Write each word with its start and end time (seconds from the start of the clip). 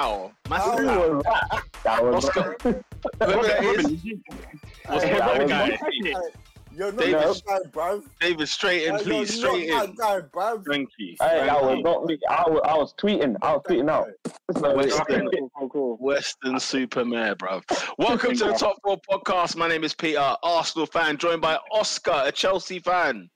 Ow! 0.00 0.02
Ow! 0.02 0.12
Ow! 0.12 0.32
Massive 0.48 0.74
owl. 0.78 0.78
Massive 0.78 0.78
Who 0.80 0.88
owl. 0.88 1.14
was 1.16 1.24
that? 1.24 1.62
That 1.84 2.04
was 2.04 2.24
Oscar. 2.24 2.56
Whoever 2.62 3.42
that 3.42 3.64
is, 3.64 3.84
was 3.84 5.02
Hey, 5.02 5.18
that 5.18 5.34
the 5.36 5.42
was 5.44 5.50
guy. 5.50 6.20
You're 6.72 6.92
not 6.92 7.00
David- 7.00 7.14
that 7.20 7.42
guy, 7.46 7.58
bruv. 7.70 8.04
David, 8.20 8.48
straight 8.48 8.84
in, 8.84 8.94
You're 8.94 9.02
please. 9.02 9.36
Straight 9.38 9.68
in. 9.68 9.94
guy, 9.96 10.20
bruv. 10.20 10.64
Thank 10.70 10.88
you. 10.98 11.16
Hey, 11.20 11.44
that 11.44 11.62
was 11.62 11.76
you. 11.76 11.82
not 11.82 12.04
me. 12.06 12.18
I 12.30 12.44
was, 12.48 12.60
I 12.64 12.74
was 12.76 12.94
tweeting. 12.94 13.36
I 13.42 13.52
was 13.52 13.62
tweeting 13.68 13.90
out. 13.90 14.08
Western, 14.76 15.28
Cool, 15.58 15.68
cool. 15.68 15.96
Weston-super-Mare, 16.00 17.34
bro. 17.34 17.60
Welcome 17.98 18.36
to 18.36 18.44
the 18.46 18.52
Top 18.54 18.76
Four 18.82 18.98
Podcast. 19.10 19.56
My 19.56 19.68
name 19.68 19.84
is 19.84 19.94
Peter, 19.94 20.34
Arsenal 20.42 20.86
fan, 20.86 21.16
joined 21.18 21.42
by 21.42 21.58
Oscar, 21.72 22.22
a 22.24 22.32
Chelsea 22.32 22.78
fan. 22.78 23.28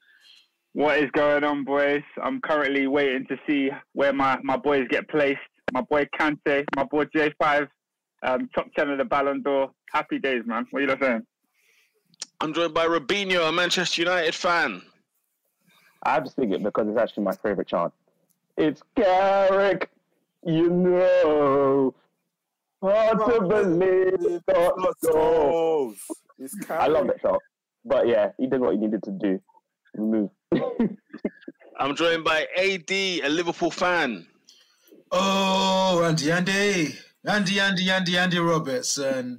What 0.72 0.98
is 0.98 1.10
going 1.12 1.44
on, 1.44 1.64
boys? 1.64 2.02
I'm 2.22 2.40
currently 2.40 2.86
waiting 2.86 3.26
to 3.26 3.36
see 3.46 3.70
where 3.92 4.12
my, 4.12 4.38
my 4.42 4.56
boys 4.56 4.86
get 4.88 5.08
placed. 5.08 5.38
My 5.72 5.80
boy 5.82 6.06
Kante, 6.18 6.64
my 6.76 6.84
boy 6.84 7.04
J5, 7.06 7.68
um, 8.22 8.48
top 8.54 8.72
10 8.74 8.90
of 8.90 8.98
the 8.98 9.04
Ballon 9.04 9.42
d'Or. 9.42 9.70
Happy 9.92 10.18
days, 10.18 10.42
man. 10.46 10.66
What 10.70 10.78
are 10.80 10.82
you 10.82 10.88
lot 10.88 11.00
saying? 11.00 11.26
I'm 12.40 12.52
joined 12.52 12.74
by 12.74 12.86
Robinho, 12.86 13.48
a 13.48 13.52
Manchester 13.52 14.02
United 14.02 14.34
fan. 14.34 14.82
I 16.02 16.14
have 16.14 16.24
to 16.24 16.30
sing 16.30 16.52
it 16.52 16.62
because 16.62 16.86
it's 16.88 16.98
actually 16.98 17.24
my 17.24 17.32
favorite 17.36 17.68
chant. 17.68 17.92
It's 18.56 18.82
Carrick, 18.96 19.90
you 20.44 20.68
know. 20.70 21.94
Hard 22.82 23.18
to 23.18 23.40
believe. 23.40 24.42
Not 24.46 24.78
Not 24.78 24.94
so. 25.00 25.12
goals. 25.12 25.96
It's 26.38 26.54
I 26.70 26.86
love 26.88 27.06
that 27.06 27.20
shot. 27.20 27.40
But 27.84 28.06
yeah, 28.06 28.30
he 28.38 28.46
did 28.46 28.60
what 28.60 28.72
he 28.74 28.78
needed 28.78 29.02
to 29.04 29.10
do. 29.12 29.40
Remove. 29.94 30.30
I'm 31.78 31.96
joined 31.96 32.24
by 32.24 32.46
AD, 32.56 32.90
a 32.90 33.28
Liverpool 33.28 33.70
fan. 33.70 34.26
Oh, 35.16 36.02
Andy, 36.04 36.32
Andy, 36.32 36.92
Andy, 37.24 37.60
Andy, 37.60 37.88
Andy, 37.88 38.18
Andy 38.18 38.38
Robertson. 38.40 39.38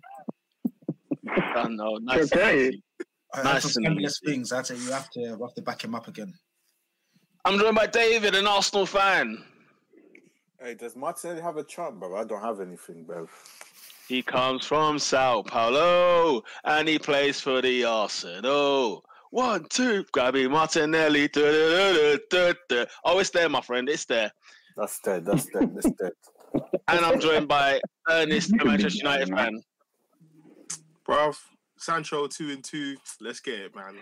Oh, 1.55 1.67
no, 1.69 1.97
nice. 1.97 2.31
Okay. 2.31 2.71
I 3.33 3.43
Nice 3.43 3.65
and 3.65 3.73
scandalous 3.73 4.21
easy. 4.23 4.33
things. 4.33 4.53
I 4.53 4.61
tell 4.61 4.77
you, 4.77 4.83
you 4.83 4.91
have 4.91 5.09
to, 5.09 5.19
you 5.19 5.37
have 5.41 5.53
to 5.55 5.61
back 5.61 5.83
him 5.83 5.93
up 5.93 6.07
again. 6.07 6.33
I'm 7.43 7.59
joined 7.59 7.75
by 7.75 7.87
David, 7.87 8.35
an 8.35 8.47
Arsenal 8.47 8.85
fan. 8.85 9.43
Hey, 10.61 10.75
does 10.75 10.95
Martinelli 10.95 11.41
have 11.41 11.57
a 11.57 11.63
chant, 11.65 11.99
bro? 11.99 12.15
I 12.15 12.23
don't 12.23 12.41
have 12.41 12.61
anything, 12.61 13.03
bro. 13.03 13.27
He 14.07 14.21
comes 14.21 14.65
from 14.65 14.97
Sao 14.97 15.41
Paulo 15.41 16.43
and 16.63 16.87
he 16.87 16.97
plays 16.97 17.41
for 17.41 17.61
the 17.61 17.83
Arsenal. 17.83 19.03
One, 19.31 19.65
two, 19.69 20.05
Gabby 20.13 20.47
Martinelli. 20.47 21.27
Du. 21.27 21.41
Oh, 23.03 23.19
it's 23.19 23.31
there, 23.31 23.49
my 23.49 23.59
friend. 23.61 23.89
It's 23.89 24.05
there. 24.05 24.31
That's 24.77 24.99
dead. 24.99 25.25
That's 25.25 25.45
dead. 25.45 25.73
That's 25.75 25.91
dead. 25.91 26.11
And 26.87 27.03
I'm 27.03 27.19
joined 27.19 27.47
by 27.47 27.81
Ernest, 28.09 28.53
a 28.61 28.63
Manchester 28.63 28.99
United 28.99 29.29
fan. 29.29 29.59
Bruv, 31.05 31.35
Sancho 31.77 32.27
two 32.27 32.51
and 32.51 32.63
two. 32.63 32.95
Let's 33.19 33.39
get 33.39 33.59
it, 33.59 33.75
man. 33.75 33.95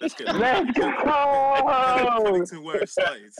Let's 0.00 0.14
get 0.14 0.28
it. 0.28 0.36
Let's 0.36 0.78
go! 0.78 0.92
Paddington 0.94 2.62
where 2.62 2.76
it 2.76 2.88
started. 2.88 3.32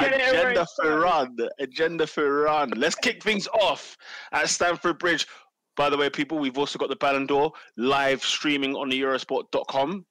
Agenda 0.00 0.60
right. 0.60 0.68
for 0.76 1.00
run. 1.00 1.36
Agenda 1.58 2.06
for 2.06 2.42
run. 2.42 2.70
Let's 2.76 2.94
kick 2.94 3.22
things 3.22 3.46
off 3.48 3.96
at 4.32 4.48
Stamford 4.48 4.98
Bridge. 4.98 5.26
By 5.76 5.90
the 5.90 5.96
way, 5.96 6.10
people, 6.10 6.38
we've 6.38 6.58
also 6.58 6.78
got 6.78 6.88
the 6.88 6.96
Ballon 6.96 7.26
d'Or 7.26 7.52
live 7.76 8.22
streaming 8.24 8.74
on 8.74 8.88
the 8.88 9.00
Eurosport.com. 9.00 10.04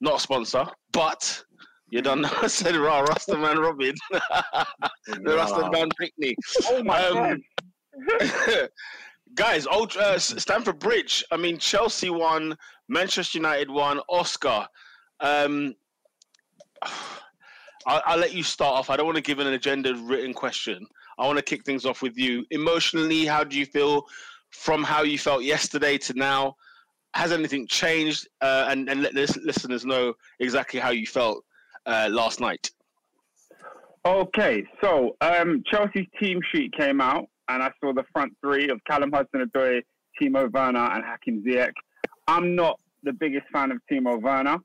Not 0.00 0.16
a 0.16 0.20
sponsor, 0.20 0.66
but 0.92 1.44
you 1.90 2.02
don't 2.02 2.20
know. 2.20 2.30
I 2.42 2.46
said, 2.48 2.76
Raw, 2.76 3.04
Rastaman 3.04 3.58
Robin. 3.58 3.94
the 4.10 5.20
Rastaman 5.24 5.90
Picnic. 5.98 6.36
Oh 6.66 6.82
my 6.82 7.04
Um, 7.06 7.42
God. 8.18 8.68
Guys, 9.34 9.66
old 9.66 9.96
uh, 9.96 10.18
Stamford 10.18 10.78
Bridge. 10.78 11.24
I 11.30 11.36
mean, 11.36 11.58
Chelsea 11.58 12.10
won, 12.10 12.56
Manchester 12.88 13.38
United 13.38 13.70
won, 13.70 14.00
Oscar. 14.08 14.66
Um, 15.20 15.74
I'll, 17.86 18.02
I'll 18.04 18.18
let 18.18 18.34
you 18.34 18.42
start 18.42 18.74
off. 18.74 18.90
I 18.90 18.96
don't 18.96 19.06
want 19.06 19.16
to 19.16 19.22
give 19.22 19.38
an 19.38 19.46
agenda 19.46 19.94
written 19.94 20.34
question. 20.34 20.86
I 21.18 21.26
want 21.26 21.38
to 21.38 21.42
kick 21.44 21.64
things 21.64 21.84
off 21.86 22.02
with 22.02 22.16
you. 22.16 22.44
Emotionally, 22.50 23.24
how 23.26 23.44
do 23.44 23.58
you 23.58 23.66
feel 23.66 24.06
from 24.50 24.82
how 24.82 25.02
you 25.02 25.18
felt 25.18 25.42
yesterday 25.42 25.98
to 25.98 26.14
now? 26.14 26.56
Has 27.14 27.32
anything 27.32 27.66
changed? 27.66 28.28
Uh, 28.40 28.66
and 28.68 28.88
and 28.88 29.02
let 29.02 29.14
the 29.14 29.40
listeners 29.44 29.84
know 29.84 30.14
exactly 30.40 30.78
how 30.78 30.90
you 30.90 31.06
felt 31.06 31.44
uh, 31.86 32.08
last 32.10 32.40
night. 32.40 32.70
Okay, 34.04 34.64
so 34.82 35.16
um, 35.20 35.62
Chelsea's 35.66 36.06
team 36.20 36.40
sheet 36.52 36.72
came 36.72 37.00
out, 37.00 37.26
and 37.48 37.62
I 37.62 37.70
saw 37.80 37.92
the 37.92 38.04
front 38.12 38.32
three 38.42 38.68
of 38.68 38.80
Callum 38.88 39.12
Hudson-Odoi, 39.12 39.82
Timo 40.20 40.50
Werner, 40.50 40.90
and 40.92 41.04
Hakim 41.04 41.42
Ziyech. 41.42 41.72
I'm 42.26 42.54
not 42.54 42.78
the 43.02 43.12
biggest 43.12 43.46
fan 43.52 43.70
of 43.70 43.78
Timo 43.90 44.20
Werner, 44.20 44.58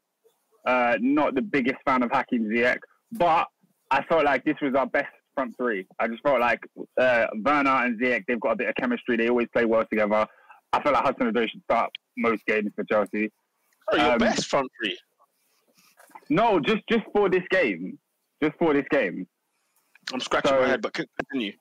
uh, 0.65 0.97
not 1.01 1.35
the 1.35 1.41
biggest 1.41 1.77
fan 1.85 2.03
of 2.03 2.11
Hakim 2.11 2.45
Ziyech, 2.45 2.79
but 3.11 3.47
I 3.91 4.03
felt 4.03 4.23
like 4.25 4.43
this 4.45 4.55
was 4.61 4.75
our 4.75 4.87
best 4.87 5.11
front 5.35 5.55
three. 5.57 5.87
I 5.99 6.07
just 6.07 6.21
felt 6.23 6.39
like 6.39 6.61
uh, 6.99 7.25
Werner 7.43 7.69
and 7.71 7.99
Ziyech, 7.99 8.23
they've 8.27 8.39
got 8.39 8.51
a 8.51 8.55
bit 8.55 8.69
of 8.69 8.75
chemistry. 8.75 9.17
They 9.17 9.29
always 9.29 9.47
play 9.51 9.65
well 9.65 9.85
together. 9.85 10.25
I 10.71 10.81
feel 10.81 10.93
like 10.93 11.03
Hudson-Odoi 11.03 11.49
should 11.49 11.63
start 11.63 11.91
most 12.17 12.45
games 12.45 12.71
for 12.75 12.83
Chelsea. 12.85 13.31
Oh, 13.91 13.97
your 13.97 14.13
Um, 14.13 14.17
best 14.19 14.47
front 14.47 14.71
three. 14.81 14.97
No, 16.29 16.59
just 16.59 16.81
just 16.89 17.03
for 17.13 17.29
this 17.29 17.43
game, 17.49 17.97
just 18.41 18.55
for 18.57 18.73
this 18.73 18.85
game. 18.89 19.27
I'm 20.13 20.19
scratching 20.19 20.49
so- 20.51 20.61
my 20.61 20.67
head, 20.67 20.81
but 20.81 20.93
continue. 20.93 21.53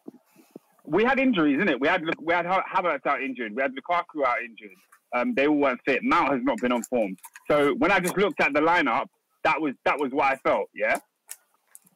we 0.85 1.05
had 1.05 1.19
injuries, 1.19 1.57
isn't 1.57 1.69
it? 1.69 1.81
We 1.81 1.89
had 1.89 2.03
we 2.21 2.33
had 2.35 2.47
Ha- 2.47 2.65
Havertz 2.73 3.07
out 3.07 3.23
injured. 3.23 3.55
We 3.55 3.63
had 3.63 3.73
Lukaku 3.75 4.25
out 4.27 4.43
injured. 4.43 4.71
Um, 5.15 5.35
they 5.35 5.47
all 5.47 5.57
weren't 5.57 5.81
fit. 5.85 6.03
Mount 6.03 6.33
has 6.33 6.41
not 6.43 6.59
been 6.59 6.73
on 6.73 6.83
form. 6.85 7.17
So 7.51 7.75
when 7.75 7.93
I 7.93 8.01
just 8.01 8.17
looked 8.17 8.41
at 8.41 8.55
the 8.55 8.61
lineup, 8.61 9.07
that 9.45 9.61
was 9.61 9.75
that 9.85 9.99
was 9.99 10.11
what 10.13 10.27
I 10.33 10.37
felt. 10.37 10.69
Yeah. 10.75 10.99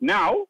Now, 0.00 0.44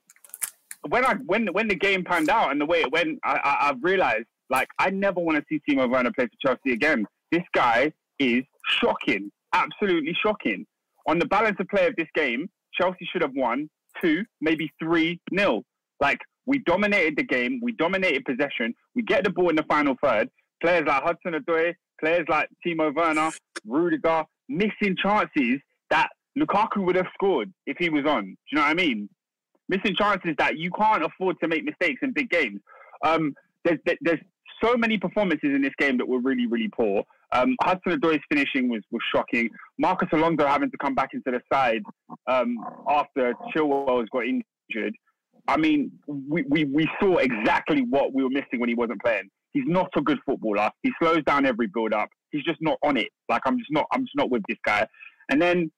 when 0.89 1.05
I 1.05 1.15
when 1.27 1.47
when 1.49 1.69
the 1.69 1.75
game 1.77 2.03
panned 2.05 2.29
out 2.29 2.51
and 2.51 2.61
the 2.61 2.67
way 2.67 2.81
it 2.81 2.91
went, 2.93 3.21
I, 3.25 3.37
I, 3.37 3.69
I've 3.69 3.83
realized 3.83 4.27
like 4.51 4.69
I 4.79 4.91
never 4.91 5.21
want 5.21 5.39
to 5.39 5.45
see 5.49 5.61
Timo 5.69 5.89
Werner 5.89 6.13
play 6.13 6.27
for 6.27 6.49
Chelsea 6.49 6.73
again. 6.73 7.07
This 7.31 7.43
guy 7.55 7.93
is 8.19 8.45
shocking, 8.69 9.31
absolutely 9.53 10.17
shocking. 10.21 10.67
On 11.09 11.19
the 11.19 11.27
balance 11.27 11.57
of 11.61 11.69
play 11.69 11.87
of 11.87 11.97
this 11.97 12.09
game, 12.15 12.49
Chelsea 12.75 13.09
should 13.11 13.23
have 13.23 13.35
won 13.35 13.69
two, 14.03 14.25
maybe 14.41 14.71
three 14.81 15.21
nil. 15.31 15.63
Like 16.01 16.19
we 16.47 16.59
dominated 16.61 17.17
the 17.17 17.23
game, 17.23 17.61
we 17.63 17.73
dominated 17.73 18.25
possession, 18.25 18.75
we 18.95 19.03
get 19.03 19.25
the 19.25 19.31
ball 19.31 19.51
in 19.51 19.57
the 19.57 19.65
final 19.65 19.97
third. 20.03 20.29
Players 20.63 20.85
like 20.87 21.03
Hudson 21.03 21.33
Odoi, 21.33 21.75
players 22.01 22.27
like 22.29 22.49
Timo 22.67 22.95
Werner, 22.95 23.31
Rudiger, 23.67 24.25
missing 24.49 24.97
chances 25.01 25.61
that 25.91 26.09
Lukaku 26.39 26.85
would 26.85 26.97
have 26.97 27.07
scored 27.15 27.53
if 27.67 27.77
he 27.79 27.89
was 27.89 28.05
on. 28.07 28.25
Do 28.25 28.37
you 28.53 28.57
know 28.57 28.63
what 28.63 28.71
I 28.71 28.75
mean? 28.75 29.09
Missing 29.69 29.97
chances 29.97 30.35
that 30.39 30.59
you 30.59 30.71
can't 30.71 31.05
afford 31.05 31.37
to 31.41 31.49
make 31.49 31.65
mistakes 31.65 32.01
in 32.03 32.13
big 32.13 32.31
games. 32.31 32.61
Um, 33.05 33.35
there's, 33.65 33.79
there's 34.01 34.21
so 34.63 34.77
many 34.77 34.99
performances 34.99 35.55
in 35.55 35.63
this 35.63 35.75
game 35.79 35.99
that 35.99 36.09
were 36.09 36.21
really, 36.21 36.47
really 36.47 36.69
poor. 36.69 37.05
Um, 37.33 37.57
Hudson 37.63 37.93
Odoi's 37.93 38.21
finishing 38.31 38.69
was, 38.69 38.83
was 38.91 39.03
shocking. 39.15 39.51
Marcos 39.79 40.09
Alonso 40.13 40.47
having 40.47 40.71
to 40.71 40.79
come 40.79 40.95
back 40.95 41.11
into 41.13 41.31
the 41.31 41.41
side 41.53 41.83
um, 42.27 42.57
after 42.89 43.35
Chilwell 43.55 44.01
has 44.01 44.09
got 44.11 44.25
injured. 44.25 44.95
I 45.49 45.57
mean, 45.57 45.93
we, 46.07 46.45
we, 46.49 46.65
we 46.65 46.89
saw 47.01 47.17
exactly 47.17 47.83
what 47.89 48.13
we 48.13 48.23
were 48.23 48.31
missing 48.31 48.59
when 48.59 48.69
he 48.69 48.75
wasn't 48.75 49.03
playing. 49.03 49.29
He's 49.53 49.65
not 49.67 49.89
a 49.97 50.03
good 50.03 50.19
footballer. 50.27 50.71
He 50.83 50.93
slows 51.01 51.23
down 51.25 51.47
every 51.47 51.67
build 51.69 51.95
up. 51.95 52.09
He's 52.31 52.45
just 52.45 52.61
not 52.61 52.79
on 52.83 52.97
it. 52.97 53.09
Like 53.29 53.43
I'm 53.47 53.59
just 53.59 53.71
not 53.71 53.87
I'm 53.91 54.03
just 54.03 54.17
not 54.17 54.31
with 54.31 54.43
this 54.49 54.59
guy. 54.67 54.87
And 55.31 55.41
then 55.41 55.71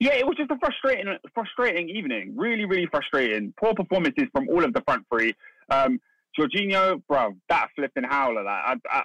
yeah, 0.00 0.14
it 0.14 0.26
was 0.26 0.36
just 0.36 0.50
a 0.50 0.58
frustrating 0.58 1.16
frustrating 1.32 1.88
evening. 1.88 2.34
Really, 2.36 2.64
really 2.64 2.88
frustrating. 2.90 3.54
Poor 3.60 3.74
performances 3.74 4.24
from 4.32 4.48
all 4.48 4.64
of 4.64 4.72
the 4.72 4.82
front 4.82 5.04
three. 5.12 5.34
Um 5.70 6.00
Jorginho, 6.36 7.00
bro, 7.08 7.34
that 7.48 7.68
flipping 7.76 8.04
howler, 8.04 8.42
like 8.42 8.64
I, 8.66 8.74
I 8.90 9.02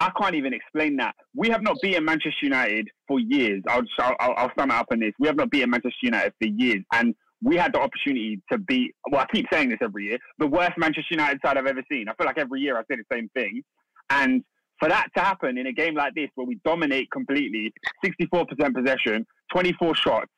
I 0.00 0.10
can't 0.20 0.34
even 0.34 0.52
explain 0.52 0.96
that. 0.96 1.14
We 1.34 1.48
have 1.48 1.62
not 1.62 1.76
beaten 1.82 2.04
Manchester 2.04 2.42
United 2.42 2.88
for 3.08 3.18
years. 3.18 3.62
I'll, 3.68 3.82
I'll, 3.98 4.34
I'll 4.36 4.52
sum 4.58 4.70
it 4.70 4.74
up 4.74 4.86
on 4.90 5.00
this. 5.00 5.12
We 5.18 5.26
have 5.26 5.36
not 5.36 5.50
beaten 5.50 5.70
Manchester 5.70 5.96
United 6.02 6.32
for 6.40 6.48
years, 6.48 6.82
and 6.92 7.14
we 7.42 7.56
had 7.56 7.72
the 7.72 7.80
opportunity 7.80 8.40
to 8.50 8.58
beat. 8.58 8.94
Well, 9.10 9.20
I 9.20 9.26
keep 9.32 9.46
saying 9.52 9.68
this 9.70 9.78
every 9.80 10.04
year. 10.04 10.18
The 10.38 10.46
worst 10.46 10.72
Manchester 10.76 11.08
United 11.12 11.40
side 11.44 11.56
I've 11.56 11.66
ever 11.66 11.82
seen. 11.90 12.08
I 12.08 12.14
feel 12.14 12.26
like 12.26 12.38
every 12.38 12.60
year 12.60 12.76
I 12.76 12.82
say 12.82 12.96
the 12.96 13.04
same 13.16 13.28
thing, 13.34 13.62
and 14.10 14.42
for 14.78 14.88
that 14.88 15.08
to 15.16 15.22
happen 15.22 15.56
in 15.56 15.66
a 15.66 15.72
game 15.72 15.94
like 15.94 16.14
this 16.14 16.28
where 16.34 16.46
we 16.46 16.60
dominate 16.64 17.10
completely, 17.10 17.72
sixty-four 18.04 18.46
percent 18.46 18.74
possession, 18.74 19.26
twenty-four 19.52 19.94
shots. 19.94 20.30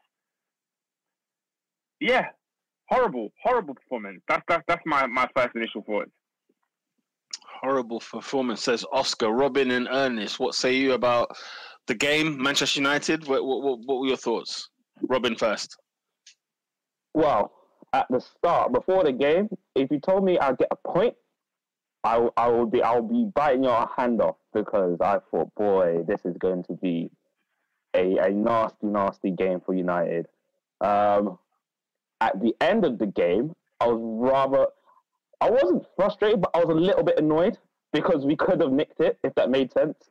Yeah, 2.00 2.26
horrible, 2.88 3.30
horrible 3.42 3.74
performance. 3.74 4.20
That's 4.28 4.42
that's 4.48 4.62
that's 4.68 4.82
my 4.86 5.06
my 5.06 5.26
first 5.34 5.56
initial 5.56 5.82
thoughts. 5.82 6.10
Horrible 7.44 8.00
performance, 8.00 8.62
says 8.62 8.84
Oscar. 8.92 9.30
Robin 9.30 9.70
and 9.72 9.88
Ernest, 9.90 10.38
what 10.38 10.54
say 10.54 10.74
you 10.74 10.92
about 10.92 11.36
the 11.86 11.94
game, 11.94 12.40
Manchester 12.40 12.80
United? 12.80 13.26
What, 13.26 13.44
what, 13.44 13.80
what, 13.84 14.00
were 14.00 14.06
your 14.06 14.16
thoughts? 14.16 14.70
Robin 15.02 15.34
first. 15.34 15.76
Well, 17.14 17.52
at 17.92 18.06
the 18.10 18.20
start, 18.20 18.72
before 18.72 19.04
the 19.04 19.12
game, 19.12 19.48
if 19.74 19.90
you 19.90 19.98
told 19.98 20.24
me 20.24 20.38
I'd 20.38 20.58
get 20.58 20.68
a 20.70 20.88
point, 20.88 21.14
I, 22.04 22.28
I 22.36 22.48
would 22.48 22.70
be 22.70 22.82
I'll 22.82 23.02
be 23.02 23.30
biting 23.34 23.64
your 23.64 23.88
hand 23.96 24.20
off 24.20 24.36
because 24.54 25.00
I 25.00 25.18
thought, 25.30 25.52
boy, 25.56 26.04
this 26.06 26.20
is 26.24 26.36
going 26.38 26.62
to 26.64 26.74
be 26.74 27.10
a, 27.94 28.18
a 28.18 28.30
nasty, 28.30 28.86
nasty 28.86 29.30
game 29.30 29.60
for 29.64 29.74
United. 29.74 30.26
Um, 30.80 31.38
at 32.20 32.40
the 32.40 32.54
end 32.60 32.84
of 32.84 32.98
the 32.98 33.06
game, 33.06 33.54
I 33.80 33.86
was 33.86 34.00
rather, 34.00 34.66
I 35.40 35.50
wasn't 35.50 35.86
frustrated, 35.96 36.40
but 36.40 36.50
I 36.54 36.64
was 36.64 36.76
a 36.76 36.80
little 36.80 37.04
bit 37.04 37.18
annoyed 37.18 37.58
because 37.92 38.26
we 38.26 38.36
could 38.36 38.60
have 38.60 38.72
nicked 38.72 39.00
it 39.00 39.18
if 39.22 39.34
that 39.34 39.50
made 39.50 39.72
sense. 39.72 40.10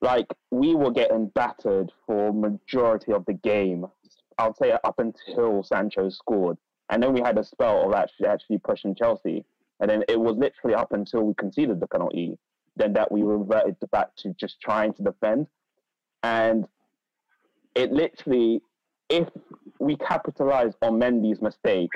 Like 0.00 0.26
we 0.50 0.74
were 0.74 0.90
getting 0.90 1.28
battered 1.28 1.92
for 2.06 2.32
majority 2.32 3.12
of 3.12 3.24
the 3.26 3.34
game. 3.34 3.86
I'll 4.38 4.54
say 4.54 4.72
up 4.72 4.98
until 4.98 5.62
Sancho 5.62 6.08
scored, 6.08 6.56
and 6.88 7.02
then 7.02 7.12
we 7.12 7.20
had 7.20 7.38
a 7.38 7.44
spell 7.44 7.86
of 7.86 7.94
actually 7.94 8.26
actually 8.26 8.58
pushing 8.58 8.94
Chelsea, 8.94 9.44
and 9.78 9.90
then 9.90 10.02
it 10.08 10.18
was 10.18 10.36
literally 10.36 10.74
up 10.74 10.92
until 10.92 11.22
we 11.22 11.34
conceded 11.34 11.78
the 11.78 11.86
penalty, 11.86 12.38
then 12.76 12.94
that 12.94 13.12
we 13.12 13.22
reverted 13.22 13.76
back 13.92 14.16
to 14.16 14.34
just 14.40 14.60
trying 14.60 14.94
to 14.94 15.02
defend, 15.02 15.46
and 16.22 16.66
it 17.74 17.92
literally, 17.92 18.62
if 19.10 19.28
we 19.78 19.96
capitalize 19.96 20.72
on 20.82 20.98
Mendy's 20.98 21.42
mistake 21.42 21.90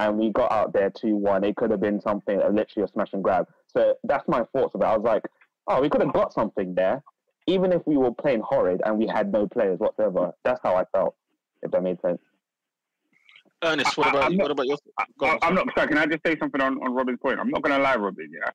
and 0.00 0.18
we 0.18 0.30
got 0.30 0.52
out 0.52 0.72
there 0.72 0.90
2 0.90 1.16
1, 1.16 1.44
it 1.44 1.56
could 1.56 1.70
have 1.70 1.80
been 1.80 2.00
something, 2.00 2.40
uh, 2.40 2.48
literally 2.48 2.84
a 2.84 2.88
smash 2.88 3.12
and 3.12 3.22
grab. 3.22 3.46
So 3.74 3.94
that's 4.04 4.26
my 4.28 4.44
thoughts 4.54 4.74
about 4.74 4.86
it. 4.90 4.94
I 4.94 4.96
was 4.98 5.04
like, 5.04 5.22
oh, 5.68 5.80
we 5.80 5.88
could 5.88 6.02
have 6.02 6.12
got 6.12 6.32
something 6.32 6.74
there, 6.74 7.02
even 7.46 7.72
if 7.72 7.82
we 7.86 7.96
were 7.96 8.12
playing 8.12 8.40
horrid 8.40 8.82
and 8.84 8.98
we 8.98 9.06
had 9.06 9.32
no 9.32 9.46
players 9.46 9.78
whatsoever. 9.78 10.32
That's 10.44 10.60
how 10.62 10.76
I 10.76 10.84
felt, 10.92 11.14
if 11.62 11.70
that 11.70 11.82
made 11.82 12.00
sense. 12.02 12.20
Ernest, 13.64 13.96
what 13.96 14.08
I- 14.08 14.10
about 14.10 14.24
I'm 14.24 14.36
not- 14.36 14.44
What 14.44 14.50
about 14.52 14.66
your? 14.66 14.76
Go 15.18 15.26
I, 15.26 15.30
on. 15.32 15.38
I'm 15.42 15.54
not 15.54 15.66
sorry. 15.74 15.88
Can 15.88 15.98
I 15.98 16.06
just 16.06 16.20
say 16.26 16.36
something 16.38 16.60
on, 16.60 16.74
on 16.82 16.92
Robin's 16.94 17.18
point? 17.20 17.40
I'm 17.40 17.48
not 17.48 17.62
going 17.62 17.74
to 17.76 17.82
lie, 17.82 17.96
Robin. 17.96 18.28
Yeah, 18.30 18.50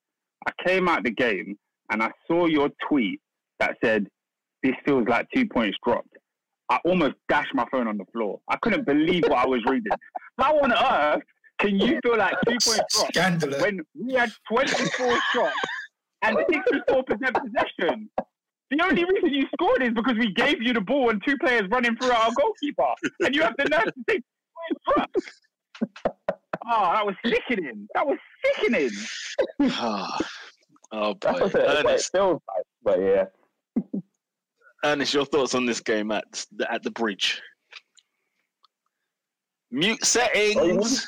I 0.48 0.52
came 0.68 0.88
out 0.88 1.04
the 1.04 1.12
game 1.12 1.58
and 1.90 2.04
I 2.04 2.12
saw 2.28 2.46
your 2.46 2.70
tweet 2.88 3.20
that 3.60 3.78
said 3.84 4.08
this 4.64 4.74
feels 4.86 5.08
like 5.08 5.28
two 5.36 5.48
points 5.48 5.78
dropped. 5.84 6.08
I 6.72 6.80
almost 6.86 7.16
dashed 7.28 7.54
my 7.54 7.66
phone 7.70 7.86
on 7.90 7.98
the 7.98 8.06
floor. 8.14 8.40
I 8.48 8.56
couldn't 8.62 8.86
believe 8.86 9.24
what 9.24 9.40
I 9.40 9.46
was 9.46 9.62
reading. 9.66 9.92
How 10.40 10.58
on 10.62 10.72
earth 10.72 11.22
can 11.60 11.78
you 11.78 12.00
feel 12.02 12.18
like 12.18 12.34
two 12.48 12.58
points 12.64 12.82
Scandalous. 13.10 13.62
when 13.62 13.82
we 13.94 14.14
had 14.14 14.32
24 14.50 15.18
shots 15.34 15.54
and 16.22 16.38
64% 16.38 17.08
possession? 17.18 18.10
The 18.70 18.82
only 18.86 19.04
reason 19.04 19.34
you 19.34 19.48
scored 19.54 19.84
is 19.84 19.90
because 19.94 20.16
we 20.18 20.32
gave 20.32 20.62
you 20.62 20.72
the 20.72 20.80
ball 20.80 21.10
and 21.10 21.22
two 21.28 21.38
players 21.40 21.64
running 21.70 21.94
through 21.98 22.12
our 22.12 22.32
goalkeeper, 22.40 22.94
and 23.20 23.36
you 23.36 23.42
have 23.42 23.56
the 23.58 23.66
nerve 23.66 23.84
to 23.84 24.04
take 24.08 24.22
two 24.22 24.76
points 24.86 24.86
dropped. 24.88 26.14
Oh, 26.64 26.68
ah, 26.68 26.94
that 26.94 27.06
was 27.06 27.16
sickening. 27.26 27.86
That 27.96 28.08
was 28.08 28.18
sickening. 28.46 28.90
Oh 30.94 31.16
That's 31.22 31.40
boy, 31.40 31.46
what 31.46 31.56
it, 31.56 31.66
what 31.68 31.78
it 31.78 31.86
Ernest, 31.86 32.12
feels 32.12 32.42
like. 32.50 32.66
But 32.84 33.00
yeah. 33.00 33.26
Ernest, 34.84 35.14
your 35.14 35.26
thoughts 35.26 35.54
on 35.56 35.66
this 35.66 35.80
game 35.80 36.12
at 36.12 36.46
the, 36.56 36.72
at 36.72 36.84
the 36.84 36.92
bridge? 36.92 37.42
Mute 39.70 40.00
Oh, 40.02 40.06
settings. 40.06 41.08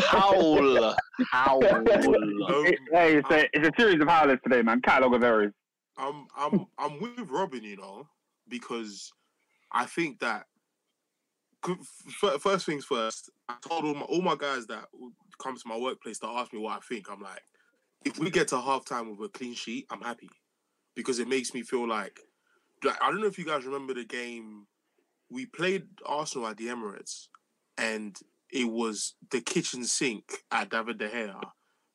Howl, 0.00 0.94
howl. 1.30 1.64
Um, 1.66 1.84
Hey, 1.86 3.16
it's 3.16 3.30
a, 3.30 3.48
it's 3.52 3.68
a 3.68 3.72
series 3.78 4.00
of 4.00 4.08
howlers 4.08 4.40
today, 4.42 4.62
man. 4.62 4.80
Catalogue 4.80 5.14
of 5.14 5.22
errors. 5.22 5.52
I'm 5.96 6.26
I'm 6.36 6.66
I'm 6.76 7.00
with 7.00 7.30
Robin, 7.30 7.62
you 7.62 7.76
know, 7.76 8.08
because 8.48 9.12
I 9.72 9.84
think 9.84 10.18
that 10.20 10.46
first 12.40 12.66
things 12.66 12.84
first. 12.84 13.30
I 13.48 13.54
told 13.66 13.84
all 13.84 13.94
my 13.94 14.00
all 14.02 14.22
my 14.22 14.34
guys 14.36 14.66
that 14.66 14.86
come 15.40 15.56
to 15.56 15.68
my 15.68 15.76
workplace 15.76 16.18
to 16.20 16.26
ask 16.26 16.52
me 16.52 16.58
what 16.58 16.78
I 16.78 16.80
think. 16.80 17.06
I'm 17.10 17.20
like, 17.22 17.42
if 18.04 18.18
we 18.18 18.28
get 18.30 18.48
to 18.48 18.56
halftime 18.56 19.16
with 19.16 19.30
a 19.30 19.38
clean 19.38 19.54
sheet, 19.54 19.86
I'm 19.90 20.00
happy 20.00 20.30
because 20.96 21.20
it 21.20 21.28
makes 21.28 21.54
me 21.54 21.62
feel 21.62 21.86
like 21.86 22.04
like, 22.04 22.20
I 22.86 23.10
don't 23.10 23.20
know 23.20 23.26
if 23.26 23.38
you 23.38 23.44
guys 23.44 23.64
remember 23.64 23.94
the 23.94 24.04
game 24.04 24.66
we 25.30 25.46
played 25.46 25.84
Arsenal 26.04 26.48
at 26.48 26.56
the 26.56 26.66
Emirates, 26.66 27.28
and 27.78 28.16
it 28.50 28.70
was 28.70 29.14
the 29.30 29.40
kitchen 29.40 29.84
sink 29.84 30.44
at 30.50 30.70
David 30.70 30.98
De 30.98 31.08
Gea, 31.08 31.40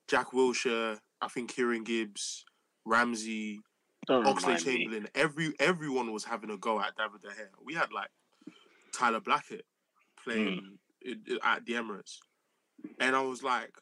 Jack 0.07 0.31
Wilshere, 0.31 0.99
I 1.21 1.27
think 1.27 1.53
Kieran 1.53 1.83
Gibbs, 1.83 2.43
Ramsey, 2.85 3.61
oh, 4.09 4.23
Don't 4.23 4.27
Oxley 4.27 4.53
me. 4.53 4.59
Chamberlain, 4.59 5.07
every 5.15 5.53
everyone 5.59 6.11
was 6.11 6.23
having 6.23 6.49
a 6.49 6.57
go 6.57 6.79
at 6.79 6.95
David 6.97 7.21
De 7.21 7.29
Gea. 7.29 7.47
We 7.63 7.73
had 7.73 7.91
like 7.93 8.09
Tyler 8.93 9.19
Blackett 9.19 9.65
playing 10.23 10.77
hmm. 11.05 11.13
i- 11.43 11.55
at 11.55 11.65
the 11.65 11.73
Emirates, 11.73 12.17
and 12.99 13.15
I 13.15 13.21
was 13.21 13.43
like, 13.43 13.73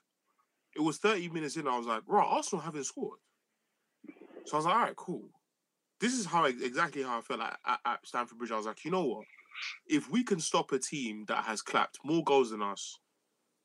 it 0.75 0.81
was 0.81 0.97
30 0.97 1.29
minutes 1.29 1.57
in. 1.57 1.67
I 1.67 1.77
was 1.77 1.87
like, 1.87 2.03
right, 2.07 2.27
Arsenal 2.27 2.63
haven't 2.63 2.85
scored. 2.85 3.19
So 4.45 4.53
I 4.53 4.57
was 4.57 4.65
like, 4.65 4.75
all 4.75 4.81
right, 4.81 4.95
cool. 4.95 5.29
This 5.99 6.13
is 6.13 6.25
how 6.25 6.45
exactly 6.45 7.03
how 7.03 7.17
I 7.17 7.21
felt 7.21 7.39
like 7.39 7.55
at, 7.65 7.79
at 7.85 8.05
Stamford 8.05 8.37
Bridge. 8.37 8.51
I 8.51 8.57
was 8.57 8.65
like, 8.65 8.85
you 8.85 8.91
know 8.91 9.05
what? 9.05 9.25
If 9.87 10.11
we 10.11 10.23
can 10.23 10.39
stop 10.39 10.71
a 10.71 10.79
team 10.79 11.25
that 11.27 11.43
has 11.45 11.61
clapped 11.61 11.97
more 12.05 12.23
goals 12.23 12.51
than 12.51 12.61
us, 12.61 12.99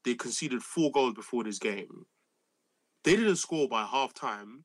they 0.04 0.14
conceded 0.14 0.62
four 0.62 0.90
goals 0.90 1.14
before 1.14 1.44
this 1.44 1.58
game. 1.58 2.06
They 3.04 3.16
didn't 3.16 3.36
score 3.36 3.68
by 3.68 3.84
half 3.84 4.14
time 4.14 4.64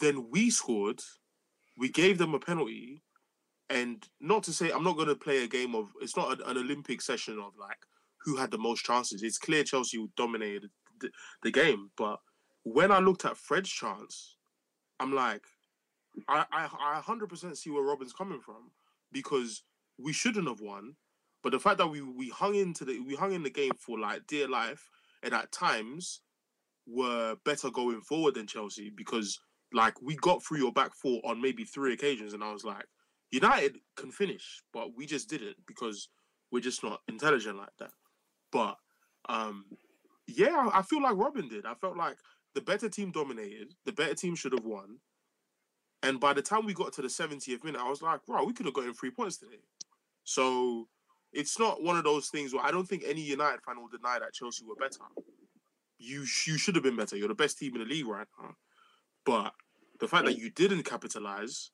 then 0.00 0.30
we 0.30 0.50
scored. 0.50 1.00
We 1.76 1.88
gave 1.88 2.18
them 2.18 2.34
a 2.34 2.38
penalty, 2.38 3.02
and 3.70 4.06
not 4.20 4.42
to 4.44 4.52
say 4.52 4.70
I'm 4.70 4.84
not 4.84 4.96
going 4.96 5.08
to 5.08 5.14
play 5.14 5.44
a 5.44 5.48
game 5.48 5.74
of. 5.74 5.88
It's 6.00 6.16
not 6.16 6.32
an, 6.32 6.46
an 6.46 6.58
Olympic 6.58 7.00
session 7.00 7.38
of 7.38 7.52
like 7.58 7.78
who 8.24 8.36
had 8.36 8.50
the 8.50 8.58
most 8.58 8.84
chances. 8.84 9.22
It's 9.22 9.38
clear 9.38 9.64
Chelsea 9.64 10.04
dominated 10.16 10.70
the, 11.00 11.10
the 11.42 11.50
game, 11.50 11.90
but 11.96 12.18
when 12.64 12.92
I 12.92 13.00
looked 13.00 13.24
at 13.24 13.36
Fred's 13.36 13.70
chance, 13.70 14.36
I'm 15.00 15.12
like, 15.12 15.42
I 16.28 16.44
I 16.52 16.68
I 16.98 17.00
100% 17.00 17.56
see 17.56 17.70
where 17.70 17.82
Robin's 17.82 18.12
coming 18.12 18.40
from 18.40 18.70
because 19.10 19.62
we 19.98 20.12
shouldn't 20.12 20.48
have 20.48 20.60
won, 20.60 20.94
but 21.42 21.52
the 21.52 21.60
fact 21.60 21.78
that 21.78 21.88
we 21.88 22.00
we 22.00 22.28
hung 22.28 22.54
into 22.54 22.84
the 22.84 23.00
we 23.00 23.14
hung 23.14 23.32
in 23.32 23.42
the 23.42 23.50
game 23.50 23.72
for 23.78 23.98
like 23.98 24.26
dear 24.26 24.48
life, 24.48 24.90
and 25.22 25.34
at 25.34 25.52
times 25.52 26.20
were 26.86 27.36
better 27.44 27.70
going 27.70 28.00
forward 28.00 28.34
than 28.34 28.46
Chelsea 28.46 28.90
because 28.94 29.40
like 29.72 30.00
we 30.02 30.16
got 30.16 30.42
through 30.42 30.58
your 30.58 30.72
back 30.72 30.94
four 30.94 31.20
on 31.24 31.40
maybe 31.40 31.64
three 31.64 31.92
occasions, 31.92 32.34
and 32.34 32.44
I 32.44 32.52
was 32.52 32.64
like, 32.64 32.84
United 33.30 33.78
can 33.96 34.10
finish, 34.10 34.62
but 34.72 34.96
we 34.96 35.06
just 35.06 35.28
didn't 35.28 35.56
because 35.66 36.08
we're 36.50 36.60
just 36.60 36.82
not 36.82 37.00
intelligent 37.08 37.56
like 37.56 37.74
that. 37.78 37.92
But 38.50 38.76
um, 39.28 39.64
yeah, 40.26 40.68
I 40.72 40.80
I 40.80 40.82
feel 40.82 41.02
like 41.02 41.16
Robin 41.16 41.48
did. 41.48 41.66
I 41.66 41.74
felt 41.74 41.96
like 41.96 42.18
the 42.54 42.60
better 42.60 42.88
team 42.88 43.10
dominated. 43.10 43.72
The 43.86 43.92
better 43.92 44.14
team 44.14 44.34
should 44.34 44.52
have 44.52 44.64
won. 44.64 44.98
And 46.02 46.18
by 46.18 46.32
the 46.32 46.42
time 46.42 46.66
we 46.66 46.74
got 46.74 46.92
to 46.94 47.02
the 47.02 47.08
70th 47.08 47.64
minute, 47.64 47.80
I 47.80 47.88
was 47.88 48.02
like, 48.02 48.26
wow, 48.26 48.44
we 48.44 48.52
could 48.52 48.66
have 48.66 48.74
gotten 48.74 48.92
three 48.92 49.10
points 49.10 49.36
today. 49.36 49.60
So 50.24 50.88
it's 51.32 51.58
not 51.58 51.82
one 51.82 51.96
of 51.96 52.04
those 52.04 52.28
things 52.28 52.52
where 52.52 52.64
I 52.64 52.70
don't 52.70 52.86
think 52.86 53.04
any 53.06 53.20
United 53.20 53.60
fan 53.62 53.80
will 53.80 53.88
deny 53.88 54.18
that 54.18 54.32
Chelsea 54.32 54.64
were 54.64 54.74
better. 54.76 55.00
You 55.98 56.20
you 56.46 56.58
should 56.58 56.74
have 56.74 56.82
been 56.82 56.96
better. 56.96 57.16
You're 57.16 57.28
the 57.28 57.34
best 57.34 57.58
team 57.58 57.74
in 57.74 57.80
the 57.80 57.86
league 57.86 58.06
right 58.06 58.26
now. 58.40 58.54
But 59.24 59.52
the 60.00 60.08
fact 60.08 60.24
that 60.24 60.38
you 60.38 60.50
didn't 60.50 60.82
capitalize, 60.82 61.70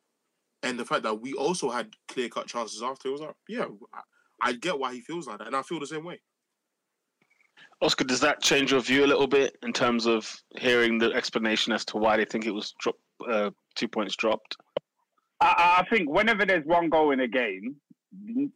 and 0.63 0.79
the 0.79 0.85
fact 0.85 1.03
that 1.05 1.15
we 1.15 1.33
also 1.33 1.71
had 1.71 1.95
clear 2.09 2.29
cut 2.29 2.47
chances 2.47 2.83
after, 2.83 3.09
it 3.09 3.13
was 3.13 3.23
like, 3.23 3.35
yeah, 3.49 3.65
I, 3.95 4.01
I 4.43 4.53
get 4.53 4.79
why 4.79 4.93
he 4.93 5.01
feels 5.01 5.27
like 5.27 5.39
that, 5.39 5.47
and 5.47 5.57
I 5.57 5.63
feel 5.63 5.81
the 5.81 5.87
same 5.87 6.05
way. 6.05 6.21
Oscar, 7.81 8.05
does 8.05 8.21
that 8.21 8.43
change 8.43 8.73
your 8.73 8.81
view 8.81 9.05
a 9.05 9.07
little 9.07 9.27
bit 9.27 9.57
in 9.63 9.73
terms 9.73 10.07
of 10.07 10.37
hearing 10.59 10.99
the 10.99 11.13
explanation 11.13 11.73
as 11.73 11.85
to 11.87 11.97
why 11.97 12.17
they 12.17 12.25
think 12.25 12.45
it 12.45 12.51
was 12.51 12.75
drop, 12.81 12.97
uh, 13.27 13.51
two 13.75 13.89
points 13.89 14.17
dropped? 14.17 14.57
I, 15.41 15.85
I 15.85 15.89
think 15.91 16.11
whenever 16.11 16.45
there's 16.45 16.65
one 16.67 16.89
goal 16.89 17.13
in 17.13 17.21
a 17.21 17.29
game, 17.29 17.77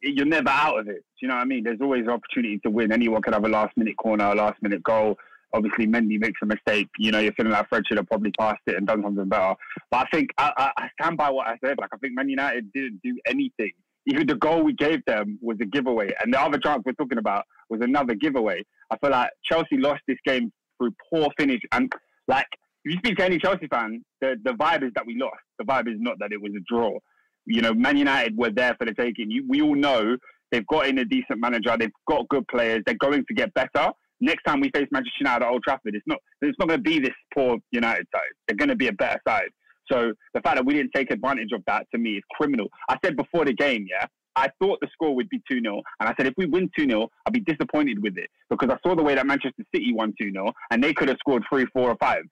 you're 0.03 0.27
never 0.27 0.49
out 0.49 0.79
of 0.79 0.89
it. 0.89 1.05
You 1.21 1.29
know 1.29 1.35
what 1.35 1.43
I 1.43 1.45
mean? 1.45 1.65
There's 1.65 1.81
always 1.81 2.03
an 2.03 2.11
opportunity 2.11 2.59
to 2.61 2.71
win. 2.71 2.93
Anyone 2.93 3.23
could 3.23 3.35
have 3.35 3.45
a 3.45 3.49
last 3.49 3.77
minute 3.77 3.97
corner, 3.97 4.25
a 4.25 4.35
last 4.35 4.61
minute 4.63 4.83
goal. 4.83 5.17
Obviously, 5.55 5.87
Mendy 5.87 6.19
makes 6.19 6.41
a 6.43 6.47
mistake. 6.47 6.89
You 6.99 7.13
know, 7.13 7.19
you're 7.19 7.35
feeling 7.35 7.53
like 7.53 7.69
Fred 7.69 7.83
should 7.87 7.99
have 7.99 8.07
probably 8.07 8.33
passed 8.39 8.63
it 8.67 8.77
and 8.77 8.87
done 8.87 9.03
something 9.03 9.29
better. 9.29 9.55
But 9.91 10.07
I 10.07 10.17
think 10.17 10.31
I, 10.39 10.53
I, 10.57 10.71
I 10.85 10.89
stand 11.01 11.19
by 11.19 11.31
what 11.31 11.47
I 11.47 11.59
said. 11.65 11.77
Like 11.79 11.91
I 11.93 11.99
think 11.99 12.15
Man 12.15 12.29
United 12.29 12.73
didn't 12.73 13.01
do 13.05 13.19
anything. 13.27 13.73
Even 14.07 14.27
the 14.27 14.35
goal 14.35 14.63
we 14.63 14.73
gave 14.73 15.05
them 15.05 15.39
was 15.43 15.59
a 15.61 15.67
giveaway, 15.67 16.11
and 16.23 16.33
the 16.33 16.41
other 16.41 16.59
chance 16.59 16.83
we're 16.85 16.93
talking 16.93 17.19
about 17.19 17.45
was 17.69 17.81
another 17.83 18.15
giveaway. 18.15 18.65
I 18.91 18.97
feel 18.97 19.11
like 19.11 19.31
Chelsea 19.45 19.77
lost 19.77 20.01
this 20.09 20.19
game 20.27 20.51
through 20.79 20.93
poor 21.11 21.29
finish, 21.39 21.61
and 21.71 21.93
like 22.27 22.49
if 22.85 22.93
you 22.93 22.99
speak 22.99 23.17
to 23.19 23.25
any 23.25 23.39
Chelsea 23.39 23.67
fan, 23.69 24.05
the 24.21 24.37
the 24.45 24.53
vibe 24.53 24.85
is 24.85 24.93
that 24.95 25.07
we 25.07 25.17
lost. 25.19 25.41
The 25.59 25.65
vibe 25.65 25.89
is 25.89 25.99
not 25.99 26.19
that 26.21 26.33
it 26.33 26.41
was 26.41 26.53
a 26.57 26.61
draw. 26.69 26.99
You 27.45 27.61
know, 27.61 27.75
Man 27.75 27.97
United 27.97 28.37
were 28.37 28.51
there 28.51 28.75
for 28.79 28.85
the 28.85 28.95
taking. 28.95 29.31
You, 29.31 29.45
we 29.49 29.63
all 29.63 29.75
know 29.75 30.17
they've 30.51 30.67
got 30.67 30.87
in 30.87 30.99
a 30.99 31.05
decent 31.05 31.41
manager. 31.41 31.77
They've 31.79 31.91
got 32.09 32.29
good 32.29 32.47
players. 32.49 32.83
They're 32.87 32.95
going 32.97 33.25
to 33.27 33.35
get 33.35 33.53
better. 33.55 33.91
Next 34.21 34.45
time 34.45 34.61
we 34.61 34.71
face 34.71 34.87
Manchester 34.93 35.19
United 35.21 35.45
at 35.45 35.51
Old 35.51 35.63
Trafford, 35.65 35.95
it's 35.95 36.07
not 36.07 36.19
it's 36.41 36.59
not 36.59 36.69
going 36.69 36.79
to 36.79 36.83
be 36.83 36.99
this 36.99 37.15
poor 37.35 37.59
United 37.71 38.07
side. 38.15 38.33
They're 38.47 38.57
going 38.57 38.69
to 38.69 38.77
be 38.77 38.89
a 38.89 38.93
better 38.93 39.21
side. 39.27 39.51
So 39.91 40.13
the 40.35 40.41
fact 40.41 40.57
that 40.57 40.65
we 40.65 40.75
didn't 40.75 40.93
take 40.95 41.11
advantage 41.11 41.51
of 41.53 41.63
that 41.67 41.87
to 41.93 41.99
me 41.99 42.13
is 42.13 42.23
criminal. 42.31 42.69
I 42.89 42.97
said 43.05 43.17
before 43.17 43.45
the 43.45 43.53
game, 43.53 43.87
yeah, 43.91 44.07
I 44.37 44.49
thought 44.61 44.79
the 44.81 44.89
score 44.93 45.15
would 45.15 45.29
be 45.29 45.43
2 45.51 45.61
0. 45.61 45.83
And 46.01 46.09
I 46.09 46.15
said, 46.17 46.27
if 46.27 46.35
we 46.37 46.47
win 46.47 46.71
2 46.79 46.87
0, 46.89 47.09
I'd 47.27 47.33
be 47.33 47.41
disappointed 47.41 48.03
with 48.03 48.17
it 48.17 48.31
because 48.49 48.71
I 48.71 48.79
saw 48.87 48.95
the 48.95 49.03
way 49.03 49.15
that 49.15 49.27
Manchester 49.27 49.65
City 49.75 49.93
won 49.93 50.15
2 50.21 50.33
0 50.33 50.53
and 50.71 50.83
they 50.83 50.95
could 50.95 51.09
have 51.09 51.19
scored 51.19 51.43
3, 51.51 51.67
4, 51.73 51.91
or 51.91 51.97
5. 51.97 52.23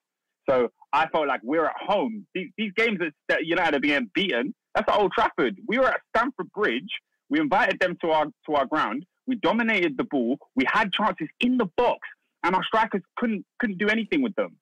So 0.50 0.68
I 0.92 1.06
felt 1.08 1.28
like 1.28 1.40
we're 1.44 1.66
at 1.66 1.76
home. 1.78 2.26
These, 2.34 2.50
these 2.58 2.72
games 2.76 2.98
that- 2.98 3.14
that 3.28 3.46
United 3.46 3.76
are 3.76 3.80
being 3.80 4.10
beaten, 4.14 4.52
that's 4.74 4.88
at 4.88 4.98
Old 4.98 5.12
Trafford. 5.12 5.56
We 5.66 5.78
were 5.78 5.86
at 5.88 6.00
Stamford 6.14 6.50
Bridge. 6.52 6.90
We 7.28 7.38
invited 7.38 7.78
them 7.78 7.96
to 8.02 8.10
our 8.10 8.26
to 8.46 8.54
our 8.54 8.66
ground. 8.66 9.06
We 9.26 9.36
dominated 9.36 9.96
the 9.96 10.04
ball. 10.04 10.38
We 10.56 10.64
had 10.66 10.92
chances 10.92 11.28
in 11.38 11.56
the 11.58 11.66
box, 11.76 12.00
and 12.42 12.56
our 12.56 12.64
strikers 12.64 13.02
couldn't 13.16 13.44
couldn't 13.60 13.78
do 13.78 13.88
anything 13.88 14.22
with 14.22 14.34
them. 14.34 14.56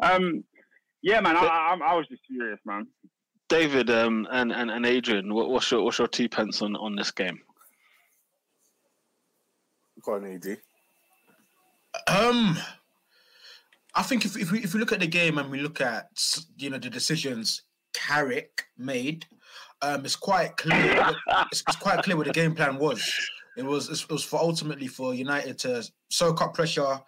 Um, 0.00 0.44
yeah, 1.02 1.20
man, 1.20 1.36
I, 1.36 1.40
I, 1.40 1.78
I 1.84 1.94
was 1.94 2.06
just 2.06 2.22
furious, 2.28 2.60
man. 2.64 2.86
David 3.48 3.90
um, 3.90 4.28
and, 4.30 4.52
and, 4.52 4.70
and 4.70 4.86
Adrian, 4.86 5.34
what, 5.34 5.50
what's 5.50 5.70
your 5.70 5.82
what's 5.82 5.98
your 5.98 6.06
two 6.06 6.28
pence 6.28 6.62
on, 6.62 6.76
on 6.76 6.94
this 6.94 7.10
game? 7.10 7.40
Go 10.02 10.14
on, 10.14 10.24
AD. 10.26 10.58
Um, 12.06 12.56
I 13.98 14.02
think 14.02 14.24
if 14.24 14.36
if 14.36 14.52
we 14.52 14.60
if 14.62 14.74
we 14.74 14.80
look 14.80 14.92
at 14.92 15.00
the 15.00 15.08
game 15.08 15.38
and 15.38 15.50
we 15.50 15.58
look 15.60 15.80
at 15.80 16.06
you 16.56 16.70
know 16.70 16.78
the 16.78 16.88
decisions 16.88 17.62
Carrick 17.94 18.64
made, 18.78 19.26
um, 19.82 20.04
it's 20.04 20.14
quite 20.14 20.56
clear. 20.56 20.94
what- 20.96 21.16
it's, 21.50 21.64
it's 21.66 21.76
quite 21.76 22.04
clear 22.04 22.16
what 22.16 22.26
the 22.26 22.32
game 22.32 22.54
plan 22.54 22.78
was. 22.78 23.02
It 23.56 23.64
was 23.64 23.90
it 23.90 24.08
was 24.08 24.22
for 24.22 24.38
ultimately 24.38 24.86
for 24.86 25.14
United 25.14 25.58
to 25.60 25.82
soak 26.10 26.40
up 26.42 26.54
pressure, 26.54 27.00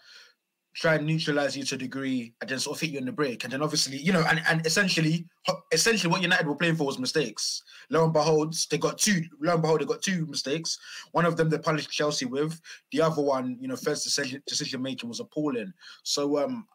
try 0.75 0.97
and 0.97 1.06
neutralize 1.06 1.56
you 1.56 1.62
to 1.62 1.76
a 1.76 1.78
degree, 1.78 2.35
and 2.40 2.50
then 2.50 2.59
sort 2.59 2.76
of 2.76 2.80
hit 2.80 2.90
you 2.90 2.99
in 2.99 3.04
the 3.04 3.12
break. 3.12 3.44
And 3.44 3.52
then 3.52 3.62
obviously, 3.62 3.99
you 3.99 4.12
know, 4.12 4.25
and, 4.28 4.42
and 4.49 4.66
essentially, 4.66 5.28
essentially 5.70 6.11
what 6.11 6.23
United 6.23 6.49
were 6.49 6.56
playing 6.56 6.75
for 6.75 6.87
was 6.88 6.99
mistakes. 6.99 7.62
Lo 7.90 8.02
and 8.02 8.12
behold, 8.12 8.56
they 8.68 8.78
got 8.78 8.99
two. 8.99 9.23
Lo 9.40 9.52
and 9.52 9.62
behold, 9.62 9.80
they 9.80 9.85
got 9.85 10.02
two 10.02 10.26
mistakes. 10.26 10.76
One 11.12 11.25
of 11.25 11.37
them 11.37 11.50
they 11.50 11.59
punished 11.59 11.92
Chelsea 11.92 12.26
with. 12.26 12.61
The 12.90 13.00
other 13.02 13.23
one, 13.23 13.59
you 13.61 13.68
know, 13.68 13.76
first 13.76 14.02
decision 14.02 14.42
decision 14.44 14.82
making 14.82 15.09
was 15.09 15.20
appalling. 15.20 15.73
So, 16.02 16.37
um, 16.42 16.66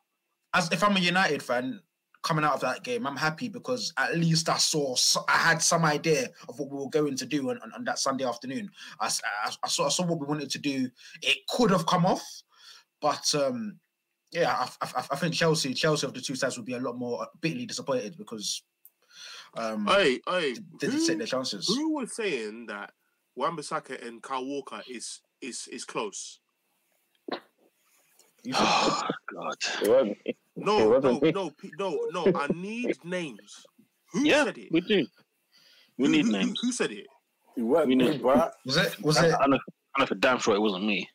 as 0.55 0.71
if 0.71 0.83
I'm 0.83 0.95
a 0.95 0.99
United 0.99 1.43
fan 1.43 1.81
coming 2.23 2.43
out 2.43 2.53
of 2.55 2.61
that 2.61 2.83
game, 2.83 3.05
I'm 3.05 3.15
happy 3.17 3.49
because 3.49 3.93
at 3.97 4.17
least 4.17 4.49
I 4.49 4.57
saw, 4.57 4.95
I 5.27 5.33
had 5.37 5.61
some 5.61 5.85
idea 5.85 6.29
of 6.49 6.57
what 6.57 6.71
we 6.71 6.77
were 6.79 6.89
going 6.89 7.15
to 7.17 7.25
do 7.25 7.51
on, 7.51 7.59
on, 7.61 7.71
on 7.73 7.83
that 7.83 7.99
Sunday 7.99 8.25
afternoon. 8.25 8.69
I, 8.99 9.05
s- 9.07 9.21
I- 9.45 9.53
I 9.63 9.67
saw, 9.67 9.85
I 9.85 9.89
saw 9.89 10.05
what 10.05 10.19
we 10.19 10.25
wanted 10.25 10.49
to 10.51 10.57
do. 10.59 10.89
It 11.21 11.37
could 11.49 11.69
have 11.69 11.85
come 11.85 12.05
off, 12.05 12.23
but 13.01 13.35
um, 13.35 13.79
yeah, 14.31 14.51
I, 14.81 14.85
I, 14.85 15.05
I 15.11 15.15
think 15.17 15.35
Chelsea, 15.35 15.73
Chelsea 15.73 16.07
of 16.07 16.13
the 16.13 16.21
two 16.21 16.35
sides 16.35 16.57
would 16.57 16.65
be 16.65 16.73
a 16.73 16.79
lot 16.79 16.97
more 16.97 17.27
bitterly 17.41 17.65
disappointed 17.67 18.17
because 18.17 18.63
um, 19.55 19.85
Hey, 19.85 20.19
hey, 20.27 20.53
they 20.79 20.87
didn't 20.87 21.05
take 21.05 21.17
their 21.19 21.27
chances. 21.27 21.67
who 21.67 21.93
was 21.93 22.15
saying 22.15 22.65
that 22.67 22.91
Wan-Bissaka 23.35 24.05
and 24.07 24.23
Kyle 24.23 24.45
Walker 24.45 24.81
is 24.89 25.21
is 25.41 25.67
is 25.71 25.83
close? 25.85 26.39
Oh, 28.53 29.03
God. 29.33 29.55
It 30.57 30.63
wasn't- 30.65 30.65
No, 30.65 30.99
no, 30.99 31.19
me. 31.19 31.31
no, 31.31 31.51
no, 32.11 32.21
no. 32.31 32.39
I 32.39 32.47
need 32.53 32.95
names. 33.03 33.65
Who 34.13 34.23
Yeah, 34.25 34.45
said 34.45 34.57
it? 34.57 34.69
we 34.71 34.81
do. 34.81 35.05
We 35.97 36.05
Who- 36.05 36.11
need 36.11 36.25
who- 36.25 36.31
names. 36.31 36.59
Who, 36.61 36.67
who 36.67 36.73
said 36.73 36.91
it? 36.91 37.07
You 37.57 37.65
weren't 37.67 37.87
We 37.87 37.95
me, 37.95 38.17
know. 38.17 38.23
bruh. 38.23 38.51
was 38.65 38.77
it? 38.77 39.01
Was 39.01 39.17
I, 39.17 39.27
it? 39.27 39.35
I 39.39 39.47
know, 39.47 39.59
I 39.95 39.99
know 40.01 40.05
for 40.05 40.15
damn 40.15 40.39
sure 40.39 40.55
it 40.55 40.59
wasn't 40.61 40.85
me. 40.85 41.07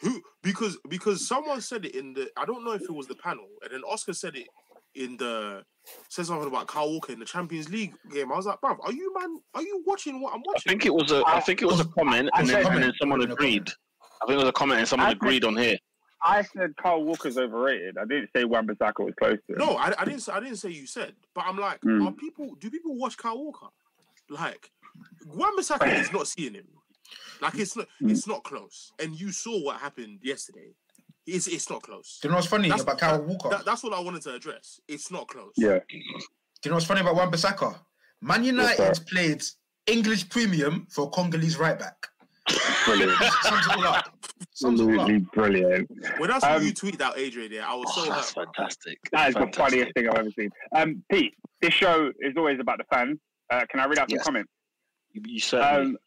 Who? 0.00 0.22
Because 0.42 0.78
because 0.88 1.26
someone 1.26 1.60
said 1.60 1.84
it 1.86 1.94
in 1.94 2.12
the. 2.14 2.30
I 2.36 2.44
don't 2.44 2.64
know 2.64 2.72
if 2.72 2.82
it 2.82 2.90
was 2.92 3.06
the 3.06 3.14
panel, 3.16 3.46
and 3.62 3.72
then 3.72 3.82
Oscar 3.90 4.12
said 4.14 4.36
it 4.36 4.46
in 4.94 5.16
the. 5.16 5.62
Said 6.10 6.26
something 6.26 6.48
about 6.48 6.66
Kyle 6.66 6.90
Walker 6.90 7.12
in 7.12 7.18
the 7.20 7.24
Champions 7.24 7.68
League 7.68 7.94
game. 8.12 8.32
I 8.32 8.36
was 8.36 8.46
like, 8.46 8.60
bruv, 8.60 8.76
are 8.82 8.92
you 8.92 9.12
man? 9.18 9.38
Are 9.54 9.62
you 9.62 9.82
watching 9.86 10.20
what 10.20 10.34
I'm 10.34 10.42
watching? 10.44 10.62
I 10.66 10.70
think 10.70 10.84
it 10.86 10.92
was 10.94 11.12
a. 11.12 11.22
I 11.26 11.40
think 11.40 11.62
it 11.62 11.66
was 11.66 11.80
a 11.80 11.84
comment, 11.86 12.28
and 12.34 12.48
then, 12.48 12.64
said- 12.64 12.72
and 12.74 12.82
then 12.82 12.92
someone 13.00 13.22
agreed. 13.22 13.68
I 14.22 14.26
think 14.26 14.38
it 14.40 14.42
was 14.42 14.48
a 14.48 14.52
comment, 14.52 14.80
and 14.80 14.88
someone 14.88 15.06
I 15.06 15.10
think- 15.10 15.22
agreed 15.22 15.44
on 15.44 15.56
here. 15.56 15.76
I 16.22 16.42
said 16.42 16.74
Carl 16.76 17.04
Walker's 17.04 17.36
overrated. 17.38 17.98
I 17.98 18.04
didn't 18.04 18.30
say 18.34 18.44
Wan-Bissaka 18.44 19.04
was 19.04 19.14
close 19.18 19.38
to 19.48 19.52
him. 19.52 19.58
No, 19.58 19.76
I, 19.76 19.92
I 19.98 20.04
didn't. 20.04 20.20
say- 20.20 20.32
I 20.32 20.40
didn't 20.40 20.56
say 20.56 20.70
you 20.70 20.86
said, 20.86 21.14
but 21.34 21.44
I'm 21.46 21.58
like, 21.58 21.80
Mm. 21.82 22.06
are 22.06 22.12
people? 22.12 22.54
Do 22.58 22.70
people 22.70 22.96
watch 22.96 23.16
Kyle 23.16 23.38
Walker? 23.38 23.66
Like, 24.30 24.70
Wan-Bissaka 25.26 26.00
is 26.00 26.12
not 26.12 26.26
seeing 26.26 26.54
him. 26.54 26.66
Like 27.40 27.54
it's 27.56 27.76
not. 27.76 27.86
Mm. 28.02 28.10
It's 28.10 28.26
not 28.26 28.42
close. 28.44 28.92
And 28.98 29.18
you 29.20 29.30
saw 29.30 29.62
what 29.62 29.78
happened 29.80 30.20
yesterday. 30.22 30.74
It's 31.26 31.46
it's 31.46 31.68
not 31.70 31.82
close. 31.82 32.18
Do 32.22 32.28
you 32.28 32.30
know 32.32 32.36
what's 32.36 32.48
funny 32.48 32.68
That's- 32.68 32.82
about 32.82 32.98
Kyle 32.98 33.22
Walker? 33.22 33.50
That, 33.50 33.64
that's 33.64 33.82
what 33.84 33.92
I 33.92 34.00
wanted 34.00 34.22
to 34.22 34.34
address. 34.34 34.80
It's 34.88 35.10
not 35.10 35.28
close. 35.28 35.52
Yeah. 35.56 35.78
Do 35.88 35.96
you 36.64 36.70
know 36.70 36.76
what's 36.76 36.86
funny 36.86 37.02
about 37.02 37.14
Wan-Bissaka? 37.16 37.78
Man 38.22 38.42
United 38.42 38.98
played 39.06 39.42
English 39.86 40.28
premium 40.30 40.86
for 40.90 41.10
Congolese 41.10 41.58
right 41.58 41.78
back. 41.78 42.08
Brilliant. 42.84 43.12
Sums 43.42 43.66
it 43.66 43.72
all 43.76 43.84
up. 43.86 44.18
Sums 44.52 44.80
it 44.80 44.84
up. 44.84 44.90
Absolutely 44.90 45.18
brilliant. 45.32 45.90
When 46.18 46.30
I 46.30 46.38
saw 46.38 46.56
Um, 46.56 46.62
you 46.62 46.72
tweet 46.72 47.00
out 47.00 47.18
Adrian 47.18 47.50
there, 47.52 47.64
I 47.66 47.74
was 47.74 47.94
so 47.94 48.02
Oh, 48.02 48.04
that's 48.14 48.34
hurt. 48.34 48.46
fantastic. 48.56 48.98
That 49.12 49.28
is 49.30 49.34
the 49.34 49.50
funniest 49.54 49.92
thing 49.94 50.08
I've 50.08 50.16
ever 50.18 50.30
seen. 50.30 50.50
Um, 50.74 51.02
Pete, 51.10 51.34
this 51.60 51.74
show 51.74 52.12
is 52.20 52.34
always 52.36 52.60
about 52.60 52.78
the 52.78 52.84
fans. 52.92 53.18
Uh, 53.50 53.64
can 53.70 53.80
I 53.80 53.86
read 53.86 53.98
out 53.98 54.10
some 54.10 54.16
Yes. 54.16 54.24
comments? 54.24 54.50
You, 55.12 55.22
you 55.26 55.40
certainly. 55.40 55.90
Um, 55.92 55.98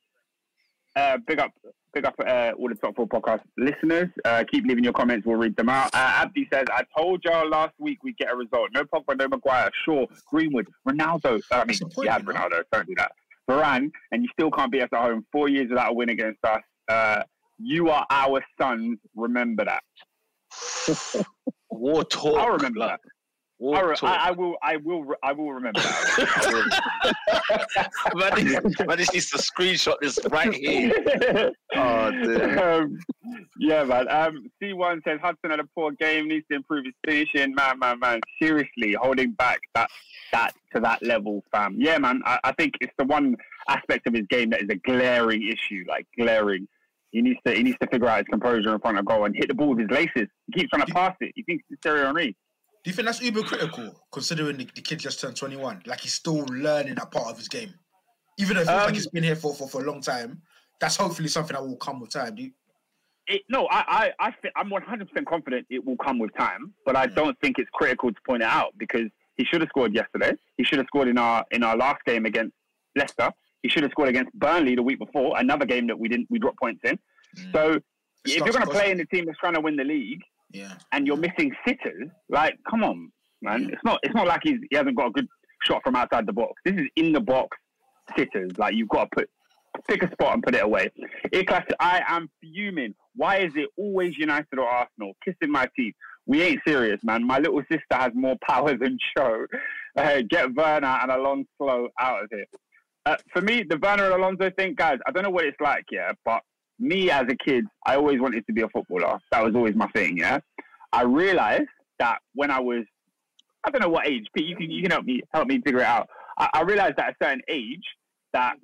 uh, 0.95 1.17
big 1.27 1.39
up, 1.39 1.51
big 1.93 2.05
up 2.05 2.15
uh, 2.25 2.51
all 2.57 2.67
the 2.69 2.75
top 2.75 2.95
four 2.95 3.07
podcast 3.07 3.41
listeners. 3.57 4.09
Uh, 4.25 4.43
keep 4.51 4.65
leaving 4.65 4.83
your 4.83 4.93
comments. 4.93 5.25
We'll 5.25 5.37
read 5.37 5.55
them 5.55 5.69
out. 5.69 5.93
Uh, 5.93 5.97
Abdi 6.23 6.47
says, 6.51 6.65
"I 6.71 6.83
told 6.97 7.23
y'all 7.23 7.47
last 7.47 7.73
week 7.77 8.03
we'd 8.03 8.17
get 8.17 8.31
a 8.31 8.35
result. 8.35 8.69
No 8.73 8.83
Pogba, 8.83 9.17
no 9.17 9.27
Maguire. 9.27 9.69
Shaw, 9.85 10.05
Greenwood, 10.29 10.67
Ronaldo. 10.87 11.41
I 11.51 11.57
mean, 11.59 11.67
That's 11.67 11.79
the 11.79 11.85
point, 11.87 12.05
yeah. 12.07 12.19
Ronaldo. 12.19 12.63
Don't 12.71 12.87
do 12.87 12.95
that. 12.97 13.11
Varane, 13.49 13.89
and 14.11 14.23
you 14.23 14.29
still 14.31 14.51
can't 14.51 14.71
beat 14.71 14.83
us 14.83 14.89
at 14.93 15.01
home. 15.01 15.25
Four 15.31 15.49
years 15.49 15.69
without 15.69 15.91
a 15.91 15.93
win 15.93 16.09
against 16.09 16.39
us. 16.45 16.61
Uh, 16.87 17.23
you 17.57 17.89
are 17.89 18.05
our 18.09 18.43
sons. 18.61 18.99
Remember 19.15 19.65
that. 19.65 19.83
War 21.69 22.03
talk. 22.03 22.37
I'll 22.37 22.51
remember 22.51 22.79
that. 22.79 22.99
War 23.59 23.75
I, 23.75 23.81
re- 23.81 23.95
talk. 23.97 24.17
I, 24.17 24.27
I 24.29 24.31
will. 24.31 24.55
I 24.63 24.77
will. 24.77 25.03
re- 25.03 25.15
I 25.21 25.33
will 25.33 25.51
remember 25.51 25.81
that. 25.81 27.09
man, 28.15 28.45
this- 28.45 28.79
man, 28.87 28.97
this 28.97 29.13
needs 29.13 29.29
to 29.31 29.37
screenshot 29.37 29.95
this 30.01 30.17
right 30.31 30.53
here. 30.53 31.51
Oh, 31.75 32.09
dear. 32.11 32.81
um, 32.81 32.97
yeah, 33.59 33.83
man. 33.83 34.09
Um, 34.09 34.47
C1 34.61 35.03
says 35.03 35.19
Hudson 35.21 35.51
had 35.51 35.59
a 35.59 35.65
poor 35.75 35.91
game, 35.91 36.27
needs 36.27 36.45
to 36.49 36.55
improve 36.57 36.85
his 36.85 36.93
finishing. 37.05 37.53
Man, 37.53 37.77
man, 37.79 37.99
man. 37.99 38.21
Seriously, 38.41 38.93
holding 38.93 39.33
back 39.33 39.59
that 39.75 39.87
that 40.31 40.53
to 40.73 40.79
that 40.81 41.03
level, 41.03 41.43
fam. 41.51 41.75
Yeah, 41.77 41.97
man. 41.99 42.21
I, 42.25 42.39
I 42.43 42.51
think 42.53 42.73
it's 42.81 42.93
the 42.97 43.05
one 43.05 43.35
aspect 43.67 44.07
of 44.07 44.13
his 44.13 44.25
game 44.29 44.49
that 44.51 44.61
is 44.63 44.69
a 44.69 44.75
glaring 44.75 45.47
issue, 45.47 45.83
like 45.87 46.07
glaring. 46.17 46.67
He 47.11 47.21
needs 47.21 47.39
to 47.45 47.53
he 47.53 47.63
needs 47.63 47.77
to 47.81 47.87
figure 47.87 48.07
out 48.07 48.17
his 48.19 48.27
composure 48.29 48.73
in 48.73 48.79
front 48.79 48.97
of 48.97 49.05
goal 49.05 49.25
and 49.25 49.35
hit 49.35 49.47
the 49.47 49.53
ball 49.53 49.69
with 49.69 49.79
his 49.79 49.91
laces. 49.91 50.27
He 50.47 50.53
keeps 50.61 50.69
trying 50.71 50.85
to 50.85 50.93
pass 50.93 51.15
it. 51.21 51.31
He 51.35 51.43
thinks 51.43 51.63
it's 51.69 51.79
Thierry 51.83 52.05
Henry. 52.05 52.35
Do 52.83 52.89
you 52.89 52.93
think 52.93 53.07
that's 53.07 53.21
uber 53.21 53.43
critical, 53.43 53.93
considering 54.11 54.57
the, 54.57 54.67
the 54.73 54.81
kid 54.81 54.99
just 54.99 55.19
turned 55.19 55.35
21? 55.35 55.83
Like 55.85 55.99
he's 56.01 56.13
still 56.13 56.45
learning 56.45 56.95
that 56.95 57.11
part 57.11 57.27
of 57.27 57.37
his 57.37 57.49
game. 57.49 57.73
Even 58.37 58.55
though 58.55 58.61
it 58.61 58.67
feels 58.67 58.79
Um, 58.79 58.85
like 58.85 58.93
he's 58.95 59.07
been 59.07 59.23
here 59.23 59.35
for, 59.35 59.53
for, 59.53 59.67
for 59.67 59.81
a 59.81 59.85
long 59.85 60.01
time, 60.01 60.41
that's 60.79 60.95
hopefully 60.95 61.27
something 61.27 61.53
that 61.55 61.65
will 61.65 61.75
come 61.75 61.99
with 61.99 62.11
time. 62.11 62.35
Do 62.35 62.43
you, 62.43 62.51
it, 63.27 63.41
no, 63.49 63.67
I, 63.69 64.11
I, 64.19 64.27
I 64.27 64.33
I'm 64.55 64.69
100% 64.69 65.25
confident 65.25 65.67
it 65.69 65.85
will 65.85 65.97
come 65.97 66.19
with 66.19 66.35
time, 66.37 66.73
but 66.85 66.95
I 66.95 67.05
don't 67.05 67.37
think 67.41 67.59
it's 67.59 67.69
critical 67.73 68.11
to 68.11 68.19
point 68.25 68.43
it 68.43 68.47
out 68.47 68.73
because 68.77 69.09
he 69.35 69.45
should 69.45 69.61
have 69.61 69.69
scored 69.69 69.93
yesterday. 69.93 70.31
He 70.57 70.63
should 70.63 70.79
have 70.79 70.87
scored 70.87 71.09
in 71.09 71.17
our 71.17 71.45
in 71.51 71.63
our 71.63 71.77
last 71.77 72.03
game 72.05 72.25
against 72.25 72.53
Leicester. 72.95 73.31
He 73.61 73.69
should 73.69 73.83
have 73.83 73.91
scored 73.91 74.09
against 74.09 74.33
Burnley 74.33 74.75
the 74.75 74.83
week 74.83 74.99
before, 74.99 75.37
another 75.37 75.65
game 75.65 75.85
that 75.87 75.99
we 75.99 76.07
didn't 76.07 76.27
we 76.29 76.39
dropped 76.39 76.59
points 76.59 76.81
in. 76.83 76.97
Mm. 77.37 77.53
So 77.53 77.79
if 78.25 78.37
you're 78.37 78.47
going 78.47 78.65
to 78.65 78.65
to 78.65 78.71
play 78.71 78.91
in 78.91 78.97
the 78.97 79.05
team 79.05 79.25
that's 79.25 79.37
trying 79.37 79.53
to 79.53 79.61
win 79.61 79.75
the 79.75 79.83
league 79.83 80.21
yeah. 80.51 80.73
and 80.91 81.07
you're 81.07 81.17
missing 81.17 81.51
sitters, 81.67 82.09
like 82.29 82.57
come 82.69 82.83
on, 82.83 83.11
man, 83.41 83.69
it's 83.71 83.83
not 83.83 83.99
it's 84.03 84.15
not 84.15 84.27
like 84.27 84.41
he's, 84.43 84.59
he 84.69 84.75
hasn't 84.75 84.95
got 84.95 85.07
a 85.07 85.11
good 85.11 85.27
shot 85.63 85.81
from 85.83 85.95
outside 85.95 86.25
the 86.25 86.33
box. 86.33 86.53
This 86.65 86.75
is 86.75 86.87
in 86.95 87.11
the 87.11 87.19
box 87.19 87.57
sitters. 88.17 88.51
Like 88.57 88.75
you've 88.75 88.89
got 88.89 89.09
to 89.11 89.15
put 89.15 89.29
pick 89.87 90.03
a 90.03 90.11
spot 90.11 90.33
and 90.33 90.43
put 90.43 90.55
it 90.55 90.63
away. 90.63 90.89
Iklas, 91.33 91.65
I 91.79 92.01
am 92.07 92.29
fuming. 92.41 92.95
Why 93.15 93.37
is 93.37 93.51
it 93.55 93.69
always 93.77 94.17
United 94.17 94.57
or 94.57 94.67
Arsenal? 94.67 95.13
Kissing 95.23 95.51
my 95.51 95.67
teeth. 95.75 95.95
We 96.25 96.41
ain't 96.43 96.61
serious, 96.65 97.03
man. 97.03 97.25
My 97.25 97.39
little 97.39 97.61
sister 97.71 97.83
has 97.91 98.11
more 98.13 98.35
power 98.47 98.77
than 98.77 98.97
show. 99.17 99.45
Uh, 99.97 100.21
get 100.29 100.53
Werner 100.53 100.99
and 101.01 101.11
Alonso 101.11 101.89
out 101.99 102.23
of 102.23 102.29
here. 102.31 102.45
Uh, 103.05 103.17
for 103.33 103.41
me, 103.41 103.63
the 103.63 103.77
Werner 103.77 104.05
and 104.05 104.13
Alonso 104.13 104.51
thing, 104.51 104.75
guys, 104.75 104.99
I 105.07 105.11
don't 105.11 105.23
know 105.23 105.31
what 105.31 105.45
it's 105.45 105.59
like, 105.59 105.85
yeah, 105.91 106.11
but 106.25 106.41
me 106.79 107.11
as 107.11 107.23
a 107.29 107.35
kid, 107.35 107.65
I 107.85 107.95
always 107.95 108.19
wanted 108.19 108.45
to 108.47 108.53
be 108.53 108.61
a 108.61 108.69
footballer. 108.69 109.19
That 109.31 109.43
was 109.43 109.55
always 109.55 109.75
my 109.75 109.87
thing, 109.89 110.17
yeah. 110.17 110.39
I 110.91 111.03
realized 111.03 111.69
that 111.99 112.19
when 112.33 112.49
I 112.51 112.59
was, 112.59 112.85
I 113.63 113.69
don't 113.71 113.81
know 113.81 113.89
what 113.89 114.07
age, 114.07 114.25
but 114.33 114.43
you 114.43 114.55
can 114.55 114.71
you 114.71 114.81
can 114.81 114.91
help 114.91 115.05
me 115.05 115.21
help 115.33 115.47
me 115.47 115.61
figure 115.61 115.81
it 115.81 115.85
out. 115.85 116.09
I, 116.37 116.49
I 116.53 116.61
realized 116.61 116.97
at 116.97 117.09
a 117.09 117.15
certain 117.21 117.41
age 117.49 117.83
that 118.33 118.55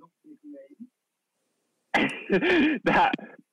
that 2.86 3.12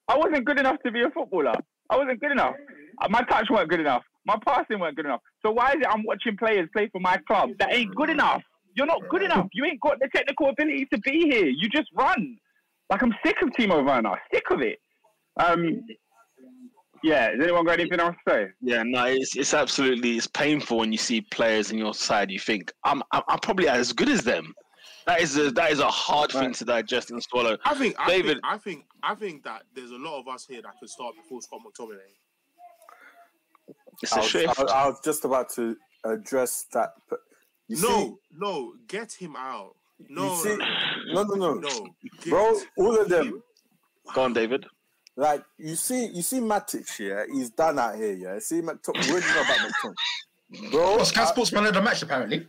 I 0.09 0.16
wasn't 0.16 0.45
good 0.45 0.59
enough 0.59 0.76
to 0.85 0.92
be 0.92 1.02
a 1.02 1.11
footballer. 1.11 1.54
I 1.90 1.97
wasn't 1.97 2.21
good 2.21 2.33
enough. 2.33 2.54
Uh, 3.00 3.09
My 3.11 3.23
touch 3.23 3.47
weren't 3.50 3.69
good 3.69 3.81
enough. 3.81 4.02
My 4.25 4.37
passing 4.47 4.78
weren't 4.78 4.97
good 4.97 5.07
enough. 5.07 5.21
So 5.45 5.50
why 5.50 5.71
is 5.71 5.76
it 5.81 5.87
I'm 5.88 6.04
watching 6.04 6.37
players 6.37 6.69
play 6.73 6.88
for 6.92 7.00
my 7.00 7.19
club 7.26 7.50
that 7.59 7.73
ain't 7.75 7.95
good 7.95 8.11
enough? 8.11 8.42
You're 8.75 8.87
not 8.87 9.02
good 9.11 9.23
enough. 9.23 9.49
You 9.52 9.64
ain't 9.64 9.81
got 9.81 9.99
the 10.00 10.09
technical 10.14 10.49
ability 10.49 10.87
to 10.92 10.99
be 11.00 11.28
here. 11.28 11.47
You 11.47 11.69
just 11.69 11.88
run. 11.95 12.38
Like 12.91 13.03
I'm 13.03 13.15
sick 13.25 13.37
of 13.43 13.51
Timo 13.51 13.85
Werner. 13.85 14.21
Sick 14.33 14.45
of 14.51 14.61
it. 14.61 14.79
Um, 15.39 15.81
yeah. 17.03 17.31
Has 17.31 17.41
anyone 17.43 17.65
got 17.65 17.81
anything 17.81 18.01
else 18.01 18.15
to 18.27 18.33
say? 18.33 18.47
Yeah, 18.61 18.83
no, 18.83 19.05
it's 19.07 19.37
it's 19.37 19.55
absolutely 19.55 20.17
it's 20.17 20.27
painful 20.27 20.79
when 20.79 20.93
you 20.93 20.99
see 20.99 21.21
players 21.23 21.71
in 21.71 21.79
your 21.79 21.95
side. 21.95 22.31
You 22.31 22.39
think 22.39 22.73
I'm 22.85 23.03
I'm, 23.12 23.23
I'm 23.29 23.39
probably 23.39 23.69
as 23.69 23.93
good 23.93 24.09
as 24.09 24.23
them. 24.23 24.55
That 25.07 25.21
is 25.21 25.37
a 25.37 25.51
that 25.53 25.73
is 25.73 25.81
a 25.81 25.89
hard 25.89 26.31
thing 26.31 26.53
to 26.53 26.65
digest 26.65 27.11
and 27.11 27.21
swallow. 27.23 27.57
I 27.65 27.75
think, 27.75 27.97
I 27.99 28.07
David- 28.09 28.35
think, 28.35 28.45
I 28.45 28.59
think, 28.59 28.85
I 29.03 29.15
think 29.17 29.43
that 29.45 29.62
there's 29.75 29.91
a 29.91 29.97
lot 29.97 30.21
of 30.21 30.29
us 30.29 30.47
here 30.47 30.62
that 30.62 30.75
could 30.79 30.91
start 30.91 31.17
before 31.17 31.41
Scott 31.43 31.61
McTominay. 31.67 31.99
It's 34.01 34.12
I 34.12 34.17
a 34.19 34.21
was, 34.21 34.29
shift. 34.31 34.61
I, 34.61 34.62
I 34.62 34.87
was 34.87 35.01
just 35.05 35.25
about 35.25 35.49
to 35.55 35.77
address 36.05 36.67
that. 36.73 36.91
but 37.11 37.19
You 37.69 37.81
no, 37.83 38.19
no, 38.37 38.75
get 38.87 39.12
him 39.12 39.35
out. 39.37 39.75
No, 40.09 40.35
see- 40.37 40.56
no, 40.56 40.64
see, 40.64 41.12
no, 41.14 41.23
no, 41.23 41.35
no, 41.35 41.54
no, 41.54 41.87
get 42.02 42.30
bro. 42.30 42.59
All 42.78 43.00
of 43.00 43.09
them, 43.09 43.42
Go 44.14 44.23
on, 44.23 44.32
David. 44.32 44.66
like 45.16 45.44
you 45.59 45.75
see, 45.76 46.06
you 46.06 46.23
see 46.23 46.40
Matic 46.40 46.90
here. 46.97 47.26
He's 47.32 47.50
done 47.50 47.78
out 47.78 47.97
here. 47.97 48.12
Yeah, 48.12 48.38
see 48.38 48.61
McTominay. 48.61 49.12
What 49.12 49.23
do 49.23 49.28
you 49.28 49.35
know 49.35 49.42
about 49.42 49.59
McTominay, 49.59 50.71
bro? 50.73 50.97
Well, 50.97 51.04
Sky 51.04 51.23
I- 51.23 51.26
Sports 51.26 51.52
man 51.52 51.66
of 51.66 51.75
the 51.75 51.82
match 51.82 52.02
apparently. 52.02 52.47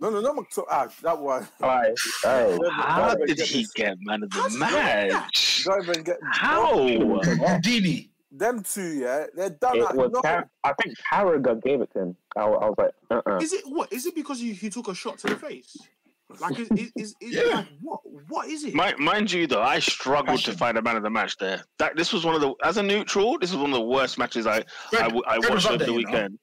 no, 0.00 0.10
no, 0.10 0.20
no, 0.20 0.34
McTominay. 0.34 0.64
Ah, 0.70 0.88
that 1.02 1.18
one. 1.18 1.46
Hey, 1.60 1.94
hey. 2.22 2.58
How 2.72 3.14
did 3.14 3.36
get 3.36 3.46
he 3.46 3.62
this- 3.62 3.72
get 3.72 3.96
man 4.00 4.22
of 4.22 4.30
the 4.30 4.36
How's 4.40 4.52
he 4.52 4.58
doing 4.58 4.70
that? 4.72 5.08
match? 5.12 5.64
Don't 5.64 5.88
even 5.88 6.02
get 6.04 6.18
How? 6.32 6.74
Dini. 7.60 8.08
them 8.30 8.62
two. 8.62 8.98
Yeah, 8.98 9.26
they're 9.34 9.50
done. 9.50 9.76
It 9.78 9.82
out. 9.84 9.96
was 9.96 10.10
No, 10.12 10.20
Car- 10.20 10.50
I 10.64 10.72
think 10.82 10.94
Carragher 11.12 11.62
gave 11.62 11.80
it 11.80 11.90
to 11.94 12.00
him. 12.00 12.16
I, 12.36 12.42
I 12.42 12.68
was 12.68 12.74
like, 12.76 12.90
uh-uh. 13.10 13.38
Is 13.38 13.52
it 13.52 13.62
what? 13.66 13.92
Is 13.92 14.04
it 14.06 14.14
because 14.14 14.38
he, 14.40 14.52
he 14.52 14.68
took 14.68 14.88
a 14.88 14.94
shot 14.94 15.18
to 15.20 15.28
the 15.28 15.36
face? 15.36 15.76
Like, 16.40 16.58
is 16.58 16.68
is, 16.76 16.92
is, 16.96 17.14
is 17.20 17.34
Yeah. 17.36 17.56
like, 17.58 17.66
what? 17.80 18.00
What 18.28 18.48
is 18.48 18.64
it? 18.64 18.74
Mind, 18.74 18.98
mind 18.98 19.30
you, 19.30 19.46
though, 19.46 19.62
I 19.62 19.78
struggled 19.78 20.40
to 20.40 20.52
find 20.52 20.76
a 20.76 20.82
man 20.82 20.96
of 20.96 21.02
the 21.04 21.10
match 21.10 21.36
there. 21.38 21.62
That 21.78 21.96
this 21.96 22.12
was 22.12 22.24
one 22.24 22.34
of 22.34 22.40
the 22.40 22.54
as 22.64 22.76
a 22.78 22.82
neutral, 22.82 23.38
this 23.38 23.52
was 23.52 23.60
one 23.60 23.70
of 23.70 23.76
the 23.76 23.84
worst 23.84 24.18
matches 24.18 24.46
I 24.46 24.56
I, 24.58 24.62
Fred, 24.90 25.02
w- 25.04 25.22
I 25.26 25.36
Fred 25.40 25.54
was 25.54 25.64
watched 25.64 25.66
over 25.66 25.78
there, 25.78 25.86
the 25.86 25.92
you 25.92 26.02
know. 26.02 26.10
weekend. 26.10 26.38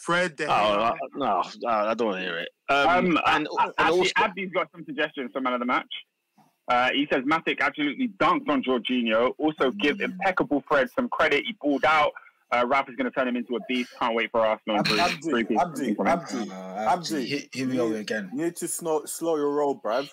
Fred, 0.00 0.36
De 0.36 0.46
Oh 0.46 0.50
uh, 0.50 0.94
no, 1.14 1.42
no, 1.62 1.68
I 1.70 1.94
don't 1.94 2.08
want 2.08 2.18
to 2.18 2.22
hear 2.22 2.38
it. 2.38 2.48
Um, 2.68 2.88
Um, 2.88 3.06
and, 3.26 3.46
and 3.46 3.48
Abdi, 3.78 3.92
also, 3.98 4.10
Abdi's 4.16 4.52
got 4.52 4.68
some 4.72 4.84
suggestions 4.84 5.30
for 5.32 5.40
man 5.40 5.52
of 5.54 5.60
the 5.60 5.66
match. 5.66 5.92
Uh, 6.68 6.90
he 6.92 7.06
says 7.12 7.24
Matic 7.24 7.60
absolutely 7.60 8.08
dunked 8.08 8.48
on 8.48 8.62
Jorginho. 8.62 9.34
Also, 9.38 9.70
give 9.72 9.98
Mm. 9.98 10.04
impeccable 10.04 10.64
Fred 10.66 10.88
some 10.90 11.08
credit. 11.10 11.44
He 11.44 11.52
pulled 11.54 11.84
out. 11.84 12.12
Uh, 12.54 12.66
Ralf 12.66 12.88
is 12.88 12.94
going 12.96 13.10
to 13.10 13.10
turn 13.10 13.26
him 13.28 13.36
into 13.36 13.56
a 13.56 13.60
beast. 13.68 13.90
Can't 13.98 14.14
wait 14.14 14.30
for 14.30 14.40
Arsenal. 14.46 14.78
and 14.78 14.86
Abdi, 15.00 15.30
three- 15.30 15.44
three 15.44 15.56
Abdi, 15.56 15.80
pieces 15.80 15.96
from 15.96 16.06
him. 16.06 16.18
Abdi, 16.18 16.50
Uh, 16.50 16.92
Abdi. 16.92 17.24
Here, 17.26 17.40
here 17.52 17.68
we 17.68 17.76
go 17.76 17.92
again. 17.92 18.30
You 18.34 18.44
need 18.44 18.56
to 18.56 18.68
slow, 18.68 19.04
slow 19.06 19.36
your 19.36 19.50
roll, 19.54 19.80
bruv. 19.80 20.08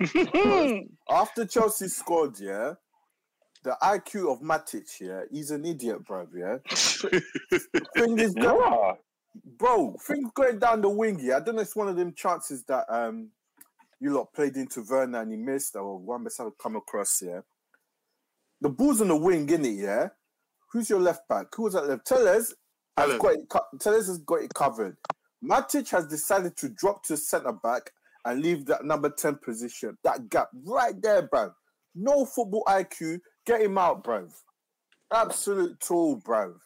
After 1.10 1.44
Chelsea 1.46 1.88
scored, 1.88 2.38
yeah, 2.40 2.74
the 3.62 3.76
IQ 3.82 4.32
of 4.32 4.40
Matic, 4.40 4.88
yeah, 5.00 5.22
he's 5.30 5.50
an 5.50 5.64
idiot, 5.64 6.04
bruv, 6.04 6.28
yeah. 6.34 6.58
Thing 7.96 8.18
is, 8.18 8.34
go- 8.34 8.60
Yeah. 8.68 8.92
bro, 9.58 9.94
things 10.00 10.30
going 10.34 10.58
down 10.58 10.80
the 10.80 10.88
wing, 10.88 11.18
yeah. 11.20 11.36
I 11.36 11.40
don't 11.40 11.54
know 11.56 11.60
if 11.62 11.68
it's 11.68 11.76
one 11.76 11.88
of 11.88 11.96
them 11.96 12.12
chances 12.14 12.64
that 12.64 12.84
um 12.88 13.28
you 14.00 14.12
lot 14.12 14.32
played 14.34 14.56
into 14.56 14.82
Werner 14.82 15.20
and 15.22 15.30
he 15.30 15.36
missed, 15.36 15.74
or 15.76 15.98
one 15.98 16.24
must 16.24 16.38
have 16.38 16.52
come 16.58 16.76
across, 16.76 17.22
yeah. 17.22 17.40
The 18.60 18.68
ball's 18.68 19.00
on 19.00 19.08
the 19.08 19.16
wing, 19.16 19.46
innit, 19.46 19.78
yeah? 19.80 20.08
Who's 20.76 20.90
your 20.90 21.00
left 21.00 21.26
back? 21.26 21.46
Who's 21.54 21.72
was 21.72 21.72
that 21.72 21.88
left? 21.88 22.06
Telles 22.06 22.54
has 22.98 23.14
got 23.18 23.32
it, 23.32 23.48
co- 23.48 23.64
has 23.82 24.18
got 24.18 24.42
it 24.42 24.52
covered. 24.52 24.98
Matic 25.42 25.88
has 25.88 26.06
decided 26.06 26.54
to 26.58 26.68
drop 26.68 27.02
to 27.04 27.16
centre 27.16 27.52
back 27.52 27.92
and 28.26 28.42
leave 28.42 28.66
that 28.66 28.84
number 28.84 29.08
10 29.08 29.36
position. 29.36 29.96
That 30.04 30.28
gap 30.28 30.48
right 30.66 30.92
there, 31.00 31.28
bruv. 31.28 31.54
No 31.94 32.26
football 32.26 32.62
IQ. 32.68 33.20
Get 33.46 33.62
him 33.62 33.78
out, 33.78 34.04
bruv. 34.04 34.34
Absolute 35.10 35.80
tool, 35.80 36.20
bruv. 36.20 36.56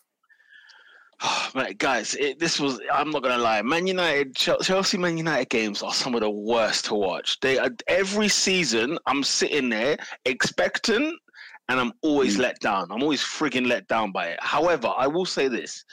Mate, 1.55 1.79
guys, 1.79 2.17
it, 2.17 2.41
this 2.41 2.59
was, 2.59 2.81
I'm 2.93 3.13
not 3.13 3.23
going 3.23 3.37
to 3.37 3.41
lie. 3.41 3.63
Man 3.63 3.87
United, 3.87 4.35
Chelsea 4.35 4.99
Man 4.99 5.19
United 5.19 5.51
games 5.51 5.85
are 5.85 5.95
some 5.95 6.17
of 6.17 6.23
the 6.23 6.31
worst 6.31 6.87
to 6.87 6.95
watch. 6.95 7.39
They 7.39 7.59
are, 7.59 7.71
Every 7.87 8.27
season, 8.27 8.99
I'm 9.07 9.23
sitting 9.23 9.69
there 9.69 9.99
expectant 10.25 11.15
and 11.71 11.79
I'm 11.79 11.93
always 12.03 12.37
mm. 12.37 12.41
let 12.41 12.59
down. 12.59 12.89
I'm 12.91 13.01
always 13.01 13.23
frigging 13.23 13.67
let 13.67 13.87
down 13.87 14.11
by 14.11 14.27
it. 14.27 14.39
However, 14.43 14.93
I 14.97 15.07
will 15.07 15.25
say 15.25 15.47
this. 15.47 15.85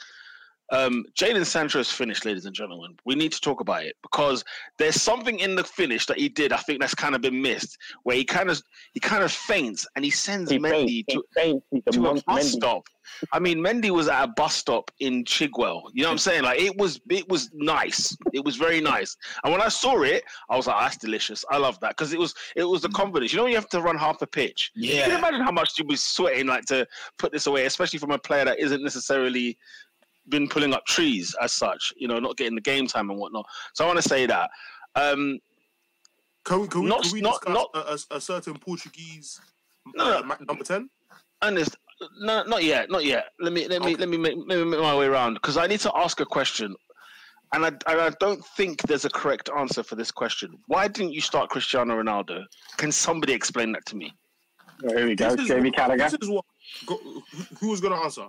Um, 0.70 1.04
Jadon 1.18 1.46
Sancho's 1.46 1.90
finish, 1.90 2.24
ladies 2.24 2.44
and 2.44 2.54
gentlemen. 2.54 2.96
We 3.04 3.14
need 3.14 3.32
to 3.32 3.40
talk 3.40 3.60
about 3.60 3.84
it 3.84 3.96
because 4.02 4.44
there's 4.78 5.00
something 5.00 5.38
in 5.38 5.54
the 5.54 5.64
finish 5.64 6.06
that 6.06 6.18
he 6.18 6.28
did. 6.28 6.52
I 6.52 6.58
think 6.58 6.80
that's 6.80 6.94
kind 6.94 7.14
of 7.14 7.20
been 7.20 7.40
missed, 7.40 7.78
where 8.02 8.16
he 8.16 8.24
kind 8.24 8.50
of 8.50 8.60
he 8.92 9.00
kind 9.00 9.22
of 9.22 9.32
feints 9.32 9.86
and 9.96 10.04
he 10.04 10.10
sends 10.10 10.50
He 10.50 10.58
Mendy 10.58 11.04
faints. 11.06 11.14
to, 11.14 11.24
faints. 11.34 11.66
A 11.86 11.90
to 11.92 12.06
a 12.08 12.22
bus 12.22 12.52
stop. 12.52 12.86
I 13.32 13.38
mean, 13.38 13.58
Mendy 13.58 13.88
was 13.90 14.06
at 14.08 14.22
a 14.22 14.28
bus 14.28 14.54
stop 14.54 14.90
in 15.00 15.24
Chigwell. 15.24 15.84
You 15.94 16.02
know 16.02 16.08
what 16.08 16.12
I'm 16.12 16.18
saying? 16.18 16.42
Like 16.42 16.60
it 16.60 16.76
was, 16.76 17.00
it 17.08 17.26
was 17.28 17.50
nice. 17.54 18.14
It 18.34 18.44
was 18.44 18.56
very 18.56 18.82
nice. 18.82 19.16
And 19.44 19.52
when 19.52 19.62
I 19.62 19.68
saw 19.68 20.02
it, 20.02 20.22
I 20.50 20.56
was 20.56 20.66
like, 20.66 20.78
"That's 20.78 20.98
delicious. 20.98 21.44
I 21.50 21.56
love 21.56 21.80
that." 21.80 21.96
Because 21.96 22.12
it 22.12 22.18
was, 22.18 22.34
it 22.54 22.64
was 22.64 22.82
the 22.82 22.90
confidence. 22.90 23.32
You 23.32 23.38
know, 23.38 23.44
when 23.44 23.52
you 23.52 23.56
have 23.58 23.68
to 23.70 23.80
run 23.80 23.96
half 23.96 24.20
a 24.20 24.26
pitch. 24.26 24.70
Yeah. 24.74 24.96
You 24.96 25.02
can 25.04 25.18
imagine 25.18 25.40
how 25.40 25.52
much 25.52 25.78
you'd 25.78 25.88
be 25.88 25.96
sweating 25.96 26.46
like 26.46 26.66
to 26.66 26.86
put 27.18 27.32
this 27.32 27.46
away, 27.46 27.64
especially 27.64 27.98
from 27.98 28.10
a 28.10 28.18
player 28.18 28.44
that 28.44 28.58
isn't 28.58 28.82
necessarily 28.82 29.56
been 30.28 30.48
pulling 30.48 30.72
up 30.74 30.84
trees 30.86 31.34
as 31.42 31.52
such. 31.52 31.92
You 31.96 32.08
know, 32.08 32.18
not 32.18 32.36
getting 32.36 32.54
the 32.54 32.60
game 32.60 32.86
time 32.86 33.10
and 33.10 33.18
whatnot. 33.18 33.46
So 33.74 33.84
I 33.84 33.86
want 33.88 34.00
to 34.02 34.08
say 34.08 34.26
that. 34.26 34.50
Um, 34.94 35.38
Can 36.44 36.60
we, 36.62 36.68
can 36.68 36.82
we, 36.82 36.88
Not- 36.88 37.02
can 37.02 37.12
we 37.12 37.20
not- 37.20 37.40
discuss 37.42 37.54
not- 37.54 37.70
a, 38.10 38.14
a, 38.14 38.16
a 38.16 38.20
certain 38.20 38.54
Portuguese 38.54 39.40
No, 39.94 40.18
uh, 40.18 40.36
number 40.48 40.64
10? 40.64 40.88
Ernest, 41.42 41.76
no, 42.20 42.42
not 42.44 42.64
yet, 42.64 42.90
not 42.90 43.04
yet. 43.04 43.26
Let 43.38 43.52
me 43.52 43.68
let 43.68 43.82
me 43.82 43.94
let 43.96 44.08
me 44.08 44.16
make, 44.16 44.34
let 44.46 44.58
me 44.58 44.64
make 44.64 44.80
my 44.80 44.96
way 44.96 45.06
around 45.06 45.34
because 45.34 45.56
I 45.56 45.66
need 45.66 45.80
to 45.80 45.92
ask 45.96 46.18
a 46.20 46.26
question, 46.26 46.74
and 47.52 47.64
I 47.64 47.68
and 47.68 48.00
I 48.00 48.10
don't 48.18 48.44
think 48.56 48.82
there's 48.82 49.04
a 49.04 49.10
correct 49.10 49.48
answer 49.56 49.82
for 49.84 49.94
this 49.94 50.10
question. 50.10 50.58
Why 50.66 50.88
didn't 50.88 51.12
you 51.12 51.20
start 51.20 51.48
Cristiano 51.50 51.94
Ronaldo? 52.02 52.44
Can 52.76 52.90
somebody 52.90 53.32
explain 53.34 53.70
that 53.72 53.84
to 53.86 53.96
me? 53.96 54.12
Here 54.88 55.06
we 55.06 55.14
go. 55.14 55.36
This 55.36 55.46
Jamie 55.48 55.70
what- 55.70 55.78
Carragher. 55.90 56.10
This 56.10 56.18
is 56.22 56.28
what. 56.28 56.44
Go, 56.86 56.96
who- 56.96 57.22
who 57.60 57.68
was 57.68 57.80
going 57.80 57.94
to 57.96 58.02
answer? 58.02 58.26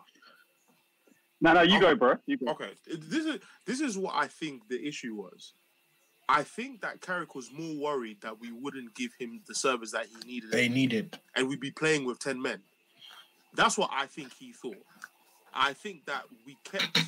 No, 1.42 1.54
no, 1.54 1.62
you 1.62 1.80
go, 1.80 1.96
bro. 1.96 2.16
You 2.26 2.38
go. 2.38 2.52
Okay, 2.52 2.72
this 2.88 3.26
is 3.26 3.40
this 3.66 3.80
is 3.82 3.98
what 3.98 4.14
I 4.16 4.28
think 4.28 4.68
the 4.68 4.86
issue 4.86 5.16
was. 5.16 5.54
I 6.28 6.44
think 6.44 6.82
that 6.82 7.02
Carrick 7.02 7.34
was 7.34 7.50
more 7.52 7.76
worried 7.82 8.22
that 8.22 8.40
we 8.40 8.52
wouldn't 8.52 8.94
give 8.94 9.12
him 9.18 9.42
the 9.48 9.56
service 9.56 9.92
that 9.94 10.06
he 10.06 10.28
needed, 10.32 10.52
They 10.52 10.70
needed. 10.70 11.18
and 11.36 11.48
we'd 11.50 11.60
be 11.60 11.72
playing 11.72 12.06
with 12.06 12.20
ten 12.20 12.42
men. 12.42 12.62
That's 13.56 13.78
what 13.78 13.90
I 13.92 14.06
think 14.06 14.32
he 14.38 14.52
thought. 14.54 14.78
I 15.54 15.74
think 15.74 16.06
that 16.06 16.24
we 16.46 16.56
kept. 16.64 17.00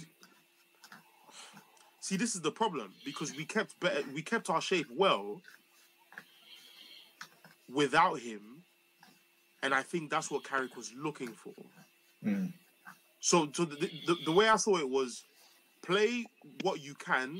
See, 1.99 2.17
this 2.17 2.33
is 2.33 2.41
the 2.41 2.51
problem 2.51 2.93
because 3.05 3.35
we 3.35 3.45
kept 3.45 3.79
better. 3.79 4.01
We 4.13 4.21
kept 4.23 4.49
our 4.49 4.61
shape 4.61 4.87
well 4.95 5.41
without 7.71 8.19
him, 8.19 8.63
and 9.61 9.73
I 9.73 9.83
think 9.83 10.09
that's 10.09 10.31
what 10.31 10.43
Carrick 10.43 10.75
was 10.75 10.91
looking 10.97 11.29
for. 11.33 11.53
Mm. 12.25 12.53
So, 13.21 13.49
so 13.53 13.65
the, 13.65 13.75
the, 14.07 14.17
the 14.25 14.31
way 14.31 14.49
I 14.49 14.55
saw 14.57 14.77
it 14.77 14.89
was 14.89 15.23
play 15.83 16.25
what 16.63 16.81
you 16.81 16.93
can, 16.95 17.39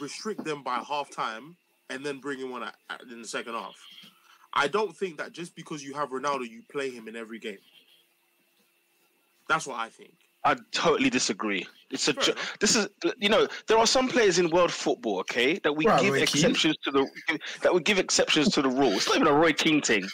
restrict 0.00 0.44
them 0.44 0.62
by 0.62 0.78
half 0.78 1.10
time, 1.10 1.56
and 1.90 2.04
then 2.04 2.18
bring 2.18 2.38
him 2.38 2.52
on 2.52 2.62
at, 2.62 2.74
at- 2.88 3.02
in 3.02 3.20
the 3.20 3.28
second 3.28 3.54
half. 3.54 3.76
I 4.54 4.68
don't 4.68 4.96
think 4.96 5.18
that 5.18 5.32
just 5.32 5.54
because 5.54 5.82
you 5.84 5.92
have 5.94 6.10
Ronaldo, 6.10 6.48
you 6.48 6.62
play 6.70 6.90
him 6.90 7.08
in 7.08 7.16
every 7.16 7.38
game. 7.38 7.58
That's 9.48 9.66
what 9.66 9.78
I 9.78 9.88
think. 9.88 10.14
I 10.44 10.56
totally 10.72 11.10
disagree. 11.10 11.66
It's 11.90 12.06
a 12.06 12.12
ju- 12.12 12.34
this 12.60 12.76
is 12.76 12.86
you 13.18 13.30
know 13.30 13.48
there 13.66 13.78
are 13.78 13.86
some 13.86 14.08
players 14.08 14.38
in 14.38 14.50
world 14.50 14.70
football, 14.70 15.18
okay, 15.20 15.58
that 15.64 15.72
we 15.74 15.86
Right, 15.86 16.00
give 16.02 16.12
Roy 16.12 16.18
Keane. 16.18 16.22
exceptions 16.44 16.76
to 16.84 16.90
the 16.90 17.08
that 17.62 17.72
we 17.74 17.80
give 17.80 17.98
exceptions 17.98 18.50
to 18.50 18.62
the 18.62 18.68
rule. 18.68 18.92
It's 18.92 19.06
not 19.08 19.16
even 19.16 19.26
a 19.28 19.32
Roy 19.32 19.52
King 19.54 19.80
thing. 19.80 20.06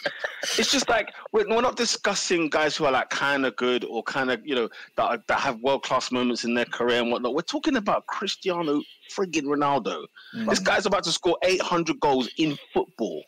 It's 0.57 0.71
just 0.71 0.87
like 0.87 1.13
we're, 1.33 1.45
we're 1.49 1.61
not 1.61 1.75
discussing 1.75 2.49
guys 2.49 2.77
who 2.77 2.85
are 2.85 2.91
like 2.93 3.09
kind 3.09 3.45
of 3.45 3.55
good 3.57 3.83
or 3.83 4.03
kind 4.03 4.31
of 4.31 4.39
you 4.45 4.55
know 4.55 4.69
that 4.95 5.03
are, 5.03 5.23
that 5.27 5.39
have 5.41 5.59
world 5.61 5.83
class 5.83 6.11
moments 6.13 6.45
in 6.45 6.53
their 6.53 6.65
career 6.65 7.01
and 7.01 7.11
whatnot. 7.11 7.35
We're 7.35 7.41
talking 7.41 7.75
about 7.75 8.07
Cristiano 8.07 8.81
friggin' 9.15 9.43
Ronaldo. 9.43 10.05
Mm. 10.35 10.49
This 10.49 10.59
guy's 10.59 10.85
about 10.85 11.03
to 11.03 11.11
score 11.11 11.37
800 11.43 11.99
goals 11.99 12.29
in 12.37 12.57
football 12.73 13.21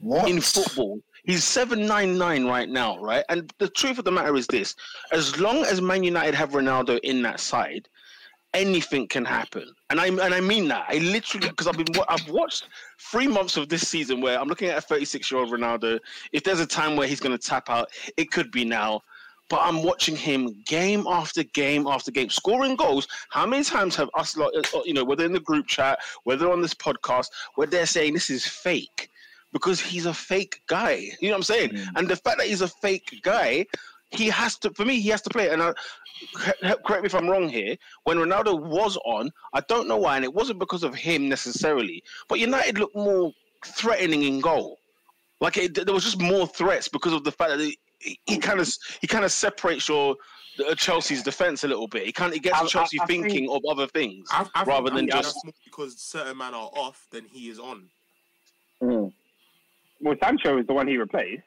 What? 0.00 0.28
in 0.28 0.40
football. 0.40 1.00
He's 1.28 1.44
799 1.44 2.46
right 2.46 2.70
now, 2.70 2.98
right? 3.00 3.22
And 3.28 3.52
the 3.58 3.68
truth 3.68 3.98
of 3.98 4.06
the 4.06 4.10
matter 4.10 4.34
is 4.34 4.46
this 4.46 4.74
as 5.12 5.38
long 5.38 5.58
as 5.58 5.82
Man 5.82 6.02
United 6.02 6.34
have 6.34 6.52
Ronaldo 6.52 6.98
in 7.00 7.20
that 7.20 7.38
side, 7.38 7.86
anything 8.54 9.06
can 9.06 9.26
happen. 9.26 9.74
And 9.90 10.00
I 10.00 10.06
and 10.06 10.32
I 10.32 10.40
mean 10.40 10.68
that. 10.68 10.86
I 10.88 10.96
literally 10.96 11.50
because 11.50 11.66
I've 11.66 11.76
been 11.76 11.94
I've 12.08 12.26
watched 12.30 12.70
three 12.98 13.26
months 13.26 13.58
of 13.58 13.68
this 13.68 13.86
season 13.86 14.22
where 14.22 14.40
I'm 14.40 14.48
looking 14.48 14.70
at 14.70 14.78
a 14.78 14.80
36 14.80 15.30
year 15.30 15.40
old 15.42 15.50
Ronaldo. 15.50 15.98
If 16.32 16.44
there's 16.44 16.60
a 16.60 16.66
time 16.66 16.96
where 16.96 17.06
he's 17.06 17.20
going 17.20 17.36
to 17.36 17.46
tap 17.46 17.68
out, 17.68 17.90
it 18.16 18.30
could 18.30 18.50
be 18.50 18.64
now. 18.64 19.02
But 19.50 19.60
I'm 19.62 19.82
watching 19.82 20.16
him 20.16 20.62
game 20.64 21.06
after 21.06 21.42
game 21.42 21.86
after 21.86 22.10
game, 22.10 22.30
scoring 22.30 22.74
goals. 22.74 23.06
How 23.28 23.44
many 23.44 23.64
times 23.64 23.96
have 23.96 24.08
us, 24.14 24.34
lot, 24.34 24.54
uh, 24.56 24.80
you 24.86 24.94
know, 24.94 25.04
whether 25.04 25.26
in 25.26 25.32
the 25.32 25.40
group 25.40 25.66
chat, 25.66 25.98
whether 26.24 26.50
on 26.50 26.62
this 26.62 26.74
podcast, 26.74 27.28
where 27.56 27.66
they're 27.66 27.84
saying 27.84 28.14
this 28.14 28.30
is 28.30 28.46
fake? 28.46 29.10
Because 29.52 29.80
he's 29.80 30.06
a 30.06 30.14
fake 30.14 30.60
guy. 30.66 30.94
You 31.20 31.28
know 31.28 31.30
what 31.30 31.36
I'm 31.38 31.42
saying? 31.44 31.70
Mm. 31.70 31.86
And 31.96 32.08
the 32.08 32.16
fact 32.16 32.38
that 32.38 32.46
he's 32.46 32.60
a 32.60 32.68
fake 32.68 33.20
guy, 33.22 33.66
he 34.10 34.26
has 34.28 34.56
to. 34.58 34.70
For 34.70 34.84
me, 34.84 35.00
he 35.00 35.08
has 35.10 35.22
to 35.22 35.30
play. 35.30 35.48
And 35.50 35.62
I, 35.62 35.72
correct 36.86 37.02
me 37.02 37.06
if 37.06 37.14
I'm 37.14 37.28
wrong 37.28 37.48
here. 37.48 37.76
When 38.04 38.18
Ronaldo 38.18 38.60
was 38.60 38.96
on, 39.04 39.30
I 39.54 39.60
don't 39.68 39.88
know 39.88 39.96
why, 39.98 40.16
and 40.16 40.24
it 40.24 40.32
wasn't 40.32 40.58
because 40.58 40.82
of 40.82 40.94
him 40.94 41.28
necessarily, 41.28 42.02
but 42.28 42.38
United 42.40 42.78
looked 42.78 42.96
more 42.96 43.32
threatening 43.64 44.22
in 44.24 44.40
goal. 44.40 44.78
Like 45.40 45.56
it, 45.56 45.74
there 45.74 45.94
was 45.94 46.04
just 46.04 46.20
more 46.20 46.46
threats 46.46 46.88
because 46.88 47.12
of 47.12 47.22
the 47.24 47.30
fact 47.32 47.50
that 47.52 47.60
he, 48.00 48.18
he 48.26 48.38
kind 48.38 48.58
of 48.60 48.68
he 49.00 49.06
kind 49.06 49.24
of 49.24 49.30
separates 49.30 49.88
your 49.88 50.16
uh, 50.68 50.74
Chelsea's 50.74 51.22
defense 51.22 51.62
a 51.62 51.68
little 51.68 51.86
bit. 51.86 52.04
He 52.04 52.10
kind 52.12 52.34
of 52.34 52.42
gets 52.42 52.58
I- 52.58 52.62
I- 52.64 52.66
Chelsea 52.66 53.00
I 53.00 53.06
think- 53.06 53.26
thinking 53.26 53.48
of 53.50 53.62
other 53.70 53.86
things. 53.86 54.28
I, 54.32 54.44
I 54.56 54.64
Rather 54.64 54.90
think, 54.90 54.96
than 54.96 54.96
I 54.96 54.98
think 54.98 55.10
just- 55.24 55.34
that's 55.36 55.44
more 55.44 55.52
because 55.64 55.96
certain 56.00 56.36
men 56.38 56.54
are 56.54 56.70
off 56.74 57.06
than 57.12 57.24
he 57.26 57.48
is 57.50 57.60
on. 57.60 57.84
Mm. 58.82 59.12
Well, 60.00 60.14
Sancho 60.22 60.58
is 60.58 60.66
the 60.66 60.74
one 60.74 60.86
he 60.88 60.96
replaced. 60.96 61.42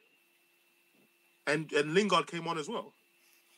And 1.47 1.71
and 1.73 1.93
Lingard 1.93 2.27
came 2.27 2.47
on 2.47 2.57
as 2.57 2.67
well. 2.69 2.93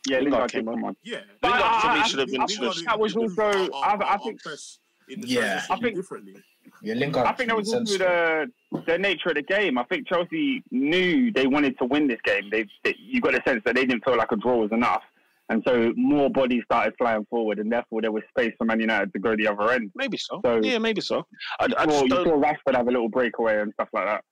Yeah, 0.07 0.17
Lingard 0.17 0.31
Lingard 0.33 0.51
came 0.51 0.65
came 0.65 0.83
on. 0.83 0.83
on. 0.85 0.97
Yeah. 1.03 1.21
But 1.41 1.51
Lingard 1.51 1.71
I- 1.71 1.81
for 1.81 1.87
me 1.93 1.99
I- 1.99 2.03
should 2.07 2.19
have 2.19 2.29
been- 2.29 2.41
I 2.41 2.45
think 2.45 2.85
that 2.85 2.99
was 2.99 3.15
also. 3.15 3.41
I, 3.73 3.97
I 4.13 4.17
think. 4.17 4.41
press 4.41 4.79
in 5.09 5.21
the 5.21 5.27
Yeah. 5.27 5.63
I 5.69 5.77
think- 5.77 5.95
differently. 5.95 6.35
Yeah, 6.81 6.93
Lingard. 6.95 7.25
I 7.27 7.33
think 7.33 7.49
that 7.49 7.57
was 7.57 7.73
also 7.73 7.97
the 7.97 8.51
the 8.87 8.97
nature 8.97 9.29
of 9.29 9.35
the 9.35 9.41
game. 9.41 9.77
I 9.77 9.83
think 9.83 10.07
Chelsea 10.07 10.63
knew 10.71 11.31
they 11.31 11.45
wanted 11.47 11.77
to 11.79 11.85
win 11.85 12.07
this 12.07 12.19
game. 12.23 12.49
They, 12.49 12.65
they 12.83 12.95
you 12.97 13.21
got 13.21 13.35
a 13.35 13.41
sense 13.47 13.61
that 13.65 13.75
they 13.75 13.85
didn't 13.85 14.03
feel 14.05 14.15
like 14.17 14.31
a 14.31 14.35
draw 14.37 14.57
was 14.57 14.71
enough, 14.71 15.03
and 15.49 15.61
so 15.67 15.93
more 15.95 16.29
bodies 16.29 16.63
started 16.65 16.93
flying 16.97 17.25
forward, 17.25 17.59
and 17.59 17.71
therefore 17.71 18.01
there 18.01 18.11
was 18.11 18.23
space 18.29 18.53
for 18.57 18.63
Man 18.65 18.79
United 18.79 19.11
to 19.13 19.19
go 19.19 19.35
the 19.35 19.47
other 19.47 19.71
end. 19.71 19.91
Maybe 19.95 20.17
so. 20.17 20.41
So- 20.43 20.61
yeah, 20.63 20.77
maybe 20.77 21.01
so. 21.01 21.25
I, 21.59 21.65
I 21.77 21.83
Or 21.83 21.87
just 21.87 22.03
you 22.03 22.09
don't. 22.09 22.25
saw 22.27 22.37
Rashford 22.41 22.75
have 22.75 22.87
a 22.87 22.91
little 22.91 23.09
breakaway 23.09 23.59
and 23.61 23.73
stuff 23.73 23.89
like 23.93 24.05
that. 24.05 24.23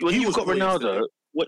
When 0.00 0.14
He 0.14 0.20
you've 0.20 0.34
got 0.34 0.46
Ronaldo, 0.46 1.02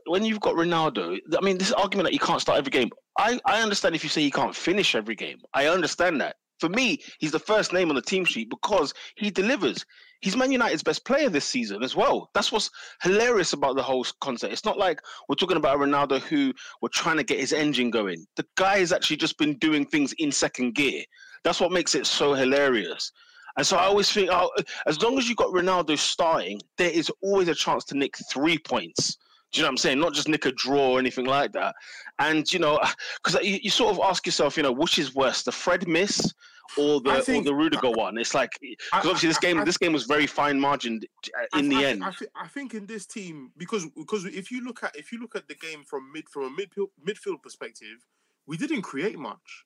when- 0.06 0.24
you've 0.24 0.40
got 0.40 0.54
Ronaldo, 0.54 1.18
I 1.36 1.40
mean, 1.44 1.58
this 1.58 1.72
argument 1.72 2.06
that 2.06 2.12
you 2.12 2.18
can't 2.18 2.40
start 2.40 2.58
every 2.58 2.70
game. 2.70 2.90
I, 3.18 3.40
I 3.46 3.62
understand 3.62 3.94
if 3.94 4.04
you 4.04 4.10
say 4.10 4.22
he 4.22 4.30
can't 4.30 4.54
finish 4.54 4.94
every 4.94 5.14
game. 5.14 5.38
I 5.54 5.66
understand 5.66 6.20
that. 6.20 6.36
For 6.60 6.68
me, 6.68 6.98
he's 7.20 7.30
the 7.30 7.38
first 7.38 7.72
name 7.72 7.88
on 7.88 7.94
the 7.94 8.02
team 8.02 8.24
sheet 8.24 8.50
because 8.50 8.92
he 9.16 9.30
delivers. 9.30 9.84
He's 10.20 10.36
Man 10.36 10.50
United's 10.50 10.82
best 10.82 11.04
player 11.06 11.28
this 11.28 11.44
season 11.44 11.84
as 11.84 11.94
well. 11.94 12.28
That's 12.34 12.50
what's 12.50 12.68
hilarious 13.02 13.52
about 13.52 13.76
the 13.76 13.82
whole 13.82 14.04
concept. 14.20 14.52
It's 14.52 14.64
not 14.64 14.76
like 14.76 15.00
we're 15.28 15.36
talking 15.36 15.56
about 15.56 15.76
a 15.76 15.78
Ronaldo 15.78 16.20
who 16.20 16.52
we're 16.82 16.88
trying 16.92 17.16
to 17.18 17.22
get 17.22 17.38
his 17.38 17.52
engine 17.52 17.90
going. 17.90 18.26
The 18.36 18.44
guy 18.56 18.78
has 18.80 18.92
actually 18.92 19.18
just 19.18 19.38
been 19.38 19.56
doing 19.58 19.86
things 19.86 20.12
in 20.18 20.32
second 20.32 20.74
gear. 20.74 21.04
That's 21.44 21.60
what 21.60 21.70
makes 21.70 21.94
it 21.94 22.04
so 22.06 22.34
hilarious. 22.34 23.12
And 23.58 23.66
so 23.66 23.76
I 23.76 23.86
always 23.86 24.10
think, 24.10 24.30
oh, 24.32 24.50
as 24.86 25.02
long 25.02 25.18
as 25.18 25.28
you've 25.28 25.36
got 25.36 25.48
Ronaldo 25.48 25.98
starting, 25.98 26.60
there 26.78 26.90
is 26.90 27.10
always 27.22 27.48
a 27.48 27.54
chance 27.54 27.84
to 27.86 27.96
nick 27.98 28.14
three 28.30 28.56
points. 28.56 29.18
Do 29.50 29.58
you 29.58 29.62
know 29.62 29.66
what 29.66 29.72
I'm 29.72 29.76
saying? 29.78 29.98
Not 29.98 30.14
just 30.14 30.28
nick 30.28 30.46
a 30.46 30.52
draw 30.52 30.92
or 30.92 30.98
anything 31.00 31.26
like 31.26 31.52
that. 31.52 31.74
And 32.20 32.50
you 32.52 32.60
know, 32.60 32.78
because 33.24 33.42
you, 33.42 33.58
you 33.60 33.70
sort 33.70 33.94
of 33.94 34.00
ask 34.04 34.24
yourself, 34.26 34.56
you 34.56 34.62
know, 34.62 34.70
which 34.72 34.98
is 34.98 35.14
worse, 35.14 35.42
the 35.42 35.50
Fred 35.50 35.88
miss 35.88 36.32
or 36.76 37.00
the 37.00 37.20
think- 37.22 37.42
or 37.42 37.50
the 37.50 37.54
Rudiger 37.54 37.90
one? 37.90 38.16
It's 38.16 38.32
like 38.32 38.50
because 38.60 38.76
obviously 38.94 39.28
this 39.28 39.38
game 39.38 39.58
I- 39.58 39.64
this 39.64 39.76
game 39.76 39.92
was 39.92 40.04
very 40.04 40.28
fine 40.28 40.60
margined 40.60 41.06
uh, 41.36 41.58
in 41.58 41.66
I, 41.66 41.68
the 41.76 41.84
I, 41.84 41.88
end. 41.90 42.04
I, 42.04 42.10
thi- 42.12 42.26
I 42.36 42.46
think 42.46 42.74
in 42.74 42.86
this 42.86 43.06
team 43.06 43.50
because 43.56 43.86
because 43.96 44.24
if 44.26 44.52
you 44.52 44.62
look 44.62 44.84
at 44.84 44.94
if 44.94 45.10
you 45.10 45.18
look 45.20 45.34
at 45.34 45.48
the 45.48 45.56
game 45.56 45.82
from 45.82 46.12
mid 46.12 46.28
from 46.28 46.44
a 46.44 46.50
midfield 46.50 46.90
midfield 47.04 47.42
perspective, 47.42 48.06
we 48.46 48.56
didn't 48.56 48.82
create 48.82 49.18
much, 49.18 49.64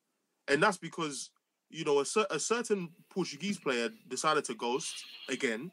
and 0.48 0.62
that's 0.62 0.78
because 0.78 1.30
you 1.72 1.84
know 1.84 2.00
a, 2.00 2.04
cer- 2.06 2.26
a 2.30 2.38
certain 2.38 2.90
Portuguese 3.10 3.58
player 3.58 3.88
decided 4.08 4.44
to 4.44 4.54
ghost 4.54 5.04
again. 5.28 5.70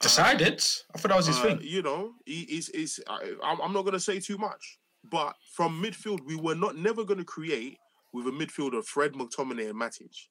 Decided. 0.00 0.62
I 0.94 0.98
thought 0.98 1.08
that 1.08 1.16
was 1.16 1.26
his 1.26 1.38
Uh, 1.38 1.42
thing. 1.42 1.60
You 1.62 1.82
know, 1.82 2.14
he 2.26 2.42
is 2.42 3.00
I'm 3.08 3.72
not 3.72 3.84
gonna 3.84 4.00
say 4.00 4.18
too 4.20 4.36
much, 4.38 4.78
but 5.10 5.36
from 5.54 5.80
midfield 5.82 6.20
we 6.24 6.36
were 6.36 6.54
not 6.56 6.76
never 6.76 7.04
gonna 7.04 7.24
create 7.24 7.78
with 8.12 8.26
a 8.26 8.30
midfield 8.30 8.76
of 8.76 8.86
Fred 8.86 9.12
McTominay 9.12 9.70
and 9.70 9.78
Matic, 9.80 10.28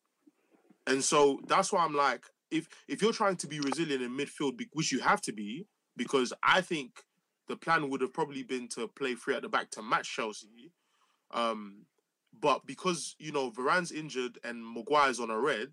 and 0.88 1.04
so 1.04 1.40
that's 1.48 1.72
why 1.72 1.84
I'm 1.84 1.96
like, 1.96 2.26
if 2.52 2.68
if 2.88 3.02
you're 3.02 3.14
trying 3.14 3.38
to 3.38 3.48
be 3.48 3.60
resilient 3.60 4.04
in 4.04 4.12
midfield, 4.12 4.60
which 4.74 4.92
you 4.92 5.00
have 5.00 5.22
to 5.22 5.32
be, 5.32 5.66
because 5.96 6.34
I 6.44 6.62
think 6.62 7.04
the 7.48 7.56
plan 7.56 7.90
would 7.90 8.02
have 8.02 8.14
probably 8.14 8.44
been 8.44 8.68
to 8.70 8.88
play 8.90 9.16
three 9.16 9.36
at 9.36 9.42
the 9.42 9.50
back 9.50 9.72
to 9.72 9.82
match 9.82 10.14
Chelsea, 10.14 10.72
um, 11.32 11.86
but 12.40 12.66
because 12.66 13.16
you 13.20 13.32
know 13.32 13.52
Varane's 13.52 13.92
injured 13.92 14.40
and 14.44 14.64
Maguire's 14.66 15.20
on 15.20 15.30
a 15.30 15.40
red, 15.40 15.70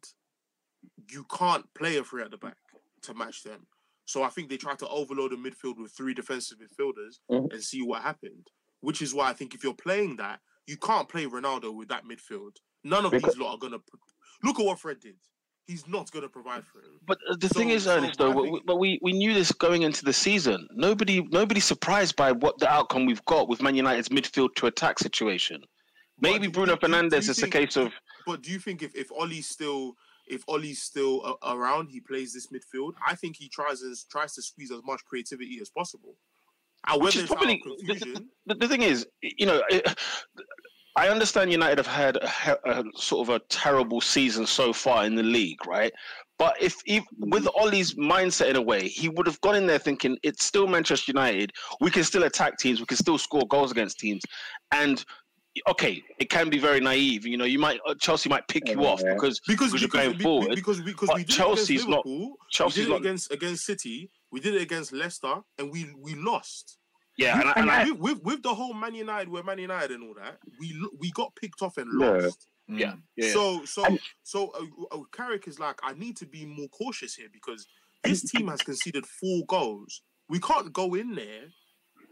you 1.11 1.25
can't 1.31 1.65
play 1.75 1.97
a 1.97 2.05
three 2.05 2.23
at 2.23 2.31
the 2.31 2.37
back 2.37 2.57
to 3.03 3.15
match 3.15 3.43
them. 3.43 3.67
So 4.05 4.23
I 4.23 4.29
think 4.29 4.49
they 4.49 4.57
tried 4.57 4.79
to 4.81 4.89
overload 4.89 5.33
the 5.33 5.37
midfield 5.37 5.79
with 5.79 5.93
three 5.93 6.15
defensive 6.15 6.59
midfielders 6.59 7.19
Mhm. 7.31 7.53
and 7.53 7.63
see 7.63 7.83
what 7.83 8.03
happened. 8.03 8.49
Which 8.81 9.03
is 9.03 9.13
why 9.15 9.29
I 9.29 9.33
think 9.35 9.55
if 9.55 9.63
you're 9.65 9.75
playing 9.75 10.17
that, 10.17 10.41
you 10.67 10.77
can't 10.77 11.09
play 11.09 11.27
Ronaldo 11.27 11.75
with 11.75 11.89
that 11.89 12.05
midfield. 12.05 12.57
None 12.85 13.05
of 13.05 13.11
Because- 13.11 13.35
these 13.35 13.41
lot 13.41 13.53
are 13.55 13.59
gonna. 13.59 13.79
Pro- 13.79 14.01
Look 14.45 14.61
at 14.61 14.65
what 14.65 14.79
Fred 14.79 15.01
did. 15.01 15.17
He's 15.67 15.87
not 15.89 16.11
gonna 16.13 16.29
provide 16.29 16.65
for 16.67 16.79
him. 16.79 17.01
But 17.07 17.19
uh, 17.29 17.35
the 17.37 17.49
thing 17.49 17.69
So- 17.71 17.75
is, 17.75 17.85
so 17.85 17.97
Ernest, 17.97 18.19
though, 18.19 18.31
we- 18.31 18.61
but 18.65 18.77
we, 18.77 18.99
we 19.03 19.13
knew 19.13 19.35
this 19.35 19.51
going 19.53 19.83
into 19.83 20.05
the 20.05 20.13
season. 20.13 20.67
Nobody 20.73 21.21
nobody's 21.23 21.65
surprised 21.65 22.15
by 22.17 22.33
what 22.33 22.59
the 22.59 22.69
outcome 22.71 23.05
we've 23.05 23.25
got 23.27 23.49
with 23.49 23.61
Man 23.63 23.75
United's 23.75 24.09
midfield 24.11 24.55
to 24.57 24.67
attack 24.67 24.99
situation. 25.01 25.65
But 26.21 26.31
Maybe 26.33 26.47
do- 26.47 26.53
Bruno 26.53 26.77
Fernandes 26.77 27.29
is 27.29 27.43
a 27.43 27.49
case 27.49 27.77
of 27.77 27.93
But 28.27 28.43
do 28.43 28.51
you 28.51 28.59
think 28.59 28.83
if 28.83 28.95
if 28.95 29.11
Ollie's 29.13 29.49
still 29.49 29.97
if 30.27 30.43
Ollie's 30.49 30.83
still 30.83 31.39
a- 31.43 31.55
around, 31.55 31.91
he 31.91 32.01
plays 32.01 32.35
this 32.35 32.49
midfield? 32.49 32.93
I 33.07 33.15
think 33.15 33.37
he 33.37 33.49
tries 33.49 33.83
as 33.83 34.05
tries 34.05 34.35
to 34.35 34.43
squeeze 34.43 34.71
as 34.71 34.81
much 34.85 35.05
creativity 35.05 35.59
as 35.61 35.71
possible. 35.71 36.17
Which 36.95 37.01
whether 37.01 37.09
is 37.09 37.17
it's 37.25 37.33
probably- 37.33 37.63
the- 37.87 38.27
the, 38.47 38.55
the 38.55 38.69
thing 38.69 38.83
is, 38.83 39.07
you 39.23 39.47
know, 39.47 39.63
it, 39.69 39.99
I 40.97 41.09
understand 41.09 41.53
United 41.53 41.79
have 41.79 41.87
had 41.87 42.17
a, 42.17 42.81
a 42.81 42.85
sort 42.97 43.29
of 43.29 43.35
a 43.37 43.39
terrible 43.49 44.01
season 44.01 44.47
so 44.47 44.73
far 44.73 45.05
in 45.05 45.15
the 45.15 45.23
league, 45.23 45.65
right? 45.67 45.93
But 46.39 46.61
if, 46.61 46.77
if 46.87 47.05
with 47.19 47.45
mm-hmm. 47.45 47.63
Ollie's 47.63 47.95
mindset 47.95 48.51
in 48.51 48.57
a 48.57 48.63
way, 48.63 48.89
he 48.89 49.09
would 49.09 49.27
have 49.27 49.41
gone 49.41 49.55
in 49.55 49.67
there 49.67 49.79
thinking 49.79 50.19
it's 50.23 50.45
still 50.45 50.67
Manchester 50.67 51.13
United. 51.13 51.53
We 51.81 51.91
can 51.91 52.03
still 52.05 52.25
attack 52.25 52.59
teams. 52.59 52.81
We 52.81 52.87
can 52.87 52.97
still 52.97 53.19
score 53.19 53.47
goals 53.49 53.71
against 53.71 53.99
teams. 53.99 54.23
And 54.73 55.05
okay, 55.69 56.03
it 56.19 56.31
can 56.31 56.51
be 56.51 56.59
very 56.59 56.81
naive. 56.81 57.27
You 57.27 57.37
know, 57.37 57.45
you 57.45 57.59
might 57.59 57.81
uh, 57.87 57.95
Chelsea 58.01 58.29
might 58.29 58.47
pick 58.49 58.69
you 58.69 58.85
off 58.87 59.01
Yeah. 59.05 59.15
because 59.15 59.41
because 59.41 59.73
because 59.73 59.81
you're 59.81 59.89
going 59.89 60.13
be- 60.13 60.19
be- 60.19 60.25
forward, 60.25 60.55
because 60.55 60.79
we, 60.79 60.93
because 60.93 61.11
we 61.15 61.25
did 61.25 61.31
Chelsea's 61.35 61.87
not- 61.87 62.05
Chelsea's 62.51 62.77
we 62.77 62.85
did 62.85 62.91
not- 62.91 63.01
against 63.01 63.33
against 63.33 63.65
City, 63.65 64.11
we 64.31 64.41
did 64.41 64.55
it 64.55 64.63
against 64.63 64.93
Leicester, 64.93 65.37
and 65.59 65.71
we 65.71 65.93
we 65.99 66.15
lost. 66.15 66.79
yeah, 67.17 67.41
and, 67.41 67.49
I- 67.49 67.53
and 67.57 67.71
I, 67.71 67.85
with, 67.91 67.99
with 68.01 68.23
with 68.25 68.43
the 68.43 68.55
whole 68.55 68.75
Man 68.75 68.95
United, 68.95 69.29
we're 69.29 69.43
Man 69.43 69.59
United 69.59 69.93
and 69.93 70.05
all 70.05 70.15
that, 70.15 70.39
we 70.61 70.75
we 70.99 71.11
got 71.13 71.35
picked 71.37 71.63
off 71.63 71.77
and 71.77 71.89
Yeah. 72.01 72.07
lost. 72.11 72.47
yeah, 72.69 72.95
yeah. 73.17 73.33
So 73.33 73.65
so 73.65 73.85
And- 73.85 73.99
so 74.23 74.49
uh, 74.51 74.95
uh, 74.97 75.03
Carrick 75.13 75.49
is 75.49 75.59
like, 75.59 75.81
I 75.83 75.95
need 75.95 76.17
to 76.19 76.27
be 76.27 76.45
more 76.47 76.69
cautious 76.69 77.15
here 77.15 77.29
because 77.33 77.67
this 78.05 78.23
team 78.31 78.47
has 78.49 78.61
conceded 78.63 79.05
four 79.07 79.45
goals. 79.47 80.03
We 80.29 80.39
can't 80.39 80.73
go 80.73 80.95
in 80.95 81.15
there 81.15 81.47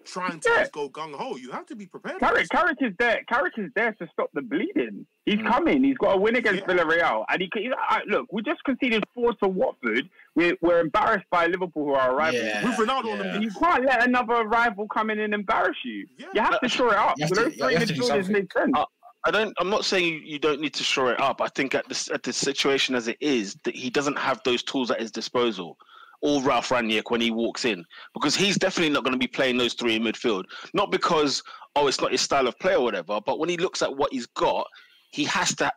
trying 0.06 0.40
to 0.40 0.48
Yeah. 0.50 0.60
just 0.60 0.72
go 0.72 0.88
gung 0.88 1.14
ho. 1.14 1.36
You 1.36 1.50
have 1.50 1.66
to 1.66 1.76
be 1.76 1.86
prepared. 1.86 2.14
for 2.18 2.26
Carrick. 2.26 2.48
Carrick 2.48 2.78
is 2.80 2.92
there. 2.98 3.22
Carrick 3.28 3.52
is 3.58 3.70
there 3.74 3.92
to 3.94 4.08
stop 4.12 4.30
the 4.34 4.42
bleeding. 4.42 5.06
He's 5.24 5.36
Mm. 5.36 5.48
coming. 5.48 5.84
He's 5.84 5.98
got 5.98 6.16
a 6.16 6.16
win 6.16 6.36
against 6.36 6.62
Yeah. 6.66 6.74
Villarreal, 6.74 7.24
and 7.28 7.40
he. 7.42 7.50
He's, 7.54 7.72
uh, 7.90 8.00
look, 8.06 8.26
we 8.32 8.42
just 8.42 8.62
conceded 8.64 9.04
four 9.14 9.34
to 9.34 9.48
Watford. 9.48 10.08
We're, 10.34 10.56
we're 10.60 10.80
embarrassed 10.80 11.26
by 11.30 11.46
Liverpool, 11.46 11.84
who 11.86 11.94
are 11.94 12.12
arriving. 12.12 12.40
Yeah. 12.44 12.64
With 12.64 12.76
Ronaldo 12.88 13.12
on 13.12 13.18
the 13.18 13.40
you 13.40 13.50
can't 13.50 13.84
let 13.84 14.06
another 14.06 14.44
rival 14.44 14.86
come 14.88 15.10
in 15.10 15.18
and 15.20 15.34
embarrass 15.34 15.76
you. 15.84 16.06
Yeah. 16.18 16.26
You 16.34 16.40
have 16.42 16.60
to 16.60 16.68
shore 16.68 16.88
it 16.92 16.98
up. 16.98 17.14
You 17.18 17.24
have 17.24 17.28
So 17.30 17.34
to- 17.34 17.42
those 17.50 17.56
you 17.56 17.64
three 17.64 17.74
have 17.74 17.86
to 17.88 17.94
do 17.94 18.00
midfielders 18.00 18.24
something. 18.24 18.32
make. 18.74 18.86
I 19.24 19.30
don't. 19.32 19.52
I'm 19.58 19.70
not 19.70 19.84
saying 19.84 20.04
you- 20.04 20.20
you 20.20 20.38
don't 20.38 20.60
need 20.60 20.74
to 20.74 20.84
shore 20.84 21.12
it 21.12 21.20
up. 21.20 21.40
I 21.40 21.48
think 21.48 21.74
at 21.74 21.88
the 21.88 22.10
at 22.14 22.22
the 22.22 22.32
situation 22.32 22.94
as 22.94 23.08
it 23.08 23.16
is, 23.20 23.56
that 23.64 23.74
he 23.74 23.90
doesn't 23.90 24.16
have 24.16 24.40
those 24.44 24.62
tools 24.62 24.90
at 24.92 25.00
his 25.00 25.10
disposal. 25.10 25.76
Or 26.22 26.42
Ralf 26.42 26.70
Rangnick 26.70 27.10
when 27.10 27.20
he 27.20 27.30
walks 27.30 27.64
in, 27.64 27.84
because 28.14 28.34
he's 28.34 28.56
definitely 28.56 28.92
not 28.92 29.04
going 29.04 29.12
to 29.12 29.18
be 29.18 29.26
playing 29.26 29.58
those 29.58 29.74
three 29.74 29.96
in 29.96 30.02
midfield. 30.02 30.44
Not 30.74 30.90
because 30.90 31.42
oh, 31.76 31.86
it's 31.86 32.00
not 32.00 32.10
his 32.10 32.22
style 32.22 32.48
of 32.48 32.58
play 32.58 32.74
or 32.74 32.82
whatever, 32.82 33.20
but 33.24 33.38
when 33.38 33.48
he 33.48 33.56
looks 33.56 33.82
at 33.82 33.94
what 33.94 34.12
he's 34.12 34.26
got, 34.26 34.66
he 35.10 35.24
has 35.24 35.54
to. 35.56 35.70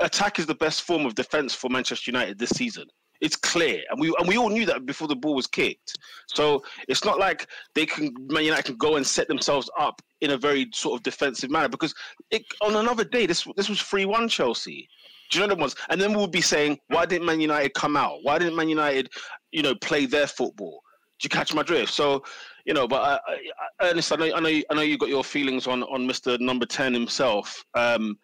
Attack 0.00 0.38
is 0.38 0.46
the 0.46 0.54
best 0.56 0.82
form 0.82 1.06
of 1.06 1.14
defense 1.14 1.54
for 1.54 1.70
Manchester 1.70 2.10
United 2.10 2.38
this 2.38 2.50
season. 2.50 2.84
It's 3.20 3.36
clear, 3.36 3.80
and 3.90 4.00
we 4.00 4.14
and 4.18 4.28
we 4.28 4.36
all 4.36 4.50
knew 4.50 4.66
that 4.66 4.84
before 4.86 5.08
the 5.08 5.16
ball 5.16 5.34
was 5.34 5.46
kicked. 5.46 5.96
So 6.26 6.62
it's 6.88 7.04
not 7.04 7.18
like 7.18 7.48
they 7.74 7.86
can 7.86 8.12
Man 8.28 8.44
United 8.44 8.66
can 8.66 8.76
go 8.76 8.96
and 8.96 9.06
set 9.06 9.28
themselves 9.28 9.70
up 9.78 10.02
in 10.20 10.32
a 10.32 10.36
very 10.36 10.68
sort 10.74 10.98
of 10.98 11.02
defensive 11.04 11.50
manner 11.50 11.68
because 11.68 11.94
it, 12.30 12.44
on 12.60 12.76
another 12.76 13.04
day, 13.04 13.24
this 13.26 13.46
this 13.56 13.68
was 13.68 13.80
three 13.80 14.04
one 14.04 14.28
Chelsea. 14.28 14.88
Do 15.30 15.38
you 15.38 15.46
know 15.46 15.54
the 15.54 15.60
ones? 15.60 15.74
And 15.88 16.00
then 16.00 16.12
we'll 16.12 16.26
be 16.26 16.40
saying, 16.40 16.78
why 16.88 17.06
didn't 17.06 17.26
Man 17.26 17.40
United 17.40 17.72
come 17.74 17.96
out? 17.96 18.18
Why 18.22 18.38
didn't 18.38 18.56
Man 18.56 18.68
United, 18.68 19.08
you 19.54 19.62
know, 19.62 19.74
play 19.76 20.04
their 20.06 20.26
football? 20.26 20.82
Do 21.20 21.26
you 21.26 21.30
catch 21.30 21.54
my 21.54 21.62
drift? 21.62 21.92
So, 21.92 22.22
you 22.66 22.74
know, 22.74 22.86
but 22.88 23.02
I, 23.02 23.14
I, 23.32 23.34
I- 23.80 23.88
Ernest, 23.90 24.12
I 24.12 24.16
know, 24.16 24.34
I 24.34 24.40
know, 24.40 24.48
you- 24.48 24.64
I 24.70 24.74
know 24.74 24.82
you 24.82 24.98
got 24.98 25.08
your 25.08 25.24
feelings 25.24 25.66
on 25.66 25.82
on 25.84 26.06
Mister 26.06 26.36
Number 26.38 26.66
Ten 26.66 26.92
himself, 26.92 27.64
um, 27.74 28.18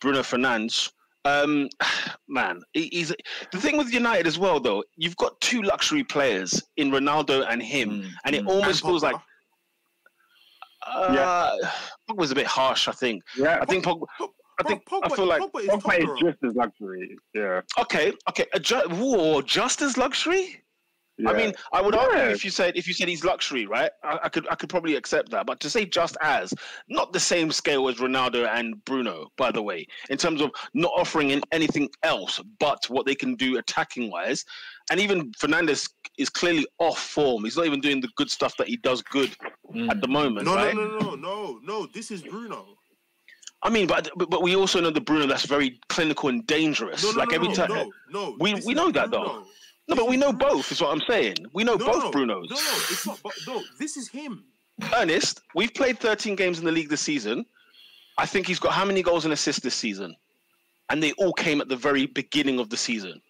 Bruno 0.00 0.20
Fernandes. 0.20 0.90
Um, 1.24 1.70
man, 2.28 2.60
he's 2.74 3.12
the 3.50 3.58
thing 3.58 3.78
with 3.78 3.90
United 3.92 4.26
as 4.26 4.38
well. 4.38 4.60
Though 4.60 4.84
you've 4.96 5.16
got 5.16 5.40
two 5.40 5.62
luxury 5.62 6.04
players 6.04 6.62
in 6.76 6.90
Ronaldo 6.90 7.46
and 7.48 7.62
him, 7.62 7.88
Mm, 7.90 8.10
and 8.26 8.34
it 8.36 8.44
mm. 8.44 8.48
almost 8.48 8.82
And 8.82 8.90
feels 8.90 9.02
Pogba. 9.02 9.12
like 9.12 9.22
uh, 10.86 11.56
was 12.14 12.30
a 12.30 12.34
bit 12.34 12.46
harsh. 12.46 12.88
I 12.88 12.92
think. 12.92 13.22
Yeah, 13.38 13.58
I 13.60 13.64
think 13.64 13.84
Pogba. 13.84 14.04
Pog- 14.20 14.28
I 14.58 14.62
Bro, 14.62 14.68
think 14.70 14.84
Pogba, 14.88 15.00
I 15.04 15.16
feel 15.16 15.26
like 15.26 15.42
Pogba 15.42 15.60
is 15.62 15.68
Pogba 15.70 15.98
is 16.14 16.20
just 16.20 16.38
as 16.44 16.54
luxury. 16.54 17.16
Yeah. 17.34 17.60
okay, 17.78 18.12
okay, 18.28 18.46
a 18.52 18.60
ju- 18.60 18.88
whoa, 18.90 19.40
just 19.42 19.82
as 19.82 19.96
luxury. 19.98 20.62
Yeah. 21.16 21.30
I 21.30 21.36
mean, 21.36 21.52
I 21.72 21.80
would 21.80 21.94
argue 21.94 22.18
Yeah. 22.18 22.30
if 22.30 22.44
you 22.44 22.50
said 22.50 22.76
if 22.76 22.88
you 22.88 22.94
said 22.94 23.08
he's 23.08 23.24
luxury, 23.24 23.66
right? 23.66 23.90
I, 24.02 24.18
I 24.24 24.28
could 24.28 24.48
I 24.50 24.56
could 24.56 24.68
probably 24.68 24.96
accept 24.96 25.30
that. 25.30 25.46
But 25.46 25.60
to 25.60 25.70
say 25.70 25.84
just 25.84 26.16
as, 26.20 26.52
not 26.88 27.12
the 27.12 27.20
same 27.20 27.52
scale 27.52 27.88
as 27.88 27.96
Ronaldo 27.96 28.48
and 28.48 28.84
Bruno, 28.84 29.28
by 29.36 29.52
the 29.52 29.62
way, 29.62 29.86
in 30.10 30.18
terms 30.18 30.40
of 30.40 30.50
not 30.74 30.90
offering 30.96 31.30
in 31.30 31.40
anything 31.52 31.88
else 32.02 32.40
but 32.58 32.84
what 32.90 33.06
they 33.06 33.14
can 33.14 33.36
do 33.36 33.58
attacking 33.58 34.10
wise, 34.10 34.44
and 34.90 34.98
even 34.98 35.30
Fernandes 35.32 35.88
is 36.18 36.28
clearly 36.28 36.66
off 36.78 36.98
form. 36.98 37.44
He's 37.44 37.56
not 37.56 37.66
even 37.66 37.80
doing 37.80 38.00
the 38.00 38.08
good 38.16 38.30
stuff 38.30 38.56
that 38.58 38.66
he 38.68 38.76
does 38.78 39.02
good 39.02 39.34
Mm. 39.74 39.90
at 39.90 40.00
the 40.02 40.08
moment, 40.08 40.44
No, 40.46 40.54
right? 40.56 40.74
no, 40.74 40.86
no, 40.86 40.98
no, 40.98 41.14
no, 41.16 41.58
no. 41.62 41.86
This 41.86 42.10
is 42.10 42.22
Bruno. 42.22 42.76
I 43.62 43.70
mean, 43.70 43.86
but, 43.86 44.10
but 44.14 44.28
but 44.30 44.42
we 44.42 44.54
also 44.54 44.78
know 44.80 44.90
the 44.90 45.00
Bruno 45.00 45.26
that's 45.26 45.46
very 45.46 45.80
clinical 45.88 46.28
and 46.28 46.46
dangerous. 46.46 47.02
No, 47.02 47.12
no, 47.12 47.18
like 47.18 47.30
no, 47.30 47.34
every 47.36 47.48
no, 47.48 47.54
time, 47.54 47.68
no, 47.70 47.90
no. 48.10 48.36
We- 48.38 48.52
this 48.54 48.66
we 48.66 48.74
know 48.74 48.90
that, 48.92 49.10
though. 49.10 49.46
No, 49.88 49.96
but 49.96 50.08
we 50.08 50.16
know 50.16 50.32
both. 50.32 50.72
Is 50.72 50.80
what 50.80 50.90
I'm 50.90 51.02
saying. 51.08 51.36
We 51.52 51.64
know 51.64 51.74
No, 51.74 51.86
both 51.86 52.04
no, 52.04 52.10
Brunos. 52.10 52.48
No, 52.50 52.56
no, 52.56 52.74
it's 52.90 53.06
not. 53.06 53.20
But 53.22 53.32
no, 53.46 53.62
this 53.78 53.96
is 53.96 54.08
him. 54.08 54.44
Ernest, 54.94 55.42
we've 55.54 55.72
played 55.72 55.98
13 55.98 56.34
games 56.34 56.58
in 56.58 56.64
the 56.64 56.72
league 56.72 56.88
this 56.88 57.00
season. 57.00 57.44
I 58.18 58.26
think 58.26 58.46
he's 58.46 58.58
got 58.58 58.72
how 58.72 58.84
many 58.84 59.02
goals 59.02 59.24
and 59.24 59.32
assists 59.32 59.62
this 59.62 59.74
season? 59.74 60.16
And 60.90 61.02
they 61.02 61.12
all 61.12 61.32
came 61.32 61.60
at 61.60 61.68
the 61.68 61.76
very 61.76 62.06
beginning 62.06 62.58
of 62.58 62.70
the 62.70 62.76
season. 62.76 63.20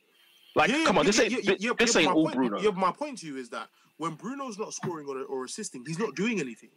Like, 0.56 0.70
Yeah, 0.70 0.84
come 0.84 0.98
on, 0.98 1.04
yeah, 1.04 1.10
this 1.10 1.20
ain't 1.20 1.60
yeah, 1.60 1.72
this 1.78 1.96
ain't 1.96 2.12
all 2.12 2.24
point, 2.24 2.36
Bruno. 2.36 2.60
Yeah, 2.60 2.70
my 2.70 2.92
point 2.92 3.18
to 3.18 3.26
you 3.26 3.36
is 3.36 3.48
that 3.50 3.68
when 3.96 4.14
Bruno's 4.14 4.58
not 4.58 4.72
scoring 4.72 5.06
or, 5.08 5.22
or 5.24 5.44
assisting, 5.44 5.84
he's 5.86 5.98
not 5.98 6.14
doing 6.14 6.40
anything. 6.40 6.70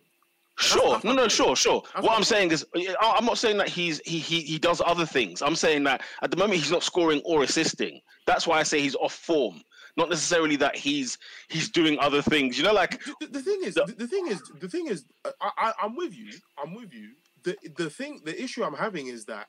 Sure, 0.59 0.99
no, 1.03 1.13
no, 1.13 1.27
sure, 1.27 1.55
sure. 1.55 1.83
That's 1.93 2.05
what 2.05 2.17
I'm 2.17 2.23
saying 2.23 2.51
is, 2.51 2.65
I'm 2.99 3.25
not 3.25 3.37
saying 3.37 3.57
that 3.57 3.69
he's 3.69 3.99
he, 4.05 4.17
he 4.17 4.41
he 4.41 4.57
does 4.57 4.81
other 4.83 5.05
things. 5.05 5.41
I'm 5.43 5.55
saying 5.55 5.83
that 5.83 6.01
at 6.23 6.31
the 6.31 6.37
moment 6.37 6.59
he's 6.59 6.71
not 6.71 6.81
scoring 6.83 7.21
or 7.25 7.43
assisting. 7.43 8.01
That's 8.25 8.47
why 8.47 8.59
I 8.59 8.63
say 8.63 8.81
he's 8.81 8.95
off 8.95 9.13
form. 9.13 9.61
Not 9.97 10.09
necessarily 10.09 10.55
that 10.57 10.75
he's 10.75 11.19
he's 11.47 11.69
doing 11.69 11.99
other 11.99 12.21
things. 12.23 12.57
You 12.57 12.63
know, 12.63 12.73
like 12.73 12.99
The, 13.19 13.27
the, 13.27 13.41
thing 13.41 13.59
is, 13.63 13.75
The- 13.75 13.85
the, 13.85 13.93
the 13.93 14.07
thing 14.07 14.27
is, 14.27 14.41
the 14.59 14.67
thing 14.67 14.87
is, 14.87 15.05
uh, 15.25 15.31
I, 15.41 15.51
I, 15.57 15.73
I'm 15.83 15.95
with 15.95 16.15
you. 16.17 16.31
I'm 16.61 16.73
with 16.73 16.91
you. 16.93 17.11
The 17.43 17.55
the 17.75 17.89
thing, 17.89 18.21
the 18.25 18.39
issue 18.41 18.63
I'm 18.63 18.73
having 18.73 19.07
is 19.07 19.25
that 19.25 19.47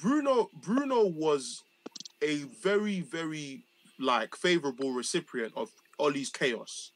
Bruno 0.00 0.48
Bruno 0.62 1.04
was 1.06 1.62
a 2.22 2.44
very 2.62 3.00
very 3.00 3.64
like 3.98 4.36
favorable 4.36 4.92
recipient 4.92 5.52
of 5.56 5.70
Ollie's 5.98 6.30
chaos. 6.30 6.92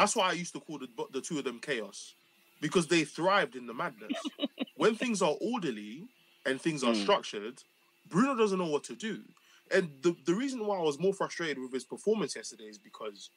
That's 0.00 0.16
why 0.16 0.30
I 0.30 0.32
used 0.32 0.54
to 0.54 0.60
call 0.60 0.78
the 0.78 0.88
the 1.12 1.20
two 1.20 1.38
of 1.38 1.44
them 1.44 1.58
chaos 1.60 2.14
because 2.60 2.86
they 2.86 3.04
thrived 3.04 3.54
in 3.54 3.66
the 3.66 3.74
madness. 3.74 4.16
when 4.76 4.94
things 4.94 5.20
are 5.22 5.36
orderly 5.40 6.08
and 6.46 6.60
things 6.60 6.82
are 6.82 6.92
Mm. 6.94 7.02
structured, 7.02 7.62
Bruno 8.08 8.34
doesn't 8.34 8.58
know 8.58 8.66
what 8.66 8.84
to 8.84 8.96
do. 8.96 9.22
And 9.70 9.90
the, 10.02 10.16
the 10.24 10.34
reason 10.34 10.66
why 10.66 10.78
I 10.78 10.82
was 10.82 10.98
more 10.98 11.12
frustrated 11.14 11.58
with 11.58 11.72
his 11.72 11.84
performance 11.84 12.34
yesterday 12.34 12.64
is 12.64 12.78
because 12.78 13.30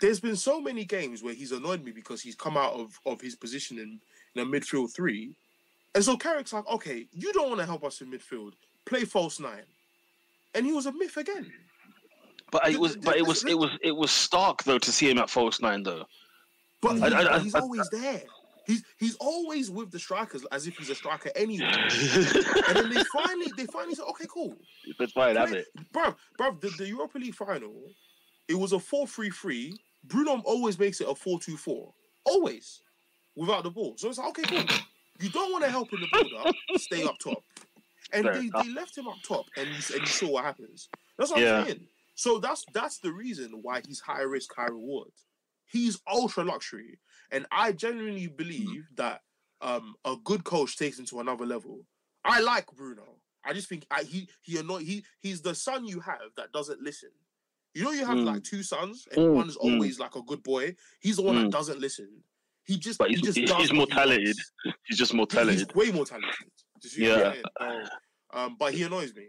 there's 0.00 0.20
been 0.20 0.36
so 0.36 0.60
many 0.60 0.84
games 0.84 1.22
where 1.22 1.34
he's 1.34 1.52
annoyed 1.52 1.84
me 1.84 1.92
because 1.92 2.22
he's 2.22 2.34
come 2.34 2.56
out 2.56 2.72
of, 2.72 2.98
of 3.06 3.20
his 3.20 3.36
position 3.36 3.78
in, 3.78 4.00
in 4.34 4.42
a 4.42 4.46
midfield 4.46 4.94
three. 4.94 5.34
And 5.94 6.02
so 6.04 6.16
Carrick's 6.16 6.52
like, 6.52 6.66
okay, 6.68 7.06
you 7.12 7.32
don't 7.32 7.48
want 7.48 7.60
to 7.60 7.66
help 7.66 7.84
us 7.84 8.00
in 8.00 8.10
midfield. 8.10 8.52
Play 8.86 9.04
false 9.04 9.38
nine. 9.40 9.66
And 10.54 10.66
he 10.66 10.72
was 10.72 10.86
a 10.86 10.92
myth 10.92 11.16
again. 11.16 11.52
But 12.50 12.68
it 12.68 12.78
was 12.78 12.96
but 12.96 13.16
it 13.16 13.26
was 13.26 13.44
it 13.44 13.58
was 13.58 13.70
it 13.82 13.94
was 13.96 14.10
stark 14.10 14.62
though 14.64 14.78
to 14.78 14.92
see 14.92 15.10
him 15.10 15.18
at 15.18 15.30
false 15.30 15.60
nine 15.60 15.82
though. 15.82 16.04
But, 16.80 16.96
he- 16.96 17.02
I- 17.02 17.36
I- 17.36 17.38
he's 17.40 17.54
I- 17.54 17.60
always 17.60 17.88
there. 17.90 18.22
He's 18.66 18.84
he's 18.98 19.16
always 19.16 19.70
with 19.70 19.90
the 19.90 19.98
strikers 19.98 20.44
as 20.52 20.66
if 20.66 20.76
he's 20.76 20.90
a 20.90 20.94
striker 20.94 21.30
anyway. 21.34 21.64
and 21.72 22.76
then 22.76 22.90
they 22.92 23.02
finally 23.14 23.50
they 23.56 23.64
finally 23.66 23.94
said, 23.94 24.04
okay, 24.10 24.26
cool. 24.28 24.54
That's 24.98 25.12
fine, 25.12 25.36
have 25.36 25.52
it. 25.52 25.66
Bruv, 25.94 26.14
bruv, 26.38 26.60
the, 26.60 26.68
the 26.76 26.86
Europa 26.86 27.16
League 27.18 27.34
final, 27.34 27.72
it 28.46 28.54
was 28.58 28.72
a 28.72 28.76
4-3-3. 28.76 29.72
Bruno 30.04 30.42
always 30.44 30.78
makes 30.78 31.00
it 31.00 31.08
a 31.08 31.12
4-2-4. 31.14 31.90
Always. 32.26 32.82
Without 33.36 33.62
the 33.62 33.70
ball. 33.70 33.94
So 33.96 34.08
it's 34.10 34.18
like, 34.18 34.28
okay, 34.28 34.42
cool. 34.42 34.78
You 35.20 35.30
don't 35.30 35.50
want 35.50 35.64
to 35.64 35.70
help 35.70 35.92
in 35.94 36.00
the 36.00 36.08
build-up, 36.12 36.54
stay 36.76 37.04
up 37.04 37.18
top. 37.18 37.42
And 38.12 38.24
Fair 38.24 38.34
they, 38.34 38.46
enough. 38.48 38.64
they 38.66 38.72
left 38.74 38.96
him 38.98 39.08
up 39.08 39.16
top 39.26 39.46
and 39.56 39.66
you, 39.68 39.74
and 39.94 40.00
you 40.00 40.06
saw 40.06 40.28
what 40.30 40.44
happens. 40.44 40.88
That's 41.18 41.30
what 41.30 41.40
Yeah. 41.40 41.58
I'm 41.60 41.64
saying. 41.66 41.86
So 42.18 42.38
that's 42.40 42.64
that's 42.74 42.98
the 42.98 43.12
reason 43.12 43.60
why 43.62 43.80
he's 43.86 44.00
high 44.00 44.22
risk, 44.22 44.52
high 44.52 44.66
reward. 44.66 45.12
He's 45.66 46.00
ultra 46.10 46.42
luxury. 46.42 46.98
And 47.30 47.46
I 47.52 47.70
genuinely 47.70 48.26
believe 48.26 48.88
that 48.96 49.20
um, 49.60 49.94
a 50.04 50.16
good 50.24 50.42
coach 50.42 50.76
takes 50.76 50.98
him 50.98 51.06
to 51.06 51.20
another 51.20 51.46
level. 51.46 51.84
I 52.24 52.40
like 52.40 52.66
Bruno. 52.74 53.20
I 53.44 53.52
just 53.52 53.68
think 53.68 53.86
I, 53.88 54.02
he 54.02 54.28
he 54.42 54.58
annoy 54.58 54.78
he 54.80 55.04
he's 55.20 55.42
the 55.42 55.54
son 55.54 55.86
you 55.86 56.00
have 56.00 56.18
that 56.36 56.50
doesn't 56.50 56.82
listen. 56.82 57.10
You 57.74 57.84
know 57.84 57.92
you 57.92 58.04
have 58.04 58.16
Mm. 58.18 58.24
like 58.24 58.42
two 58.42 58.64
sons 58.64 59.06
and 59.12 59.20
Mm, 59.20 59.34
one's 59.34 59.56
mm. 59.56 59.60
always 59.74 60.00
like 60.00 60.16
a 60.16 60.22
good 60.22 60.42
boy. 60.42 60.74
He's 60.98 61.16
the 61.18 61.22
one 61.22 61.36
Mm. 61.36 61.42
that 61.44 61.50
doesn't 61.52 61.78
listen. 61.80 62.08
He 62.64 62.78
just 62.78 62.98
But 62.98 63.10
he 63.10 63.14
he's- 63.14 63.26
just 63.26 63.38
he's- 63.38 63.48
does 63.50 63.60
he's 63.60 63.72
more 63.72 63.86
he 63.88 63.92
talented. 63.94 64.36
He's 64.86 64.98
just 64.98 65.14
more 65.14 65.26
He- 65.30 65.36
He's 65.38 65.44
talented. 65.46 65.74
way 65.76 65.92
more 65.92 66.04
talented. 66.04 66.34
Do 66.80 66.88
you 66.88 66.90
see 66.90 67.08
what 67.08 67.36
I'm 67.60 67.76
Yeah. 67.80 67.86
um, 68.32 68.56
but 68.58 68.74
he 68.74 68.82
annoys 68.82 69.14
me. 69.14 69.28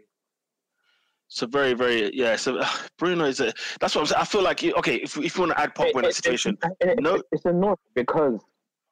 So 1.30 1.46
very, 1.46 1.74
very, 1.74 2.14
yeah. 2.14 2.34
So 2.36 2.58
uh, 2.58 2.68
Bruno 2.98 3.24
is 3.24 3.40
a. 3.40 3.52
That's 3.80 3.94
what 3.94 4.02
I'm 4.02 4.06
saying. 4.08 4.20
I 4.20 4.24
feel 4.24 4.42
like 4.42 4.62
okay. 4.62 4.96
If 4.96 5.16
if 5.16 5.36
you 5.36 5.42
want 5.42 5.52
to 5.52 5.60
add 5.60 5.74
Pogba 5.74 5.94
in 5.94 6.02
that 6.02 6.14
situation, 6.14 6.58
it, 6.80 6.88
it, 6.88 7.00
no- 7.00 7.22
it's 7.32 7.44
annoying 7.44 7.76
because 7.94 8.40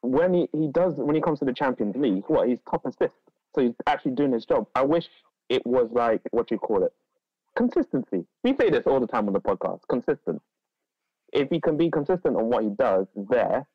when 0.03 0.33
he, 0.33 0.48
he 0.53 0.68
does 0.68 0.94
when 0.96 1.16
he 1.16 1.20
comes 1.20 1.40
to 1.40 1.44
the 1.44 1.53
Champions 1.53 1.96
League, 1.96 2.22
what 2.29 2.48
he's 2.48 2.61
top 2.70 2.87
assist, 2.87 3.16
so 3.55 3.61
he's 3.61 3.74
actually 3.88 4.12
doing 4.12 4.33
his 4.33 4.46
job. 4.46 4.68
I 4.77 4.83
wish 4.83 5.09
it 5.48 5.66
was 5.66 5.90
like 5.90 6.22
what 6.31 6.51
you 6.53 6.59
call 6.59 6.85
it, 6.85 6.92
consistency. 7.57 8.24
We 8.44 8.55
say 8.57 8.70
this 8.70 8.87
all 8.87 9.01
the 9.01 9.09
time 9.09 9.27
on 9.27 9.33
the 9.33 9.40
podcast. 9.40 9.81
Consistent. 9.88 10.40
If 11.33 11.51
he 11.51 11.61
can 11.61 11.77
be 11.77 11.90
consistent 11.90 12.37
on 12.37 12.44
what 12.44 12.62
he 12.62 12.70
does 12.70 13.07
there 13.29 13.66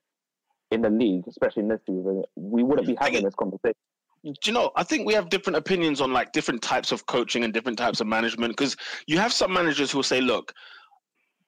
in 0.71 0.81
the 0.81 0.89
league, 0.89 1.25
especially 1.27 1.63
in 1.63 1.67
this 1.67 1.81
season, 1.85 2.23
we 2.35 2.63
wouldn't 2.63 2.87
be 2.87 2.95
having 2.99 3.25
this 3.25 3.35
conversation. 3.35 3.75
Do 4.23 4.31
you 4.45 4.53
know? 4.53 4.71
I 4.75 4.83
think 4.83 5.05
we 5.05 5.13
have 5.13 5.29
different 5.29 5.57
opinions 5.57 5.99
on 5.99 6.13
like 6.13 6.31
different 6.31 6.61
types 6.61 6.91
of 6.91 7.05
coaching 7.07 7.43
and 7.43 7.53
different 7.53 7.77
types 7.77 7.99
of 7.99 8.07
management. 8.07 8.55
Because 8.55 8.75
you 9.05 9.17
have 9.17 9.33
some 9.33 9.51
managers 9.51 9.91
who 9.91 9.97
will 9.97 10.03
say, 10.03 10.21
"Look, 10.21 10.53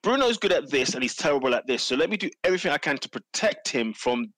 Bruno's 0.02 0.36
good 0.36 0.52
at 0.52 0.70
this 0.70 0.94
and 0.94 1.02
he's 1.02 1.16
terrible 1.16 1.54
at 1.54 1.66
this, 1.66 1.82
so 1.82 1.96
let 1.96 2.10
me 2.10 2.16
do 2.16 2.30
everything 2.44 2.72
I 2.72 2.78
can 2.78 2.98
to 2.98 3.08
protect 3.08 3.68
him 3.68 3.94
from." 3.94 4.32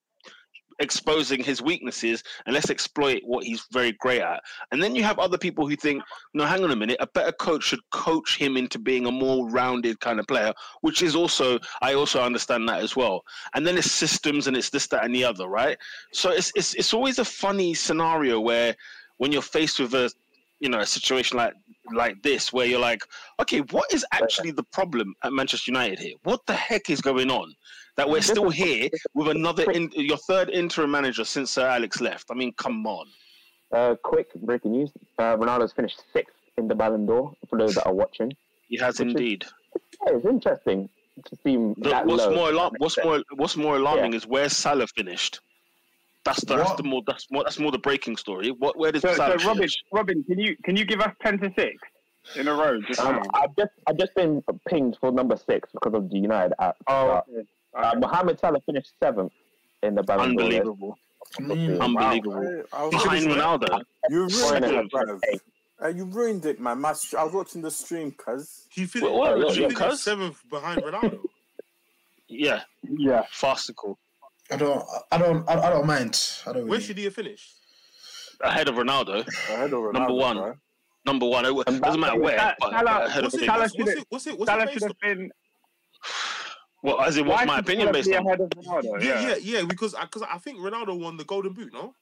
Exposing 0.79 1.43
his 1.43 1.61
weaknesses 1.61 2.23
and 2.47 2.55
let's 2.55 2.71
exploit 2.71 3.21
what 3.25 3.45
he's 3.45 3.67
very 3.73 3.93
great 3.93 4.23
at. 4.23 4.43
And 4.71 4.83
then 4.83 4.95
you 4.95 5.03
have 5.03 5.19
other 5.19 5.38
people 5.38 5.69
who 5.69 5.77
think 5.77 6.03
no 6.35 6.45
hang 6.45 6.64
on 6.64 6.71
a 6.71 6.77
minute 6.77 6.97
a 7.01 7.07
better 7.07 7.33
coach 7.33 7.64
should 7.64 7.81
coach 7.91 8.37
him 8.37 8.57
into 8.57 8.79
being 8.79 9.07
a 9.07 9.11
more 9.11 9.49
rounded 9.49 10.01
kind 10.01 10.21
of 10.21 10.27
player 10.27 10.53
which 10.83 11.03
is 11.03 11.14
also 11.14 11.59
i 11.83 11.95
also 11.95 12.23
understand 12.23 12.69
that 12.69 12.81
as 12.81 12.97
well. 12.97 13.25
And 13.55 13.67
then 13.67 13.77
it's 13.77 13.91
systems 13.91 14.47
and 14.47 14.57
it's 14.57 14.71
this 14.71 14.87
that 14.88 15.05
and 15.05 15.14
the 15.14 15.25
other 15.25 15.49
right? 15.49 15.77
So 16.12 16.31
it's 16.31 16.53
it's, 16.55 16.75
it's 16.75 16.95
always 16.95 17.19
a 17.19 17.25
funny 17.25 17.75
scenario 17.75 18.41
where 18.41 18.75
when 19.17 19.33
you're 19.33 19.43
faced 19.43 19.81
with 19.81 19.95
a 19.95 20.11
you 20.61 20.69
know 20.69 20.81
a 20.81 20.87
situation 20.87 21.37
like 21.37 21.55
like 21.95 22.21
this 22.23 22.53
where 22.53 22.67
you're 22.67 22.81
like 22.81 23.03
okay 23.41 23.61
what 23.71 23.91
is 23.93 24.05
actually 24.12 24.51
the 24.51 24.62
problem 24.64 25.14
at 25.25 25.33
manchester 25.33 25.71
united 25.71 25.99
here? 25.99 26.14
What 26.25 26.45
the 26.47 26.55
heck 26.55 26.91
is 26.91 27.01
going 27.01 27.31
on 27.31 27.55
that 27.99 28.09
we're 28.09 28.23
still 28.23 28.49
here 28.49 28.89
with 29.15 29.29
another 29.29 29.71
in, 29.73 29.91
your 29.95 30.17
third 30.29 30.49
interim 30.49 30.91
manager 30.91 31.25
since 31.25 31.51
sir 31.51 31.67
alex 31.69 32.01
left 32.01 32.27
i 32.31 32.35
mean 32.35 32.53
come 32.65 32.87
on 32.87 33.07
Uh, 33.79 33.95
quick 34.03 34.29
breaking 34.49 34.73
news: 34.73 34.91
uh, 35.19 35.37
Ronaldo's 35.37 35.75
finished 35.79 36.01
sixth 36.15 36.35
in 36.57 36.65
the 36.71 36.75
Ballon 36.83 37.05
d'Or. 37.09 37.25
For 37.51 37.57
those 37.63 37.75
that 37.77 37.85
are 37.91 37.93
watching, 38.03 38.31
he 38.71 38.77
has 38.85 38.99
Which 38.99 39.09
is- 39.09 39.13
indeed 39.15 39.41
yeah, 40.07 40.15
it's 40.17 40.25
interesting 40.37 40.89
to 41.29 41.33
see 41.43 41.53
him 41.59 41.75
The- 41.77 41.91
that 41.91 42.07
what's 42.07 42.25
low. 42.25 42.35
more 42.39 42.49
alarm, 42.55 42.73
what's 42.83 42.97
more 43.07 43.19
what's 43.41 43.57
more 43.67 43.77
alarming 43.83 44.15
is 44.19 44.25
where 44.35 44.49
salah 44.49 44.87
finished 45.01 45.35
that's 46.25 46.43
the, 46.49 46.57
that's 46.57 46.77
the 46.81 46.87
more 46.93 47.03
that's 47.11 47.27
more 47.35 47.43
that's 47.47 47.59
more 47.65 47.73
the 47.79 47.85
breaking 47.89 48.17
story 48.25 48.49
what 48.63 48.73
where 48.81 48.91
does 48.93 49.03
So, 49.03 49.11
so 49.11 49.17
salah 49.23 49.37
Robin, 49.49 49.57
finish? 49.59 49.75
Robin, 49.99 50.17
can 50.29 50.39
you 50.45 50.51
can 50.67 50.75
you 50.81 50.85
give 50.93 51.01
us 51.07 51.13
ten 51.25 51.35
to 51.43 51.49
six 51.61 51.75
in 52.41 52.49
a 52.53 52.55
row? 52.63 52.75
Just 52.89 53.01
Um. 53.01 53.21
I've 53.41 53.55
just 53.61 53.75
I've 53.87 53.99
just 54.05 54.15
been 54.21 54.33
pinged 54.71 54.95
for 55.01 55.09
number 55.21 55.37
six 55.51 55.61
because 55.75 55.95
of 56.01 56.05
the 56.13 56.19
United 56.31 56.55
app. 56.69 56.77
Oh, 56.87 56.95
Uh, 56.95 57.23
okay. 57.29 57.47
Uh, 57.75 57.95
Mohamed 57.99 58.39
Salah 58.41 58.61
finished 58.67 58.93
seventh 59.01 59.33
in 59.83 59.95
the 59.95 60.03
Ballon 60.03 60.35
d'Or. 60.37 60.45
unbelievable 60.45 60.99
Mm. 61.39 61.81
unbelievable 61.83 62.65
I, 62.73 62.85
I 62.87 62.91
behind 62.91 63.27
ronaldo 63.27 63.83
You 64.09 64.21
ruined 64.21 64.33
Four 64.33 64.55
and 64.57 64.65
a 64.65 64.79
it, 64.81 64.91
bruv. 64.91 65.21
Uh, 65.83 65.89
you 65.89 66.05
ruined 66.07 66.47
it, 66.47 66.59
man. 66.59 66.81
My, 66.81 66.89
I 67.19 67.25
was 67.25 67.33
watching 67.35 67.61
the 67.61 67.71
stream, 67.71 68.13
cuz. 68.13 68.65
He 68.71 68.87
finished, 68.87 69.13
What- 69.13 69.37
what- 69.39 69.39
he 69.39 69.45
what- 69.45 69.55
finished 69.73 69.77
cuz? 69.77 70.03
seventh 70.03 70.43
behind 70.49 70.81
Ronaldo. 70.83 71.21
yeah 72.29 72.63
yeah. 72.83 73.25
farcical 73.31 73.99
I 74.51 74.57
don't, 74.57 74.83
I 75.13 75.19
don't, 75.19 75.47
I, 75.51 75.55
I 75.67 75.71
don't 75.71 75.87
mind. 75.87 76.19
I 76.47 76.53
don't 76.53 76.63
Where 76.63 76.73
really. 76.73 76.83
should 76.83 76.97
he 76.99 77.05
have 77.05 77.15
finished? 77.15 77.53
ahead 78.41 78.69
of 78.69 78.77
Ronaldo. 78.77 79.27
Ahead 79.27 79.73
of 79.75 79.81
Ronaldo, 79.81 79.93
Number 79.93 80.15
one. 80.15 80.37
bro. 80.39 80.55
Number 81.05 81.27
one. 81.27 81.45
It 81.45 81.53
doesn't 81.83 82.01
matter 82.01 82.17
Mbappe- 82.17 82.23
where, 82.23 82.39
Salah- 82.39 82.55
but, 82.61 82.73
ahead 83.09 83.25
of 83.25 83.33
Salah 83.33 83.59
What's, 83.61 83.77
what's 83.77 83.91
should- 83.91 83.99
it? 83.99 84.07
What's 84.09 84.27
it? 84.27 84.39
What's 84.39 84.51
Salah 84.51 84.73
should 84.73 84.83
have 84.85 84.99
been. 85.01 85.31
Well, 86.83 87.01
as 87.01 87.17
in 87.17 87.27
Why 87.27 87.35
what's 87.37 87.47
my 87.47 87.59
opinion 87.59 87.88
Salah 87.88 87.93
based 87.93 88.12
on? 88.14 88.27
ahead 88.27 88.41
of 88.41 88.51
Ronaldo? 88.51 89.03
Yeah, 89.03 89.29
yeah, 89.29 89.35
yeah. 89.41 89.62
Because 89.64 89.95
because 90.01 90.23
I 90.23 90.38
think 90.38 90.59
Ronaldo 90.59 90.99
won 90.99 91.17
the 91.17 91.25
Golden 91.25 91.53
Boot. 91.53 91.73
No. 91.73 91.95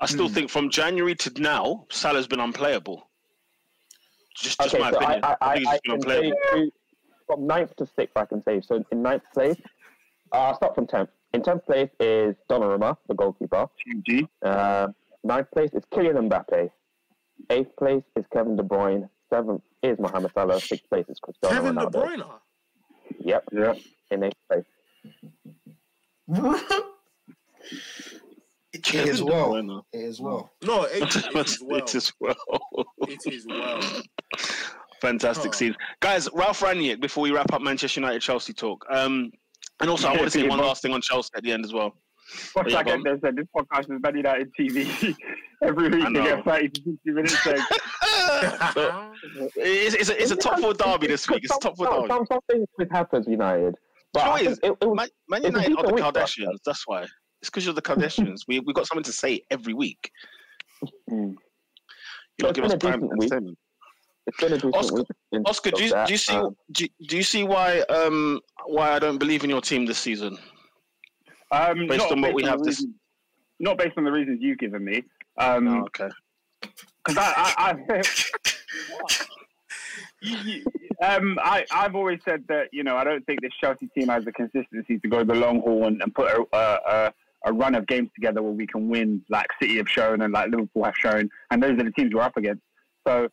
I 0.00 0.06
still 0.06 0.28
Hmm. 0.28 0.34
think 0.34 0.50
from 0.50 0.68
January 0.70 1.14
to 1.14 1.40
now, 1.40 1.86
Salah's 1.90 2.26
been 2.26 2.40
unplayable. 2.40 3.08
Just, 4.36 4.58
just 4.60 4.74
Okay, 4.74 4.82
my 4.82 4.90
so 4.90 4.96
opinion. 4.98 5.20
I, 5.24 5.36
I, 5.40 5.54
think 5.54 5.66
I 5.68 5.70
he's 5.72 5.80
been 5.82 6.00
can 6.00 6.08
say 6.08 6.16
unplayable. 6.30 6.70
from 7.26 7.46
ninth 7.46 7.76
to 7.76 7.86
sixth, 7.86 8.16
I 8.16 8.24
can 8.24 8.42
say. 8.42 8.60
So 8.60 8.84
in 8.90 9.02
ninth 9.02 9.22
place, 9.32 9.56
uh, 10.32 10.36
I'll 10.38 10.56
start 10.56 10.74
from 10.74 10.86
tenth. 10.86 11.10
In 11.34 11.42
tenth 11.42 11.64
place 11.64 11.90
is 12.00 12.34
Donnarumma, 12.50 12.96
the 13.08 13.14
goalkeeper. 13.14 13.66
G. 14.06 14.28
Uh, 14.42 14.88
ninth 15.24 15.50
place 15.52 15.70
is 15.72 15.84
Kylian 15.92 16.28
Mbappe. 16.28 16.70
Eighth 17.50 17.74
place 17.76 18.02
is 18.16 18.24
Kevin 18.32 18.56
De 18.56 18.62
Bruyne. 18.62 19.08
Seventh 19.30 19.62
is 19.82 19.98
Mohamed 19.98 20.32
Salah. 20.34 20.60
Sixth 20.60 20.88
place 20.90 21.06
is 21.08 21.18
Cristiano 21.20 21.54
Kevin 21.54 21.74
De 21.76 21.80
Ronaldo. 21.86 21.92
Bruyne. 21.92 22.40
Yep, 23.20 23.44
Yep. 23.52 23.78
in 24.10 24.24
eighth 24.24 24.34
place. 24.48 24.64
it 28.72 28.82
Kevin 28.82 29.24
well. 29.26 29.50
Bruyne. 29.52 29.82
It 29.92 29.98
is 29.98 30.20
well. 30.20 30.50
No, 30.62 30.84
it, 30.84 31.02
it 31.02 31.16
is 31.46 31.60
well. 31.62 31.78
It 31.78 31.94
is 31.94 32.12
well. 32.20 32.36
It 33.08 33.20
is 33.32 33.46
well. 33.46 33.80
Fantastic 35.00 35.50
Oh. 35.50 35.52
season. 35.52 35.76
Guys, 36.00 36.28
Ralf 36.32 36.60
Rangnick, 36.60 37.00
before 37.00 37.22
we 37.22 37.32
wrap 37.32 37.52
up 37.52 37.60
Manchester 37.60 38.00
United 38.00 38.22
Chelsea 38.22 38.52
talk. 38.52 38.84
Um, 38.90 39.30
and 39.80 39.90
also, 39.90 40.08
I 40.08 40.12
want 40.12 40.22
to 40.24 40.30
say 40.30 40.46
one 40.46 40.60
last 40.60 40.80
thing 40.82 40.92
on 40.92 41.00
Chelsea 41.00 41.30
at 41.36 41.42
the 41.42 41.50
end 41.52 41.64
as 41.64 41.72
well. 41.72 41.94
What's 42.54 42.72
Yeah, 42.72 42.82
go 42.82 42.92
on. 42.92 43.20
said, 43.20 43.36
this 43.36 43.46
podcast 43.56 43.94
is 43.94 44.00
Man 44.02 44.16
United 44.16 44.50
TV. 44.58 45.16
Every 45.62 45.88
week 45.88 46.04
they 46.12 46.22
get 46.22 46.44
30 46.44 46.68
to 46.68 46.80
60 46.82 46.98
minutes. 47.06 47.46
Like, 47.46 47.58
it's, 49.56 49.94
it's, 49.94 50.08
a, 50.10 50.20
it's 50.22 50.30
a 50.30 50.36
top 50.36 50.58
four 50.60 50.74
derby 50.74 51.06
this 51.06 51.28
week. 51.28 51.44
It's 51.44 51.54
a 51.54 51.58
top 51.58 51.76
four 51.76 51.86
derby. 51.86 52.08
some, 52.08 52.26
something 52.30 52.66
good 52.78 52.88
happens, 52.90 53.26
United. 53.26 53.74
But 54.12 54.40
You 54.40 54.44
know 54.46 54.52
it 54.52 54.58
it, 54.62 54.76
it 54.82 54.88
was, 54.88 54.96
Man, 54.96 55.08
Man 55.28 55.42
United 55.44 55.76
are 55.78 55.86
the 55.86 55.92
week 55.94 56.04
for 56.04 56.08
us, 56.18 56.34
Kardashians. 56.36 56.58
That's 56.66 56.86
why. 56.86 57.02
It's 57.40 57.50
because 57.50 57.64
you're 57.64 57.74
the 57.74 57.82
Kardashians. 57.82 58.40
we 58.46 58.60
we 58.60 58.72
got 58.72 58.86
something 58.86 59.04
to 59.04 59.12
say 59.12 59.40
every 59.50 59.74
week. 59.74 60.10
Mm. 61.10 61.34
You 62.38 62.38
don't 62.38 62.54
give 62.54 62.64
us 62.64 62.72
been 62.74 62.76
a 62.76 62.78
prime 62.78 63.00
decent 63.00 63.18
week. 63.18 63.32
entertainment. 63.32 63.58
it's 64.26 64.40
been 64.40 64.52
a 64.52 64.56
decent 64.56 64.74
Oscar- 64.76 65.04
Oscar, 65.46 65.70
do 65.72 65.84
you, 65.84 65.90
do 66.06 66.12
you 66.12 66.18
see 66.18 66.34
Um, 66.34 66.56
do, 66.72 66.84
you- 66.84 67.06
do 67.08 67.16
you 67.16 67.22
see 67.22 67.44
why 67.44 67.80
um 67.82 68.40
why 68.66 68.92
I 68.92 68.98
don't 68.98 69.18
believe 69.18 69.44
in 69.44 69.50
your 69.50 69.60
team 69.60 69.86
this 69.86 69.98
season? 69.98 70.38
Um, 71.52 71.86
Based 71.86 72.10
on 72.10 72.20
what 72.20 72.34
we 72.34 72.42
the 72.42 72.48
have 72.50 72.58
this- 72.62 72.80
reasons- 72.80 72.94
Not 73.60 73.78
based 73.78 73.96
on 73.96 74.04
the 74.04 74.12
reasons 74.12 74.38
you've 74.40 74.58
given 74.58 74.84
me. 74.84 75.04
Um, 75.38 75.68
Oh, 75.68 75.80
okay. 75.84 76.08
Because 77.04 77.16
I, 77.16 77.54
I, 77.58 77.76
I, 77.88 78.02
You- 80.20 80.36
you- 80.38 80.64
um, 81.02 81.36
I, 81.42 81.64
I've 81.72 81.96
always 81.96 82.20
said 82.24 82.44
that 82.48 82.68
you 82.72 82.84
know 82.84 82.96
I 82.96 83.02
don't 83.02 83.26
think 83.26 83.40
this 83.42 83.50
Chelsea 83.60 83.88
team 83.96 84.08
has 84.08 84.24
the 84.24 84.30
consistency 84.32 84.98
to 85.00 85.08
go 85.08 85.24
the 85.24 85.34
long 85.34 85.60
haul 85.60 85.86
and, 85.88 86.00
and 86.00 86.14
put 86.14 86.28
a, 86.30 86.44
a, 86.52 86.58
a, 86.58 87.12
a 87.46 87.52
run 87.52 87.74
of 87.74 87.88
games 87.88 88.08
together 88.14 88.40
where 88.40 88.52
we 88.52 88.68
can 88.68 88.88
win, 88.88 89.20
like 89.28 89.48
City 89.60 89.78
have 89.78 89.88
shown 89.88 90.22
and 90.22 90.32
like 90.32 90.50
Liverpool 90.50 90.84
have 90.84 90.94
shown, 90.96 91.28
and 91.50 91.60
those 91.60 91.72
are 91.72 91.82
the 91.82 91.90
teams 91.90 92.14
we're 92.14 92.22
up 92.22 92.36
against. 92.36 92.62
So 93.06 93.26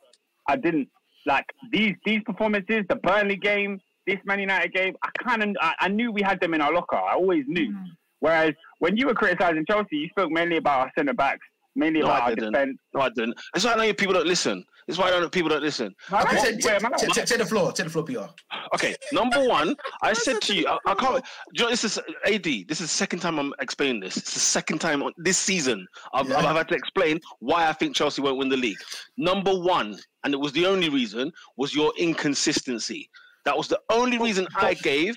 I 0.47 0.55
didn't 0.55 0.89
like 1.27 1.45
these 1.71 1.93
these 2.05 2.21
performances, 2.25 2.85
the 2.89 2.95
Burnley 2.95 3.35
game, 3.35 3.79
this 4.07 4.17
Man 4.25 4.39
United 4.39 4.73
game. 4.73 4.95
I 5.03 5.09
kind 5.23 5.43
of 5.43 5.49
I, 5.61 5.75
I 5.81 5.87
knew 5.89 6.11
we 6.11 6.23
had 6.23 6.39
them 6.41 6.55
in 6.55 6.61
our 6.61 6.73
locker. 6.73 6.95
I 6.95 7.13
always 7.13 7.45
knew. 7.47 7.71
Mm. 7.71 7.85
Whereas 8.19 8.53
when 8.79 8.97
you 8.97 9.07
were 9.07 9.13
criticizing 9.13 9.65
Chelsea, 9.69 9.97
you 9.97 10.09
spoke 10.09 10.31
mainly 10.31 10.57
about 10.57 10.79
our 10.81 10.91
centre 10.97 11.13
backs, 11.13 11.45
mainly 11.75 12.01
No, 12.01 12.07
about 12.07 12.21
I 12.21 12.25
our 12.25 12.35
didn't. 12.35 12.51
defence. 12.53 12.77
No, 12.93 13.01
I 13.01 13.09
didn't. 13.09 13.35
That's 13.53 13.65
why 13.65 13.73
I 13.73 13.75
know 13.77 13.83
you 13.83 13.93
people 13.93 14.13
don't 14.13 14.27
listen. 14.27 14.65
It's 14.87 14.97
why 14.97 15.09
I 15.11 15.19
know 15.19 15.29
people 15.29 15.49
don't 15.49 15.61
listen. 15.61 15.93
Man, 16.11 16.23
Okay, 16.25 16.35
what- 16.37 16.45
take, 16.45 17.37
the 17.37 17.45
floor. 17.45 17.71
Take 17.71 17.85
the 17.85 17.91
floor, 17.91 18.03
PR. 18.03 18.25
Okay, 18.73 18.95
number 19.11 19.47
one, 19.47 19.75
I 20.01 20.13
said 20.13 20.41
to 20.41 20.55
you, 20.55 20.67
I, 20.67 20.77
I 20.87 20.95
can't. 20.95 21.23
Do 21.23 21.29
you 21.53 21.63
know, 21.65 21.69
this 21.69 21.83
is 21.83 21.99
AD. 22.25 22.43
This 22.43 22.81
is 22.81 22.87
the 22.87 22.87
second 22.87 23.19
time 23.19 23.37
I'm 23.37 23.53
explaining 23.61 23.99
this. 24.01 24.17
It's 24.17 24.33
the 24.33 24.39
second 24.39 24.79
time 24.79 25.03
on 25.03 25.13
this 25.17 25.37
season 25.37 25.85
I've, 26.13 26.27
Yeah. 26.27 26.37
I've 26.37 26.55
had 26.55 26.67
to 26.69 26.75
explain 26.75 27.19
why 27.37 27.67
I 27.67 27.73
think 27.73 27.95
Chelsea 27.95 28.21
won't 28.23 28.37
win 28.39 28.49
the 28.49 28.57
league. 28.57 28.79
Number 29.15 29.51
one, 29.57 29.99
and 30.23 30.33
it 30.33 30.37
was 30.39 30.51
the 30.53 30.65
only 30.65 30.89
reason, 30.89 31.31
was 31.55 31.75
your 31.75 31.93
inconsistency. 31.99 33.09
That 33.45 33.55
was 33.55 33.67
the 33.67 33.79
only 33.91 34.17
reason 34.17 34.47
I 34.55 34.73
gave. 34.73 35.15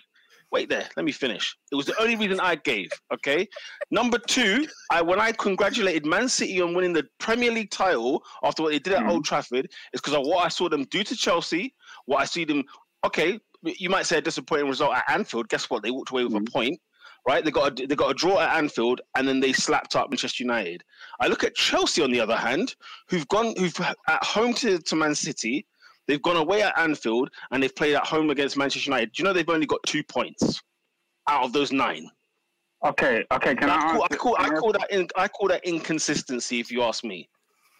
Wait 0.52 0.68
there, 0.68 0.86
let 0.98 1.06
me 1.06 1.12
finish. 1.12 1.56
It 1.72 1.76
was 1.76 1.86
the 1.86 1.98
only 1.98 2.14
reason 2.14 2.38
I 2.38 2.56
gave. 2.56 2.90
Okay. 3.12 3.48
Number 3.90 4.18
two, 4.18 4.66
I 4.90 5.00
when 5.00 5.18
I 5.18 5.32
congratulated 5.32 6.04
Man 6.04 6.28
City 6.28 6.60
on 6.60 6.74
winning 6.74 6.92
the 6.92 7.06
Premier 7.18 7.50
League 7.50 7.70
title 7.70 8.22
after 8.44 8.62
what 8.62 8.72
they 8.72 8.78
did 8.78 8.92
at 8.92 9.00
mm-hmm. 9.00 9.10
Old 9.10 9.24
Trafford, 9.24 9.66
is 9.94 10.00
because 10.00 10.12
of 10.12 10.26
what 10.26 10.44
I 10.44 10.48
saw 10.48 10.68
them 10.68 10.84
do 10.90 11.02
to 11.04 11.16
Chelsea. 11.16 11.74
What 12.04 12.18
I 12.18 12.26
see 12.26 12.44
them. 12.44 12.64
Okay, 13.04 13.40
you 13.62 13.88
might 13.88 14.04
say 14.04 14.18
a 14.18 14.20
disappointing 14.20 14.68
result 14.68 14.94
at 14.94 15.04
Anfield. 15.08 15.48
Guess 15.48 15.70
what? 15.70 15.82
They 15.82 15.90
walked 15.90 16.10
away 16.10 16.24
with 16.24 16.34
a 16.34 16.36
mm-hmm. 16.36 16.52
point. 16.52 16.80
Right, 17.26 17.44
they 17.44 17.52
got 17.52 17.80
a, 17.80 17.86
they 17.86 17.94
got 17.94 18.10
a 18.10 18.14
draw 18.14 18.40
at 18.40 18.56
Anfield, 18.56 19.00
and 19.16 19.28
then 19.28 19.38
they 19.38 19.52
slapped 19.52 19.94
up 19.94 20.10
Manchester 20.10 20.42
United. 20.42 20.82
I 21.20 21.28
look 21.28 21.44
at 21.44 21.54
Chelsea 21.54 22.02
on 22.02 22.10
the 22.10 22.18
other 22.18 22.36
hand, 22.36 22.74
who've 23.08 23.28
gone 23.28 23.54
who've 23.56 23.80
at 23.80 24.24
home 24.24 24.52
to, 24.54 24.78
to 24.80 24.96
Man 24.96 25.14
City, 25.14 25.64
they've 26.08 26.22
gone 26.22 26.36
away 26.36 26.62
at 26.62 26.76
Anfield, 26.78 27.30
and 27.50 27.62
they've 27.62 27.74
played 27.74 27.94
at 27.94 28.06
home 28.06 28.30
against 28.30 28.56
Manchester 28.56 28.90
United. 28.90 29.12
Do 29.12 29.22
you 29.22 29.24
know 29.26 29.32
they've 29.32 29.48
only 29.48 29.66
got 29.66 29.80
two 29.86 30.02
points 30.02 30.62
out 31.28 31.44
of 31.44 31.52
those 31.52 31.72
nine? 31.72 32.10
Okay, 32.84 33.24
okay. 33.32 33.54
Can 33.54 33.70
I, 33.70 33.76
I 33.76 33.80
call, 33.92 34.02
I 34.10 34.16
call, 34.16 34.36
I 34.38 34.44
I 34.44 34.48
call 34.50 34.72
that 34.72 34.90
in, 34.90 35.06
I 35.16 35.28
call 35.28 35.48
that 35.48 35.64
inconsistency. 35.64 36.58
If 36.58 36.70
you 36.72 36.82
ask 36.82 37.04
me, 37.04 37.28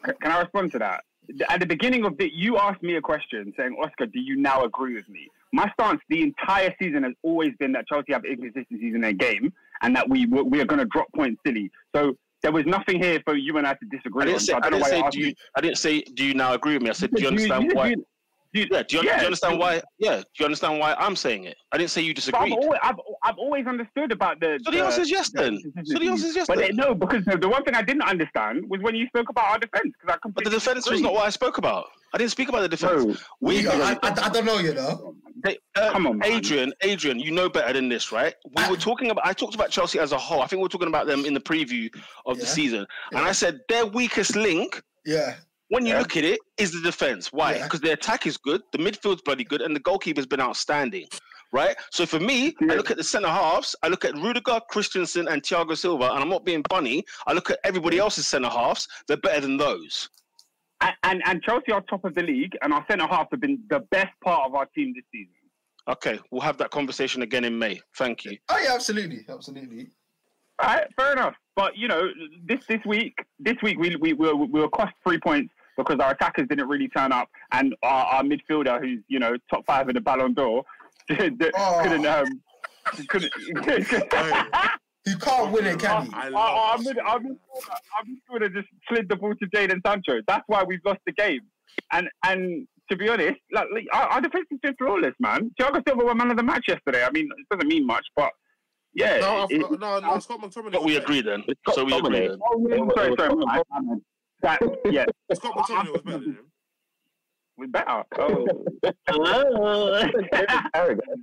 Can 0.05 0.31
I 0.31 0.41
respond 0.41 0.73
to 0.73 0.79
that? 0.79 1.03
At 1.49 1.61
the 1.61 1.67
beginning 1.67 2.05
of 2.05 2.17
the, 2.19 2.31
you 2.35 2.59
asked 2.59 2.83
me 2.83 2.97
a 2.97 3.01
question 3.01 3.53
saying, 3.57 3.77
Oscar, 3.83 4.07
do 4.07 4.19
you 4.21 4.37
now 4.37 4.65
agree 4.65 4.95
with 4.95 5.09
me? 5.09 5.29
My 5.53 5.71
stance 5.79 6.01
the 6.09 6.23
entire 6.23 6.75
season 6.81 7.03
has 7.05 7.13
always 7.23 7.53
been 7.59 7.73
that 7.73 7.87
Chelsea 7.87 8.13
have 8.13 8.25
inconsistencies 8.25 8.95
in 8.95 9.01
their 9.01 9.13
game 9.13 9.53
and 9.83 9.95
that 9.95 10.09
we 10.09 10.27
we 10.27 10.61
are 10.61 10.65
going 10.65 10.79
to 10.81 10.85
drop 10.87 11.07
points 11.15 11.41
silly. 11.47 11.71
So 11.95 12.17
there 12.43 12.51
was 12.53 12.65
nothing 12.67 13.01
here 13.03 13.21
for 13.25 13.37
you 13.37 13.57
and 13.59 13.67
I 13.67 13.75
to 13.75 13.85
disagree 13.91 14.23
I 14.23 14.27
didn't 14.27 14.35
on. 14.37 14.41
say 14.41 14.53
So 14.53 14.57
I 14.57 14.61
don't 14.71 14.73
didn't 14.73 14.85
say 14.87 15.11
do 15.11 15.19
you, 15.21 15.27
me- 15.27 15.35
I 15.57 15.61
didn't 15.61 15.79
say 15.79 16.01
do 16.03 16.25
you 16.25 16.35
now 16.35 16.55
agree 16.55 16.75
with 16.75 16.83
me. 16.83 16.91
I 16.91 16.93
said 16.93 17.11
do 17.13 17.23
you 17.23 17.29
understand 17.29 17.65
you- 17.65 17.75
why? 17.75 17.89
you- 17.91 18.07
you- 18.53 18.67
yeah, 18.71 18.83
do 18.83 18.97
you, 18.97 19.03
do 19.03 19.09
you 19.09 19.15
understand 19.15 19.59
why? 19.59 19.83
Yeah, 19.99 20.17
do 20.19 20.25
you 20.39 20.45
understand 20.45 20.79
why 20.79 20.95
I'm 20.99 21.17
saying 21.17 21.45
it? 21.45 21.57
I 21.73 21.79
didn't 21.79 21.91
say 21.91 22.03
you 22.03 22.15
But 22.15 22.35
I've 22.35 22.53
always, 22.53 22.81
I've, 22.83 22.97
I've 23.25 23.39
always 23.39 23.67
understood 23.67 24.13
about 24.13 24.41
the. 24.41 24.61
So 24.65 24.71
the 24.71 24.85
answer 24.85 25.01
is 25.03 25.11
yes 25.11 25.31
then. 25.31 25.59
So 25.85 25.99
the 25.99 26.09
answer 26.09 26.27
is 26.27 26.37
yes 26.37 26.47
But 26.47 26.59
then. 26.59 26.77
no, 26.77 26.95
because 26.95 27.25
the, 27.25 27.39
the 27.39 27.49
one 27.49 27.65
thing 27.65 27.75
I 27.75 27.83
didn't 27.83 28.03
understand 28.03 28.65
was 28.69 28.81
when 28.83 28.95
you 28.95 29.07
spoke 29.07 29.29
about 29.31 29.47
our 29.51 29.59
defense. 29.59 29.93
Because 30.01 30.09
I 30.09 30.13
But 30.13 30.15
the 30.15 30.19
completely 30.21 30.51
defense 30.53 30.91
was 30.91 31.01
not 31.01 31.13
what 31.15 31.27
I 31.27 31.31
spoke 31.31 31.59
about. 31.59 31.87
I 32.15 32.19
didn't 32.19 32.31
speak 32.31 32.51
about 32.51 32.61
the 32.61 32.69
defense. 32.69 33.05
No. 33.05 33.17
We, 33.41 33.67
I, 33.67 33.93
I, 33.93 33.99
I 34.03 34.29
don't 34.29 34.45
know, 34.45 34.59
you 34.59 34.75
know. 34.75 35.15
They, 35.43 35.59
uh, 35.77 35.91
Come 35.93 36.07
on, 36.07 36.19
man. 36.19 36.31
Adrian. 36.31 36.73
Adrian, 36.83 37.19
you 37.19 37.31
know 37.31 37.49
better 37.49 37.73
than 37.73 37.89
this, 37.89 38.13
right? 38.13 38.35
We 38.55 38.69
were 38.69 38.77
talking 38.77 39.11
about. 39.11 39.27
I 39.27 39.33
talked 39.33 39.55
about 39.55 39.71
Chelsea 39.71 39.99
as 39.99 40.13
a 40.13 40.19
whole. 40.19 40.43
I 40.43 40.47
think 40.47 40.61
we 40.61 40.67
are 40.67 40.69
talking 40.69 40.89
about 40.89 41.07
them 41.07 41.25
in 41.25 41.33
the 41.35 41.41
preview 41.41 41.89
of 42.27 42.37
the 42.39 42.45
Yeah. 42.45 42.51
season, 42.51 42.87
and 43.13 43.21
I 43.21 43.33
said 43.33 43.61
their 43.69 43.87
weakest 43.87 44.37
link, 44.37 44.81
Yeah. 45.07 45.37
When 45.73 45.87
you 45.87 45.93
Yeah. 45.95 46.01
look 46.01 46.17
at 46.19 46.25
it, 46.25 46.39
is 46.59 46.71
the 46.73 46.81
defense. 46.83 47.33
Why? 47.33 47.55
Yeah. 47.55 47.65
Because 47.65 47.81
their 47.81 47.95
attack 47.95 48.27
is 48.27 48.37
good, 48.37 48.61
the 48.73 48.79
midfield's 48.79 49.23
bloody 49.23 49.45
good, 49.45 49.63
and 49.63 49.75
the 49.75 49.81
goalkeeper's 49.81 50.27
been 50.27 50.41
outstanding. 50.41 51.07
Right. 51.51 51.77
So 51.91 52.07
for 52.07 52.19
me, 52.21 52.55
I 52.63 52.75
look 52.77 52.91
at 52.91 52.97
the 52.97 53.05
centre 53.05 53.29
halves. 53.29 53.75
I 53.83 53.89
look 53.89 54.05
at 54.05 54.15
Rudiger, 54.15 54.59
Christensen, 54.71 55.29
and 55.29 55.43
Thiago 55.43 55.77
Silva, 55.77 56.11
and 56.13 56.23
I'm 56.23 56.29
not 56.31 56.45
being 56.45 56.63
funny. 56.71 57.05
I 57.27 57.33
look 57.35 57.51
at 57.51 57.59
everybody 57.65 57.99
else's 57.99 58.27
centre 58.27 58.49
halves. 58.49 58.87
They're 59.07 59.19
better 59.19 59.41
than 59.41 59.57
those. 59.59 60.09
And, 60.81 60.95
and, 61.05 61.23
and 61.27 61.43
Chelsea 61.43 61.71
are 61.73 61.81
top 61.83 62.05
of 62.05 62.15
the 62.15 62.23
league, 62.23 62.57
and 62.63 62.73
our 62.73 62.85
centre 62.91 63.07
halves 63.07 63.29
have 63.33 63.41
been 63.41 63.63
the 63.69 63.81
best 63.91 64.13
part 64.25 64.47
of 64.47 64.55
our 64.55 64.67
team 64.67 64.93
this 64.95 65.05
season. 65.13 65.35
Okay, 65.89 66.19
we'll 66.31 66.41
have 66.43 66.59
that 66.59 66.71
conversation 66.71 67.23
again 67.23 67.45
in 67.45 67.59
May. 67.59 67.81
Thank 67.99 68.25
you. 68.25 68.37
Oh 68.49 68.59
yeah, 68.65 68.75
absolutely, 68.75 69.25
absolutely. 69.29 69.91
All 70.59 70.69
right, 70.75 70.87
fair 70.99 71.13
enough. 71.13 71.35
But 71.57 71.77
you 71.77 71.89
know, 71.89 72.09
this 72.47 72.61
this 72.69 72.81
week, 72.87 73.15
this 73.41 73.57
week 73.63 73.79
we 73.79 73.97
we 73.97 74.13
we 74.15 74.27
were, 74.29 74.35
we 74.37 74.61
were 74.61 74.69
cost 74.69 74.93
three 75.05 75.19
points 75.19 75.53
because 75.77 75.99
our 76.01 76.13
attackers 76.13 76.47
didn't 76.49 76.69
really 76.69 76.89
turn 76.89 77.13
up, 77.13 77.29
and 77.53 77.75
our, 77.83 78.05
our 78.07 78.23
midfielder, 78.23 78.81
who's 78.81 79.01
you 79.09 79.19
know 79.19 79.37
top 79.51 79.65
five 79.67 79.89
in 79.89 79.95
the 79.95 80.01
Ballon 80.01 80.35
d'Or, 80.35 80.65
couldn't 81.09 81.43
Oh. 81.57 82.23
um 82.23 82.41
couldn't. 83.09 83.33
He 85.05 85.17
can't 85.17 85.51
win 85.51 85.67
it, 85.67 85.81
can 85.81 86.07
he? 86.07 86.13
I 86.15 86.27
Our, 86.27 86.31
love 86.31 86.41
our, 86.57 86.79
that. 86.79 86.85
mid, 86.85 86.99
our, 87.01 87.19
midfielder, 87.19 87.71
our 87.97 88.39
midfielder 88.39 88.55
just 88.55 88.69
slid 88.89 89.09
the 89.09 89.17
ball 89.17 89.35
to 89.35 89.47
Jadon 89.49 89.81
Sancho. 89.85 90.21
That's 90.29 90.45
why 90.47 90.63
we've 90.63 90.79
lost 90.85 91.01
the 91.07 91.13
game. 91.13 91.41
And 91.91 92.09
and 92.25 92.69
to 92.89 92.97
be 92.97 93.09
honest, 93.09 93.41
like, 93.53 93.67
like, 93.75 93.87
our, 93.93 94.03
our 94.05 94.21
defense 94.21 94.47
has 94.53 94.61
been 94.61 94.77
flawless, 94.77 95.15
man. 95.19 95.51
Thiago 95.61 95.83
Silva 95.87 96.05
won 96.05 96.19
man 96.19 96.31
of 96.31 96.37
the 96.37 96.43
match 96.45 96.67
yesterday. 96.69 97.03
I 97.05 97.11
mean, 97.11 97.29
it 97.37 97.47
doesn't 97.51 97.67
mean 97.67 97.85
much, 97.85 98.05
but 98.15 98.31
yeah. 98.95 99.19
No, 99.19 99.47
it- 99.51 99.81
no, 99.81 99.99
no, 99.99 100.19
Scott 100.21 100.41
McTominay. 100.41 100.71
But 100.73 100.85
we 100.85 100.97
agree 100.97 101.21
then. 101.21 101.43
So 101.73 101.83
we 101.85 101.95
agree 101.99 102.29
then. 102.29 102.39
Oh, 102.41 102.65
yeah, 102.69 102.77
sorry, 102.95 103.15
sorry. 103.19 103.35
My 104.43 104.49
bad, 104.59 104.61
man. 104.61 104.71
That, 104.83 104.93
yeah, 104.93 105.05
better. 105.29 105.35
Scott 105.35 105.57
McTominay 105.57 105.93
was 105.93 106.03
better 106.03 106.19
than 106.19 106.25
him. 106.35 106.47
we 107.59 107.67
better. 107.67 108.03
Oh. 108.19 108.47
Arrogant. 110.75 111.01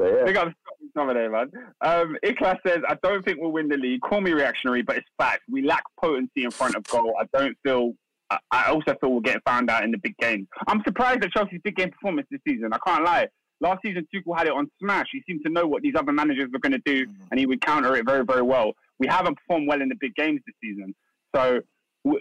So 0.00 0.06
yeah. 0.06 0.24
Big 0.26 0.36
up 0.36 0.46
Scott 0.92 1.08
McTominay, 1.08 1.28
man. 1.32 1.50
Um, 1.80 2.16
Iklas 2.24 2.58
says, 2.64 2.78
I 2.88 2.96
don't 3.02 3.24
think 3.24 3.38
we'll 3.40 3.50
win 3.50 3.66
the 3.68 3.76
league. 3.76 4.00
Call 4.00 4.20
me 4.20 4.30
reactionary, 4.30 4.80
but 4.82 4.96
it's 4.96 5.08
fact. 5.18 5.42
We 5.50 5.62
lack 5.62 5.82
potency 6.00 6.44
in 6.44 6.52
front 6.52 6.76
of 6.76 6.84
goal. 6.84 7.16
I 7.20 7.24
don't 7.36 7.56
feel. 7.64 7.94
I- 8.30 8.38
I 8.52 8.68
also 8.70 8.94
feel 9.00 9.10
we'll 9.10 9.18
get 9.20 9.42
found 9.44 9.68
out 9.70 9.82
in 9.82 9.90
the 9.90 9.98
big 9.98 10.16
games. 10.18 10.46
I'm 10.68 10.82
surprised 10.86 11.24
at 11.24 11.32
Chelsea's 11.32 11.60
big 11.64 11.74
game 11.74 11.90
performance 11.90 12.28
this 12.30 12.40
season. 12.46 12.72
I 12.72 12.78
can't 12.86 13.02
lie. 13.02 13.26
Last 13.60 13.80
season, 13.84 14.06
Tuchel 14.14 14.38
had 14.38 14.46
it 14.46 14.52
on 14.52 14.70
smash. 14.80 15.06
He 15.10 15.20
seemed 15.26 15.40
to 15.44 15.50
know 15.50 15.66
what 15.66 15.82
these 15.82 15.94
other 15.98 16.12
managers 16.12 16.48
were 16.52 16.60
going 16.60 16.80
to 16.80 16.82
do, 16.84 17.04
and 17.32 17.40
he 17.40 17.46
would 17.46 17.60
counter 17.60 17.96
it 17.96 18.06
very, 18.06 18.24
very 18.24 18.42
well. 18.42 18.74
We 19.00 19.08
haven't 19.08 19.34
performed 19.34 19.66
well 19.66 19.82
in 19.82 19.88
the 19.88 19.96
big 19.98 20.14
games 20.14 20.40
this 20.46 20.54
season. 20.62 20.94
So, 21.34 21.42
w- 21.42 21.62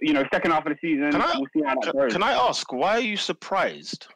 you 0.01 0.13
know, 0.13 0.23
second 0.33 0.51
half 0.51 0.65
of 0.65 0.73
the 0.73 0.77
season, 0.81 1.11
Can 1.11 1.21
I- 1.21 1.33
we'll 1.37 1.47
see 1.55 1.61
how 1.65 1.75
that 1.75 1.83
Can, 1.83 1.91
goes. 1.93 2.13
can 2.13 2.23
I 2.23 2.33
ask 2.33 2.71
why 2.71 2.97
are 2.97 2.99
you 2.99 3.17
surprised? 3.17 4.07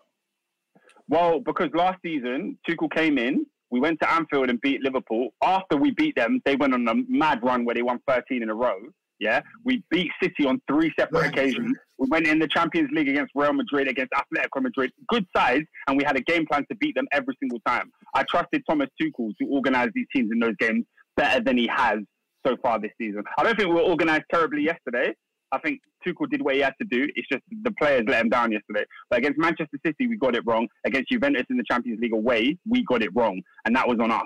Well, 1.07 1.39
because 1.39 1.69
last 1.73 1.99
season 2.05 2.57
Tuchel 2.67 2.91
came 2.93 3.17
in, 3.17 3.45
we 3.69 3.79
went 3.79 3.99
to 4.01 4.11
Anfield 4.11 4.49
and 4.49 4.59
beat 4.61 4.81
Liverpool. 4.81 5.29
After 5.43 5.77
we 5.77 5.91
beat 5.91 6.15
them, 6.15 6.41
they 6.45 6.55
went 6.55 6.73
on 6.73 6.87
a 6.87 6.95
mad 7.07 7.39
run 7.43 7.63
where 7.65 7.75
they 7.75 7.81
won 7.81 7.99
13 8.07 8.43
in 8.43 8.49
a 8.49 8.55
row. 8.55 8.77
Yeah, 9.19 9.41
we 9.63 9.83
beat 9.91 10.09
City 10.21 10.45
on 10.45 10.59
three 10.67 10.91
separate 10.99 11.27
occasions. 11.27 11.77
We 11.99 12.07
went 12.09 12.25
in 12.25 12.39
the 12.39 12.47
Champions 12.47 12.89
League 12.91 13.07
against 13.07 13.31
Real 13.35 13.53
Madrid, 13.53 13.87
against 13.87 14.11
Atletico 14.13 14.63
Madrid, 14.63 14.91
good 15.09 15.27
sides, 15.35 15.65
and 15.87 15.95
we 15.95 16.03
had 16.03 16.15
a 16.17 16.21
game 16.21 16.47
plan 16.47 16.65
to 16.71 16.75
beat 16.77 16.95
them 16.95 17.05
every 17.11 17.35
single 17.39 17.59
time. 17.67 17.91
I 18.15 18.23
trusted 18.23 18.63
Thomas 18.67 18.89
Tuchel 18.99 19.29
to 19.37 19.45
organise 19.47 19.89
these 19.93 20.07
teams 20.13 20.31
in 20.31 20.39
those 20.39 20.55
games 20.57 20.85
better 21.17 21.39
than 21.39 21.55
he 21.55 21.67
has 21.67 21.99
so 22.47 22.57
far 22.63 22.79
this 22.79 22.89
season. 22.97 23.23
I 23.37 23.43
don't 23.43 23.55
think 23.55 23.69
we 23.69 23.75
were 23.75 23.81
organised 23.83 24.23
terribly 24.33 24.63
yesterday. 24.63 25.13
I 25.51 25.59
think 25.59 25.81
Tuchel 26.05 26.29
did 26.29 26.41
what 26.41 26.55
he 26.55 26.61
had 26.61 26.73
to 26.79 26.87
do. 26.87 27.07
It's 27.15 27.27
just 27.27 27.43
the 27.63 27.71
players 27.71 28.03
let 28.07 28.21
him 28.21 28.29
down 28.29 28.51
yesterday. 28.51 28.85
But 29.09 29.19
against 29.19 29.37
Manchester 29.37 29.77
City, 29.85 30.07
we 30.07 30.17
got 30.17 30.35
it 30.35 30.43
wrong. 30.45 30.67
Against 30.85 31.09
Juventus 31.09 31.43
in 31.49 31.57
the 31.57 31.63
Champions 31.69 31.99
League 31.99 32.13
away, 32.13 32.57
we 32.67 32.83
got 32.83 33.01
it 33.01 33.09
wrong, 33.15 33.41
and 33.65 33.75
that 33.75 33.87
was 33.87 33.99
on 33.99 34.11
us. 34.11 34.23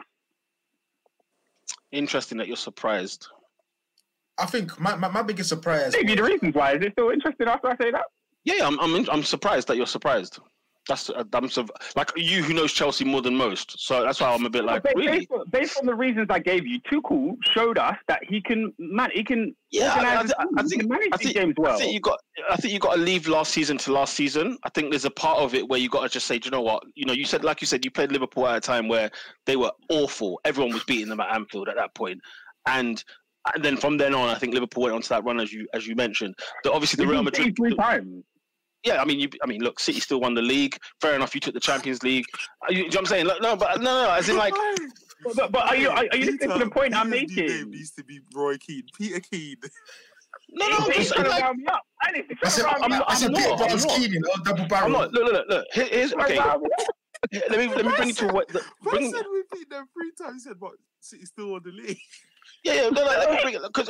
Interesting 1.92 2.38
that 2.38 2.48
you're 2.48 2.56
surprised. 2.58 3.28
I 4.38 4.46
think 4.46 4.80
my, 4.80 4.96
my, 4.96 5.08
my 5.08 5.22
biggest 5.22 5.50
surprise. 5.50 5.94
Maybe 5.94 6.16
the 6.16 6.24
reasons 6.24 6.54
why. 6.54 6.74
Is 6.74 6.82
it 6.82 6.92
still 6.92 7.10
interesting 7.10 7.48
after 7.48 7.70
I 7.70 7.78
say 7.82 7.92
that? 7.92 8.04
Yeah, 8.44 8.56
yeah, 8.58 8.68
I'm 8.68 8.80
I'm 8.80 9.10
I'm 9.10 9.24
surprised 9.24 9.68
that 9.70 9.78
you're 9.78 9.88
surprised. 9.88 10.40
That's 10.88 11.10
uh, 11.10 11.24
I'm 11.34 11.50
like 11.96 12.12
you 12.16 12.44
who 12.44 12.54
knows 12.54 12.72
Chelsea 12.72 13.04
more 13.06 13.22
than 13.22 13.36
most. 13.36 13.80
So 13.86 14.04
that's 14.04 14.22
why 14.22 14.32
I'm 14.34 14.46
a 14.46 14.50
bit 14.50 14.64
like 14.66 14.84
Ba- 14.84 14.94
really. 14.96 15.20
based, 15.20 15.32
on, 15.32 15.50
based 15.50 15.80
on 15.80 15.86
the 15.88 15.96
reasons 15.96 16.28
I 16.30 16.40
gave 16.40 16.68
you, 16.68 16.80
Tuchel 16.82 17.36
showed 17.54 17.78
us 17.80 17.96
that 18.08 18.22
he 18.24 18.40
can 18.42 18.72
man, 18.78 19.10
he 19.14 19.24
can 19.24 19.56
Yeah, 19.72 19.94
I- 19.94 20.18
organize. 20.18 20.34
I- 20.58 20.64
think- 20.64 20.88
manage 20.88 21.10
I 21.12 21.18
think- 21.18 21.34
games 21.36 21.56
well. 21.58 21.74
I 21.76 21.78
think 21.80 21.94
you 21.94 22.00
got. 22.00 22.20
I 22.52 22.56
think 22.58 22.74
you 22.74 22.80
got 22.80 22.96
to 22.96 23.02
leave 23.02 23.28
last 23.28 23.52
season 23.52 23.78
to 23.80 23.92
last 23.94 24.14
season. 24.14 24.58
I 24.64 24.70
think 24.70 24.92
there's 24.92 25.06
a 25.06 25.10
part 25.12 25.40
of 25.40 25.56
it 25.56 25.68
where 25.68 25.80
you 25.80 25.90
got 25.90 26.04
to 26.04 26.10
just 26.10 26.28
say, 26.28 26.38
Do 26.38 26.48
you 26.48 26.52
know 26.52 26.62
what? 26.62 26.84
You 26.94 27.06
know, 27.06 27.14
you 27.14 27.26
said 27.26 27.44
like 27.44 27.62
you 27.62 27.68
said, 27.68 27.84
you 27.84 27.90
played 27.92 28.12
Liverpool 28.12 28.48
at 28.48 28.58
a 28.58 28.62
time 28.62 28.88
where 28.88 29.10
they 29.48 29.56
were 29.56 29.72
awful. 29.90 30.40
Everyone 30.46 30.74
was 30.74 30.84
beating 30.84 31.10
them 31.10 31.20
at 31.20 31.34
Anfield 31.34 31.68
at 31.70 31.76
that 31.78 31.96
point, 31.96 32.20
and 32.68 33.04
and 33.54 33.64
then 33.64 33.78
from 33.78 33.98
then 33.98 34.14
on, 34.14 34.30
I 34.30 34.38
think 34.38 34.54
Liverpool 34.54 34.84
went 34.84 34.96
onto 34.96 35.08
that 35.10 35.24
run 35.24 35.40
as 35.40 35.52
you 35.52 35.68
as 35.74 35.88
you 35.88 35.96
mentioned. 35.96 36.36
The, 36.64 36.72
obviously, 36.72 37.04
the 37.04 37.12
Real 37.12 37.24
Madrid. 37.24 37.56
Three 37.56 37.76
times. 37.76 38.24
Yeah, 38.86 39.02
I 39.02 39.06
mean, 39.06 39.20
you. 39.20 39.28
I 39.44 39.48
mean, 39.48 39.62
look, 39.62 39.80
City 39.80 40.00
still 40.00 40.22
won 40.22 40.36
the 40.36 40.42
league. 40.44 40.78
Fair 41.02 41.16
enough. 41.16 41.34
You 41.34 41.42
took 41.42 41.56
the 41.56 41.60
Champions 41.60 42.04
League. 42.04 42.26
Uh, 42.62 42.68
You, 42.72 42.78
you 42.78 42.84
know 42.84 42.88
what 42.90 42.98
I'm 43.00 43.06
saying? 43.08 43.26
Look, 43.26 43.42
No, 43.42 43.56
but 43.56 43.82
no, 43.82 44.04
no. 44.06 44.12
As 44.12 44.30
in, 44.30 44.38
like, 44.38 44.54
But, 45.36 45.52
but 45.52 45.66
are 45.68 45.76
you 45.76 45.90
are, 45.90 46.06
are 46.12 46.16
you 46.18 46.26
listening 46.32 46.52
to 46.52 46.66
the 46.66 46.70
point 46.70 46.94
I'm 46.96 47.10
Peter's 47.12 47.30
new 47.36 47.36
name 47.48 47.50
making? 47.50 47.72
needs 47.72 47.92
to 47.92 48.04
be 48.04 48.20
Roy 48.34 48.58
Keane. 48.58 48.84
Peter 48.96 49.20
Keane. 49.20 49.56
no, 50.52 50.68
no. 50.70 50.76
I'm 50.78 50.92
He's 50.92 50.96
just 51.10 51.14
trying 51.16 51.26
saying, 51.26 51.26
to 51.26 51.30
like, 51.32 51.44
round 51.44 51.58
me 51.58 51.66
up. 51.68 51.82
And 52.08 52.18
it's 52.18 52.40
I 52.44 52.48
said, 52.50 52.62
trying 52.62 52.76
to 52.76 52.80
round 52.82 52.92
me 52.92 52.96
I 52.96 53.00
up. 53.00 53.12
said 53.18 53.30
I'm 53.30 53.36
Peter 53.36 53.50
not, 53.50 53.72
I'm 53.72 53.80
not. 53.80 53.90
Keenan, 53.98 54.24
oh, 54.28 54.44
double 54.44 54.66
barrel. 54.68 54.86
I'm 54.86 54.92
not. 54.92 55.12
Look, 55.14 55.24
look, 55.24 55.34
look. 55.34 55.48
look. 55.50 55.66
Here- 55.74 55.88
Here's 55.88 56.14
okay. 56.14 56.38
Round 56.38 56.62
me 56.62 56.70
up. 56.78 56.86
Let 57.50 57.58
me 57.60 57.68
let 57.76 57.86
me 57.86 57.92
bring 57.96 58.10
you 58.10 58.14
to 58.16 58.28
what. 58.28 58.48
The, 58.50 58.62
bring, 58.84 59.12
said 59.12 59.24
we 59.32 59.42
beat 59.52 59.70
them 59.72 59.88
three 59.94 60.12
times. 60.16 60.44
He 60.44 60.50
said, 60.50 60.60
but 60.60 60.74
City 61.00 61.26
still 61.26 61.52
won 61.54 61.62
the 61.66 61.72
league. 61.72 61.98
yeah, 62.64 62.74
yeah. 62.74 62.82
No, 62.90 63.04
no, 63.04 63.06
let 63.06 63.32
me 63.32 63.40
bring 63.42 63.56
it 63.56 63.62
because 63.64 63.90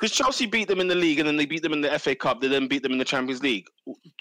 We 0.00 0.06
ain't 0.06 0.20
in 0.20 0.20
the 0.20 0.26
because 0.28 0.40
Chelsea 0.40 0.46
beat 0.46 0.68
them 0.68 0.80
in 0.80 0.88
the 0.88 0.94
league 0.94 1.18
and 1.18 1.28
then 1.28 1.36
they 1.36 1.46
beat 1.46 1.62
them 1.62 1.72
in 1.72 1.80
the 1.80 1.98
FA 1.98 2.14
Cup. 2.14 2.40
They 2.40 2.48
then 2.48 2.68
beat 2.68 2.82
them 2.82 2.92
in 2.92 2.98
the 2.98 3.04
Champions 3.04 3.42
League. 3.42 3.66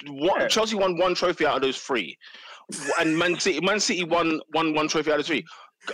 One, 0.07 0.41
Yeah. 0.41 0.47
Chelsea 0.47 0.75
won 0.75 0.97
one 0.97 1.15
trophy 1.15 1.45
out 1.45 1.55
of 1.57 1.61
those 1.61 1.77
three, 1.77 2.17
and 2.99 3.17
Man 3.17 3.39
City 3.39 3.59
Man 3.61 3.79
City 3.79 4.03
won 4.03 4.41
won 4.53 4.73
one 4.73 4.87
trophy 4.87 5.11
out 5.11 5.19
of 5.19 5.25
three. 5.25 5.45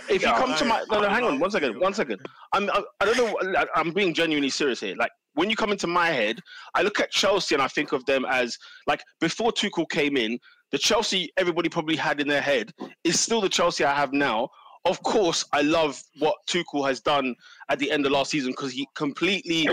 If 0.08 0.22
you 0.22 0.28
Yeah, 0.28 0.38
come 0.38 0.54
to 0.54 0.64
my 0.64 0.84
no, 0.90 1.00
no, 1.00 1.08
hang 1.08 1.24
on, 1.24 1.40
one 1.40 1.50
second, 1.50 1.80
one 1.80 1.94
second. 1.94 2.20
I'm 2.52 2.70
I, 2.70 2.82
I 3.00 3.04
don't 3.06 3.16
know. 3.16 3.64
I'm 3.74 3.92
being 3.92 4.14
genuinely 4.14 4.50
serious 4.50 4.80
here. 4.80 4.94
Like 4.96 5.10
when 5.34 5.50
you 5.50 5.56
come 5.56 5.72
into 5.72 5.86
my 5.86 6.08
head, 6.08 6.40
I 6.74 6.82
look 6.82 7.00
at 7.00 7.10
Chelsea 7.10 7.54
and 7.54 7.62
I 7.62 7.68
think 7.68 7.92
of 7.92 8.04
them 8.06 8.24
as 8.28 8.58
like 8.86 9.02
before 9.20 9.52
Tuchel 9.52 9.88
came 9.88 10.16
in, 10.16 10.38
the 10.72 10.78
Chelsea 10.78 11.32
everybody 11.36 11.68
probably 11.68 11.96
had 11.96 12.20
in 12.20 12.28
their 12.28 12.42
head 12.42 12.72
is 13.04 13.18
still 13.18 13.40
the 13.40 13.48
Chelsea 13.48 13.84
I 13.84 13.94
have 13.94 14.12
now. 14.12 14.48
Of 14.84 15.02
course, 15.02 15.44
I 15.52 15.62
love 15.62 16.02
what 16.18 16.36
Tuchel 16.46 16.86
has 16.86 17.00
done 17.00 17.34
at 17.68 17.78
the 17.78 17.90
end 17.90 18.06
of 18.06 18.12
last 18.12 18.30
season 18.30 18.52
because 18.52 18.72
he 18.72 18.88
completely 18.94 19.68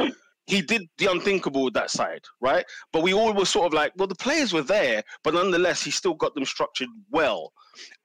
he 0.48 0.62
did 0.62 0.88
the 0.98 1.12
unthinkable 1.12 1.66
with 1.66 1.74
that 1.74 1.92
side, 1.92 2.22
right? 2.40 2.66
But 2.94 3.04
we 3.04 3.14
all 3.14 3.34
were 3.34 3.46
sort 3.46 3.68
of 3.68 3.74
like, 3.74 3.92
well, 3.98 4.08
the 4.08 4.16
players 4.16 4.54
were 4.54 4.62
there, 4.62 5.04
but 5.24 5.34
nonetheless, 5.34 5.84
he 5.84 5.92
still 5.92 6.14
got 6.14 6.34
them 6.36 6.46
structured 6.46 6.88
well. 7.12 7.52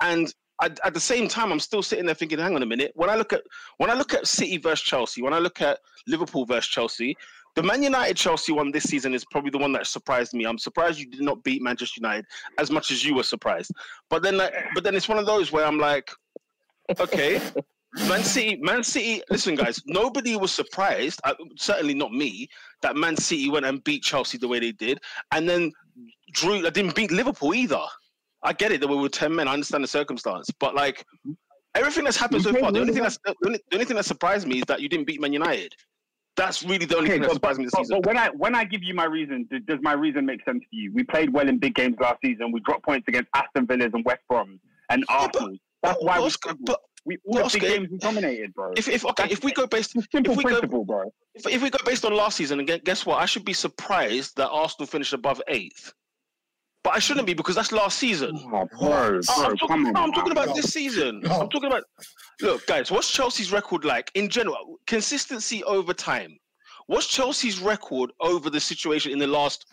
And 0.00 0.34
at, 0.60 0.78
at 0.84 0.92
the 0.92 1.00
same 1.00 1.28
time, 1.28 1.52
I'm 1.52 1.60
still 1.60 1.82
sitting 1.82 2.04
there 2.04 2.16
thinking, 2.16 2.40
hang 2.40 2.56
on 2.56 2.62
a 2.62 2.66
minute. 2.66 2.92
When 2.94 3.10
I 3.10 3.14
look 3.14 3.32
at 3.32 3.42
when 3.78 3.90
I 3.90 3.94
look 3.94 4.12
at 4.12 4.26
City 4.26 4.58
versus 4.58 4.82
Chelsea, 4.82 5.22
when 5.22 5.32
I 5.32 5.38
look 5.38 5.60
at 5.60 5.78
Liverpool 6.08 6.44
versus 6.44 6.68
Chelsea, 6.68 7.16
the 7.54 7.62
Man 7.62 7.82
United 7.82 8.16
Chelsea 8.16 8.52
one 8.52 8.72
this 8.72 8.84
season 8.84 9.14
is 9.14 9.24
probably 9.24 9.50
the 9.50 9.58
one 9.58 9.72
that 9.72 9.86
surprised 9.86 10.34
me. 10.34 10.44
I'm 10.44 10.58
surprised 10.58 10.98
you 10.98 11.06
did 11.06 11.20
not 11.20 11.42
beat 11.44 11.62
Manchester 11.62 12.00
United 12.00 12.26
as 12.58 12.70
much 12.70 12.90
as 12.90 13.04
you 13.04 13.14
were 13.14 13.22
surprised. 13.22 13.72
But 14.08 14.22
then, 14.22 14.40
but 14.74 14.84
then 14.84 14.94
it's 14.94 15.08
one 15.08 15.18
of 15.18 15.26
those 15.26 15.52
where 15.52 15.66
I'm 15.66 15.78
like, 15.78 16.10
okay, 17.00 17.40
Man 18.08 18.22
City, 18.22 18.56
Man 18.62 18.82
City. 18.82 19.22
Listen, 19.30 19.54
guys, 19.54 19.80
nobody 19.86 20.36
was 20.36 20.52
surprised. 20.52 21.20
Uh, 21.24 21.34
certainly 21.56 21.94
not 21.94 22.12
me 22.12 22.48
that 22.82 22.96
Man 22.96 23.16
City 23.16 23.50
went 23.50 23.66
and 23.66 23.82
beat 23.84 24.02
Chelsea 24.02 24.38
the 24.38 24.48
way 24.48 24.58
they 24.60 24.72
did, 24.72 24.98
and 25.32 25.48
then 25.48 25.72
drew. 26.32 26.66
I 26.66 26.70
didn't 26.70 26.94
beat 26.94 27.10
Liverpool 27.10 27.54
either. 27.54 27.82
I 28.42 28.52
get 28.52 28.72
it 28.72 28.80
that 28.80 28.88
we 28.88 28.96
were 28.96 29.08
ten 29.08 29.34
men. 29.34 29.46
I 29.48 29.52
understand 29.52 29.84
the 29.84 29.88
circumstance, 29.88 30.48
but 30.58 30.74
like 30.74 31.04
everything 31.74 32.04
that's 32.04 32.16
happened 32.16 32.44
You 32.44 32.52
so 32.52 32.58
far, 32.60 32.72
the 32.72 32.80
only 32.80 32.92
thing 32.92 33.02
that's 33.02 33.18
the 33.24 33.34
only, 33.46 33.60
the 33.70 33.76
only 33.76 33.84
thing 33.84 33.96
that 33.96 34.04
surprised 34.04 34.46
me 34.46 34.58
is 34.58 34.64
that 34.68 34.80
you 34.80 34.88
didn't 34.88 35.06
beat 35.06 35.20
Man 35.20 35.32
United. 35.32 35.74
That's 36.34 36.62
really 36.62 36.86
the 36.86 36.96
only 36.96 37.08
Okay, 37.10 37.14
thing 37.16 37.22
that 37.22 37.28
but, 37.28 37.34
surprised 37.34 37.58
me 37.58 37.64
this 37.66 37.72
but, 37.74 37.80
season. 37.84 38.00
but 38.00 38.06
when 38.06 38.16
I 38.16 38.28
when 38.30 38.54
I 38.54 38.64
give 38.64 38.82
you 38.82 38.94
my 38.94 39.04
reason, 39.04 39.46
does 39.66 39.78
my 39.82 39.92
reason 39.92 40.24
make 40.24 40.42
sense 40.46 40.64
to 40.70 40.76
you? 40.76 40.90
We 40.94 41.04
played 41.04 41.30
well 41.30 41.46
in 41.46 41.58
big 41.58 41.74
games 41.74 41.96
last 42.00 42.18
season. 42.24 42.50
We 42.52 42.60
dropped 42.60 42.84
points 42.86 43.04
against 43.06 43.28
Aston 43.34 43.66
Villas 43.66 43.90
and 43.92 44.02
West 44.04 44.22
Brom 44.30 44.58
and 44.88 45.04
Yeah, 45.10 45.28
but- 45.30 45.36
Arsenal. 45.36 45.56
That's 45.82 46.02
why 46.02 46.18
we 46.20 46.26
Oscar- 46.26 46.54
but 46.60 46.80
We 47.04 47.16
all 47.26 47.32
but 47.34 47.38
the 47.40 47.44
Oscar, 47.46 47.60
big 47.60 47.68
games 47.70 47.88
we 47.90 47.98
dominated, 47.98 48.54
bro. 48.54 48.72
if, 48.76 48.88
if 48.88 49.04
okay, 49.04 49.26
if 49.30 49.42
we 49.42 49.52
go 49.52 49.66
based 49.66 49.90
simple 50.12 50.32
if 50.32 50.36
we 50.38 50.44
go- 50.44 50.48
principle, 50.50 50.84
bro. 50.84 51.12
if, 51.34 51.46
if 51.46 51.62
we 51.62 51.70
go 51.70 51.78
based 51.84 52.04
on 52.04 52.14
last 52.14 52.36
season, 52.36 52.60
and 52.60 52.84
guess 52.84 53.04
what? 53.04 53.20
I 53.20 53.26
should 53.26 53.44
be 53.44 53.52
surprised 53.52 54.36
that 54.36 54.48
Arsenal 54.50 54.86
finished 54.86 55.12
above 55.12 55.42
eighth. 55.48 55.92
But 56.84 56.94
I 56.96 56.98
shouldn't 56.98 57.26
be 57.28 57.34
because 57.34 57.54
that's 57.54 57.70
last 57.70 57.96
season. 57.98 58.32
Oh, 58.52 58.66
bro, 58.80 59.20
Oh, 59.28 59.44
I'm, 59.44 59.56
talking, 59.56 59.68
come 59.68 59.86
on. 59.86 59.92
no, 59.92 60.00
I'm 60.02 60.12
talking 60.12 60.34
man. 60.34 60.44
about 60.44 60.56
this 60.56 60.72
season. 60.72 61.20
No. 61.20 61.40
I'm 61.42 61.48
talking 61.48 61.66
about. 61.68 61.84
Look, 62.40 62.66
guys, 62.66 62.90
what's 62.90 63.08
Chelsea's 63.10 63.52
record 63.52 63.84
like 63.84 64.10
in 64.14 64.28
general? 64.28 64.78
Consistency 64.88 65.62
over 65.64 65.94
time. 65.94 66.36
What's 66.88 67.06
Chelsea's 67.06 67.60
record 67.60 68.10
over 68.20 68.50
the 68.50 68.58
situation 68.58 69.12
in 69.12 69.20
the 69.20 69.28
last 69.28 69.64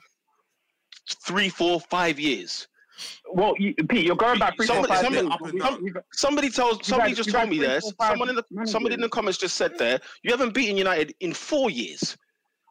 three, 1.25 1.49
four, 1.49 1.79
five 1.89 2.19
years? 2.19 2.67
Well, 3.31 3.53
you, 3.57 3.73
Pete, 3.75 4.05
you're 4.05 4.15
going 4.15 4.39
back 4.39 4.55
three, 4.55 4.67
four, 4.67 4.75
Somebody- 4.87 4.95
somebody- 5.03 5.25
years. 5.27 5.33
up 5.33 5.41
and 5.41 5.53
We- 5.53 5.59
down. 5.59 5.83
we- 5.83 5.91
Somebody 6.13 6.49
tells. 6.49 6.85
Somebody 6.85 7.11
had- 7.11 7.17
just 7.17 7.29
told 7.31 7.49
me 7.49 7.57
three, 7.57 7.67
there. 7.67 7.81
four, 7.81 7.91
five 7.97 8.11
Someone 8.11 8.29
in 8.29 8.35
the 8.35 8.43
managers. 8.51 8.71
somebody 8.71 8.95
in 8.95 9.01
the 9.01 9.09
comments 9.09 9.37
just 9.37 9.55
said 9.55 9.77
there. 9.77 9.99
You 10.23 10.31
haven't 10.31 10.53
beaten 10.53 10.77
United 10.77 11.13
in 11.19 11.33
four 11.33 11.69
years. 11.69 12.15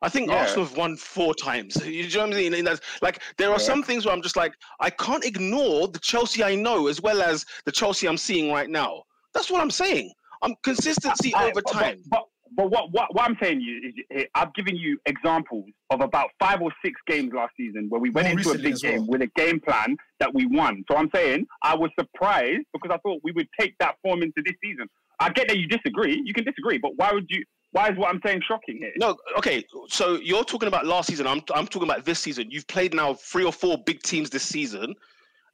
I 0.00 0.08
think 0.08 0.28
Yeah. 0.30 0.36
Arsenal 0.42 0.64
have 0.66 0.76
won 0.76 0.96
four 0.96 1.34
times. 1.34 1.74
You 1.84 2.08
know 2.10 2.26
what 2.26 2.34
saying? 2.34 2.54
And 2.54 2.66
that's 2.66 2.80
like 3.02 3.20
there 3.36 3.48
are 3.48 3.58
Yeah. 3.58 3.66
some 3.66 3.82
things 3.82 4.04
where 4.06 4.14
I'm 4.14 4.22
just 4.22 4.36
like 4.36 4.52
I 4.80 4.90
can't 4.90 5.24
ignore 5.24 5.88
the 5.88 5.98
Chelsea 5.98 6.44
I 6.44 6.54
know 6.54 6.86
as 6.86 7.00
well 7.00 7.20
as 7.20 7.44
the 7.64 7.72
Chelsea 7.72 8.06
I'm 8.06 8.16
seeing 8.16 8.52
right 8.52 8.70
now. 8.70 9.02
That's 9.34 9.50
what 9.50 9.60
I'm 9.60 9.72
saying. 9.72 10.12
I'm 10.42 10.54
consistency 10.62 11.34
I- 11.34 11.46
over 11.46 11.54
but- 11.54 11.64
but- 11.64 11.72
time. 11.72 12.00
But, 12.06 12.27
but, 12.56 12.70
what, 12.70 12.92
what, 12.92 13.14
what 13.14 13.28
I'm 13.28 13.36
saying 13.40 13.60
you 13.60 13.80
is 13.88 13.94
eh, 14.14 14.24
I've 14.34 14.52
given 14.54 14.76
you 14.76 14.98
examples 15.06 15.66
of 15.90 16.00
about 16.00 16.30
five 16.38 16.60
or 16.60 16.70
six 16.84 17.00
games 17.06 17.32
last 17.34 17.52
season 17.56 17.86
where 17.88 18.00
we 18.00 18.10
went 18.10 18.28
More 18.28 18.38
into 18.38 18.50
a 18.50 18.58
big 18.58 18.74
as 18.74 18.82
well. 18.82 18.92
game 18.92 19.06
with 19.06 19.22
a 19.22 19.30
game 19.36 19.60
plan 19.60 19.96
that 20.20 20.32
we 20.34 20.46
won. 20.46 20.84
So 20.90 20.96
I'm 20.96 21.10
saying 21.14 21.46
I 21.62 21.74
was 21.74 21.90
surprised 21.98 22.64
because 22.72 22.90
I 22.92 22.98
thought 22.98 23.20
we 23.22 23.32
would 23.32 23.48
take 23.58 23.74
that 23.78 23.96
form 24.02 24.22
into 24.22 24.42
this 24.44 24.54
season. 24.62 24.86
I 25.20 25.30
get 25.30 25.48
that 25.48 25.58
you 25.58 25.66
disagree. 25.66 26.20
You 26.24 26.32
can 26.32 26.44
disagree, 26.44 26.78
but 26.78 26.92
why 26.96 27.12
would 27.12 27.26
you? 27.28 27.44
Why 27.72 27.90
is 27.90 27.98
what 27.98 28.08
I'm 28.08 28.20
saying 28.24 28.42
shocking 28.48 28.78
here? 28.78 28.92
No, 28.96 29.16
okay. 29.36 29.64
So 29.88 30.16
you're 30.16 30.44
talking 30.44 30.68
about 30.68 30.86
last 30.86 31.08
season. 31.08 31.26
I'm 31.26 31.42
I'm 31.54 31.66
talking 31.66 31.88
about 31.88 32.04
this 32.04 32.18
season. 32.18 32.50
You've 32.50 32.66
played 32.66 32.94
now 32.94 33.14
three 33.14 33.44
or 33.44 33.52
four 33.52 33.76
big 33.84 34.02
teams 34.02 34.30
this 34.30 34.44
season. 34.44 34.94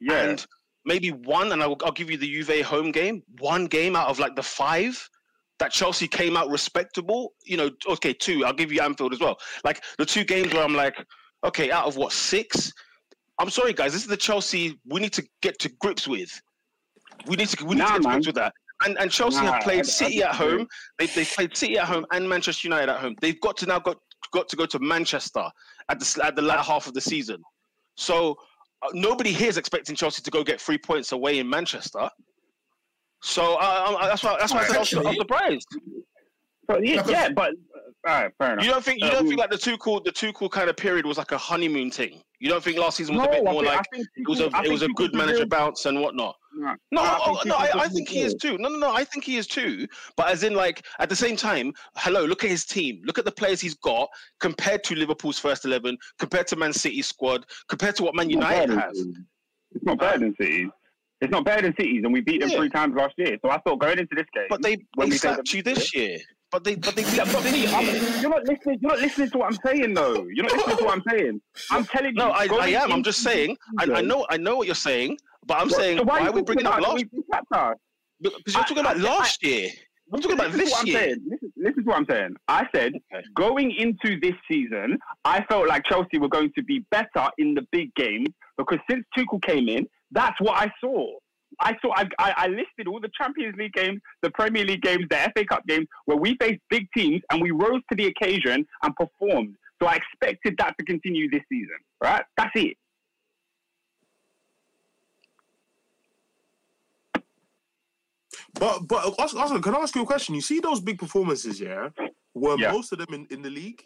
yeah, 0.00 0.22
and 0.22 0.46
maybe 0.84 1.10
one, 1.10 1.50
and 1.50 1.62
I'll, 1.62 1.76
I'll 1.84 1.92
give 1.92 2.10
you 2.10 2.16
the 2.16 2.30
Juve 2.30 2.64
home 2.64 2.92
game, 2.92 3.22
one 3.40 3.66
game 3.66 3.96
out 3.96 4.08
of 4.08 4.18
like 4.18 4.36
the 4.36 4.42
five 4.42 5.08
that 5.64 5.72
Chelsea 5.72 6.06
came 6.06 6.36
out 6.36 6.50
respectable. 6.50 7.32
You 7.44 7.56
know, 7.56 7.70
okay, 7.88 8.12
two. 8.12 8.44
I'll 8.44 8.52
give 8.52 8.70
you 8.70 8.82
Anfield 8.82 9.14
as 9.14 9.20
well. 9.20 9.38
Like 9.64 9.82
the 9.96 10.04
two 10.04 10.22
games 10.24 10.52
where 10.52 10.62
I'm 10.62 10.74
like, 10.74 10.94
okay, 11.42 11.70
out 11.70 11.86
of 11.86 11.96
what 11.96 12.12
six? 12.12 12.70
I'm 13.38 13.48
sorry, 13.48 13.72
guys. 13.72 13.92
This 13.94 14.02
is 14.02 14.08
the 14.08 14.16
Chelsea 14.16 14.78
we 14.86 15.00
need 15.00 15.14
to 15.14 15.26
get 15.40 15.58
to 15.60 15.70
grips 15.80 16.06
with. 16.06 16.28
We 17.26 17.36
need 17.36 17.48
to 17.48 17.64
we 17.64 17.76
need 17.76 17.78
Nah, 17.78 17.86
to 17.86 17.92
get 17.94 18.02
to 18.02 18.08
man. 18.08 18.12
grips 18.16 18.26
with 18.26 18.36
that. 18.36 18.52
and, 18.84 18.98
and 18.98 19.10
Chelsea 19.10 19.38
Nah, 19.38 19.52
have 19.52 19.54
I- 19.54 19.62
played 19.64 19.78
I 19.80 19.82
City 19.84 20.22
at 20.22 20.34
home. 20.34 20.66
They 20.98 21.06
they 21.06 21.24
played 21.24 21.56
City 21.56 21.78
at 21.78 21.86
home 21.86 22.04
and 22.12 22.28
Manchester 22.28 22.68
United 22.68 22.90
at 22.92 23.00
home. 23.00 23.14
They've 23.22 23.40
got 23.40 23.56
to 23.58 23.66
now 23.66 23.78
got 23.78 23.96
got 24.34 24.48
to 24.50 24.56
go 24.56 24.66
to 24.66 24.78
Manchester 24.80 25.46
at 25.88 25.98
the 25.98 26.20
at 26.22 26.36
the 26.36 26.42
latter 26.42 26.62
half 26.62 26.86
of 26.86 26.92
the 26.92 27.00
season. 27.00 27.42
So 27.96 28.36
uh, 28.82 28.88
nobody 28.92 29.32
here 29.32 29.48
is 29.48 29.56
expecting 29.56 29.96
Chelsea 29.96 30.20
to 30.22 30.30
go 30.30 30.44
get 30.44 30.60
three 30.60 30.78
points 30.78 31.12
away 31.12 31.38
in 31.38 31.48
Manchester. 31.48 32.10
So 33.26 33.54
uh, 33.54 33.96
uh, 34.00 34.06
that's 34.06 34.22
why 34.22 34.36
that's 34.38 34.52
why 34.52 34.60
I 34.60 34.66
said 34.66 34.76
I 34.76 34.78
was- 34.80 34.92
I 34.94 34.98
was 34.98 35.06
Actually- 35.06 35.16
surprised. 35.16 35.68
But 36.66 36.86
yeah, 36.86 36.96
Like 37.02 37.10
yeah, 37.10 37.28
but 37.30 37.52
uh, 37.52 38.08
all 38.10 38.22
right, 38.22 38.32
fair 38.38 38.52
enough. 38.54 38.64
You 38.64 38.70
don't 38.70 38.84
think 38.84 39.00
you 39.00 39.06
Uh, 39.08 39.12
don't 39.12 39.24
we- 39.24 39.30
think 39.30 39.40
like 39.40 39.50
the 39.50 39.56
Tuchel 39.56 40.04
the 40.04 40.12
Tuchel 40.12 40.50
kind 40.50 40.68
of 40.70 40.76
period 40.76 41.04
was 41.06 41.16
like 41.18 41.32
a 41.32 41.38
honeymoon 41.38 41.90
thing? 41.90 42.22
You 42.38 42.48
don't 42.50 42.62
think 42.62 42.76
last 42.78 42.98
season 42.98 43.14
was 43.16 43.24
no, 43.24 43.30
a 43.30 43.32
bit 43.32 43.48
I 43.48 43.52
more 43.52 43.62
think- 43.64 43.76
like 43.76 43.86
it 44.16 44.28
was 44.28 44.40
a 44.40 44.46
it 44.62 44.70
was 44.70 44.82
a 44.82 44.88
good 44.88 45.14
manager 45.14 45.38
real- 45.38 45.46
bounce 45.48 45.86
and 45.86 46.00
whatnot? 46.00 46.36
No, 46.56 46.74
No, 46.92 47.00
I 47.02 47.18
oh, 47.26 47.34
think 47.36 47.46
no, 47.46 47.54
I, 47.56 47.70
I 47.84 47.88
think 47.88 48.08
he 48.08 48.20
is 48.20 48.34
too. 48.34 48.56
No, 48.58 48.68
no, 48.68 48.78
no, 48.78 48.94
I 48.94 49.04
think 49.04 49.24
he 49.24 49.36
is 49.38 49.46
too. 49.46 49.88
But 50.16 50.28
as 50.28 50.44
in, 50.44 50.54
like, 50.54 50.86
at 51.00 51.08
the 51.08 51.16
same 51.16 51.34
time, 51.36 51.72
hello, 51.96 52.24
look 52.24 52.44
at 52.44 52.50
his 52.50 52.64
team. 52.64 53.00
Look 53.04 53.18
at 53.18 53.24
the 53.24 53.32
players 53.32 53.60
he's 53.60 53.74
got 53.74 54.08
compared 54.38 54.84
to 54.84 54.94
Liverpool's 54.94 55.38
first 55.38 55.64
eleven, 55.64 55.96
compared 56.18 56.46
to 56.48 56.56
Man 56.56 56.72
City's 56.72 57.08
squad, 57.08 57.44
compared 57.68 57.96
to 57.96 58.04
what 58.04 58.14
Man 58.14 58.30
United 58.30 58.70
has. 58.70 58.96
It's 59.74 59.84
not 59.84 59.98
better 59.98 60.18
than 60.20 60.36
Cities. 60.36 60.68
It's 61.24 61.32
not 61.32 61.44
better 61.44 61.62
than 61.62 61.74
Cities, 61.78 62.02
and 62.04 62.12
we 62.12 62.20
beat 62.20 62.40
them 62.40 62.50
Yeah. 62.50 62.58
three 62.58 62.68
times 62.68 62.94
last 62.94 63.14
year. 63.16 63.38
So 63.42 63.50
I 63.50 63.58
thought 63.58 63.80
going 63.80 63.98
into 63.98 64.14
this 64.14 64.26
game, 64.34 64.46
But 64.50 64.62
they 64.62 64.76
When 64.94 65.08
they 65.08 65.14
we 65.14 65.18
slapped 65.18 65.52
you 65.54 65.62
this 65.62 65.94
year. 65.94 66.18
But 66.52 66.62
they 66.64 66.74
but 66.76 66.94
they 66.94 67.02
beat 67.02 67.14
Yeah, 67.14 67.24
but 67.24 67.42
this 67.42 67.56
year. 67.56 68.20
you're 68.20 68.30
not 68.30 68.44
listening. 68.44 68.78
You're 68.80 68.90
not 68.92 69.00
listening 69.00 69.30
to 69.30 69.38
what 69.38 69.46
I'm 69.52 69.58
saying, 69.66 69.94
though. 69.94 70.26
You're 70.32 70.44
not 70.44 70.52
listening 70.52 70.76
to 70.76 70.84
what 70.84 70.94
I'm 70.98 71.02
saying. 71.08 71.40
I'm 71.70 71.84
telling 71.86 72.10
you. 72.14 72.22
No, 72.22 72.28
I, 72.28 72.46
I 72.60 72.68
am. 72.82 72.92
I'm 72.92 73.02
just 73.02 73.22
saying. 73.22 73.56
I, 73.78 73.86
I 73.94 74.00
know 74.02 74.26
I 74.28 74.36
know 74.36 74.56
what 74.56 74.66
you're 74.66 74.74
saying, 74.76 75.18
but 75.46 75.60
I'm 75.60 75.70
saying 75.70 75.98
so 75.98 76.04
why, 76.04 76.20
you 76.20 76.28
are 76.28 76.32
we 76.32 76.42
bringing 76.42 76.66
up 76.66 76.78
last? 76.80 77.04
Because 77.10 77.74
you're 78.20 78.62
talking 78.62 78.78
about 78.78 78.98
last 78.98 79.42
year. 79.42 79.70
I'm 80.12 80.20
talking 80.20 80.38
about 80.38 80.52
this 80.52 80.70
what 80.70 80.82
I'm 80.82 80.86
year. 80.86 80.98
saying. 81.00 81.16
Listen, 81.28 81.52
listen 81.56 81.82
to 81.84 81.88
what 81.88 81.96
I'm 81.96 82.06
saying. 82.08 82.36
I 82.46 82.66
said 82.74 82.92
going 83.34 83.70
into 83.72 84.20
this 84.20 84.34
season, 84.48 84.98
I 85.24 85.42
felt 85.46 85.66
like 85.66 85.84
Chelsea 85.86 86.18
were 86.18 86.28
going 86.28 86.52
to 86.56 86.62
be 86.62 86.84
better 86.90 87.30
in 87.38 87.54
the 87.54 87.62
big 87.72 87.92
games 87.94 88.28
because 88.58 88.78
since 88.88 89.04
Tuchel 89.16 89.42
came 89.42 89.68
in, 89.68 89.86
that's 90.14 90.40
what 90.40 90.56
I 90.56 90.72
saw. 90.80 91.10
I 91.60 91.72
saw. 91.82 91.92
I, 91.94 92.08
I, 92.18 92.34
I 92.36 92.46
listed 92.48 92.88
all 92.88 93.00
the 93.00 93.10
Champions 93.20 93.54
League 93.56 93.74
games, 93.74 94.00
the 94.22 94.30
Premier 94.30 94.64
League 94.64 94.82
games, 94.82 95.04
the 95.10 95.16
FA 95.36 95.44
Cup 95.44 95.66
games 95.66 95.86
where 96.06 96.16
we 96.16 96.36
faced 96.40 96.60
big 96.70 96.86
teams 96.96 97.20
and 97.30 97.40
we 97.42 97.50
rose 97.50 97.82
to 97.90 97.96
the 97.96 98.06
occasion 98.06 98.66
and 98.82 98.96
performed. 98.96 99.54
So 99.80 99.88
I 99.88 99.96
expected 99.96 100.56
that 100.58 100.74
to 100.78 100.84
continue 100.84 101.28
this 101.30 101.42
season. 101.48 101.76
Right? 102.02 102.24
That's 102.36 102.50
it. 102.56 102.76
But 108.54 108.86
but 108.88 109.14
Oscar, 109.18 109.60
can 109.60 109.74
I 109.74 109.78
ask 109.78 109.94
you 109.94 110.02
a 110.02 110.06
question? 110.06 110.34
You 110.34 110.40
see 110.40 110.60
those 110.60 110.80
big 110.80 110.98
performances, 110.98 111.60
yeah? 111.60 111.88
Were 112.34 112.56
Yeah. 112.58 112.72
most 112.72 112.92
of 112.92 112.98
them 112.98 113.12
in, 113.14 113.26
in 113.30 113.42
the 113.42 113.50
league? 113.50 113.82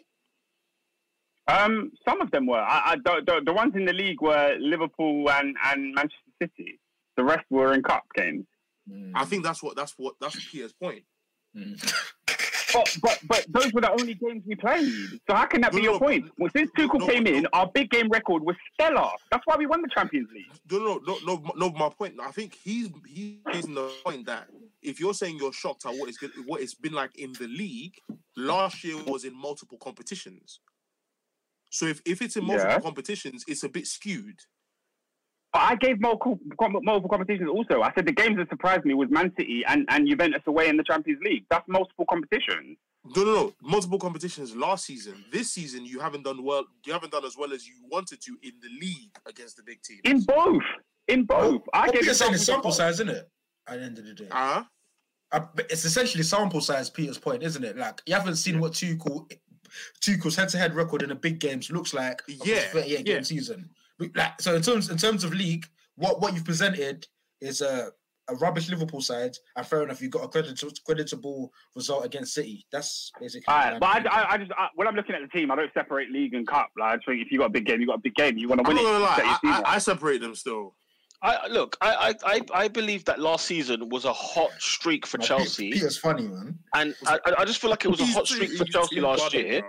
Um, 1.49 1.91
some 2.07 2.21
of 2.21 2.31
them 2.31 2.45
were. 2.45 2.59
I, 2.59 2.91
I, 2.91 2.95
the, 2.97 3.21
the, 3.25 3.41
the 3.45 3.53
ones 3.53 3.73
in 3.75 3.85
the 3.85 3.93
league 3.93 4.21
were 4.21 4.55
Liverpool 4.59 5.29
and, 5.31 5.55
and 5.65 5.93
Manchester 5.93 6.17
City. 6.41 6.79
The 7.17 7.23
rest 7.23 7.45
were 7.49 7.73
in 7.73 7.81
cup 7.83 8.03
games. 8.15 8.45
Mm, 8.89 9.11
I 9.15 9.25
think 9.25 9.43
that's 9.43 9.61
what 9.61 9.75
that's 9.75 9.93
what 9.97 10.15
that's 10.21 10.37
Peter's 10.51 10.73
point. 10.73 11.03
mm. 11.55 11.93
But, 12.71 12.97
but 13.01 13.19
but 13.27 13.45
those 13.49 13.73
were 13.73 13.81
the 13.81 13.91
only 13.91 14.13
games 14.13 14.43
we 14.45 14.53
played. 14.55 14.91
So 15.27 15.35
how 15.35 15.45
can 15.45 15.61
that 15.61 15.71
be 15.71 15.79
No, 15.79 15.83
your 15.85 15.93
no, 15.93 15.99
point? 15.99 16.29
Well, 16.37 16.51
since 16.55 16.69
Tuchel 16.77 16.99
no, 16.99 17.07
came 17.07 17.23
no. 17.23 17.31
in, 17.31 17.47
our 17.51 17.67
big 17.67 17.89
game 17.89 18.09
record 18.09 18.43
was 18.43 18.55
stellar. 18.73 19.09
That's 19.31 19.41
why 19.45 19.55
we 19.57 19.65
won 19.65 19.81
the 19.81 19.87
Champions 19.87 20.29
League. 20.31 20.45
No, 20.71 20.77
no, 20.77 21.01
no, 21.07 21.17
no, 21.25 21.51
no. 21.55 21.69
My 21.71 21.89
point. 21.89 22.15
I 22.21 22.29
think 22.31 22.55
he's 22.63 22.89
he's 23.07 23.37
raising 23.45 23.73
the 23.73 23.91
point 24.05 24.27
that 24.27 24.49
if 24.83 24.99
you're 24.99 25.15
saying 25.15 25.37
you're 25.39 25.51
shocked 25.51 25.85
at 25.87 25.93
what 25.95 26.09
it's 26.09 26.19
what 26.45 26.61
it's 26.61 26.75
been 26.75 26.93
like 26.93 27.17
in 27.17 27.33
the 27.33 27.47
league, 27.47 27.95
last 28.37 28.83
year 28.83 28.97
was 29.03 29.23
in 29.25 29.35
multiple 29.35 29.79
competitions. 29.79 30.59
So 31.69 31.85
if, 31.85 32.01
if 32.05 32.21
it's 32.21 32.35
in 32.35 32.45
multiple 32.45 32.71
Yeah. 32.73 32.79
competitions, 32.79 33.43
it's 33.47 33.63
a 33.63 33.69
bit 33.69 33.87
skewed. 33.87 34.39
But 35.53 35.61
I 35.63 35.75
gave 35.75 35.99
multiple, 35.99 36.39
multiple 36.59 37.09
competitions 37.09 37.49
also. 37.49 37.81
I 37.81 37.91
said 37.95 38.05
the 38.05 38.11
games 38.11 38.37
that 38.37 38.49
surprised 38.49 38.85
me 38.85 38.93
was 38.93 39.09
Man 39.09 39.33
City 39.37 39.63
and, 39.67 39.85
and 39.89 40.07
Juventus 40.07 40.43
away 40.45 40.67
in 40.69 40.77
the 40.77 40.83
Champions 40.83 41.19
League. 41.23 41.45
That's 41.49 41.67
multiple 41.67 42.05
competitions. 42.07 42.77
No, 43.15 43.23
no, 43.23 43.33
no. 43.33 43.53
Multiple 43.61 43.97
competitions 43.97 44.55
last 44.55 44.85
season. 44.85 45.23
This 45.31 45.51
season, 45.51 45.85
you 45.85 45.99
haven't 45.99 46.23
done 46.23 46.43
well. 46.43 46.65
You 46.85 46.93
haven't 46.93 47.11
done 47.11 47.25
as 47.25 47.35
well 47.35 47.51
as 47.53 47.67
you 47.67 47.73
wanted 47.89 48.21
to 48.21 48.37
in 48.43 48.51
the 48.61 48.69
league 48.79 49.15
against 49.25 49.57
the 49.57 49.63
big 49.63 49.81
teams. 49.81 50.01
In 50.03 50.21
both. 50.21 50.61
In 51.07 51.23
both. 51.23 51.61
I 51.73 51.85
What 51.87 51.93
gave 51.93 52.01
Peter's 52.01 52.17
saying 52.17 52.33
examples 52.33 52.35
is 52.35 52.41
of 52.41 52.45
sample 52.53 52.69
both. 52.69 52.75
size, 52.77 52.93
isn't 52.95 53.09
it? 53.09 53.29
At 53.67 53.79
the 53.79 53.85
end 53.85 53.97
of 53.99 54.05
the 54.05 54.13
day, 54.13 54.27
Ah, 54.31 54.67
I, 55.31 55.43
it's 55.69 55.85
essentially 55.85 56.23
sample 56.23 56.61
size. 56.61 56.89
Peter's 56.89 57.17
point, 57.17 57.41
isn't 57.41 57.63
it? 57.63 57.77
Like 57.77 58.01
you 58.05 58.13
haven't 58.13 58.35
seen 58.35 58.59
what 58.59 58.73
two 58.73 58.97
Tuchel, 58.97 59.31
Tuchel's 60.01 60.35
head-to-head 60.35 60.75
record 60.75 61.01
in 61.03 61.09
the 61.09 61.15
big 61.15 61.39
games 61.39 61.69
looks 61.71 61.93
like. 61.93 62.21
across 62.29 62.47
Yeah, 62.47 62.61
38 62.71 62.89
yeah. 63.07 63.13
game 63.15 63.23
season. 63.23 63.69
We- 63.99 64.11
Like 64.15 64.39
so, 64.41 64.55
in 64.55 64.61
terms 64.61 64.89
in 64.89 64.97
terms 64.97 65.23
of 65.23 65.33
league, 65.33 65.67
what 65.95 66.21
what 66.21 66.33
you've 66.33 66.45
presented 66.45 67.07
is 67.41 67.61
a 67.61 67.91
a 68.29 68.35
rubbish 68.35 68.69
Liverpool 68.69 69.01
side, 69.01 69.35
and 69.55 69.65
fair 69.65 69.81
enough, 69.81 70.01
you've 70.03 70.11
got 70.11 70.23
a 70.23 70.27
creditable, 70.27 70.71
creditable 70.85 71.49
result 71.75 72.05
against 72.05 72.35
City. 72.35 72.63
That's 72.71 73.11
basically. 73.19 73.47
All 73.47 73.57
right, 73.57 73.73
I'm 73.73 73.79
but 73.79 74.07
I. 74.13 74.21
I, 74.21 74.31
I 74.33 74.37
just 74.37 74.51
I, 74.51 74.67
when 74.75 74.87
I'm 74.87 74.95
looking 74.95 75.15
at 75.15 75.21
the 75.21 75.27
team, 75.27 75.49
I 75.49 75.55
don't 75.55 75.73
separate 75.73 76.11
league 76.11 76.35
and 76.35 76.45
cup. 76.47 76.69
Like, 76.77 77.01
I 77.01 77.11
think 77.11 77.25
if 77.25 77.31
you 77.31 77.39
got 77.39 77.45
a 77.45 77.49
big 77.49 77.65
game, 77.65 77.81
you 77.81 77.87
got 77.87 77.95
a 77.97 78.01
big 78.01 78.13
game. 78.13 78.37
You 78.37 78.47
want 78.47 78.61
to 78.63 78.69
I'm 78.69 78.75
win 78.75 78.83
not 78.83 78.89
it. 78.89 79.01
gonna 79.01 79.15
set 79.15 79.25
lie. 79.25 79.39
I. 79.43 79.61
I, 79.71 79.75
I 79.75 79.77
separate 79.79 80.21
them 80.21 80.35
still. 80.35 80.75
I 81.21 81.47
look. 81.47 81.77
I, 81.81 82.13
I 82.23 82.33
I 82.35 82.41
I 82.63 82.67
believe 82.69 83.03
that 83.05 83.19
last 83.19 83.45
season 83.45 83.89
was 83.89 84.05
a 84.05 84.13
hot 84.13 84.51
streak 84.59 85.05
for 85.05 85.17
No, 85.17 85.25
Chelsea, 85.25 85.71
Peter's 85.71 85.97
funny, 85.97 86.23
man. 86.23 86.57
and 86.75 86.95
I, 87.05 87.19
I- 87.25 87.33
I 87.39 87.45
just 87.45 87.59
feel 87.59 87.69
like 87.69 87.83
it 87.83 87.89
was 87.89 87.99
a 87.99 88.05
hot 88.05 88.25
streak 88.27 88.51
for 88.53 88.63
Chelsea 88.65 89.01
last 89.01 89.23
funny, 89.31 89.43
year. 89.45 89.61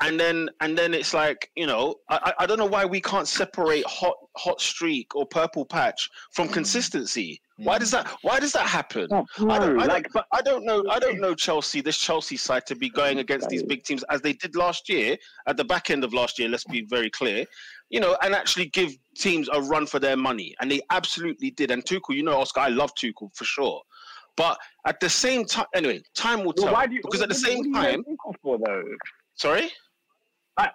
Bro. 0.00 0.08
and 0.08 0.18
then 0.20 0.48
and 0.60 0.76
then 0.76 0.94
it's 0.94 1.12
like 1.14 1.50
you 1.56 1.66
know 1.66 1.94
I, 2.08 2.16
I 2.38 2.42
I 2.42 2.46
don't 2.46 2.58
know 2.58 2.66
why 2.66 2.84
we 2.84 3.00
can't 3.00 3.28
separate 3.28 3.84
hot 3.86 4.14
hot 4.36 4.60
streak 4.60 5.14
or 5.14 5.26
purple 5.26 5.64
patch 5.64 6.08
from 6.32 6.48
Mm. 6.48 6.52
consistency. 6.54 7.40
Why 7.56 7.76
does 7.78 7.90
that 7.90 8.06
Why 8.22 8.40
does 8.40 8.52
that 8.52 8.66
happen? 8.66 9.06
No, 9.10 9.26
I 9.50 9.58
don't, 9.58 9.78
I, 9.78 9.84
like, 9.84 10.04
don't, 10.04 10.12
but 10.14 10.26
I 10.32 10.40
don't 10.40 10.64
know. 10.64 10.82
I 10.90 10.98
don't 10.98 11.20
know 11.24 11.34
Chelsea. 11.34 11.82
This 11.82 11.98
Chelsea 11.98 12.38
side 12.38 12.64
to 12.66 12.74
be 12.74 12.88
going 12.88 13.18
against 13.18 13.50
these 13.50 13.62
big 13.62 13.82
teams 13.84 14.02
as 14.08 14.22
they 14.22 14.32
did 14.32 14.56
last 14.56 14.88
year 14.88 15.16
at 15.46 15.58
the 15.58 15.64
back 15.64 15.90
end 15.90 16.02
of 16.02 16.14
last 16.14 16.38
year. 16.38 16.48
Let's 16.48 16.64
be 16.64 16.80
very 16.88 17.10
clear, 17.10 17.44
you 17.90 18.00
know, 18.00 18.16
and 18.22 18.34
actually 18.34 18.66
give 18.66 18.92
teams 19.14 19.48
a 19.52 19.60
run 19.60 19.84
for 19.86 19.98
their 19.98 20.16
money, 20.16 20.54
and 20.62 20.70
they 20.70 20.80
absolutely 20.90 21.50
did. 21.50 21.70
And 21.70 21.84
Tuchel, 21.84 22.14
you 22.16 22.22
know, 22.22 22.40
Oscar, 22.40 22.60
I 22.60 22.68
love 22.68 22.92
Tuchel 22.94 23.28
for 23.36 23.44
sure, 23.44 23.82
but 24.38 24.56
at 24.86 24.98
the 25.00 25.10
same 25.10 25.44
time, 25.44 25.66
anyway, 25.74 26.00
time 26.14 26.38
will 26.38 26.54
well, 26.56 26.64
tell. 26.68 26.72
why 26.72 26.86
do 26.86 26.94
you, 26.94 27.02
because 27.04 27.20
at 27.20 27.28
the 27.28 27.34
what 27.34 27.44
do 27.44 27.50
you- 27.50 27.56
same 27.56 27.72
what 27.72 27.82
do 27.82 28.10
you 28.10 28.16
time, 28.16 28.34
for 28.42 28.58
though. 28.64 28.84
sorry. 29.34 29.68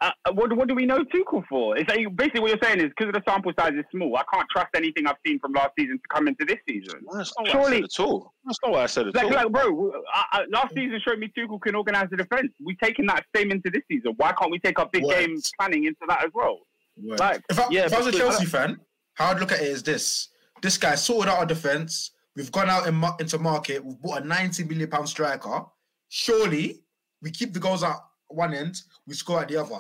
I, 0.01 0.13
I, 0.25 0.31
what, 0.31 0.51
what 0.57 0.67
do 0.67 0.73
we 0.75 0.85
know 0.85 1.03
Tuchel 1.03 1.43
for? 1.47 1.77
It's 1.77 1.87
like, 1.89 1.99
basically 2.15 2.41
what 2.41 2.49
you're 2.49 2.59
saying 2.63 2.79
is 2.79 2.91
because 2.97 3.13
the 3.13 3.21
sample 3.27 3.51
size 3.59 3.73
is 3.73 3.85
small, 3.91 4.15
I 4.17 4.23
can't 4.33 4.47
trust 4.49 4.69
anything 4.75 5.05
I've 5.05 5.17
seen 5.25 5.39
from 5.39 5.51
last 5.53 5.71
season 5.77 5.97
to 5.97 6.03
come 6.13 6.27
into 6.27 6.43
this 6.45 6.57
season. 6.67 7.01
No, 7.03 7.17
That's 7.17 7.33
not 7.37 7.47
what 7.47 7.49
I 7.49 7.51
Surely- 7.51 7.77
said 7.77 7.83
at 7.83 7.99
all. 7.99 8.33
That's 8.45 8.59
not 8.63 8.71
what 8.71 8.81
I 8.81 8.85
said 8.87 9.07
at 9.07 9.15
Like, 9.15 9.25
all. 9.25 9.31
like, 9.31 9.51
bro, 9.51 9.91
I, 10.13 10.23
I, 10.31 10.45
last 10.51 10.73
season 10.73 10.99
showed 11.05 11.19
me 11.19 11.31
Tuchel 11.37 11.61
can 11.61 11.75
organise 11.75 12.07
the 12.09 12.17
defence. 12.17 12.51
We've 12.63 12.79
taken 12.79 13.05
that 13.07 13.25
same 13.35 13.51
into 13.51 13.69
this 13.69 13.83
season. 13.91 14.13
Why 14.17 14.33
can't 14.33 14.51
we 14.51 14.59
take 14.59 14.79
our 14.79 14.89
big 14.91 15.03
What? 15.03 15.17
game 15.19 15.37
planning 15.59 15.85
into 15.85 15.99
that 16.07 16.23
as 16.25 16.31
well? 16.33 16.59
Word. 16.97 17.19
Like, 17.19 17.41
If 17.49 17.59
I, 17.59 17.67
yeah, 17.69 17.85
if 17.85 17.93
I 17.93 17.97
was 17.99 18.07
a 18.07 18.11
Chelsea 18.11 18.45
uh, 18.45 18.49
fan, 18.49 18.79
how 19.15 19.31
I'd 19.31 19.39
look 19.39 19.51
at 19.51 19.59
it 19.61 19.67
is 19.67 19.83
this: 19.83 20.29
this 20.61 20.77
guy 20.77 20.95
sorted 20.95 21.29
out 21.31 21.39
our 21.39 21.45
defense. 21.45 22.11
We've 22.35 22.51
gone 22.51 22.69
out 22.69 22.87
in, 22.87 23.03
into 23.19 23.37
market. 23.37 23.83
We've 23.83 23.99
bought 24.01 24.21
a 24.23 24.25
ninety 24.25 24.63
million 24.63 24.89
pound 24.89 25.09
striker. 25.09 25.65
Surely 26.09 26.81
we 27.21 27.31
keep 27.31 27.53
the 27.53 27.59
goals 27.59 27.83
at 27.83 27.95
one 28.29 28.53
end, 28.53 28.81
we 29.07 29.13
score 29.13 29.41
at 29.41 29.47
the 29.49 29.57
other. 29.57 29.79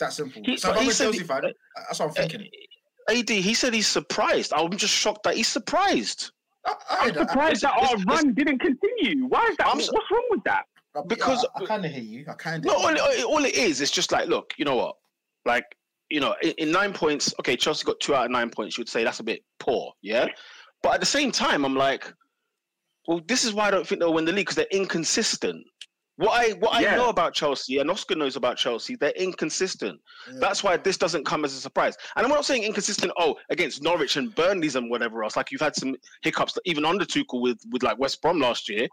That 0.00 0.12
simple. 0.12 0.42
He- 0.44 0.56
so 0.56 0.70
if 0.70 0.76
I'm 0.78 0.88
a 0.88 0.92
Chelsea 0.92 1.18
he- 1.18 1.24
fan, 1.24 1.44
uh, 1.44 1.48
that's 1.88 1.98
what 1.98 2.06
I'm 2.06 2.10
uh, 2.10 2.14
thinking. 2.14 2.48
AD, 3.10 3.28
he 3.30 3.54
said 3.54 3.72
he's 3.74 3.86
surprised. 3.86 4.52
I'm 4.54 4.70
just 4.76 4.94
shocked 4.94 5.22
that 5.24 5.34
he's 5.36 5.48
surprised 5.48 6.30
I, 6.66 6.70
I, 6.70 6.74
I'm 6.90 7.04
heard 7.06 7.14
that. 7.14 7.30
surprised 7.30 7.62
that 7.62 7.74
it's- 7.76 7.90
our 7.90 7.96
it's- 8.00 8.06
run 8.24 8.34
didn't 8.34 8.58
continue. 8.60 9.26
Why 9.26 9.46
is 9.50 9.56
that? 9.56 9.66
I'm 9.68 9.78
What's 9.78 9.90
wrong 9.92 10.26
with 10.30 10.44
that? 10.44 10.64
I, 10.96 11.00
because- 11.06 11.46
I, 11.56 11.64
kind 11.64 11.84
of 11.84 11.90
hear 11.92 12.02
you. 12.02 12.24
I 12.28 12.34
kind 12.34 12.64
of. 12.64 12.70
No, 12.70 12.74
all 12.78 12.88
it, 12.88 13.24
all 13.24 13.44
it 13.44 13.54
is, 13.54 13.80
it's 13.80 13.90
just 13.90 14.12
like, 14.12 14.28
look, 14.28 14.52
you 14.58 14.64
know 14.64 14.76
what? 14.76 14.96
Like, 15.44 15.64
you 16.10 16.20
know, 16.20 16.34
in, 16.42 16.50
in 16.58 16.70
nine 16.72 16.92
points, 16.92 17.34
okay, 17.40 17.56
Chelsea 17.56 17.84
got 17.84 17.98
two 18.00 18.14
out 18.14 18.26
of 18.26 18.30
nine 18.30 18.50
points. 18.50 18.76
You 18.78 18.82
would 18.82 18.88
say 18.88 19.04
that's 19.04 19.20
a 19.20 19.24
bit 19.24 19.42
poor, 19.58 19.92
yeah? 20.02 20.26
But 20.82 20.94
at 20.94 21.00
the 21.00 21.06
same 21.06 21.32
time, 21.32 21.64
I'm 21.64 21.74
like, 21.74 22.12
well, 23.06 23.20
this 23.26 23.44
is 23.44 23.52
why 23.52 23.68
I 23.68 23.70
don't 23.70 23.86
think 23.86 24.00
they'll 24.00 24.12
win 24.14 24.24
the 24.24 24.32
league 24.32 24.46
because 24.46 24.56
they're 24.56 24.66
inconsistent. 24.70 25.64
What 26.18 26.32
I 26.32 26.50
what 26.54 26.74
I 26.74 26.96
know 26.96 27.10
about 27.10 27.32
Chelsea 27.32 27.78
and 27.78 27.88
Oscar 27.88 28.16
knows 28.16 28.34
about 28.34 28.56
Chelsea, 28.56 28.96
they're 28.96 29.10
inconsistent. 29.10 30.00
That's 30.40 30.64
why 30.64 30.76
this 30.76 30.96
doesn't 30.96 31.24
come 31.24 31.44
as 31.44 31.54
a 31.54 31.60
surprise. 31.60 31.96
And 32.16 32.26
I'm 32.26 32.32
not 32.32 32.44
saying 32.44 32.64
inconsistent. 32.64 33.12
Oh, 33.16 33.36
against 33.50 33.84
Norwich 33.84 34.16
and 34.16 34.34
Burnley's 34.34 34.74
and 34.74 34.90
whatever 34.90 35.22
else. 35.22 35.36
Like 35.36 35.52
you've 35.52 35.60
had 35.60 35.76
some 35.76 35.94
hiccups, 36.22 36.58
even 36.64 36.84
under 36.84 37.04
Tuchel 37.04 37.40
with 37.40 37.60
with 37.70 37.84
like 37.84 38.00
West 38.00 38.20
Brom 38.20 38.40
last 38.40 38.68
year. 38.68 38.88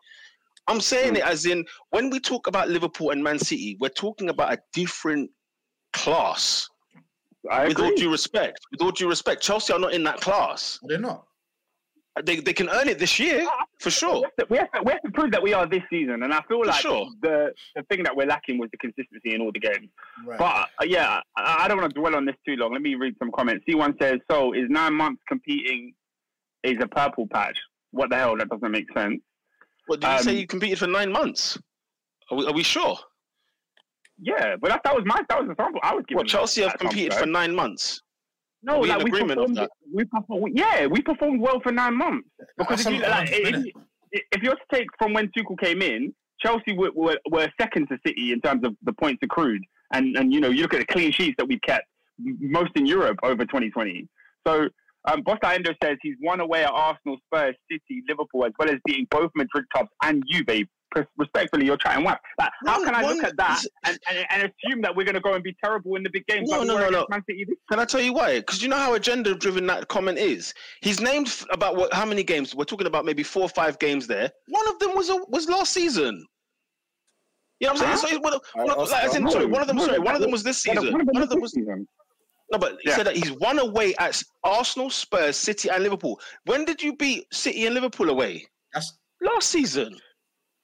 I'm 0.67 0.79
saying 0.79 1.11
hmm. 1.11 1.15
it 1.15 1.23
as 1.23 1.47
in 1.47 1.65
when 1.89 2.11
we 2.11 2.19
talk 2.19 2.45
about 2.45 2.69
Liverpool 2.69 3.09
and 3.09 3.23
Man 3.23 3.39
City, 3.39 3.75
we're 3.79 3.89
talking 3.89 4.29
about 4.29 4.53
a 4.53 4.59
different 4.71 5.31
class. 5.93 6.69
I 7.49 7.69
with 7.69 7.79
all 7.79 7.95
due 7.95 8.11
respect, 8.11 8.59
with 8.71 8.81
all 8.83 8.91
due 8.91 9.09
respect, 9.09 9.41
Chelsea 9.41 9.73
are 9.73 9.79
not 9.79 9.93
in 9.93 10.03
that 10.03 10.21
class. 10.21 10.79
They're 10.83 10.99
not. 10.99 11.25
They 12.23 12.37
they 12.37 12.53
can 12.53 12.69
earn 12.69 12.87
it 12.87 12.97
this 12.97 13.19
year 13.19 13.45
for 13.79 13.87
We 13.87 13.91
sure. 13.91 14.23
have, 14.23 14.35
to, 14.37 14.45
we, 14.49 14.57
have 14.57 14.71
to, 14.71 14.81
we 14.83 14.91
have 14.93 15.01
to 15.01 15.11
prove 15.11 15.31
that 15.31 15.43
we 15.43 15.53
are 15.53 15.67
this 15.67 15.83
season, 15.89 16.23
and 16.23 16.33
I 16.33 16.41
feel 16.47 16.61
For 16.61 16.67
like 16.67 16.81
sure. 16.81 17.09
the 17.21 17.51
the 17.75 17.83
thing 17.83 18.03
that 18.03 18.15
we're 18.15 18.25
lacking 18.25 18.57
was 18.57 18.69
the 18.71 18.77
consistency 18.77 19.35
in 19.35 19.41
all 19.41 19.51
the 19.51 19.59
games. 19.59 19.89
Right. 20.25 20.39
But 20.39 20.69
uh, 20.79 20.85
yeah, 20.85 21.19
I, 21.35 21.63
I 21.65 21.67
don't 21.67 21.77
want 21.77 21.93
to 21.93 21.99
dwell 21.99 22.15
on 22.15 22.25
this 22.25 22.35
too 22.45 22.55
long. 22.55 22.71
Let 22.71 22.81
me 22.81 22.95
read 22.95 23.15
some 23.19 23.31
comments. 23.33 23.65
C1 23.67 24.01
says, 24.01 24.19
"So 24.31 24.53
is 24.53 24.69
nine 24.69 24.93
months 24.93 25.21
competing 25.27 25.93
is 26.63 26.77
a 26.81 26.87
purple 26.87 27.27
patch? 27.27 27.57
What 27.91 28.09
the 28.11 28.15
hell? 28.15 28.37
That 28.37 28.47
doesn't 28.49 28.71
make 28.71 28.85
sense." 28.97 29.21
What 29.87 29.99
did 29.99 30.09
you 30.11 30.19
say? 30.23 30.31
Um, 30.31 30.37
You 30.37 30.47
competed 30.47 30.79
for 30.79 30.87
nine 30.87 31.11
months. 31.11 31.57
Are 32.31 32.37
we, 32.37 32.45
are 32.47 32.53
we 32.53 32.63
sure? 32.63 32.97
Yeah, 34.17 34.55
but 34.61 34.69
that, 34.69 34.81
that 34.85 34.95
was 34.95 35.03
my 35.05 35.21
that 35.27 35.37
was 35.39 35.49
the 35.49 35.55
sample 35.61 35.81
I 35.83 35.93
was 35.93 36.05
giving. 36.07 36.19
What 36.19 36.27
Chelsea 36.27 36.61
have 36.61 36.77
competed 36.79 37.11
sample, 37.11 37.27
for 37.27 37.31
nine 37.31 37.53
months? 37.53 38.01
No, 38.65 38.77
Are 38.77 38.79
we 38.79 38.89
in 38.89 38.95
like 38.95 39.03
we 39.03 39.09
agreement 39.11 39.39
of 39.39 39.47
performed. 39.47 39.57
that? 39.57 39.69
We 39.93 40.05
performed. 40.05 40.57
Yeah, 40.57 40.87
we 40.87 41.01
performed 41.01 41.39
well 41.39 41.59
for 41.61 41.71
nine 41.71 41.95
months. 41.95 42.27
Because 42.57 42.85
if 42.85 42.93
you, 42.93 43.01
like, 43.01 43.29
months, 43.29 43.31
if, 43.31 43.73
if, 44.11 44.23
if 44.31 44.43
you're 44.43 44.55
to 44.55 44.61
take 44.73 44.87
from 44.97 45.13
when 45.13 45.29
Tuchel 45.37 45.57
came 45.59 45.81
in, 45.83 46.13
Chelsea 46.39 46.73
were, 46.75 46.91
were, 46.95 47.17
were 47.29 47.47
second 47.61 47.87
to 47.89 47.97
City 48.05 48.31
in 48.31 48.41
terms 48.41 48.65
of 48.65 48.75
the 48.83 48.93
points 48.93 49.19
accrued, 49.23 49.61
and 49.93 50.17
and 50.17 50.33
you 50.33 50.39
know 50.39 50.49
you 50.49 50.63
look 50.63 50.73
at 50.73 50.79
the 50.79 50.85
clean 50.87 51.11
sheets 51.11 51.35
that 51.37 51.47
we've 51.47 51.61
kept, 51.61 51.85
most 52.17 52.71
in 52.75 52.85
Europe 52.85 53.19
over 53.23 53.45
2020. 53.45 54.07
So. 54.45 54.67
Um, 55.07 55.21
Bosta 55.21 55.53
Endo 55.53 55.71
says 55.83 55.97
he's 56.01 56.15
won 56.19 56.39
away 56.39 56.63
at 56.63 56.71
Arsenal, 56.71 57.17
Spurs, 57.27 57.53
City, 57.69 58.01
Liverpool, 58.09 58.43
as 58.43 58.53
well 58.57 58.71
as 58.71 58.77
beating 58.85 59.05
both 59.11 59.29
Madrid 59.35 59.65
clubs 59.71 59.91
and 60.01 60.23
Juve. 60.27 60.67
Pres- 60.95 61.07
Respectfully, 61.17 61.65
you're 61.65 61.77
trying 61.77 62.03
whack. 62.05 62.21
Like, 62.39 62.51
how 62.65 62.83
can 62.83 62.95
I 62.95 63.01
look 63.01 63.23
at 63.23 63.35
that 63.37 63.61
and, 63.83 63.99
and, 64.09 64.25
and 64.29 64.43
assume 64.63 64.81
that 64.81 64.95
we're 64.95 65.03
going 65.03 65.15
to 65.15 65.21
go 65.21 65.33
and 65.33 65.43
be 65.43 65.55
terrible 65.61 65.95
in 65.95 66.03
the 66.03 66.09
big 66.09 66.25
games? 66.27 66.49
No, 66.49 66.63
no, 66.63 66.77
no, 66.77 66.89
no. 66.89 67.05
Man 67.09 67.21
City 67.29 67.43
this 67.45 67.57
Can 67.69 67.79
I 67.79 67.85
tell 67.85 67.99
you 68.01 68.13
why? 68.13 68.39
Because 68.39 68.61
you 68.63 68.69
know 68.69 68.77
how 68.77 68.93
agenda 68.93 69.35
driven 69.35 69.65
that 69.67 69.87
comment 69.89 70.17
is. 70.17 70.53
He's 70.81 71.01
named 71.01 71.27
f- 71.27 71.45
about 71.51 71.75
what? 71.75 71.93
How 71.93 72.05
many 72.05 72.23
games? 72.23 72.55
We're 72.55 72.63
talking 72.63 72.87
about 72.87 73.03
maybe 73.05 73.23
four 73.23 73.43
or 73.43 73.49
five 73.49 73.77
games 73.79 74.07
there. 74.07 74.31
One 74.47 74.67
of 74.69 74.79
them 74.79 74.95
was 74.95 75.09
a, 75.09 75.17
was 75.27 75.49
last 75.49 75.73
season. 75.73 76.25
You 77.59 77.67
know 77.67 77.73
what 77.73 77.83
I'm 77.83 77.97
saying? 77.97 78.13
So 78.15 78.19
one 78.19 78.33
of, 78.33 78.41
one 78.53 78.67
like, 78.89 79.15
in, 79.15 79.29
sorry, 79.29 79.45
one 79.45 79.61
of 79.61 79.67
them. 79.67 79.79
Sorry, 79.79 79.99
one 79.99 80.15
of 80.15 80.21
them 80.21 80.31
was 80.31 80.43
this 80.43 80.61
season. 80.61 80.91
one 80.91 81.01
of 81.01 81.07
them 81.07 81.13
One 81.13 81.21
was 81.21 81.23
of 81.23 81.29
them 81.29 81.37
this 81.39 81.41
was 81.41 81.51
season. 81.53 81.87
no, 82.51 82.57
but 82.57 82.77
he 82.83 82.89
Yeah. 82.89 82.95
said 82.97 83.07
that 83.07 83.15
he's 83.15 83.31
won 83.33 83.59
away 83.59 83.95
at 83.95 84.21
Arsenal, 84.43 84.89
Spurs, 84.89 85.37
City, 85.37 85.69
and 85.69 85.83
Liverpool. 85.83 86.19
When 86.45 86.65
did 86.65 86.81
you 86.81 86.95
beat 86.95 87.25
City 87.33 87.65
and 87.65 87.75
Liverpool 87.75 88.09
away? 88.09 88.45
That's 88.73 88.97
Last 89.21 89.47
season. 89.49 89.97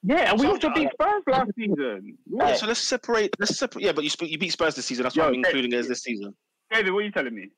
Yeah, 0.04 0.32
and 0.32 0.40
we 0.40 0.46
So- 0.48 0.52
also 0.54 0.70
beat 0.74 0.90
Spurs 0.94 1.24
last 1.28 1.52
season. 1.58 2.18
Yeah. 2.26 2.48
Yeah. 2.50 2.56
So 2.56 2.66
let's 2.68 2.80
separate. 2.80 3.36
Let's 3.40 3.58
separate. 3.58 3.86
Yeah, 3.86 3.92
but 3.92 4.04
you 4.04 4.10
sp- 4.10 4.30
you 4.30 4.38
beat 4.38 4.52
Spurs 4.52 4.76
this 4.76 4.86
season. 4.86 5.04
That's 5.04 5.16
why 5.16 5.24
Yo, 5.26 5.30
I'm 5.30 5.36
including 5.36 5.72
it 5.74 5.78
as 5.78 5.88
this 5.88 6.02
season. 6.04 6.34
David, 6.72 6.92
what 6.94 7.00
are 7.00 7.06
you 7.06 7.12
telling 7.12 7.36
me? 7.36 7.50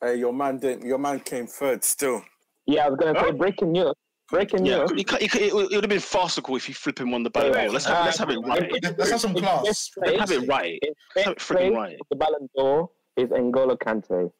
Hey, 0.00 0.16
your 0.16 0.32
man 0.32 0.58
didn't. 0.58 0.86
Your 0.86 0.98
man 0.98 1.20
came 1.20 1.46
third 1.46 1.82
still. 1.84 2.22
Yeah, 2.66 2.86
I 2.86 2.88
was 2.90 2.98
gonna 2.98 3.18
say 3.18 3.26
Huh? 3.26 3.32
breaking 3.32 3.72
news. 3.72 3.92
Breaking 4.30 4.64
Yeah, 4.64 4.78
news. 4.84 4.92
you 4.96 5.04
ca- 5.04 5.18
you 5.20 5.28
it, 5.34 5.52
would 5.54 5.72
have 5.72 5.88
been 5.88 5.98
farcical 5.98 6.54
if 6.54 6.68
you 6.68 6.74
flip 6.74 7.00
him 7.00 7.12
on 7.14 7.24
the 7.24 7.30
Ballon 7.30 7.52
Wait, 7.52 7.64
d'Or. 7.64 7.72
Let's 7.72 7.86
have, 7.86 7.96
uh, 7.96 8.04
let's 8.04 8.18
have 8.18 8.30
it 8.30 8.38
right. 8.38 8.70
if- 8.72 8.96
let's 8.98 9.10
have 9.10 9.20
some 9.20 9.32
if 9.36 9.42
class. 9.42 9.64
fifth 9.88 9.90
Let's 10.06 10.20
have 10.20 10.30
it 10.42 10.46
right. 10.48 10.78
if 10.82 10.94
Let's 11.16 11.26
have 11.26 11.32
it 11.32 11.38
freaking 11.40 11.56
place 11.56 11.72
right. 11.76 11.96
The 12.10 12.16
Ballon 12.16 12.48
d'Or 12.56 12.90
is 13.16 13.28
N'Golo 13.30 13.76
Kante. 13.76 14.30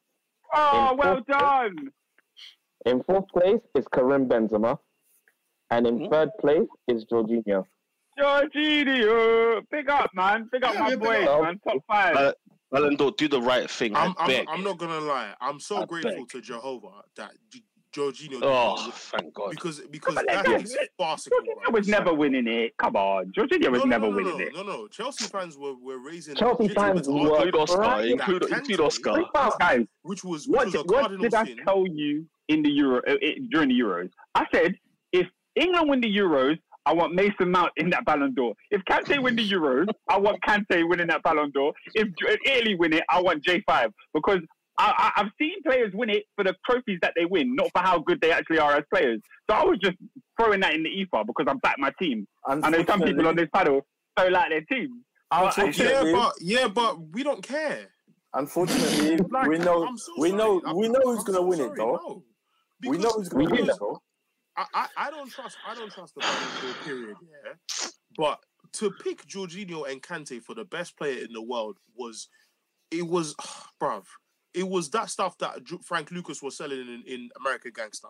Oh, 0.54 0.90
In 0.92 0.96
well 0.96 1.14
fourth- 1.16 1.26
done. 1.26 1.76
In 2.86 3.02
fourth 3.02 3.26
place 3.28 3.60
is 3.74 3.84
Karim 3.92 4.28
Benzema, 4.28 4.78
and 5.70 5.86
in 5.86 5.98
Hmm? 6.04 6.10
third 6.10 6.30
place 6.40 6.68
is 6.88 7.04
Jorginho. 7.06 7.64
Jorginho. 8.18 9.62
Big 9.70 9.88
up, 9.90 10.10
man. 10.14 10.48
Big 10.52 10.64
up 10.64 10.74
Yeah, 10.74 10.80
my 10.80 10.88
yeah, 10.90 10.94
big 10.96 11.00
boys, 11.04 11.28
up. 11.28 11.42
man. 11.42 11.60
Top 11.66 11.76
five. 11.86 12.16
Uh, 12.16 12.32
Ballon 12.70 12.94
d'Or, 12.96 13.10
do 13.12 13.28
the 13.28 13.40
right 13.40 13.68
thing. 13.68 13.96
I'm, 13.96 14.14
I 14.18 14.40
I'm. 14.40 14.48
I'm 14.48 14.64
not 14.64 14.78
gonna 14.78 15.00
lie. 15.00 15.34
I'm 15.40 15.58
so 15.58 15.82
I 15.82 15.86
grateful 15.86 16.12
beg. 16.12 16.28
to 16.28 16.40
Jehovah 16.40 17.02
that 17.16 17.32
G- 17.52 17.64
Jorginho 17.92 18.30
did 18.30 18.44
Oh, 18.44 18.76
not 18.76 18.94
thank 18.94 19.34
God. 19.34 19.50
because 19.50 19.80
because 19.90 20.14
But 20.14 20.26
that 20.28 20.44
that- 20.44 20.62
is 20.62 20.78
farcical. 20.96 21.38
Jorginho 21.40 21.62
bro. 21.64 21.72
was 21.72 21.88
never 21.88 22.14
winning 22.14 22.46
it. 22.46 22.76
Come 22.76 22.94
on. 22.94 23.32
Jorginho 23.36 23.70
was 23.72 23.80
no, 23.80 23.84
no, 23.84 23.84
never 23.86 24.04
no, 24.06 24.10
no, 24.10 24.16
winning 24.16 24.38
no, 24.38 24.44
it. 24.44 24.54
No, 24.54 24.62
no, 24.62 24.86
Chelsea 24.86 25.24
fans 25.24 25.58
were, 25.58 25.74
were 25.82 25.98
raising 25.98 26.36
Chelsea 26.36 26.62
legitimate 26.64 26.94
fans 27.04 27.08
were- 27.08 27.14
arguments 27.36 27.42
Include 27.42 27.56
Oscar. 27.56 27.80
Right. 27.80 28.04
Include, 28.10 28.42
include 28.44 28.80
Oscar. 28.80 29.24
Well, 29.34 29.56
guys, 29.58 29.86
which 30.02 30.22
was 30.22 30.46
which 30.46 30.56
what, 30.56 30.66
was 30.66 30.74
a 30.74 30.78
did- 30.78 30.90
what 30.92 31.20
did 31.20 31.34
I 31.34 31.44
sin. 31.46 31.56
tell 31.64 31.84
you 31.88 32.24
in 32.46 32.62
the 32.62 32.70
Euro 32.70 32.98
uh, 33.08 33.16
during 33.50 33.70
the 33.70 33.80
Euros? 33.80 34.10
I 34.36 34.46
said 34.54 34.66
if 34.66 34.76
England 35.56 35.88
win 35.88 36.00
the 36.00 36.16
Euros, 36.16 36.58
I 36.86 36.92
want 36.94 37.14
Mason 37.14 37.50
Mount 37.50 37.72
in 37.76 37.90
that 37.90 38.04
Ballon 38.04 38.32
d'Or. 38.34 38.54
If 38.70 38.82
Kante 38.84 39.18
win 39.22 39.36
the 39.36 39.48
Euros, 39.48 39.86
I 40.08 40.18
want 40.18 40.40
Kante 40.42 40.88
winning 40.88 41.08
that 41.08 41.22
Ballon 41.22 41.50
d'Or. 41.50 41.72
If 41.94 42.08
if 42.18 42.38
Italy 42.46 42.74
win 42.76 42.92
it, 42.94 43.04
I 43.08 43.20
want 43.20 43.44
J5 43.44 43.92
because 44.14 44.40
I, 44.78 45.12
I, 45.16 45.20
I've 45.20 45.30
seen 45.38 45.62
players 45.62 45.92
win 45.92 46.08
it 46.08 46.24
for 46.36 46.42
the 46.44 46.54
trophies 46.68 46.98
that 47.02 47.12
they 47.14 47.26
win, 47.26 47.54
not 47.54 47.70
for 47.72 47.80
how 47.80 47.98
good 47.98 48.18
they 48.22 48.32
actually 48.32 48.58
are 48.60 48.76
as 48.76 48.84
players. 48.92 49.20
So 49.50 49.54
I 49.56 49.62
was 49.64 49.78
just 49.78 49.96
throwing 50.40 50.60
that 50.60 50.72
in 50.74 50.82
the 50.82 50.88
ether 50.88 51.22
because 51.26 51.44
I'm 51.48 51.58
back 51.58 51.76
my 51.78 51.92
team. 52.00 52.26
I 52.46 52.54
know 52.70 52.84
some 52.86 53.02
people 53.02 53.26
on 53.28 53.36
this 53.36 53.48
panel 53.54 53.82
don't 54.16 54.32
like 54.32 54.48
their 54.48 54.62
team. 54.62 55.02
I- 55.30 55.42
I- 55.42 55.46
Unfortunately- 55.48 56.10
Yeah, 56.12 56.16
but 56.16 56.32
yeah, 56.40 56.68
but 56.68 56.98
we 57.12 57.22
don't 57.22 57.42
care. 57.42 57.88
Unfortunately, 58.32 59.16
Like, 59.30 59.48
we 59.48 59.58
know 59.58 59.86
so 59.96 60.12
we 60.18 60.32
know 60.32 60.60
I'm- 60.64 60.76
we 60.76 60.88
know 60.88 61.00
who's 61.04 61.18
I'm 61.20 61.24
gonna 61.26 61.38
so 61.38 61.44
win 61.46 61.60
it 61.60 61.74
though. 61.76 61.92
no. 61.96 62.22
We 62.88 62.96
know 62.98 63.10
who's 63.10 63.28
gonna 63.28 63.44
We 63.44 63.50
win 63.50 63.68
it 63.68 63.76
though. 63.78 64.00
I, 64.60 64.66
I, 64.74 64.86
I 65.06 65.10
don't 65.10 65.30
trust 65.30 65.56
I 65.66 65.74
don't 65.74 65.90
trust 65.90 66.14
the 66.14 66.20
Ballon 66.20 66.48
d'Or 66.60 66.74
period, 66.84 67.16
yeah. 67.22 67.88
But 68.16 68.40
to 68.74 68.90
pick 68.90 69.26
Jorginho 69.26 69.90
and 69.90 70.02
Kante 70.02 70.42
for 70.42 70.54
the 70.54 70.64
best 70.64 70.96
player 70.96 71.24
in 71.24 71.32
the 71.32 71.42
world 71.42 71.78
was 71.96 72.28
it 72.90 73.06
was 73.06 73.34
bruv. 73.82 74.04
It 74.52 74.68
was 74.68 74.90
that 74.90 75.08
stuff 75.08 75.38
that 75.38 75.60
Frank 75.84 76.10
Lucas 76.10 76.42
was 76.42 76.56
selling 76.56 76.80
in, 76.80 77.02
in 77.06 77.30
American 77.38 77.72
Gangster. 77.74 78.08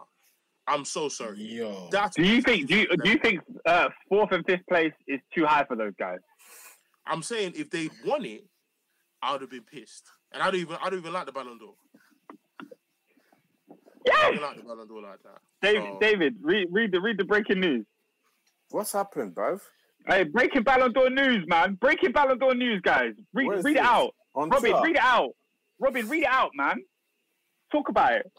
I'm 0.66 0.84
so 0.84 1.08
sorry. 1.08 1.38
yo. 1.38 1.88
That 1.92 2.12
Do 2.14 2.22
you 2.22 2.42
think 2.42 2.66
do 2.66 2.76
you, 2.76 2.96
do 2.96 3.10
you 3.10 3.18
think 3.18 3.40
uh, 3.66 3.88
fourth 4.08 4.32
and 4.32 4.44
fifth 4.46 4.66
place 4.68 4.92
is 5.06 5.20
too 5.34 5.44
high 5.44 5.64
for 5.64 5.76
those 5.76 5.94
guys? 5.98 6.18
I'm 7.06 7.22
saying 7.22 7.52
if 7.56 7.70
they 7.70 7.90
won 8.04 8.24
it, 8.24 8.44
I 9.22 9.32
would 9.32 9.42
have 9.42 9.50
been 9.50 9.64
pissed. 9.64 10.06
And 10.32 10.42
I 10.42 10.46
don't 10.46 10.60
even 10.60 10.76
I 10.80 10.90
don't 10.90 11.00
even 11.00 11.12
like 11.12 11.26
the 11.26 11.32
Ballon 11.32 11.58
d'Or. 11.58 11.74
I 14.12 14.30
don't 14.30 14.42
like 14.42 14.56
the 14.56 14.62
Ballon 14.62 14.88
d'Or 14.88 15.02
like 15.02 15.22
that. 15.24 15.40
Dave, 15.62 15.76
So- 15.82 15.98
David, 16.00 16.36
read 16.40 16.68
read 16.70 16.92
the 16.92 17.00
read 17.00 17.18
the 17.18 17.24
breaking 17.24 17.60
news. 17.60 17.86
What's 18.70 18.92
happened, 18.92 19.34
bruv? 19.34 19.60
Hey, 20.06 20.24
breaking 20.24 20.62
Ballon 20.62 20.92
d'Or 20.92 21.10
news, 21.10 21.44
man. 21.46 21.74
Breaking 21.74 22.12
Ballon 22.12 22.38
d'Or 22.38 22.54
news, 22.54 22.80
guys. 22.82 23.12
Read 23.34 23.46
Where 23.48 23.58
is 23.58 23.64
read 23.64 23.76
it 23.76 23.82
out. 23.82 24.14
On 24.34 24.48
Robin, 24.48 24.70
Twitter? 24.70 24.84
read 24.86 24.96
it 24.96 25.02
out. 25.02 25.30
Robin, 25.78 26.08
read 26.08 26.22
it 26.22 26.28
out, 26.28 26.50
man. 26.54 26.82
Talk 27.72 27.88
about 27.88 28.12
it. 28.12 28.32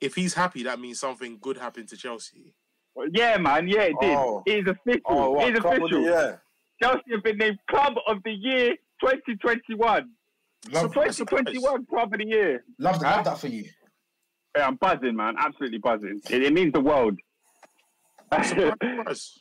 If 0.00 0.14
he's 0.14 0.34
happy, 0.34 0.62
that 0.64 0.78
means 0.78 1.00
something 1.00 1.38
good 1.40 1.56
happened 1.56 1.88
to 1.88 1.96
Chelsea. 1.96 2.54
Well, 2.94 3.08
Yeah, 3.12 3.38
man. 3.38 3.66
Yeah, 3.68 3.82
it 3.82 3.96
did. 4.00 4.16
Oh. 4.16 4.42
It 4.46 4.58
is 4.60 4.66
official. 4.68 5.00
Oh, 5.06 5.30
what? 5.32 5.48
it 5.48 5.54
is 5.54 5.60
Club 5.60 5.72
of 5.74 5.78
the 5.80 5.84
official. 5.86 6.02
year. 6.02 6.42
Chelsea 6.82 7.02
have 7.12 7.22
been 7.24 7.38
named 7.38 7.58
Club 7.68 7.94
of 8.06 8.22
the 8.22 8.32
Year 8.32 8.76
2021. 9.00 10.10
Love, 10.70 10.82
Surprise. 10.82 11.16
2021 11.16 11.86
Club 11.86 12.12
of 12.12 12.18
the 12.18 12.26
Year. 12.26 12.64
love, 12.78 12.96
Huh? 12.96 13.02
love 13.16 13.24
that 13.24 13.38
for 13.38 13.48
you. 13.48 13.64
Yeah, 14.56 14.66
I'm 14.66 14.76
buzzing, 14.76 15.14
man. 15.16 15.34
Absolutely 15.38 15.78
buzzing. 15.78 16.20
It, 16.30 16.42
it 16.42 16.52
means 16.52 16.72
the 16.72 16.80
world. 16.80 17.18
Surprise. 18.44 19.32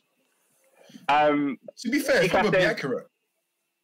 um, 1.10 1.58
To 1.80 1.90
be 1.90 2.00
fair, 2.00 2.18
it's 2.18 2.26
If 2.26 2.32
probably 2.32 2.60
say- 2.60 2.66
accurate. 2.66 3.08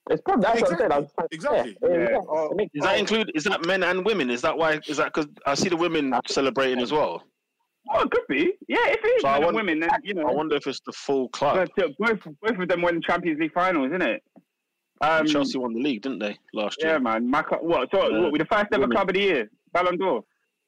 It's 0.09 0.21
probably 0.23 0.41
that's 0.43 0.61
what 0.61 0.73
I 0.73 0.77
said. 0.77 0.91
I 0.91 0.99
was 0.99 1.11
trying 1.13 1.27
Exactly. 1.31 1.77
Yeah, 1.83 1.89
Yeah. 1.89 2.09
yeah, 2.09 2.45
it 2.49 2.55
makes 2.55 2.71
Does 2.73 2.83
that 2.83 2.99
include? 2.99 3.31
Is 3.35 3.43
that 3.43 3.65
men 3.65 3.83
and 3.83 4.03
women? 4.03 4.31
Is 4.31 4.41
that 4.41 4.57
why? 4.57 4.79
Is 4.87 4.97
that 4.97 5.13
because 5.13 5.27
I 5.45 5.53
see 5.53 5.69
the 5.69 5.77
women 5.77 6.13
celebrating 6.27 6.79
as 6.79 6.91
well? 6.91 7.23
oh, 7.93 8.01
it 8.03 8.11
could 8.11 8.23
be. 8.27 8.53
Yeah, 8.67 8.77
if 8.87 9.03
it 9.03 9.07
is 9.07 9.21
So 9.21 9.27
I 9.27 9.33
men 9.33 9.35
and 9.37 9.45
want- 9.45 9.55
women, 9.55 9.79
then 9.79 9.89
you 10.03 10.15
know. 10.15 10.27
I 10.27 10.31
wonder 10.33 10.55
if 10.55 10.65
it's 10.65 10.81
the 10.85 10.91
full 10.91 11.29
club. 11.29 11.69
But 11.75 11.83
uh, 11.85 11.89
both 11.99 12.19
both 12.41 12.59
of 12.59 12.67
them 12.67 12.81
won 12.81 12.99
Champions 13.01 13.39
League 13.39 13.53
finals, 13.53 13.89
isn't 13.89 14.01
it? 14.01 14.23
Um, 15.01 15.27
Chelsea 15.27 15.57
won 15.59 15.73
the 15.73 15.79
league, 15.79 16.01
didn't 16.01 16.19
they 16.19 16.37
last 16.53 16.81
year? 16.81 16.93
Yeah, 16.93 16.97
man. 16.99 17.29
My, 17.29 17.43
cl- 17.47 17.63
what? 17.63 17.89
So 17.91 18.09
Yeah. 18.09 18.19
what, 18.21 18.31
we 18.31 18.39
the 18.39 18.45
first 18.45 18.67
ever 18.71 18.81
Women. 18.81 18.95
club 18.97 19.09
of 19.09 19.13
the 19.15 19.21
year, 19.21 19.51
Ballon 19.71 19.97
d'Or, 19.97 20.23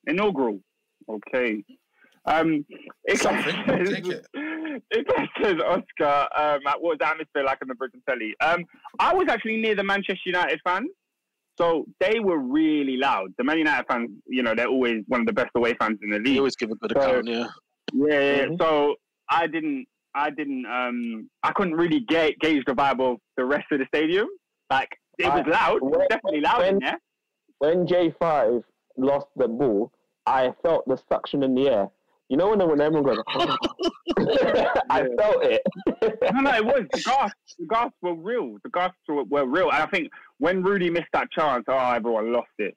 inaugural. 0.07 0.59
Okay. 1.09 1.63
Um, 2.25 2.65
it 3.03 3.19
Something, 3.19 3.55
I'll 3.67 3.85
take 3.85 4.07
it. 4.07 4.25
It 4.89 5.05
says 5.41 5.57
Oscar 5.61 6.27
um, 6.35 6.59
at 6.65 6.81
what 6.81 6.93
was 6.93 6.97
the 6.99 7.07
atmosphere 7.07 7.43
like 7.43 7.59
on 7.61 7.67
the 7.67 7.75
Britain 7.75 8.01
telly? 8.09 8.33
Um, 8.41 8.63
I 8.97 9.13
was 9.13 9.27
actually 9.29 9.57
near 9.57 9.75
the 9.75 9.83
Manchester 9.83 10.21
United 10.25 10.59
fans, 10.63 10.89
so 11.59 11.85
they 11.99 12.19
were 12.19 12.39
really 12.39 12.97
loud. 12.97 13.33
The 13.37 13.43
Man 13.43 13.59
United 13.59 13.85
fans, 13.87 14.09
you 14.25 14.41
know, 14.41 14.55
they're 14.55 14.65
always 14.67 15.03
one 15.07 15.19
of 15.21 15.27
the 15.27 15.33
best 15.33 15.51
away 15.55 15.75
fans 15.79 15.99
in 16.01 16.09
the 16.09 16.17
They 16.17 16.23
league. 16.31 16.37
always 16.39 16.55
give 16.55 16.71
a 16.71 16.75
good 16.75 16.91
So- 16.95 17.01
account. 17.01 17.27
Yeah. 17.27 17.47
Yeah, 17.93 18.07
yeah, 18.07 18.35
yeah. 18.37 18.45
Mhm. 18.47 18.57
So 18.59 18.95
I 19.29 19.45
didn't, 19.45 19.85
I 20.15 20.29
didn't, 20.31 20.65
um, 20.65 21.29
I 21.43 21.51
couldn't 21.51 21.75
really 21.75 21.99
ga- 21.99 22.35
gauge 22.39 22.63
the 22.65 22.73
vibe 22.73 22.99
of 22.99 23.17
the 23.37 23.45
rest 23.45 23.65
of 23.71 23.77
the 23.79 23.85
stadium. 23.93 24.27
Like 24.71 24.89
it 25.19 25.25
was 25.27 25.43
I- 25.45 25.49
loud, 25.49 25.75
it 25.77 25.83
was 25.83 25.97
when- 25.97 26.07
definitely 26.09 26.41
loud 26.41 26.61
in 26.65 26.75
when- 26.75 26.79
there. 26.83 26.99
when 27.59 27.85
J5 27.85 28.63
lost 28.97 29.27
the 29.35 29.47
ball, 29.47 29.91
I 30.25 30.53
felt 30.63 30.87
the 30.87 30.97
suction 31.11 31.43
in 31.43 31.55
the 31.55 31.69
air. 31.69 31.87
You 32.29 32.37
know 32.37 32.49
when 32.55 32.67
when 32.67 32.81
everyone 32.81 33.03
goes, 33.15 33.23
I 34.89 35.07
felt 35.17 35.43
it. 35.43 35.61
No, 36.33 36.39
no, 36.41 36.53
it 36.55 36.65
was 36.65 36.85
the 36.91 37.01
gasps. 37.05 37.55
The 37.59 37.65
gasps 37.67 37.97
were 38.01 38.15
real. 38.15 38.57
The 38.63 38.69
gasps 38.69 38.97
were, 39.07 39.23
were 39.25 39.45
real. 39.45 39.69
And 39.71 39.83
I 39.83 39.85
think 39.87 40.09
when 40.39 40.63
Rudy 40.63 40.89
missed 40.89 41.09
that 41.13 41.29
chance, 41.31 41.65
oh, 41.67 41.91
everyone 41.91 42.31
lost 42.31 42.49
it. 42.57 42.75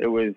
It 0.00 0.06
was 0.06 0.34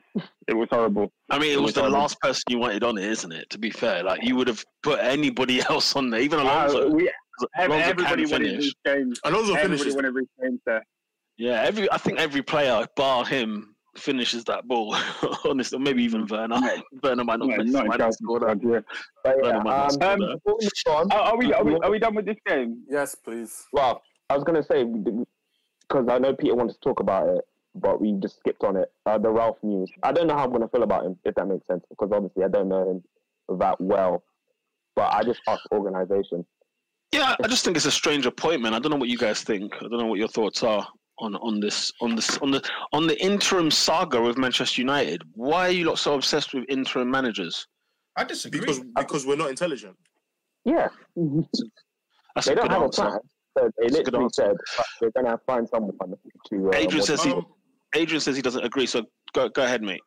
it 0.48 0.54
was 0.56 0.68
horrible. 0.72 1.12
I 1.30 1.38
mean, 1.38 1.52
it 1.52 1.62
was 1.62 1.74
the 1.74 1.82
Horrible. 1.82 2.00
last 2.00 2.20
person 2.20 2.44
you 2.50 2.58
wanted 2.58 2.84
on 2.84 2.98
it, 2.98 3.06
isn't 3.06 3.32
it? 3.32 3.48
To 3.52 3.60
be 3.60 3.70
fair, 3.70 4.04
like 4.04 4.24
you 4.24 4.36
would 4.36 4.48
have 4.48 4.64
put 4.82 5.00
anybody 5.00 5.62
else 5.70 5.96
on 5.96 6.10
there, 6.10 6.20
even 6.22 6.40
Uh, 6.40 6.44
Alonso. 6.44 6.90
we, 6.90 7.12
Alonso 7.60 7.76
everybody 7.90 8.24
can 8.24 8.32
wanted 8.32 8.48
finish. 8.48 8.64
Reece 8.66 8.74
James. 8.88 9.20
Alonso 9.24 9.54
Everybody 9.54 9.78
finishes. 9.78 9.96
wanted 9.96 10.16
Reece 10.16 10.28
James 10.42 10.60
there. 10.66 10.84
Yeah, 11.38 11.62
every 11.62 11.92
I 11.92 11.98
think 11.98 12.20
every 12.20 12.42
player 12.42 12.88
bar 12.96 13.24
him 13.26 13.71
finishes 13.96 14.44
that 14.46 14.68
ball. 14.68 14.96
Honestly, 15.46 15.80
maybe 15.80 16.04
even 16.04 16.26
Werner. 16.28 16.60
Yeah. 16.62 16.82
Werner 17.04 17.24
might 17.24 17.40
not, 17.40 17.50
Yeah, 17.50 17.58
finish, 17.58 17.74
not 17.74 17.84
in 17.84 17.88
might 17.90 18.00
not 18.00 18.14
score 18.14 18.40
that. 18.40 18.60
yeah. 18.64 18.80
But 19.24 19.36
yeah, 19.38 19.44
Werner 19.44 19.64
might 19.64 19.98
not 20.00 20.04
um, 20.04 20.10
um, 20.12 20.20
that. 20.20 20.36
before 20.44 20.58
we 20.60 20.66
move 20.66 20.96
on, 20.98 21.12
Are, 21.12 21.20
are 21.22 21.38
we 21.38 21.54
are 21.54 21.64
we 21.64 21.76
are 21.76 21.92
we 21.92 22.00
done 22.00 22.16
with 22.16 22.26
this 22.26 22.38
game? 22.46 22.84
Yes, 22.90 23.16
please. 23.16 23.66
Well, 23.74 24.02
I 24.30 24.36
was 24.36 24.44
gonna 24.44 24.64
say 24.64 24.84
because 24.86 26.08
I 26.10 26.18
know 26.20 26.34
Peter 26.34 26.56
wanted 26.56 26.74
to 26.74 26.80
talk 26.80 27.00
about 27.00 27.28
it, 27.30 27.42
but 27.76 28.00
we 28.02 28.14
just 28.22 28.38
skipped 28.40 28.64
on 28.64 28.78
it. 28.78 28.92
Uh, 29.06 29.18
the 29.18 29.30
Ralf 29.30 29.58
news. 29.64 29.92
I 30.04 30.12
don't 30.12 30.28
know 30.28 30.36
how 30.36 30.46
I'm 30.46 30.52
gonna 30.52 30.70
feel 30.70 30.84
about 30.84 31.06
him, 31.06 31.18
if 31.26 31.36
that 31.36 31.48
makes 31.48 31.68
sense, 31.68 31.84
because 31.90 32.12
obviously 32.14 32.44
I 32.44 32.48
don't 32.48 32.70
know 32.70 32.90
him 32.90 33.58
that 33.60 33.80
well. 33.82 34.24
But 34.96 35.14
I 35.14 35.24
just 35.24 35.42
asked 35.48 35.68
organization. 35.72 36.46
Yeah, 37.14 37.36
I 37.44 37.48
just 37.48 37.66
think 37.66 37.76
it's 37.76 37.86
a 37.86 37.92
strange 37.92 38.26
appointment. 38.26 38.74
I 38.74 38.80
don't 38.80 38.90
know 38.92 38.98
what 38.98 39.10
you 39.10 39.18
guys 39.18 39.42
think. 39.42 39.76
I 39.76 39.80
don't 39.82 40.00
know 40.00 40.06
what 40.06 40.20
your 40.20 40.30
thoughts 40.30 40.64
are 40.64 40.88
on 41.22 41.36
on 41.38 41.60
this 41.60 41.94
on 42.02 42.16
this 42.16 42.38
on 42.40 42.52
the 42.52 42.62
on 42.92 43.08
the 43.08 43.20
interim 43.24 43.72
saga 43.72 44.22
with 44.22 44.38
Manchester 44.38 44.82
United. 44.82 45.22
Why 45.36 45.68
are 45.68 45.72
you 45.72 45.86
lot 45.86 46.00
so 46.00 46.16
obsessed 46.16 46.54
with 46.54 46.66
interim 46.68 47.10
managers? 47.10 47.68
I 48.18 48.24
disagree. 48.26 48.60
Because 48.60 48.82
because 48.98 49.26
we're 49.26 49.38
not 49.38 49.50
intelligent. 49.50 49.96
Yeah, 50.66 50.90
That's 52.36 52.48
they 52.48 52.54
a 52.54 52.56
don't 52.56 52.64
good 52.68 52.72
have 52.72 52.82
answer. 52.84 53.02
a 53.04 53.10
plan. 53.10 53.20
So 53.58 53.70
they 53.78 53.88
That's 53.88 53.94
literally 53.98 54.30
said 54.34 54.56
they're 55.00 55.12
gonna 55.12 55.40
find 55.46 55.68
someone 55.70 55.94
to. 56.50 56.70
Uh, 56.70 56.76
Adrian 56.76 57.06
says 57.06 57.24
he 57.24 57.32
Um, 57.32 57.46
Adrian 57.96 58.22
says 58.22 58.36
he 58.36 58.42
doesn't 58.42 58.64
agree. 58.64 58.86
So 58.86 59.04
go 59.34 59.50
go 59.50 59.64
ahead, 59.64 59.82
mate. 59.82 60.02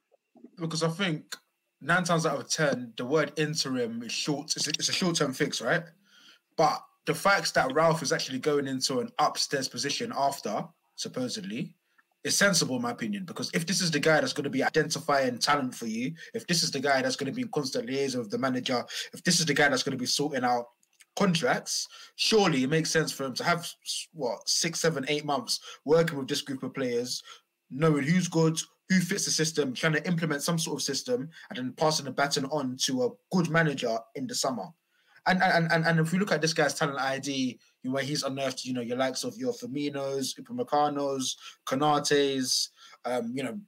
because 0.59 0.83
I 0.83 0.89
think 0.89 1.37
nine 1.81 2.05
times 2.05 2.27
out 2.27 2.39
of 2.41 2.49
ten, 2.49 2.93
the 2.97 3.05
word 3.05 3.33
interim 3.37 4.03
is 4.03 4.12
short. 4.12 4.55
It's 4.57 4.67
a, 4.67 4.71
it's 4.71 4.89
a 4.89 4.93
short-term 4.93 5.33
fix, 5.33 5.61
right? 5.61 5.83
But 6.57 6.81
the 7.07 7.15
fact 7.15 7.53
that 7.55 7.75
Ralf 7.75 8.03
is 8.03 8.12
actually 8.12 8.39
going 8.39 8.67
into 8.67 9.01
an 9.01 9.11
upstairs 9.19 9.69
position 9.69 10.12
after 10.17 10.65
supposedly 10.97 11.74
is 12.24 12.36
sensible, 12.36 12.76
in 12.76 12.82
my 12.82 12.90
opinion. 12.90 13.24
Because 13.24 13.51
if 13.55 13.66
this 13.66 13.80
is 13.80 13.90
the 13.90 14.01
guy 14.01 14.20
that's 14.20 14.32
going 14.32 14.45
to 14.45 14.51
be 14.51 14.64
identifying 14.64 15.38
talent 15.38 15.74
for 15.74 15.86
you, 15.86 16.14
if 16.32 16.47
this 16.47 16.62
is 16.62 16.70
the 16.70 16.80
guy 16.80 17.03
that's 17.03 17.16
going 17.16 17.30
to 17.30 17.36
be 17.36 17.42
in 17.42 17.49
constant 17.49 17.86
liaison 17.86 18.20
with 18.20 18.30
the 18.30 18.38
manager, 18.38 18.84
if 19.12 19.22
this 19.22 19.40
is 19.40 19.47
the 19.47 19.55
guy 19.55 19.68
that's 19.68 19.82
going 19.82 19.97
to 19.97 20.03
be 20.03 20.07
sorting 20.07 20.45
out 20.45 20.66
contracts, 21.16 21.86
surely 22.16 22.64
it 22.64 22.70
makes 22.70 22.90
sense 22.90 23.12
for 23.12 23.24
him 23.24 23.34
to 23.34 23.45
have 23.45 23.68
what 24.12 24.49
six, 24.49 24.80
seven, 24.80 25.05
eight 25.09 25.24
months 25.24 25.61
working 25.84 26.18
with 26.18 26.28
this 26.28 26.42
group 26.42 26.62
of 26.62 26.74
players, 26.74 27.22
knowing 27.70 28.05
who's 28.05 28.28
good, 28.28 28.59
who 28.88 29.01
fits 29.01 29.24
the 29.24 29.30
system, 29.30 29.72
trying 29.72 29.92
to 29.92 30.07
implement 30.07 30.42
some 30.42 30.59
sort 30.59 30.76
of 30.78 30.82
system, 30.82 31.28
and 31.51 31.57
then 31.57 31.72
passing 31.76 32.05
the 32.05 32.11
baton 32.11 32.45
on 32.47 32.76
to 32.78 33.05
a 33.05 33.11
good 33.32 33.51
manager 33.51 33.99
in 34.14 34.26
the 34.26 34.34
summer. 34.34 34.66
And 35.27 35.43
and 35.43 35.72
and, 35.72 35.87
and 35.87 36.01
if 36.01 36.12
we 36.12 36.18
look 36.18 36.33
at 36.33 36.41
this 36.43 36.53
guy's 36.53 36.75
talent 36.75 36.99
ID, 37.01 37.59
you 37.83 37.91
know, 37.91 37.95
where 37.95 38.05
he's 38.05 38.22
unearthed, 38.22 38.64
you 38.64 38.75
know, 38.75 38.81
your 38.83 38.97
likes 38.99 39.25
of 39.25 39.37
your 39.37 39.53
Firminos, 39.53 40.39
Upamecano's, 40.39 41.37
Canates, 41.66 42.70
um, 43.05 43.33
you 43.35 43.43
know, 43.43 43.59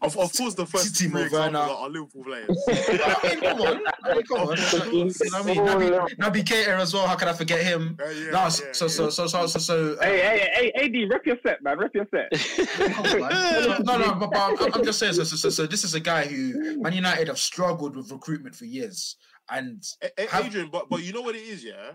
Of, 0.00 0.16
of 0.16 0.32
course, 0.32 0.54
the 0.54 0.64
first 0.66 0.94
Timo 0.94 1.10
three 1.12 1.22
examples 1.24 1.54
Werner. 1.54 1.58
are 1.58 1.88
Liverpool 1.88 2.22
players. 2.24 2.48
I 2.68 3.18
mean, 3.24 3.40
come 3.40 3.60
on, 3.62 3.80
I 4.04 4.14
mean, 4.14 4.22
come 4.24 4.38
on. 4.48 4.56
You 4.56 5.04
know 5.04 5.04
what 5.06 5.34
I 5.34 5.78
mean, 5.78 5.92
Naby, 5.92 6.16
Naby 6.18 6.44
Keita 6.44 6.78
as 6.78 6.94
well. 6.94 7.06
How 7.08 7.16
can 7.16 7.26
I 7.28 7.32
forget 7.32 7.60
him? 7.64 7.96
Uh, 8.00 8.08
yeah, 8.10 8.24
no, 8.30 8.30
yeah, 8.30 8.48
so, 8.48 8.64
yeah. 8.66 8.72
so, 8.72 8.88
so, 8.88 9.10
so, 9.10 9.26
so, 9.26 9.46
so, 9.46 9.58
so, 9.58 9.92
uh, 9.94 10.04
Hey, 10.04 10.20
hey, 10.20 10.72
hey, 10.74 11.02
AD, 11.02 11.10
rep 11.10 11.26
your 11.26 11.36
set, 11.44 11.62
man. 11.64 11.78
Rep 11.78 11.94
your 11.94 12.06
set. 12.14 12.30
Come 12.94 13.06
on, 13.06 13.20
man. 13.20 13.82
no, 13.84 13.98
no, 13.98 14.14
but, 14.14 14.30
but 14.30 14.38
I'm, 14.38 14.74
I'm 14.74 14.84
just 14.84 15.00
saying. 15.00 15.14
So, 15.14 15.24
so, 15.24 15.34
so, 15.36 15.50
so, 15.50 15.66
this 15.66 15.82
is 15.82 15.94
a 15.94 16.00
guy 16.00 16.26
who 16.26 16.80
Man 16.80 16.92
United 16.92 17.26
have 17.26 17.38
struggled 17.38 17.96
with 17.96 18.12
recruitment 18.12 18.54
for 18.54 18.66
years, 18.66 19.16
and 19.50 19.82
A- 20.02 20.22
A- 20.24 20.28
Have- 20.28 20.46
Adrian, 20.46 20.68
but 20.70 20.88
but 20.88 21.02
you 21.02 21.12
know 21.12 21.22
what 21.22 21.34
it 21.34 21.42
is, 21.42 21.64
yeah. 21.64 21.92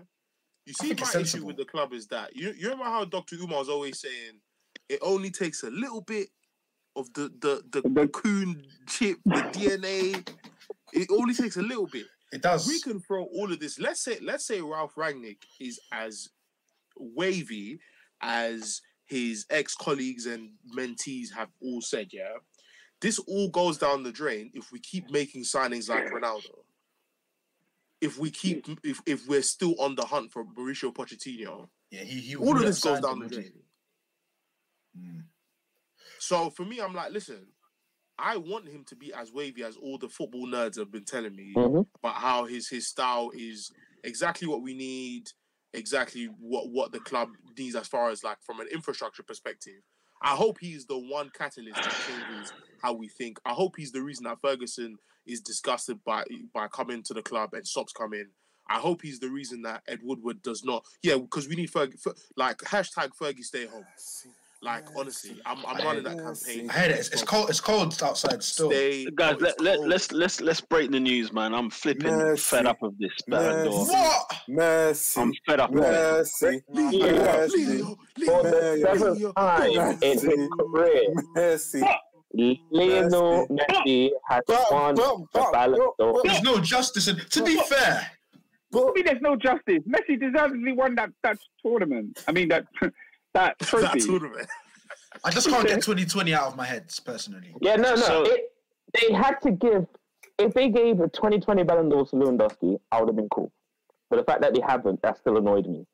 You 0.66 0.72
see, 0.72 0.94
my 0.94 1.20
issue 1.20 1.44
with 1.44 1.56
the 1.58 1.64
club 1.66 1.92
is 1.92 2.06
that 2.08 2.34
you 2.34 2.52
you 2.56 2.64
remember 2.70 2.84
how 2.84 3.04
Doctor 3.04 3.36
Umar 3.36 3.58
was 3.58 3.68
always 3.68 4.00
saying 4.00 4.40
it 4.88 4.98
only 5.02 5.30
takes 5.30 5.62
a 5.62 5.70
little 5.70 6.00
bit 6.00 6.28
of 6.96 7.12
the 7.14 7.30
the 7.40 7.62
the, 7.70 7.88
the 7.88 8.08
coon 8.08 8.64
chip, 8.88 9.18
the 9.24 9.42
DNA. 9.52 10.26
It 10.92 11.08
only 11.10 11.34
takes 11.34 11.56
a 11.56 11.62
little 11.62 11.86
bit. 11.88 12.06
it 12.32 12.40
does. 12.42 12.66
We 12.66 12.80
can 12.80 13.00
throw 13.00 13.24
all 13.24 13.52
of 13.52 13.60
this. 13.60 13.78
Let's 13.78 14.00
say 14.02 14.18
let's 14.22 14.46
say 14.46 14.60
Ralf 14.60 14.94
Rangnick 14.96 15.38
is 15.60 15.78
as 15.92 16.28
wavy 16.96 17.78
as 18.22 18.80
his 19.06 19.44
ex 19.50 19.74
colleagues 19.74 20.26
and 20.26 20.50
mentees 20.76 21.32
have 21.34 21.48
all 21.60 21.80
said. 21.82 22.08
Yeah, 22.12 22.32
this 23.00 23.18
all 23.18 23.48
goes 23.50 23.76
down 23.78 24.02
the 24.02 24.12
drain 24.12 24.50
if 24.54 24.72
we 24.72 24.78
keep 24.80 25.10
making 25.10 25.42
signings 25.42 25.88
like 25.88 26.06
Ronaldo. 26.06 26.63
If 28.04 28.18
we 28.18 28.30
keep, 28.30 28.66
if, 28.82 29.00
if 29.06 29.26
we're 29.26 29.42
still 29.42 29.74
on 29.80 29.94
the 29.94 30.04
hunt 30.04 30.30
for 30.30 30.44
Mauricio 30.44 30.92
Pochettino, 30.94 31.68
yeah, 31.90 32.02
he, 32.02 32.20
he 32.20 32.36
all 32.36 32.56
of 32.56 32.62
this 32.62 32.80
goes 32.80 32.92
signed 32.92 33.04
down 33.04 33.18
the 33.20 33.28
drain. 33.28 33.52
Mm. 34.98 35.22
So 36.18 36.50
for 36.50 36.64
me, 36.64 36.80
I'm 36.80 36.94
like, 36.94 37.12
listen, 37.12 37.46
I 38.18 38.36
want 38.36 38.68
him 38.68 38.84
to 38.88 38.96
be 38.96 39.12
as 39.12 39.32
wavy 39.32 39.64
as 39.64 39.76
all 39.76 39.98
the 39.98 40.08
football 40.08 40.46
nerds 40.46 40.78
have 40.78 40.90
been 40.90 41.04
telling 41.04 41.34
me 41.34 41.54
Mhm. 41.56 41.86
about 42.02 42.16
how 42.16 42.44
his 42.44 42.68
his 42.68 42.88
style 42.88 43.30
is 43.34 43.72
exactly 44.02 44.46
what 44.46 44.62
we 44.62 44.74
need, 44.74 45.30
exactly 45.72 46.26
what 46.26 46.68
what 46.68 46.92
the 46.92 47.00
club 47.00 47.30
needs 47.56 47.74
as 47.74 47.88
far 47.88 48.10
as 48.10 48.22
like 48.22 48.40
from 48.42 48.60
an 48.60 48.68
infrastructure 48.68 49.22
perspective. 49.22 49.82
I 50.24 50.36
hope 50.36 50.58
he's 50.58 50.86
the 50.86 50.98
one 50.98 51.30
catalyst 51.30 51.76
that 51.76 51.94
changes 52.08 52.52
how 52.82 52.94
we 52.94 53.08
think. 53.08 53.38
I 53.44 53.52
hope 53.52 53.76
he's 53.76 53.92
the 53.92 54.02
reason 54.02 54.24
that 54.24 54.40
Ferguson 54.40 54.96
is 55.26 55.40
disgusted 55.40 56.02
by 56.02 56.24
by 56.52 56.66
coming 56.68 57.02
to 57.04 57.14
the 57.14 57.22
club 57.22 57.52
and 57.52 57.66
stops 57.66 57.92
coming. 57.92 58.28
I 58.66 58.78
hope 58.78 59.02
he's 59.02 59.20
the 59.20 59.28
reason 59.28 59.60
that 59.62 59.82
Ed 59.86 60.00
Woodward 60.02 60.42
does 60.42 60.64
not. 60.64 60.86
Yeah, 61.02 61.18
because 61.18 61.46
we 61.46 61.56
need 61.56 61.70
Fergie. 61.70 62.00
Fer, 62.00 62.14
like 62.36 62.58
hashtag 62.58 63.10
Fergie 63.20 63.44
stay 63.44 63.66
home. 63.66 63.84
Like 64.64 64.86
honestly, 64.96 65.38
I'm 65.44 65.58
I'm 65.66 65.84
running 65.84 66.04
that 66.04 66.18
campaign. 66.18 66.70
I 66.70 66.72
heard 66.72 66.90
it. 66.92 66.98
It's, 67.00 67.08
it's 67.10 67.22
cold. 67.22 67.50
It's 67.50 67.60
cold 67.60 68.00
outside 68.02 68.42
still. 68.42 68.70
Stay, 68.70 69.04
Guys, 69.14 69.36
let, 69.40 69.52
it's 69.52 69.60
let, 69.60 69.76
cold. 69.76 69.88
let's 69.88 70.10
let's 70.12 70.40
let's 70.40 70.60
break 70.62 70.90
the 70.90 70.98
news, 71.00 71.34
man. 71.34 71.52
I'm 71.54 71.68
flipping 71.68 72.10
Messi. 72.10 72.38
fed 72.40 72.64
up 72.66 72.82
of 72.82 72.96
this 72.98 73.12
Ballon 73.28 73.66
d'Or. 73.66 73.86
Messi. 74.48 75.18
I'm 75.20 75.32
fed 75.46 75.60
up 75.60 75.70
of 75.70 75.76
it. 75.76 75.82
Messi, 75.82 76.62
Leo, 76.70 77.06
Yeah. 77.06 77.46
Leo, 77.46 77.96
For 78.24 78.42
the 78.42 78.74
Leo, 78.76 78.86
seventh 78.96 79.18
Leo, 79.18 79.32
time 79.32 79.70
in 79.70 79.98
his 80.12 80.24
Messi. 80.24 80.48
career, 80.58 81.14
Messi. 81.36 81.96
Lionel 82.70 83.46
Messi. 83.48 83.58
Messi 83.70 84.10
has 84.30 84.42
But- 84.46 84.66
won 84.72 84.94
but- 84.94 85.16
the 85.18 85.26
but- 85.34 85.52
Ballon 85.52 85.80
d'Or. 85.98 86.22
There's 86.24 86.42
no 86.42 86.58
justice. 86.58 87.06
And 87.08 87.18
to 87.30 87.44
be 87.44 87.56
fair, 87.68 88.10
But 88.70 88.88
I 88.88 88.92
mean, 88.94 89.04
there's 89.04 89.22
no 89.22 89.36
justice. 89.36 89.82
Messi 89.86 90.18
deservedly 90.18 90.72
won 90.72 90.94
that 90.96 91.10
that 91.22 91.38
tournament. 91.62 92.24
I 92.26 92.32
mean 92.32 92.48
that 92.48 92.64
that 93.34 93.58
That 93.58 93.66
trophy. 93.68 94.00
tournament. 94.00 94.48
I 95.24 95.30
just 95.30 95.48
can't 95.48 95.66
get 95.66 95.74
2020 95.82 96.34
out 96.34 96.46
of 96.48 96.56
my 96.56 96.64
head 96.64 96.92
personally. 97.04 97.54
Yeah, 97.60 97.76
no, 97.76 97.90
no. 97.94 97.96
So- 97.96 98.24
it, 98.24 98.52
they 99.00 99.12
had 99.12 99.40
to 99.42 99.50
give. 99.50 99.86
If 100.38 100.52
they 100.54 100.68
gave 100.68 100.98
a 101.00 101.08
2020 101.08 101.62
Ballon 101.62 101.88
d'Or 101.88 102.06
to 102.06 102.16
Lewandowski, 102.16 102.76
I 102.90 102.98
would 103.00 103.08
have 103.08 103.16
been 103.16 103.28
cool. 103.28 103.52
But 104.10 104.16
the 104.16 104.24
fact 104.24 104.40
that 104.40 104.52
they 104.54 104.60
haven't, 104.60 105.00
that 105.02 105.18
still 105.18 105.36
annoyed 105.36 105.66
me. 105.66 105.86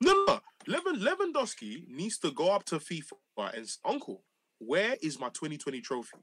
No, 0.00 0.12
no. 0.26 0.40
Lewand- 0.68 1.00
Lewandowski 1.00 1.86
needs 1.88 2.18
to 2.18 2.32
go 2.32 2.50
up 2.52 2.64
to 2.66 2.76
FIFA 2.76 3.12
and 3.54 3.68
say, 3.68 3.78
Uncle, 3.84 4.22
where 4.58 4.96
is 5.00 5.20
my 5.20 5.28
2020 5.28 5.80
trophy? 5.80 6.16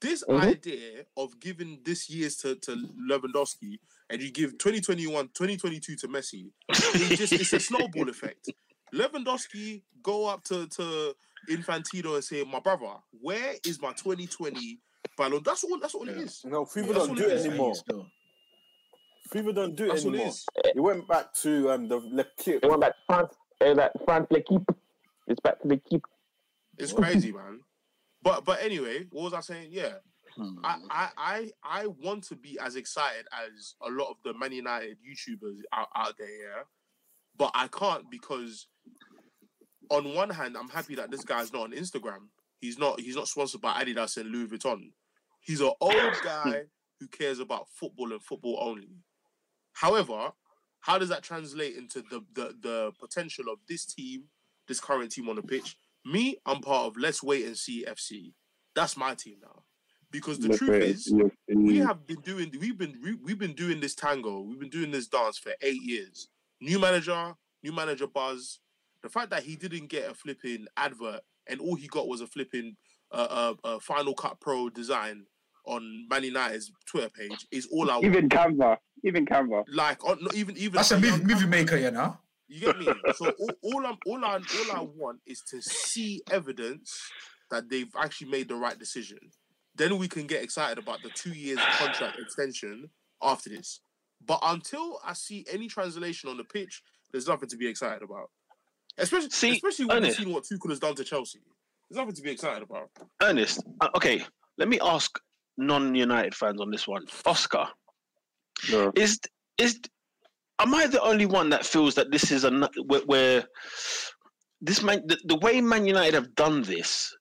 This 0.00 0.24
Mhm. 0.28 0.40
idea 0.42 1.04
of 1.16 1.38
giving 1.38 1.80
this 1.84 2.08
year's 2.08 2.36
to, 2.38 2.54
to 2.56 2.76
Lewandowski 3.10 3.78
and 4.10 4.20
you 4.22 4.32
give 4.32 4.52
2021, 4.58 5.26
2022 5.28 5.96
to 5.96 6.08
Messi, 6.08 6.50
it's 6.70 7.18
just 7.18 7.32
it's 7.34 7.52
a 7.52 7.60
snowball 7.60 8.08
effect. 8.08 8.48
Lewandowski 8.94 9.82
go 10.02 10.26
up 10.28 10.44
to, 10.44 10.66
to 10.68 11.14
Infantino 11.50 12.14
and 12.14 12.24
say, 12.24 12.44
My 12.44 12.60
brother, 12.60 12.86
where 13.20 13.54
is 13.66 13.80
my 13.80 13.92
2020 13.92 14.78
Ballon? 15.16 15.42
That's 15.44 15.64
all 15.64 15.78
that's 15.80 15.94
all 15.94 16.08
it 16.08 16.16
Yeah. 16.16 16.22
is. 16.22 16.44
no, 16.44 16.64
FIFA 16.64 16.94
don't 16.94 17.16
do 17.16 17.24
it 17.24 17.30
it 17.30 17.34
is, 17.38 17.46
anymore. 17.46 17.74
Still. 17.74 18.06
FIFA 19.32 19.54
don't 19.54 19.76
do 19.76 19.84
it 19.84 19.88
That's 19.88 20.04
what 20.04 20.14
it 20.14 20.16
anymore. 20.18 20.28
is. 20.32 20.46
It 20.64 20.80
went 20.80 21.08
back 21.08 21.32
to 21.42 21.70
um 21.70 21.88
the 21.88 21.96
l'équipe. 21.98 22.60
They 22.62 22.68
went 22.68 22.80
back 22.80 22.92
to 22.92 23.02
France. 23.06 23.34
Uh, 23.60 23.74
that 23.74 23.92
France 24.04 24.26
l'équipe. 24.30 24.68
It's 25.26 25.40
back 25.40 25.60
to 25.62 25.68
l'équipe. 25.68 26.04
It's 26.78 26.92
crazy, 26.92 27.32
man. 27.32 27.60
But 28.22 28.44
but 28.44 28.62
anyway, 28.62 29.06
what 29.10 29.24
was 29.24 29.34
I 29.34 29.40
saying? 29.40 29.68
Yeah. 29.70 29.94
Hmm. 30.36 30.64
I, 30.64 30.78
I, 30.90 31.08
I, 31.18 31.50
I 31.62 31.86
want 31.88 32.24
to 32.28 32.36
be 32.36 32.58
as 32.58 32.76
excited 32.76 33.26
as 33.46 33.74
a 33.86 33.90
lot 33.90 34.08
of 34.10 34.16
the 34.24 34.32
Man 34.32 34.52
United 34.52 34.96
YouTubers 35.06 35.58
out, 35.74 35.88
out 35.94 36.14
there, 36.18 36.26
yeah. 36.26 36.62
But 37.42 37.50
I 37.56 37.66
can't 37.66 38.08
because 38.08 38.68
on 39.90 40.14
one 40.14 40.30
hand, 40.30 40.56
I'm 40.56 40.68
happy 40.68 40.94
that 40.94 41.10
this 41.10 41.24
guy's 41.24 41.52
not 41.52 41.62
on 41.62 41.72
Instagram. 41.72 42.28
He's 42.60 42.78
not 42.78 43.00
he's 43.00 43.16
not 43.16 43.26
sponsored 43.26 43.60
by 43.60 43.82
Adidas 43.82 44.16
and 44.16 44.30
Louis 44.30 44.46
Vuitton. 44.46 44.92
He's 45.40 45.60
an 45.60 45.72
old 45.80 46.14
guy 46.22 46.62
who 47.00 47.08
cares 47.08 47.40
about 47.40 47.66
football 47.68 48.12
and 48.12 48.22
football 48.22 48.60
only. 48.60 48.90
However, 49.72 50.30
how 50.78 50.98
does 50.98 51.08
that 51.08 51.24
translate 51.24 51.74
into 51.74 52.02
the, 52.02 52.24
the, 52.32 52.54
the 52.62 52.92
potential 53.00 53.46
of 53.52 53.58
this 53.68 53.86
team, 53.86 54.26
this 54.68 54.78
current 54.78 55.10
team 55.10 55.28
on 55.28 55.34
the 55.34 55.42
pitch? 55.42 55.76
Me, 56.06 56.36
I'm 56.46 56.60
part 56.60 56.86
of 56.86 56.96
Let's 56.96 57.24
Wait 57.24 57.44
and 57.44 57.58
See 57.58 57.84
FC. 57.88 58.34
That's 58.76 58.96
my 58.96 59.16
team 59.16 59.38
now. 59.42 59.64
because 60.12 60.38
the 60.38 60.56
truth 60.56 60.80
is, 60.80 61.12
we 61.48 61.78
have 61.78 62.06
been 62.06 62.20
doing 62.20 62.52
we've 62.60 62.78
been 62.78 63.18
we've 63.20 63.40
been 63.40 63.54
doing 63.54 63.80
this 63.80 63.96
tango, 63.96 64.42
we've 64.42 64.60
been 64.60 64.70
doing 64.70 64.92
this 64.92 65.08
dance 65.08 65.38
for 65.38 65.54
eight 65.60 65.82
years. 65.82 66.28
New 66.62 66.78
manager, 66.78 67.34
new 67.64 67.72
manager 67.72 68.06
buzz. 68.06 68.60
The 69.02 69.08
fact 69.08 69.30
that 69.30 69.42
he 69.42 69.56
didn't 69.56 69.88
get 69.88 70.08
a 70.08 70.14
flipping 70.14 70.66
advert 70.76 71.20
and 71.48 71.60
all 71.60 71.74
he 71.74 71.88
got 71.88 72.06
was 72.06 72.20
a 72.20 72.26
flipping 72.28 72.76
uh, 73.10 73.26
uh, 73.28 73.54
uh, 73.64 73.78
Final 73.80 74.14
Cut 74.14 74.40
Pro 74.40 74.70
design 74.70 75.24
on 75.66 76.06
Man 76.08 76.22
United's 76.22 76.70
Twitter 76.86 77.10
page 77.10 77.46
is 77.50 77.66
all 77.72 77.90
I 77.90 77.94
want. 77.94 78.04
even 78.04 78.28
Canva, 78.28 78.76
even 79.04 79.26
Canva. 79.26 79.64
Like, 79.72 80.04
on, 80.04 80.18
not 80.22 80.34
even 80.34 80.56
even 80.56 80.74
That's 80.74 80.92
a 80.92 81.00
movie, 81.00 81.24
movie 81.24 81.46
maker, 81.46 81.76
you 81.76 81.90
know. 81.90 82.16
You 82.46 82.60
get 82.60 82.78
me? 82.78 82.86
So 83.16 83.30
all, 83.30 83.50
all 83.62 83.86
I'm 83.86 83.96
all 84.06 84.24
I 84.24 84.34
all 84.34 84.76
I 84.76 84.80
want 84.80 85.20
is 85.26 85.42
to 85.50 85.60
see 85.60 86.22
evidence 86.30 86.96
that 87.50 87.68
they've 87.68 87.90
actually 87.98 88.30
made 88.30 88.48
the 88.48 88.56
right 88.56 88.78
decision. 88.78 89.18
Then 89.74 89.98
we 89.98 90.06
can 90.06 90.26
get 90.26 90.42
excited 90.44 90.78
about 90.78 91.02
the 91.02 91.10
two 91.10 91.32
years 91.32 91.58
contract 91.78 92.18
extension 92.18 92.90
after 93.22 93.50
this. 93.50 93.80
But 94.26 94.38
until 94.42 95.00
I 95.04 95.12
see 95.14 95.44
any 95.50 95.68
translation 95.68 96.28
on 96.30 96.36
the 96.36 96.44
pitch, 96.44 96.82
there's 97.10 97.28
nothing 97.28 97.48
to 97.48 97.56
be 97.56 97.66
excited 97.66 98.02
about. 98.02 98.30
Especially 98.98 99.30
See, 99.30 99.52
especially 99.52 99.86
when 99.86 100.02
we've 100.02 100.14
seen 100.14 100.32
what 100.32 100.44
Tuchel 100.44 100.68
has 100.70 100.78
done 100.78 100.94
to 100.96 101.04
Chelsea. 101.04 101.40
There's 101.88 101.98
nothing 101.98 102.14
to 102.14 102.22
be 102.22 102.30
excited 102.30 102.62
about. 102.62 102.90
Ernest, 103.22 103.62
uh, 103.80 103.88
okay, 103.96 104.22
let 104.58 104.68
me 104.68 104.78
ask 104.80 105.18
non-United 105.56 106.34
fans 106.34 106.60
on 106.60 106.70
this 106.70 106.86
one. 106.86 107.04
Oscar, 107.26 107.66
No. 108.70 108.92
is 108.94 109.18
is 109.58 109.80
am 110.58 110.74
I 110.74 110.86
the 110.86 111.02
only 111.02 111.26
one 111.26 111.50
that 111.50 111.64
feels 111.66 111.94
that 111.94 112.10
this 112.10 112.30
is 112.30 112.44
a 112.44 112.68
where, 112.86 113.00
where 113.00 113.44
this 114.60 114.82
man 114.82 115.02
the, 115.06 115.18
the 115.24 115.36
way 115.36 115.60
Man 115.60 115.86
United 115.86 116.14
have 116.14 116.34
done 116.34 116.62
this 116.62 117.14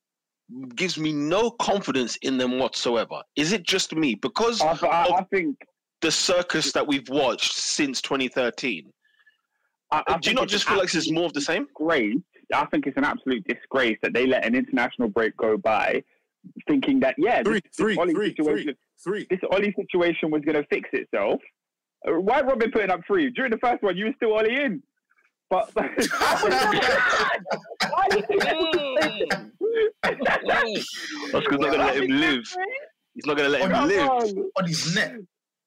gives 0.76 0.98
me 0.98 1.14
no 1.14 1.52
confidence 1.52 2.18
in 2.22 2.38
them 2.38 2.60
whatsoever. 2.60 3.22
Is 3.36 3.54
it 3.54 3.64
just 3.64 3.96
me 3.96 4.16
because 4.16 4.62
I, 4.62 4.78
I, 4.86 5.18
I 5.20 5.24
think. 5.24 5.58
The 6.02 6.12
circus 6.12 6.72
that 6.74 6.86
we've 6.86 7.08
watched 7.10 7.54
since 7.54 8.02
2013? 8.02 8.92
I, 9.92 10.04
I 10.08 10.18
Do 10.18 10.30
you 10.30 10.36
not 10.36 10.48
just 10.48 10.68
feel 10.68 10.78
like 10.78 10.92
this 10.92 11.06
is 11.06 11.12
more 11.12 11.26
of 11.26 11.34
the 11.34 11.42
same? 11.42 11.68
Great. 11.74 12.16
I 12.54 12.66
think 12.66 12.88
it's 12.88 12.98
an 12.98 13.04
absolute 13.06 13.46
disgrace 13.48 13.98
that 14.02 14.14
they 14.14 14.26
let 14.28 14.46
an 14.46 14.56
international 14.56 15.08
break 15.10 15.36
go 15.38 15.58
by, 15.58 16.04
thinking 16.68 17.00
that 17.02 17.16
yeah, 17.18 17.44
Three, 17.44 17.62
this, 17.62 17.76
three, 17.76 17.94
this 17.94 18.00
Ollie 18.00 18.14
three, 18.14 18.30
situation, 18.36 18.76
Three. 19.04 19.28
this 19.30 19.40
Ollie 19.52 19.74
situation 19.80 20.32
was 20.32 20.42
going 20.44 20.62
to 20.62 20.68
fix 20.70 20.90
itself. 20.94 21.40
Uh, 22.08 22.20
Why 22.20 22.42
Robin 22.42 22.72
putting 22.72 22.90
up 22.90 23.02
three 23.08 23.30
during 23.32 23.52
the 23.52 23.58
first 23.60 23.82
one? 23.84 23.96
You 23.96 24.06
were 24.06 24.14
still 24.18 24.34
Ollie 24.34 24.56
in, 24.56 24.82
but 25.50 25.70
Oscar's 31.34 31.60
not 31.60 31.72
gonna 31.72 31.78
let 31.78 31.96
him 31.98 32.10
live. 32.10 32.44
He's 33.14 33.26
not 33.26 33.38
gonna 33.38 33.50
let 33.50 33.62
him 33.62 33.88
live. 33.88 34.10
on 34.58 34.66
his 34.68 34.96
neck. 34.96 35.14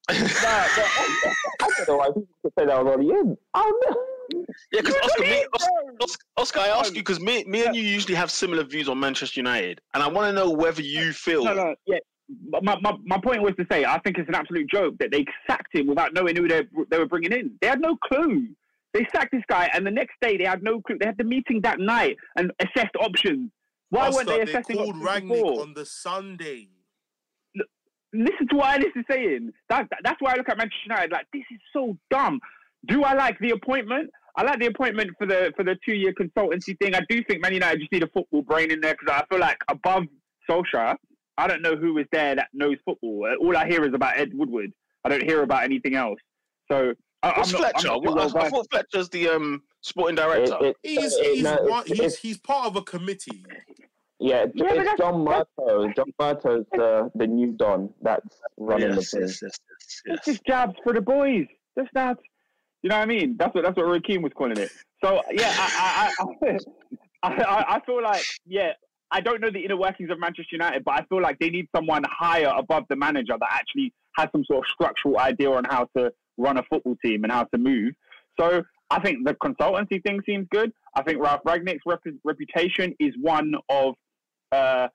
I 0.09 1.17
don't 1.59 1.87
know 1.87 1.97
why 1.97 2.07
people 2.07 2.27
could 2.43 2.53
say 2.59 2.65
that 2.65 2.83
was 2.83 2.93
already 2.93 3.09
in. 3.09 3.37
Oh 3.53 3.81
no. 3.89 4.45
Yeah, 4.71 4.81
because 4.81 4.95
Oscar, 5.03 5.23
me, 5.23 5.45
Oscar, 5.53 5.71
Oscar, 6.01 6.25
Oscar, 6.37 6.59
I 6.59 6.67
ask 6.67 6.93
you 6.93 7.01
because 7.01 7.19
me, 7.19 7.43
me 7.45 7.65
and 7.65 7.75
you 7.75 7.81
usually 7.81 8.15
have 8.15 8.31
similar 8.31 8.63
views 8.63 8.89
on 8.89 8.99
Manchester 8.99 9.39
United, 9.39 9.81
and 9.93 10.03
I 10.03 10.07
want 10.07 10.27
to 10.27 10.33
know 10.33 10.51
whether 10.51 10.81
you 10.81 11.13
feel. 11.13 11.43
No, 11.43 11.53
no, 11.53 11.75
yeah. 11.85 11.97
My, 12.61 12.75
my, 12.81 12.93
my 13.03 13.19
point 13.19 13.43
was 13.43 13.53
to 13.59 13.65
say, 13.71 13.85
I 13.85 13.99
think 13.99 14.17
it's 14.17 14.27
an 14.27 14.33
absolute 14.33 14.67
joke 14.69 14.95
that 14.99 15.11
they 15.11 15.25
sacked 15.45 15.75
him 15.75 15.85
without 15.85 16.13
knowing 16.15 16.35
who 16.35 16.47
they, 16.47 16.63
they 16.89 16.97
were 16.97 17.05
bringing 17.05 17.31
in. 17.31 17.51
They 17.61 17.67
had 17.67 17.79
no 17.79 17.97
clue. 17.97 18.47
They 18.93 19.05
sacked 19.13 19.31
this 19.31 19.43
guy, 19.47 19.69
and 19.73 19.85
the 19.85 19.91
next 19.91 20.15
day 20.21 20.35
they 20.37 20.45
had 20.45 20.63
no 20.63 20.81
clue. 20.81 20.97
They 20.99 21.05
had 21.05 21.17
the 21.17 21.23
meeting 21.23 21.61
that 21.61 21.79
night 21.79 22.17
and 22.35 22.51
assessed 22.59 22.95
options. 22.99 23.51
Why 23.89 24.09
weren't 24.09 24.27
they 24.27 24.41
Oscar, 24.41 24.63
they 24.67 24.73
called 24.73 24.95
options 24.95 25.07
Rangnick 25.07 25.27
before? 25.27 25.61
on 25.61 25.73
the 25.73 25.85
Sunday. 25.85 26.69
Listen 28.23 28.47
to 28.49 28.55
what 28.57 28.75
Alice 28.79 28.93
is 28.95 29.05
saying. 29.09 29.51
That, 29.69 29.87
that- 29.89 29.99
that's 30.03 30.21
why 30.21 30.33
I 30.33 30.35
look 30.35 30.49
at 30.49 30.57
Manchester 30.57 30.79
United 30.87 31.11
like 31.11 31.27
this 31.33 31.43
is 31.51 31.59
so 31.73 31.97
dumb. 32.09 32.39
Do 32.87 33.03
I 33.03 33.13
like 33.13 33.37
the 33.39 33.51
appointment? 33.51 34.09
I 34.37 34.43
like 34.43 34.59
the 34.59 34.67
appointment 34.67 35.11
for 35.17 35.25
the 35.25 35.51
for 35.55 35.63
the 35.63 35.75
two 35.85 35.93
year 35.93 36.13
consultancy 36.13 36.77
thing. 36.79 36.93
I 36.93 37.01
do 37.09 37.23
think 37.23 37.41
Man 37.41 37.53
United 37.53 37.79
just 37.79 37.91
need 37.91 38.03
a 38.03 38.07
football 38.07 38.41
brain 38.41 38.69
in 38.71 38.81
there 38.81 38.95
because 38.99 39.09
I 39.21 39.25
feel 39.29 39.39
like 39.39 39.57
above 39.69 40.03
Solskjaer, 40.49 40.95
I 41.37 41.47
don't 41.47 41.61
know 41.61 41.75
who 41.75 41.97
is 41.97 42.05
there 42.11 42.35
that 42.35 42.49
knows 42.53 42.77
football. 42.85 43.25
Uh, 43.31 43.35
All 43.43 43.55
I 43.57 43.65
hear 43.67 43.83
is 43.85 43.93
about 43.93 44.17
Ed 44.17 44.31
Woodward. 44.33 44.71
I 45.03 45.09
don't 45.09 45.23
hear 45.23 45.41
about 45.43 45.63
anything 45.63 45.95
else. 45.95 46.19
So 46.69 46.93
I, 47.23 47.29
What's 47.29 47.53
I'm 47.53 47.61
not, 47.61 47.71
Fletcher? 47.71 47.87
I'm 47.91 48.03
not 48.03 48.03
too 48.03 48.11
What- 48.33 48.35
I, 48.43 48.45
I 48.45 48.49
thought 48.49 48.67
Fletcher's 48.71 49.09
the 49.09 49.29
um, 49.29 49.63
sporting 49.81 50.15
director. 50.15 50.57
It- 50.61 50.65
it- 50.65 50.77
He's 50.83 51.13
it- 51.15 51.25
he's, 51.35 51.43
no, 51.43 51.55
one, 51.63 51.83
it's- 51.85 51.97
he's 51.99 52.17
he's 52.19 52.37
part 52.37 52.67
of 52.67 52.75
a 52.75 52.81
committee. 52.81 53.43
Yeah, 54.19 54.45
Yeah, 54.53 54.65
it's 54.67 54.77
that's- 54.77 54.97
John 54.97 55.25
Murtough. 55.25 55.95
John 55.95 56.11
Murtough's 56.19 56.65
the 56.71 57.11
the 57.15 57.27
new 57.27 57.51
Don 57.53 57.93
that's 58.01 58.41
running 58.57 58.89
yes, 58.93 59.11
the 59.11 59.17
thing. 59.19 59.27
yes, 59.27 59.39
yes, 59.41 59.59
yes, 60.05 60.17
It's 60.17 60.25
just 60.25 60.45
jabs 60.45 60.75
for 60.83 60.93
the 60.93 61.01
boys. 61.01 61.47
Just 61.77 61.89
that. 61.93 62.17
You 62.81 62.89
know 62.89 62.95
what 62.97 63.03
I 63.03 63.05
mean? 63.07 63.35
That's 63.37 63.53
what 63.53 63.63
that's 63.65 63.75
what 63.75 63.85
Roy 63.87 63.99
Keane 63.99 64.21
was 64.21 64.31
calling 64.35 64.57
it. 64.57 64.71
So 65.03 65.21
yeah, 65.31 65.51
I 65.57 66.11
I, 66.19 66.57
I, 67.23 67.29
I 67.43 67.75
I 67.75 67.79
feel 67.85 68.01
like 68.01 68.23
yeah, 68.45 68.71
I 69.11 69.19
don't 69.19 69.41
know 69.41 69.49
the 69.51 69.59
inner 69.65 69.75
workings 69.77 70.09
of 70.11 70.19
Manchester 70.19 70.55
United, 70.55 70.85
but 70.85 70.93
I 70.93 71.05
feel 71.09 71.21
like 71.21 71.37
they 71.39 71.49
need 71.49 71.67
someone 71.75 72.03
higher 72.09 72.53
above 72.57 72.83
the 72.89 72.95
manager 72.95 73.33
that 73.37 73.49
actually 73.51 73.91
has 74.17 74.29
some 74.31 74.45
sort 74.45 74.59
of 74.65 74.71
structural 74.71 75.19
idea 75.19 75.51
on 75.51 75.65
how 75.65 75.89
to 75.97 76.11
run 76.37 76.57
a 76.57 76.63
football 76.63 76.95
team 77.03 77.23
and 77.23 77.33
how 77.33 77.43
to 77.45 77.57
move. 77.57 77.93
So 78.39 78.63
I 78.89 78.99
think 79.01 79.25
the 79.27 79.33
consultancy 79.35 80.01
thing 80.03 80.21
seems 80.25 80.47
good. 80.51 80.71
I 80.95 81.01
think 81.03 81.21
Ralf 81.21 81.41
Rangnick's 81.45 81.81
rep- 81.85 82.01
reputation 82.23 82.93
is 82.99 83.13
one 83.19 83.55
of 83.69 83.95
uh, 84.55 84.87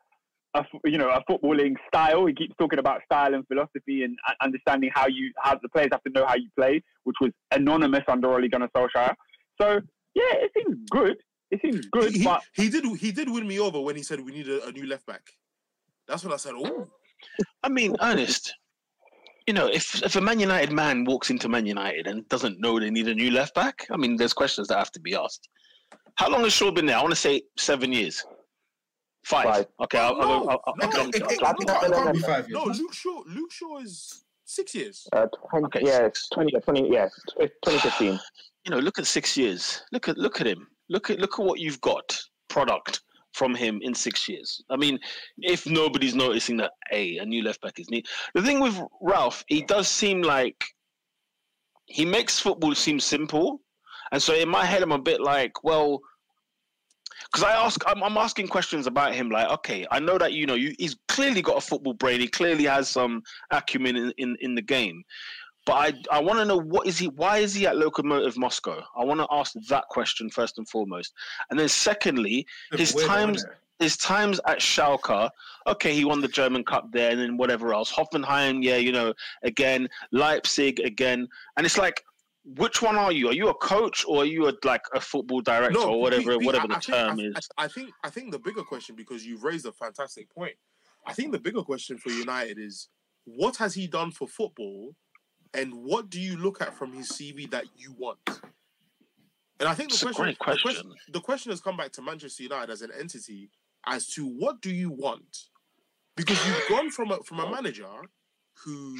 a, 0.54 0.58
f- 0.58 0.80
you 0.84 0.98
know 0.98 1.11
a 1.11 1.22
footballing 1.30 1.74
style. 1.88 2.26
He 2.26 2.34
keeps 2.34 2.54
talking 2.58 2.78
about 2.78 3.02
style 3.04 3.34
and 3.34 3.46
philosophy 3.46 4.04
and 4.04 4.16
uh, 4.28 4.32
understanding 4.42 4.90
how 4.94 5.06
you 5.06 5.32
how 5.38 5.54
the 5.62 5.68
players 5.68 5.90
have 5.92 6.02
to 6.04 6.11
know 6.11 6.26
how 6.26 6.36
you 6.36 6.48
play, 6.56 6.82
which 7.04 7.16
was 7.20 7.30
anonymous 7.52 8.04
under 8.08 8.32
Ole 8.32 8.48
Gunnar 8.48 8.70
Solskjaer. 8.76 9.14
So 9.61 9.80
yeah, 10.14 10.34
it 10.44 10.50
seems 10.56 10.76
good. 10.90 11.16
It 11.50 11.61
seems 11.62 11.80
good, 11.92 12.12
he, 12.12 12.24
but 12.24 12.42
he 12.54 12.68
did 12.68 12.84
he 12.96 13.11
did 13.11 13.28
win 13.28 13.46
me 13.46 13.58
over 13.58 13.80
when 13.80 13.96
he 13.96 14.02
said 14.02 14.20
we 14.20 14.32
need 14.32 14.48
a, 14.48 14.66
a 14.66 14.72
new 14.72 14.86
left 14.86 15.06
back. 15.06 15.22
That's 16.06 16.24
what 16.24 16.32
I 16.32 16.36
said, 16.36 16.54
"Oh, 16.56 16.86
I 17.62 17.68
mean, 17.68 17.96
Ernest, 18.00 18.54
you 19.46 19.54
know, 19.54 19.66
if 19.66 20.02
if 20.02 20.14
a 20.16 20.20
Man 20.20 20.38
United 20.38 20.72
man 20.72 21.04
walks 21.04 21.30
into 21.30 21.48
Man 21.48 21.66
United 21.66 22.06
and 22.06 22.28
doesn't 22.28 22.61
know 22.61 22.78
they 22.78 22.90
need 22.90 23.08
a 23.08 23.14
new 23.14 23.30
left 23.32 23.54
back, 23.54 23.86
I 23.90 23.96
mean, 23.96 24.16
there's 24.16 24.32
questions 24.32 24.68
that 24.68 24.78
have 24.78 24.92
to 24.92 25.00
be 25.00 25.14
asked. 25.14 25.48
How 26.14 26.28
long 26.30 26.44
has 26.44 26.52
Shaw 26.52 26.70
been 26.70 26.86
there? 26.86 26.98
I 26.98 27.00
want 27.00 27.12
to 27.12 27.20
say 27.28 27.42
seven 27.56 27.92
years. 27.92 28.24
Five. 29.24 29.44
Five. 29.44 29.66
Okay, 29.82 29.98
I'll, 29.98 30.14
I'll, 30.20 30.28
No, 30.28 30.48
I'll, 30.48 30.62
I'll, 30.66 30.74
no, 30.76 30.86
I'll 30.86 30.92
jump- 30.92 31.14
It, 31.14 31.22
I'll 31.22 31.30
it, 31.30 31.40
jump- 31.40 31.60
it 31.60 31.66
can't, 31.66 31.84
it 31.84 31.92
can't 31.92 32.12
be 32.14 32.20
five 32.20 32.48
no. 32.48 32.64
Luke 32.64 32.92
Shaw 32.94 33.22
Luke 33.26 33.52
Shaw 33.52 33.78
is 33.78 34.24
six 34.44 34.74
years." 34.74 35.06
Uh, 35.12 35.26
20, 35.50 35.66
Okay, 35.66 35.80
yeah, 35.84 36.06
it's 36.06 36.28
20, 36.30 36.52
20, 36.52 36.90
yeah, 36.92 37.08
2015. 37.38 38.18
you 38.64 38.70
know, 38.70 38.78
look 38.78 38.98
at 38.98 39.06
six 39.06 39.36
years. 39.36 39.82
Look 39.92 40.08
at 40.08 40.16
look 40.16 40.40
at 40.40 40.46
him. 40.46 40.66
Look 40.88 41.10
at 41.10 41.18
look 41.20 41.38
at 41.38 41.44
what 41.44 41.60
you've 41.60 41.80
got 41.82 42.18
product 42.48 43.02
from 43.34 43.54
him 43.54 43.78
in 43.82 43.94
six 43.94 44.28
years. 44.28 44.62
I 44.70 44.76
mean, 44.76 44.98
if 45.38 45.66
nobody's 45.66 46.14
noticing 46.14 46.56
that 46.56 46.72
a 46.92 47.18
a 47.18 47.24
new 47.26 47.42
left 47.44 47.60
back 47.60 47.78
is 47.78 47.90
neat. 47.90 48.08
The 48.34 48.42
thing 48.42 48.58
with 48.58 48.80
Ralf, 49.02 49.44
he 49.48 49.62
does 49.62 49.86
seem 49.86 50.22
like 50.22 50.64
he 51.86 52.04
makes 52.04 52.38
football 52.40 52.74
seem 52.74 52.98
simple, 53.00 53.60
and 54.12 54.22
so 54.22 54.34
in 54.34 54.48
my 54.48 54.64
head, 54.64 54.82
I'm 54.82 54.92
a 54.92 54.98
bit 54.98 55.20
like, 55.20 55.62
well. 55.62 56.00
Because 57.24 57.44
I 57.44 57.52
ask, 57.52 57.82
I'm, 57.86 58.02
I'm 58.02 58.16
asking 58.16 58.48
questions 58.48 58.86
about 58.86 59.14
him. 59.14 59.30
Like, 59.30 59.48
okay, 59.50 59.86
I 59.90 60.00
know 60.00 60.18
that 60.18 60.32
you 60.32 60.46
know 60.46 60.54
you, 60.54 60.74
he's 60.78 60.96
clearly 61.08 61.42
got 61.42 61.58
a 61.58 61.60
football 61.60 61.94
brain. 61.94 62.20
He 62.20 62.28
clearly 62.28 62.64
has 62.64 62.88
some 62.88 63.22
acumen 63.50 63.96
in, 63.96 64.12
in, 64.18 64.36
in 64.40 64.54
the 64.54 64.62
game. 64.62 65.04
But 65.66 65.72
I 66.10 66.16
I 66.16 66.20
want 66.20 66.38
to 66.38 66.44
know 66.44 66.56
what 66.56 66.86
is 66.86 66.98
he? 66.98 67.08
Why 67.08 67.38
is 67.38 67.54
he 67.54 67.66
at 67.66 67.76
Lokomotiv 67.76 68.36
Moscow? 68.36 68.82
I 68.96 69.04
want 69.04 69.20
to 69.20 69.26
ask 69.30 69.52
that 69.68 69.84
question 69.88 70.30
first 70.30 70.58
and 70.58 70.68
foremost, 70.68 71.12
and 71.50 71.58
then 71.58 71.68
secondly, 71.68 72.46
his 72.72 72.94
times 72.94 73.44
his 73.78 73.96
times 73.96 74.40
at 74.46 74.58
Schalke. 74.58 75.30
Okay, 75.66 75.94
he 75.94 76.04
won 76.04 76.20
the 76.20 76.28
German 76.28 76.64
Cup 76.64 76.90
there, 76.92 77.10
and 77.10 77.20
then 77.20 77.36
whatever 77.36 77.74
else. 77.74 77.92
Hoffenheim, 77.92 78.62
yeah, 78.62 78.76
you 78.76 78.92
know, 78.92 79.12
again 79.42 79.88
Leipzig 80.12 80.80
again, 80.80 81.28
and 81.56 81.66
it's 81.66 81.78
like, 81.78 82.04
which 82.45 82.80
one 82.82 82.97
are 82.97 83.12
you? 83.12 83.28
Are 83.28 83.34
you 83.34 83.49
a 83.49 83.55
coach 83.55 84.05
or 84.09 84.22
are 84.22 84.26
you 84.26 84.49
a 84.49 84.55
like 84.64 84.82
a 84.95 85.01
football 85.01 85.41
director 85.41 85.78
or 85.78 85.93
Pete- 85.93 86.01
whatever 86.01 86.38
whatever 86.38 86.64
I- 86.64 86.68
the 86.68 86.76
I 86.76 86.80
term 86.80 87.20
is? 87.20 87.49
I, 87.59 87.64
I 87.64 87.68
think 87.68 87.91
I 88.03 88.11
think 88.11 88.32
the 88.32 88.38
bigger 88.38 88.62
question 88.62 88.97
because 88.97 89.26
you've 89.26 89.45
raised 89.45 89.66
a 89.66 89.72
fantastic 89.72 90.30
point. 90.30 90.55
I 91.07 91.12
think 91.12 91.32
the 91.32 91.38
bigger 91.38 91.62
question 91.62 91.99
for 91.99 92.11
United 92.11 92.59
is 92.59 92.88
what 93.24 93.57
has 93.57 93.74
he 93.74 93.86
done 93.86 94.11
for 94.11 94.26
football, 94.26 94.95
and 95.55 95.72
what 95.74 96.11
do 96.11 96.20
you 96.20 96.36
look 96.36 96.61
at 96.61 96.74
from 96.74 96.93
his 96.93 97.11
CV 97.11 97.51
that 97.51 97.66
you 97.76 97.95
want? 97.99 98.18
And 99.59 99.68
I 99.68 99.74
think 99.74 99.91
the 99.91 99.97
a 99.97 100.12
question, 100.12 100.26
the 100.26 100.34
question, 100.36 100.62
question. 100.62 100.93
the 101.12 101.20
question 101.20 101.51
has 101.51 101.61
come 101.61 101.76
back 101.76 101.93
to 101.93 102.03
Manchester 102.03 102.43
United 102.45 102.70
as 102.70 102.80
an 102.80 102.91
entity 102.99 103.51
as 103.86 104.07
to 104.09 104.26
what 104.26 104.61
do 104.62 104.70
you 104.70 104.91
want, 104.91 105.49
because 106.16 106.38
you've 106.47 106.68
gone 106.68 106.91
from 106.91 107.11
a 107.11 107.18
from 107.18 107.41
a 107.41 107.51
manager 107.51 107.91
who 108.64 108.97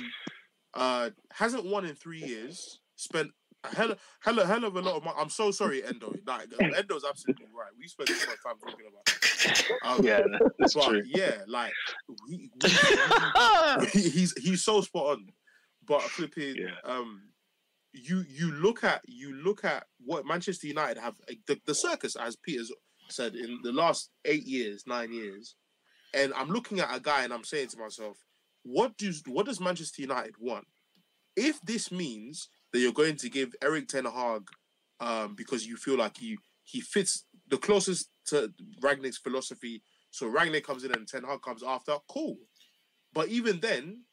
uh, 0.75 1.11
hasn't 1.33 1.65
won 1.65 1.85
in 1.87 1.95
three 1.95 2.23
years, 2.23 2.81
spent 3.01 3.31
a 3.65 3.75
hell, 3.75 3.95
hell, 4.21 4.47
hell 4.47 4.65
of 4.65 4.77
a 4.77 4.81
lot 4.81 4.97
of 4.97 5.05
money. 5.05 5.17
I'm 5.19 5.29
so 5.29 5.51
sorry, 5.51 5.85
Endo. 5.85 6.15
Like 6.27 6.49
Endo's 6.61 7.05
absolutely 7.09 7.47
right. 7.55 7.71
We 7.79 7.87
spent 7.89 8.09
so 8.09 8.27
much 8.31 8.39
time 8.45 8.55
talking 8.59 8.87
about. 8.89 9.03
It. 9.07 9.73
Um, 9.85 10.05
Yeah, 10.05 10.23
that's 10.59 10.75
but 10.75 10.89
true. 10.89 11.03
yeah, 11.07 11.37
like 11.47 11.73
we, 12.29 12.51
we, 12.63 13.87
he's 13.93 14.33
he's 14.39 14.65
so 14.65 14.81
spot 14.81 15.19
on. 15.19 15.27
But 15.87 16.03
flipping, 16.03 16.57
Yeah. 16.57 16.75
um, 16.85 17.23
you 17.93 18.25
you 18.29 18.53
look 18.53 18.85
at 18.85 19.03
you 19.07 19.35
look 19.35 19.65
at 19.65 19.85
what 20.05 20.25
Manchester 20.27 20.67
United 20.67 20.99
have 21.01 21.17
the, 21.47 21.59
the 21.67 21.75
circus, 21.75 22.17
as 22.17 22.37
Peter's 22.37 22.71
said, 23.09 23.35
in 23.35 23.59
the 23.63 23.73
last 23.73 24.11
eight 24.25 24.45
years, 24.47 24.85
nine 24.87 25.13
years, 25.13 25.57
and 26.15 26.33
I'm 26.35 26.49
looking 26.49 26.81
at 26.81 26.95
a 26.95 27.01
guy 27.01 27.25
and 27.25 27.33
I'm 27.33 27.45
saying 27.45 27.69
to 27.69 27.79
myself, 27.79 28.17
what 28.63 28.97
does 28.97 29.23
what 29.27 29.47
does 29.47 29.61
Manchester 29.61 30.03
United 30.03 30.35
want? 30.39 30.67
If 31.37 31.61
this 31.63 31.91
means 31.91 32.49
that 32.73 32.79
you're 32.79 32.93
going 32.93 33.17
to 33.17 33.29
give 33.29 33.55
Erik 33.63 33.89
Ten 33.89 34.05
Hag, 34.05 34.49
um, 35.01 35.35
because 35.35 35.67
you 35.67 35.77
feel 35.77 35.97
like 35.97 36.19
he 36.19 36.39
he 36.65 36.81
fits 36.81 37.25
the 37.49 37.57
closest 37.57 38.11
to 38.27 38.53
Rangnick's 38.81 39.19
philosophy, 39.19 39.83
so 40.11 40.31
Rangnick 40.31 40.65
comes 40.65 40.85
in 40.85 40.93
and 40.95 41.07
Ten 41.07 41.25
Hag 41.25 41.43
comes 41.43 41.63
after, 41.63 41.97
cool. 42.09 42.37
But 43.13 43.29
even 43.29 43.61
then, 43.61 44.05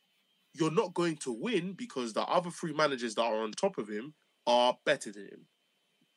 you're 0.53 0.71
not 0.71 0.93
going 0.93 1.17
to 1.17 1.31
win 1.31 1.73
because 1.73 2.13
the 2.13 2.23
other 2.23 2.49
three 2.49 2.73
managers 2.73 3.15
that 3.15 3.23
are 3.23 3.43
on 3.43 3.51
top 3.51 3.77
of 3.77 3.87
him 3.87 4.15
are 4.47 4.77
better 4.85 5.11
than 5.11 5.25
him. 5.25 5.45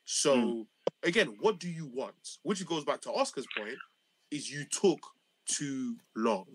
So 0.05 0.67
again, 1.03 1.37
what 1.39 1.59
do 1.59 1.69
you 1.69 1.89
want? 1.93 2.37
Which 2.43 2.65
goes 2.65 2.83
back 2.83 3.01
to 3.01 3.11
Oscar's 3.11 3.47
point: 3.55 3.77
is 4.31 4.49
you 4.49 4.65
took 4.65 4.99
too 5.47 5.97
long. 6.15 6.47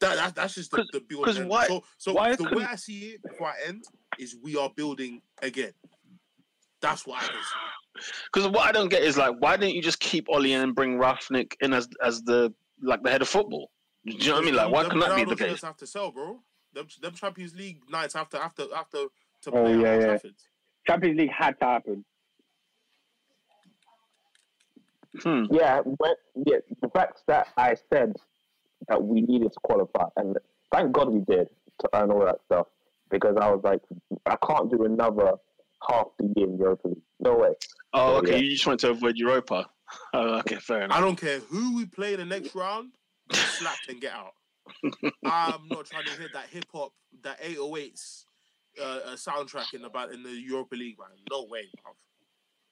That, 0.00 0.16
that 0.16 0.34
that's 0.34 0.54
just 0.54 0.70
the, 0.70 0.78
'Cause- 0.78 0.90
the 0.92 1.00
build. 1.00 1.24
'cause 1.24 1.38
end. 1.38 1.48
why- 1.48 1.66
so 1.66 1.82
so 1.96 2.12
why 2.12 2.34
the 2.36 2.42
way 2.44 2.48
couldn't- 2.50 2.66
I 2.68 2.74
see 2.76 3.10
it 3.14 3.22
before 3.22 3.48
I 3.48 3.54
end 3.66 3.84
is 4.18 4.36
we 4.42 4.56
are 4.56 4.70
building 4.70 5.22
again. 5.42 5.72
That's 6.80 7.06
what 7.06 7.22
I 7.22 7.26
can 7.26 7.36
see. 7.42 8.12
Because 8.32 8.48
what 8.50 8.66
I 8.66 8.72
don't 8.72 8.90
get 8.90 9.02
is 9.02 9.16
like, 9.16 9.34
why 9.38 9.56
didn't 9.56 9.74
you 9.74 9.82
just 9.82 9.98
keep 10.00 10.26
Ole 10.28 10.52
and 10.52 10.74
bring 10.74 10.98
Rangnick 10.98 11.54
in 11.60 11.72
as 11.72 11.88
as 12.04 12.22
the 12.22 12.52
like 12.82 13.02
the 13.02 13.10
head 13.10 13.22
of 13.22 13.28
football? 13.28 13.70
Do 14.04 14.12
you 14.12 14.28
know 14.28 14.34
what 14.34 14.42
I 14.42 14.44
mean? 14.44 14.54
Like, 14.54 14.70
why 14.72 14.82
Them 14.82 14.90
can 14.90 15.00
that 15.00 15.16
be 15.16 15.24
the 15.24 15.34
players 15.36 15.52
case? 15.54 15.62
Have 15.62 15.76
to 15.78 15.86
sell, 15.86 16.12
bro. 16.12 16.42
Them, 16.74 16.86
them 17.00 17.14
Champions 17.14 17.54
League 17.56 17.80
nights 17.88 18.12
have 18.14 18.28
to 18.28 18.38
have 18.38 18.54
to 18.56 18.68
have 18.74 18.90
to 18.90 19.10
to 19.42 19.50
Oh, 19.50 19.52
play 19.52 19.72
at 19.72 19.80
yeah, 19.80 19.98
yeah. 19.98 20.04
Trafford. 20.06 20.34
Champions 20.86 21.18
League 21.18 21.30
had 21.32 21.58
to 21.60 21.64
happen. 21.64 22.04
Hmm. 25.22 25.44
Yeah, 25.50 25.80
when, 25.80 26.14
yeah, 26.46 26.58
the 26.82 26.88
fact 26.90 27.22
that 27.26 27.48
I 27.56 27.74
said 27.90 28.12
that 28.88 29.02
we 29.02 29.20
needed 29.22 29.52
to 29.52 29.60
qualify, 29.64 30.06
and 30.16 30.36
thank 30.72 30.92
God 30.92 31.08
we 31.10 31.20
did 31.20 31.48
to 31.80 31.88
earn 31.94 32.10
all 32.10 32.24
that 32.24 32.36
stuff, 32.46 32.66
because 33.10 33.36
I 33.40 33.50
was 33.50 33.60
like, 33.64 33.80
I 34.26 34.36
can't 34.46 34.70
do 34.70 34.84
another 34.84 35.32
half 35.88 36.06
the 36.18 36.32
year 36.36 36.46
in 36.48 36.58
Europa 36.58 36.88
League. 36.88 36.98
No 37.20 37.36
way. 37.36 37.50
Oh, 37.92 38.14
Oh, 38.14 38.16
okay. 38.18 38.32
yeah. 38.32 38.36
You 38.38 38.50
just 38.50 38.66
want 38.66 38.80
to 38.80 38.90
avoid 38.90 39.16
Europa. 39.16 39.68
Oh, 40.14 40.38
okay, 40.40 40.56
fair 40.56 40.82
enough. 40.82 40.98
I 40.98 41.00
don't 41.00 41.14
care 41.14 41.38
who 41.38 41.76
we 41.76 41.86
play 41.86 42.12
in 42.14 42.18
the 42.18 42.26
next 42.26 42.56
round, 42.56 42.90
get 43.30 43.38
slapped 43.46 43.88
and 43.88 44.00
get 44.00 44.12
out. 44.12 44.32
I'm 45.24 45.68
not 45.68 45.86
trying 45.86 46.06
to 46.06 46.10
hear 46.18 46.28
that 46.34 46.48
hip 46.48 46.64
hop, 46.74 46.92
that 47.22 47.40
808s 47.40 48.24
uh, 48.80 48.84
uh, 48.84 49.14
soundtrack 49.14 49.74
in 49.74 49.82
the 49.82 50.08
in 50.12 50.24
the 50.24 50.30
Europa 50.32 50.74
League, 50.74 50.98
man. 50.98 51.10
No 51.30 51.46
way, 51.48 51.66
bruv. 51.86 51.94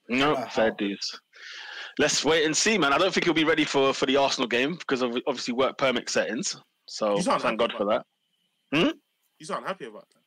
No, 0.08 0.34
Uh, 0.34 0.48
fair 0.48 0.70
how? 0.70 0.76
dues. 0.76 1.20
Let's 1.98 2.24
wait 2.24 2.44
and 2.44 2.56
see, 2.56 2.76
man. 2.76 2.92
I 2.92 2.98
don't 2.98 3.12
think 3.14 3.24
he'll 3.24 3.34
be 3.34 3.44
ready 3.44 3.64
for 3.64 3.94
for 3.94 4.06
the 4.06 4.16
Arsenal 4.16 4.48
game 4.48 4.74
because 4.76 5.00
of 5.02 5.16
obviously 5.26 5.54
work 5.54 5.78
permit 5.78 6.08
settings. 6.10 6.56
So 6.86 7.18
thank 7.20 7.58
God 7.58 7.72
for 7.72 7.84
that. 7.86 8.04
about 8.72 8.94
You 9.38 9.46
sound 9.46 9.66
happy 9.66 9.86
about 9.86 10.06
that. 10.10 10.20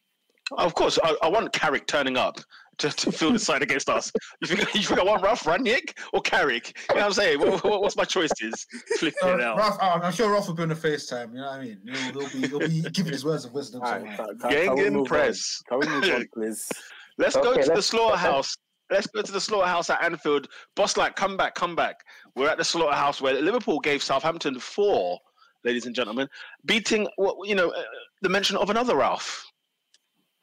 Of 0.63 0.73
course, 0.75 0.97
I, 1.03 1.13
I 1.21 1.27
want 1.27 1.51
Carrick 1.51 1.87
turning 1.87 2.15
up 2.15 2.39
to, 2.77 2.89
to 2.89 3.11
field 3.11 3.35
the 3.35 3.39
side 3.39 3.61
against 3.63 3.89
us. 3.89 4.09
You 4.41 4.47
think, 4.55 4.59
you 4.75 4.81
think 4.83 4.99
I 4.99 5.03
want 5.03 5.21
Ralf 5.21 5.43
Rangnick 5.43 5.97
or 6.13 6.21
Carrick? 6.21 6.67
You 6.89 6.95
know 6.95 7.01
what 7.01 7.05
I'm 7.07 7.13
saying? 7.13 7.39
What, 7.39 7.63
what- 7.65 7.81
what's 7.81 7.97
my 7.97 8.05
choices? 8.05 8.65
Flipping 8.97 9.17
Uh, 9.29 9.33
it 9.35 9.41
out. 9.41 9.57
Ralf, 9.57 9.77
I'm 9.81 10.01
I'm 10.03 10.13
sure 10.13 10.31
Ralf 10.31 10.47
will 10.47 10.53
be 10.55 10.63
on 10.63 10.69
the 10.69 10.75
FaceTime. 10.75 11.31
You 11.33 11.39
know 11.41 11.47
what 11.47 11.59
I 11.59 11.61
mean? 11.63 11.81
He'll, 11.85 12.25
he'll 12.27 12.29
be 12.41 12.47
he'll 12.47 12.59
be 12.59 12.81
giving 12.91 13.11
his 13.11 13.25
words 13.25 13.43
of 13.43 13.51
wisdom. 13.53 13.81
All 13.81 13.87
somewhere. 13.89 14.09
right, 14.17 14.17
can, 14.17 14.37
can, 14.39 14.49
can 14.51 14.75
Gang 14.77 14.85
in 14.85 15.03
press. 15.03 15.61
On? 15.69 15.81
Can 15.81 15.89
we 15.91 15.95
move 15.99 16.15
on, 16.15 16.27
please? 16.33 16.71
Let's 17.17 17.35
go 17.35 17.53
to 17.55 17.61
the 17.61 17.73
let's- 17.73 17.87
slaughterhouse. 17.87 18.55
Let's 18.89 19.07
go 19.07 19.21
to 19.21 19.31
the 19.31 19.41
slaughterhouse 19.41 19.89
at 19.89 20.03
Anfield. 20.03 20.47
Boss, 20.75 20.95
like, 20.95 21.15
come 21.15 21.35
back, 21.35 21.55
come 21.55 21.75
back. 21.75 21.97
We're 22.35 22.49
at 22.49 22.57
the 22.57 22.63
slaughterhouse 22.63 23.21
where 23.21 23.33
Liverpool 23.41 23.79
gave 23.79 24.01
Southampton 24.01 24.59
four, 24.59 25.19
ladies 25.65 25.85
and 25.85 25.93
gentlemen, 25.95 26.29
beating 26.65 27.07
what 27.17 27.35
you 27.47 27.55
know 27.55 27.69
uh, 27.69 27.81
the 28.21 28.29
mention 28.29 28.55
of 28.57 28.69
another 28.69 28.95
Ralph. 28.95 29.45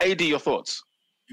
Ad, 0.00 0.20
your 0.20 0.38
thoughts? 0.38 0.82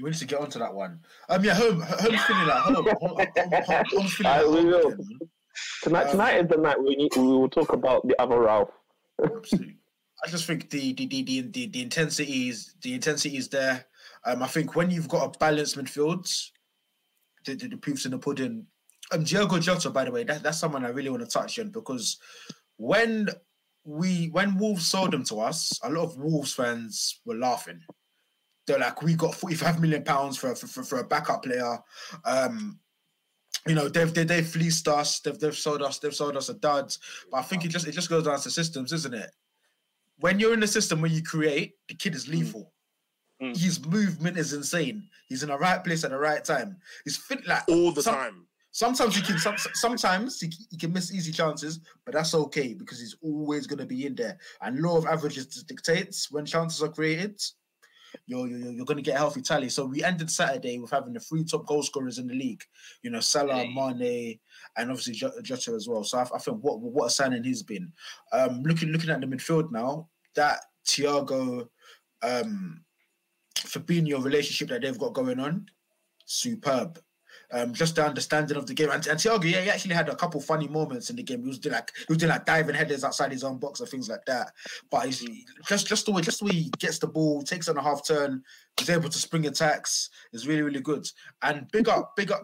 We 0.02 0.08
need 0.08 0.18
to 0.18 0.24
get 0.24 0.40
onto 0.40 0.58
that 0.58 0.72
one. 0.72 1.00
Um, 1.28 1.44
yeah, 1.44 1.54
home, 1.54 1.80
home's 1.80 2.22
feeling 2.22 2.46
like 2.46 2.62
home. 2.62 2.74
home, 2.76 2.86
home, 3.00 3.16
home 3.36 3.84
home's 3.90 4.14
feeling 4.14 4.32
like 4.32 4.46
we 4.46 4.56
home 4.56 4.66
will. 4.66 4.88
again, 4.88 4.98
man. 4.98 5.28
Tonight, 5.82 6.04
Um, 6.04 6.10
tonight 6.12 6.36
is 6.38 6.48
the 6.48 6.56
night 6.56 6.82
we 6.82 6.96
need, 6.96 7.10
we 7.14 7.22
will 7.22 7.48
talk 7.50 7.72
about 7.74 8.06
the 8.08 8.18
other 8.20 8.40
Ralph. 8.40 8.70
Absolutely. 9.22 9.76
I 10.24 10.30
just 10.30 10.46
think 10.46 10.70
the 10.70 10.94
the 10.94 11.06
the 11.06 11.22
the, 11.22 11.40
the, 11.42 11.66
the 11.66 11.82
intensity 11.82 12.48
is 12.48 12.74
the 12.80 12.94
intensity 12.94 13.36
is 13.36 13.48
there. 13.48 13.84
Um, 14.24 14.42
I 14.42 14.46
think 14.46 14.76
when 14.76 14.90
you've 14.90 15.08
got 15.08 15.26
a 15.34 15.38
balanced 15.38 15.76
midfield, 15.76 16.26
the, 17.44 17.54
the, 17.54 17.68
the 17.68 17.76
proof's 17.76 18.04
in 18.04 18.12
the 18.12 18.18
pudding. 18.18 18.66
Um, 19.10 19.24
Diogo 19.24 19.58
Jota, 19.58 19.90
by 19.90 20.04
the 20.04 20.10
way, 20.10 20.24
that, 20.24 20.42
that's 20.42 20.58
someone 20.58 20.84
I 20.84 20.90
really 20.90 21.10
want 21.10 21.22
to 21.22 21.28
touch 21.28 21.58
on 21.58 21.70
because 21.70 22.18
when 22.76 23.28
we 23.84 24.26
when 24.26 24.58
Wolves 24.58 24.86
sold 24.86 25.12
him 25.12 25.24
to 25.24 25.40
us, 25.40 25.78
a 25.82 25.90
lot 25.90 26.04
of 26.04 26.16
Wolves 26.16 26.54
fans 26.54 27.20
were 27.24 27.34
laughing. 27.34 27.80
They're 28.66 28.78
like, 28.78 29.02
"We 29.02 29.14
got 29.14 29.34
forty-five 29.34 29.80
million 29.80 30.04
pounds 30.04 30.38
for, 30.38 30.54
for 30.54 30.82
for 30.82 30.98
a 31.00 31.04
backup 31.04 31.42
player." 31.42 31.78
Um, 32.24 32.78
you 33.66 33.74
know, 33.74 33.88
they've 33.88 34.12
they, 34.12 34.24
they've 34.24 34.46
fleeced 34.46 34.88
us. 34.88 35.20
They've 35.20 35.38
they've 35.38 35.56
sold 35.56 35.82
us. 35.82 35.98
They've 35.98 36.14
sold 36.14 36.36
us 36.36 36.48
a 36.48 36.54
dud. 36.54 36.94
But 37.30 37.38
I 37.38 37.42
think 37.42 37.64
it 37.64 37.68
just 37.68 37.86
it 37.86 37.92
just 37.92 38.08
goes 38.08 38.24
down 38.24 38.40
to 38.40 38.50
systems, 38.50 38.92
isn't 38.92 39.14
it? 39.14 39.30
When 40.18 40.38
you're 40.38 40.54
in 40.54 40.62
a 40.62 40.68
system 40.68 41.00
where 41.00 41.10
you 41.10 41.22
create, 41.22 41.74
the 41.88 41.94
kid 41.94 42.14
is 42.14 42.28
lethal. 42.28 42.71
Mm. 43.42 43.56
His 43.60 43.84
movement 43.84 44.38
is 44.38 44.52
insane. 44.52 45.08
He's 45.28 45.42
in 45.42 45.48
the 45.48 45.58
right 45.58 45.82
place 45.82 46.04
at 46.04 46.10
the 46.10 46.18
right 46.18 46.44
time. 46.44 46.76
He's 47.04 47.16
fit 47.16 47.46
like 47.46 47.64
All 47.68 47.90
the 47.92 48.02
some- 48.02 48.14
time. 48.14 48.46
Sometimes 48.74 49.14
he 49.16 49.20
can. 49.20 49.38
Some, 49.38 49.56
sometimes 49.74 50.40
he, 50.40 50.50
he 50.70 50.78
can 50.78 50.94
miss 50.94 51.12
easy 51.12 51.30
chances, 51.30 51.80
but 52.06 52.14
that's 52.14 52.34
okay 52.34 52.72
because 52.72 52.98
he's 52.98 53.16
always 53.20 53.66
going 53.66 53.80
to 53.80 53.84
be 53.84 54.06
in 54.06 54.14
there. 54.14 54.38
And 54.62 54.80
law 54.80 54.96
of 54.96 55.04
averages 55.04 55.44
dictates 55.64 56.30
when 56.30 56.46
chances 56.46 56.82
are 56.82 56.88
created, 56.88 57.38
you're 58.26 58.46
you're, 58.48 58.72
you're 58.72 58.86
going 58.86 58.96
to 58.96 59.02
get 59.02 59.16
a 59.16 59.18
healthy 59.18 59.42
tally. 59.42 59.68
So 59.68 59.84
we 59.84 60.02
ended 60.02 60.30
Saturday 60.30 60.78
with 60.78 60.90
having 60.90 61.12
the 61.12 61.20
three 61.20 61.44
top 61.44 61.66
goal 61.66 61.82
scorers 61.82 62.16
in 62.18 62.26
the 62.26 62.34
league. 62.34 62.62
You 63.02 63.10
know, 63.10 63.20
Salah, 63.20 63.66
Mane, 63.68 64.38
and 64.78 64.90
obviously 64.90 65.12
Jo- 65.14 65.38
Jota 65.42 65.72
as 65.72 65.86
well. 65.86 66.02
So 66.02 66.16
I, 66.16 66.22
I 66.34 66.38
think 66.38 66.58
what 66.62 66.80
what 66.80 67.06
a 67.06 67.10
signing 67.10 67.44
he's 67.44 67.62
been. 67.62 67.92
Um, 68.32 68.62
looking 68.62 68.88
looking 68.88 69.10
at 69.10 69.20
the 69.20 69.26
midfield 69.26 69.70
now, 69.70 70.08
that 70.34 70.60
Thiago, 70.86 71.68
um, 72.22 72.82
Fabinho 73.62 74.22
relationship 74.22 74.68
that 74.68 74.82
they've 74.82 74.98
got 74.98 75.14
going 75.14 75.40
on, 75.40 75.66
superb. 76.24 77.00
Um, 77.54 77.74
just 77.74 77.96
the 77.96 78.06
understanding 78.06 78.56
of 78.56 78.66
the 78.66 78.72
game. 78.72 78.90
And, 78.90 79.06
and 79.06 79.18
Thiago, 79.18 79.44
yeah, 79.44 79.60
he 79.60 79.68
actually 79.68 79.94
had 79.94 80.08
a 80.08 80.16
couple 80.16 80.40
funny 80.40 80.68
moments 80.68 81.10
in 81.10 81.16
the 81.16 81.22
game. 81.22 81.42
He 81.42 81.48
was 81.48 81.58
doing 81.58 81.74
like 81.74 81.92
he 81.94 82.06
was 82.08 82.16
doing 82.16 82.30
like 82.30 82.46
diving 82.46 82.74
headers 82.74 83.04
outside 83.04 83.30
his 83.30 83.44
own 83.44 83.58
box 83.58 83.80
and 83.80 83.88
things 83.90 84.08
like 84.08 84.24
that. 84.26 84.52
But 84.90 85.04
he's 85.04 85.22
just 85.66 85.86
just 85.86 86.06
the 86.06 86.12
way 86.12 86.22
just 86.22 86.38
the 86.38 86.46
way 86.46 86.52
he 86.52 86.70
gets 86.78 86.98
the 86.98 87.08
ball, 87.08 87.42
takes 87.42 87.68
on 87.68 87.76
a 87.76 87.82
half 87.82 88.06
turn, 88.06 88.42
is 88.80 88.88
able 88.88 89.10
to 89.10 89.18
spring 89.18 89.46
attacks 89.46 90.08
is 90.32 90.48
really 90.48 90.62
really 90.62 90.80
good. 90.80 91.06
And 91.42 91.70
big 91.70 91.90
up, 91.90 92.16
big 92.16 92.32
up. 92.32 92.42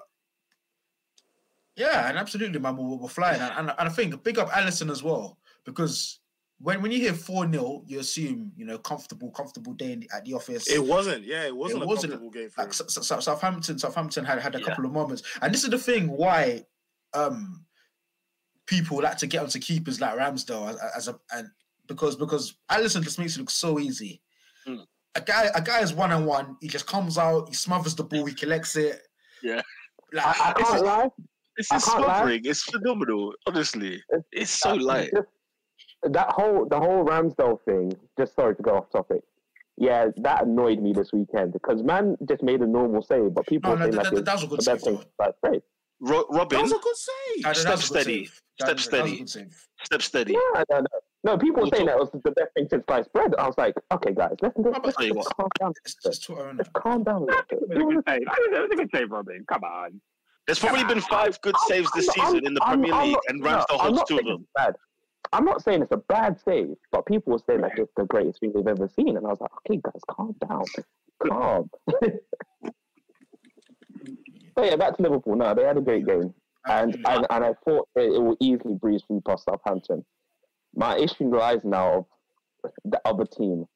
Yeah, 1.74 2.08
and 2.08 2.18
absolutely, 2.18 2.58
man, 2.58 2.76
we're, 2.76 2.96
we're 2.96 3.08
flying. 3.08 3.40
And, 3.40 3.52
and, 3.56 3.74
and 3.78 3.88
I 3.88 3.90
think 3.90 4.22
big 4.22 4.38
up 4.38 4.50
Alisson 4.50 4.90
as 4.90 5.02
well 5.02 5.38
because 5.64 6.17
when 6.60 6.82
when 6.82 6.90
you 6.90 6.98
hear 6.98 7.14
four 7.14 7.50
0 7.50 7.84
you 7.86 8.00
assume 8.00 8.52
you 8.56 8.64
know 8.64 8.78
comfortable, 8.78 9.30
comfortable 9.30 9.74
day 9.74 9.92
in 9.92 10.00
the, 10.00 10.10
at 10.14 10.24
the 10.24 10.34
office. 10.34 10.66
It 10.68 10.84
wasn't. 10.84 11.24
Yeah, 11.24 11.44
it 11.46 11.54
wasn't 11.56 11.82
It 11.82 11.84
a 11.84 11.88
wasn't 11.88 12.12
comfortable 12.12 12.30
game 12.32 12.50
for 12.50 12.62
like 12.62 12.70
S- 12.70 12.80
S- 12.98 13.10
S- 13.12 13.24
Southampton, 13.24 13.78
Southampton 13.78 14.24
had 14.24 14.40
had 14.40 14.54
a 14.54 14.58
Yeah. 14.58 14.64
couple 14.66 14.84
of 14.86 14.92
moments, 14.92 15.22
and 15.42 15.52
this 15.54 15.64
is 15.64 15.70
the 15.70 15.78
thing 15.78 16.08
why 16.08 16.64
um 17.14 17.64
people 18.66 19.00
like 19.02 19.16
to 19.18 19.26
get 19.26 19.42
onto 19.42 19.58
keepers 19.58 20.00
like 20.00 20.14
Ramsdale 20.18 20.68
as, 20.70 20.76
as 20.96 21.08
a 21.08 21.18
and 21.32 21.48
because 21.86 22.16
because 22.16 22.54
Alisson 22.70 23.02
just 23.02 23.18
makes 23.18 23.36
it 23.36 23.40
look 23.40 23.50
so 23.50 23.78
easy. 23.78 24.20
Mm. 24.66 24.84
A 25.14 25.20
guy, 25.22 25.48
a 25.54 25.62
guy 25.62 25.80
is 25.80 25.92
one 25.94 26.12
on 26.12 26.26
one. 26.26 26.56
He 26.60 26.68
just 26.68 26.86
comes 26.86 27.16
out, 27.18 27.48
he 27.48 27.54
smothers 27.54 27.94
the 27.94 28.04
ball, 28.04 28.26
he 28.26 28.34
collects 28.34 28.76
it. 28.76 29.00
Yeah. 29.42 29.62
like 30.12 30.26
I, 30.26 30.50
I 30.50 30.52
can't 30.52 30.74
is- 30.76 30.82
lie. 30.82 31.08
It's 31.56 31.72
I 31.72 31.76
is 31.76 31.84
can't 31.84 32.00
lie. 32.00 32.16
smothering. 32.18 32.40
It's 32.44 32.62
phenomenal. 32.62 33.32
Honestly, 33.46 34.02
it's 34.32 34.50
so 34.50 34.72
That- 34.74 34.82
light. 34.82 35.10
just- 35.14 35.28
that 36.02 36.30
whole 36.30 36.66
the 36.68 36.78
whole 36.78 37.04
Ramsdale 37.04 37.60
thing. 37.64 37.92
Just 38.18 38.34
sorry 38.34 38.54
to 38.56 38.62
go 38.62 38.76
off 38.76 38.90
topic. 38.90 39.22
Yeah, 39.76 40.06
that 40.18 40.44
annoyed 40.44 40.80
me 40.80 40.92
this 40.92 41.12
weekend 41.12 41.52
because 41.52 41.82
man 41.84 42.16
just 42.28 42.42
made 42.42 42.60
a 42.62 42.66
normal 42.66 43.00
save, 43.02 43.32
but 43.34 43.46
people 43.46 43.70
no, 43.70 43.76
no, 43.76 43.82
saying 43.84 43.90
that, 43.92 43.96
like 44.04 44.12
that, 44.12 44.18
it's 44.18 44.26
that 44.26 44.34
was 44.34 44.42
a 44.42 44.46
good 44.48 44.58
the 44.58 44.62
save. 44.62 44.74
best 44.74 44.84
thing. 44.84 44.94
though. 44.96 45.24
Like, 45.24 45.34
right. 45.42 45.62
Ro- 46.00 46.24
That 46.30 46.38
Robin, 46.38 46.62
was 46.62 46.72
a 46.72 46.78
good 46.78 46.96
save. 46.96 47.42
That- 47.44 47.54
that 47.54 47.56
Step 47.56 47.70
was 47.76 47.90
a 47.90 47.92
good 47.94 48.00
steady. 48.02 48.24
save. 48.24 48.28
Step 48.28 48.42
That- 48.58 48.66
that 48.66 49.02
was 49.02 49.12
a 49.12 49.26
steady. 49.26 49.50
step 49.84 50.02
steady. 50.02 50.32
Yeah, 50.32 50.62
no, 50.70 50.78
no. 50.80 50.86
No, 51.24 51.36
people 51.38 51.56
were 51.56 51.62
We'll 51.62 51.70
saying 51.72 51.86
talk- 51.86 51.96
that 51.96 52.12
was 52.12 52.22
the 52.24 52.30
best 52.30 52.54
thing 52.54 52.66
since 52.70 52.84
sliced 52.88 53.12
bread. 53.12 53.34
I 53.36 53.46
was 53.46 53.58
like, 53.58 53.74
okay, 53.92 54.14
guys, 54.14 54.34
let's, 54.40 54.54
let's, 54.56 54.78
let's, 54.84 54.96
Tell 54.96 55.06
you 55.06 55.14
let's 55.14 55.26
what. 55.28 55.36
calm 55.36 55.48
down. 55.60 55.72
It's 55.84 55.96
just 56.02 56.24
Twitter, 56.24 56.42
innit? 56.42 56.58
Let's 56.58 56.70
calm 56.74 57.02
down 57.04 57.22
a 57.22 57.24
little 57.24 57.42
bit. 57.50 57.58
It 57.62 57.68
was 57.84 57.92
a 57.92 57.94
good 57.96 58.04
save. 58.08 58.22
It 58.22 58.60
was 58.62 58.70
a 58.72 58.76
good 58.76 58.90
save, 58.94 59.10
Robin. 59.10 59.44
Come 59.52 59.64
on. 59.64 60.00
There's 60.46 60.58
probably 60.60 60.84
been 60.84 61.00
five 61.02 61.40
good 61.42 61.54
I'm- 61.56 61.68
saves 61.68 61.90
this 61.94 62.08
I'm- 62.16 62.26
season 62.30 62.46
in 62.46 62.54
the 62.54 62.62
I'm- 62.62 62.80
Premier 62.80 62.94
I'm 62.94 63.04
League, 63.08 63.12
not- 63.14 63.22
and 63.28 63.42
Ramsdale 63.42 63.64
I'm 63.80 63.94
holds 63.94 64.04
two 64.08 64.18
of 64.18 64.24
them. 64.24 64.46
bad. 64.56 64.74
I'm 65.32 65.44
not 65.44 65.62
saying 65.62 65.82
it's 65.82 65.92
a 65.92 65.98
bad 65.98 66.40
save, 66.44 66.76
but 66.90 67.06
people 67.06 67.32
were 67.32 67.40
saying 67.46 67.60
like 67.60 67.78
it's 67.78 67.92
the 67.96 68.04
greatest 68.04 68.40
thing 68.40 68.52
they've 68.54 68.66
ever 68.66 68.88
seen, 68.88 69.16
and 69.16 69.26
I 69.26 69.30
was 69.30 69.40
like, 69.40 69.50
okay, 69.58 69.80
guys, 69.82 70.00
calm 70.10 70.34
down, 70.48 70.64
calm. 71.26 71.70
but 74.54 74.64
yeah, 74.64 74.76
back 74.76 74.96
to 74.96 75.02
Liverpool. 75.02 75.36
No, 75.36 75.54
they 75.54 75.64
had 75.64 75.76
a 75.76 75.82
great 75.82 76.06
game, 76.06 76.32
and 76.66 76.94
and, 77.06 77.26
and 77.30 77.44
I 77.44 77.52
thought 77.64 77.88
it, 77.96 78.12
it 78.14 78.22
will 78.22 78.36
easily 78.40 78.74
breeze 78.74 79.02
through 79.06 79.22
past 79.26 79.44
Southampton. 79.44 80.04
My 80.74 80.96
issue 80.96 81.34
lies 81.36 81.60
now 81.64 82.06
of 82.64 82.70
the 82.84 83.00
other 83.04 83.24
team. 83.24 83.66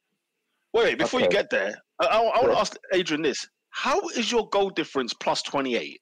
Wait, 0.72 0.84
wait, 0.84 0.98
before 0.98 1.20
you 1.20 1.28
get 1.28 1.50
there, 1.50 1.74
I, 2.00 2.07
I, 2.07 2.20
want 2.20 2.53
to 2.53 2.59
ask 2.59 2.76
Adrian 2.94 3.22
this: 3.22 3.46
How 3.70 4.00
is 4.11 4.32
your 4.32 4.48
goal 4.48 4.70
difference 4.70 5.12
plus 5.12 5.42
twenty 5.42 5.76
eight? 5.76 6.00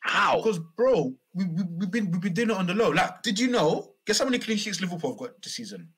How? 0.00 0.38
Because, 0.38 0.58
bro, 0.76 1.14
we, 1.34 1.44
we, 1.44 1.62
we've 1.62 1.90
been 1.90 2.10
we've 2.10 2.20
been 2.20 2.32
doing 2.34 2.50
it 2.50 2.56
on 2.56 2.66
the 2.66 2.74
low. 2.74 2.90
Like, 2.90 3.22
did 3.22 3.38
you 3.38 3.48
know? 3.48 3.92
Guess 4.06 4.18
how 4.18 4.24
many 4.24 4.38
clean 4.38 4.56
sheets 4.56 4.80
Liverpool 4.80 5.10
have 5.10 5.18
got 5.18 5.42
this 5.42 5.54
season? 5.54 5.88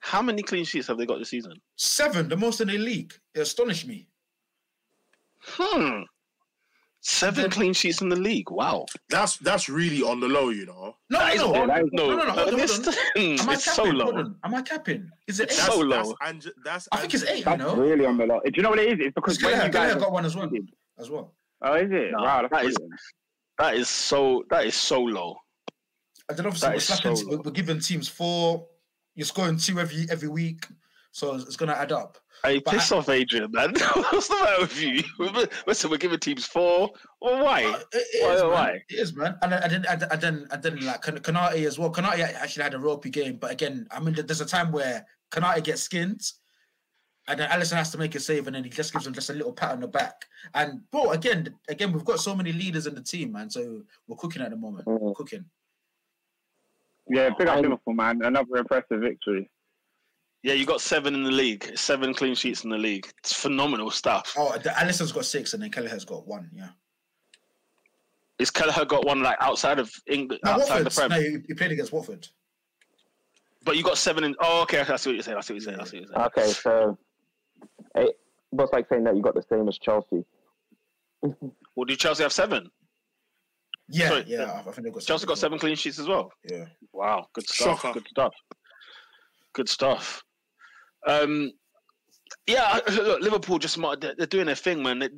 How 0.00 0.22
many 0.22 0.42
clean 0.42 0.64
sheets 0.64 0.86
have 0.88 0.98
they 0.98 1.06
got 1.06 1.18
this 1.18 1.30
season? 1.30 1.52
Seven, 1.76 2.28
the 2.28 2.36
most 2.36 2.60
in 2.60 2.68
the 2.68 2.78
league. 2.78 3.12
It 3.34 3.40
astonished 3.40 3.86
me. 3.86 4.08
Hmm. 5.42 6.02
Seven 7.00 7.42
Then- 7.42 7.50
clean 7.50 7.72
sheets 7.72 8.00
in 8.00 8.08
the 8.08 8.16
league. 8.16 8.50
Wow. 8.50 8.86
That's 9.08 9.36
that's 9.38 9.68
really 9.68 10.02
on 10.02 10.18
the 10.20 10.28
low, 10.28 10.48
you 10.50 10.66
know. 10.66 10.96
No, 11.10 11.18
That 11.20 11.34
is 11.34 11.40
no, 11.40 11.52
no. 11.52 11.62
on- 11.62 11.68
that 11.68 11.82
is- 11.84 11.90
no, 11.92 12.10
no, 12.10 12.16
no, 12.16 12.24
no, 12.24 12.30
hold 12.32 12.54
on, 12.54 12.60
it's, 12.60 12.84
hold 12.84 12.96
Am 13.16 13.48
I 13.48 13.52
it's 13.54 13.64
so 13.64 13.84
capping? 13.84 14.00
Hold 14.00 14.14
low. 14.16 14.20
on. 14.20 14.36
Am 14.44 14.54
I 14.54 14.62
capping? 14.62 15.10
Is 15.28 15.40
it 15.40 15.44
It's 15.44 15.54
eight? 15.54 15.56
That's, 15.62 15.74
so 15.74 15.80
low. 15.80 15.96
That's, 15.96 16.14
Ange- 16.46 16.52
that's 16.64 16.88
I 16.92 16.96
think 16.98 17.14
it's 17.14 17.22
Ange- 17.24 17.46
eight, 17.46 17.46
you 17.46 17.56
know? 17.56 17.76
really 17.76 18.04
on 18.04 18.16
the 18.18 18.26
low. 18.26 18.40
Do 18.44 18.50
you 18.54 18.62
know 18.62 18.70
what 18.70 18.80
it 18.80 18.88
is? 19.00 19.06
It's 19.06 19.14
because 19.14 19.38
Because 19.38 19.52
when 19.52 19.66
you 19.66 19.72
Gallagher 19.72 19.94
guys 19.94 20.02
got 20.02 20.12
one 20.12 20.24
as 20.26 20.34
well. 20.36 20.50
As 20.98 21.08
well. 21.10 21.34
Oh, 21.62 21.74
is 21.74 21.90
it? 21.90 22.10
No, 22.12 22.18
wow, 22.22 22.42
that's 22.42 22.52
that 22.52 22.64
is- 22.66 22.74
brilliant. 22.74 23.00
That 23.58 23.74
is 23.74 23.88
so. 23.88 24.44
That 24.50 24.66
is 24.66 24.74
so 24.74 25.00
low. 25.02 25.36
And 26.28 26.38
then 26.38 26.46
obviously 26.46 26.66
That 26.68 26.72
we're, 26.72 26.76
is 26.76 26.84
slapping, 26.84 27.16
so 27.16 27.28
we're, 27.28 27.38
we're 27.42 27.50
giving 27.50 27.80
teams 27.80 28.08
four. 28.08 28.66
You're 29.14 29.26
scoring 29.26 29.56
two 29.56 29.80
every 29.80 30.06
every 30.10 30.28
week, 30.28 30.66
so 31.10 31.34
it's, 31.34 31.44
it's 31.44 31.56
gonna 31.56 31.72
add 31.72 31.90
up. 31.92 32.18
Hey, 32.44 32.60
But 32.60 32.74
piss 32.74 32.92
off, 32.92 33.08
Adrian, 33.08 33.50
man. 33.50 33.74
What's 33.94 34.28
the 34.28 34.36
matter 34.36 34.60
with 34.60 34.80
you? 34.80 35.02
We're- 35.18 35.48
Listen, 35.66 35.90
we're 35.90 35.96
giving 35.96 36.20
teams 36.20 36.46
four. 36.46 36.90
Well, 37.20 37.42
why? 37.44 37.64
Uh, 37.64 37.80
it, 37.92 38.22
Why- 38.22 38.34
is, 38.34 38.42
man. 38.42 38.50
why? 38.52 38.70
It 38.88 38.94
is, 38.94 39.16
man. 39.16 39.36
And 39.42 39.50
then, 39.50 39.62
and 39.64 39.72
then, 39.72 39.84
and 39.90 40.00
then, 40.00 40.08
and 40.12 40.20
then, 40.22 40.46
and 40.52 40.62
then 40.62 40.86
like 40.86 41.02
Kan- 41.02 41.18
Konaté 41.18 41.66
as 41.66 41.80
well. 41.80 41.90
Konaté 41.92 42.20
actually 42.34 42.62
had 42.62 42.74
a 42.74 42.78
ropey 42.78 43.10
game, 43.10 43.38
but 43.40 43.50
again, 43.50 43.88
I 43.90 43.98
mean, 43.98 44.14
there's 44.14 44.40
a 44.40 44.46
time 44.46 44.70
where 44.70 45.04
Konaté 45.32 45.64
gets 45.64 45.82
skinned, 45.82 46.20
and 47.28 47.38
then 47.38 47.48
Alisson 47.50 47.76
has 47.76 47.90
to 47.92 47.98
make 47.98 48.14
a 48.14 48.20
save, 48.20 48.46
and 48.46 48.56
then 48.56 48.64
he 48.64 48.70
just 48.70 48.92
gives 48.92 49.06
him 49.06 49.12
just 49.12 49.30
a 49.30 49.32
little 49.34 49.52
pat 49.52 49.72
on 49.72 49.80
the 49.80 49.86
back. 49.88 50.24
And 50.54 50.80
bro, 50.90 51.10
again, 51.12 51.54
again, 51.68 51.92
we've 51.92 52.04
got 52.04 52.20
so 52.20 52.34
many 52.34 52.52
leaders 52.52 52.86
in 52.86 52.94
the 52.94 53.02
team, 53.02 53.32
man. 53.32 53.50
So 53.50 53.82
we're 54.06 54.16
cooking 54.16 54.42
at 54.42 54.50
the 54.50 54.56
moment. 54.56 54.86
We're 54.86 54.98
Mm. 54.98 55.14
cooking. 55.14 55.44
Yeah, 57.08 57.30
big 57.38 57.46
up 57.48 57.54
I'm- 57.54 57.62
Liverpool, 57.62 57.94
man. 57.94 58.22
Another 58.22 58.56
impressive 58.56 59.00
victory. 59.00 59.50
Yeah, 60.42 60.54
you 60.54 60.66
got 60.66 60.80
seven 60.80 61.14
in 61.14 61.24
the 61.24 61.30
league. 61.30 61.76
Seven 61.76 62.14
clean 62.14 62.34
sheets 62.34 62.64
in 62.64 62.70
the 62.70 62.78
league. 62.78 63.10
It's 63.18 63.32
phenomenal 63.32 63.90
stuff. 63.90 64.34
Oh, 64.36 64.56
the, 64.58 64.70
Alisson's 64.70 65.10
got 65.12 65.24
six, 65.24 65.52
and 65.54 65.62
then 65.62 65.70
Kelleher's 65.70 66.04
got 66.04 66.26
one. 66.26 66.48
Yeah. 66.54 66.68
Is 68.38 68.50
Kelleher 68.50 68.84
got 68.84 69.04
one 69.04 69.20
like 69.20 69.36
outside 69.40 69.80
of 69.80 69.92
England, 70.06 70.40
No, 70.44 70.52
outside 70.52 70.78
the 70.80 70.84
Watford. 70.84 70.94
Prem? 70.94 71.10
No, 71.10 71.20
he, 71.20 71.44
he 71.48 71.54
played 71.54 71.72
against 71.72 71.92
Watford. 71.92 72.28
But 73.64 73.76
you 73.76 73.82
got 73.82 73.98
seven 73.98 74.22
in. 74.22 74.36
Oh, 74.40 74.62
okay. 74.62 74.80
I 74.80 74.96
see 74.96 75.10
what 75.10 75.14
you're 75.14 75.22
saying. 75.24 75.36
I 75.36 75.40
see 75.40 75.54
what 75.54 75.62
you're 75.62 75.72
saying. 75.72 75.80
I 75.80 75.84
see 75.84 75.98
what 76.00 76.08
you're 76.08 76.14
saying. 76.14 76.26
Okay, 76.26 76.52
so 76.52 76.98
it 77.94 78.18
was 78.52 78.68
like 78.72 78.86
saying 78.88 79.04
that 79.04 79.16
you 79.16 79.22
got 79.22 79.34
the 79.34 79.42
same 79.48 79.68
as 79.68 79.78
Chelsea. 79.78 80.24
Well, 81.22 81.84
do 81.86 81.96
Chelsea 81.96 82.22
have 82.22 82.32
seven? 82.32 82.70
Yeah, 83.90 84.08
Sorry, 84.08 84.24
yeah. 84.26 84.42
I, 84.44 84.58
I 84.60 84.72
think 84.72 84.84
they 84.84 84.90
got 84.90 85.02
Chelsea 85.02 85.26
got 85.26 85.38
seven 85.38 85.58
clean 85.58 85.76
sheets 85.76 85.98
as 85.98 86.06
well. 86.08 86.32
well. 86.50 86.58
Yeah. 86.58 86.64
Wow, 86.92 87.26
good 87.32 87.48
stuff. 87.48 87.80
Shocker. 87.80 87.92
Good 88.00 88.08
stuff. 88.08 88.34
Good 89.54 89.68
stuff. 89.68 90.22
Um, 91.06 91.52
yeah, 92.46 92.80
look, 92.92 93.22
Liverpool 93.22 93.58
just 93.58 93.78
they're, 94.00 94.14
they're 94.16 94.26
doing 94.26 94.46
their 94.46 94.54
thing, 94.54 94.82
man. 94.82 94.98
They- 94.98 95.08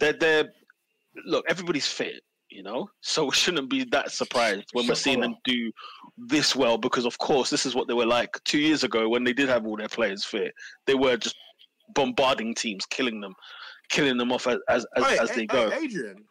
They're 0.00 0.12
they're 0.14 0.48
look, 1.26 1.44
everybody's 1.48 1.86
fit, 1.86 2.22
you 2.50 2.62
know, 2.62 2.88
so 3.00 3.26
we 3.26 3.32
shouldn't 3.32 3.68
be 3.70 3.84
that 3.84 4.10
surprised 4.10 4.70
when 4.72 4.86
we're 4.88 4.94
seeing 4.94 5.20
them 5.20 5.36
do 5.44 5.70
this 6.16 6.56
well 6.56 6.78
because, 6.78 7.04
of 7.04 7.18
course, 7.18 7.50
this 7.50 7.66
is 7.66 7.74
what 7.74 7.88
they 7.88 7.94
were 7.94 8.06
like 8.06 8.42
two 8.44 8.58
years 8.58 8.84
ago 8.84 9.08
when 9.08 9.22
they 9.24 9.32
did 9.32 9.48
have 9.48 9.66
all 9.66 9.76
their 9.76 9.88
players 9.88 10.24
fit. 10.24 10.52
They 10.86 10.94
were 10.94 11.16
just 11.16 11.36
bombarding 11.94 12.54
teams, 12.54 12.86
killing 12.86 13.20
them, 13.20 13.34
killing 13.90 14.16
them 14.16 14.32
off 14.32 14.46
as 14.46 14.58
as, 14.68 14.86
as, 14.96 15.04
Hey, 15.04 15.18
as 15.18 15.30
hey, 15.30 15.36
they 15.36 15.46
go. 15.46 15.70
hey, 15.70 15.84
Adrian, 15.84 16.24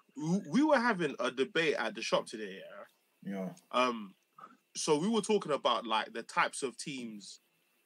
we 0.50 0.64
were 0.64 0.80
having 0.80 1.16
a 1.20 1.32
debate 1.32 1.76
at 1.78 1.96
the 1.96 2.02
shop 2.02 2.26
today. 2.28 2.60
Yeah. 3.26 3.32
Yeah. 3.36 3.50
Um, 3.72 4.14
so 4.76 4.98
we 4.98 5.08
were 5.08 5.22
talking 5.22 5.52
about 5.54 5.86
like 5.86 6.14
the 6.14 6.24
types 6.24 6.64
of 6.64 6.78
teams 6.78 7.40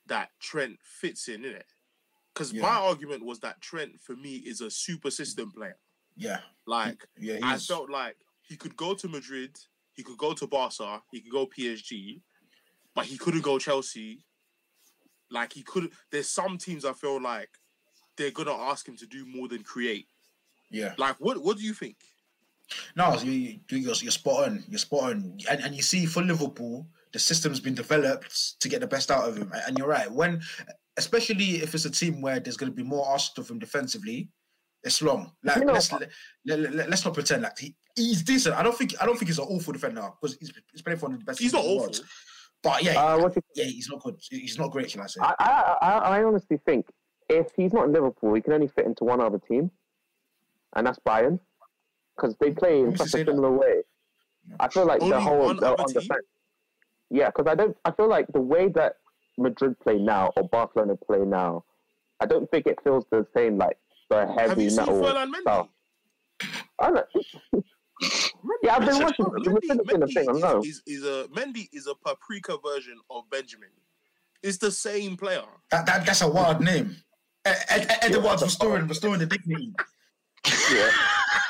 that 0.08 0.30
Trent 0.40 0.78
fits 0.82 1.28
in, 1.28 1.42
innit? 1.42 1.64
Because 2.34 2.54
Yeah. 2.54 2.62
my 2.64 2.70
argument 2.76 3.26
was 3.26 3.40
that 3.42 3.60
Trent 3.62 4.00
for 4.02 4.16
me 4.16 4.38
is 4.38 4.62
a 4.62 4.72
super 4.72 5.12
system 5.12 5.52
player. 5.52 5.78
Yeah. 6.16 6.40
Like 6.66 7.06
Yeah. 7.20 7.40
I 7.44 7.58
felt 7.58 7.90
like 7.90 8.16
he 8.42 8.56
could 8.56 8.76
go 8.78 8.94
to 8.96 9.08
Madrid, 9.08 9.58
he 9.94 10.04
could 10.04 10.18
go 10.18 10.34
to 10.34 10.48
Barca, 10.48 11.04
he 11.12 11.20
could 11.22 11.32
go 11.32 11.46
PSG, 11.48 12.22
but 12.96 13.06
he 13.06 13.18
couldn't 13.18 13.42
go 13.42 13.60
Chelsea. 13.60 14.24
Like 15.32 15.54
he 15.54 15.64
could. 15.64 15.92
There's 16.12 16.30
some 16.30 16.58
teams 16.58 16.86
I 16.86 16.94
feel 16.94 17.22
like 17.22 17.50
they're 18.18 18.32
gonna 18.32 18.56
ask 18.56 18.88
him 18.88 18.98
to 18.98 19.06
do 19.06 19.26
more 19.26 19.48
than 19.48 19.64
create. 19.64 20.08
yeah. 20.72 20.94
Like 20.98 21.16
what? 21.20 21.44
What 21.44 21.58
do 21.58 21.64
you 21.64 21.74
think? 21.74 21.98
No, 22.96 23.18
you, 23.20 23.32
you, 23.32 23.60
you're, 23.70 23.94
you're 23.96 24.12
spot 24.12 24.48
on. 24.48 24.64
You're 24.68 24.78
spot 24.78 25.04
on. 25.04 25.38
And, 25.50 25.62
and 25.64 25.74
you 25.76 25.82
see, 25.82 26.06
for 26.06 26.22
Liverpool, 26.22 26.86
the 27.14 27.20
system's 27.20 27.60
been 27.62 27.76
developed 27.76 28.60
to 28.60 28.68
get 28.68 28.82
the 28.82 28.88
best 28.88 29.10
out 29.10 29.28
of 29.28 29.38
him. 29.38 29.52
And 29.66 29.78
you're 29.78 29.88
right. 29.88 30.12
When, 30.12 30.42
especially 30.98 31.62
if 31.62 31.74
it's 31.74 31.86
a 31.86 31.90
team 31.90 32.22
where 32.22 32.42
there's 32.42 32.58
going 32.58 32.72
to 32.72 32.76
be 32.76 32.84
more 32.84 33.10
asked 33.14 33.38
of 33.38 33.50
him 33.50 33.60
defensively, 33.60 34.30
it's 34.84 35.02
long. 35.02 35.32
Like 35.44 35.58
You 35.58 35.66
know- 35.66 35.74
let's 35.74 35.92
let, 35.94 36.10
let, 36.46 36.74
let, 36.74 36.94
us 36.94 37.06
not 37.06 37.14
pretend 37.14 37.44
like 37.44 37.58
he, 37.58 37.76
he's 37.96 38.22
decent. 38.24 38.56
I 38.56 38.64
don't 38.64 38.78
think 38.78 38.96
I 39.02 39.06
don't 39.06 39.18
think 39.18 39.30
he's 39.30 39.40
an 39.40 39.46
awful 39.46 39.74
defender 39.74 40.10
because 40.20 40.38
he's, 40.38 40.52
he's 40.72 40.82
playing 40.82 41.00
for 41.00 41.06
one 41.06 41.14
of 41.14 41.20
the 41.20 41.26
best. 41.26 41.40
He's 41.40 41.54
not 41.54 41.64
in 41.64 41.78
the 41.78 41.84
awful. 41.84 42.04
But 42.64 42.84
yeah, 42.84 43.00
Uh, 43.00 43.30
yeah, 43.56 43.66
he's 43.66 43.90
not 43.90 44.02
good. 44.02 44.18
He's 44.30 44.58
not 44.58 44.72
great, 44.72 44.92
shall 44.92 45.04
I 45.04 45.08
say? 45.08 45.22
I, 45.22 45.34
I, 45.82 45.88
I, 45.88 46.24
honestly 46.24 46.60
think 46.66 46.88
if 47.30 47.48
he's 47.56 47.72
not 47.72 47.86
in 47.86 47.94
Liverpool, 47.94 48.34
he 48.34 48.42
can 48.42 48.54
only 48.54 48.68
fit 48.68 48.86
into 48.86 49.04
one 49.04 49.22
other 49.22 49.40
team, 49.40 49.72
and 50.76 50.88
that's 50.88 51.00
Bayern, 51.00 51.40
because 52.16 52.36
they 52.40 52.52
play 52.52 52.80
in 52.80 52.98
such 52.98 53.14
a 53.14 53.18
that? 53.18 53.28
similar 53.28 53.52
way. 53.52 53.84
I 54.60 54.70
feel 54.70 54.86
like 54.86 55.02
the 55.02 55.20
whole 55.20 55.54
the, 55.54 55.78
on 55.78 55.94
the 55.94 56.00
team? 56.00 56.10
fence. 56.10 56.26
Yeah, 57.10 57.28
because 57.28 57.48
I 57.48 57.56
don't. 57.56 57.78
I 57.86 57.92
feel 57.92 58.10
like 58.10 58.28
the 58.34 58.42
way 58.42 58.70
that 58.70 58.96
Madrid 59.38 59.80
play 59.80 59.98
now 59.98 60.32
or 60.36 60.48
Barcelona 60.50 60.96
play 60.96 61.20
now, 61.20 61.64
I 62.20 62.26
don't 62.26 62.50
think 62.50 62.66
it 62.66 62.80
feels 62.84 63.06
the 63.12 63.26
same 63.36 63.58
like 63.58 63.78
the 64.10 64.26
heavy 64.28 64.50
Have 64.50 64.60
you 64.60 64.70
seen 64.70 64.78
metal 64.78 65.02
Mendy? 65.02 65.68
I 66.80 66.92
don't. 66.92 67.06
Yeah, 68.64 68.76
I've 68.76 68.86
been 68.86 69.02
watching. 69.02 69.26
Mendy, 69.26 69.54
We've 69.54 69.88
been 69.88 70.08
thing. 70.08 70.30
I 70.30 70.34
Mendy 70.34 70.66
is, 70.68 70.82
is, 70.86 71.04
is 71.04 71.04
a 71.04 71.28
Mendy 71.30 71.68
is 71.74 71.88
a 71.88 71.96
paprika 71.96 72.58
version 72.64 73.00
of 73.10 73.30
Benjamin. 73.30 73.70
It's 74.44 74.58
the 74.58 74.72
same 74.72 75.18
player. 75.18 75.44
That, 75.72 75.86
that 75.86 76.06
that's 76.06 76.22
a 76.22 76.30
wild 76.30 76.62
name. 76.62 76.96
Ed, 77.46 77.58
Ed, 77.70 77.88
Ed, 77.90 78.16
Edwards 78.16 78.44
restoring 78.44 78.88
restoring 78.88 79.20
the 79.20 79.26
dignity. 79.26 79.74
Yeah. 80.72 80.92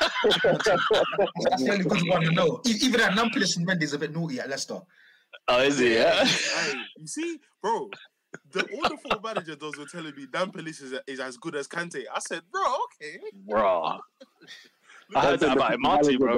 That's 0.24 1.62
the 1.62 1.68
only 1.70 1.84
good 1.84 2.08
one 2.08 2.22
to 2.22 2.32
know. 2.32 2.60
Even 2.66 3.00
that 3.00 3.12
Nampalys 3.12 3.56
and 3.56 3.66
Mendy 3.66 3.84
is 3.84 3.92
a 3.92 3.98
bit 3.98 4.12
naughty 4.12 4.40
at 4.40 4.48
Leicester. 4.48 4.80
Oh, 5.46 5.62
is 5.62 5.78
he? 5.78 5.94
Yeah. 5.94 6.24
hey, 6.24 6.72
you 6.96 7.06
see, 7.06 7.38
bro, 7.62 7.90
the 8.52 8.60
all 8.74 8.88
the 8.88 8.96
football 8.96 9.20
manager 9.22 9.56
does 9.56 9.76
were 9.78 9.86
telling 9.86 10.14
me 10.16 10.26
Dan 10.30 10.50
Police 10.50 10.80
is, 10.80 10.98
is 11.06 11.20
as 11.20 11.36
good 11.36 11.54
as 11.54 11.68
Kante. 11.68 12.04
I 12.12 12.18
said, 12.18 12.42
bro, 12.50 12.62
okay. 12.84 13.18
Bro. 13.46 13.98
I 15.16 15.20
heard 15.20 15.40
that 15.40 15.56
about 15.56 15.72
Amartey, 15.72 16.18
bro. 16.18 16.36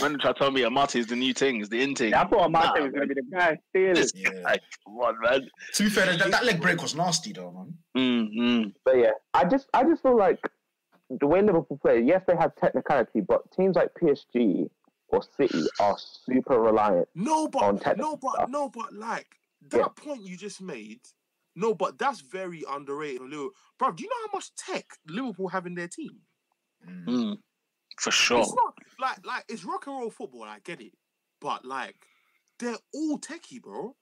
Man 0.00 0.18
tried 0.18 0.32
to 0.32 0.38
tell 0.38 0.50
me 0.50 0.62
Amartey 0.62 0.96
is 0.96 1.06
the 1.06 1.16
new 1.16 1.34
thing, 1.34 1.60
is 1.60 1.68
the 1.68 1.82
in 1.82 1.94
thing. 1.94 2.10
Yeah, 2.10 2.22
I 2.22 2.26
thought 2.28 2.50
Amartey 2.50 2.76
Nah, 2.78 2.82
was 2.84 2.92
going 2.92 3.08
to 3.08 3.14
be 3.14 3.20
the 3.20 3.36
guy. 3.36 3.58
Steal 3.70 3.94
This. 3.94 4.12
Yeah. 4.14 4.30
guy, 4.42 4.58
come 4.84 4.96
on, 4.98 5.20
man. 5.20 5.50
To 5.74 5.82
be 5.82 5.88
fair, 5.90 6.16
that, 6.16 6.30
that 6.30 6.44
leg 6.44 6.60
break 6.60 6.80
was 6.82 6.94
nasty 6.94 7.32
though, 7.32 7.50
man. 7.52 7.74
Mm-hmm. 7.96 8.68
But 8.84 8.98
yeah, 8.98 9.10
I 9.34 9.44
just 9.44 9.66
I 9.74 9.84
just 9.84 10.02
feel 10.02 10.16
like 10.16 10.38
the 11.10 11.26
way 11.26 11.42
Liverpool 11.42 11.78
play, 11.82 12.00
yes, 12.00 12.22
they 12.28 12.36
have 12.36 12.54
technicality, 12.56 13.20
but 13.20 13.50
teams 13.52 13.74
like 13.76 13.88
PSG 14.00 14.70
or 15.08 15.22
City 15.36 15.64
are 15.80 15.96
super 15.98 16.60
reliant. 16.60 17.08
No, 17.16 17.48
On 17.60 17.76
but 17.76 17.96
no, 17.98 18.16
but 18.16 18.34
stuff. 18.34 18.48
no, 18.48 18.68
but 18.68 18.92
like 18.94 19.26
that 19.70 19.78
Yeah. 19.78 19.86
point 20.04 20.22
you 20.22 20.36
just 20.36 20.60
made. 20.62 21.00
No, 21.56 21.74
but 21.74 21.98
that's 21.98 22.20
very 22.20 22.62
underrated. 22.70 23.22
Liverpool. 23.22 23.50
Bro, 23.76 23.92
do 23.92 24.04
you 24.04 24.08
know 24.08 24.28
how 24.30 24.36
much 24.36 24.54
tech 24.54 24.86
Liverpool 25.08 25.48
have 25.48 25.66
in 25.66 25.74
their 25.74 25.88
team? 25.88 26.18
Mm. 26.88 27.04
Mm. 27.06 27.36
For 27.98 28.12
sure. 28.12 28.38
It's 28.40 28.54
not 28.54 28.74
like 29.00 29.24
like 29.26 29.44
it's 29.48 29.64
rock 29.64 29.86
and 29.86 29.96
roll 29.98 30.10
football. 30.10 30.44
I 30.44 30.58
get 30.64 30.80
it, 30.80 30.92
but 31.40 31.64
like 31.64 31.96
they're 32.58 32.76
all 32.94 33.18
techie, 33.18 33.60
bro. 33.62 33.94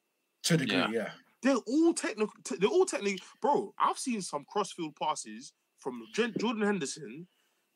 To 0.45 0.55
a 0.55 0.57
degree, 0.57 0.77
Yeah. 0.77 0.89
yeah. 0.93 1.11
They're 1.43 1.57
all 1.57 1.95
technical. 1.95 2.33
They're 2.59 2.69
all 2.69 2.85
technically, 2.85 3.21
bro. 3.41 3.73
I've 3.79 3.99
seen 3.99 4.21
some 4.23 4.45
crossfield 4.51 4.97
passes 5.01 5.53
from 5.79 6.03
Jen- 6.15 6.35
Jordan 6.39 6.63
Henderson 6.63 7.27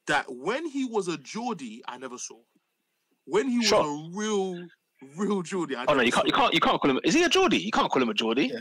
that 0.09 0.27
when 0.29 0.67
he 0.67 0.85
was 0.85 1.07
a 1.09 1.17
Geordie, 1.19 1.81
I 1.87 1.97
never 1.99 2.19
saw. 2.19 2.39
When 3.27 3.49
he 3.49 3.59
was 3.59 3.71
a 3.71 4.11
real, 4.19 4.67
real 5.17 5.43
Geordie, 5.43 5.77
I 5.77 5.83
Oh 5.83 5.85
no, 5.89 5.93
never 5.95 6.05
you 6.07 6.13
can't, 6.13 6.27
you 6.27 6.33
can't, 6.33 6.53
you 6.55 6.59
can't 6.61 6.81
call 6.81 6.91
him. 6.91 6.99
Is 7.05 7.15
he 7.15 7.23
a 7.23 7.29
Geordie? 7.29 7.59
You 7.59 7.71
can't 7.71 7.89
call 7.91 8.03
him 8.03 8.09
a 8.09 8.15
Geordie. 8.15 8.47
Yeah. 8.53 8.59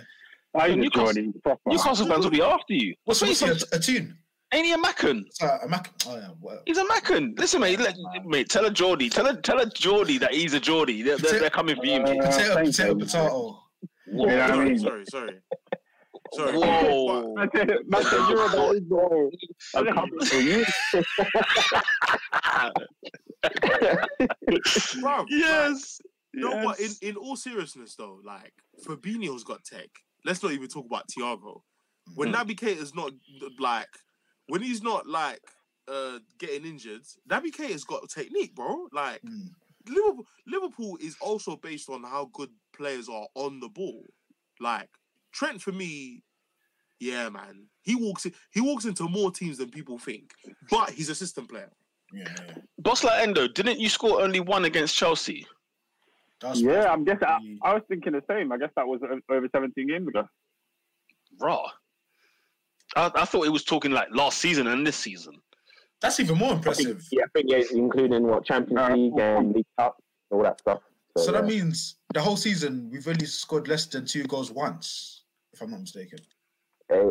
I 0.54 0.68
You 0.68 0.84
just 0.84 0.94
can't- 0.94 1.06
Jordan 1.16 1.34
proper. 1.44 1.62
Newcastle 1.66 2.06
fans 2.06 2.24
will 2.24 2.32
be 2.32 2.42
after 2.44 2.74
you. 2.74 2.94
What's, 3.06 3.22
What's 3.22 3.42
what's 3.42 3.64
he? 3.64 3.68
he, 3.70 3.76
a, 3.76 3.78
a 3.78 3.80
tune? 4.06 4.18
Ain't 4.54 4.66
he 4.66 4.74
a 4.74 4.78
Mackem? 4.78 5.24
It's 5.28 5.42
a, 5.42 5.60
a 5.64 5.68
Mac. 5.68 5.90
Oh, 6.06 6.18
yeah. 6.18 6.28
Well, 6.42 6.62
He's 6.66 6.78
a 6.78 6.84
Mackem. 6.84 7.40
Listen, 7.40 7.62
mate. 7.62 7.80
Let, 7.80 7.96
mate, 8.26 8.50
tell 8.50 8.66
a 8.66 8.72
Geordie. 8.72 9.10
Tell 9.10 9.26
a 9.28 9.42
tell 9.42 9.60
a 9.60 9.70
Geordie 9.70 10.18
that 10.18 10.34
he's 10.34 10.54
a 10.54 10.60
Geordie. 10.60 11.02
They're, 11.02 11.18
they're, 11.18 11.40
they're 11.40 11.50
coming 11.50 11.78
for 11.78 11.86
you, 11.86 12.02
mate. 12.02 12.20
Uh, 12.20 12.26
potato, 12.30 12.54
thank 12.56 12.68
potato, 12.68 12.96
potato. 12.96 13.64
You 14.08 14.18
know 14.18 14.26
what 14.26 14.42
I 14.42 14.48
sorry, 14.50 14.66
mean? 14.70 14.80
sorry, 14.80 15.06
sorry, 15.06 15.40
sorry. 16.34 16.58
Whoa. 16.58 17.34
Man 17.36 17.50
said, 17.56 17.70
man 17.88 18.04
said, 18.04 18.30
you're 18.30 18.46
about 18.46 18.76
bro. 18.90 19.32
I'm 19.76 19.86
coming 19.86 20.20
for 20.20 20.36
you. 20.36 20.66
Bruv, 25.02 25.26
Yes. 25.30 26.02
No, 26.34 26.64
but 26.64 26.80
in, 26.80 26.92
in 27.02 27.16
all 27.18 27.36
seriousness 27.36 27.96
though, 27.96 28.20
like 28.26 28.54
Fabinho's 28.86 29.44
got 29.44 29.64
tech. 29.64 29.90
Let's 30.26 30.42
not 30.44 30.52
even 30.54 30.68
talk 30.68 30.86
about 30.86 31.08
Thiago. 31.10 31.62
When 32.16 32.32
Naby 32.34 32.58
Keita's 32.58 32.96
not 32.96 33.12
like 33.60 33.88
when 34.52 34.62
he's 34.62 34.84
not 34.84 35.08
like 35.08 35.40
uh 35.88 36.20
getting 36.38 36.66
injured, 36.66 37.04
Naby 37.30 37.54
K 37.54 37.72
has 37.72 37.86
got 37.86 38.10
technique, 38.10 38.54
bro. 38.54 38.88
Like 38.92 39.22
Mm. 39.22 39.48
Liverpool 39.88 40.26
Liverpool 40.46 40.98
is 41.02 41.16
also 41.22 41.56
based 41.56 41.90
on 41.90 42.04
how 42.04 42.30
good 42.34 42.50
players 42.76 43.08
are 43.08 43.28
on 43.36 43.62
the 43.62 43.70
ball. 43.70 44.04
Like 44.60 44.90
Trent 45.32 45.62
for 45.62 45.72
me, 45.72 46.24
yeah, 47.00 47.30
man. 47.30 47.68
He 47.82 47.96
walks 47.96 48.26
in, 48.26 48.34
he 48.52 48.60
walks 48.60 48.84
into 48.84 49.08
more 49.08 49.32
teams 49.32 49.58
than 49.58 49.70
people 49.70 49.98
think. 49.98 50.34
But 50.70 50.90
he's 50.90 51.10
a 51.10 51.16
system 51.16 51.48
player. 51.48 51.72
Yeah, 52.14 52.28
yeah. 52.48 52.56
Boss 52.78 53.06
like 53.06 53.24
Endo, 53.24 53.48
didn't 53.48 53.80
you 53.80 53.88
score 53.88 54.22
only 54.22 54.42
one 54.42 54.66
against 54.66 54.98
Chelsea? 54.98 55.48
That's 56.42 56.60
Yeah, 56.60 56.92
I'm 56.92 57.06
guessing. 57.06 57.24
I, 57.24 57.70
I 57.70 57.74
was 57.74 57.84
thinking 57.88 58.12
the 58.12 58.24
same. 58.30 58.52
I 58.52 58.58
guess 58.58 58.72
that 58.76 58.86
was 58.86 59.00
over 59.30 59.48
17 59.50 59.88
games 59.88 60.10
ago. 60.10 60.28
Raw. 61.40 61.72
I, 62.96 63.12
I 63.16 63.26
thought 63.26 63.44
he 63.44 63.50
was 63.50 63.64
talking 63.64 63.92
like 63.92 64.08
last 64.12 64.40
season 64.40 64.68
and 64.68 64.86
this 64.86 64.98
season. 64.98 65.36
That's 66.02 66.20
even 66.20 66.38
more 66.38 66.50
I 66.54 66.56
think, 66.56 66.66
impressive. 66.66 67.08
yeah, 67.12 67.24
I 67.24 67.28
think 67.34 67.50
yeah, 67.50 67.62
including 67.78 68.24
what 68.24 68.44
Champions 68.46 68.80
Uh, 68.82 68.94
League 68.94 69.20
and 69.20 69.54
League 69.56 69.66
Cup, 69.80 69.98
all 70.32 70.42
that 70.44 70.60
stuff. 70.60 70.80
So, 71.18 71.26
So 71.26 71.32
that 71.34 71.44
yeah. 71.48 71.56
means 71.58 71.98
the 72.14 72.22
whole 72.22 72.38
season 72.38 72.90
we've 72.92 73.08
only 73.08 73.26
scored 73.26 73.68
less 73.68 73.86
than 73.86 74.06
two 74.06 74.24
goals 74.24 74.52
once, 74.52 75.24
if 75.54 75.62
I'm 75.62 75.70
not 75.72 75.82
mistaken. 75.82 76.20
Hey. 76.90 77.06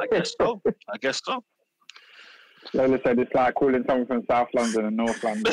I 0.00 0.06
guess 0.10 0.34
so. 0.40 0.62
I 0.88 0.96
guess 1.00 1.20
so. 1.24 1.42
Lola 2.74 2.98
said 3.04 3.18
it's 3.18 3.34
like 3.34 3.54
calling 3.54 3.82
someone 3.88 4.06
from 4.06 4.22
South 4.30 4.48
London 4.54 4.84
and 4.86 4.96
North 4.96 5.22
London. 5.24 5.52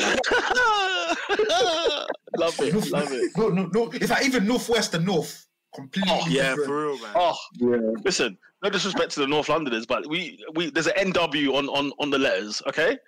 love 2.38 2.54
it. 2.60 2.90
Love 2.90 3.12
it. 3.12 3.30
No, 3.36 3.48
no, 3.48 3.66
no. 3.74 3.90
It's 3.92 4.10
like 4.10 4.24
even 4.24 4.46
northwest 4.46 4.94
and 4.94 5.04
north, 5.04 5.46
completely 5.74 6.12
Oh, 6.12 6.26
Yeah, 6.28 6.50
different. 6.50 6.66
for 6.66 6.86
real, 6.86 6.98
man. 7.00 7.12
Oh, 7.14 7.36
yeah. 7.58 7.76
listen. 8.04 8.36
No 8.62 8.68
disrespect 8.70 9.12
to 9.12 9.20
the 9.20 9.26
North 9.26 9.48
Londoners, 9.48 9.86
but 9.86 10.06
we 10.08 10.42
we 10.54 10.70
there's 10.70 10.86
an 10.86 11.12
NW 11.12 11.54
on 11.56 11.68
on 11.68 11.92
on 11.98 12.10
the 12.10 12.18
letters. 12.18 12.60
Okay. 12.66 12.98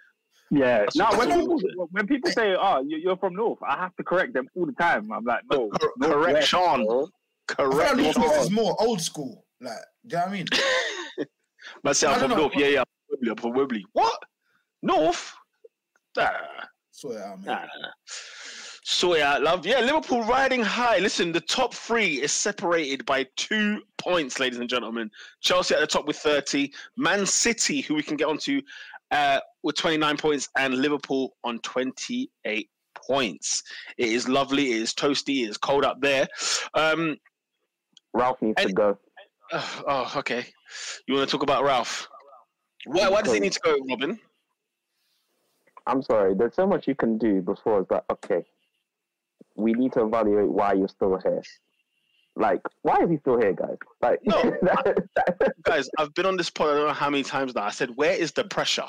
Yeah. 0.51 0.78
That's 0.80 0.97
No, 0.97 1.05
what- 1.06 1.28
when 1.28 1.40
people 1.40 1.89
when 1.90 2.06
people 2.06 2.30
say, 2.30 2.55
"Oh, 2.59 2.80
you- 2.86 2.98
you're 2.98 3.16
from 3.18 3.34
North," 3.34 3.59
I 3.62 3.76
have 3.76 3.94
to 3.97 4.05
correct 4.05 4.32
them 4.34 4.48
all 4.55 4.64
the 4.66 4.72
time. 4.72 5.10
I'm 5.12 5.24
like, 5.24 5.43
no, 5.51 5.68
Cor- 5.70 5.93
North 5.98 6.12
correct, 6.12 6.34
West, 6.34 6.48
Sean. 6.48 6.86
bro. 6.86 7.09
I 7.51 7.55
feel 7.55 7.66
like 7.68 7.76
Correct. 7.76 7.97
northwest 7.98 8.40
is 8.43 8.51
more 8.51 8.74
old 8.80 9.01
school. 9.01 9.44
Like, 9.60 9.72
do 10.06 10.16
you 10.16 10.18
know 10.18 10.18
what 10.20 10.28
I 10.28 10.32
mean? 10.32 10.47
Man, 11.84 11.94
say 11.94 12.06
I 12.06 12.14
I'm 12.14 12.20
from 12.20 12.30
know. 12.30 12.36
North. 12.36 12.52
Yeah, 12.56 12.66
yeah. 12.68 12.80
I'm 12.80 12.86
from 13.09 13.18
Wibbly. 13.18 13.30
I'm 13.30 13.36
from 13.36 13.52
Wibbly. 13.52 13.82
What? 13.93 14.18
North? 14.82 15.34
Nah. 16.16 16.30
Swear 16.90 17.18
it 17.18 17.22
out, 17.24 17.43
man. 17.44 17.68
Nah. 18.82 18.88
So 18.88 19.16
yeah, 19.16 19.38
love. 19.38 19.66
Yeah, 19.66 19.80
Liverpool 19.80 20.22
riding 20.24 20.62
high. 20.62 20.98
Listen, 20.98 21.32
the 21.32 21.40
top 21.40 21.74
three 21.74 22.20
is 22.20 22.32
separated 22.32 23.04
by 23.06 23.26
two 23.36 23.82
points, 23.98 24.40
ladies 24.40 24.59
and 24.59 24.68
gentlemen. 24.68 25.10
Chelsea 25.40 25.74
at 25.74 25.80
the 25.80 25.86
top 25.86 26.06
with 26.06 26.16
30, 26.16 26.72
Man 26.96 27.24
City, 27.26 27.80
who 27.80 27.94
we 27.94 28.02
can 28.02 28.16
get 28.16 28.26
onto, 28.26 28.60
uh, 29.10 29.40
with 29.62 29.76
29 29.76 30.16
points, 30.16 30.48
and 30.59 30.74
Liverpool 30.74 31.36
on 31.44 31.60
28 31.60 32.70
points. 32.94 33.62
It 33.98 34.09
is 34.09 34.28
lovely. 34.28 34.72
It 34.72 34.82
is 34.82 34.94
toasty. 34.94 35.44
It 35.44 35.50
is 35.50 35.56
cold 35.56 35.84
up 35.84 36.00
there. 36.00 36.26
Um, 36.74 37.16
Ralph 38.14 38.42
needs 38.42 38.62
to 38.62 38.72
go. 38.72 38.98
oh, 39.52 39.82
oh, 39.86 40.12
okay. 40.18 40.44
You 41.06 41.14
want 41.14 41.28
to 41.28 41.32
talk 41.32 41.42
about 41.42 41.64
Ralph? 41.64 42.09
Why? 42.86 43.09
Why 43.09 43.22
does 43.22 43.32
he 43.32 43.40
need 43.40 43.52
to 43.52 43.60
go, 43.62 43.76
Robin? 43.88 44.18
I'm 45.86 46.02
sorry. 46.02 46.34
There's 46.34 46.54
so 46.54 46.66
much 46.66 46.86
you 46.86 46.94
can 46.94 47.18
do 47.18 47.42
before 47.42 47.80
it's 47.80 47.90
like, 47.90 48.04
okay, 48.10 48.44
we 49.56 49.72
need 49.74 49.92
to 49.94 50.02
evaluate 50.04 50.48
why 50.48 50.72
you're 50.74 50.88
still 50.88 51.18
here. 51.22 51.42
Like, 52.34 52.62
why 52.82 52.96
is 53.02 53.10
he 53.10 53.18
still 53.18 53.38
here, 53.38 53.52
guys? 53.52 53.76
Like, 54.00 54.20
No, 54.24 54.42
that- 54.62 55.04
that- 55.38 55.52
guys, 55.64 55.88
I've 55.98 56.14
been 56.14 56.26
on 56.26 56.36
this 56.36 56.48
pod. 56.50 56.68
I 56.70 56.74
don't 56.74 56.86
know 56.88 56.92
how 56.94 57.10
many 57.10 57.22
times 57.22 57.54
now. 57.54 57.64
I 57.64 57.70
said, 57.70 57.90
"Where 57.96 58.12
is 58.14 58.32
the 58.32 58.44
pressure?" 58.44 58.86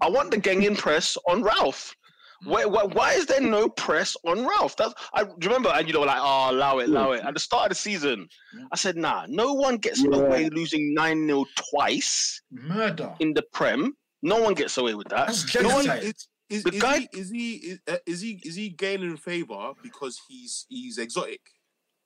I 0.00 0.10
want 0.10 0.30
the 0.32 0.36
gang 0.38 0.62
in 0.64 0.76
press 0.76 1.16
on 1.28 1.42
Ralph. 1.42 1.94
Why, 2.42 2.66
why, 2.66 2.82
why 2.84 3.12
is 3.12 3.24
there 3.24 3.40
no 3.40 3.70
press 3.70 4.16
on 4.26 4.44
Ralph? 4.46 4.76
That's 4.76 4.92
I 5.14 5.22
do 5.24 5.30
you 5.40 5.48
remember, 5.48 5.70
and 5.70 5.86
you 5.86 5.94
know, 5.94 6.00
like, 6.02 6.18
oh, 6.20 6.50
allow 6.50 6.78
it, 6.80 6.88
allow 6.90 7.12
it. 7.12 7.24
At 7.24 7.32
the 7.32 7.40
start 7.40 7.66
of 7.66 7.68
the 7.70 7.74
season, 7.76 8.28
I 8.70 8.76
said, 8.76 8.96
nah, 8.96 9.24
no 9.28 9.54
one 9.54 9.78
gets 9.78 10.02
Yeah. 10.04 10.16
away 10.18 10.50
losing 10.50 10.92
9 10.92 11.26
0 11.26 11.46
twice 11.70 12.42
Murder. 12.50 13.14
in 13.20 13.32
the 13.32 13.42
Prem. 13.54 13.96
No 14.22 14.42
one 14.42 14.52
gets 14.52 14.76
away 14.76 14.94
with 14.94 15.08
that. 15.08 15.28
That's 15.28 15.54
No 15.54 15.68
one, 15.74 15.84
genocide. 15.86 16.14
Is, 16.50 16.64
is, 16.66 16.80
guy- 16.80 17.08
he 17.12 17.18
is 17.18 17.30
he 17.30 17.52
is, 17.54 17.78
uh, 17.88 17.96
is 18.06 18.20
he 18.20 18.40
is 18.44 18.54
he 18.54 18.68
gaining 18.68 19.16
favor 19.16 19.72
because 19.82 20.20
he's 20.28 20.66
he's 20.68 20.98
exotic? 20.98 21.40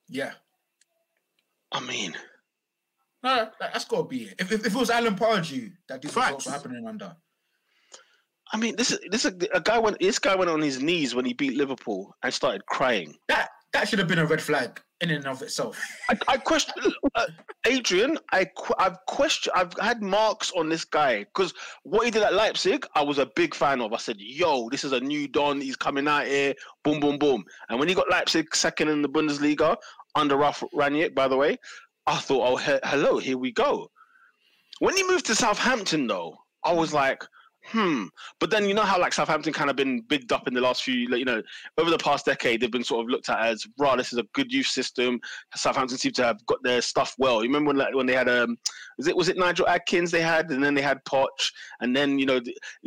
Yeah. 0.08 0.32
I 1.72 1.80
mean, 1.80 2.14
No, 3.22 3.34
that- 3.36 3.54
that's 3.60 3.84
got 3.84 3.98
to 3.98 4.04
be 4.04 4.24
it. 4.24 4.34
If, 4.38 4.52
if, 4.52 4.64
if 4.66 4.74
it 4.74 4.78
was 4.78 4.90
Alan 4.90 5.16
Pardew 5.16 5.72
that 5.88 6.00
these 6.00 6.12
Facts. 6.12 6.26
results 6.28 6.46
were 6.46 6.52
happening 6.52 6.86
under, 6.86 7.14
I 8.52 8.56
mean, 8.56 8.76
this 8.76 8.90
is 8.92 8.98
this 9.10 9.24
is 9.26 9.32
a 9.52 9.60
guy 9.60 9.78
went. 9.78 9.98
This 9.98 10.18
guy 10.18 10.34
went 10.34 10.50
on 10.50 10.62
his 10.62 10.80
knees 10.80 11.14
when 11.14 11.24
he 11.26 11.34
beat 11.34 11.54
Liverpool 11.56 12.14
and 12.22 12.32
started 12.32 12.64
crying. 12.66 13.14
that 13.28 13.50
that 13.72 13.88
should 13.88 13.98
have 13.98 14.08
been 14.08 14.18
a 14.18 14.26
red 14.26 14.40
flag 14.40 14.80
in 15.00 15.10
and 15.10 15.26
of 15.26 15.42
itself. 15.42 15.80
I, 16.10 16.18
I 16.26 16.36
question 16.38 16.74
uh, 17.14 17.26
Adrian. 17.66 18.18
I 18.32 18.46
I've 18.78 18.96
questioned. 19.06 19.54
I've 19.56 19.72
had 19.80 20.02
marks 20.02 20.50
on 20.56 20.68
this 20.68 20.84
guy 20.84 21.18
because 21.24 21.52
what 21.84 22.04
he 22.04 22.10
did 22.10 22.22
at 22.22 22.34
Leipzig, 22.34 22.86
I 22.94 23.02
was 23.02 23.18
a 23.18 23.30
big 23.36 23.54
fan 23.54 23.80
of. 23.80 23.92
I 23.92 23.98
said, 23.98 24.16
"Yo, 24.18 24.68
this 24.70 24.84
is 24.84 24.92
a 24.92 25.00
new 25.00 25.28
don. 25.28 25.60
He's 25.60 25.76
coming 25.76 26.08
out 26.08 26.26
here. 26.26 26.54
Boom, 26.82 26.98
boom, 27.00 27.18
boom." 27.18 27.44
And 27.68 27.78
when 27.78 27.88
he 27.88 27.94
got 27.94 28.10
Leipzig 28.10 28.54
second 28.54 28.88
in 28.88 29.02
the 29.02 29.08
Bundesliga 29.08 29.76
under 30.14 30.36
Ralf 30.36 30.62
Rangnick, 30.74 31.14
by 31.14 31.28
the 31.28 31.36
way, 31.36 31.56
I 32.06 32.16
thought, 32.16 32.48
"Oh, 32.52 32.56
he- 32.56 32.80
hello, 32.84 33.18
here 33.18 33.38
we 33.38 33.52
go." 33.52 33.90
When 34.80 34.96
he 34.96 35.06
moved 35.06 35.26
to 35.26 35.34
Southampton, 35.34 36.06
though, 36.06 36.36
I 36.64 36.72
was 36.72 36.92
like, 36.92 37.22
"Hmm." 37.70 38.06
But 38.40 38.50
then 38.50 38.64
you 38.68 38.74
know 38.74 38.82
how 38.82 39.00
like 39.00 39.12
Southampton 39.12 39.52
kind 39.52 39.70
of 39.70 39.76
been 39.76 40.00
bigged 40.00 40.32
up 40.32 40.48
in 40.48 40.54
the 40.54 40.60
last 40.60 40.82
few, 40.82 41.08
like, 41.08 41.18
you 41.18 41.24
know, 41.24 41.42
over 41.76 41.90
the 41.90 41.98
past 41.98 42.26
decade, 42.26 42.60
they've 42.60 42.70
been 42.70 42.84
sort 42.84 43.04
of 43.04 43.10
looked 43.10 43.28
at 43.28 43.40
as, 43.40 43.66
"Raw, 43.78 43.96
this 43.96 44.12
is 44.12 44.18
a 44.18 44.24
good 44.34 44.52
youth 44.52 44.66
system." 44.66 45.20
Southampton 45.54 45.98
seem 45.98 46.12
to 46.12 46.24
have 46.24 46.44
got 46.46 46.62
their 46.62 46.80
stuff 46.80 47.14
well. 47.18 47.42
You 47.42 47.48
remember 47.48 47.68
when 47.68 47.76
like, 47.76 47.94
when 47.94 48.06
they 48.06 48.14
had 48.14 48.28
um, 48.28 48.56
was 48.96 49.06
it 49.06 49.16
was 49.16 49.28
it 49.28 49.36
Nigel 49.36 49.68
Adkins 49.68 50.10
they 50.10 50.22
had, 50.22 50.50
and 50.50 50.62
then 50.62 50.74
they 50.74 50.82
had 50.82 51.04
Poch, 51.04 51.52
and 51.80 51.94
then 51.96 52.18
you 52.18 52.26
know 52.26 52.40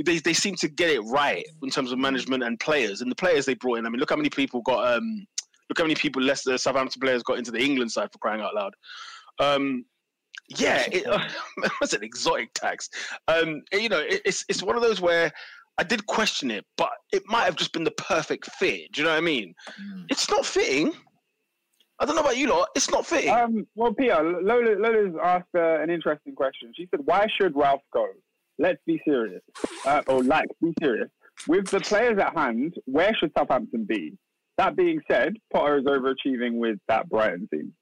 they 0.05 0.19
they 0.19 0.33
seem 0.33 0.55
to 0.55 0.67
get 0.67 0.89
it 0.89 1.01
right 1.01 1.45
in 1.63 1.69
terms 1.69 1.91
of 1.91 1.99
management 1.99 2.43
and 2.43 2.59
players, 2.59 3.01
and 3.01 3.11
the 3.11 3.15
players 3.15 3.45
they 3.45 3.55
brought 3.55 3.79
in. 3.79 3.85
I 3.85 3.89
mean, 3.89 3.99
look 3.99 4.09
how 4.09 4.15
many 4.15 4.29
people 4.29 4.61
got 4.61 4.95
um, 4.95 5.25
look 5.69 5.77
how 5.77 5.85
many 5.85 5.95
people 5.95 6.21
Leicester 6.21 6.57
Southampton 6.57 6.99
players 6.99 7.23
got 7.23 7.37
into 7.37 7.51
the 7.51 7.61
England 7.61 7.91
side 7.91 8.09
for 8.11 8.19
crying 8.19 8.41
out 8.41 8.55
loud. 8.55 8.73
Um, 9.39 9.85
yeah, 10.49 10.85
it, 10.91 11.07
uh, 11.07 11.19
was 11.79 11.93
an 11.93 12.03
exotic 12.03 12.53
tax. 12.53 12.89
Um, 13.27 13.63
you 13.71 13.89
know, 13.89 13.99
it, 13.99 14.21
it's 14.25 14.45
it's 14.49 14.63
one 14.63 14.75
of 14.75 14.81
those 14.81 15.01
where. 15.01 15.31
I 15.77 15.83
did 15.83 16.05
question 16.05 16.51
it, 16.51 16.65
but 16.77 16.91
it 17.13 17.23
might 17.27 17.45
have 17.45 17.55
just 17.55 17.71
been 17.71 17.85
the 17.85 17.91
perfect 17.91 18.45
fit. 18.59 18.91
Do 18.91 19.01
you 19.01 19.05
know 19.05 19.13
what 19.13 19.17
I 19.17 19.21
mean? 19.21 19.55
Mm. 19.81 20.05
It's 20.09 20.29
not 20.29 20.45
fitting. 20.45 20.93
I 21.97 22.05
don't 22.05 22.15
know 22.15 22.21
about 22.21 22.37
you 22.37 22.49
lot. 22.49 22.67
It's 22.75 22.91
not 22.91 23.05
fitting. 23.05 23.29
Um, 23.33 23.65
well, 23.73 23.93
Peter, 23.93 24.21
Lola, 24.21 24.75
Lola's 24.75 25.15
asked 25.23 25.47
uh, 25.55 25.79
an 25.81 25.89
interesting 25.89 26.35
question. 26.35 26.73
She 26.75 26.87
said, 26.91 26.99
"Why 27.05 27.25
should 27.39 27.55
Ralph 27.55 27.81
go?" 27.93 28.07
Let's 28.59 28.81
be 28.85 29.01
serious, 29.07 29.41
uh, 29.85 30.01
or 30.07 30.23
like 30.23 30.47
be 30.61 30.73
serious. 30.79 31.09
With 31.47 31.67
the 31.67 31.79
players 31.79 32.19
at 32.19 32.37
hand, 32.37 32.75
where 32.85 33.15
should 33.15 33.31
Southampton 33.37 33.85
be? 33.85 34.17
That 34.57 34.75
being 34.75 35.01
said, 35.09 35.33
Potter 35.53 35.77
is 35.77 35.85
overachieving 35.85 36.55
with 36.55 36.77
that 36.87 37.09
Brighton 37.09 37.47
team. 37.51 37.73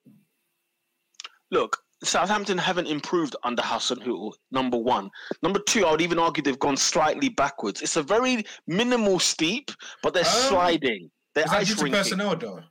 Look, 1.52 1.78
Southampton 2.04 2.58
haven't 2.58 2.88
improved 2.88 3.36
under 3.44 3.62
Hasenhüttl, 3.62 4.34
number 4.52 4.78
one. 4.78 5.10
Number 5.44 5.60
two, 5.60 5.86
I 5.86 5.92
would 5.92 6.02
even 6.02 6.18
argue 6.20 6.42
they've 6.42 6.58
gone 6.60 6.78
slightly 6.78 7.30
backwards. 7.30 7.82
It's 7.82 7.98
a 7.98 8.04
very 8.04 8.46
minimal 8.68 9.20
steep, 9.20 9.72
but 10.02 10.14
they're 10.14 10.24
Um, 10.26 10.48
sliding. 10.50 11.12
They're 11.36 11.44
Is 11.46 11.52
that 11.52 11.66
due 11.68 11.76
to 11.76 11.90
personnel 11.92 12.36
though? 12.38 12.64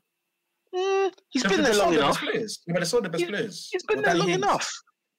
Mm, 0.74 1.12
he's 1.30 1.42
been 1.44 1.62
there 1.62 1.74
long 1.76 1.94
enough. 1.94 2.20
best 2.20 2.30
Players. 2.30 2.59
Yeah, 2.66 2.72
but 2.74 2.80
they 2.80 2.86
sold 2.86 3.05
the 3.05 3.09
best 3.09 3.20
He's- 3.20 3.30
players. 3.30 3.68
He's 3.72 3.82
been 3.84 3.98
Or 3.98 4.02
there 4.02 4.14
Danny 4.14 4.20
long 4.20 4.30
enough. 4.30 4.70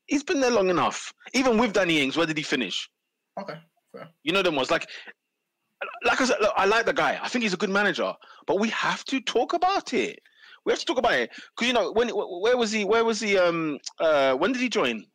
He's 0.08 0.24
been 0.24 0.40
there 0.40 0.52
long 0.52 0.70
enough. 0.70 1.14
Even 1.34 1.58
with 1.58 1.74
Danny 1.74 2.02
Ings, 2.02 2.18
where 2.18 2.26
did 2.28 2.38
he 2.38 2.44
finish? 2.44 2.90
Okay. 3.40 3.60
fair. 3.92 4.10
You 4.24 4.32
know 4.34 4.44
them 4.44 4.56
ones 4.56 4.70
like, 4.70 4.88
like 6.04 6.20
I 6.22 6.26
said, 6.26 6.38
look, 6.42 6.54
I 6.56 6.66
like 6.66 6.86
the 6.86 6.94
guy. 6.94 7.20
I 7.22 7.28
think 7.30 7.42
he's 7.44 7.54
a 7.54 7.58
good 7.58 7.70
manager, 7.72 8.14
but 8.46 8.60
we 8.60 8.70
have 8.70 9.04
to 9.06 9.20
talk 9.22 9.54
about 9.54 9.94
it. 9.94 10.20
We 10.66 10.72
have 10.72 10.80
to 10.80 10.86
talk 10.86 10.98
about 10.98 11.14
it 11.14 11.30
because 11.56 11.68
you 11.68 11.74
know 11.74 11.92
when 11.92 12.10
where 12.10 12.58
was 12.58 12.72
he? 12.72 12.86
Where 12.86 13.04
was 13.04 13.20
he? 13.20 13.38
Um, 13.38 13.80
uh, 14.00 14.34
when 14.36 14.52
did 14.52 14.62
he 14.62 14.70
join? 14.70 15.06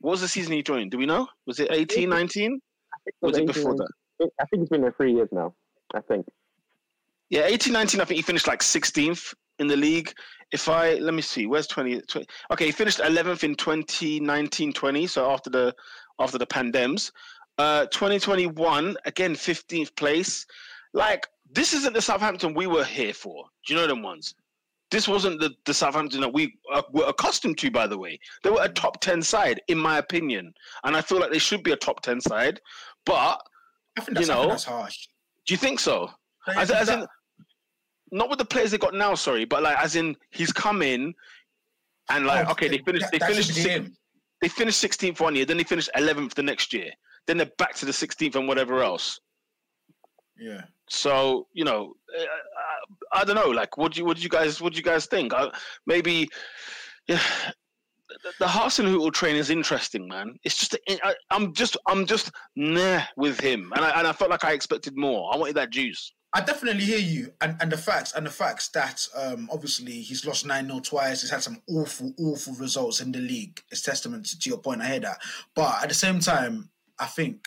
What 0.00 0.12
was 0.12 0.20
the 0.20 0.28
season 0.28 0.52
he 0.52 0.62
joined? 0.62 0.90
Do 0.90 0.98
we 0.98 1.06
know? 1.06 1.28
Was 1.46 1.60
it 1.60 1.68
18, 1.70 2.10
19? 2.10 2.60
Or 3.22 3.28
was 3.30 3.38
it 3.38 3.46
before 3.46 3.74
that? 3.74 3.88
I 4.38 4.44
think 4.46 4.62
it's 4.62 4.70
been 4.70 4.82
there 4.82 4.92
three 4.92 5.14
years 5.14 5.28
now. 5.32 5.54
I 5.94 6.00
think. 6.00 6.26
Yeah, 7.30 7.46
18, 7.46 7.72
19, 7.72 8.00
I 8.00 8.04
think 8.04 8.16
he 8.16 8.22
finished 8.22 8.46
like 8.46 8.60
16th 8.60 9.34
in 9.58 9.66
the 9.66 9.76
league. 9.76 10.12
If 10.52 10.68
I, 10.68 10.94
let 10.94 11.14
me 11.14 11.22
see, 11.22 11.46
where's 11.46 11.66
20, 11.66 12.02
20 12.02 12.26
okay, 12.52 12.66
he 12.66 12.72
finished 12.72 12.98
11th 12.98 13.44
in 13.44 13.54
2019, 13.54 14.72
20, 14.72 15.06
so 15.06 15.30
after 15.30 15.50
the, 15.50 15.74
after 16.18 16.38
the 16.38 16.46
pandems. 16.46 17.10
Uh, 17.56 17.86
2021, 17.86 18.96
again, 19.06 19.34
15th 19.34 19.96
place. 19.96 20.44
Like, 20.92 21.26
this 21.50 21.72
isn't 21.72 21.94
the 21.94 22.02
Southampton 22.02 22.54
we 22.54 22.66
were 22.66 22.84
here 22.84 23.14
for. 23.14 23.46
Do 23.66 23.74
you 23.74 23.80
know 23.80 23.86
them 23.86 24.02
ones? 24.02 24.34
This 24.94 25.08
wasn't 25.08 25.40
the, 25.40 25.52
the 25.66 25.74
Southampton 25.74 26.20
that 26.20 26.32
we 26.32 26.56
uh, 26.72 26.82
were 26.92 27.06
accustomed 27.08 27.58
to, 27.58 27.68
by 27.68 27.88
the 27.88 27.98
way. 27.98 28.16
They 28.44 28.50
were 28.50 28.62
a 28.62 28.68
top 28.68 29.00
10 29.00 29.22
side, 29.22 29.60
in 29.66 29.76
my 29.76 29.98
opinion. 29.98 30.54
And 30.84 30.96
I 30.96 31.00
feel 31.00 31.18
like 31.18 31.32
they 31.32 31.40
should 31.40 31.64
be 31.64 31.72
a 31.72 31.76
top 31.76 32.00
10 32.02 32.20
side. 32.20 32.60
But 33.04 33.42
I 33.98 34.02
think 34.02 34.18
that's, 34.18 34.28
You 34.28 34.32
know, 34.32 34.46
that's 34.46 34.62
harsh. 34.62 35.08
do 35.46 35.54
you 35.54 35.58
think 35.58 35.80
so? 35.80 36.10
As, 36.46 36.70
as 36.70 36.88
in, 36.90 37.04
not 38.12 38.30
with 38.30 38.38
the 38.38 38.44
players 38.44 38.70
they 38.70 38.78
got 38.78 38.94
now, 38.94 39.16
sorry, 39.16 39.44
but 39.44 39.64
like 39.64 39.76
as 39.78 39.96
in 39.96 40.16
he's 40.30 40.52
come 40.52 40.80
in 40.80 41.12
and 42.08 42.24
like 42.24 42.46
oh, 42.46 42.52
okay, 42.52 42.68
they 42.68 42.78
finished 42.78 43.06
they 43.10 43.18
finished 43.18 43.52
six, 43.52 43.90
they 44.40 44.48
finished 44.48 44.78
sixteenth 44.78 45.20
one 45.20 45.34
year, 45.34 45.44
then 45.44 45.56
they 45.56 45.64
finished 45.64 45.90
eleventh 45.96 46.34
the 46.36 46.42
next 46.42 46.72
year, 46.72 46.90
then 47.26 47.36
they're 47.36 47.50
back 47.58 47.74
to 47.74 47.84
the 47.86 47.92
sixteenth 47.92 48.36
and 48.36 48.46
whatever 48.46 48.84
else. 48.84 49.18
Yeah. 50.38 50.62
So 50.88 51.48
you 51.52 51.64
know, 51.64 51.94
uh, 52.16 52.22
I 53.12 53.24
don't 53.24 53.36
know. 53.36 53.50
Like, 53.50 53.76
what 53.76 53.92
do 53.92 54.00
you 54.00 54.04
what 54.04 54.16
do 54.16 54.22
you 54.22 54.28
guys 54.28 54.60
what 54.60 54.72
do 54.72 54.76
you 54.76 54.82
guys 54.82 55.06
think? 55.06 55.32
Maybe, 55.86 56.28
yeah. 57.08 57.20
The, 58.22 58.32
the 58.38 58.46
Hasenhüttl 58.46 59.12
train 59.12 59.34
is 59.34 59.50
interesting, 59.50 60.06
man. 60.06 60.36
It's 60.44 60.56
just 60.56 60.76
I, 61.02 61.14
I'm 61.30 61.52
just 61.52 61.76
I'm 61.88 62.06
just 62.06 62.30
nah 62.54 63.02
with 63.16 63.40
him, 63.40 63.72
and 63.74 63.84
I 63.84 63.98
and 63.98 64.06
I 64.06 64.12
felt 64.12 64.30
like 64.30 64.44
I 64.44 64.52
expected 64.52 64.96
more. 64.96 65.32
I 65.32 65.36
wanted 65.36 65.56
that 65.56 65.70
juice. 65.70 66.12
I 66.36 66.40
definitely 66.40 66.84
hear 66.84 66.98
you, 66.98 67.32
and, 67.40 67.56
and 67.60 67.70
the 67.70 67.76
facts 67.76 68.12
and 68.12 68.26
the 68.26 68.30
facts 68.30 68.68
that 68.70 69.06
um, 69.16 69.48
obviously 69.52 69.92
he's 69.92 70.26
lost 70.26 70.44
nine 70.44 70.66
0 70.66 70.80
twice. 70.80 71.22
He's 71.22 71.30
had 71.30 71.44
some 71.44 71.62
awful, 71.68 72.12
awful 72.18 72.54
results 72.54 73.00
in 73.00 73.12
the 73.12 73.20
league. 73.20 73.62
It's 73.70 73.82
testament 73.82 74.26
to, 74.26 74.38
to 74.40 74.50
your 74.50 74.58
point. 74.58 74.82
I 74.82 74.88
hear 74.88 75.00
that, 75.00 75.22
but 75.54 75.82
at 75.82 75.88
the 75.88 75.94
same 75.94 76.18
time, 76.18 76.70
I 76.98 77.06
think 77.06 77.46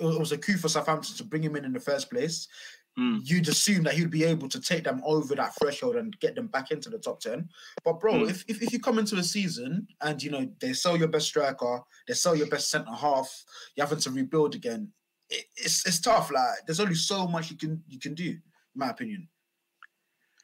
it 0.00 0.04
was 0.04 0.32
a 0.32 0.38
coup 0.38 0.56
for 0.56 0.68
Southampton 0.68 1.14
to 1.16 1.24
bring 1.24 1.42
him 1.42 1.56
in 1.56 1.66
in 1.66 1.74
the 1.74 1.80
first 1.80 2.10
place. 2.10 2.48
Mm. 2.98 3.20
You'd 3.24 3.48
assume 3.48 3.82
that 3.84 3.92
he'd 3.94 4.10
be 4.10 4.24
able 4.24 4.48
to 4.48 4.58
take 4.60 4.84
them 4.84 5.02
over 5.04 5.34
that 5.34 5.54
threshold 5.60 5.96
and 5.96 6.18
get 6.20 6.34
them 6.34 6.46
back 6.46 6.70
into 6.70 6.88
the 6.88 6.98
top 6.98 7.20
ten. 7.20 7.48
But 7.84 8.00
bro, 8.00 8.14
Mm. 8.14 8.30
if, 8.30 8.44
if 8.48 8.62
if 8.62 8.72
you 8.72 8.80
come 8.80 8.98
into 8.98 9.16
a 9.16 9.22
season 9.22 9.86
and 10.00 10.22
you 10.22 10.30
know 10.30 10.48
they 10.60 10.72
sell 10.72 10.96
your 10.96 11.08
best 11.08 11.26
striker, 11.26 11.80
they 12.08 12.14
sell 12.14 12.34
your 12.34 12.46
best 12.46 12.70
centre 12.70 12.90
half, 12.92 13.28
you're 13.76 13.84
having 13.86 14.00
to 14.00 14.10
rebuild 14.10 14.54
again. 14.54 14.90
It, 15.28 15.44
it's 15.56 15.86
it's 15.86 16.00
tough. 16.00 16.30
Like 16.32 16.64
there's 16.66 16.80
only 16.80 16.94
so 16.94 17.26
much 17.26 17.50
you 17.50 17.56
can 17.58 17.82
you 17.86 17.98
can 17.98 18.14
do, 18.14 18.24
in 18.30 18.40
my 18.74 18.88
opinion. 18.88 19.28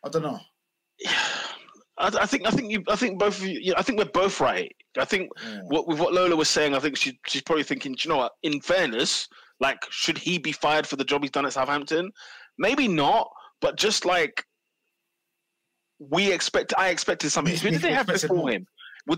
I 0.05 0.09
don't 0.11 0.23
know. 0.23 0.41
I, 1.99 2.09
I 2.23 2.27
think 2.27 2.47
I 2.47 2.51
think 2.51 2.71
you 2.71 2.83
I 2.89 2.97
think 2.97 3.19
both 3.19 3.41
of 3.41 3.47
you. 3.47 3.75
I 3.77 3.83
think 3.83 3.99
we're 3.99 4.05
both 4.07 4.41
right. 4.41 4.75
I 4.99 5.05
think 5.05 5.31
Yeah. 5.43 5.61
what 5.69 5.87
with 5.89 5.99
what 6.01 6.13
Lola 6.13 6.37
was 6.37 6.49
saying, 6.51 6.75
I 6.75 6.81
think 6.81 6.97
she 6.97 7.19
she's 7.27 7.43
probably 7.43 7.65
thinking, 7.65 7.93
"Do 7.93 8.03
you 8.05 8.11
know 8.11 8.19
what? 8.19 8.33
In 8.43 8.61
fairness, 8.61 9.29
like, 9.61 9.79
should 9.91 10.19
he 10.19 10.39
be 10.39 10.53
fired 10.53 10.87
for 10.87 10.97
the 10.97 11.05
job 11.05 11.23
he's 11.23 11.31
done 11.31 11.47
at 11.47 11.53
Southampton? 11.53 12.11
Maybe 12.59 12.89
not, 12.89 13.29
but 13.61 13.77
just 13.77 14.05
like 14.05 14.45
we 15.99 16.33
expect, 16.33 16.75
I 16.77 16.89
expected 16.89 17.31
something. 17.31 17.57
Who 17.57 17.71
did 17.71 17.83
they 17.83 17.93
have 17.93 18.07
before 18.07 18.51
him? 18.51 18.67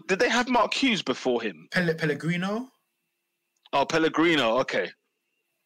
Did 0.09 0.19
they 0.19 0.29
have 0.29 0.49
Mark 0.49 0.73
Hughes 0.75 1.03
before 1.03 1.43
him? 1.43 1.69
Pelle, 1.71 1.95
Pellegrino. 1.95 2.69
Oh, 3.73 3.85
Pellegrino. 3.85 4.59
Okay, 4.59 4.91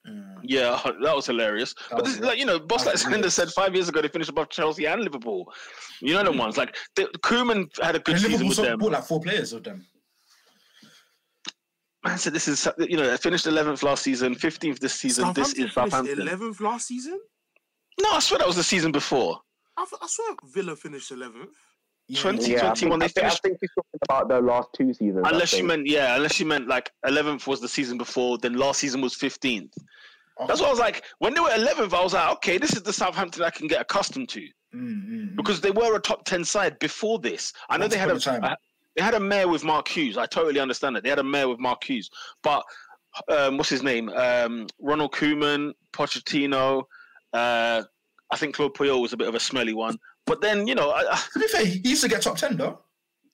mm. 0.09 0.37
Yeah. 0.43 0.81
yeah, 0.85 0.93
that 1.03 1.15
was 1.15 1.27
hilarious. 1.27 1.75
That 1.75 1.97
but 1.97 2.05
was 2.05 2.17
this, 2.19 2.27
like 2.27 2.39
you 2.39 2.47
know, 2.47 2.59
boss 2.59 2.81
that 2.83 2.87
like 2.87 2.95
was 2.95 3.03
Slender 3.03 3.31
said 3.31 3.49
five 3.51 3.75
years 3.75 3.89
ago 3.89 4.01
they 4.03 4.09
finished 4.09 4.31
above 4.31 4.49
Chelsea 4.49 4.87
and 4.87 5.03
Liverpool. 5.03 5.53
You 6.01 6.15
know 6.15 6.25
the 6.25 6.31
mm. 6.31 6.39
ones 6.39 6.57
like 6.57 6.77
the, 6.97 7.05
Koeman 7.23 7.69
had 7.83 7.97
a 7.97 7.99
good 7.99 8.15
And 8.15 8.25
season 8.25 8.33
Liverpool 8.33 8.49
with 8.49 8.57
sold- 8.57 8.69
them. 8.69 8.79
bought 8.79 8.93
like 8.93 9.05
four 9.05 9.21
players 9.21 9.53
of 9.53 9.63
them. 9.65 9.87
Man 12.05 12.17
said 12.17 12.33
this 12.33 12.47
is 12.49 12.67
you 12.79 12.97
know 12.97 13.11
they 13.11 13.17
finished 13.17 13.45
11th 13.47 13.83
last 13.83 14.05
season, 14.05 14.35
15th 14.35 14.79
this 14.79 14.95
season. 14.95 15.33
this 15.33 15.53
is 15.55 15.73
Southampton. 15.73 16.21
Eleventh 16.21 16.61
last 16.61 16.87
season. 16.87 17.19
No, 18.01 18.13
I 18.13 18.19
swear 18.21 18.39
that 18.39 18.47
was 18.47 18.57
the 18.57 18.63
season 18.63 18.93
before. 18.93 19.41
I, 19.77 19.85
th- 19.85 20.01
I 20.03 20.07
swear 20.07 20.35
Villa 20.53 20.77
finished 20.77 21.11
eleventh. 21.13 21.51
Yeah. 22.11 22.21
20 22.23 22.51
Yeah, 22.53 22.71
I 22.71 22.75
think, 22.75 22.79
they 22.81 22.87
I, 22.87 22.91
think, 22.91 23.03
I 23.03 23.09
finished- 23.09 23.43
think 23.43 23.59
he's 23.61 23.71
talking 23.75 24.01
about 24.09 24.29
the 24.29 24.41
last 24.41 24.69
two 24.75 24.95
seasons. 24.95 25.27
Unless 25.31 25.53
you 25.59 25.65
meant 25.65 25.87
yeah, 25.87 26.17
unless 26.17 26.41
you 26.41 26.47
meant 26.47 26.67
like 26.67 26.91
11th 27.05 27.47
was 27.47 27.61
the 27.61 27.69
season 27.69 27.99
before, 27.99 28.39
then 28.39 28.55
last 28.55 28.81
season 28.81 29.03
was 29.03 29.15
15th. 29.15 29.69
Okay. 30.41 30.47
That's 30.47 30.61
what 30.61 30.69
I 30.69 30.71
was 30.71 30.79
like. 30.79 31.05
When 31.19 31.35
they 31.35 31.41
were 31.41 31.51
11th, 31.51 31.93
I 31.93 32.03
was 32.03 32.15
like, 32.15 32.31
okay, 32.37 32.57
this 32.57 32.73
is 32.75 32.83
the 32.83 32.93
Southampton 32.95 33.43
I 33.43 33.51
can 33.51 33.67
get 33.67 33.81
accustomed 33.83 34.29
to 34.31 34.41
Mm, 34.41 34.49
mm, 34.81 35.09
mm. 35.11 35.37
because 35.37 35.61
they 35.61 35.71
were 35.71 35.97
a 35.97 36.01
top 36.01 36.25
10 36.25 36.45
side 36.45 36.79
before 36.79 37.19
this. 37.19 37.53
I 37.69 37.77
know 37.77 37.83
Once 37.85 37.93
they 37.95 37.99
had 38.01 38.11
a 38.11 38.15
a, 38.15 38.39
a 38.53 38.57
they 38.97 39.03
had 39.03 39.15
a 39.15 39.21
mayor 39.21 39.49
with 39.49 39.63
Mark 39.65 39.87
Hughes. 39.89 40.17
I 40.17 40.25
totally 40.27 40.61
understand 40.61 40.97
that 40.97 41.03
they 41.05 41.11
had 41.11 41.19
a 41.19 41.25
mayor 41.25 41.49
with 41.49 41.59
Mark 41.59 41.85
Hughes, 41.85 42.09
but 42.43 42.65
um, 43.29 43.57
what's 43.59 43.69
his 43.71 43.83
name? 43.83 44.09
Um, 44.11 44.67
Ronald 44.81 45.13
Koeman, 45.13 45.73
Pochettino. 45.93 46.85
Uh, 47.33 47.83
I 48.31 48.37
think 48.37 48.55
Claude 48.55 48.75
Puel 48.75 49.01
was 49.03 49.13
a 49.13 49.17
bit 49.17 49.29
of 49.29 49.35
a 49.35 49.41
smelly 49.41 49.75
one, 49.75 49.99
but 50.27 50.41
then 50.41 50.67
you 50.67 50.75
know, 50.75 50.91
I, 50.91 51.05
I, 51.13 51.23
To 51.35 51.39
be 51.39 51.49
fair, 51.49 51.65
he 51.65 51.81
used 51.89 52.03
to 52.03 52.09
get 52.09 52.23
top 52.23 52.37
ten 52.37 52.57
though. 52.57 52.79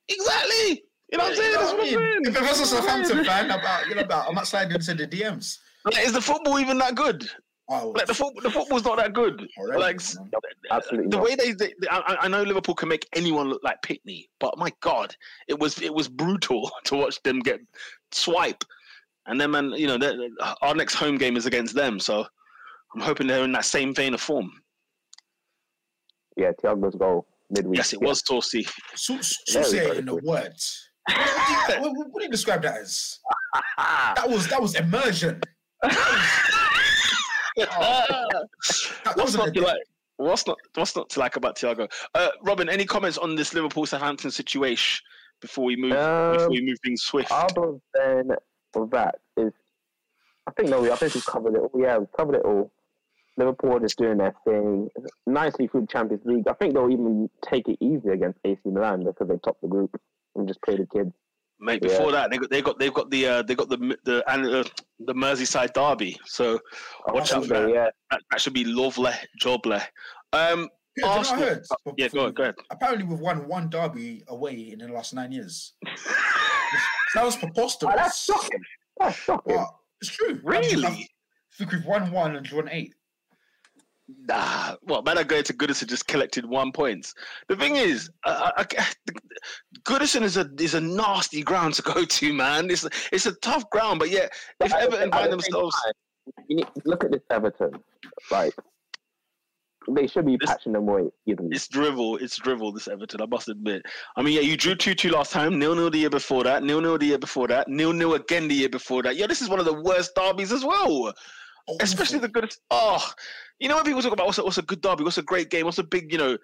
exactly. 0.08 0.84
You 1.12 1.18
know 1.18 1.24
what 1.24 1.30
I'm 1.32 1.36
saying? 1.36 1.50
You 1.50 1.56
know 1.56 1.60
That's 1.60 1.72
what 1.72 1.78
what 1.78 1.86
I 1.86 2.06
I'm 2.06 2.12
saying. 2.12 2.22
If 2.24 2.36
it 2.36 2.40
was 2.40 2.42
a 2.42 2.42
That's 2.42 2.72
what 2.72 2.90
I'm 2.90 3.04
Southampton 3.04 3.24
fan, 3.24 3.50
about 3.50 3.88
you 3.88 3.94
know 3.94 4.02
about, 4.02 4.28
I 4.28 4.32
might 4.32 4.46
slide 4.46 4.72
into 4.72 4.94
the 4.94 5.06
DMs. 5.06 5.58
Like, 5.84 5.98
is 6.04 6.12
the 6.12 6.20
football 6.20 6.58
even 6.58 6.78
that 6.78 6.94
good? 6.94 7.28
Oh, 7.68 7.90
Like 7.96 8.06
the 8.06 8.14
football, 8.14 8.42
the 8.42 8.50
football's 8.50 8.84
not 8.84 8.96
that 8.98 9.12
good. 9.14 9.46
horrendous, 9.56 10.16
Like 10.16 10.30
man. 10.32 10.40
Absolutely 10.70 11.10
the 11.10 11.16
not. 11.16 11.24
way 11.24 11.34
they, 11.34 11.52
they, 11.52 11.72
they- 11.80 11.88
I, 11.90 12.16
I 12.22 12.28
know 12.28 12.42
Liverpool 12.42 12.74
can 12.74 12.88
make 12.88 13.06
anyone 13.14 13.48
look 13.48 13.62
like 13.64 13.80
Pitney, 13.82 14.26
but 14.40 14.58
my 14.58 14.70
God, 14.80 15.14
it 15.48 15.58
was 15.58 15.80
it 15.80 15.92
was 15.94 16.08
brutal 16.08 16.70
to 16.84 16.96
watch 16.96 17.22
them 17.22 17.40
get 17.40 17.60
swipe, 18.12 18.64
and 19.26 19.40
then 19.40 19.50
man, 19.52 19.70
you 19.72 19.86
know, 19.86 19.98
our 20.62 20.74
next 20.74 20.94
home 20.94 21.16
game 21.16 21.36
is 21.36 21.46
against 21.46 21.74
them, 21.74 21.98
so 22.00 22.26
I'm 22.94 23.00
hoping 23.00 23.26
they're 23.26 23.44
in 23.44 23.52
that 23.52 23.64
same 23.64 23.94
vein 23.94 24.14
of 24.14 24.20
form. 24.20 24.50
Yeah, 26.36 26.52
Thiago's 26.62 26.94
goal 26.96 27.26
midweek. 27.50 27.76
Yes, 27.78 27.92
it 27.92 28.00
yeah. 28.00 28.08
was 28.08 28.22
Torsey. 28.22 28.66
So, 28.94 29.18
so, 29.20 29.60
Very, 29.60 29.64
say 29.64 29.90
it 29.90 29.96
in 29.98 30.06
the 30.06 30.16
words. 30.16 30.88
What, 31.06 31.18
what, 31.18 31.66
do 31.68 31.72
you, 31.74 31.80
what, 31.82 31.92
what 32.10 32.20
do 32.20 32.24
you 32.24 32.30
describe 32.30 32.62
that 32.62 32.78
as? 32.80 33.18
That 34.16 34.28
was 34.28 34.48
that 34.48 34.60
was 34.60 34.74
immersion. 34.74 35.40
That, 35.82 35.90
that 37.56 39.16
what's 39.16 39.18
wasn't 39.18 39.44
not 39.44 39.48
a 39.48 39.52
to 39.52 39.60
like? 39.60 39.82
What's 40.16 40.46
not 40.46 40.58
what's 40.74 40.96
not 40.96 41.10
to 41.10 41.20
like 41.20 41.36
about 41.36 41.56
Thiago? 41.56 41.90
Uh, 42.14 42.30
Robin, 42.42 42.68
any 42.68 42.84
comments 42.84 43.18
on 43.18 43.36
this 43.36 43.54
Liverpool 43.54 43.86
Southampton 43.86 44.30
situation 44.30 45.04
before 45.40 45.64
we 45.64 45.76
move 45.76 45.90
before 45.92 46.46
Um, 46.46 46.50
we 46.50 46.62
move 46.62 46.78
things 46.84 47.02
swift? 47.02 47.30
Other 47.30 47.74
than 47.94 48.28
that 48.90 49.16
is, 49.36 49.52
I 50.46 50.50
think 50.52 50.70
no, 50.70 50.80
We 50.82 50.90
I 50.90 50.96
think 50.96 51.14
we've 51.14 51.26
covered 51.26 51.54
it. 51.54 51.58
all. 51.58 51.70
Yeah, 51.76 51.98
we've 51.98 52.12
covered 52.16 52.36
it 52.36 52.42
all. 52.44 52.72
Liverpool 53.36 53.76
are 53.76 53.80
just 53.80 53.98
doing 53.98 54.18
their 54.18 54.34
thing 54.44 54.88
nicely 55.26 55.66
through 55.66 55.82
the 55.82 55.86
Champions 55.88 56.22
League. 56.24 56.46
I 56.48 56.52
think 56.54 56.74
they'll 56.74 56.90
even 56.90 57.28
take 57.44 57.68
it 57.68 57.78
easy 57.80 58.08
against 58.10 58.38
AC 58.44 58.60
Milan 58.64 59.04
because 59.04 59.28
they 59.28 59.36
topped 59.44 59.60
the 59.62 59.68
group 59.68 60.00
and 60.36 60.46
just 60.46 60.62
play 60.62 60.76
the 60.76 60.86
kids. 60.86 61.10
Mate, 61.60 61.80
Yeah. 61.82 61.88
before 61.88 62.12
that, 62.12 62.30
they 62.30 62.38
got 62.38 62.50
they 62.50 62.62
got 62.62 62.78
they've 62.78 62.94
got 62.94 63.10
the 63.10 63.26
uh, 63.26 63.42
they 63.42 63.54
got 63.54 63.68
the 63.68 63.96
the 64.04 64.24
and 64.28 64.46
uh, 64.46 64.64
the 65.00 65.14
Merseyside 65.14 65.72
derby. 65.72 66.18
So 66.26 66.58
watch 67.08 67.32
out 67.32 67.42
for 67.46 67.54
that. 67.54 67.70
yeah, 67.70 67.88
That, 68.10 68.20
that 68.30 68.40
should 68.40 68.52
be 68.54 68.64
lovely, 68.64 69.12
jobly. 69.40 69.80
Um, 70.32 70.68
Yeah, 70.96 70.96
do 70.96 71.00
you 71.00 71.06
know 71.06 71.16
what 71.16 71.30
I 71.32 71.36
heard? 71.38 71.64
yeah, 71.96 72.08
go 72.08 72.20
ahead, 72.22 72.34
go 72.34 72.42
ahead. 72.44 72.54
Apparently, 72.70 73.04
we've 73.04 73.18
won 73.20 73.48
one 73.48 73.68
derby 73.70 74.24
away 74.28 74.54
in 74.72 74.78
the 74.80 74.88
last 74.88 75.14
nine 75.14 75.32
years. 75.32 75.72
that 77.14 77.24
was 77.24 77.36
Oh, 77.36 77.40
preposterous. 77.40 77.94
that's 77.96 78.24
shocking. 78.24 78.60
That's 78.98 79.16
shocking. 79.16 79.56
But 79.56 79.68
it's 80.00 80.10
true. 80.10 80.40
Really? 80.42 80.84
I 80.86 81.06
think 81.56 81.72
we've 81.72 81.84
won 81.86 82.10
one 82.10 82.36
and 82.36 82.44
drawn 82.44 82.68
eight. 82.70 82.94
Nah, 84.28 84.76
well, 84.82 85.02
man, 85.02 85.16
I 85.16 85.22
go 85.22 85.40
to 85.40 85.52
Goodison 85.54 85.86
just 85.88 86.06
collected 86.06 86.44
one 86.44 86.72
points. 86.72 87.14
The 87.48 87.56
thing 87.56 87.76
is, 87.76 88.10
uh, 88.24 88.50
I, 88.56 88.64
Goodison 89.84 90.22
is 90.22 90.36
a 90.36 90.50
is 90.58 90.74
a 90.74 90.80
nasty 90.80 91.42
ground 91.42 91.74
to 91.74 91.82
go 91.82 92.04
to, 92.04 92.32
man. 92.34 92.70
It's 92.70 92.86
it's 93.12 93.24
a 93.26 93.34
tough 93.36 93.68
ground, 93.70 93.98
but 94.00 94.10
yet 94.10 94.30
if 94.60 94.70
But 94.70 94.72
at 94.72 94.90
the- 94.90 94.96
Everton 94.96 95.10
find 95.10 95.26
the 95.26 95.30
themselves, 95.30 95.74
time, 95.84 96.64
look 96.84 97.04
at 97.04 97.12
this 97.12 97.22
Everton. 97.30 97.72
Like, 98.30 98.54
They 99.90 100.06
should 100.06 100.24
be 100.26 100.36
This- 100.38 100.48
patching 100.50 100.72
them 100.72 100.88
away. 100.88 101.10
Even 101.26 101.50
It's 101.52 101.68
drivel. 101.68 102.16
It's 102.16 102.36
drivel. 102.38 102.72
This 102.72 102.88
Everton, 102.88 103.20
I 103.22 103.26
must 103.26 103.48
admit. 103.48 103.82
I 104.16 104.22
mean, 104.22 104.34
yeah, 104.34 104.40
you 104.42 104.56
drew 104.56 104.74
two 104.74 104.94
two 104.94 105.10
last 105.10 105.32
time. 105.32 105.58
Nil 105.58 105.74
nil 105.74 105.90
the 105.90 105.98
year 105.98 106.10
before 106.10 106.44
that. 106.44 106.62
Nil 106.62 106.80
nil 106.82 106.98
the 106.98 107.06
year 107.06 107.18
before 107.18 107.48
that. 107.48 107.68
Nil 107.68 107.92
nil 107.94 108.14
again 108.14 108.48
the 108.48 108.54
year 108.54 108.68
before 108.68 109.02
that. 109.02 109.16
Yeah, 109.16 109.26
this 109.26 109.40
is 109.40 109.48
one 109.48 109.60
of 109.60 109.64
the 109.66 109.74
worst 109.82 110.14
derbies 110.14 110.52
as 110.52 110.62
well. 110.64 111.12
Especially 111.80 112.18
the 112.18 112.28
good. 112.28 112.54
Oh, 112.70 113.10
you 113.58 113.68
know 113.68 113.76
when 113.76 113.84
people 113.84 114.02
talk 114.02 114.12
about 114.12 114.26
what's 114.26 114.38
a, 114.38 114.44
what's 114.44 114.58
a 114.58 114.62
good 114.62 114.80
derby, 114.80 115.04
what's 115.04 115.18
a 115.18 115.22
great 115.22 115.50
game, 115.50 115.64
what's 115.64 115.78
a 115.78 115.84
big, 115.84 116.12
you 116.12 116.18
know, 116.18 116.36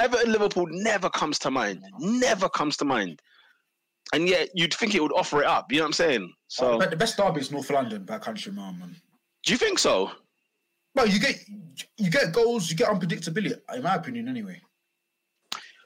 Everton 0.00 0.32
Liverpool 0.32 0.66
never 0.70 1.10
comes 1.10 1.38
to 1.40 1.50
mind. 1.50 1.82
Never 1.98 2.48
comes 2.48 2.76
to 2.78 2.84
mind. 2.84 3.20
And 4.12 4.28
yet 4.28 4.50
you'd 4.54 4.72
think 4.74 4.94
it 4.94 5.02
would 5.02 5.12
offer 5.12 5.42
it 5.42 5.46
up. 5.46 5.72
You 5.72 5.78
know 5.78 5.84
what 5.84 5.88
I'm 5.88 5.92
saying? 5.94 6.32
So 6.46 6.78
But 6.78 6.90
the 6.90 6.96
best 6.96 7.16
derby 7.16 7.40
is 7.40 7.50
North 7.50 7.70
London, 7.70 8.04
backcountry 8.04 8.54
man, 8.54 8.78
man. 8.78 8.94
do 9.44 9.52
you 9.52 9.58
think 9.58 9.78
so? 9.78 10.12
Well, 10.94 11.06
you 11.06 11.18
get 11.18 11.44
you 11.98 12.10
get 12.10 12.32
goals, 12.32 12.70
you 12.70 12.76
get 12.76 12.88
unpredictability, 12.88 13.58
in 13.74 13.82
my 13.82 13.96
opinion, 13.96 14.28
anyway. 14.28 14.60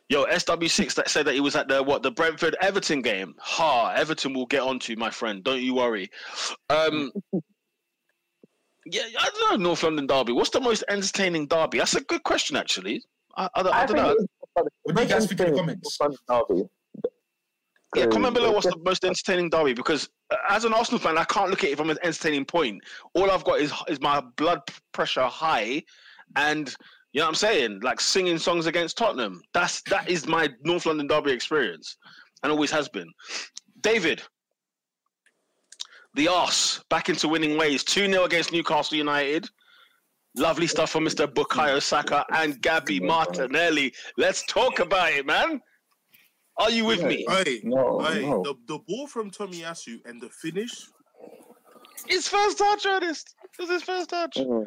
Yo, 0.09 0.25
SW6 0.27 0.95
that 0.95 1.09
said 1.09 1.25
that 1.27 1.35
he 1.35 1.41
was 1.41 1.55
at 1.55 1.69
the 1.69 1.83
what 1.83 2.03
the 2.03 2.11
Brentford 2.11 2.57
Everton 2.61 3.01
game. 3.01 3.35
Ha, 3.39 3.93
Everton 3.95 4.35
will 4.35 4.47
get 4.47 4.61
onto 4.61 4.97
my 4.97 5.09
friend. 5.09 5.43
Don't 5.43 5.63
you 5.63 5.75
worry. 5.75 6.11
Um, 6.69 7.13
yeah, 8.87 9.03
I 9.19 9.29
don't 9.35 9.59
know 9.61 9.69
North 9.69 9.83
London 9.83 10.07
derby. 10.07 10.33
What's 10.33 10.51
the 10.51 10.61
most 10.61 10.85
entertaining 10.89 11.47
derby? 11.47 11.79
That's 11.79 11.95
a 11.97 12.01
good 12.03 12.23
question, 12.25 12.57
actually. 12.57 13.03
I, 13.37 13.49
I, 13.55 13.63
don't- 13.63 13.75
I 13.75 13.87
don't 13.87 13.97
know. 13.97 14.17
What 14.83 14.97
do 14.97 15.03
you 15.03 15.09
guys 15.09 15.27
think 15.27 15.41
in 15.41 15.53
the 15.53 15.57
comments? 15.59 15.99
Derby. 16.29 16.63
Yeah, 17.97 18.05
Um, 18.05 18.11
comment 18.11 18.35
below 18.35 18.53
what's 18.53 18.67
the 18.67 18.77
most 18.85 19.05
entertaining 19.05 19.51
derby 19.51 19.73
because 19.75 20.09
uh, 20.31 20.37
as 20.49 20.65
an 20.65 20.73
Arsenal 20.73 21.01
fan, 21.01 21.19
I 21.19 21.25
can't 21.25 21.51
look 21.51 21.65
at 21.65 21.71
it 21.71 21.77
from 21.77 21.91
an 21.91 21.99
entertaining 22.03 22.45
point. 22.45 22.81
All 23.15 23.31
I've 23.31 23.45
got 23.45 23.61
is 23.61 23.73
is 23.89 24.01
my 24.01 24.21
blood 24.37 24.61
pressure 24.93 25.23
high, 25.27 25.83
and 26.37 26.69
you 27.13 27.19
know 27.21 27.25
what 27.25 27.31
I'm 27.31 27.35
saying, 27.35 27.81
like 27.81 28.01
singing 28.01 28.39
songs 28.39 28.67
against 28.67 28.97
Tottenham. 28.97 29.41
That's 29.55 29.83
that 29.83 30.09
is 30.09 30.27
my 30.29 30.49
North 30.63 30.87
London 30.87 31.07
derby 31.09 31.33
experience, 31.33 31.97
and 32.43 32.53
always 32.53 32.71
has 32.71 32.89
been. 32.89 33.11
David, 33.81 34.23
the 36.15 36.29
arse 36.29 36.83
back 36.91 37.09
into 37.09 37.29
winning 37.29 37.57
ways. 37.57 37.85
Two 37.85 38.07
0 38.07 38.25
against 38.25 38.53
Newcastle 38.53 38.97
United. 38.99 39.49
Lovely 40.37 40.67
stuff 40.67 40.91
from 40.91 41.05
Mr. 41.05 41.27
Bukayo 41.27 41.83
Saka 41.83 42.25
and 42.35 42.61
Gabby 42.63 43.01
Martinelli. 43.01 43.93
Let's 44.17 44.45
talk 44.47 44.79
about 44.79 45.13
it, 45.13 45.27
man. 45.27 45.61
Are 46.59 46.71
you 46.71 46.85
with 46.85 47.03
me? 47.03 47.25
Hey, 47.29 47.61
No, 47.65 48.01
hey, 48.01 48.21
no. 48.29 48.43
the, 48.43 48.55
the 48.69 48.79
ball 48.87 49.07
from 49.07 49.31
Tomiyasu 49.31 49.97
and 50.05 50.21
the 50.21 50.29
finish. 50.29 50.71
His 52.07 52.29
first 52.29 52.59
touch, 52.59 52.87
Ernest. 52.87 53.35
It 53.59 53.63
was 53.63 53.71
his 53.71 53.83
first 53.83 54.11
touch. 54.11 54.37
Mm. 54.37 54.67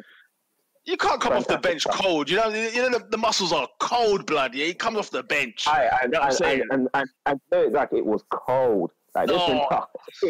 You 0.86 0.96
can't 0.98 1.20
come 1.20 1.32
off 1.32 1.46
the 1.46 1.56
bench 1.56 1.82
stuff. 1.82 1.94
cold. 1.98 2.28
You 2.28 2.36
know, 2.36 2.48
you 2.48 2.82
know 2.82 2.98
the, 2.98 3.06
the 3.10 3.16
muscles 3.16 3.52
are 3.52 3.66
cold 3.80 4.26
blood. 4.26 4.54
Yeah, 4.54 4.66
he 4.66 4.74
comes 4.74 4.98
off 4.98 5.10
the 5.10 5.22
bench. 5.22 5.66
I, 5.66 5.86
I, 5.86 5.98
You 6.04 6.08
know 6.10 6.18
what 6.18 6.22
I'm 6.24 6.28
and, 6.28 6.36
saying? 6.36 6.60
and, 6.70 6.72
and, 6.72 6.88
and, 6.94 7.08
and 7.26 7.40
know 7.72 7.78
like 7.78 7.92
it 7.92 8.04
was 8.04 8.22
cold. 8.30 8.90
Like 9.14 9.28
this 9.28 9.40
Oh. 9.40 9.88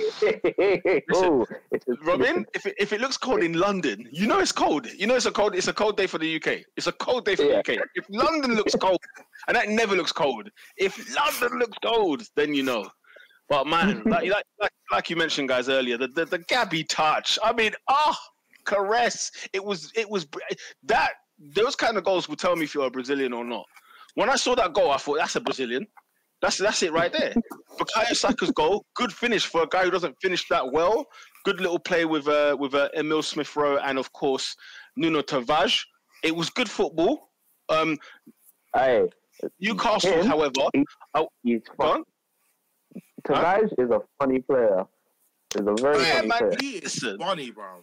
It 1.73 1.83
is- 1.87 1.99
Robin, 2.05 2.45
if 2.55 2.67
it, 2.67 2.75
if 2.79 2.93
it 2.93 3.01
looks 3.01 3.17
cold 3.17 3.43
in 3.43 3.55
London, 3.55 4.07
you 4.13 4.27
know 4.27 4.39
it's 4.41 4.53
cold. 4.53 4.87
You 4.93 5.07
know 5.07 5.15
it's 5.17 5.27
a 5.27 5.33
cold. 5.33 5.55
It's 5.55 5.69
a 5.69 5.73
cold 5.73 5.97
day 5.97 6.07
for 6.07 6.19
the 6.19 6.37
UK. 6.37 6.59
It's 6.77 6.87
a 6.87 6.93
cold 6.93 7.25
day 7.25 7.37
for 7.37 7.45
Yeah. 7.45 7.63
the 7.65 7.75
UK. 7.79 7.87
If 7.95 8.05
London 8.11 8.55
looks 8.55 8.75
cold, 8.75 8.99
and 9.49 9.57
that 9.57 9.69
never 9.69 9.97
looks 9.97 10.13
cold. 10.13 10.49
If 10.77 10.99
London 11.17 11.59
looks 11.59 11.79
cold, 11.85 12.23
then 12.37 12.55
you 12.55 12.63
know. 12.63 12.89
But 13.49 13.67
man, 13.67 14.03
like, 14.07 14.29
like 14.31 14.45
like 14.61 14.73
like 14.93 15.11
you 15.11 15.17
mentioned, 15.17 15.49
guys 15.49 15.69
earlier, 15.69 15.97
the 15.99 16.09
the, 16.09 16.25
the 16.27 16.39
Gabby 16.39 16.85
touch. 16.85 17.39
I 17.43 17.53
mean, 17.53 17.73
ah, 17.89 18.19
caress. 18.65 19.31
It 19.53 19.65
was 19.65 19.91
it 19.97 20.09
was 20.09 20.27
that. 20.85 21.11
Those 21.57 21.75
kind 21.75 21.97
of 21.99 22.05
goals 22.05 22.29
will 22.29 22.37
tell 22.37 22.55
me 22.55 22.63
if 22.63 22.75
you're 22.77 22.87
a 22.87 22.91
Brazilian 22.91 23.33
or 23.33 23.45
not. 23.45 23.67
When 24.15 24.31
I 24.31 24.37
saw 24.37 24.55
that 24.55 24.73
goal, 24.73 24.93
I 24.93 24.99
thought 24.99 25.17
that's 25.19 25.35
a 25.35 25.41
Brazilian. 25.41 25.85
That's 26.43 26.59
that's 26.59 26.83
it 26.83 26.93
right 26.93 27.13
there. 27.13 27.33
Bukayo 27.79 28.15
Saka's 28.15 28.51
goal, 28.51 28.85
good 28.95 29.13
finish 29.13 29.47
for 29.47 29.63
a 29.63 29.67
guy 29.67 29.85
who 29.85 29.91
doesn't 29.91 30.15
finish 30.21 30.47
that 30.49 30.73
well. 30.73 31.07
Good 31.45 31.61
little 31.61 31.79
play 31.79 32.05
with 32.05 32.29
uh, 32.29 32.57
with 32.59 32.75
uh, 32.75 32.89
Emile 32.97 33.23
Smith 33.23 33.55
Rowe 33.57 33.79
and 33.79 33.99
of 33.99 34.13
course 34.13 34.55
Nuno 34.97 35.23
Tavares. 35.23 35.81
It 36.23 36.35
was 36.37 36.51
good 36.51 36.69
football. 36.71 37.31
Um, 37.69 37.99
Hey, 38.75 39.05
Newcastle, 39.61 40.13
Him? 40.15 40.27
however, 40.27 40.53
he's 41.45 41.61
fun. 41.79 42.01
on. 42.01 42.05
Tavares 43.27 43.73
is 43.79 43.91
a 43.91 44.01
funny 44.21 44.41
player. 44.41 44.85
He's 45.55 45.63
a 45.67 45.75
very 45.81 46.03
Yeah, 46.03 46.15
funny 46.17 46.29
man, 46.29 46.39
player. 46.39 46.57
He 46.61 46.71
is 46.79 47.05
funny, 47.21 47.51
bro. 47.53 47.83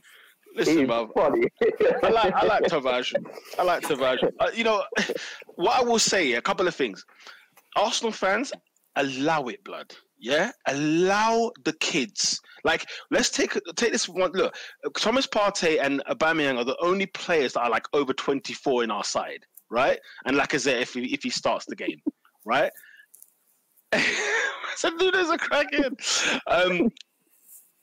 Listen, 0.54 0.80
He's 0.80 0.88
bruv. 0.88 1.14
funny. 1.16 1.48
I 2.04 2.10
like 2.10 2.34
I 2.34 2.46
like 2.46 2.64
Tavares. 2.74 3.14
I 3.58 3.64
like 3.64 3.84
Tavares. 3.84 4.20
Uh, 4.40 4.52
you 4.54 4.66
know, 4.66 4.84
what 5.56 5.80
I 5.80 5.84
will 5.84 5.98
say, 6.00 6.34
a 6.34 6.42
couple 6.42 6.68
of 6.68 6.76
things. 6.76 7.06
Arsenal 7.76 8.12
fans, 8.12 8.52
allow 8.96 9.48
it, 9.48 9.64
blood. 9.64 9.94
Yeah, 10.18 10.52
allow 10.68 11.52
the 11.64 11.74
kids. 11.74 12.40
Like, 12.64 12.88
let's 13.10 13.32
take 13.32 13.54
take 13.76 13.92
this 13.92 14.08
one. 14.08 14.32
Look, 14.34 14.56
Thomas 14.96 15.26
Partey 15.26 15.80
and 15.82 16.04
Aubameyang 16.08 16.58
are 16.58 16.64
the 16.64 16.78
only 16.80 17.08
players 17.08 17.54
that 17.54 17.62
are 17.62 17.70
like 17.72 17.88
over 17.94 18.14
twenty 18.14 18.54
four 18.54 18.84
in 18.84 18.92
our 18.92 19.04
side, 19.04 19.46
right? 19.72 20.00
And 20.26 20.38
Lacazette 20.38 20.82
if 20.82 20.94
he, 20.94 21.12
if 21.14 21.24
he 21.24 21.32
starts 21.32 21.66
the 21.66 21.76
game, 21.76 22.00
right? 22.46 22.72
so 24.76 24.96
dude, 24.98 25.14
there's 25.16 25.30
a 25.30 25.38
crack 25.40 25.74
in. 25.74 25.98
Um, 26.46 26.92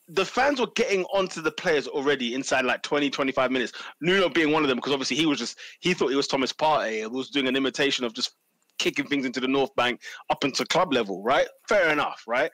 the 0.09 0.25
fans 0.25 0.61
were 0.61 0.71
getting 0.75 1.05
onto 1.07 1.43
the 1.43 1.51
players 1.51 1.87
already 1.87 2.35
inside 2.35 2.65
like 2.65 2.83
20, 2.83 3.11
25 3.11 3.51
minutes. 3.51 3.73
Nuno 4.01 4.29
being 4.29 4.53
one 4.53 4.63
of 4.63 4.69
them 4.69 4.79
because 4.79 4.93
obviously 4.93 5.17
he 5.17 5.27
was 5.27 5.39
just 5.39 5.59
he 5.81 5.93
thought 5.93 6.09
he 6.09 6.17
was 6.17 6.27
Thomas 6.27 6.53
Partey 6.53 7.05
and 7.05 7.13
was 7.13 7.31
doing 7.31 7.47
an 7.47 7.57
imitation 7.57 8.05
of 8.05 8.15
just 8.15 8.33
kicking 8.79 9.07
things 9.07 9.27
into 9.27 9.41
the 9.41 9.49
North 9.49 9.75
Bank 9.77 10.01
up 10.31 10.45
into 10.45 10.65
club 10.67 10.93
level, 10.93 11.23
right? 11.23 11.49
Fair 11.69 11.91
enough, 11.91 12.23
right? 12.27 12.51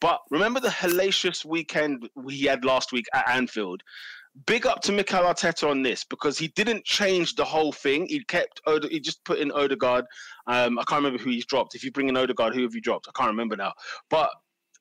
But 0.00 0.20
remember 0.30 0.60
the 0.60 0.68
hellacious 0.68 1.44
weekend 1.44 2.08
we 2.14 2.42
had 2.42 2.64
last 2.64 2.92
week 2.92 3.06
at 3.14 3.28
Anfield. 3.28 3.82
Big 4.46 4.66
up 4.66 4.80
to 4.82 4.92
Mikel 4.92 5.22
Arteta 5.22 5.70
on 5.70 5.82
this 5.82 6.04
because 6.04 6.36
he 6.36 6.48
didn't 6.48 6.84
change 6.84 7.36
the 7.36 7.44
whole 7.44 7.72
thing. 7.72 8.06
He 8.08 8.22
kept 8.24 8.60
Ode- 8.66 8.90
he 8.90 8.98
just 8.98 9.24
put 9.24 9.38
in 9.38 9.52
Odegaard. 9.52 10.04
Um, 10.48 10.78
I 10.78 10.82
can't 10.84 11.02
remember 11.04 11.22
who 11.22 11.30
he's 11.30 11.46
dropped. 11.46 11.76
If 11.76 11.84
you 11.84 11.92
bring 11.92 12.08
in 12.08 12.16
Odegaard, 12.16 12.54
who 12.54 12.62
have 12.62 12.74
you 12.74 12.80
dropped? 12.80 13.08
I 13.08 13.12
can't 13.16 13.30
remember 13.30 13.56
now. 13.56 13.72
But 14.10 14.30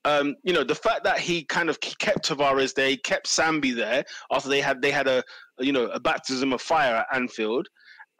um, 0.05 0.35
you 0.43 0.53
know, 0.53 0.63
the 0.63 0.75
fact 0.75 1.03
that 1.05 1.19
he 1.19 1.45
kind 1.45 1.69
of 1.69 1.79
kept 1.79 2.27
Tavares 2.27 2.73
there, 2.73 2.89
he 2.89 2.97
kept 2.97 3.27
Sambi 3.27 3.73
there 3.73 4.03
after 4.31 4.49
they 4.49 4.59
had 4.59 4.81
they 4.81 4.91
had 4.91 5.07
a 5.07 5.23
you 5.59 5.71
know 5.71 5.85
a 5.85 5.99
baptism 5.99 6.51
of 6.51 6.61
fire 6.61 6.95
at 6.95 7.07
Anfield, 7.13 7.67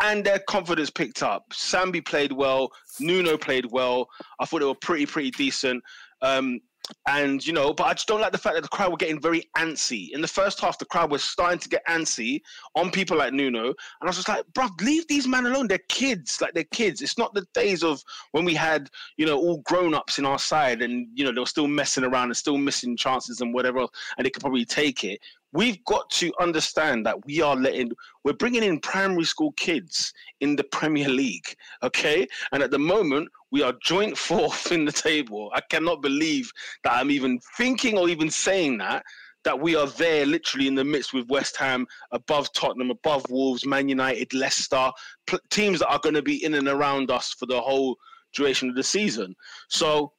and 0.04 0.24
their 0.24 0.40
confidence 0.40 0.90
picked 0.90 1.24
up. 1.24 1.46
Sambi 1.52 2.06
played 2.06 2.32
well, 2.32 2.72
Nuno 3.00 3.38
played 3.38 3.66
well. 3.72 4.10
I 4.40 4.46
thought 4.46 4.60
they 4.60 4.66
were 4.66 4.76
pretty 4.76 5.06
pretty 5.06 5.32
decent. 5.32 5.84
Um, 6.22 6.60
and 7.08 7.46
you 7.46 7.54
know, 7.54 7.74
but 7.74 7.86
I 7.86 7.94
just 7.94 8.08
don't 8.08 8.20
like 8.20 8.34
the 8.34 8.38
fact 8.38 8.56
that 8.56 8.62
the 8.62 8.68
crowd 8.68 8.92
were 8.92 8.98
getting 8.98 9.22
very 9.22 9.50
antsy. 9.58 10.10
In 10.12 10.20
the 10.20 10.28
first 10.28 10.60
half, 10.60 10.78
the 10.78 10.86
crowd 10.86 11.12
was 11.12 11.24
starting 11.24 11.60
to 11.60 11.70
get 11.70 11.86
antsy 11.88 12.42
on 12.76 12.92
people 12.92 13.18
like 13.18 13.32
Nuno, 13.32 13.68
and 13.68 13.76
I 14.02 14.08
was 14.08 14.18
just 14.18 14.28
like, 14.28 14.44
"Bruv, 14.52 14.70
leave 14.82 15.08
these 15.08 15.26
men 15.26 15.46
alone. 15.46 15.68
They're 15.70 15.80
kids, 15.88 16.42
like 16.42 16.54
they're 16.54 16.66
kids. 16.66 17.02
It's 17.02 17.18
not 17.18 17.34
the 17.34 17.46
days 17.54 17.84
of 17.84 18.04
when 18.32 18.44
we 18.44 18.54
had, 18.54 18.90
you 19.16 19.26
know, 19.26 19.38
all 19.38 19.62
grown 19.62 19.94
ups 19.94 20.20
in 20.20 20.26
our 20.26 20.40
side, 20.40 20.82
and 20.82 21.08
you 21.14 21.24
know 21.24 21.32
they 21.32 21.40
were 21.40 21.46
still 21.46 21.68
messing 21.68 22.04
around 22.04 22.26
and 22.26 22.38
still 22.38 22.58
missing 22.58 22.98
chances 22.98 23.40
and 23.40 23.54
whatever, 23.54 23.80
else, 23.80 23.92
and 24.18 24.26
they 24.26 24.30
could 24.30 24.42
probably 24.42 24.66
take 24.66 25.06
it. 25.06 25.22
We've 25.54 25.84
got 25.86 26.10
to 26.12 26.34
understand 26.40 27.06
that 27.06 27.26
we 27.26 27.42
are 27.42 27.56
letting, 27.56 27.92
we're 28.24 28.34
bringing 28.34 28.64
in 28.64 28.80
primary 28.80 29.24
school 29.24 29.52
kids 29.54 30.12
in 30.42 30.56
the 30.56 30.64
Premier 30.64 31.08
League, 31.08 31.56
okay? 31.84 32.28
And 32.52 32.64
at 32.64 32.72
the 32.72 32.80
moment, 32.80 33.30
we 33.52 33.62
are 33.62 33.74
joint 33.82 34.18
fourth 34.30 34.72
in 34.72 34.86
the 34.86 34.92
table. 34.92 35.52
I 35.54 35.62
cannot 35.70 36.02
believe 36.02 36.52
that 36.84 36.94
I'm 36.94 37.12
even 37.12 37.40
thinking 37.56 37.98
or 37.98 38.10
even 38.10 38.30
saying 38.30 38.80
that. 38.80 39.04
That 39.46 39.60
we 39.60 39.76
are 39.76 39.88
there, 39.88 40.26
literally 40.26 40.70
in 40.70 40.76
the 40.76 40.86
midst 40.86 41.14
with 41.14 41.28
West 41.28 41.58
Ham, 41.58 41.86
above 42.14 42.54
Tottenham, 42.54 42.92
above 42.92 43.26
Wolves, 43.30 43.66
Man 43.66 43.90
United, 43.90 44.34
Leicester, 44.34 44.90
pl- 45.28 45.40
teams 45.50 45.80
that 45.80 45.90
are 45.90 46.00
going 46.00 46.16
to 46.16 46.22
be 46.22 46.46
in 46.46 46.54
and 46.54 46.70
around 46.70 47.12
us 47.12 47.34
for 47.38 47.46
the 47.46 47.60
whole 47.60 47.98
duration 48.34 48.70
of 48.70 48.76
the 48.76 48.84
season. 48.84 49.36
So 49.68 50.14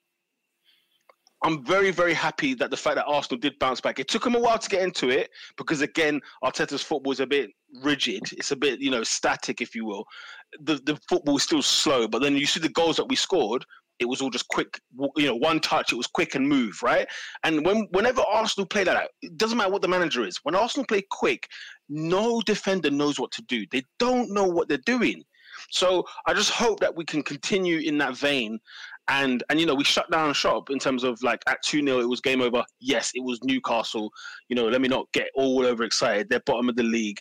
I'm 1.45 1.63
very, 1.63 1.91
very 1.91 2.15
happy 2.15 2.55
that 2.55 2.71
the 2.71 2.77
fact 2.77 2.97
that 2.97 3.05
Arsenal 3.05 3.39
did 3.39 3.59
bounce 3.59 3.81
back. 3.81 3.99
It 3.99 4.09
took 4.09 4.25
them 4.25 4.35
a 4.35 4.41
while 4.41 4.59
to 4.59 4.69
get 4.69 4.83
into 4.83 5.11
it 5.11 5.31
because, 5.59 5.83
again, 5.83 6.21
Arteta's 6.43 6.83
football 6.83 7.13
is 7.13 7.21
a 7.21 7.27
bit 7.27 7.51
rigid. 7.83 8.23
It's 8.33 8.51
a 8.51 8.57
bit, 8.57 8.81
you 8.81 8.91
know, 8.91 9.05
static, 9.05 9.61
if 9.61 9.75
you 9.75 9.85
will. 9.85 10.05
The 10.61 10.77
the 10.87 10.99
football 11.07 11.37
is 11.37 11.43
still 11.43 11.61
slow, 11.61 12.09
but 12.09 12.23
then 12.23 12.35
you 12.37 12.47
see 12.47 12.61
the 12.61 12.71
goals 12.71 12.97
that 12.97 13.09
we 13.09 13.17
scored. 13.17 13.65
It 14.01 14.07
was 14.07 14.23
all 14.23 14.31
just 14.31 14.49
quick, 14.49 14.81
you 15.17 15.27
know, 15.27 15.37
one 15.37 15.61
touch. 15.61 15.93
It 15.93 15.97
was 15.97 16.07
quick 16.07 16.35
and 16.35 16.49
move, 16.49 16.83
right? 16.83 17.07
And 17.45 17.65
when 17.65 17.89
whenever 17.91 18.23
Arsenal 18.23 18.67
play 18.67 18.85
that, 18.85 19.11
it 19.21 19.37
doesn't 19.37 19.59
matter 19.59 19.71
what 19.71 19.83
the 19.83 19.89
manager 19.89 20.25
is. 20.27 20.39
When 20.45 20.55
Arsenal 20.55 20.87
play 20.87 21.03
quick, 21.11 21.47
no 21.91 22.41
defender 22.41 22.91
knows 22.91 23.21
what 23.21 23.31
to 23.33 23.43
do. 23.43 23.67
They 23.71 23.83
don't 23.99 24.33
know 24.33 24.45
what 24.45 24.69
they're 24.69 24.79
doing. 24.79 25.23
So 25.71 26.05
I 26.27 26.35
just 26.35 26.51
hope 26.51 26.81
that 26.81 26.97
we 26.97 27.05
can 27.05 27.23
continue 27.23 27.79
in 27.79 27.99
that 27.99 28.17
vein 28.17 28.59
and 29.09 29.43
and 29.51 29.61
you 29.61 29.67
know 29.67 29.75
we 29.75 29.85
shut 29.85 30.11
down 30.11 30.33
shop 30.33 30.71
in 30.71 30.79
terms 30.79 31.05
of 31.05 31.23
like 31.23 31.43
at 31.47 31.63
2-0 31.65 32.01
it 32.01 32.07
was 32.07 32.21
game 32.21 32.41
over 32.41 32.65
yes 32.81 33.11
it 33.15 33.23
was 33.23 33.39
newcastle 33.45 34.11
you 34.49 34.57
know 34.57 34.67
let 34.67 34.81
me 34.81 34.89
not 34.89 35.07
get 35.13 35.29
all 35.35 35.65
over 35.67 35.85
excited 35.85 36.29
they're 36.31 36.41
bottom 36.47 36.69
of 36.69 36.77
the 36.77 36.83
league 36.83 37.19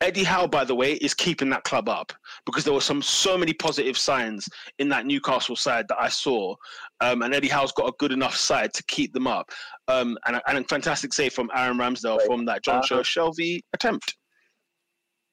Eddie 0.00 0.24
Howe, 0.24 0.46
by 0.46 0.64
the 0.64 0.74
way, 0.74 0.94
is 0.94 1.14
keeping 1.14 1.48
that 1.50 1.64
club 1.64 1.88
up 1.88 2.12
because 2.44 2.62
there 2.62 2.74
were 2.74 2.80
some 2.80 3.00
so 3.00 3.38
many 3.38 3.54
positive 3.54 3.96
signs 3.96 4.46
in 4.78 4.88
that 4.90 5.06
Newcastle 5.06 5.56
side 5.56 5.86
that 5.88 5.98
I 5.98 6.08
saw, 6.08 6.54
um, 7.00 7.22
and 7.22 7.34
Eddie 7.34 7.48
Howe's 7.48 7.72
got 7.72 7.88
a 7.88 7.92
good 7.98 8.12
enough 8.12 8.36
side 8.36 8.74
to 8.74 8.82
keep 8.84 9.14
them 9.14 9.26
up. 9.26 9.50
Um, 9.88 10.18
and, 10.26 10.42
and 10.46 10.58
a 10.58 10.64
fantastic 10.64 11.14
save 11.14 11.32
from 11.32 11.48
Aaron 11.54 11.78
Ramsdale 11.78 12.18
Right. 12.18 12.26
from 12.26 12.44
that 12.44 12.62
John 12.62 12.78
Uh, 12.80 13.02
Shelvey 13.02 13.60
attempt. 13.72 14.14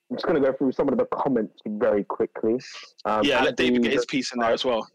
I'm 0.10 0.16
just 0.16 0.26
going 0.26 0.42
to 0.42 0.48
go 0.52 0.56
through 0.56 0.72
some 0.72 0.88
of 0.88 0.98
the 0.98 1.06
comments 1.08 1.60
very 1.68 2.06
quickly. 2.06 2.58
Um, 3.04 3.24
yeah, 3.26 3.44
let 3.44 3.58
David 3.58 3.84
get 3.84 3.92
his 3.92 4.06
piece 4.06 4.32
in 4.32 4.40
there 4.40 4.52
as 4.52 4.64
well. 4.64 4.88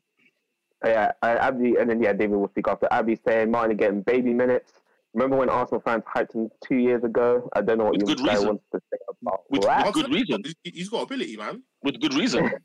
Yeah, 0.85 1.12
uh, 1.23 1.27
Abdi, 1.40 1.77
and 1.77 1.89
then 1.90 2.03
yeah, 2.03 2.12
David 2.12 2.36
will 2.36 2.48
speak 2.48 2.69
after. 2.69 2.86
Abdi 2.90 3.19
saying 3.27 3.51
Martin 3.51 3.77
getting 3.77 4.03
baby 4.03 4.32
minutes. 4.35 4.73
Remember 5.15 5.36
when 5.39 5.48
Arsenal 5.48 5.81
fans 5.81 6.03
hyped 6.15 6.35
him 6.35 6.51
two 6.62 6.77
years 6.77 7.03
ago? 7.03 7.48
I 7.57 7.62
don't 7.62 7.78
know 7.78 7.85
what 7.85 7.94
With 7.94 8.03
you 8.09 8.16
good 8.16 8.27
guy 8.27 8.39
wants 8.39 8.65
to 8.73 8.81
say 8.93 8.98
about 9.23 9.40
With- 9.48 9.62
that. 9.62 9.86
with 9.86 9.94
good 9.94 10.12
reason. 10.12 10.43
He- 10.62 10.70
He's 10.73 10.89
got 10.90 11.03
ability, 11.05 11.36
man. 11.39 11.62
With 11.82 12.01
good 12.01 12.15
reason. 12.15 12.51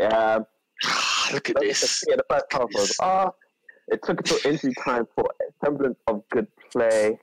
Um, 0.00 0.46
Look 1.32 1.50
at 1.50 1.56
this. 1.60 2.04
Yeah, 2.08 2.16
the 2.16 2.24
first 2.30 2.44
half 2.52 2.68
was 2.74 2.96
ah. 3.00 3.30
it 3.88 4.00
took 4.04 4.20
until 4.20 4.38
injury 4.50 4.72
time 4.84 5.06
for 5.14 5.24
a 5.24 5.64
semblance 5.64 5.98
of 6.06 6.22
good 6.30 6.46
play. 6.70 7.18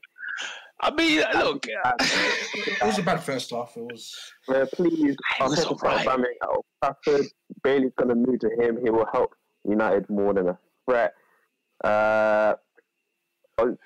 I 0.82 0.92
mean, 0.92 1.24
look, 1.36 1.66
It 1.68 2.84
was 2.84 2.98
a 3.00 3.04
bad 3.04 3.22
first 3.24 3.52
half. 3.52 3.74
It 3.78 3.84
was. 3.84 4.14
Uh, 4.48 4.66
please, 4.74 5.16
It 5.16 5.18
was 5.40 5.60
Arteta 5.60 5.72
alright. 5.72 6.02
start 6.02 6.20
Aubameyang 6.20 6.24
at 6.42 6.50
Old 6.50 6.66
Trafford. 6.84 7.26
Bailey's 7.64 7.92
going 7.98 8.10
to 8.10 8.16
move 8.16 8.40
to 8.40 8.50
him. 8.60 8.80
He 8.84 8.90
will 8.90 9.08
help 9.14 9.34
United 9.68 10.10
more 10.10 10.34
than 10.34 10.50
a 10.50 10.60
threat. 10.86 11.14
Uh, 11.84 12.56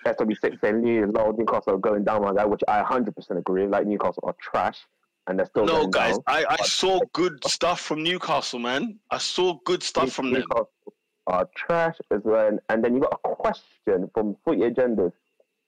SW6 0.06 0.62
saying 0.62 0.82
New- 0.82 1.08
Lol, 1.08 1.34
Newcastle 1.38 1.74
are 1.74 1.78
going 1.78 2.04
down 2.04 2.22
like 2.22 2.36
that, 2.36 2.50
which 2.50 2.62
I 2.68 2.82
100% 2.84 3.38
agree. 3.38 3.68
Like 3.68 3.88
Newcastle 3.88 4.24
are 4.24 4.36
trash, 4.40 4.78
and 5.28 5.38
they're 5.38 5.48
still 5.48 5.66
no, 5.66 5.88
guys, 5.88 6.14
down. 6.14 6.24
I, 6.28 6.46
I 6.50 6.58
saw 6.58 7.00
good 7.14 7.44
stuff 7.46 7.82
from 7.82 8.04
Newcastle, 8.04 8.60
man. 8.60 9.00
I 9.10 9.18
saw 9.18 9.58
good 9.66 9.82
stuff 9.84 10.12
from 10.12 10.32
them. 10.32 10.42
Newcastle 10.42 10.70
are 11.28 11.50
trash 11.56 11.96
as 12.12 12.22
well. 12.24 12.58
And 12.70 12.84
then 12.84 12.96
you 12.96 13.02
got 13.02 13.20
a 13.26 13.36
question 13.36 14.10
from 14.14 14.36
Footy 14.46 14.62
Agendas. 14.62 15.12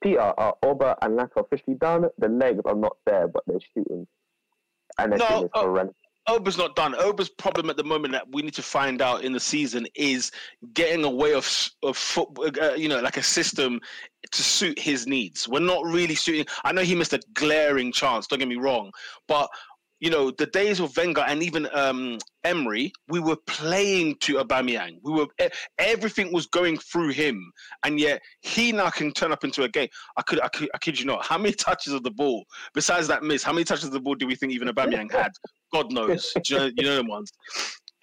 Peter, 0.02 0.19
are 0.19 0.56
Oba 0.61 0.98
and 1.02 1.18
Laka 1.18 1.38
officially 1.38 1.76
done? 1.77 2.06
The 2.18 2.30
legs 2.30 2.61
are 2.65 2.76
not 2.76 2.98
there, 3.06 3.27
but 3.27 3.44
they're 3.48 3.60
shooting. 3.73 4.06
And 4.99 5.11
their 5.11 5.19
No, 5.19 5.44
is 5.45 5.49
uh, 5.53 5.61
horrendous. 5.61 5.95
Oba's 6.27 6.57
not 6.57 6.76
done. 6.76 6.95
Oba's 6.95 7.30
problem 7.30 7.69
at 7.69 7.77
the 7.77 7.84
moment 7.84 8.11
that 8.14 8.26
we 8.31 8.41
need 8.41 8.53
to 8.56 8.64
find 8.64 9.02
out 9.02 9.23
in 9.23 9.31
the 9.31 9.39
season 9.39 9.88
is 9.95 10.31
getting 10.73 11.03
a 11.03 11.10
way 11.10 11.34
of 11.34 11.69
of 11.84 12.19
uh, 12.39 12.73
you 12.73 12.89
know, 12.89 12.99
like 13.02 13.18
a 13.18 13.23
system 13.23 13.80
to 14.31 14.41
suit 14.41 14.80
his 14.80 15.06
needs. 15.06 15.47
We're 15.47 15.60
not 15.60 15.85
really 15.85 16.15
suiting. 16.15 16.45
I 16.64 16.72
know 16.72 16.81
he 16.81 16.95
missed 16.95 17.14
a 17.14 17.22
glaring 17.34 17.91
chance. 17.91 18.27
Don't 18.27 18.39
get 18.39 18.47
me 18.47 18.56
wrong, 18.56 18.91
but 19.27 19.49
you 20.02 20.10
know, 20.10 20.30
the 20.30 20.45
days 20.47 20.80
of 20.80 20.95
Wenger 20.97 21.22
and 21.22 21.41
even 21.41 21.69
um, 21.73 22.18
Emery, 22.43 22.91
we 23.07 23.19
were 23.19 23.38
playing 23.47 24.15
to 24.22 24.35
Aubameyang. 24.35 24.99
We 25.03 25.14
were 25.14 25.27
everything 25.77 26.34
was 26.34 26.47
going 26.47 26.77
through 26.77 27.10
him, 27.10 27.52
and 27.85 27.99
yet 27.99 28.22
he 28.41 28.72
now 28.72 28.89
can 28.89 29.14
turn 29.14 29.31
up 29.31 29.43
into 29.43 29.64
a 29.64 29.69
game. 29.69 29.88
I 30.18 30.22
could, 30.22 30.41
I 30.41 30.49
could, 30.49 30.69
I 30.73 30.77
kid 30.80 30.99
you 30.99 31.06
not. 31.06 31.26
How 31.26 31.38
many 31.38 31.53
touches 31.53 31.93
of 31.93 32.03
the 32.03 32.11
ball 32.11 32.45
besides 32.73 33.07
that 33.07 33.23
miss? 33.23 33.41
How 33.41 33.53
many 33.53 33.64
touches 33.64 33.85
of 33.85 33.93
the 33.93 34.02
ball 34.02 34.15
do 34.15 34.27
we 34.27 34.35
think 34.35 34.52
even 34.52 34.68
Aubameyang 34.68 35.11
had? 35.11 35.31
God 35.76 35.91
knows. 35.91 36.34
You 36.49 36.57
know, 36.57 36.72
you 36.77 36.84
know 36.84 36.95
them 36.95 37.07
ones. 37.07 37.31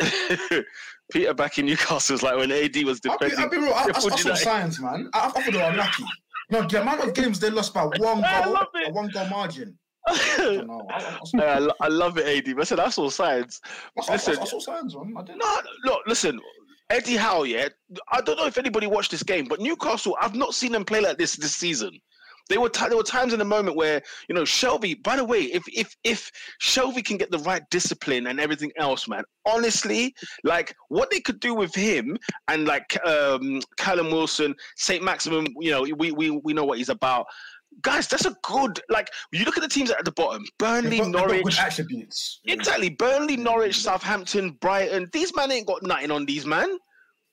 Peter 1.12 1.34
back 1.34 1.58
in 1.58 1.66
Newcastle 1.66 2.14
was 2.14 2.22
like 2.22 2.36
when 2.36 2.50
AD 2.50 2.76
was 2.84 3.00
I'll 3.08 3.18
be, 3.18 3.28
defending. 3.28 3.38
I'll 3.38 3.50
be 3.50 3.56
real. 3.58 3.74
I, 3.74 3.84
I, 3.84 3.92
I 3.94 4.16
saw 4.16 4.34
signs, 4.34 4.80
man. 4.80 5.10
I, 5.14 5.26
I 5.26 5.30
thought 5.30 5.44
they 5.50 5.56
were 5.56 5.64
unlucky. 5.64 6.04
No, 6.50 6.66
the 6.66 6.82
amount 6.82 7.00
of 7.00 7.14
games 7.14 7.40
they 7.40 7.50
lost 7.50 7.72
by 7.72 7.84
one 7.84 7.96
goal, 8.42 8.56
a 8.56 8.92
one 8.92 9.08
goal 9.08 9.26
margin. 9.28 9.78
I 10.08 10.62
know. 10.66 10.86
I, 10.90 11.18
I, 11.38 11.68
I, 11.80 11.88
love 11.88 12.18
it, 12.18 12.26
AD. 12.26 12.54
But 12.54 12.62
I 12.62 12.64
said 12.64 12.80
I 12.80 12.88
saw 12.88 13.08
signs. 13.08 13.60
I, 14.08 14.12
Listen. 14.12 14.38
I 14.38 14.44
saw 14.44 14.58
signs, 14.58 14.94
man. 14.96 15.14
I 15.16 15.22
didn't. 15.22 15.38
No, 15.38 15.60
look, 15.84 16.00
listen. 16.06 16.40
Eddie 16.90 17.16
Howe, 17.16 17.44
yeah. 17.44 17.68
I 18.10 18.20
don't 18.20 18.36
know 18.36 18.46
if 18.46 18.58
anybody 18.58 18.86
watched 18.86 19.12
this 19.12 19.22
game, 19.22 19.46
but 19.46 19.60
Newcastle, 19.60 20.16
I've 20.20 20.34
not 20.34 20.54
seen 20.54 20.72
them 20.72 20.84
play 20.84 21.00
like 21.00 21.16
this 21.16 21.36
this 21.36 21.54
season. 21.54 21.98
They 22.48 22.58
were 22.58 22.68
ti 22.68 22.88
there 22.88 22.96
were 22.96 23.02
times 23.02 23.32
in 23.32 23.38
the 23.38 23.44
moment 23.44 23.76
where 23.76 24.02
you 24.28 24.34
know 24.34 24.42
Shelvey. 24.42 25.02
By 25.02 25.16
the 25.16 25.24
way, 25.24 25.42
if 25.42 25.62
if 25.72 25.94
if 26.04 26.30
Shelvey 26.60 27.04
can 27.04 27.16
get 27.16 27.30
the 27.30 27.38
right 27.40 27.62
discipline 27.70 28.26
and 28.26 28.40
everything 28.40 28.72
else, 28.76 29.08
man, 29.08 29.24
honestly, 29.46 30.14
like 30.44 30.74
what 30.88 31.10
they 31.10 31.20
could 31.20 31.40
do 31.40 31.54
with 31.54 31.74
him 31.74 32.18
and 32.48 32.66
like 32.66 32.98
um 33.06 33.60
Callum 33.76 34.10
Wilson, 34.10 34.54
Saint 34.76 35.02
Maximin, 35.02 35.46
you 35.60 35.70
know, 35.70 35.82
we 35.96 36.12
we 36.12 36.30
we 36.30 36.52
know 36.52 36.64
what 36.64 36.78
he's 36.78 36.88
about. 36.88 37.26
Guys, 37.80 38.06
that's 38.06 38.26
a 38.26 38.36
good 38.42 38.80
like. 38.90 39.08
You 39.32 39.44
look 39.46 39.56
at 39.56 39.62
the 39.62 39.68
teams 39.68 39.90
at 39.90 40.04
the 40.04 40.12
bottom: 40.12 40.44
Burnley, 40.58 40.98
got, 40.98 41.08
Norwich, 41.08 41.58
attributes. 41.58 42.40
Exactly. 42.44 42.90
Burnley, 42.90 43.36
Norwich, 43.38 43.78
Southampton, 43.80 44.50
Brighton. 44.60 45.08
These 45.12 45.34
man 45.34 45.50
ain't 45.50 45.66
got 45.66 45.82
nothing 45.82 46.10
on 46.10 46.26
these 46.26 46.44
man. 46.44 46.76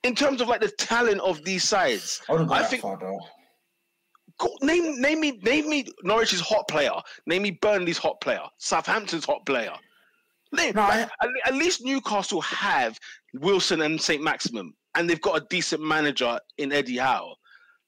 In 0.04 0.16
terms 0.16 0.40
of 0.40 0.48
like 0.48 0.62
the 0.62 0.72
talent 0.80 1.20
of 1.20 1.44
these 1.44 1.66
sides. 1.66 2.22
I 2.30 2.36
I 2.36 2.64
think- 2.64 2.82
far 2.84 2.98
Name 4.62 5.02
name 5.02 5.20
me 5.20 5.32
name 5.44 5.70
me 5.70 5.86
Norwich's 6.04 6.40
hot 6.40 6.68
player. 6.68 6.94
Name 7.26 7.44
me 7.44 7.52
Burnley's 7.52 7.98
hot 7.98 8.22
player. 8.22 8.44
Southampton's 8.58 9.26
hot 9.26 9.46
player. 9.46 9.74
Name, 10.52 10.74
No, 10.76 10.82
I, 10.82 11.08
at, 11.46 11.54
least 11.54 11.84
Newcastle 11.84 12.42
have 12.42 13.00
Wilson 13.36 13.82
and 13.82 14.02
St. 14.02 14.24
Maximin, 14.24 14.74
and 14.96 15.08
they've 15.08 15.22
got 15.22 15.40
a 15.40 15.46
decent 15.50 15.82
manager 15.82 16.40
in 16.58 16.72
Eddie 16.72 16.98
Howe. 16.98 17.36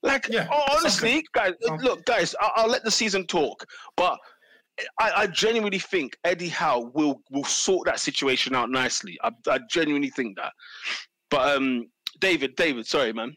Like, 0.02 0.28
Yeah, 0.28 0.48
honestly, 0.70 1.24
guys, 1.32 1.54
look, 1.80 2.04
guys, 2.04 2.36
I'll, 2.40 2.52
I'll 2.56 2.68
let 2.68 2.84
the 2.84 2.90
season 2.90 3.26
talk, 3.26 3.64
but 3.96 4.16
I, 4.98 5.12
I 5.16 5.26
genuinely 5.26 5.78
think 5.78 6.16
Eddie 6.24 6.48
Howe 6.48 6.90
will 6.94 7.20
will 7.30 7.44
sort 7.44 7.86
that 7.86 8.00
situation 8.00 8.54
out 8.54 8.70
nicely. 8.70 9.18
I, 9.22 9.30
I 9.48 9.60
genuinely 9.68 10.10
think 10.10 10.36
that. 10.36 10.52
But 11.30 11.56
um, 11.56 11.88
David, 12.20 12.56
David, 12.56 12.86
sorry, 12.86 13.12
man. 13.12 13.36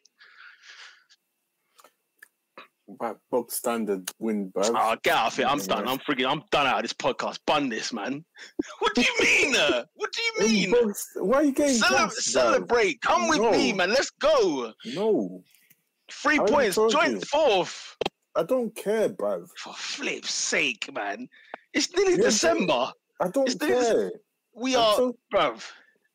By 2.88 3.14
bog 3.32 3.52
standard 3.52 4.12
win, 4.20 4.50
bro. 4.50 4.62
Oh, 4.68 4.96
get 5.04 5.16
out 5.16 5.34
of 5.34 5.40
it. 5.40 5.46
I'm 5.48 5.58
done. 5.58 5.88
I'm 5.88 5.98
freaking. 6.00 6.30
I'm 6.32 6.44
done 6.52 6.68
out 6.68 6.78
of 6.78 6.82
this 6.84 6.94
podcast. 6.94 7.40
Bun 7.48 7.68
this, 7.70 7.92
man. 7.92 8.24
What 8.80 8.94
do 8.94 9.02
you 9.02 9.14
mean? 9.22 9.56
uh? 9.56 9.86
What 9.96 10.12
do 10.14 10.22
you 10.22 10.70
mean? 10.72 10.94
Why 11.18 11.38
are 11.38 11.44
you 11.44 11.52
getting 11.52 11.76
Cele- 11.78 11.98
gassed, 11.98 12.18
bruv? 12.20 12.22
celebrate. 12.32 13.02
Come 13.02 13.28
with 13.28 13.40
me, 13.40 13.74
man. 13.74 13.90
Let's 13.90 14.12
go. 14.12 14.72
No, 14.94 15.44
Three 16.12 16.40
I 16.40 16.46
points. 16.46 16.76
told 16.76 16.92
Joint 16.92 17.26
fourth. 17.26 17.98
I 18.36 18.44
don't 18.44 18.76
care, 18.76 19.10
bruv. 19.10 19.48
For 19.58 19.74
flip's 19.74 20.32
sake, 20.34 20.88
man. 20.94 21.28
It's 21.74 21.92
nearly 21.96 22.14
Yeah, 22.18 22.26
December. 22.26 22.92
I 23.20 23.30
don't 23.30 23.48
It's 23.48 23.56
this- 23.56 23.88
care. 23.92 24.12
We 24.54 24.76
I'm 24.76 24.82
are, 24.84 24.96
so- 24.96 25.18
bruv. 25.34 25.64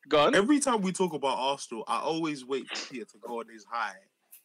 Gone. 0.07 0.35
Every 0.35 0.59
time 0.59 0.81
we 0.81 0.91
talk 0.93 1.13
about 1.13 1.37
Arsenal, 1.37 1.83
I 1.87 1.99
always 1.99 2.45
wait 2.45 2.67
for 2.69 2.91
Peter 2.93 3.05
to 3.05 3.17
go 3.19 3.39
on 3.39 3.45
his 3.51 3.65
high 3.69 3.95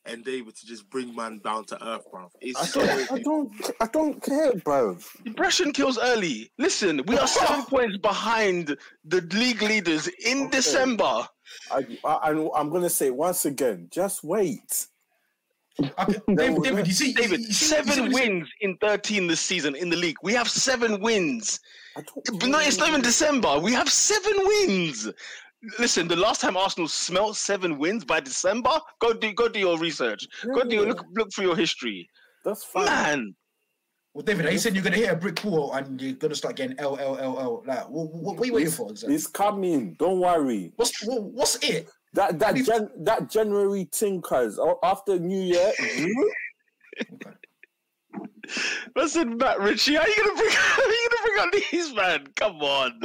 and 0.07 0.25
David 0.25 0.55
to 0.57 0.67
just 0.67 0.89
bring 0.91 1.15
man 1.15 1.39
down 1.45 1.65
to 1.67 1.89
earth, 1.89 2.05
bro. 2.11 2.31
I 2.57 2.65
so 2.65 2.81
don't, 2.87 3.13
I 3.13 3.19
don't, 3.19 3.71
I 3.81 3.87
don't 3.87 4.23
care, 4.23 4.55
bro. 4.55 4.97
Depression 5.25 5.73
kills 5.73 5.99
early. 5.99 6.51
Listen, 6.59 7.03
we 7.07 7.17
are 7.19 7.27
seven 7.27 7.65
points 7.69 7.97
behind 7.99 8.77
the 9.05 9.21
league 9.35 9.63
leaders 9.63 10.09
in 10.09 10.43
Okay. 10.43 10.51
December. 10.57 11.29
I, 11.71 11.87
I, 12.05 12.13
I'm- 12.29 12.51
I'm 12.55 12.71
gonna 12.71 12.91
say 12.91 13.11
once 13.11 13.45
again. 13.45 13.89
Just 13.91 14.25
wait. 14.25 14.87
okay, 15.81 16.19
David, 16.35 16.63
David, 16.63 16.87
you 16.87 16.93
see, 16.93 17.13
David, 17.13 17.41
you 17.41 17.47
see, 17.47 17.49
you 17.49 17.53
see 17.53 17.67
seven 17.67 18.05
what 18.05 18.15
wins 18.15 18.49
in 18.63 18.77
13 18.79 19.27
this 19.27 19.41
season 19.41 19.77
in 19.77 19.91
the 19.91 19.97
league. 19.97 20.17
We 20.23 20.33
have 20.33 20.49
seven 20.49 21.01
wins. 21.03 21.61
But 21.95 22.47
no, 22.49 22.59
it's 22.61 22.79
not 22.79 22.89
even. 22.89 23.01
December. 23.03 23.59
We 23.59 23.73
have 23.73 23.89
seven 23.91 24.33
wins. 24.37 25.09
Listen, 25.79 26.07
the 26.07 26.17
last 26.17 26.41
time 26.41 26.57
Arsenal 26.57 26.87
smelt 26.89 27.37
seven 27.37 27.79
wins 27.79 28.05
by 28.05 28.21
December, 28.21 28.79
go 29.01 29.13
do 29.13 29.33
go 29.33 29.49
do 29.49 29.59
your 29.59 29.79
research. 29.79 30.27
Go 30.45 30.63
do 30.65 30.77
your, 30.77 30.87
look 30.87 31.05
look 31.15 31.29
through 31.35 31.47
your 31.47 31.57
history. 31.57 32.09
That's 32.45 32.63
fine. 32.65 32.85
Man, 32.87 33.35
Well, 34.15 34.23
David, 34.23 34.53
you 34.53 34.59
said 34.59 34.75
you're 34.75 34.85
gonna 34.85 34.97
hit 34.97 35.11
a 35.11 35.17
brick 35.17 35.43
wall 35.45 35.73
and 35.73 36.01
you're 36.01 36.13
gonna 36.15 36.35
start 36.35 36.57
getting 36.57 36.79
L 36.79 36.97
L 36.99 37.19
L 37.19 37.39
L. 37.41 37.63
Like, 37.67 37.89
what, 37.89 38.13
what, 38.13 38.37
what 38.37 38.43
are 38.43 38.47
you 38.47 38.53
waiting 38.53 38.71
for 38.71 38.91
exactly? 38.91 39.15
It's 39.15 39.27
coming. 39.27 39.95
Don't 39.99 40.21
worry. 40.21 40.73
What's 40.77 41.05
what, 41.05 41.23
what's 41.25 41.57
it? 41.57 41.89
That 42.13 42.39
that 42.39 42.57
If- 42.59 42.67
Jan, 42.67 42.89
that 43.01 43.31
January 43.31 43.89
tinkers 43.91 44.59
after 44.83 45.19
New 45.19 45.41
Year. 45.43 45.73
you- 45.99 46.31
listen, 48.95 49.37
Matt 49.37 49.61
Ritchie, 49.61 49.95
how 49.95 50.03
are 50.03 50.09
you 50.09 50.17
gonna 50.17 50.35
bring 50.37 50.51
how 50.53 50.83
you 50.83 51.09
gonna 51.11 51.23
bring 51.25 51.41
on 51.41 51.63
these 51.71 51.95
man? 51.95 52.27
Come 52.37 52.57
on, 52.63 53.01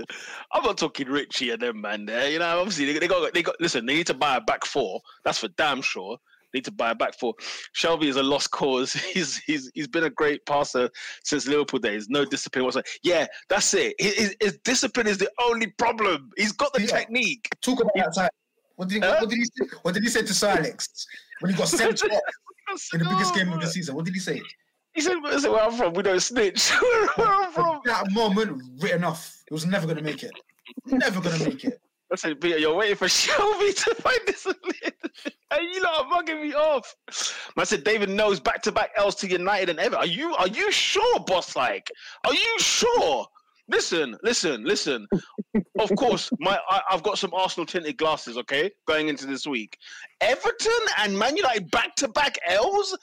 I'm 0.54 0.64
not 0.64 0.78
talking 0.78 1.08
Ritchie 1.08 1.52
and 1.52 1.62
them 1.62 1.82
man. 1.82 2.06
There, 2.06 2.30
you 2.30 2.40
know, 2.40 2.60
obviously 2.60 2.86
they, 2.92 3.00
they 3.00 3.08
got 3.08 3.34
they 3.34 3.44
got. 3.44 3.60
Listen, 3.60 3.86
they 3.86 3.96
need 3.96 4.08
to 4.08 4.14
buy 4.14 4.38
a 4.38 4.42
back 4.42 4.66
four. 4.66 5.02
That's 5.24 5.40
for 5.40 5.48
damn 5.50 5.82
sure. 5.82 6.18
They 6.54 6.58
Need 6.58 6.66
to 6.66 6.72
buy 6.72 6.92
a 6.92 6.96
back 6.96 7.18
four. 7.18 7.34
Shelvey 7.76 8.06
is 8.06 8.18
a 8.18 8.24
lost 8.24 8.52
cause. 8.52 8.94
He's 9.14 9.38
he's 9.38 9.72
he's 9.74 9.88
been 9.88 10.04
a 10.04 10.10
great 10.10 10.46
passer 10.46 10.90
since 11.24 11.48
Liverpool 11.48 11.80
days. 11.80 12.10
No 12.10 12.26
discipline 12.26 12.66
whatsoever. 12.66 12.88
Yeah, 13.04 13.26
that's 13.48 13.74
it. 13.74 13.96
His, 14.00 14.36
his, 14.42 14.58
discipline 14.66 15.08
is 15.08 15.18
the 15.18 15.32
only 15.48 15.68
problem. 15.78 16.30
He's 16.38 16.52
got 16.52 16.74
the 16.74 16.82
Yeah. 16.82 16.88
technique. 16.88 17.48
Talk 17.62 17.80
about 17.82 17.94
that 17.96 18.14
time. 18.14 18.30
What 18.76 18.90
did 18.90 18.96
he, 18.96 19.08
Huh? 19.08 19.18
what 19.20 19.30
did 19.30 19.38
he 19.38 19.46
say? 19.46 19.76
What 19.84 19.94
did 19.94 20.04
he 20.04 20.10
say 20.10 20.22
to 20.24 20.34
Sir 20.34 20.50
Alex 20.50 21.08
when 21.40 21.52
he 21.52 21.58
got 21.58 21.68
sent 21.68 22.04
off 22.04 22.12
in 22.94 23.00
the 23.00 23.06
biggest 23.10 23.34
game 23.36 23.52
of 23.54 23.62
the 23.62 23.68
season? 23.68 23.96
What 23.96 24.06
did 24.06 24.14
he 24.14 24.20
say? 24.20 24.42
He 24.94 25.02
said, 25.02 25.16
"Where 25.22 25.40
where 25.52 25.64
I'm 25.64 25.72
from, 25.74 25.94
we 25.94 26.04
don't 26.04 26.20
snitch." 26.20 26.70
where, 27.16 27.28
I'm 27.28 27.52
from. 27.52 27.82
That 27.86 28.12
moment 28.12 28.62
written 28.80 29.04
off. 29.04 29.44
It 29.48 29.54
was 29.54 29.66
never 29.66 29.88
gonna 29.88 30.02
make 30.02 30.24
it. 30.24 30.32
Never 30.86 31.22
gonna 31.22 31.44
make 31.44 31.64
it. 31.64 31.82
I 32.12 32.16
said, 32.16 32.42
Peter, 32.42 32.58
you're 32.58 32.76
waiting 32.76 32.98
for 32.98 33.06
Shelvey 33.08 33.74
to 33.86 33.96
find 33.96 34.20
this. 34.28 34.46
And 34.46 35.74
you 35.74 35.82
lot 35.82 36.06
are 36.06 36.12
bugging 36.12 36.42
me 36.42 36.54
off. 36.54 36.96
I 37.58 37.64
said, 37.64 37.84
David 37.84 38.10
knows 38.10 38.40
back 38.40 38.62
to 38.64 38.72
back 38.72 38.92
L's 38.98 39.16
to 39.16 39.30
United 39.30 39.70
and 39.70 39.80
ever. 39.80 39.96
Are 39.96 40.06
you 40.06 40.36
are 40.36 40.48
you 40.48 40.72
sure, 40.72 41.20
boss? 41.22 41.56
Like, 41.56 41.90
are 42.26 42.34
you 42.34 42.60
sure? 42.60 43.28
Listen, 43.68 44.18
listen, 44.24 44.64
listen. 44.66 45.08
of 45.80 45.96
course, 45.96 46.30
my 46.40 46.60
I, 46.70 46.82
I've 46.90 47.04
got 47.04 47.18
some 47.18 47.34
Arsenal 47.34 47.66
tinted 47.66 47.98
glasses, 47.98 48.38
okay, 48.38 48.72
going 48.88 49.08
into 49.08 49.26
this 49.26 49.48
week. 49.48 49.78
Everton 50.20 50.72
and 51.00 51.18
Man 51.18 51.38
United 51.38 51.72
back 51.72 51.96
to 51.98 52.08
back 52.10 52.38
L's? 52.46 52.98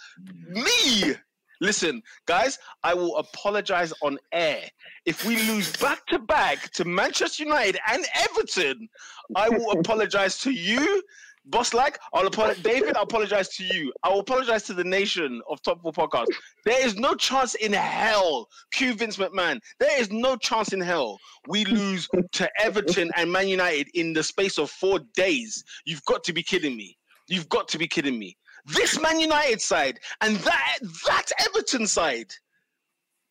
Me. 0.48 1.14
Listen, 1.60 2.02
guys, 2.26 2.58
I 2.84 2.94
will 2.94 3.16
apologize 3.16 3.92
on 4.02 4.18
air. 4.32 4.62
If 5.06 5.24
we 5.24 5.36
lose 5.42 5.74
back 5.76 6.06
to 6.06 6.18
back 6.18 6.70
to 6.72 6.84
Manchester 6.84 7.44
United 7.44 7.78
and 7.90 8.04
Everton, 8.14 8.88
I 9.34 9.48
will 9.48 9.70
apologize 9.78 10.38
to 10.40 10.50
you. 10.50 11.02
Boss 11.46 11.72
like, 11.72 11.98
I'll 12.12 12.26
apologize. 12.26 12.62
David, 12.62 12.96
I'll 12.96 13.04
apologize 13.04 13.48
to 13.56 13.64
you. 13.64 13.90
I 14.02 14.10
will 14.10 14.20
apologize 14.20 14.64
to 14.64 14.74
the 14.74 14.84
nation 14.84 15.40
of 15.48 15.62
Top 15.62 15.80
Four 15.80 15.92
Podcast. 15.92 16.26
There 16.66 16.86
is 16.86 16.96
no 16.96 17.14
chance 17.14 17.54
in 17.54 17.72
hell, 17.72 18.48
Q 18.72 18.92
Vince 18.94 19.16
McMahon. 19.16 19.58
There 19.80 19.98
is 19.98 20.10
no 20.10 20.36
chance 20.36 20.74
in 20.74 20.80
hell 20.80 21.18
we 21.48 21.64
lose 21.64 22.06
to 22.32 22.50
Everton 22.60 23.10
and 23.16 23.32
Man 23.32 23.48
United 23.48 23.88
in 23.94 24.12
the 24.12 24.22
space 24.22 24.58
of 24.58 24.70
four 24.70 25.00
days. 25.14 25.64
You've 25.86 26.04
got 26.04 26.22
to 26.24 26.34
be 26.34 26.42
kidding 26.42 26.76
me. 26.76 26.98
You've 27.28 27.48
got 27.48 27.66
to 27.68 27.78
be 27.78 27.86
kidding 27.86 28.18
me. 28.18 28.36
This 28.74 29.00
Man 29.00 29.18
United 29.20 29.60
side 29.60 29.98
and 30.20 30.36
that 30.36 30.78
that 31.06 31.26
Everton 31.46 31.86
side, 31.86 32.32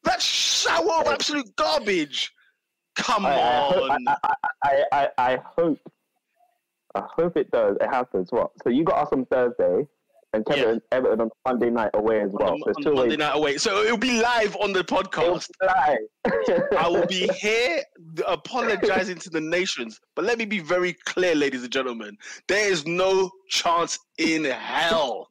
that 0.03 0.21
shower 0.21 1.01
of 1.01 1.07
absolute 1.07 1.55
garbage. 1.55 2.31
Come 2.95 3.25
I, 3.25 3.35
I, 3.35 3.59
hope, 3.59 3.91
on. 3.91 4.07
I, 4.07 4.15
I, 4.23 4.33
I, 4.63 4.85
I, 4.91 5.09
I 5.17 5.37
hope, 5.55 5.79
I 6.95 7.03
hope 7.15 7.37
it 7.37 7.51
does. 7.51 7.77
It 7.79 7.87
happens. 7.87 8.31
What? 8.31 8.51
So 8.63 8.69
you 8.69 8.83
got 8.83 9.03
us 9.03 9.09
on 9.11 9.25
Thursday, 9.27 9.87
and 10.33 10.45
Kevin 10.45 10.81
Everton 10.91 11.21
on 11.21 11.29
Monday 11.45 11.69
night 11.69 11.91
away 11.93 12.21
as 12.21 12.31
well. 12.33 12.53
on, 12.53 12.61
There's 12.65 12.77
on 12.77 12.83
two 12.83 12.93
Monday 12.93 13.09
ways. 13.11 13.17
night 13.19 13.35
away. 13.35 13.57
So 13.57 13.83
it'll 13.83 13.97
be 13.97 14.21
live 14.21 14.55
on 14.57 14.73
the 14.73 14.83
podcast. 14.83 15.47
fly. 15.61 15.97
I 16.77 16.87
will 16.87 17.05
be 17.07 17.27
here 17.39 17.81
apologizing 18.27 19.17
to 19.19 19.29
the 19.29 19.41
nations. 19.41 19.99
But 20.15 20.25
let 20.25 20.37
me 20.37 20.45
be 20.45 20.59
very 20.59 20.93
clear, 21.05 21.35
ladies 21.35 21.63
and 21.63 21.71
gentlemen. 21.71 22.17
There 22.47 22.69
is 22.69 22.85
no 22.85 23.31
chance 23.49 23.97
in 24.17 24.43
hell. 24.43 25.29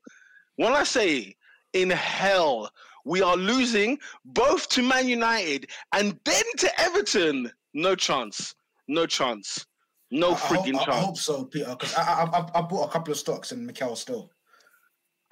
When 0.57 0.73
I 0.73 0.85
say 0.85 1.37
in 1.75 1.91
hell, 1.91 2.71
we 3.05 3.23
are 3.23 3.37
losing 3.37 3.99
both 4.25 4.69
to 4.71 4.83
Man 4.83 5.09
United 5.09 5.69
and 5.93 6.19
then 6.25 6.45
to 6.59 6.81
Everton. 6.81 7.51
No 7.75 7.95
chance. 7.95 8.55
No 8.89 9.07
chance. 9.07 9.67
No 10.11 10.31
I, 10.31 10.35
I, 10.35 10.37
freaking 10.37 10.75
hope, 10.75 10.89
I, 10.89 10.93
I 10.93 11.01
hope 11.01 11.17
so, 11.17 11.45
Peter, 11.45 11.67
because 11.71 11.95
I, 11.95 12.03
I, 12.03 12.39
I, 12.39 12.47
I 12.55 12.61
bought 12.63 12.89
a 12.89 12.91
couple 12.93 13.13
of 13.13 13.19
stocks 13.19 13.53
in 13.53 13.67
Mikel 13.67 13.97
still. 13.97 14.31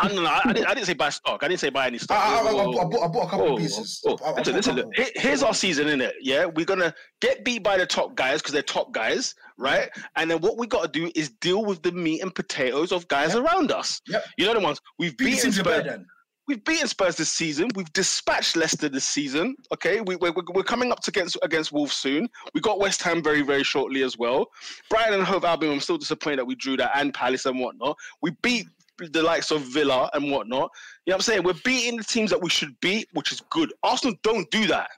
I, 0.00 0.08
no, 0.08 0.22
no, 0.22 0.28
I, 0.28 0.40
I 0.44 0.52
didn't, 0.52 0.66
I 0.66 0.74
didn't 0.74 0.86
say 0.86 0.94
buy 0.94 1.08
stock. 1.10 1.44
I 1.44 1.48
didn't 1.48 1.60
say 1.60 1.70
buy 1.70 1.86
any 1.86 1.98
stock. 1.98 2.18
I, 2.20 2.40
I, 2.40 2.52
bought, 2.52 2.90
bought 3.12 3.26
a 3.26 3.30
couple 3.30 3.46
Oh, 3.48 3.52
of 3.54 3.58
pieces. 3.60 4.02
Oh, 4.06 4.16
oh, 4.20 4.24
I- 4.26 4.30
I 4.32 4.42
listen, 4.42 4.54
listen. 4.76 4.90
Here- 4.96 5.06
Here's 5.14 5.42
our 5.44 5.54
season, 5.54 5.86
isn't 5.86 6.00
it. 6.00 6.14
Yeah, 6.20 6.46
we're 6.46 6.64
gonna 6.66 6.92
get 7.20 7.44
beat 7.44 7.62
by 7.62 7.76
the 7.78 7.86
top 7.86 8.16
guys 8.16 8.40
because 8.40 8.52
they're 8.52 8.62
top 8.62 8.92
guys, 8.92 9.34
right? 9.56 9.88
And 10.16 10.28
then 10.30 10.40
what 10.40 10.58
we 10.58 10.66
got 10.66 10.82
to 10.82 10.88
do 11.00 11.12
is 11.14 11.30
deal 11.40 11.64
with 11.64 11.80
the 11.82 11.92
meat 11.92 12.22
and 12.22 12.34
potatoes 12.34 12.90
of 12.90 13.06
guys 13.06 13.34
Yep. 13.34 13.44
around 13.44 13.70
us. 13.70 14.00
Yep. 14.08 14.24
You 14.36 14.46
know 14.46 14.54
the 14.54 14.60
ones 14.60 14.80
we've 14.98 15.16
Beat 15.16 15.36
beaten 15.36 15.52
Spurs. 15.52 15.86
We've 16.46 16.62
beaten 16.64 16.88
Spurs 16.88 17.16
this 17.16 17.30
season. 17.30 17.70
We've 17.74 17.90
dispatched 17.94 18.54
Leicester 18.56 18.90
this 18.90 19.06
season. 19.06 19.56
Okay, 19.72 20.02
we, 20.02 20.16
we're, 20.16 20.34
we're 20.52 20.62
coming 20.62 20.92
up 20.92 21.00
to 21.04 21.10
against 21.10 21.38
against 21.42 21.72
Wolves 21.72 21.94
soon. 21.94 22.28
We 22.52 22.60
got 22.60 22.80
West 22.80 23.00
Ham 23.02 23.22
very 23.22 23.40
very 23.42 23.62
shortly 23.62 24.02
as 24.02 24.18
well. 24.18 24.48
Brighton 24.90 25.14
and 25.14 25.22
Hove 25.22 25.44
Albion. 25.44 25.72
I'm 25.72 25.80
still 25.80 25.96
disappointed 25.98 26.40
that 26.40 26.44
we 26.46 26.56
drew 26.56 26.76
that 26.78 26.90
and 26.96 27.14
Palace 27.14 27.46
and 27.46 27.60
whatnot. 27.60 27.96
We 28.20 28.32
beat 28.42 28.66
the 28.98 29.22
likes 29.22 29.50
of 29.50 29.62
Villa 29.62 30.10
and 30.14 30.30
whatnot. 30.30 30.70
You 31.06 31.10
know 31.10 31.14
what 31.14 31.14
I'm 31.16 31.20
saying? 31.22 31.42
We're 31.42 31.54
beating 31.64 31.96
the 31.96 32.04
teams 32.04 32.30
that 32.30 32.40
we 32.40 32.50
should 32.50 32.78
beat, 32.80 33.08
which 33.12 33.32
is 33.32 33.40
good. 33.50 33.72
Arsenal 33.82 34.16
don't 34.22 34.50
do 34.50 34.66
that. 34.68 34.90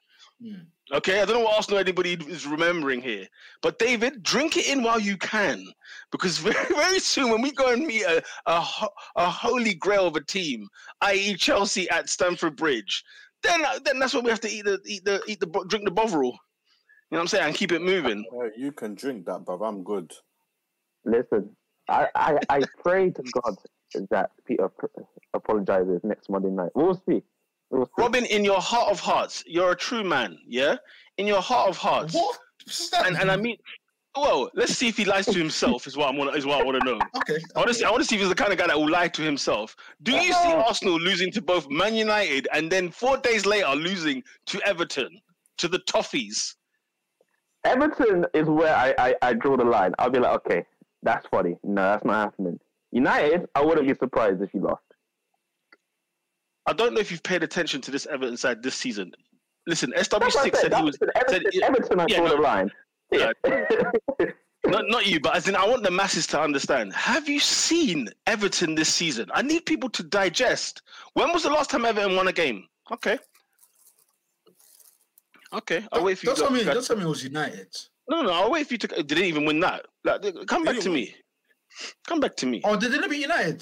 Hmm. 0.43 0.63
Okay, 0.93 1.21
I 1.21 1.25
don't 1.25 1.39
know 1.39 1.45
what 1.45 1.57
Arsenal 1.57 1.81
anybody 1.81 2.13
is 2.13 2.47
remembering 2.47 3.03
here, 3.03 3.27
but 3.61 3.81
David, 3.81 4.23
drink 4.23 4.57
it 4.57 4.69
in 4.69 4.85
while 4.85 5.01
you 5.01 5.17
can, 5.17 5.67
because 6.13 6.39
very 6.39 6.75
very 6.75 7.01
soon 7.01 7.31
when 7.31 7.43
we 7.43 7.51
go 7.51 7.73
and 7.73 7.85
meet 7.85 8.05
a 8.05 8.23
a, 8.47 8.65
a 9.17 9.29
holy 9.29 9.75
grail 9.75 10.07
of 10.07 10.15
a 10.15 10.21
team, 10.21 10.69
i.e. 11.01 11.35
Chelsea 11.35 11.91
at 11.91 12.09
Stamford 12.09 12.55
Bridge, 12.57 13.03
then 13.43 13.65
then 13.85 13.99
that's 13.99 14.15
when 14.15 14.23
we 14.23 14.31
have 14.31 14.41
to 14.43 14.49
eat 14.49 14.65
the 14.65 14.81
eat 14.87 15.05
the 15.05 15.21
eat 15.27 15.41
the 15.41 15.65
drink 15.69 15.85
the 15.85 15.91
bovril. 15.91 16.39
You 17.11 17.17
know 17.17 17.19
what 17.19 17.21
I'm 17.23 17.29
saying? 17.29 17.47
And 17.47 17.55
keep 17.55 17.73
it 17.73 17.83
moving. 17.83 18.25
Uh, 18.33 18.49
you 18.57 18.71
can 18.71 18.95
drink 18.95 19.27
that, 19.27 19.45
but 19.45 19.59
I'm 19.63 19.83
good. 19.83 20.13
Listen, 21.05 21.57
I, 21.89 22.09
I, 22.15 22.39
I 22.49 22.61
pray 22.83 23.11
to 23.11 23.23
God 23.43 23.57
that 24.11 24.31
Peter 24.47 24.71
apologizes 25.35 26.01
next 26.05 26.31
Monday 26.31 26.51
night. 26.51 26.71
We'll 26.75 27.01
see. 27.09 27.23
We'll 27.71 27.87
see. 27.87 27.93
Robin, 27.99 28.25
in 28.27 28.45
your 28.45 28.61
heart 28.61 28.91
of 28.91 29.01
hearts, 29.01 29.43
you're 29.47 29.73
a 29.73 29.77
true 29.77 30.05
man, 30.05 30.39
yeah? 30.47 30.77
In 31.19 31.27
your 31.27 31.41
heart 31.41 31.69
of 31.69 31.77
hearts. 31.77 32.15
What? 32.15 32.39
And 33.07 33.17
and 33.17 33.31
I 33.31 33.37
mean 33.37 33.57
well, 34.17 34.51
let's 34.55 34.73
see 34.73 34.89
if 34.89 34.97
he 34.97 35.05
lies 35.05 35.27
to 35.27 35.39
himself 35.39 35.87
is 35.87 35.97
what 35.97 36.13
I 36.13 36.17
want 36.17 36.37
is 36.37 36.47
what 36.47 36.61
I 36.61 36.65
want 36.65 36.81
to 36.81 36.85
know. 36.87 36.99
okay. 37.17 37.39
I 37.55 37.59
want 37.59 37.69
to 37.69 37.75
see, 37.75 37.85
I 37.85 37.91
want 37.91 38.03
to 38.03 38.09
see 38.09 38.17
if 38.17 38.21
he's 38.21 38.29
the 38.29 38.35
kind 38.35 38.53
of 38.53 38.59
guy 38.59 38.67
that 38.67 38.79
will 38.79 38.89
lie 38.89 39.09
to 39.09 39.23
himself. 39.23 39.77
Do 40.03 40.13
you 40.13 40.33
see 40.33 40.33
uh-huh. 40.33 40.65
Arsenal 40.67 40.99
losing 40.99 41.31
to 41.33 41.43
both 41.43 41.69
Man 41.69 41.95
United 41.95 42.49
and 42.53 42.71
then 42.71 42.91
four 42.91 43.19
days 43.19 43.45
later 43.45 43.69
losing 43.75 44.23
to 44.47 44.61
Everton, 44.67 45.21
to 45.59 45.69
the 45.69 45.79
Toffees? 45.81 46.55
Everton 47.65 48.25
is 48.33 48.47
where 48.49 48.75
I, 48.75 48.95
I, 48.99 49.15
I 49.23 49.33
draw 49.35 49.57
the 49.57 49.65
line. 49.65 49.93
I'll 49.99 50.11
be 50.11 50.21
like, 50.21 50.35
okay, 50.37 50.65
that's 51.03 51.27
funny. 51.29 51.57
No, 51.63 51.83
that's 51.83 52.05
not 52.05 52.25
happening. 52.25 52.59
United, 52.97 53.47
I 53.55 53.63
wouldn't 53.63 53.87
be 53.87 53.95
surprised 53.95 54.41
if 54.41 54.53
you 54.55 54.61
lost. 54.61 54.83
I 56.65 56.73
don't 56.73 56.95
know 56.95 57.01
if 57.01 57.11
you've 57.11 57.23
paid 57.23 57.43
attention 57.43 57.81
to 57.83 57.91
this 57.91 58.07
Everton 58.07 58.37
side 58.39 58.63
this 58.63 58.75
season. 58.75 59.13
Listen, 59.67 59.93
That's 59.95 60.11
what 60.13 60.23
I 60.25 60.29
SW6 60.29 60.33
said. 60.43 60.57
said 60.57 60.75
he 60.75 60.83
was. 60.83 60.99
Everton, 61.15 61.53
said- 61.53 61.63
Everton, 61.63 61.63
Everton, 61.63 62.01
I 62.01 62.07
yeah, 62.09 62.21
no. 62.21 62.29
the 62.29 62.37
line. 62.37 62.71
Yeah. 63.13 63.33
Yeah. 63.47 63.65
Not, 64.67 64.87
not 64.89 65.07
you, 65.07 65.21
but 65.21 65.37
as 65.37 65.47
in, 65.47 65.55
I 65.55 65.65
want 65.65 65.85
the 65.85 65.93
masses 65.93 66.27
to 66.29 66.41
understand. 66.41 66.93
Have 66.93 67.29
you 67.29 67.39
seen 67.39 68.09
Everton 68.27 68.75
this 68.75 68.93
season? 68.93 69.31
I 69.33 69.41
need 69.43 69.65
people 69.65 69.89
to 69.91 70.03
digest. 70.03 70.83
When 71.15 71.33
was 71.33 71.45
the 71.45 71.51
last 71.51 71.71
time 71.71 71.85
Everton 71.85 72.17
won 72.17 72.27
a 72.27 72.33
game? 72.33 72.65
Okay. 72.91 73.17
Okay, 75.53 75.87
I'll 75.93 76.03
wait 76.03 76.19
for 76.19 76.27
you. 76.27 76.35
Don't 76.35 76.39
tell 76.49 76.51
me. 76.51 76.65
Don't 76.65 76.85
tell 76.85 76.97
me 76.97 77.05
it 77.05 77.09
was 77.09 77.23
United. 77.23 77.69
No, 78.09 78.23
no, 78.23 78.33
I'll 78.33 78.51
wait 78.51 78.67
for 78.67 78.75
you 78.75 78.79
to. 78.79 78.89
didn't 78.89 79.25
even 79.25 79.45
win 79.45 79.61
that? 79.61 79.87
Like, 80.03 80.23
come 80.49 80.65
back 80.65 80.81
to 80.81 80.91
me. 80.91 81.15
Come 82.07 82.21
back 82.21 82.37
to 82.37 82.47
me. 82.47 82.61
Oh, 82.65 82.77
did 82.77 82.93
they 82.93 82.97
didn't 82.97 83.11
beat 83.11 83.23
United. 83.23 83.61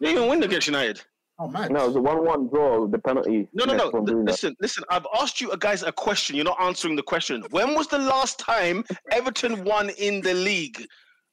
They 0.00 0.08
didn't 0.08 0.18
even 0.18 0.30
win 0.30 0.42
against 0.42 0.66
United. 0.66 1.00
Oh 1.38 1.48
man. 1.48 1.72
no, 1.72 1.84
it 1.84 1.86
was 1.88 1.96
a 1.96 2.00
1 2.00 2.24
1 2.24 2.48
draw 2.48 2.86
the 2.86 2.98
penalty. 2.98 3.48
No, 3.52 3.64
no, 3.64 3.74
no. 3.74 3.90
one 3.90 4.04
Th- 4.04 4.12
doing 4.12 4.24
that. 4.26 4.32
Listen, 4.32 4.56
listen. 4.60 4.84
I've 4.90 5.06
asked 5.20 5.40
you 5.40 5.52
guys 5.58 5.82
a 5.82 5.90
question. 5.90 6.36
You're 6.36 6.44
not 6.44 6.60
answering 6.60 6.94
the 6.94 7.02
question. 7.02 7.42
When 7.50 7.74
was 7.74 7.88
the 7.88 7.98
last 7.98 8.38
time 8.38 8.84
Everton 9.10 9.64
won 9.64 9.90
in 9.90 10.20
the 10.20 10.34
league, 10.34 10.86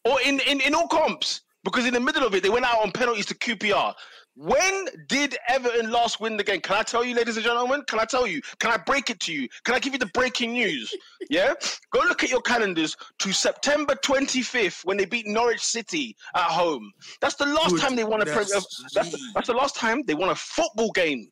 or 0.06 0.20
in 0.22 0.40
in, 0.42 0.62
in 0.62 0.74
all 0.74 0.88
comps? 0.88 1.42
Because 1.64 1.86
in 1.86 1.94
the 1.94 2.00
middle 2.00 2.26
of 2.26 2.34
it, 2.36 2.44
they 2.44 2.50
went 2.50 2.66
out 2.66 2.82
on 2.82 2.92
penalties 2.92 3.26
to 3.28 3.36
QPR. 3.36 3.94
When 4.36 4.86
did 5.08 5.36
Everton 5.50 5.92
last 5.92 6.22
win 6.22 6.38
the 6.38 6.44
game? 6.44 6.62
Can 6.62 6.78
I 6.78 6.84
tell 6.84 7.04
you, 7.04 7.14
ladies 7.14 7.36
and 7.36 7.44
gentlemen? 7.46 7.84
Can 7.88 8.00
I 8.00 8.06
tell 8.06 8.26
you? 8.26 8.40
Can 8.60 8.72
I 8.72 8.78
break 8.78 9.10
it 9.10 9.20
to 9.22 9.34
you? 9.34 9.50
Can 9.66 9.76
I 9.76 9.80
give 9.80 9.92
you 9.92 10.00
the 10.00 10.06
breaking 10.14 10.54
news? 10.54 10.94
Yeah? 11.30 11.54
Go 11.92 12.00
look 12.00 12.24
at 12.24 12.32
your 12.32 12.42
calendars 12.42 12.96
to 13.20 13.32
September 13.34 13.94
25th 14.04 14.84
when 14.86 14.98
they 14.98 15.06
beat 15.06 15.28
Norwich 15.28 15.60
City 15.64 16.16
at 16.36 16.44
home. 16.50 16.92
That's 17.22 17.36
the 17.36 17.46
last 17.46 17.78
time 17.78 17.96
they 17.96 18.04
won 18.04 18.22
a 18.22 18.26
Premier. 18.26 18.46
Goodness 18.46 18.84
uh, 18.84 18.88
That's, 18.96 19.14
me. 19.14 19.32
that's 19.36 19.48
the 19.48 19.54
last 19.54 19.76
time 19.76 20.02
they 20.08 20.16
won 20.16 20.30
a 20.30 20.36
football 20.36 20.90
game 20.92 21.28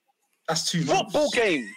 That's 0.47 0.69
two 0.69 0.81
football 0.83 1.21
months. 1.21 1.35
game. 1.35 1.67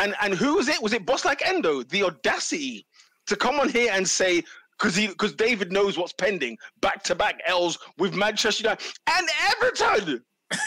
And 0.00 0.14
and 0.22 0.34
who 0.34 0.56
was 0.56 0.68
it? 0.68 0.80
Was 0.80 0.92
it 0.92 1.04
Boss 1.06 1.24
Like 1.24 1.44
Endo? 1.44 1.82
The 1.82 2.04
audacity 2.04 2.86
to 3.26 3.34
come 3.36 3.58
on 3.58 3.68
here 3.68 3.90
and 3.92 4.08
say 4.08 4.44
because 4.80 4.96
he 4.96 5.08
because 5.08 5.34
David 5.34 5.72
knows 5.72 5.98
what's 5.98 6.12
pending 6.12 6.56
back 6.80 7.02
to 7.04 7.14
back 7.14 7.40
L's 7.46 7.78
with 7.98 8.14
Manchester 8.14 8.62
United 8.64 8.84
and 9.08 9.28
Everton. 9.50 10.22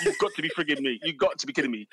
You've 0.05 0.17
got 0.19 0.31
to 0.35 0.41
be 0.41 0.49
frigging 0.49 0.79
me. 0.81 0.99
You've 1.03 1.17
got 1.17 1.37
to 1.39 1.47
be 1.47 1.53
kidding 1.53 1.71
me. 1.71 1.87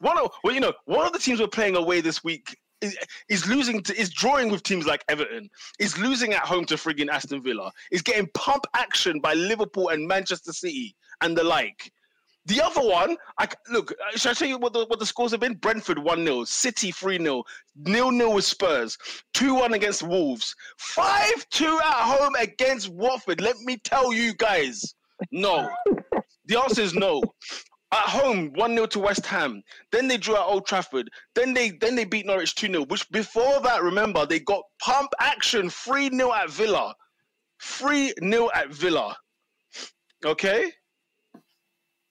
One 0.00 0.18
of 0.18 0.30
well, 0.44 0.54
you 0.54 0.60
know, 0.60 0.72
one 0.84 1.06
of 1.06 1.12
the 1.12 1.18
teams 1.18 1.40
we're 1.40 1.46
playing 1.46 1.76
away 1.76 2.00
this 2.00 2.24
week 2.24 2.56
is, 2.80 2.96
is 3.28 3.48
losing 3.48 3.82
to 3.82 3.98
is 3.98 4.10
drawing 4.10 4.50
with 4.50 4.62
teams 4.62 4.86
like 4.86 5.04
Everton, 5.08 5.48
is 5.78 5.96
losing 5.98 6.32
at 6.32 6.42
home 6.42 6.64
to 6.66 6.74
frigging 6.74 7.08
Aston 7.08 7.42
Villa, 7.42 7.70
is 7.90 8.02
getting 8.02 8.28
pump 8.34 8.66
action 8.74 9.20
by 9.20 9.34
Liverpool 9.34 9.88
and 9.88 10.06
Manchester 10.06 10.52
City 10.52 10.94
and 11.20 11.36
the 11.36 11.44
like. 11.44 11.92
The 12.50 12.60
other 12.60 12.80
one, 12.80 13.16
I 13.38 13.46
look. 13.68 13.92
Uh, 13.92 14.16
Should 14.16 14.32
I 14.32 14.34
tell 14.34 14.48
you 14.48 14.58
what 14.58 14.72
the 14.72 14.84
what 14.86 14.98
the 14.98 15.06
scores 15.06 15.30
have 15.30 15.38
been? 15.38 15.54
Brentford 15.54 16.00
one 16.00 16.24
0 16.24 16.42
City 16.42 16.90
three 16.90 17.16
0 17.16 17.44
nil 17.76 18.10
nil 18.10 18.34
with 18.34 18.44
Spurs, 18.44 18.98
two 19.32 19.54
one 19.54 19.72
against 19.72 20.02
Wolves, 20.02 20.52
five 20.76 21.48
two 21.50 21.78
at 21.78 22.02
home 22.02 22.34
against 22.34 22.88
Watford. 22.88 23.40
Let 23.40 23.56
me 23.58 23.76
tell 23.76 24.12
you 24.12 24.34
guys, 24.34 24.96
no. 25.30 25.70
The 26.46 26.60
answer 26.60 26.82
is 26.82 26.92
no. 26.92 27.22
At 27.92 28.08
home, 28.08 28.52
1 28.54 28.74
0 28.74 28.86
to 28.86 28.98
West 28.98 29.26
Ham. 29.26 29.62
Then 29.92 30.08
they 30.08 30.16
drew 30.16 30.34
at 30.34 30.42
Old 30.42 30.66
Trafford. 30.66 31.08
Then 31.36 31.54
they 31.54 31.70
then 31.70 31.94
they 31.94 32.04
beat 32.04 32.26
Norwich 32.26 32.56
2 32.56 32.66
0, 32.66 32.84
which 32.86 33.08
before 33.10 33.60
that, 33.60 33.84
remember, 33.84 34.26
they 34.26 34.40
got 34.40 34.62
pump 34.82 35.12
action 35.20 35.70
3 35.70 36.10
0 36.10 36.32
at 36.32 36.50
Villa. 36.50 36.96
3 37.62 38.12
0 38.20 38.50
at 38.54 38.70
Villa. 38.74 39.16
Okay? 40.24 40.72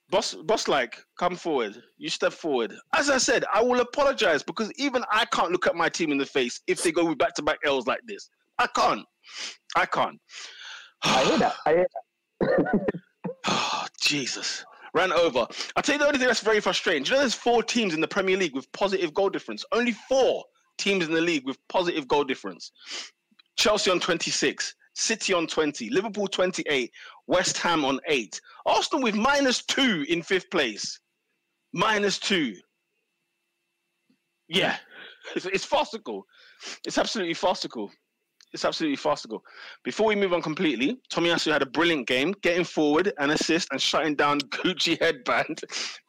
Boss, 0.09 0.33
boss, 0.33 0.67
like, 0.67 1.03
come 1.19 1.35
forward. 1.35 1.81
You 1.97 2.09
step 2.09 2.33
forward. 2.33 2.73
As 2.95 3.09
I 3.09 3.19
said, 3.19 3.45
I 3.53 3.61
will 3.61 3.79
apologize 3.79 4.41
because 4.41 4.71
even 4.77 5.03
I 5.11 5.25
can't 5.25 5.51
look 5.51 5.67
at 5.67 5.75
my 5.75 5.87
team 5.87 6.11
in 6.11 6.17
the 6.17 6.25
face 6.25 6.61
if 6.67 6.81
they 6.81 6.91
go 6.91 7.05
with 7.05 7.17
back 7.17 7.35
to 7.35 7.43
back 7.43 7.59
L's 7.63 7.85
like 7.85 8.01
this. 8.07 8.29
I 8.57 8.67
can't. 8.75 9.05
I 9.75 9.85
can't. 9.85 10.19
I 11.03 11.23
hear 11.23 11.37
that. 11.37 11.55
I 11.65 11.69
hear 11.71 11.87
that. 12.41 12.99
Oh, 13.45 13.85
Jesus. 14.01 14.65
Ran 14.95 15.11
over. 15.13 15.45
I'll 15.75 15.83
tell 15.83 15.93
you 15.93 15.99
the 15.99 16.07
only 16.07 16.17
thing 16.17 16.27
that's 16.27 16.41
very 16.41 16.59
frustrating. 16.59 17.03
Do 17.03 17.09
you 17.09 17.15
know 17.15 17.19
there's 17.19 17.35
four 17.35 17.61
teams 17.61 17.93
in 17.93 18.01
the 18.01 18.07
Premier 18.07 18.37
League 18.37 18.55
with 18.55 18.71
positive 18.71 19.13
goal 19.13 19.29
difference? 19.29 19.63
Only 19.71 19.91
four 19.91 20.43
teams 20.79 21.05
in 21.05 21.13
the 21.13 21.21
league 21.21 21.45
with 21.45 21.57
positive 21.67 22.07
goal 22.07 22.23
difference. 22.23 22.71
Chelsea 23.55 23.91
on 23.91 23.99
26, 23.99 24.73
City 24.95 25.33
on 25.33 25.47
20, 25.47 25.89
Liverpool 25.89 26.27
28, 26.27 26.91
West 27.27 27.57
Ham 27.59 27.85
on 27.85 27.99
8. 28.07 28.41
Arsenal 28.65 29.03
with 29.03 29.15
minus 29.15 29.63
2 29.65 30.05
in 30.09 30.21
fifth 30.21 30.49
place. 30.49 30.99
Minus 31.73 32.19
2. 32.19 32.55
Yeah. 34.47 34.77
It's, 35.35 35.45
it's 35.45 35.65
farcical. 35.65 36.25
It's 36.85 36.97
absolutely 36.97 37.35
farcical. 37.35 37.91
It's 38.51 38.65
absolutely 38.65 38.95
farcical. 38.95 39.43
Before 39.83 40.07
we 40.07 40.15
move 40.15 40.33
on 40.33 40.41
completely, 40.41 40.99
Tommy 41.09 41.29
Tomiyasu 41.29 41.51
had 41.51 41.61
a 41.61 41.67
brilliant 41.67 42.07
game, 42.07 42.33
getting 42.41 42.63
forward, 42.63 43.13
an 43.19 43.29
assist, 43.29 43.67
and 43.71 43.81
shutting 43.81 44.15
down 44.15 44.39
Gucci 44.49 44.99
headband. 44.99 45.61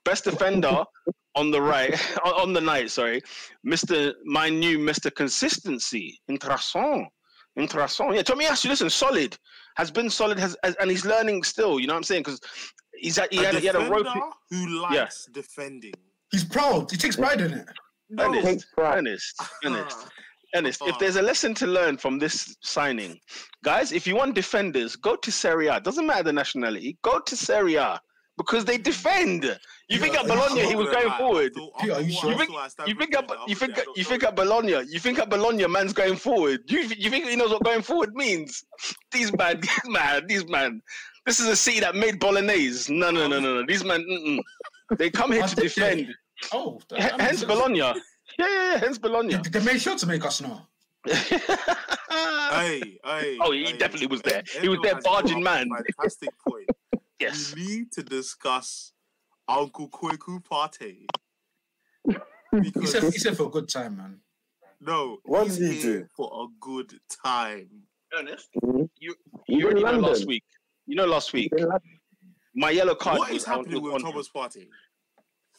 Best 0.04 0.24
defender 0.24 0.84
on 1.34 1.50
the 1.50 1.60
right, 1.60 1.94
on 2.24 2.52
the 2.52 2.60
night. 2.60 2.90
Sorry, 2.90 3.20
Mister, 3.62 4.14
my 4.24 4.48
new 4.48 4.78
Mister 4.78 5.10
Consistency, 5.10 6.18
Interessant, 6.30 7.08
Interessant. 7.56 8.14
Yeah, 8.14 8.22
Tomiyasu, 8.22 8.68
listen, 8.68 8.88
solid, 8.90 9.36
has 9.76 9.90
been 9.90 10.08
solid, 10.08 10.38
has, 10.38 10.56
has 10.62 10.74
and 10.76 10.90
he's 10.90 11.04
learning 11.04 11.42
still. 11.42 11.80
You 11.80 11.86
know 11.86 11.94
what 11.94 11.98
I'm 11.98 12.04
saying? 12.04 12.22
Because 12.22 12.40
he's 12.94 13.18
at, 13.18 13.32
he, 13.32 13.42
a 13.42 13.46
had, 13.46 13.54
he 13.56 13.66
had 13.66 13.76
a 13.76 13.90
rope. 13.90 14.04
defender 14.04 14.26
who 14.50 14.80
likes 14.80 15.26
defending. 15.32 15.94
He's 16.30 16.44
proud. 16.44 16.90
He 16.90 16.96
takes 16.96 17.16
pride 17.16 17.40
in 17.40 17.52
it. 17.52 17.66
No, 18.08 18.24
Ernest, 18.24 18.46
Takes 18.46 18.64
pride. 18.74 18.98
Ernest, 18.98 19.42
Ernest. 19.64 20.06
Ernest, 20.54 20.82
if 20.82 20.88
uh-huh. 20.88 20.96
there's 20.98 21.16
a 21.16 21.22
lesson 21.22 21.54
to 21.54 21.66
learn 21.66 21.96
from 21.96 22.18
this 22.18 22.56
signing, 22.62 23.18
guys, 23.64 23.92
if 23.92 24.06
you 24.06 24.16
want 24.16 24.34
defenders, 24.34 24.96
go 24.96 25.14
to 25.16 25.30
Serie 25.30 25.68
A. 25.68 25.80
Doesn't 25.80 26.06
matter 26.06 26.24
the 26.24 26.32
nationality. 26.32 26.98
Go 27.02 27.20
to 27.20 27.36
Serie 27.36 27.76
A 27.76 28.00
because 28.40 28.64
they 28.64 28.78
defend. 28.78 29.44
You 29.88 29.98
think 29.98 30.16
at 30.16 30.26
Bologna 30.26 30.62
he 30.64 30.74
was 30.74 30.88
going 30.88 31.10
forward. 31.18 31.52
You 31.84 31.94
think 31.94 32.50
you 32.86 32.94
think 32.94 33.14
at 33.14 33.30
you 33.46 33.54
think 33.54 33.78
you 33.96 34.04
think 34.04 34.24
at 34.24 34.34
Bologna 34.34 34.72
you 34.88 34.98
think 34.98 35.18
at 35.18 35.28
Bologna 35.28 35.66
man's 35.66 35.92
going 35.92 36.16
forward. 36.16 36.60
You 36.66 36.80
you 36.96 37.10
think 37.10 37.26
he 37.26 37.36
knows 37.36 37.50
what 37.50 37.62
going 37.62 37.82
forward 37.82 38.14
means? 38.14 38.64
These 39.12 39.36
man, 39.36 39.60
these 39.66 39.88
man, 39.88 40.26
these 40.26 40.46
man. 40.48 40.80
This 41.26 41.38
is 41.38 41.48
a 41.48 41.56
city 41.56 41.80
that 41.80 41.94
made 41.94 42.18
bolognese. 42.18 42.90
No, 42.92 43.10
no, 43.10 43.28
no, 43.28 43.40
no, 43.40 43.60
no. 43.60 43.66
These 43.66 43.84
man, 43.84 44.00
mm-mm. 44.10 44.38
they 44.96 45.10
come 45.10 45.32
here 45.32 45.42
to 45.42 45.48
think 45.48 45.74
they- 45.74 45.94
defend. 45.96 46.14
Oh, 46.52 46.80
H- 46.94 47.12
Hence. 47.18 47.44
Bologna. 47.44 47.78
Yeah, 47.78 47.94
yeah, 48.38 48.46
yeah. 48.48 48.78
Hence 48.78 48.96
Bologna. 48.96 49.34
They, 49.34 49.50
they 49.50 49.64
made 49.64 49.82
sure 49.82 49.96
to 49.96 50.06
make 50.06 50.24
us 50.24 50.40
know. 50.40 50.62
Hey, 52.50 52.98
hey. 53.04 53.38
Oh, 53.40 53.52
he 53.52 53.64
hey. 53.66 53.76
definitely 53.76 54.08
was 54.08 54.22
there. 54.22 54.42
He 54.60 54.68
was 54.68 54.80
there 54.82 55.00
barging 55.00 55.42
man. 55.42 55.68
Fantastic 55.96 56.30
point. 56.46 56.68
Yes. 57.20 57.54
We 57.54 57.66
need 57.66 57.92
to 57.92 58.02
discuss 58.02 58.92
Uncle 59.48 59.88
Kweku 59.88 60.42
Partey. 60.42 61.06
He 62.52 62.60
Because 62.60 62.92
said, 62.92 63.02
he 63.04 63.18
said 63.18 63.36
for 63.36 63.44
a 63.46 63.50
good 63.50 63.68
time, 63.68 63.96
man. 63.96 64.20
no, 64.80 65.18
What 65.24 65.44
he's 65.44 65.58
did 65.58 65.72
he 65.72 65.80
here 65.80 66.00
do? 66.00 66.06
for 66.16 66.44
a 66.44 66.46
good 66.60 66.98
time. 67.24 67.68
Ernest, 68.12 68.48
Mhm. 68.64 68.90
you 68.98 69.14
He's 69.46 69.58
you 69.58 69.64
already 69.66 69.82
know 69.84 69.98
last 70.08 70.26
week. 70.26 70.42
You 70.86 70.96
know 70.96 71.06
last 71.06 71.32
week. 71.32 71.52
He's 71.52 71.62
in 71.62 71.68
London. 71.68 72.00
My 72.56 72.70
yellow 72.70 72.96
card. 72.96 73.18
What 73.20 73.30
was 73.32 73.42
is 73.42 73.48
on- 73.48 73.58
happening 73.58 73.82
with 73.82 73.94
on 73.94 74.00
him. 74.00 74.06
Thomas 74.10 74.28
Partey? 74.34 74.68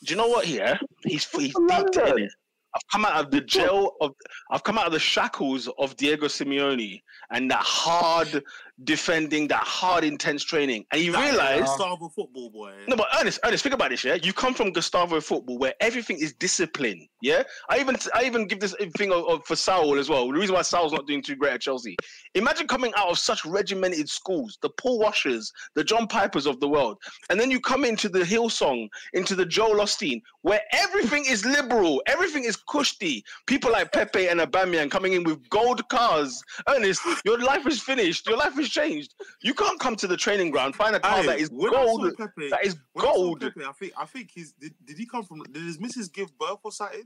Do 0.04 0.14
you 0.14 0.16
know 0.18 0.28
what? 0.28 0.44
Here, 0.46 0.78
he's 1.06 1.24
he's 1.30 1.54
deep 1.54 1.56
in 1.58 2.24
it. 2.24 2.32
I've 2.74 2.88
come 2.92 3.06
out 3.06 3.24
of 3.26 3.32
the 3.32 3.40
jail 3.42 3.96
of 4.02 4.14
I've 4.50 4.64
come 4.64 4.78
out 4.78 4.88
of 4.88 4.92
the 4.92 5.00
shackles 5.00 5.70
of 5.78 5.96
Diego 5.96 6.26
Simeone 6.28 7.02
and 7.30 7.50
that 7.52 7.64
hard 7.64 8.44
defending, 8.84 9.48
that 9.48 9.64
hard 9.64 10.04
intense 10.04 10.44
training, 10.44 10.86
and 10.92 11.02
you 11.02 11.12
That 11.12 11.26
is 11.26 11.32
realize. 11.32 11.60
Gustavo 11.62 12.10
football 12.10 12.50
boy. 12.50 12.74
No, 12.88 12.96
but 12.96 13.08
Ernest, 13.20 13.40
Ernest, 13.46 13.64
think 13.64 13.76
about 13.76 13.90
this, 13.92 14.04
yeah. 14.04 14.16
You 14.16 14.34
come 14.34 14.54
from 14.54 14.72
Gustavo 14.72 15.20
football 15.22 15.58
where 15.58 15.74
everything 15.80 16.18
is 16.20 16.34
discipline, 16.34 17.08
yeah. 17.22 17.44
I 17.70 17.80
even, 17.80 17.98
I 18.14 18.24
even 18.26 18.48
give 18.48 18.60
this 18.60 18.76
thing 18.98 19.12
of, 19.12 19.26
of- 19.28 19.46
for 19.46 19.56
Saul 19.56 19.98
as 20.00 20.10
well. 20.10 20.28
The 20.28 20.34
reason 20.34 20.56
why 20.56 20.62
Saul's 20.64 20.94
not 20.94 21.08
doing 21.08 21.22
too 21.22 21.36
great 21.36 21.54
at 21.54 21.62
Chelsea. 21.62 21.96
Imagine 22.36 22.68
coming 22.68 22.92
out 22.98 23.10
of 23.10 23.20
such 23.20 23.46
regimented 23.46 24.10
schools, 24.10 24.58
the 24.62 24.70
Paul 24.78 25.00
Washers, 25.00 25.52
the 25.76 25.84
John 25.84 26.08
Pipers 26.08 26.46
of 26.46 26.60
the 26.60 26.68
world, 26.68 26.98
and 27.30 27.40
then 27.40 27.52
you 27.52 27.60
come 27.60 27.86
into 27.86 28.10
the 28.10 28.20
Hillsong, 28.22 28.88
into 29.14 29.36
the 29.36 29.46
Joel 29.46 29.76
Osteen, 29.76 30.22
where 30.42 30.62
everything 30.74 31.24
is 31.28 31.46
liberal, 31.46 32.02
everything 32.08 32.44
is 32.46 32.56
cushy. 32.56 33.24
People 33.48 33.72
like 33.72 33.92
Pepe 33.92 34.28
and 34.28 34.40
Aubameyang 34.40 34.90
coming 34.90 35.14
in 35.14 35.24
with 35.24 35.48
gold 35.50 35.88
cars. 35.90 36.42
Ernest, 36.68 37.02
your 37.26 37.38
life 37.40 37.68
is 37.68 37.82
finished. 37.82 38.28
Your 38.28 38.38
life 38.38 38.54
has 38.56 38.70
changed. 38.72 39.14
You 39.42 39.54
can't 39.54 39.80
come 39.80 39.96
to 39.98 40.08
the 40.08 40.18
training 40.18 40.52
ground 40.52 40.76
find 40.76 40.96
a 40.96 41.00
car 41.00 41.18
Hey, 41.22 41.26
that 41.28 41.40
is 41.40 41.50
when 41.52 41.74
I 41.76 41.86
saw 41.86 41.98
gold. 41.98 42.18
Pepe, 42.18 42.50
That 42.50 42.66
is 42.66 42.76
when 42.94 43.06
I 43.06 43.12
gold. 43.14 43.42
Pepe, 43.42 43.64
I 43.66 43.72
think 43.74 43.94
I 43.98 44.06
think 44.06 44.32
he's 44.34 44.54
did, 44.54 44.74
did 44.86 44.98
he 44.98 45.06
come 45.06 45.24
from 45.24 45.44
did 45.52 45.64
his 45.64 45.80
missus 45.80 46.08
give 46.08 46.36
birth 46.40 46.60
or 46.64 46.72
something? 46.72 47.04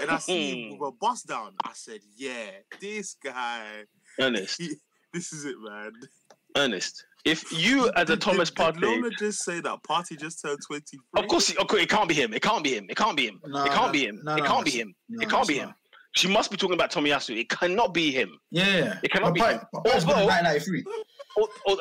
And 0.00 0.10
I 0.10 0.18
see 0.18 0.70
him 0.70 0.78
with 0.78 0.88
a 0.88 0.92
bus 0.92 1.22
down. 1.22 1.52
I 1.64 1.70
said, 1.74 2.00
Yeah, 2.16 2.50
this 2.80 3.14
guy 3.22 3.84
Ernest, 4.20 4.60
he, 4.60 4.74
this 5.12 5.32
is 5.32 5.44
it, 5.44 5.56
man. 5.60 5.92
Ernest. 6.56 7.04
If 7.24 7.52
you 7.52 7.88
as 7.94 8.02
a 8.10 8.16
Did- 8.16 8.20
Thomas 8.20 8.50
did, 8.50 8.74
did 8.74 8.74
Partey, 8.82 8.82
Lola 8.82 9.10
just 9.18 9.44
say 9.44 9.60
that 9.60 9.82
Partey 9.84 10.18
just 10.18 10.42
turned 10.42 10.58
23? 10.66 10.98
of 11.16 11.28
course, 11.28 11.48
he- 11.48 11.56
of 11.56 11.70
it 11.70 11.88
can't 11.88 12.08
be 12.08 12.14
him. 12.14 12.34
It 12.34 12.42
can't 12.42 12.64
be 12.64 12.74
him. 12.76 12.86
It 12.90 12.96
can't 12.96 13.16
be 13.16 13.26
him. 13.28 13.40
No, 13.46 13.64
it 13.64 13.70
can't 13.72 13.86
no, 13.86 13.92
be 13.92 14.06
him. 14.06 14.20
no, 14.24 14.34
it 14.34 14.44
can't 14.44 14.64
be 14.64 14.70
him. 14.72 14.94
no, 15.08 15.22
it 15.22 15.30
can't 15.30 15.40
it's 15.42 15.48
be 15.48 15.58
not. 15.58 15.68
him. 15.68 15.74
She 16.14 16.28
must 16.28 16.50
be 16.50 16.56
talking 16.56 16.74
about 16.74 16.90
Tomiyasu. 16.92 17.36
It 17.38 17.48
cannot 17.48 17.94
be 17.94 18.10
him. 18.10 18.38
Yeah. 18.50 18.98
It 19.02 19.10
cannot 19.10 19.28
But 19.28 19.34
be 19.34 19.40
Pi- 19.40 19.52
him. 19.54 19.60
but 19.72 19.84
Pi's 19.84 20.04
born 20.04 20.18
in 20.18 20.22
Although- 20.24 20.34
1993. 20.34 20.84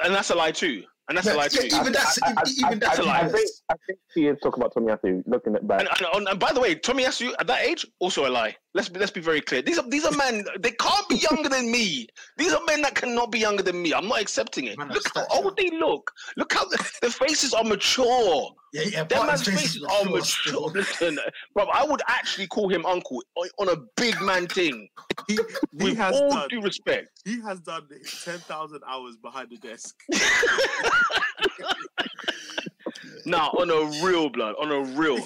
And 0.06 0.16
that's 0.16 0.30
a 0.30 0.36
lie 0.36 0.52
too. 0.52 0.84
And 1.10 1.18
that's 1.18 1.28
a 1.28 1.34
lie 1.34 1.50
Yeah, 1.52 1.62
too. 1.62 1.68
even 1.76 1.92
that's 1.92 2.22
I- 2.24 2.30
I- 2.30 2.44
even 2.66 2.80
that's 2.80 3.00
I- 3.00 3.04
I 3.12 3.22
think 3.24 3.34
less. 3.34 3.62
I 3.70 3.76
think 3.86 4.00
she 4.14 4.28
is 4.28 4.38
talking 4.42 4.64
about 4.64 4.74
Tomiyasu. 4.74 5.24
Looking 5.28 5.56
at 5.56 5.68
back. 5.68 5.82
And, 5.82 5.90
and, 6.14 6.28
and 6.30 6.40
by 6.40 6.54
the 6.54 6.62
way, 6.62 6.76
Tomiyasu 6.76 7.34
at 7.40 7.48
that 7.48 7.60
age 7.62 7.86
also 8.00 8.26
a 8.28 8.30
lie. 8.30 8.56
Let's 8.74 8.88
be, 8.88 9.00
let's 9.00 9.12
be 9.12 9.20
very 9.20 9.42
clear. 9.42 9.62
These 9.62 9.78
are 9.78 9.90
these 9.90 10.06
are 10.06 10.16
men. 10.16 10.46
They 10.60 10.72
can't 10.72 11.08
be 11.10 11.16
younger 11.18 11.50
than 11.50 11.70
me. 11.70 12.08
These 12.38 12.54
are 12.54 12.64
men 12.66 12.82
that 12.84 12.96
cannot 12.96 13.30
be 13.30 13.38
younger 13.40 13.64
than 13.64 13.82
me. 13.82 13.94
I'm 13.94 14.08
not 14.08 14.22
accepting 14.22 14.66
it. 14.68 14.78
Man 14.78 14.88
Look 14.90 15.04
how 15.14 15.24
stature. 15.26 15.44
old 15.44 15.58
they 15.58 15.70
look. 15.72 16.10
Look 16.38 16.54
how 16.54 16.64
the, 16.66 16.78
the 17.02 17.10
faces 17.10 17.54
are 17.54 17.66
mature. 17.66 18.50
Yeah, 18.72 18.84
yeah. 18.84 19.04
That 19.04 19.26
man's 19.28 19.44
face 19.44 19.60
faces 19.60 19.84
are 19.84 20.06
mature 20.06 20.70
mature. 20.70 20.70
Listen, 20.74 21.20
bro, 21.54 21.66
I 21.66 21.84
would 21.84 22.02
actually 22.08 22.48
call 22.48 22.70
him 22.70 22.86
uncle 22.86 23.22
on- 23.36 23.50
on 23.60 23.70
a 23.70 23.76
big 23.98 24.22
man 24.22 24.48
thing. 24.48 24.88
He, 25.28 25.34
he 25.36 25.42
With 25.74 25.98
has 25.98 26.16
all 26.16 26.30
done 26.30 26.48
due 26.50 26.62
respect. 26.62 27.10
he 27.26 27.42
has 27.42 27.60
done 27.60 27.88
10,000 28.24 28.82
hours 28.88 29.18
behind 29.18 29.50
the 29.50 29.58
desk. 29.58 29.96
Now, 33.26 33.50
on 33.50 33.70
a 33.70 34.04
real 34.06 34.30
blood, 34.30 34.56
on 34.60 34.72
a 34.72 34.82
real. 34.98 35.20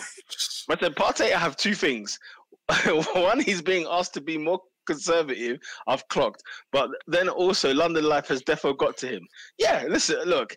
But 0.67 0.80
then 0.81 0.93
Partey, 0.93 1.34
I 1.34 1.39
have 1.39 1.55
two 1.55 1.73
things. 1.73 2.19
One, 3.15 3.39
he's 3.39 3.61
being 3.61 3.85
asked 3.89 4.13
to 4.15 4.21
be 4.21 4.37
more 4.37 4.59
conservative. 4.87 5.59
I've 5.87 6.07
clocked. 6.09 6.41
But 6.71 6.89
then 7.07 7.29
also, 7.29 7.73
London 7.73 8.03
life 8.05 8.27
has 8.27 8.41
defo 8.43 8.77
got 8.77 8.97
to 8.97 9.07
him. 9.07 9.27
Yeah, 9.57 9.85
listen, 9.87 10.17
look, 10.25 10.55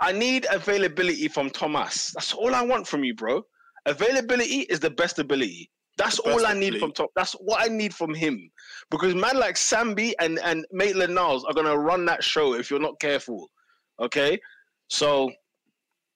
I 0.00 0.12
need 0.12 0.46
availability 0.50 1.28
from 1.28 1.50
Thomas. 1.50 2.12
That's 2.14 2.32
all 2.32 2.54
I 2.54 2.62
want 2.62 2.86
from 2.86 3.04
you, 3.04 3.14
bro. 3.14 3.42
Availability 3.86 4.60
is 4.62 4.80
the 4.80 4.90
best 4.90 5.18
ability. 5.18 5.70
That's 5.98 6.20
Best 6.20 6.28
all 6.28 6.46
I 6.46 6.54
need 6.54 6.74
ability. 6.74 6.78
from 6.78 6.92
Tom. 6.92 7.06
That's 7.14 7.32
what 7.34 7.62
I 7.62 7.68
need 7.68 7.94
from 7.94 8.14
him. 8.14 8.50
Because 8.90 9.14
man 9.14 9.38
like 9.38 9.56
Sambi 9.56 10.12
and 10.18 10.38
and 10.38 10.64
Maitland 10.72 11.14
Niles 11.14 11.44
are 11.44 11.52
gonna 11.52 11.76
run 11.76 12.06
that 12.06 12.24
show 12.24 12.54
if 12.54 12.70
you're 12.70 12.80
not 12.80 12.98
careful. 13.00 13.48
Okay, 14.00 14.38
so 14.88 15.30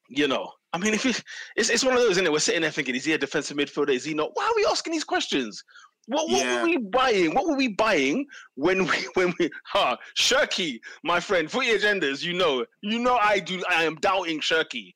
you 0.08 0.28
know, 0.28 0.50
I 0.74 0.78
mean, 0.78 0.92
if 0.92 1.06
it's 1.06 1.22
it's, 1.56 1.70
it's 1.70 1.84
one 1.84 1.94
of 1.94 2.00
those, 2.00 2.12
isn't 2.12 2.26
it? 2.26 2.32
We're 2.32 2.38
sitting 2.40 2.62
there 2.62 2.70
thinking, 2.70 2.94
is 2.96 3.04
he 3.04 3.12
a 3.12 3.18
defensive 3.18 3.56
midfielder? 3.56 3.90
Is 3.94 4.04
he 4.04 4.12
not? 4.12 4.30
Why 4.34 4.44
are 4.44 4.56
we 4.56 4.66
asking 4.68 4.92
these 4.92 5.04
questions? 5.04 5.62
What, 6.06 6.28
what 6.28 6.44
Yeah. 6.44 6.58
were 6.62 6.68
we 6.68 6.76
buying? 6.76 7.34
What 7.34 7.46
were 7.46 7.56
we 7.56 7.68
buying 7.68 8.26
when 8.56 8.84
we 8.84 8.96
when 9.14 9.32
we 9.38 9.48
ha 9.64 9.96
Shirky, 10.18 10.80
my 11.04 11.20
friend, 11.20 11.50
footy 11.50 11.68
agendas, 11.68 12.22
you 12.22 12.34
know, 12.34 12.66
you 12.82 12.98
know 12.98 13.16
I 13.16 13.38
do 13.38 13.62
I 13.70 13.84
am 13.84 13.94
doubting 13.96 14.40
Shirky. 14.40 14.92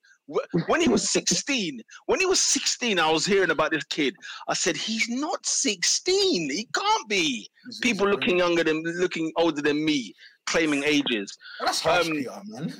When 0.66 0.82
he 0.82 0.88
was 0.88 1.08
16, 1.18 1.80
when 2.04 2.20
he 2.20 2.26
was 2.26 2.38
16, 2.38 2.98
I 2.98 3.10
was 3.10 3.24
hearing 3.24 3.48
about 3.48 3.70
this 3.70 3.84
kid. 3.84 4.14
I 4.46 4.52
said, 4.52 4.76
he's 4.76 5.08
not 5.08 5.46
16. 5.46 6.50
He 6.50 6.68
can't 6.74 7.08
be. 7.08 7.48
He's- 7.64 7.78
People 7.80 8.06
he's- 8.08 8.14
looking 8.16 8.36
younger 8.36 8.62
than 8.62 8.82
looking 8.82 9.32
older 9.36 9.62
than 9.62 9.82
me, 9.82 10.12
claiming 10.44 10.84
ages. 10.84 11.34
That's 11.64 11.80
harsh, 11.80 12.08
um, 12.08 12.42
man. 12.44 12.74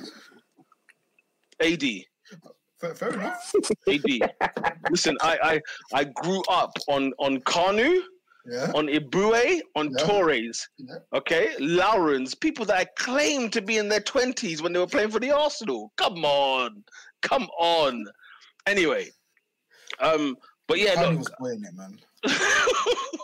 AD. 1.61 1.83
Fair, 2.79 2.95
fair 2.95 3.09
enough. 3.13 3.53
AD. 3.89 4.03
Listen, 4.89 5.17
I, 5.21 5.37
I 5.43 5.99
I 5.99 6.03
grew 6.05 6.41
up 6.49 6.71
on 6.87 7.11
on 7.19 7.39
Kanu, 7.41 7.99
Yeah. 8.45 8.71
on 8.73 8.87
Eboué, 8.87 9.59
on 9.75 9.91
Yeah. 9.91 10.05
Torres. 10.05 10.67
Yeah. 10.77 10.95
Okay, 11.13 11.53
Laurens, 11.59 12.35
people 12.35 12.63
that 12.65 12.77
I 12.77 12.85
claimed 12.97 13.51
to 13.53 13.61
be 13.61 13.77
in 13.77 13.89
their 13.89 13.99
twenties 13.99 14.61
when 14.61 14.71
they 14.71 14.79
were 14.79 14.87
playing 14.87 15.11
for 15.11 15.19
the 15.19 15.31
Arsenal. 15.31 15.91
Come 15.97 16.23
on, 16.23 16.83
come 17.21 17.47
on. 17.59 18.05
Anyway, 18.65 19.09
um, 19.99 20.37
but 20.67 20.79
yeah, 20.79 20.95
Kanye 20.95 21.09
look, 21.09 21.19
was 21.19 21.31
playing 21.37 21.63
it, 21.65 21.73
man. 21.75 21.99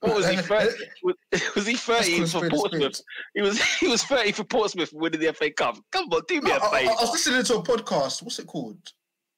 what 0.00 0.16
was 0.16 0.28
he? 0.28 0.36
30, 0.42 0.68
was, 1.02 1.14
was 1.54 1.66
he 1.66 1.74
thirty 1.74 2.24
for 2.26 2.48
Portsmouth? 2.48 3.00
He 3.34 3.42
was 3.42 3.62
he 3.80 3.88
was 3.88 4.02
thirty 4.04 4.32
for 4.32 4.44
Portsmouth 4.44 4.92
winning 4.92 5.20
the 5.20 5.32
FA 5.32 5.50
Cup. 5.50 5.78
Come 5.92 6.06
on, 6.12 6.22
do 6.28 6.40
me 6.40 6.50
No, 6.50 6.56
a 6.56 6.60
I, 6.60 6.66
I- 6.66 6.78
favour. 6.80 6.90
I 6.92 7.02
was 7.02 7.10
listening 7.12 7.44
to 7.44 7.54
a 7.56 7.62
podcast. 7.62 8.22
What's 8.22 8.38
it 8.38 8.46
called? 8.46 8.78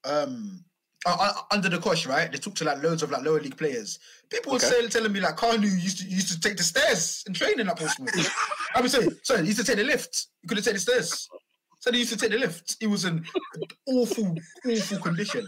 Um, 0.04 0.64
under 1.50 1.68
the 1.68 1.78
cosh, 1.78 2.06
right? 2.06 2.30
They 2.30 2.38
talk 2.38 2.54
to 2.56 2.64
like 2.64 2.80
loads 2.82 3.02
of 3.02 3.10
like 3.10 3.24
lower 3.24 3.40
league 3.40 3.56
players. 3.56 3.98
People 4.30 4.52
were 4.52 4.56
Okay. 4.56 4.68
saying, 4.68 4.88
telling 4.88 5.12
me 5.12 5.20
like 5.20 5.36
Kanu 5.36 5.62
used 5.62 5.98
to 5.98 6.04
used 6.08 6.28
to 6.32 6.38
take 6.40 6.56
the 6.56 6.62
stairs 6.62 7.24
in 7.26 7.34
training 7.34 7.66
at 7.68 7.76
Portsmouth. 7.76 8.30
I 8.74 8.80
was 8.80 8.92
saying, 8.92 9.10
sorry, 9.24 9.40
he 9.42 9.46
used 9.48 9.58
to 9.58 9.64
take 9.64 9.76
the 9.76 9.84
lift. 9.84 10.26
He 10.42 10.48
couldn't 10.48 10.62
take 10.64 10.74
the 10.74 10.80
stairs. 10.80 11.28
Said 11.80 11.94
he 11.94 12.00
used 12.00 12.12
to 12.12 12.18
take 12.18 12.30
the 12.30 12.38
lift. 12.38 12.76
He 12.78 12.86
was 12.86 13.04
in 13.04 13.24
awful, 13.88 14.36
awful 14.64 14.98
condition. 14.98 15.44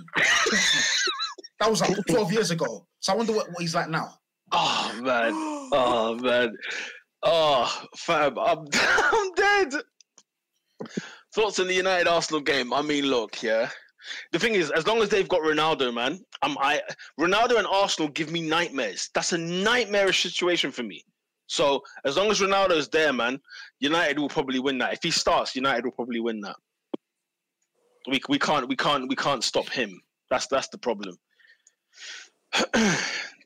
That 1.61 1.71
was 1.71 1.81
like 1.81 1.97
12 2.09 2.33
years 2.33 2.51
ago. 2.51 2.87
So 2.99 3.13
I 3.13 3.17
wonder 3.17 3.33
what, 3.33 3.49
what 3.51 3.61
he's 3.61 3.75
like 3.77 3.89
now. 3.89 4.15
Oh 4.57 5.01
man, 5.03 5.33
oh 5.73 6.17
man, 6.23 6.57
oh 7.25 7.83
fam, 7.97 8.39
I'm 8.39 8.65
I'm 8.73 9.33
dead. 9.35 9.73
Thoughts 11.35 11.59
on 11.59 11.67
the 11.67 11.75
United 11.75 12.07
Arsenal 12.07 12.41
game? 12.41 12.73
I 12.73 12.81
mean, 12.81 13.07
look, 13.07 13.43
yeah. 13.43 13.69
The 14.31 14.39
thing 14.39 14.55
is, 14.55 14.71
as 14.71 14.87
long 14.87 15.03
as 15.03 15.09
they've 15.09 15.29
got 15.29 15.41
Ronaldo, 15.41 15.93
man, 15.93 16.21
I'm 16.43 16.57
I 16.59 16.81
Ronaldo 17.19 17.59
and 17.59 17.67
Arsenal 17.67 18.09
give 18.11 18.31
me 18.31 18.43
nightmares. 18.43 19.11
That's 19.13 19.33
a 19.33 19.39
nightmarish 19.39 20.23
situation 20.23 20.71
for 20.71 20.85
me. 20.85 21.05
So 21.49 21.83
as 22.05 22.17
long 22.17 22.31
as 22.31 22.41
Ronaldo's 22.41 22.89
there, 22.89 23.13
man, 23.13 23.41
United 23.81 24.21
will 24.21 24.29
probably 24.29 24.61
win 24.61 24.79
that. 24.79 24.93
If 24.93 25.03
he 25.03 25.11
starts, 25.11 25.57
United 25.57 25.85
will 25.85 25.93
probably 25.93 26.21
win 26.21 26.41
that. 26.43 26.57
We 28.09 28.21
we 28.29 28.39
can't 28.39 28.69
we 28.69 28.77
can't 28.77 29.09
we 29.09 29.17
can't 29.17 29.43
stop 29.43 29.69
him. 29.69 30.01
That's 30.31 30.47
that's 30.47 30.69
the 30.69 30.79
problem. 30.79 31.17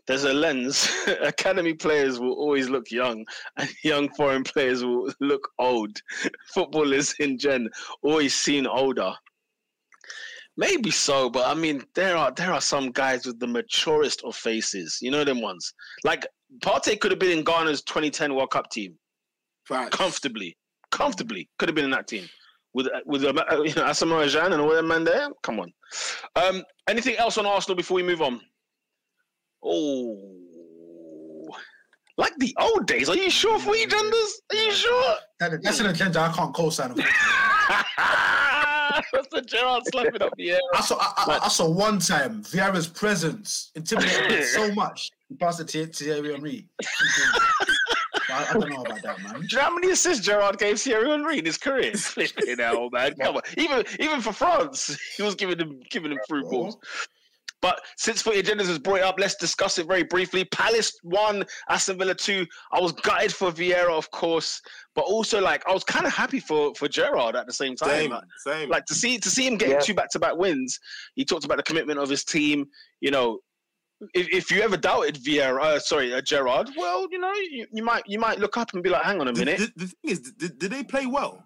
There's 0.09 0.25
a 0.25 0.33
lens. 0.33 0.91
Academy 1.23 1.75
players 1.75 2.19
will 2.19 2.33
always 2.33 2.71
look 2.71 2.91
young, 2.91 3.27
and 3.59 3.69
young 3.85 4.09
foreign 4.15 4.43
players 4.43 4.83
will 4.83 5.13
look 5.21 5.47
old. 5.59 6.01
Footballers 6.55 7.15
in 7.21 7.39
gen 7.39 7.69
always 8.03 8.35
seen 8.35 8.67
older. 8.67 9.13
Maybe 10.57 10.91
so, 10.91 11.29
but 11.29 11.47
I 11.47 11.55
mean, 11.55 11.85
there 11.95 12.17
are 12.17 12.33
there 12.33 12.53
are 12.53 12.61
some 12.61 12.91
guys 12.91 13.27
with 13.27 13.39
the 13.39 13.47
maturest 13.47 14.25
of 14.25 14.35
faces. 14.35 14.99
You 15.01 15.11
know 15.11 15.25
them 15.25 15.43
ones. 15.43 15.73
Like 16.05 16.27
Partey 16.61 16.99
could 16.99 17.13
have 17.13 17.21
been 17.21 17.39
in 17.39 17.45
Ghana's 17.45 17.83
2010 17.83 18.35
World 18.35 18.51
Cup 18.51 18.71
team 18.71 18.99
Facts. 19.67 19.97
comfortably, 19.97 20.57
comfortably 20.91 21.49
could 21.59 21.69
have 21.69 21.77
been 21.77 21.85
in 21.85 21.91
that 21.93 22.09
team 22.09 22.29
with 22.73 22.89
with 23.05 23.25
uh, 23.25 23.33
you 23.63 23.75
know 23.75 23.85
Asamoah 23.85 24.27
Gyan 24.27 24.53
and 24.53 24.61
all 24.63 24.71
them 24.71 24.89
man 24.89 25.05
there. 25.05 25.29
Come 25.43 25.61
on. 25.61 25.73
Um, 26.35 26.65
anything 26.89 27.17
else 27.17 27.37
on 27.37 27.45
Arsenal 27.47 27.77
before 27.77 27.97
we 27.97 28.03
move 28.03 28.23
on? 28.23 28.41
Oh, 29.70 31.49
like 32.16 32.32
the 32.39 32.55
old 32.59 32.86
days. 32.86 33.09
Are 33.09 33.16
you 33.16 33.31
sure 33.31 33.59
for 33.59 33.74
genders? 33.74 34.40
Are 34.51 34.57
you 34.57 34.73
sure? 34.73 35.15
That- 35.40 35.62
That's 35.62 35.81
an 35.81 35.86
agenda 35.86 36.20
I 36.20 36.32
can't 36.32 36.55
co-sign. 36.55 36.95
That's 39.12 39.28
the 39.31 39.43
Gerard 39.43 39.82
slapping 39.86 40.23
up 40.23 40.32
the 40.36 40.53
air. 40.53 40.59
I 40.74 40.81
saw, 40.81 40.97
I, 40.99 41.12
I, 41.16 41.39
I 41.45 41.49
saw 41.49 41.69
one 41.69 41.99
time 42.01 42.43
Vieira's 42.43 42.89
presence 42.89 43.70
intimidated 43.74 44.45
so 44.47 44.73
much. 44.82 45.11
He 45.28 45.36
passed 45.36 45.61
it 45.61 45.69
to 45.69 45.86
Thierry 45.86 46.32
Henry. 46.32 46.66
I, 48.31 48.47
I 48.51 48.53
don't 48.55 48.69
know 48.69 48.82
about 48.82 49.03
that, 49.03 49.23
man. 49.23 49.35
Do 49.35 49.40
you 49.43 49.57
know 49.57 49.62
how 49.62 49.74
many 49.74 49.90
assists 49.90 50.24
Gerard 50.24 50.59
gave 50.59 50.78
Thierry 50.81 51.09
Henry 51.11 51.39
in 51.39 51.45
his 51.47 51.57
career? 51.59 51.93
Flipping 51.95 52.59
hell, 52.59 52.90
man. 52.90 53.15
Come 53.20 53.36
on. 53.36 53.43
Even 53.57 53.85
even 54.01 54.20
for 54.20 54.32
France, 54.32 54.99
he 55.16 55.23
was 55.23 55.35
giving 55.35 55.57
them 55.59 55.81
giving 55.90 56.11
them 56.11 56.19
through 56.28 56.43
balls. 56.51 56.77
But 57.61 57.81
since 57.97 58.23
Footy 58.23 58.41
Agendas 58.41 58.67
has 58.69 58.79
brought 58.79 58.99
it 58.99 59.03
up, 59.03 59.17
let's 59.19 59.35
discuss 59.35 59.79
it 59.79 59.87
very 59.89 60.05
briefly. 60.05 60.45
Palace 60.45 60.93
won, 61.03 61.45
Aston 61.69 61.99
Villa 61.99 62.15
two. 62.15 62.47
I 62.73 62.81
was 62.81 62.93
gutted 62.93 63.33
for 63.33 63.51
Vieira, 63.51 63.91
of 63.91 64.09
course, 64.13 64.61
but 64.95 65.03
also 65.03 65.41
like 65.41 65.67
I 65.69 65.73
was 65.73 65.83
kind 65.83 66.07
of 66.07 66.13
happy 66.13 66.39
for 66.39 66.73
for 66.77 66.87
Gerrard 66.89 67.35
at 67.35 67.47
the 67.47 67.53
same 67.53 67.75
time. 67.75 67.89
Same, 67.91 68.11
Like, 68.13 68.25
same. 68.45 68.69
like 68.71 68.85
to 68.87 68.95
see 68.95 69.19
to 69.19 69.29
see 69.29 69.47
him 69.47 69.57
getting 69.57 69.75
Yeah. 69.75 69.81
two 69.81 69.95
back 69.95 70.09
to 70.11 70.21
back 70.21 70.37
wins. 70.37 70.79
He 71.17 71.25
talked 71.25 71.45
about 71.45 71.57
the 71.57 71.65
commitment 71.65 71.99
of 71.99 72.09
his 72.09 72.23
team. 72.23 72.67
You 73.01 73.11
know, 73.11 73.41
if, 74.15 74.29
if 74.29 74.51
you 74.53 74.63
ever 74.63 74.77
doubted 74.77 75.17
Vieira, 75.17 75.61
uh, 75.61 75.79
sorry, 75.81 76.15
uh, 76.15 76.21
Gerrard, 76.21 76.71
well, 76.77 77.09
you 77.11 77.19
know, 77.19 77.33
you, 77.33 77.67
you 77.73 77.83
might 77.83 78.05
you 78.07 78.21
might 78.21 78.39
look 78.39 78.57
up 78.57 78.73
and 78.75 78.85
be 78.85 78.89
like, 78.91 79.03
hang 79.03 79.21
on 79.21 79.27
a 79.27 79.33
the, 79.33 79.45
minute. 79.45 79.59
the, 79.75 79.85
the 79.85 79.87
thing 79.89 80.11
is, 80.13 80.21
did, 80.21 80.59
did 80.61 80.71
they 80.71 80.85
play 80.85 81.07
well? 81.07 81.43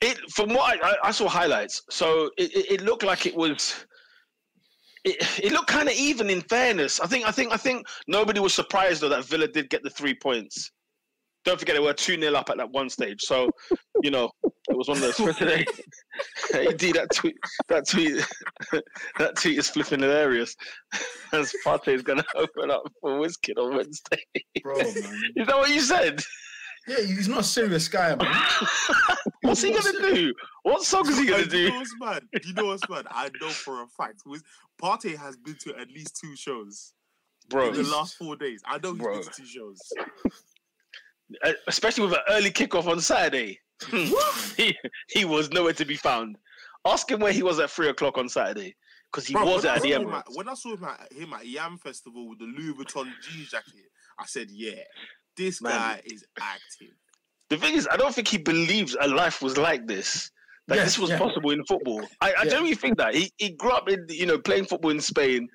It 0.00 0.18
from 0.32 0.48
what 0.52 0.82
I, 0.82 0.88
I, 0.90 0.94
I 1.04 1.10
saw 1.12 1.28
highlights, 1.28 1.82
so 1.88 2.30
it, 2.36 2.52
it, 2.56 2.70
it 2.72 2.80
looked 2.82 3.04
like 3.04 3.26
it 3.26 3.36
was. 3.36 3.86
It, 5.04 5.44
it 5.44 5.52
looked 5.52 5.68
kind 5.68 5.88
of 5.88 5.94
even. 5.94 6.30
In 6.30 6.40
fairness, 6.42 7.00
I 7.00 7.06
think 7.06 7.26
I 7.26 7.30
think 7.30 7.52
I 7.52 7.56
think 7.56 7.86
nobody 8.08 8.40
was 8.40 8.54
surprised 8.54 9.02
though 9.02 9.08
that 9.10 9.24
Villa 9.26 9.48
did 9.48 9.70
get 9.70 9.82
the 9.82 9.90
three 9.90 10.14
points. 10.14 10.70
Don't 11.44 11.60
forget 11.60 11.76
they 11.76 11.80
were 11.80 11.92
two 11.92 12.18
0 12.18 12.34
up 12.34 12.48
at 12.48 12.56
that 12.56 12.70
one 12.70 12.88
stage, 12.88 13.20
so 13.20 13.50
you 14.02 14.10
know 14.10 14.30
it 14.42 14.76
was 14.76 14.88
one 14.88 14.96
of 14.96 15.02
those 15.02 15.16
for 15.16 15.32
today. 15.34 15.64
AD 16.54 16.78
that 16.78 17.08
tweet 17.12 17.36
that 17.68 17.86
tweet 17.86 18.24
that 19.18 19.36
tweet 19.36 19.58
is 19.58 19.68
flipping 19.68 20.00
hilarious. 20.00 20.56
As 21.32 21.52
Partey 21.64 21.88
is 21.94 22.02
going 22.02 22.18
to 22.22 22.24
open 22.36 22.70
up 22.70 22.82
for 23.00 23.18
Wizkid 23.18 23.58
on 23.58 23.76
Wednesday. 23.76 24.24
Bro, 24.62 24.78
man. 24.78 25.22
Is 25.36 25.46
that 25.46 25.56
what 25.56 25.70
you 25.70 25.80
said? 25.80 26.20
Yeah, 26.86 27.00
he's 27.00 27.28
not 27.28 27.40
a 27.40 27.44
serious 27.44 27.88
guy, 27.88 28.14
man. 28.14 28.26
What's 29.42 29.62
he 29.62 29.70
going 29.70 29.82
to 29.82 30.14
do? 30.14 30.34
What 30.64 30.82
song 30.82 31.08
is 31.08 31.18
he 31.18 31.26
going 31.26 31.44
to 31.44 31.48
do? 31.48 31.58
You 31.58 31.66
do? 31.68 31.72
know 31.72 31.78
what's 31.78 31.94
mad? 32.00 32.22
You 32.44 32.54
know 32.54 32.66
what's 32.66 32.88
mad? 32.88 33.06
I 33.10 33.30
know 33.40 33.48
for 33.48 33.82
a 33.82 33.86
fact. 33.86 34.22
Wiz- 34.26 34.42
Partey 34.82 35.16
has 35.16 35.36
been 35.36 35.56
to 35.60 35.74
at 35.76 35.88
least 35.88 36.18
two 36.20 36.36
shows 36.36 36.92
Bro, 37.48 37.68
in 37.68 37.74
the 37.74 37.82
last 37.84 38.16
four 38.16 38.36
days. 38.36 38.62
I 38.66 38.78
know 38.78 38.92
he's 38.92 39.02
Bro. 39.02 39.14
been 39.14 39.22
to 39.24 39.30
two 39.30 39.46
shows. 39.46 39.78
uh, 41.44 41.52
especially 41.68 42.04
with 42.04 42.14
an 42.14 42.20
early 42.30 42.50
kickoff 42.50 42.86
on 42.86 43.00
Saturday. 43.00 43.60
he, 44.56 44.76
he 45.08 45.24
was 45.24 45.50
nowhere 45.50 45.72
to 45.74 45.84
be 45.84 45.96
found. 45.96 46.36
Ask 46.86 47.10
him 47.10 47.20
where 47.20 47.32
he 47.32 47.42
was 47.42 47.58
at 47.58 47.70
three 47.70 47.88
o'clock 47.88 48.18
on 48.18 48.28
Saturday 48.28 48.74
because 49.12 49.26
he 49.26 49.34
Bro, 49.34 49.44
was 49.46 49.64
when, 49.64 49.72
I 49.72 49.76
at 49.76 49.82
the 49.82 49.92
saw 49.92 49.98
Emirates. 49.98 50.18
at, 50.18 50.26
when 50.34 50.48
I 50.48 50.54
saw 50.54 50.74
him 50.74 50.84
at, 50.84 51.12
him 51.12 51.32
at 51.32 51.46
Yam 51.46 51.78
Festival 51.78 52.28
with 52.28 52.38
the 52.38 52.46
Louis 52.46 52.74
Vuitton 52.74 53.10
jeans 53.22 53.50
jacket, 53.50 53.90
I 54.18 54.26
said, 54.26 54.48
"Yeah, 54.50 54.72
this 55.36 55.60
Man. 55.62 55.72
guy 55.72 56.02
is 56.04 56.24
active." 56.40 56.94
The 57.50 57.56
thing 57.58 57.74
is, 57.74 57.86
I 57.90 57.96
don't 57.96 58.14
think 58.14 58.28
he 58.28 58.38
believes 58.38 58.96
a 59.00 59.06
life 59.08 59.42
was 59.42 59.56
like 59.58 59.86
this. 59.86 60.30
That 60.68 60.76
Yeah, 60.78 60.84
this 60.84 60.98
was 60.98 61.10
yeah. 61.10 61.18
possible 61.18 61.50
in 61.50 61.62
football. 61.66 62.08
I, 62.20 62.28
I 62.32 62.44
Yeah. 62.44 62.44
genuinely 62.44 62.74
think 62.74 62.96
that 62.96 63.14
he, 63.14 63.30
he 63.36 63.50
grew 63.50 63.70
up 63.72 63.88
in 63.88 64.06
you 64.08 64.26
know 64.26 64.38
playing 64.38 64.64
football 64.66 64.90
in 64.90 65.00
Spain, 65.00 65.48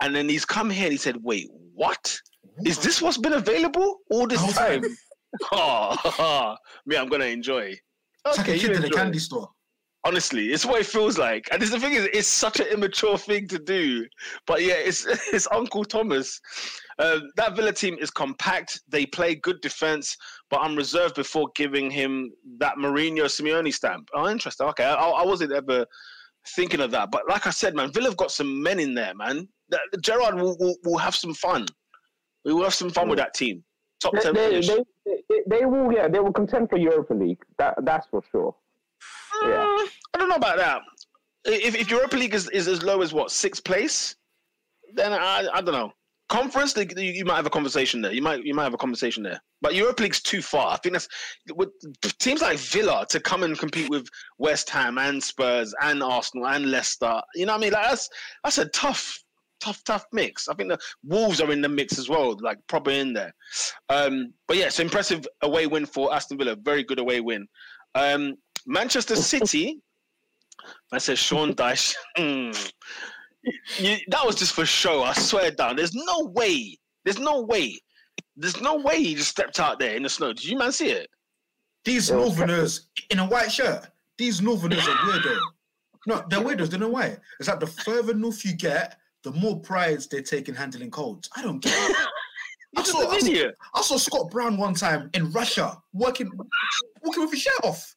and 0.00 0.14
then 0.14 0.28
he's 0.28 0.44
come 0.44 0.70
here 0.70 0.84
and 0.84 0.92
he 0.92 0.98
said, 0.98 1.16
"Wait, 1.22 1.48
what? 1.74 2.20
Is 2.64 2.78
this 2.82 3.02
what's 3.02 3.18
been 3.18 3.32
available 3.32 3.98
all 4.10 4.26
this 4.26 4.40
Whole 4.40 4.52
time?" 4.52 4.82
time. 4.82 4.96
Oh, 5.52 6.56
me, 6.86 6.96
I'm 6.96 7.08
gonna 7.08 7.26
enjoy. 7.26 7.74
It's 8.26 8.38
like 8.38 8.48
a 8.48 8.54
you 8.56 8.68
kid 8.68 8.76
in 8.76 8.84
a 8.84 8.90
candy 8.90 9.18
store. 9.18 9.48
Honestly, 10.04 10.52
it's 10.52 10.64
what 10.64 10.80
it 10.80 10.86
feels 10.86 11.18
like. 11.18 11.48
And 11.52 11.60
this, 11.60 11.70
the 11.70 11.78
thing 11.78 11.92
is, 11.92 12.08
it's 12.12 12.28
such 12.28 12.60
an 12.60 12.66
immature 12.68 13.18
thing 13.18 13.46
to 13.48 13.58
do. 13.58 14.06
But 14.46 14.62
yeah, 14.62 14.74
it's 14.74 15.04
it's 15.32 15.46
Uncle 15.52 15.84
Thomas. 15.84 16.40
Um, 17.00 17.30
that 17.36 17.54
Villa 17.54 17.72
team 17.72 17.96
is 18.00 18.10
compact. 18.10 18.80
They 18.88 19.06
play 19.06 19.36
good 19.36 19.60
defense, 19.60 20.16
but 20.50 20.60
I'm 20.60 20.74
reserved 20.74 21.14
before 21.14 21.48
giving 21.54 21.90
him 21.90 22.32
that 22.58 22.76
Mourinho 22.76 23.26
Simeone 23.26 23.72
stamp. 23.72 24.08
Oh, 24.14 24.28
interesting. 24.28 24.66
Okay, 24.68 24.84
I, 24.84 24.94
I 24.94 25.24
wasn't 25.24 25.52
ever 25.52 25.86
thinking 26.56 26.80
of 26.80 26.90
that. 26.90 27.10
But 27.10 27.28
like 27.28 27.46
I 27.46 27.50
said, 27.50 27.74
man, 27.74 27.92
Villa 27.92 28.08
have 28.08 28.16
got 28.16 28.32
some 28.32 28.62
men 28.62 28.80
in 28.80 28.94
there, 28.94 29.14
man. 29.14 29.48
Gerrard 30.00 30.34
will, 30.34 30.56
will, 30.58 30.76
will 30.84 30.98
have 30.98 31.14
some 31.14 31.34
fun. 31.34 31.66
We 32.44 32.52
will 32.52 32.64
have 32.64 32.74
some 32.74 32.90
fun 32.90 33.08
with 33.08 33.18
that 33.18 33.34
team. 33.34 33.62
Top 34.00 34.14
They, 34.14 34.20
ten 34.20 34.34
they, 34.34 34.48
finish. 34.48 34.68
they, 34.68 34.84
they, 35.28 35.40
they 35.46 35.64
will, 35.66 35.92
yeah, 35.92 36.08
they 36.08 36.20
will 36.20 36.32
contend 36.32 36.70
for 36.70 36.78
Europa 36.78 37.14
League. 37.14 37.42
That 37.58 37.74
that's 37.84 38.06
for 38.08 38.22
sure. 38.30 38.56
Yeah. 39.42 39.50
Mm, 39.50 39.88
I 40.14 40.18
don't 40.18 40.28
know 40.28 40.36
about 40.36 40.56
that. 40.56 40.82
If, 41.44 41.74
if 41.74 41.90
Europa 41.90 42.16
League 42.16 42.34
is, 42.34 42.48
is 42.50 42.66
as 42.66 42.82
low 42.82 43.02
as 43.02 43.12
what 43.12 43.30
sixth 43.30 43.62
place, 43.62 44.16
then 44.94 45.12
I, 45.12 45.48
I 45.52 45.60
don't 45.60 45.74
know. 45.74 45.92
Conference 46.28 46.76
you, 46.76 47.24
might 47.24 47.36
have 47.36 47.46
a 47.46 47.50
conversation 47.50 48.02
there. 48.02 48.12
You 48.12 48.22
might 48.22 48.44
you 48.44 48.54
might 48.54 48.64
have 48.64 48.74
a 48.74 48.78
conversation 48.78 49.22
there. 49.22 49.40
But 49.62 49.74
Europa 49.74 50.02
League's 50.02 50.20
too 50.20 50.42
far. 50.42 50.72
I 50.72 50.76
think 50.76 50.92
that's 50.92 51.08
with 51.54 51.70
teams 52.18 52.42
like 52.42 52.58
Villa 52.58 53.06
to 53.10 53.18
come 53.18 53.42
and 53.42 53.58
compete 53.58 53.88
with 53.88 54.08
West 54.38 54.68
Ham 54.70 54.98
and 54.98 55.22
Spurs 55.22 55.74
and 55.82 56.02
Arsenal 56.02 56.46
and 56.46 56.70
Leicester. 56.70 57.20
You 57.34 57.46
know 57.46 57.52
what 57.52 57.58
I 57.58 57.62
mean? 57.62 57.72
Like 57.72 57.88
that's 57.88 58.08
that's 58.44 58.58
a 58.58 58.68
tough, 58.68 59.22
tough, 59.60 59.82
tough 59.84 60.04
mix. 60.12 60.48
I 60.48 60.54
think 60.54 60.68
the 60.68 60.78
Wolves 61.02 61.40
are 61.40 61.50
in 61.50 61.62
the 61.62 61.68
mix 61.68 61.98
as 61.98 62.08
well, 62.08 62.36
like 62.40 62.58
proper 62.68 62.90
in 62.90 63.14
there. 63.14 63.34
Um, 63.88 64.34
but 64.46 64.58
yeah, 64.58 64.68
so 64.68 64.82
impressive 64.82 65.26
away 65.42 65.66
win 65.66 65.86
for 65.86 66.14
Aston 66.14 66.36
Villa. 66.36 66.56
Very 66.56 66.84
good 66.84 66.98
away 66.98 67.20
win. 67.20 67.46
Um, 67.94 68.34
Manchester 68.66 69.16
City 69.16 69.80
I 70.92 70.98
said 70.98 71.18
Sean 71.18 71.54
Dyche. 71.54 71.94
you, 73.78 73.96
that 74.08 74.24
was 74.24 74.36
just 74.36 74.52
for 74.52 74.66
show. 74.66 75.02
I 75.02 75.12
swear 75.12 75.50
down. 75.50 75.76
There's 75.76 75.94
no 75.94 76.30
way. 76.34 76.78
There's 77.04 77.18
no 77.18 77.42
way. 77.42 77.78
There's 78.36 78.60
no 78.60 78.76
way 78.76 79.02
he 79.02 79.14
just 79.14 79.30
stepped 79.30 79.60
out 79.60 79.78
there 79.78 79.96
in 79.96 80.02
the 80.02 80.08
snow. 80.08 80.32
Did 80.32 80.44
you 80.44 80.58
man 80.58 80.72
see 80.72 80.90
it? 80.90 81.08
These 81.84 82.10
It 82.10 82.14
Northerners 82.14 82.88
in 83.10 83.18
a 83.18 83.26
white 83.26 83.50
shirt. 83.50 83.88
These 84.16 84.42
Northerners 84.42 84.86
are 84.86 84.96
weirdo. 84.96 85.38
No, 86.06 86.24
they're 86.28 86.40
weirdos. 86.40 86.70
They 86.70 86.78
know 86.78 86.88
why. 86.88 87.16
It's 87.38 87.48
like 87.48 87.60
the 87.60 87.66
further 87.66 88.14
north 88.14 88.44
you 88.44 88.54
get, 88.54 88.98
the 89.24 89.32
more 89.32 89.60
pride 89.60 90.00
they 90.10 90.22
take 90.22 90.48
in 90.48 90.54
handling 90.54 90.90
colds. 90.90 91.28
I 91.36 91.42
don't 91.42 91.60
get 91.60 91.72
it. 91.90 91.96
I 92.76 92.82
saw, 92.82 93.08
I, 93.10 93.18
saw. 93.18 93.50
I 93.74 93.82
saw 93.82 93.96
Scott 93.96 94.30
Brown 94.30 94.58
one 94.58 94.74
time 94.74 95.10
in 95.14 95.32
Russia 95.32 95.76
working, 95.92 96.30
walking 97.02 97.22
with 97.22 97.32
his 97.32 97.42
shirt 97.42 97.64
off, 97.64 97.96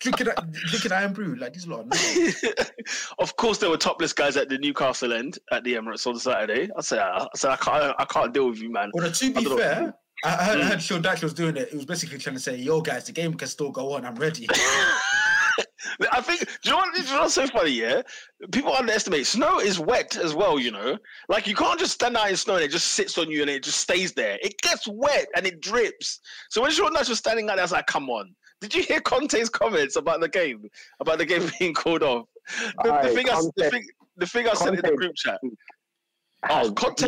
drinking 0.00 0.28
drinking 0.66 0.92
Irn-Bru. 0.92 1.36
Like 1.36 1.52
this 1.54 1.66
lot. 1.66 1.86
of 3.18 3.36
course, 3.36 3.58
there 3.58 3.70
were 3.70 3.76
topless 3.76 4.12
guys 4.12 4.36
at 4.36 4.48
the 4.48 4.58
Newcastle 4.58 5.12
end 5.12 5.38
at 5.52 5.62
the 5.64 5.74
Emirates 5.74 6.06
on 6.06 6.18
Saturday. 6.18 6.68
I 6.76 6.80
said, 6.80 6.98
I 7.00 7.26
said, 7.36 7.50
I 7.50 7.56
can't, 7.56 7.94
I 7.98 8.04
can't 8.06 8.34
deal 8.34 8.48
with 8.48 8.58
you, 8.60 8.70
man. 8.72 8.90
Well, 8.94 9.10
to 9.10 9.26
be 9.26 9.32
don't 9.44 9.44
know. 9.44 9.56
fair, 9.58 9.94
I 10.24 10.28
I 10.28 10.30
heard, 10.44 10.58
I 10.58 10.62
Mm. 10.64 10.68
heard 10.68 10.82
Sean 10.82 11.02
Dyche 11.02 11.22
was 11.22 11.32
doing 11.34 11.56
it. 11.56 11.68
It 11.68 11.74
was 11.74 11.86
basically 11.86 12.18
trying 12.18 12.36
to 12.36 12.42
say, 12.42 12.56
"Yo, 12.56 12.80
guys, 12.80 13.04
the 13.06 13.12
game 13.12 13.34
can 13.34 13.48
still 13.48 13.70
go 13.70 13.92
on. 13.94 14.04
I'm 14.04 14.16
ready." 14.16 14.46
I 16.12 16.20
think. 16.22 16.40
Do 16.40 16.46
you 16.64 16.70
know 16.70 16.76
what? 16.78 16.94
Do 16.94 17.02
you 17.02 17.10
know 17.14 17.20
what's 17.22 17.34
so 17.34 17.46
funny? 17.46 17.70
Yeah, 17.72 18.02
people 18.52 18.72
underestimate 18.74 19.26
snow 19.26 19.60
is 19.60 19.78
wet 19.78 20.16
as 20.16 20.34
well. 20.34 20.58
You 20.58 20.70
know, 20.70 20.98
like 21.28 21.46
you 21.46 21.54
can't 21.54 21.78
just 21.78 21.92
stand 21.92 22.16
out 22.16 22.30
in 22.30 22.36
snow 22.36 22.54
and 22.54 22.64
it 22.64 22.70
just 22.70 22.88
sits 22.92 23.18
on 23.18 23.30
you 23.30 23.40
and 23.42 23.50
it 23.50 23.62
just 23.62 23.80
stays 23.80 24.12
there. 24.12 24.38
It 24.42 24.58
gets 24.62 24.86
wet 24.88 25.26
and 25.36 25.46
it 25.46 25.60
drips. 25.60 26.20
So 26.48 26.62
when 26.62 26.70
Sean 26.70 26.94
Dyche 26.94 27.08
was 27.10 27.18
standing 27.18 27.48
out 27.50 27.56
there, 27.56 27.62
I 27.62 27.64
was 27.64 27.72
like, 27.72 27.86
"Come 27.86 28.08
on." 28.08 28.34
Did 28.60 28.74
you 28.74 28.82
hear 28.82 29.00
Conte's 29.00 29.48
comments 29.48 29.96
about 29.96 30.20
the 30.20 30.28
game? 30.28 30.68
About 31.00 31.18
the 31.18 31.26
game 31.26 31.50
being 31.58 31.74
called 31.74 32.02
off? 32.02 32.26
The, 32.82 32.82
the 32.84 32.94
Aye, 32.94 33.14
thing, 33.14 33.30
I, 33.30 33.42
the 33.56 33.70
thing, 33.70 33.86
the 34.16 34.26
thing 34.26 34.48
I 34.48 34.54
said 34.54 34.74
in 34.74 34.82
the 34.82 34.96
group 34.96 35.14
chat. 35.16 35.38
Oh, 36.48 36.72
Conte. 36.72 37.06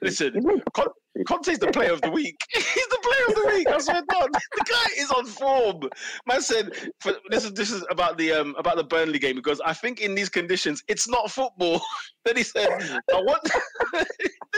Listen, 0.00 0.32
He's 0.34 0.44
made 0.44 0.62
Con- 0.72 0.86
Conte's 1.26 1.58
the 1.58 1.68
player 1.68 1.92
of 1.92 2.00
the 2.00 2.10
week. 2.10 2.36
He's 2.50 2.64
the 2.88 2.98
player 3.02 3.26
of 3.28 3.34
the 3.34 3.56
week. 3.56 3.68
I 3.68 3.78
swear 3.78 4.00
to 4.00 4.06
God, 4.10 4.30
the 4.56 4.64
guy 4.68 5.02
is 5.02 5.10
on 5.10 5.26
form. 5.26 5.90
Man 6.26 6.40
said, 6.40 6.70
for, 7.00 7.14
"This 7.30 7.44
is 7.44 7.52
this 7.52 7.70
is 7.70 7.84
about 7.90 8.16
the 8.16 8.32
um 8.32 8.54
about 8.58 8.76
the 8.76 8.84
Burnley 8.84 9.18
game 9.18 9.36
because 9.36 9.60
I 9.60 9.72
think 9.72 10.00
in 10.00 10.14
these 10.14 10.28
conditions 10.28 10.82
it's 10.88 11.08
not 11.08 11.30
football." 11.30 11.80
then 12.24 12.36
he 12.36 12.42
said, 12.42 12.68
"I 13.12 13.16
want." 13.16 13.50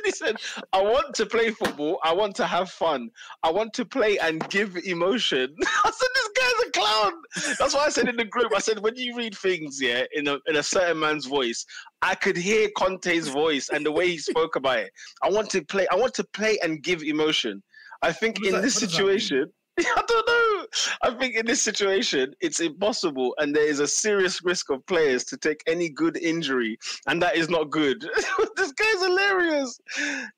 He 0.09 0.13
said, 0.13 0.37
"I 0.73 0.81
want 0.83 1.15
to 1.17 1.27
play 1.27 1.51
football. 1.51 1.99
I 2.03 2.13
want 2.15 2.35
to 2.37 2.47
have 2.47 2.71
fun. 2.71 3.11
I 3.43 3.51
want 3.51 3.73
to 3.75 3.85
play 3.85 4.19
and 4.19 4.47
give 4.49 4.77
emotion." 4.77 5.55
I 5.85 5.91
said, 5.91 6.09
"This 6.15 6.29
guy's 6.39 6.67
a 6.67 6.71
clown." 6.71 7.13
That's 7.59 7.75
why 7.75 7.85
I 7.87 7.91
said 7.91 8.09
in 8.09 8.17
the 8.17 8.25
group. 8.25 8.53
I 8.55 8.61
said, 8.61 8.79
"When 8.79 8.97
you 8.97 9.17
read 9.17 9.37
things, 9.37 9.81
yeah, 9.81 10.05
in 10.13 10.29
a 10.29 10.39
in 10.47 10.57
a 10.57 10.63
certain 10.63 10.99
man's 10.99 11.27
voice, 11.27 11.65
I 12.03 12.15
could 12.15 12.37
hear 12.37 12.69
Conte's 12.77 13.29
voice 13.29 13.69
and 13.69 13.85
the 13.85 13.93
way 13.93 14.09
he 14.09 14.19
spoke 14.19 14.57
about 14.57 14.79
it." 14.79 14.93
I 15.23 15.31
want 15.31 15.51
to 15.51 15.63
play. 15.65 15.87
I 15.91 15.97
want 15.97 16.15
to 16.15 16.25
play 16.33 16.59
and 16.63 16.83
give 16.83 17.03
emotion. 17.03 17.63
I 18.03 18.13
think 18.13 18.45
in 18.45 18.53
that- 18.53 18.63
this 18.63 18.77
what 18.77 18.81
does 18.89 18.93
that 18.97 19.05
mean? 19.05 19.19
situation, 19.19 19.53
I 19.97 20.03
don't 20.09 20.27
know. 20.27 20.67
I 21.03 21.19
think 21.19 21.37
in 21.37 21.47
this 21.47 21.63
situation, 21.63 22.35
it's 22.41 22.59
impossible, 22.59 23.35
and 23.39 23.55
there 23.55 23.69
is 23.69 23.79
a 23.79 23.87
serious 23.87 24.43
risk 24.43 24.71
of 24.71 24.85
players 24.87 25.25
to 25.27 25.37
take 25.37 25.63
any 25.69 25.89
good 25.89 26.17
injury, 26.17 26.79
and 27.07 27.23
that 27.23 27.37
is 27.37 27.49
not 27.49 27.71
good. 27.71 28.01
this 28.57 28.73
guy's 28.73 29.03
hilarious. 29.03 29.81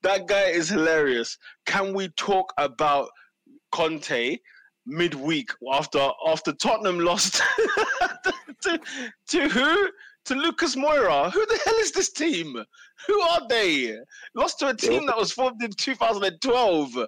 That 0.02 0.26
guy 0.26 0.44
is 0.44 0.68
hilarious. 0.68 1.38
Can 1.64 1.94
we 1.94 2.08
talk 2.10 2.52
about 2.58 3.08
Conte 3.72 4.36
midweek 4.86 5.50
after 5.72 6.10
after 6.26 6.52
Tottenham 6.52 7.00
lost 7.00 7.42
to, 8.62 8.80
to 9.28 9.48
who? 9.48 9.90
To 10.26 10.34
Lucas 10.34 10.76
Moira. 10.76 11.30
Who 11.30 11.46
the 11.46 11.58
hell 11.64 11.74
is 11.76 11.92
this 11.92 12.12
team? 12.12 12.54
Who 13.06 13.20
are 13.22 13.48
they? 13.48 13.98
Lost 14.34 14.58
to 14.58 14.68
a 14.68 14.74
team 14.74 15.06
that 15.06 15.16
was 15.16 15.32
formed 15.32 15.62
in 15.62 15.72
2012. 15.72 17.06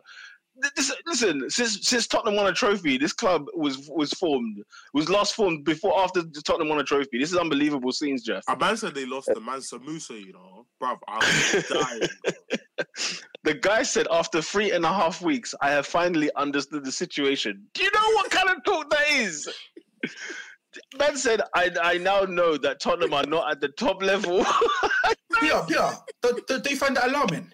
Th- 0.63 0.75
This, 0.75 0.93
listen, 1.07 1.51
since 1.51 1.87
since 1.89 2.07
Tottenham 2.07 2.37
won 2.37 2.47
a 2.47 2.53
trophy, 2.53 2.97
this 2.99 3.13
club 3.13 3.47
was 3.55 3.89
was 3.91 4.13
formed. 4.13 4.63
Was 4.95 5.09
last 5.09 5.35
formed 5.35 5.65
before 5.65 5.99
after 6.01 6.23
Tottenham 6.45 6.69
won 6.69 6.79
a 6.79 6.85
trophy. 6.85 7.19
This 7.19 7.33
is 7.33 7.37
unbelievable 7.39 7.93
scenes, 7.93 8.23
Jeff. 8.23 8.43
A 8.49 8.57
man 8.57 8.77
said 8.77 8.95
they 8.95 9.07
lost 9.07 9.29
the 9.35 9.41
Mansa 9.41 9.79
Musa, 9.79 10.15
you 10.15 10.33
know. 10.33 10.67
Bruv, 10.83 10.99
I 11.09 11.17
was 11.19 11.69
dying. 12.79 12.87
The 13.45 13.55
guy 13.55 13.83
said 13.83 14.07
after 14.11 14.41
three 14.41 14.71
and 14.73 14.85
a 14.85 14.93
half 14.93 15.21
weeks, 15.21 15.55
I 15.61 15.71
have 15.71 15.87
finally 15.87 16.31
understood 16.37 16.85
the 16.85 16.93
situation. 16.93 17.67
Do 17.75 17.83
you 17.83 17.91
know 17.93 18.11
what 18.15 18.31
kind 18.31 18.49
of 18.51 18.63
talk 18.65 18.89
that 18.91 19.11
is? 19.11 19.49
Man 20.99 21.17
said, 21.17 21.43
I, 21.55 21.71
I 21.83 21.99
now 21.99 22.21
know 22.23 22.57
that 22.57 22.81
Tottenham 22.81 23.13
are 23.15 23.25
not 23.27 23.51
at 23.51 23.61
the 23.61 23.69
top 23.69 24.03
level. 24.03 24.45
Peter, 25.41 25.63
Peter, 25.69 25.91
do, 26.23 26.41
do, 26.49 26.61
do 26.61 26.71
you 26.71 26.77
find 26.77 26.97
that 26.97 27.09
alarming? 27.09 27.53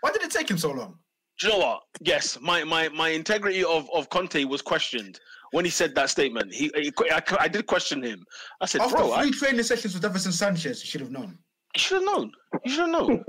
Why 0.00 0.10
did 0.12 0.22
it 0.22 0.30
take 0.30 0.50
him 0.50 0.58
so 0.58 0.70
long? 0.72 0.98
You 1.42 1.50
know 1.50 1.58
what? 1.58 1.82
Yes, 2.00 2.38
my, 2.40 2.64
my, 2.64 2.88
my 2.88 3.10
integrity 3.10 3.62
of, 3.64 3.88
of 3.94 4.10
Conte 4.10 4.44
was 4.44 4.62
questioned 4.62 5.20
when 5.52 5.64
he 5.64 5.70
said 5.70 5.94
that 5.94 6.10
statement. 6.10 6.52
He, 6.52 6.70
he 6.74 6.92
I, 7.10 7.22
I 7.38 7.48
did 7.48 7.66
question 7.66 8.02
him. 8.02 8.24
I 8.60 8.66
said, 8.66 8.80
After 8.80 8.96
bro, 8.96 9.12
I, 9.12 9.22
three 9.22 9.32
training 9.32 9.62
sessions 9.62 9.94
with 9.94 10.04
Everson 10.04 10.32
Sanchez, 10.32 10.82
you 10.82 10.88
should 10.88 11.00
have 11.00 11.10
known. 11.10 11.38
You 11.76 11.80
should 11.80 11.94
have 12.02 12.04
known. 12.04 12.32
You 12.64 12.70
should 12.70 12.80
have 12.80 12.90
known. 12.90 13.24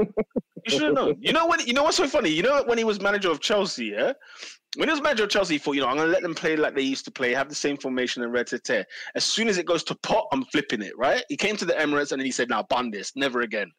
you 0.65 0.71
should 0.71 0.81
have 0.81 0.93
known. 0.93 1.17
You 1.19 1.33
know 1.33 1.45
when? 1.45 1.59
You 1.65 1.73
know 1.73 1.83
what's 1.83 1.97
so 1.97 2.07
funny? 2.07 2.29
You 2.29 2.41
know 2.41 2.63
when 2.65 2.77
he 2.77 2.83
was 2.83 2.99
manager 3.01 3.29
of 3.29 3.41
Chelsea, 3.41 3.87
yeah. 3.87 4.13
When 4.75 4.87
he 4.87 4.93
was 4.93 5.01
manager 5.01 5.23
of 5.23 5.29
Chelsea, 5.29 5.55
he 5.55 5.57
thought, 5.59 5.73
you 5.73 5.81
know, 5.81 5.87
I'm 5.87 5.97
gonna 5.97 6.11
let 6.11 6.21
them 6.21 6.35
play 6.35 6.55
like 6.55 6.75
they 6.75 6.81
used 6.81 7.05
to 7.05 7.11
play, 7.11 7.33
have 7.33 7.49
the 7.49 7.55
same 7.55 7.77
formation 7.77 8.23
and 8.23 8.31
red 8.31 8.47
to 8.47 8.59
tear. 8.59 8.85
As 9.15 9.25
soon 9.25 9.47
as 9.47 9.57
it 9.57 9.65
goes 9.65 9.83
to 9.85 9.95
pot, 9.95 10.27
I'm 10.31 10.45
flipping 10.45 10.81
it. 10.81 10.97
Right? 10.97 11.23
He 11.29 11.37
came 11.37 11.57
to 11.57 11.65
the 11.65 11.73
Emirates 11.73 12.11
and 12.11 12.19
then 12.19 12.25
he 12.25 12.31
said, 12.31 12.49
"Now, 12.49 12.65
nah, 12.71 12.83
this, 12.91 13.15
never 13.15 13.41
again." 13.41 13.71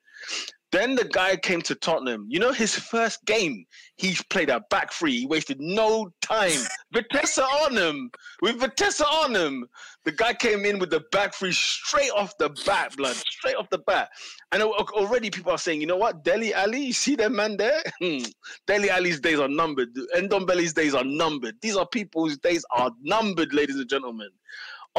Then 0.73 0.95
the 0.95 1.05
guy 1.05 1.37
came 1.37 1.63
to 1.63 1.75
Tottenham. 1.75 2.27
You 2.29 2.39
know, 2.39 2.53
his 2.53 2.77
first 2.77 3.25
game, 3.25 3.65
he 3.97 4.17
played 4.31 4.51
a 4.51 4.61
back 4.71 4.93
three. 4.93 5.21
He 5.21 5.27
wasted 5.27 5.61
no 5.61 6.13
time. 6.23 6.61
Vitesse 6.93 7.39
on 7.39 7.77
him. 7.77 8.11
With 8.41 8.61
Vitesse 8.61 9.01
on 9.01 9.35
him. 9.35 9.67
The 10.05 10.13
guy 10.13 10.33
came 10.33 10.65
in 10.65 10.79
with 10.79 10.91
the 10.91 11.03
back 11.11 11.35
three 11.35 11.53
straight 11.53 12.11
off 12.11 12.37
the 12.39 12.51
bat, 12.67 12.97
blood. 12.97 13.17
Straight 13.17 13.57
off 13.57 13.69
the 13.71 13.79
bat. 13.79 14.11
And 14.53 14.63
al- 14.63 14.73
already 14.73 15.31
people 15.31 15.53
are 15.53 15.59
saying, 15.59 15.81
you 15.81 15.87
know 15.87 15.97
what? 15.97 16.25
Dele 16.25 16.55
Alli, 16.55 16.81
you 16.87 16.93
see 16.93 17.17
that 17.17 17.33
man 17.33 17.57
there? 17.57 17.83
Hmm. 18.01 18.23
Dele 18.67 18.89
Alli's 18.89 19.21
days 19.21 19.39
are 19.39 19.49
numbered. 19.49 19.89
Ndombele's 20.17 20.73
days 20.73 20.95
are 20.95 21.05
numbered. 21.05 21.55
These 21.61 21.77
are 21.77 21.87
people 21.87 22.25
whose 22.25 22.39
days 22.39 22.65
are 22.71 22.91
numbered, 23.03 23.53
ladies 23.53 23.77
and 23.77 23.91
gentlemen. 23.91 24.31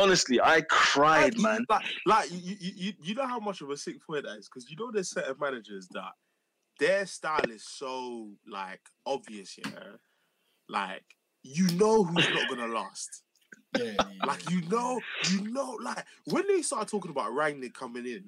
Honestly, 0.02 0.40
I 0.42 0.62
cried, 0.62 1.38
like, 1.38 1.44
man. 1.44 1.66
Like, 1.70 1.86
like 2.06 2.32
you, 2.32 2.56
you, 2.60 2.72
you, 2.76 2.94
you 3.04 3.16
know 3.16 3.28
how 3.28 3.40
much 3.40 3.62
of 3.62 3.70
a 3.70 3.78
sick 3.78 4.06
point 4.06 4.24
that 4.26 4.38
is 4.38 4.50
because 4.50 4.70
you 4.70 4.76
know 4.78 4.92
there's 4.92 5.10
set 5.10 5.26
of 5.26 5.40
managers 5.40 5.88
that 5.92 6.14
their 6.80 7.06
style 7.06 7.50
is 7.50 7.64
so 7.64 8.30
like 8.50 8.82
obvious, 9.06 9.58
yeah. 9.58 9.84
Like 10.68 11.04
you 11.44 11.68
know 11.78 12.04
who's 12.04 12.30
not 12.30 12.50
gonna 12.50 12.68
last. 12.68 13.24
Yeah, 13.78 13.84
yeah, 13.86 13.92
yeah. 14.00 14.26
Like 14.26 14.50
you 14.50 14.62
know, 14.70 15.00
you 15.30 15.42
know, 15.52 15.78
like 15.82 16.04
when 16.26 16.48
they 16.48 16.62
started 16.62 16.90
talking 16.90 17.12
about 17.12 17.32
Rangnick 17.32 17.74
coming 17.74 18.06
in, 18.06 18.24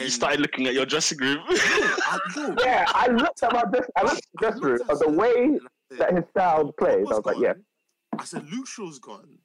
You 0.00 0.08
started 0.08 0.40
looking 0.40 0.66
at 0.66 0.74
your 0.74 0.86
dressing 0.86 1.18
room. 1.18 1.38
I, 1.48 2.18
Yeah, 2.64 2.84
I 2.88 3.08
looked 3.08 3.42
at 3.42 3.52
my 3.52 3.64
dress. 3.64 3.88
I 3.96 4.02
looked 4.02 4.16
at 4.16 4.22
the 4.32 4.38
dress 4.38 4.60
room 4.60 4.78
of 4.88 4.98
the 4.98 5.10
way 5.10 5.34
and 5.34 5.60
I 5.60 5.68
said, 5.90 5.98
that 5.98 6.14
his 6.14 6.24
style 6.30 6.72
plays. 6.72 6.94
I 6.94 7.02
What's 7.02 7.16
was 7.18 7.26
like, 7.26 7.42
yeah. 7.42 7.52
I 8.18 8.24
said 8.24 8.50
Luke 8.50 8.66
Shaw's 8.66 8.98
gone. 8.98 9.38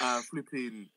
Uh, 0.00 0.20
flipping. 0.30 0.88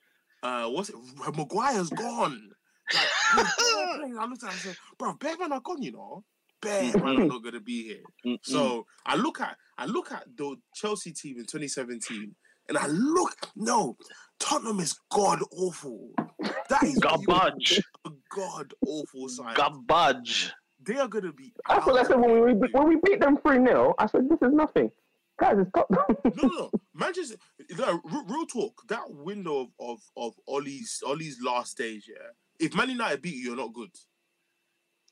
Uh, 0.43 0.67
what's 0.67 0.89
it? 0.89 0.95
Maguire's 1.35 1.89
gone. 1.89 2.49
Like, 2.93 3.07
yo, 3.35 3.43
bare 3.43 3.97
players. 3.99 4.17
I 4.19 4.25
looked 4.25 4.43
at. 4.43 4.49
it, 4.49 4.53
I 4.53 4.57
said, 4.57 4.75
bro, 4.97 5.13
bare 5.13 5.37
man 5.37 5.51
are 5.53 5.59
gone. 5.61 5.81
You 5.81 5.91
know, 5.91 6.23
bare 6.61 6.91
man 6.97 7.21
are 7.21 7.25
not 7.25 7.43
gonna 7.43 7.59
be 7.59 7.83
here. 7.83 8.03
Mm-mm. 8.25 8.39
So 8.43 8.85
I 9.05 9.15
look 9.15 9.41
at 9.41 9.55
I 9.77 9.85
look 9.85 10.11
at 10.11 10.25
the 10.35 10.55
Chelsea 10.75 11.11
team 11.13 11.37
in 11.37 11.43
2017, 11.45 12.35
and 12.69 12.77
I 12.77 12.87
look 12.87 13.35
no, 13.55 13.95
Tottenham 14.39 14.79
is 14.79 14.97
god 15.11 15.39
awful. 15.51 16.09
That 16.69 16.83
is 16.83 16.97
garbage, 16.99 17.81
a 18.05 18.11
god 18.35 18.73
awful 18.87 19.29
side. 19.29 19.55
garbage. 19.55 20.51
They 20.81 20.97
are 20.97 21.07
gonna 21.07 21.33
be. 21.33 21.51
That's 21.67 21.85
what 21.85 21.97
I 21.97 22.03
said 22.07 22.19
when 22.19 22.41
we 22.45 22.53
beat, 22.53 22.73
when 22.73 22.87
we 22.87 22.97
beat 23.03 23.19
them 23.19 23.37
3 23.37 23.57
0. 23.57 23.93
I 23.99 24.05
said, 24.07 24.29
this 24.29 24.39
is 24.41 24.53
nothing. 24.53 24.89
Guys, 25.39 25.57
it's 25.59 25.71
top. 25.75 25.87
No, 25.89 26.05
no, 26.43 26.47
no. 26.49 26.71
Manchester. 26.93 27.35
No, 27.77 28.01
real, 28.03 28.25
real 28.25 28.45
talk. 28.45 28.73
That 28.89 29.03
window 29.09 29.61
of 29.61 29.67
of 29.79 29.99
of 30.17 30.33
Ole's 30.47 31.01
Ole's 31.05 31.37
last 31.43 31.71
stage. 31.71 32.05
Yeah. 32.09 32.27
If 32.59 32.75
Man 32.75 32.89
United 32.89 33.21
beat 33.21 33.35
you, 33.35 33.43
you're 33.49 33.55
not 33.55 33.73
good. 33.73 33.89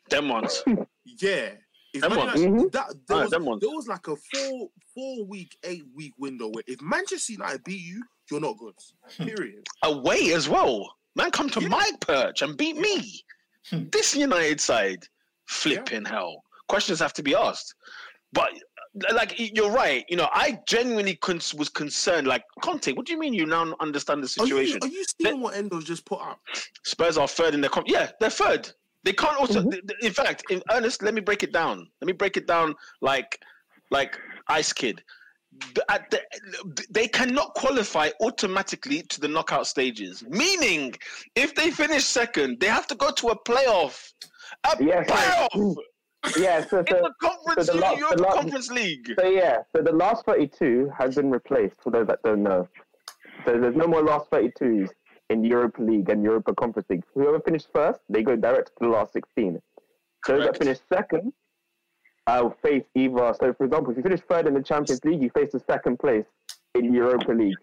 Them 0.09 0.29
ones. 0.29 0.63
Yeah. 1.05 1.51
If 1.93 2.01
Them 2.01 2.15
ones. 2.15 2.39
United, 2.41 2.65
Mhm. 2.67 2.71
that 2.73 2.93
there 3.07 3.17
was, 3.17 3.29
them 3.31 3.45
ones. 3.45 3.61
there 3.61 3.69
was 3.69 3.87
like 3.87 4.07
a 4.07 4.15
four 4.15 4.69
four 4.93 5.25
week 5.25 5.57
eight 5.63 5.83
week 5.95 6.13
window 6.17 6.49
where 6.49 6.63
if 6.67 6.81
Manchester 6.81 7.33
United 7.33 7.63
beat 7.63 7.81
you, 7.81 8.03
you're 8.29 8.41
not 8.41 8.57
good. 8.57 8.75
Period. 9.17 9.65
Away 9.83 10.33
as 10.33 10.49
well. 10.49 10.93
Man, 11.15 11.31
come 11.31 11.49
to 11.51 11.61
Yeah. 11.61 11.69
my 11.69 11.91
perch 12.01 12.41
and 12.41 12.57
beat 12.57 12.77
me. 12.77 13.23
Hmm. 13.69 13.85
This 13.91 14.15
United 14.15 14.59
side, 14.61 15.03
flipping 15.47 16.05
hell. 16.05 16.43
Questions 16.67 16.99
have 16.99 17.13
to 17.13 17.23
be 17.23 17.33
asked. 17.35 17.73
But 18.37 18.51
like 19.13 19.35
you're 19.37 19.71
right. 19.71 20.05
You 20.09 20.17
know, 20.17 20.29
I 20.31 20.59
genuinely 20.67 21.15
con- 21.15 21.41
was 21.55 21.69
concerned. 21.69 22.27
Like 22.27 22.43
Conte, 22.61 22.93
what 22.93 23.05
do 23.05 23.13
you 23.13 23.19
mean 23.19 23.33
you 23.33 23.45
now 23.45 23.75
understand 23.79 24.23
the 24.23 24.41
Are 24.41 24.47
you, 24.47 24.57
situation? 24.57 24.79
are 24.81 24.87
you 24.87 25.05
seeing 25.21 25.41
what 25.41 25.53
Endo's 25.55 25.83
just 25.85 26.05
put 26.05 26.19
up? 26.21 26.39
Spurs 26.83 27.17
are 27.17 27.27
third 27.27 27.53
in 27.53 27.61
the 27.61 27.69
comp. 27.69 27.87
Yeah, 27.89 28.09
they're 28.19 28.29
third. 28.29 28.71
They 29.03 29.13
can't 29.13 29.39
also. 29.39 29.59
Mm-hmm. 29.61 29.69
th- 29.69 29.83
th- 29.87 29.99
In 30.03 30.13
fact, 30.13 30.43
in 30.49 30.61
earnest, 30.71 31.01
let 31.03 31.13
me 31.13 31.21
break 31.21 31.43
it 31.43 31.53
down. 31.53 31.87
Let 32.01 32.07
me 32.07 32.13
break 32.13 32.37
it 32.37 32.47
down 32.47 32.75
like, 33.01 33.39
like 33.91 34.17
Ice 34.49 34.73
Kid. 34.73 35.03
The- 35.75 35.85
at 35.91 36.09
the, 36.11 36.21
they 36.89 37.07
cannot 37.07 37.53
qualify 37.53 38.09
automatically 38.21 39.03
to 39.03 39.21
the 39.21 39.27
knockout 39.27 39.67
stages. 39.67 40.23
Meaning, 40.27 40.95
if 41.35 41.55
they 41.55 41.71
finish 41.71 42.03
second, 42.03 42.59
they 42.59 42.67
have 42.67 42.87
to 42.87 42.95
go 42.95 43.11
to 43.11 43.27
a 43.29 43.43
playoff. 43.43 44.11
A 44.65 44.75
Yes, 44.83 45.07
playoff 45.09 45.75
Yeah, 46.37 46.65
so, 46.65 46.79
in 46.79 46.85
the 46.85 47.13
conference 47.21 47.67
so 47.67 47.73
the 47.73 47.79
league, 47.79 48.01
la- 48.01 48.15
the 48.15 48.21
la- 48.21 48.33
Conference 48.33 48.69
League. 48.69 49.13
so 49.19 49.25
yeah, 49.27 49.59
so 49.75 49.81
the 49.81 49.91
last 49.91 50.25
32 50.25 50.91
has 50.97 51.15
been 51.15 51.31
replaced 51.31 51.75
for 51.81 51.91
those 51.91 52.07
that 52.07 52.19
don't 52.23 52.43
know. 52.43 52.67
So 53.45 53.59
there's 53.59 53.75
no 53.75 53.87
more 53.87 54.01
last 54.01 54.29
32s 54.31 54.89
in 55.29 55.43
Europa 55.43 55.81
League 55.81 56.09
and 56.09 56.23
Europa 56.23 56.53
Conference 56.55 56.87
League. 56.89 57.03
Whoever 57.13 57.39
finished 57.39 57.67
first, 57.73 57.99
they 58.09 58.23
go 58.23 58.35
direct 58.35 58.67
to 58.67 58.73
the 58.81 58.87
last 58.87 59.13
16. 59.13 59.53
Those 59.53 59.61
Correct. 60.23 60.53
that 60.53 60.57
finish 60.57 60.79
second 60.91 61.33
uh, 62.27 62.31
I'll 62.31 62.57
face 62.61 62.83
either. 62.95 63.33
So, 63.39 63.53
for 63.53 63.65
example, 63.65 63.91
if 63.91 63.97
you 63.97 64.03
finish 64.03 64.19
third 64.29 64.47
in 64.47 64.53
the 64.53 64.61
Champions 64.61 65.03
League, 65.05 65.21
you 65.21 65.29
face 65.29 65.51
the 65.53 65.59
second 65.59 65.97
place 65.99 66.25
in 66.75 66.93
Europa 66.93 67.31
League. 67.31 67.55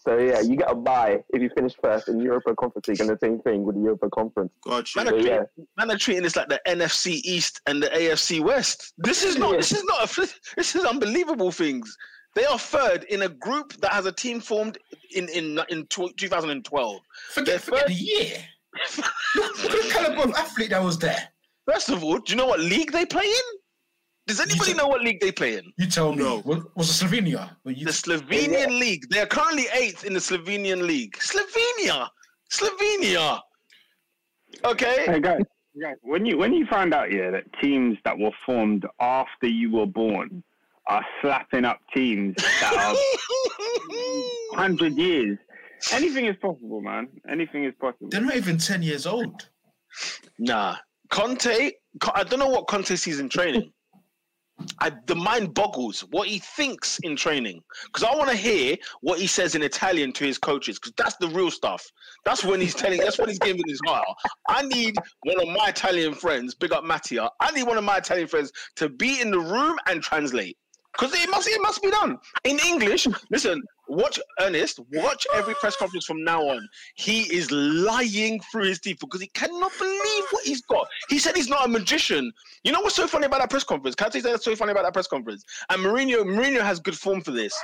So 0.00 0.16
yeah, 0.18 0.40
you 0.40 0.56
get 0.56 0.70
a 0.70 0.74
bye 0.74 1.22
if 1.30 1.42
you 1.42 1.50
finish 1.56 1.74
first 1.82 2.08
in 2.08 2.20
Europa 2.20 2.54
Conference 2.54 2.88
League, 2.88 3.00
and 3.00 3.08
the 3.10 3.18
same 3.20 3.40
thing 3.40 3.64
with 3.64 3.74
the 3.76 3.82
Europa 3.82 4.08
Conference. 4.10 4.50
Gotcha. 4.64 4.98
Man, 4.98 5.06
So 5.08 5.16
yeah, 5.16 5.22
treating, 5.22 5.46
man 5.76 5.90
are 5.90 5.98
treating 5.98 6.22
this 6.22 6.36
like 6.36 6.48
the 6.48 6.60
NFC 6.66 7.20
East 7.24 7.60
and 7.66 7.82
the 7.82 7.88
AFC 7.88 8.40
West. 8.40 8.94
This 8.98 9.24
is 9.24 9.38
not. 9.38 9.52
Yeah. 9.52 9.56
This 9.58 9.72
is 9.72 9.84
not. 9.84 10.18
A, 10.18 10.28
this 10.56 10.76
is 10.76 10.84
unbelievable 10.84 11.50
things. 11.50 11.96
They 12.34 12.44
are 12.44 12.58
third 12.58 13.04
in 13.04 13.22
a 13.22 13.28
group 13.28 13.72
that 13.80 13.92
has 13.92 14.06
a 14.06 14.12
team 14.12 14.40
formed 14.40 14.78
in 15.14 15.28
in 15.28 15.58
in 15.68 15.86
tw- 15.86 16.16
2012. 16.16 17.00
They're 17.34 17.44
Forget, 17.44 17.60
forget 17.60 17.80
third. 17.80 17.88
the 17.88 17.94
year. 17.94 18.36
look, 19.36 19.62
look 19.64 19.74
at 19.74 19.82
the 19.82 19.90
caliber 19.90 20.22
of 20.22 20.34
athlete 20.36 20.70
that 20.70 20.82
was 20.82 20.98
there. 20.98 21.28
First 21.66 21.90
of 21.90 22.04
all, 22.04 22.18
do 22.18 22.32
you 22.32 22.36
know 22.36 22.46
what 22.46 22.60
league 22.60 22.92
they 22.92 23.04
play 23.04 23.24
in? 23.24 23.57
Does 24.28 24.40
anybody 24.40 24.70
said- 24.72 24.76
know 24.76 24.86
what 24.86 25.02
league 25.02 25.20
they 25.20 25.32
play 25.32 25.56
in? 25.56 25.72
You 25.78 25.86
tell 25.86 26.12
me. 26.12 26.22
No. 26.22 26.42
Was, 26.44 26.58
was 26.76 26.90
it 27.02 27.06
Slovenia? 27.06 27.50
You, 27.64 27.86
The 27.86 27.90
Slovenian 27.90 28.78
league. 28.78 29.04
They 29.10 29.20
are 29.20 29.26
currently 29.26 29.66
eighth 29.72 30.04
in 30.04 30.12
the 30.12 30.20
Slovenian 30.20 30.82
league. 30.86 31.16
Slovenia, 31.18 32.08
Slovenia. 32.52 33.40
Okay. 34.64 35.04
Hey 35.06 35.20
guys, 35.20 35.40
guys, 35.82 35.96
when 36.02 36.24
you 36.26 36.36
when 36.38 36.52
you 36.52 36.66
find 36.66 36.92
out 36.94 37.10
yeah 37.12 37.30
that 37.30 37.44
teams 37.60 37.96
that 38.04 38.18
were 38.18 38.30
formed 38.46 38.86
after 39.00 39.46
you 39.46 39.70
were 39.72 39.86
born 39.86 40.42
are 40.88 41.04
slapping 41.20 41.64
up 41.64 41.78
teams 41.94 42.34
that 42.60 42.72
are 42.74 42.96
hundred 44.56 44.94
years, 44.96 45.38
anything 45.92 46.26
is 46.26 46.36
possible, 46.40 46.80
man. 46.80 47.08
Anything 47.30 47.64
is 47.64 47.74
possible. 47.80 48.08
they're 48.10 48.20
not 48.22 48.36
even 48.36 48.58
10 48.58 48.82
years 48.82 49.06
old. 49.06 49.48
Nah, 50.38 50.76
Conte. 51.10 51.72
I 52.14 52.22
don't 52.24 52.38
know 52.38 52.48
what 52.48 52.66
Conte 52.68 52.94
sees 52.96 53.20
in 53.20 53.28
training. 53.28 53.70
I, 54.80 54.92
the 55.06 55.14
mind 55.14 55.54
boggles 55.54 56.00
what 56.10 56.28
he 56.28 56.38
thinks 56.38 56.98
in 57.00 57.16
training 57.16 57.62
because 57.86 58.04
I 58.04 58.14
want 58.16 58.30
to 58.30 58.36
hear 58.36 58.76
what 59.00 59.18
he 59.18 59.26
says 59.26 59.54
in 59.54 59.62
Italian 59.62 60.12
to 60.14 60.24
his 60.24 60.38
coaches 60.38 60.78
because 60.78 60.92
that's 60.96 61.16
the 61.16 61.28
real 61.28 61.50
stuff. 61.50 61.84
That's 62.24 62.44
when 62.44 62.60
he's 62.60 62.74
telling. 62.74 63.00
That's 63.00 63.18
when 63.18 63.28
he's 63.28 63.38
giving 63.38 63.66
his 63.66 63.80
heart. 63.86 64.06
I 64.48 64.62
need 64.62 64.96
one 65.22 65.40
of 65.40 65.48
my 65.48 65.68
Italian 65.68 66.14
friends, 66.14 66.54
big 66.54 66.72
up 66.72 66.84
Mattia. 66.84 67.30
I 67.40 67.50
need 67.52 67.64
one 67.64 67.78
of 67.78 67.84
my 67.84 67.98
Italian 67.98 68.28
friends 68.28 68.52
to 68.76 68.88
be 68.88 69.20
in 69.20 69.30
the 69.30 69.40
room 69.40 69.78
and 69.86 70.02
translate 70.02 70.56
because 70.92 71.14
it 71.14 71.28
must 71.30 71.48
it 71.48 71.60
must 71.62 71.82
be 71.82 71.90
done 71.90 72.18
in 72.44 72.58
English. 72.66 73.06
Listen, 73.30 73.62
watch 73.88 74.18
Ernest. 74.40 74.80
Watch 74.92 75.26
every 75.34 75.54
press 75.54 75.76
conference 75.76 76.04
from 76.04 76.22
now 76.24 76.42
on. 76.42 76.66
He 76.96 77.22
is 77.34 77.50
lying 77.50 78.40
through 78.52 78.64
his 78.64 78.80
teeth 78.80 78.98
because 79.00 79.20
he 79.20 79.28
cannot 79.28 79.72
believe 79.78 80.24
what 80.30 80.44
he's 80.44 80.62
got. 80.62 80.86
He 81.08 81.18
said 81.18 81.36
he's 81.36 81.48
not 81.48 81.66
a 81.66 81.68
magician. 81.68 82.32
You 82.64 82.72
know 82.72 82.80
what's 82.80 82.96
so 82.96 83.06
funny 83.06 83.26
about 83.26 83.40
that 83.40 83.50
press 83.50 83.64
conference? 83.64 83.94
Can 83.94 84.06
I 84.06 84.10
tell 84.10 84.20
you 84.20 84.28
that's 84.28 84.44
so 84.44 84.56
funny 84.56 84.72
about 84.72 84.84
that 84.84 84.92
press 84.92 85.06
conference? 85.06 85.44
And 85.70 85.82
Mourinho, 85.82 86.24
Mourinho 86.24 86.60
has 86.60 86.80
good 86.80 86.96
form 86.98 87.20
for 87.20 87.30
this. 87.32 87.54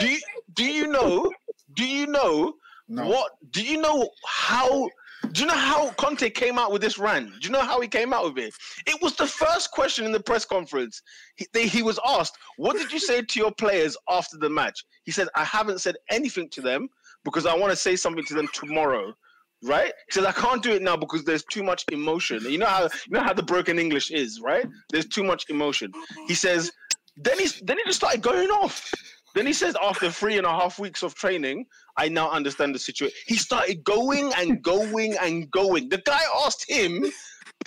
Do 0.00 0.08
you 0.08 0.18
do 0.54 0.64
you 0.64 0.86
know? 0.86 1.30
Do 1.74 1.84
you 1.86 2.06
know 2.06 2.54
No. 2.88 3.06
what? 3.06 3.32
Do 3.50 3.62
you 3.62 3.80
know 3.80 4.08
how? 4.26 4.88
Do 5.32 5.42
you 5.42 5.46
know 5.46 5.54
how 5.54 5.90
Conte 5.92 6.28
came 6.30 6.58
out 6.58 6.72
with 6.72 6.82
this 6.82 6.98
rant? 6.98 7.30
Do 7.40 7.46
you 7.46 7.50
know 7.50 7.60
how 7.60 7.80
he 7.80 7.88
came 7.88 8.12
out 8.12 8.24
with 8.24 8.38
it? 8.44 8.54
It 8.86 9.00
was 9.02 9.16
the 9.16 9.26
first 9.26 9.70
question 9.70 10.04
in 10.04 10.12
the 10.12 10.20
press 10.20 10.44
conference. 10.44 11.02
He, 11.36 11.46
they, 11.52 11.66
he 11.66 11.82
was 11.82 11.98
asked, 12.06 12.36
"What 12.56 12.76
did 12.76 12.92
you 12.92 12.98
say 12.98 13.22
to 13.22 13.38
your 13.38 13.52
players 13.52 13.96
after 14.08 14.36
the 14.38 14.48
match?" 14.48 14.84
He 15.04 15.12
said, 15.12 15.28
"I 15.34 15.44
haven't 15.44 15.80
said 15.80 15.96
anything 16.10 16.48
to 16.50 16.60
them 16.60 16.88
because 17.24 17.46
I 17.46 17.56
want 17.56 17.70
to 17.70 17.76
say 17.76 17.96
something 17.96 18.24
to 18.24 18.34
them 18.34 18.48
tomorrow." 18.52 19.14
Right? 19.62 19.92
He 20.08 20.12
says, 20.12 20.24
"I 20.24 20.32
can't 20.32 20.62
do 20.62 20.72
it 20.72 20.82
now 20.82 20.96
because 20.96 21.24
there's 21.24 21.44
too 21.44 21.62
much 21.62 21.84
emotion." 21.90 22.40
You 22.42 22.58
know 22.58 22.66
how 22.66 22.82
you 22.84 23.10
know 23.10 23.22
how 23.22 23.32
the 23.32 23.42
broken 23.42 23.78
English 23.78 24.10
is, 24.10 24.40
right? 24.40 24.66
There's 24.90 25.06
too 25.06 25.24
much 25.24 25.44
emotion. 25.48 25.92
He 26.28 26.34
says. 26.34 26.70
Then 27.18 27.38
he 27.38 27.48
then 27.62 27.78
he 27.78 27.84
just 27.84 27.96
started 27.96 28.20
going 28.20 28.48
off. 28.48 28.92
Then 29.36 29.46
he 29.46 29.52
says, 29.52 29.76
after 29.82 30.10
three 30.10 30.38
and 30.38 30.46
a 30.46 30.50
half 30.50 30.78
weeks 30.78 31.02
of 31.02 31.14
training, 31.14 31.66
I 31.98 32.08
now 32.08 32.30
understand 32.30 32.74
the 32.74 32.78
situation. 32.78 33.14
He 33.26 33.36
started 33.36 33.84
going 33.84 34.32
and 34.38 34.62
going 34.62 35.14
and 35.20 35.50
going. 35.50 35.90
The 35.90 35.98
guy 35.98 36.20
asked 36.46 36.64
him, 36.66 37.04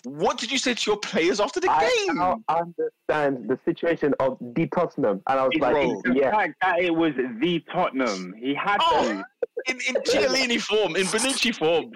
"What 0.03 0.39
did 0.39 0.51
you 0.51 0.57
say 0.57 0.73
to 0.73 0.89
your 0.89 0.97
players 0.97 1.39
after 1.39 1.59
the 1.59 1.69
I 1.69 1.81
game?" 2.07 2.15
now 2.17 2.39
understand 2.49 3.47
the 3.47 3.59
situation 3.65 4.15
of 4.19 4.39
the 4.41 4.65
Tottenham, 4.75 5.21
and 5.27 5.39
I 5.39 5.43
was 5.43 5.51
It's 5.53 5.61
like, 5.61 5.73
Bro. 5.73 6.01
the 6.05 6.19
yeah, 6.19 6.31
fact 6.31 6.53
that 6.63 6.79
it 6.79 6.95
was 6.95 7.13
the 7.39 7.63
Tottenham. 7.71 8.33
He 8.39 8.55
had 8.55 8.77
Oh. 8.81 9.03
to. 9.03 9.23
in, 9.67 9.77
in 9.89 9.95
Chiellini 10.01 10.59
form, 10.59 10.95
in 10.95 11.05
Bonucci 11.05 11.55
form, 11.55 11.91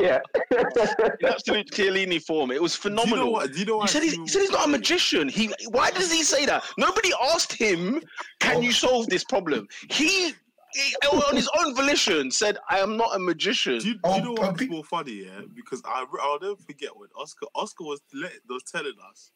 yeah. 0.00 0.18
in 0.50 1.26
absolute 1.26 1.70
Chiellini 1.70 2.22
form. 2.22 2.50
It 2.50 2.60
was 2.62 2.78
Do 2.78 2.88
you 2.88 2.94
know 2.94 3.02
phenomenal. 3.02 3.32
what? 3.32 3.52
Do 3.52 3.58
you 3.58 3.64
know 3.66 3.80
He 3.82 3.88
said, 3.88 4.02
he's, 4.02 4.14
he 4.14 4.28
said 4.28 4.40
he's 4.42 4.50
not 4.50 4.66
a 4.66 4.70
magician. 4.70 5.28
He 5.28 5.52
why 5.68 5.90
does 5.90 6.10
he 6.12 6.22
say 6.22 6.46
that? 6.46 6.64
Nobody 6.78 7.10
asked 7.32 7.52
him, 7.52 8.02
"Can 8.40 8.62
you 8.62 8.72
solve 8.72 9.08
this 9.08 9.24
problem?" 9.24 9.68
He, 9.90 10.32
he 10.74 10.94
on 11.12 11.34
his 11.36 11.48
own 11.58 11.74
volition 11.74 12.30
said, 12.30 12.58
"I 12.70 12.78
am 12.78 12.96
not 12.96 13.14
a 13.14 13.18
magician." 13.18 13.78
Do 13.78 13.88
you, 13.88 13.94
do 13.94 14.00
Oh, 14.04 14.16
you 14.16 14.22
know 14.24 14.34
but 14.34 14.52
what's 14.52 14.66
more 14.68 14.84
funny? 14.84 15.24
Yeah, 15.24 15.40
because 15.54 15.82
I 15.84 16.04
I'll 16.22 16.40
never 16.40 16.56
forget 16.56 16.96
when 16.96 17.08
Oscar 17.16 17.46
Oscar 17.54 17.84
was 17.84 18.00
let, 18.14 18.32
was 18.48 18.62
telling 18.64 18.94
us 19.10 19.30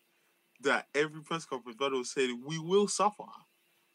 that 0.63 0.87
every 0.95 1.23
press 1.23 1.45
conference, 1.45 1.77
brother 1.77 1.97
was 1.97 2.11
saying 2.11 2.41
we 2.47 2.59
will 2.59 2.89
suffer. 2.89 3.25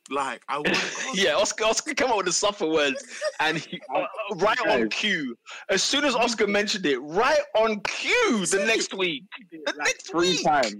Like 0.09 0.41
I 0.47 0.57
want. 0.57 0.77
Yeah, 1.13 1.35
Oscar 1.35 1.65
Oscar 1.65 1.93
came 1.93 2.09
up 2.09 2.17
with 2.17 2.25
the 2.25 2.31
suffer 2.31 2.67
words, 2.67 3.03
and 3.39 3.57
he, 3.57 3.79
uh, 3.93 4.03
right 4.35 4.59
on 4.67 4.89
cue. 4.89 5.35
As 5.69 5.83
soon 5.83 6.05
as 6.05 6.15
Oscar 6.15 6.47
mentioned 6.59 6.85
it, 6.85 6.97
right 6.99 7.39
on 7.55 7.79
cue 7.81 8.45
the 8.45 8.63
next 8.65 8.93
week. 8.93 9.23
The 9.51 9.59
like 9.65 9.77
next 9.77 10.09
three 10.09 10.31
week. 10.31 10.43
times. 10.43 10.75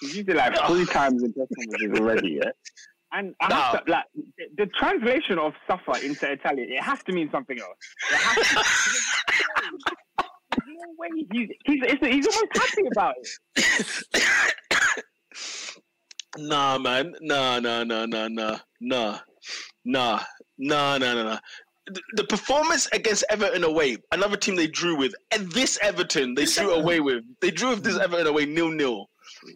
He's 0.00 0.16
used 0.16 0.28
it 0.30 0.36
like 0.36 0.56
three 0.66 0.86
times 0.86 1.22
in 1.22 1.32
conferences 1.34 2.00
already, 2.00 2.40
yeah. 2.42 2.50
And 3.12 3.34
I 3.40 3.52
have 3.52 3.84
to, 3.84 3.90
like 3.90 4.04
the, 4.14 4.44
the 4.56 4.66
translation 4.66 5.38
of 5.38 5.52
suffer 5.66 5.98
into 6.04 6.30
Italian, 6.30 6.70
it 6.70 6.82
has 6.82 7.02
to 7.02 7.12
mean 7.12 7.28
something 7.30 7.58
else. 7.58 7.76
It 8.12 8.16
has 8.16 8.48
to. 8.48 9.94
No 10.66 10.94
way 10.96 11.08
he's 11.32 11.48
he's, 11.66 11.80
it's, 11.82 12.06
he's 12.06 12.26
almost 12.26 12.56
happy 12.56 12.82
about 12.92 13.14
it. 13.18 14.69
Nah, 16.38 16.78
man. 16.78 17.14
Nah, 17.20 17.58
nah, 17.60 17.84
nah, 17.84 18.06
nah, 18.06 18.28
nah, 18.28 18.58
nah, 18.80 19.18
nah, 19.84 20.20
nah, 20.58 20.98
nah, 20.98 20.98
nah, 20.98 21.22
nah. 21.22 21.38
The, 21.86 22.00
the 22.16 22.24
performance 22.24 22.86
against 22.92 23.24
Everton 23.30 23.64
away, 23.64 23.96
another 24.12 24.36
team 24.36 24.54
they 24.54 24.68
drew 24.68 24.96
with, 24.96 25.12
and 25.32 25.50
this 25.50 25.78
Everton 25.82 26.34
they 26.34 26.42
This 26.42 26.56
drew 26.56 26.66
Everton. 26.66 26.82
away 26.84 27.00
with. 27.00 27.24
They 27.40 27.50
drew 27.50 27.70
with 27.70 27.82
this 27.82 27.94
mm-hmm. 27.94 28.02
Everton 28.04 28.26
away 28.28 28.46
nil 28.46 28.70
nil. 28.70 29.10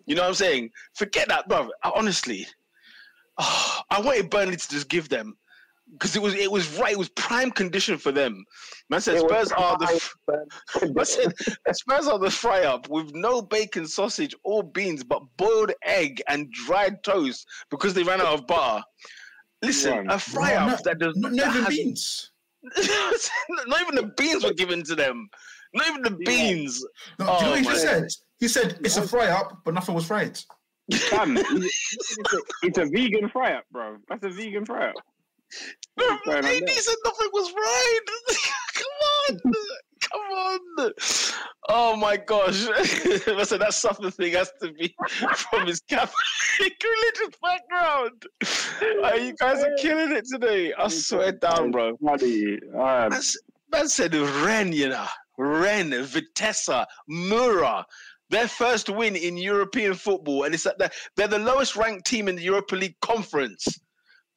You 0.06 0.14
know 0.16 0.22
what 0.22 0.28
I'm 0.28 0.34
saying? 0.34 0.70
Forget 0.94 1.28
that, 1.28 1.48
bro. 1.48 1.68
Honestly, 1.84 2.46
oh, 3.38 3.80
I 3.90 4.00
wanted 4.00 4.30
Burnley 4.30 4.56
to 4.56 4.68
just 4.68 4.88
give 4.88 5.08
them 5.08 5.36
because 5.92 6.16
it 6.16 6.22
was 6.22 6.34
it 6.34 6.50
was 6.50 6.78
right. 6.78 6.92
It 6.92 6.98
was 6.98 7.08
prime 7.10 7.50
condition 7.50 7.98
for 7.98 8.10
them. 8.12 8.44
Man 8.90 9.00
said 9.00 9.16
It 9.16 9.20
Spurs 9.20 9.52
are 9.52 9.76
the. 9.78 9.86
fine, 10.26 10.94
I 10.98 11.02
said, 11.04 11.32
Spurs 11.74 12.06
are 12.08 12.18
the 12.18 12.30
fry 12.30 12.64
up 12.64 12.88
with 12.88 13.12
no 13.14 13.40
bacon, 13.42 13.86
sausage, 13.86 14.34
or 14.44 14.62
beans, 14.62 15.04
but 15.04 15.22
boiled 15.36 15.72
egg 15.84 16.22
and 16.28 16.50
dried 16.52 17.02
toast 17.04 17.46
because 17.70 17.94
they 17.94 18.02
ran 18.02 18.20
out 18.20 18.38
of 18.38 18.46
butter. 18.46 18.82
Listen, 19.62 20.04
Yeah. 20.06 20.14
a 20.14 20.18
fry 20.18 20.54
up 20.54 20.68
no, 20.68 20.76
that 20.84 20.98
does 20.98 21.16
no, 21.16 21.28
that 21.30 21.36
never 21.36 21.68
beans. 21.68 22.30
not 22.62 23.80
even 23.80 23.94
the 23.94 24.12
beans 24.16 24.44
were 24.44 24.54
given 24.54 24.82
to 24.84 24.94
them. 24.94 25.28
Not 25.74 25.88
even 25.88 26.02
the 26.02 26.16
Yeah. 26.20 26.26
beans. 26.26 26.84
No, 27.18 27.26
oh 27.28 27.38
do 27.38 27.44
you 27.44 27.44
know 27.44 27.46
Oh 27.46 27.50
what 27.50 27.58
he 27.60 27.64
just 27.66 27.82
said? 27.82 28.08
He 28.40 28.48
said 28.48 28.80
it's 28.84 28.96
a 28.96 29.06
fry 29.06 29.28
up, 29.28 29.62
but 29.64 29.74
nothing 29.74 29.94
was 29.94 30.06
fried. 30.06 30.38
Damn, 31.10 31.36
it's, 31.38 32.32
a, 32.34 32.38
it's 32.62 32.78
a 32.78 32.84
vegan 32.86 33.28
fry 33.30 33.54
up, 33.54 33.64
bro. 33.70 33.96
That's 34.08 34.22
a 34.24 34.28
vegan 34.28 34.66
fry 34.66 34.88
up. 34.90 34.96
No, 35.96 36.06
What's 36.06 36.26
going 36.26 36.66
he 36.66 36.74
said 36.74 36.96
nothing 37.04 37.28
was 37.32 37.52
right. 37.52 38.00
Come 38.74 39.38
on. 39.44 39.52
Come 40.00 40.20
on. 40.20 40.92
Oh 41.68 41.96
my 41.96 42.16
gosh. 42.16 42.66
I 42.68 43.44
said 43.44 43.60
that 43.60 43.74
suffer 43.74 44.10
thing 44.10 44.32
has 44.32 44.52
to 44.60 44.72
be 44.72 44.94
from 45.34 45.66
his 45.66 45.80
Catholic 45.80 46.12
religious 46.60 47.38
background. 47.42 48.22
Uh, 49.04 49.14
you 49.14 49.34
guys 49.38 49.62
are 49.62 49.74
killing 49.78 50.12
it 50.12 50.26
today. 50.30 50.72
I 50.74 50.88
swear 50.88 51.32
down, 51.32 51.70
bro. 51.70 51.96
Bloody, 52.00 52.58
um, 52.74 53.12
Man, 53.72 53.88
said 53.88 54.14
Ren, 54.14 54.72
you 54.72 54.88
know. 54.88 55.06
Ren, 55.36 55.90
Vitesse, 55.90 56.86
Mura. 57.08 57.84
Their 58.30 58.48
first 58.48 58.88
win 58.88 59.16
in 59.16 59.36
European 59.36 59.94
football, 59.94 60.44
and 60.44 60.54
it's 60.54 60.64
that 60.64 60.92
they're 61.16 61.28
the 61.28 61.38
lowest 61.38 61.76
ranked 61.76 62.06
team 62.06 62.28
in 62.28 62.36
the 62.36 62.42
Europa 62.42 62.76
League 62.76 62.98
conference. 63.00 63.80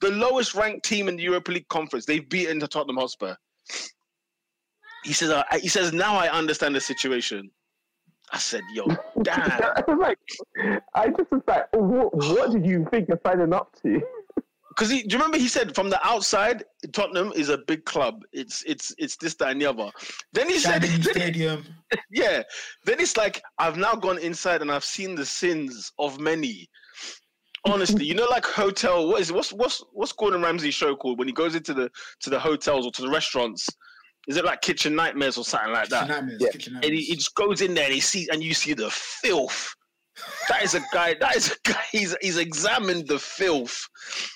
The 0.02 0.12
lowest 0.12 0.54
ranked 0.54 0.86
team 0.86 1.08
in 1.08 1.16
the 1.18 1.24
Europa 1.24 1.52
League 1.52 1.68
conference. 1.70 2.06
They've 2.06 2.28
beaten 2.28 2.60
the 2.60 2.68
Tottenham 2.68 2.98
Hotspur. 2.98 3.36
He 5.04 5.14
says, 5.14 5.30
uh, 5.30 5.44
he 5.60 5.68
says, 5.68 5.94
now 5.94 6.16
I 6.16 6.30
understand 6.30 6.76
the 6.76 6.82
situation. 6.82 7.50
I 8.32 8.38
said, 8.40 8.62
yo, 8.74 8.86
damn. 9.22 9.40
I 9.52 9.84
was 9.88 9.98
like, 10.00 10.20
I 10.94 11.08
just 11.10 11.32
was 11.32 11.42
like, 11.48 11.68
what, 11.74 12.14
what 12.14 12.52
did 12.52 12.66
you 12.66 12.86
think 12.92 13.08
you're 13.08 13.20
signing 13.26 13.54
up 13.54 13.76
to? 13.84 14.02
Because 14.78 14.92
he, 14.92 15.02
do 15.02 15.16
you 15.16 15.18
remember 15.18 15.40
he 15.40 15.48
said 15.48 15.74
from 15.74 15.90
the 15.90 16.00
outside, 16.08 16.64
Tottenham 16.94 17.32
is 17.36 17.50
a 17.50 17.58
big 17.58 17.84
club. 17.86 18.22
It's 18.32 18.62
it's 18.68 18.94
it's 19.00 19.18
this 19.18 19.34
that 19.38 19.50
and 19.50 19.60
the 19.60 19.66
other. 19.66 19.90
Then 20.34 20.48
he 20.48 20.60
said, 20.60 20.84
Stadium. 20.84 21.66
yeah. 22.12 22.44
Then 22.86 23.00
it's 23.00 23.18
like 23.18 23.42
I've 23.58 23.78
now 23.78 23.96
gone 23.96 24.20
inside 24.20 24.62
and 24.62 24.72
I've 24.72 24.86
seen 24.86 25.16
the 25.16 25.26
sins 25.26 25.92
of 25.98 26.20
many. 26.20 26.70
Honestly, 27.68 28.06
you 28.06 28.14
know, 28.16 28.26
like 28.30 28.46
hotel. 28.46 29.08
What 29.08 29.22
is 29.22 29.30
it? 29.30 29.36
What's 29.36 29.52
what's 29.54 29.84
what's 29.92 30.12
Gordon 30.12 30.42
Ramsay's 30.42 30.74
show 30.74 30.96
called 30.96 31.20
when 31.20 31.28
he 31.28 31.34
goes 31.34 31.56
into 31.56 31.74
the 31.74 31.90
to 32.22 32.30
the 32.30 32.40
hotels 32.40 32.86
or 32.86 32.92
to 32.92 33.02
the 33.02 33.10
restaurants? 33.10 33.68
Is 34.28 34.36
it 34.38 34.44
like 34.46 34.62
Kitchen 34.62 34.96
Nightmares 34.96 35.38
or 35.38 35.46
something 35.46 35.72
like 35.72 35.90
Kitchen 35.90 36.08
that? 36.08 36.10
nightmares, 36.10 36.42
Yeah. 36.42 36.50
kitchen 36.52 36.76
And 36.76 36.86
he, 36.94 37.02
he 37.04 37.16
just 37.16 37.34
goes 37.36 37.62
in 37.62 37.74
there 37.74 37.86
and 37.86 37.94
he 37.94 38.00
sees 38.02 38.28
and 38.30 38.44
you 38.44 38.54
see 38.54 38.74
the 38.74 38.90
filth. 38.90 39.74
That 40.50 40.64
is 40.64 40.74
a 40.74 40.82
guy. 40.92 41.16
That 41.20 41.36
is 41.36 41.52
a 41.52 41.56
guy. 41.72 41.80
He's 41.92 42.16
he's 42.22 42.38
examined 42.38 43.08
the 43.08 43.20
filth. 43.20 43.88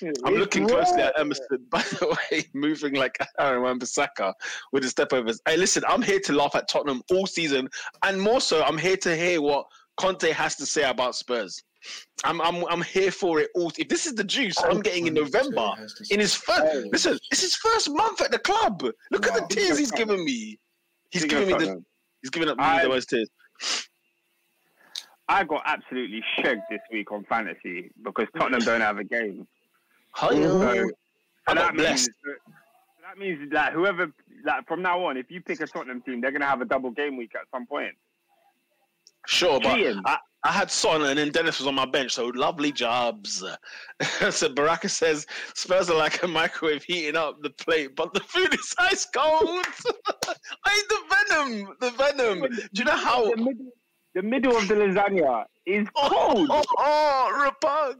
I'm 0.02 0.08
it's 0.10 0.22
looking 0.22 0.66
closely 0.68 1.02
at. 1.02 1.18
Emerson, 1.18 1.46
by 1.70 1.82
the 1.82 2.16
way, 2.30 2.44
moving 2.54 2.94
like 2.94 3.18
Aaron 3.40 3.62
Wan-Bissaka 3.62 4.32
with 4.72 4.84
his 4.84 4.94
stepovers. 4.94 5.38
Hey, 5.46 5.56
listen, 5.56 5.82
I'm 5.88 6.00
here 6.02 6.20
to 6.20 6.32
laugh 6.32 6.54
at 6.54 6.68
Tottenham 6.68 7.02
all 7.10 7.26
season, 7.26 7.68
and 8.04 8.20
more 8.20 8.40
so, 8.40 8.62
I'm 8.62 8.78
here 8.78 8.96
to 8.98 9.16
hear 9.16 9.42
what 9.42 9.66
Conte 9.96 10.30
has 10.30 10.54
to 10.56 10.66
say 10.66 10.84
about 10.88 11.16
Spurs. 11.16 11.60
I'm 12.24 12.40
I'm 12.40 12.64
I'm 12.68 12.82
here 12.82 13.10
for 13.10 13.40
it 13.40 13.50
all. 13.54 13.72
If 13.78 13.88
this 13.88 14.06
is 14.06 14.14
the 14.14 14.24
juice, 14.24 14.56
I'm 14.62 14.80
getting 14.80 15.06
in 15.06 15.14
November. 15.14 15.72
In 16.10 16.20
his 16.20 16.34
first, 16.34 16.62
Hey. 16.72 16.88
listen, 16.92 17.18
it's 17.30 17.40
his 17.40 17.56
first 17.56 17.90
month 17.90 18.20
at 18.20 18.30
the 18.30 18.38
club. 18.38 18.82
Look 19.10 19.26
at 19.26 19.34
the 19.34 19.46
tears 19.54 19.78
he's 19.78 19.90
giving 19.90 20.24
me. 20.24 20.58
He's 21.10 21.22
Speaking 21.22 21.38
giving 21.48 21.58
me 21.58 21.64
the. 21.64 21.84
He's 22.22 22.30
giving 22.30 22.48
up 22.48 22.56
I- 22.60 22.82
the 22.84 22.88
worst 22.90 23.08
tears. 23.10 23.28
I 25.28 25.44
got 25.44 25.62
absolutely 25.64 26.22
shagged 26.36 26.62
this 26.68 26.80
week 26.92 27.10
on 27.10 27.24
fantasy 27.24 27.90
because 28.02 28.26
Tottenham 28.36 28.60
don't 28.60 28.80
have 28.80 28.98
a 28.98 29.04
game. 29.04 29.46
Hi, 30.10 30.28
So, 30.34 30.36
I 30.36 30.74
so 30.76 30.84
got 31.46 31.54
that 31.54 31.74
means 31.74 32.08
that 33.02 33.18
means 33.18 33.50
that 33.52 33.72
whoever 33.72 34.12
like 34.44 34.66
from 34.68 34.82
now 34.82 35.04
on, 35.06 35.16
if 35.16 35.30
you 35.30 35.40
pick 35.40 35.60
a 35.60 35.66
Tottenham 35.66 36.02
team, 36.02 36.20
they're 36.20 36.32
gonna 36.32 36.46
have 36.46 36.60
a 36.60 36.64
double 36.66 36.90
game 36.90 37.16
week 37.16 37.32
at 37.34 37.42
some 37.50 37.66
point. 37.66 37.94
Sure, 39.26 39.58
but 39.60 39.78
I, 39.78 40.18
I 40.44 40.50
had 40.50 40.70
Son 40.70 41.02
and 41.02 41.18
then 41.18 41.30
Dennis 41.30 41.58
was 41.58 41.68
on 41.68 41.74
my 41.76 41.84
bench, 41.86 42.12
so 42.12 42.26
lovely 42.26 42.72
jobs. 42.72 43.44
so 44.30 44.48
Baraka 44.48 44.88
says 44.88 45.26
Spurs 45.54 45.88
are 45.88 45.96
like 45.96 46.22
a 46.22 46.28
microwave 46.28 46.82
heating 46.82 47.16
up 47.16 47.40
the 47.42 47.50
plate, 47.50 47.94
but 47.94 48.12
the 48.12 48.20
food 48.20 48.52
is 48.52 48.74
ice 48.78 49.06
cold. 49.14 49.64
I 50.64 50.82
the 50.88 51.16
venom, 51.28 51.68
the 51.80 51.90
venom. 51.92 52.40
Do 52.50 52.58
you 52.74 52.84
know 52.84 52.96
how? 52.96 53.30
the 53.30 53.36
middle, 53.36 53.66
the 54.14 54.22
middle 54.22 54.56
of 54.56 54.66
the 54.68 54.74
lasagna 54.74 55.44
is 55.66 55.86
Oh, 55.96 56.08
cold, 56.08 56.48
oh, 56.50 56.62
oh, 56.78 57.50
repug. 57.62 57.98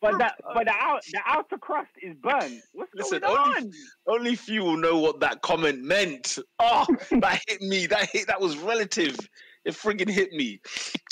but 0.00 0.16
that 0.18 0.36
but 0.54 0.66
the 0.66 0.72
out 0.72 1.02
the 1.12 1.20
outer 1.26 1.58
crust 1.58 1.90
is 2.02 2.14
burnt. 2.22 2.60
What's 2.72 2.92
Listen, 2.94 3.20
going 3.20 3.36
only- 3.36 3.56
on? 3.62 3.72
Only 4.06 4.36
few 4.36 4.62
will 4.62 4.76
know 4.76 4.98
what 4.98 5.18
that 5.20 5.42
comment 5.42 5.82
meant. 5.82 6.38
Oh, 6.60 6.86
that 7.10 7.42
hit 7.48 7.60
me. 7.62 7.86
That 7.86 8.08
hit. 8.10 8.28
That 8.28 8.40
was 8.40 8.56
relative. 8.58 9.18
It 9.64 9.74
friggin' 9.74 10.08
hit 10.08 10.32
me. 10.32 10.60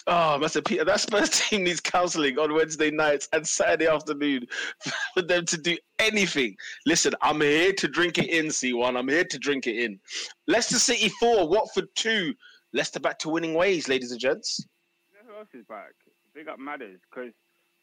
Um, 0.06 0.14
oh, 0.16 0.38
Master 0.38 0.62
Peter, 0.62 0.84
that 0.84 1.00
Spurs 1.00 1.28
team 1.48 1.64
needs 1.64 1.80
counselling 1.80 2.38
on 2.38 2.54
Wednesday 2.54 2.90
nights 2.90 3.28
and 3.32 3.46
Saturday 3.46 3.86
afternoon 3.86 4.46
for 5.14 5.22
them 5.22 5.44
to 5.46 5.58
do 5.58 5.76
anything. 5.98 6.56
Listen, 6.86 7.12
I'm 7.20 7.40
here 7.42 7.72
to 7.74 7.88
drink 7.88 8.16
it 8.16 8.30
in, 8.30 8.46
C1. 8.46 8.96
I'm 8.96 9.08
here 9.08 9.24
to 9.24 9.38
drink 9.38 9.66
it 9.66 9.76
in. 9.76 10.00
Leicester 10.46 10.78
City 10.78 11.10
4, 11.20 11.46
Watford 11.48 11.88
2. 11.96 12.32
Leicester 12.72 13.00
back 13.00 13.18
to 13.20 13.28
winning 13.28 13.54
ways, 13.54 13.88
ladies 13.88 14.12
and 14.12 14.20
gents. 14.20 14.64
You 15.10 15.28
know 15.28 15.34
who 15.34 15.38
else 15.40 15.48
is 15.52 15.64
back? 15.68 15.92
Big 16.34 16.48
up 16.48 16.58
Madders 16.58 17.00
because 17.10 17.32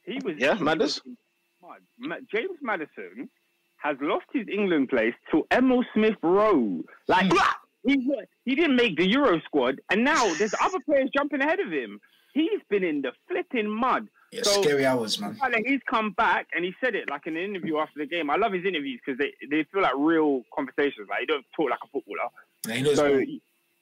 he 0.03 0.19
was. 0.23 0.35
Yeah, 0.37 0.53
Madders? 0.55 1.01
was 1.05 1.15
mad. 1.61 1.81
Ma- 1.99 2.25
James 2.31 2.57
Maddison 2.61 3.29
has 3.77 3.97
lost 4.01 4.25
his 4.33 4.47
England 4.51 4.89
place 4.89 5.13
to 5.31 5.43
Emile 5.51 5.83
Smith 5.93 6.15
Rowe. 6.23 6.83
Like 7.07 7.29
mm. 7.29 7.53
He 7.85 8.11
he 8.45 8.55
didn't 8.55 8.75
make 8.75 8.97
the 8.97 9.07
Euro 9.07 9.39
squad, 9.41 9.81
and 9.89 10.03
now 10.03 10.33
there's 10.35 10.53
other 10.61 10.79
players 10.79 11.09
jumping 11.15 11.41
ahead 11.41 11.59
of 11.59 11.71
him. 11.71 11.99
He's 12.33 12.59
been 12.69 12.83
in 12.83 13.01
the 13.01 13.11
flipping 13.27 13.69
mud. 13.69 14.07
Yeah, 14.31 14.41
So- 14.43 14.61
scary 14.61 14.85
hours, 14.85 15.19
man. 15.21 15.37
He's 15.65 15.79
come 15.89 16.11
back 16.11 16.47
and 16.53 16.65
he 16.65 16.73
said 16.83 16.95
it 16.95 17.09
like 17.09 17.25
in 17.27 17.37
an 17.37 17.43
interview 17.43 17.77
after 17.77 17.99
the 17.99 18.05
game. 18.05 18.29
I 18.29 18.35
love 18.35 18.51
his 18.51 18.65
interviews 18.65 18.99
because 19.05 19.17
they, 19.17 19.31
they 19.49 19.63
feel 19.71 19.81
like 19.83 19.93
real 19.97 20.41
conversations. 20.53 21.07
Like 21.09 21.21
he 21.21 21.25
don't 21.27 21.45
talk 21.55 21.69
like 21.69 21.79
a 21.83 21.87
footballer. 21.87 22.29
Yeah, 22.67 22.93
So 22.95 23.21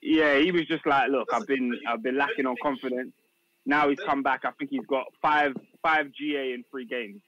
yeah, 0.01 0.37
he 0.37 0.51
was 0.51 0.67
just 0.67 0.85
like, 0.85 1.09
look, 1.09 1.29
I've 1.33 1.47
been 1.47 1.79
I've 1.87 2.03
been 2.03 2.17
lacking 2.17 2.45
on 2.45 2.55
confidence. 2.61 3.13
Now 3.65 3.89
he's 3.89 3.99
come 4.05 4.21
back. 4.21 4.41
I 4.43 4.51
think 4.51 4.69
he's 4.69 4.85
got 4.85 5.05
five 5.21 5.55
five 5.81 6.11
GA 6.11 6.53
in 6.53 6.63
three 6.69 6.85
games. 6.85 7.21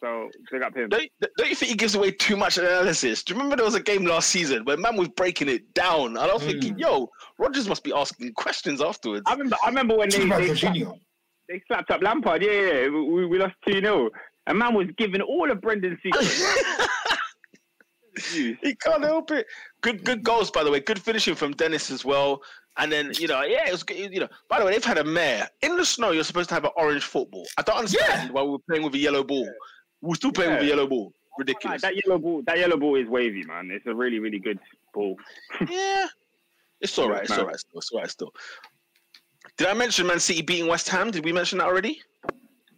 So 0.00 0.28
big 0.52 0.62
up 0.62 0.76
him. 0.76 0.88
Don't, 0.88 1.08
don't 1.36 1.48
you 1.48 1.56
think 1.56 1.70
he 1.70 1.76
gives 1.76 1.94
away 1.96 2.12
too 2.12 2.36
much 2.36 2.56
analysis? 2.56 3.24
Do 3.24 3.32
you 3.32 3.36
remember 3.38 3.56
there 3.56 3.64
was 3.64 3.74
a 3.74 3.82
game 3.82 4.04
last 4.04 4.28
season 4.28 4.64
where 4.64 4.76
man 4.76 4.96
was 4.96 5.08
breaking 5.08 5.48
it 5.48 5.74
down? 5.74 6.08
And 6.16 6.18
I 6.18 6.32
was 6.32 6.42
Mm. 6.42 6.46
thinking, 6.52 6.78
yo, 6.78 7.10
Rodgers 7.38 7.68
must 7.68 7.82
be 7.82 7.92
asking 7.92 8.32
questions 8.34 8.80
afterwards. 8.80 9.24
I 9.26 9.32
remember 9.32 9.56
I 9.64 9.68
remember 9.68 9.96
when 9.96 10.08
they 10.10 10.22
about 10.24 10.40
they 10.40 10.54
slapped, 10.54 10.78
they 11.48 11.62
slapped 11.66 11.90
up 11.90 12.02
Lampard. 12.02 12.42
Yeah, 12.42 12.50
yeah, 12.52 12.72
yeah. 12.82 12.88
We, 12.90 13.26
we 13.26 13.38
lost 13.38 13.54
two 13.66 13.80
0 13.80 14.10
A 14.46 14.54
man 14.54 14.74
was 14.74 14.86
giving 14.98 15.20
all 15.20 15.50
of 15.50 15.60
Brendan's 15.60 15.98
secrets. 16.02 16.42
he 18.32 18.74
can't 18.82 19.04
help 19.04 19.30
it. 19.30 19.46
Good, 19.80 20.04
good 20.04 20.22
goals, 20.22 20.50
by 20.50 20.64
the 20.64 20.70
way. 20.70 20.80
Good 20.80 21.00
finishing 21.00 21.34
from 21.34 21.52
Dennis 21.52 21.90
as 21.90 22.04
well. 22.04 22.42
And 22.76 22.92
then 22.92 23.12
you 23.18 23.26
know, 23.26 23.42
yeah, 23.42 23.66
it 23.66 23.72
was. 23.72 23.82
good, 23.82 24.12
You 24.12 24.20
know, 24.20 24.28
by 24.48 24.60
the 24.60 24.64
way, 24.64 24.72
they've 24.72 24.84
had 24.84 24.98
a 24.98 25.04
mayor 25.04 25.48
in 25.62 25.76
the 25.76 25.84
snow. 25.84 26.12
You're 26.12 26.22
supposed 26.24 26.48
to 26.50 26.54
have 26.54 26.64
an 26.64 26.70
orange 26.76 27.04
football. 27.04 27.44
I 27.56 27.62
don't 27.62 27.76
understand 27.78 28.30
why 28.32 28.42
we 28.42 28.50
were 28.50 28.58
playing 28.68 28.84
with 28.84 28.94
a 28.94 28.98
yellow 28.98 29.24
ball. 29.24 29.48
We're 30.00 30.14
still 30.14 30.32
playing 30.32 30.52
with 30.52 30.62
a 30.62 30.66
yellow 30.66 30.86
ball. 30.86 31.06
Like, 31.06 31.46
Ridiculous. 31.46 31.82
that 31.82 31.94
yellow 31.94 32.18
ball, 32.18 32.42
that 32.46 32.58
yellow 32.58 32.76
ball 32.76 32.96
is 32.96 33.08
wavy, 33.08 33.44
man. 33.44 33.70
It's 33.70 33.86
a 33.86 33.94
really, 33.94 34.18
really 34.18 34.38
good 34.38 34.58
ball. 34.92 35.16
yeah, 35.68 36.06
it's 36.80 36.98
all 36.98 37.08
right. 37.08 37.22
It's 37.22 37.36
all 37.36 37.46
right. 37.46 37.58
Still, 37.58 37.78
it's 37.78 37.90
all 37.90 38.00
right. 38.00 38.10
Still. 38.10 38.32
Did 39.56 39.68
I 39.68 39.74
mention 39.74 40.06
Man 40.06 40.20
City 40.20 40.42
beating 40.42 40.66
West 40.66 40.88
Ham? 40.88 41.10
Did 41.10 41.24
we 41.24 41.32
mention 41.32 41.58
that 41.58 41.66
already? 41.66 42.00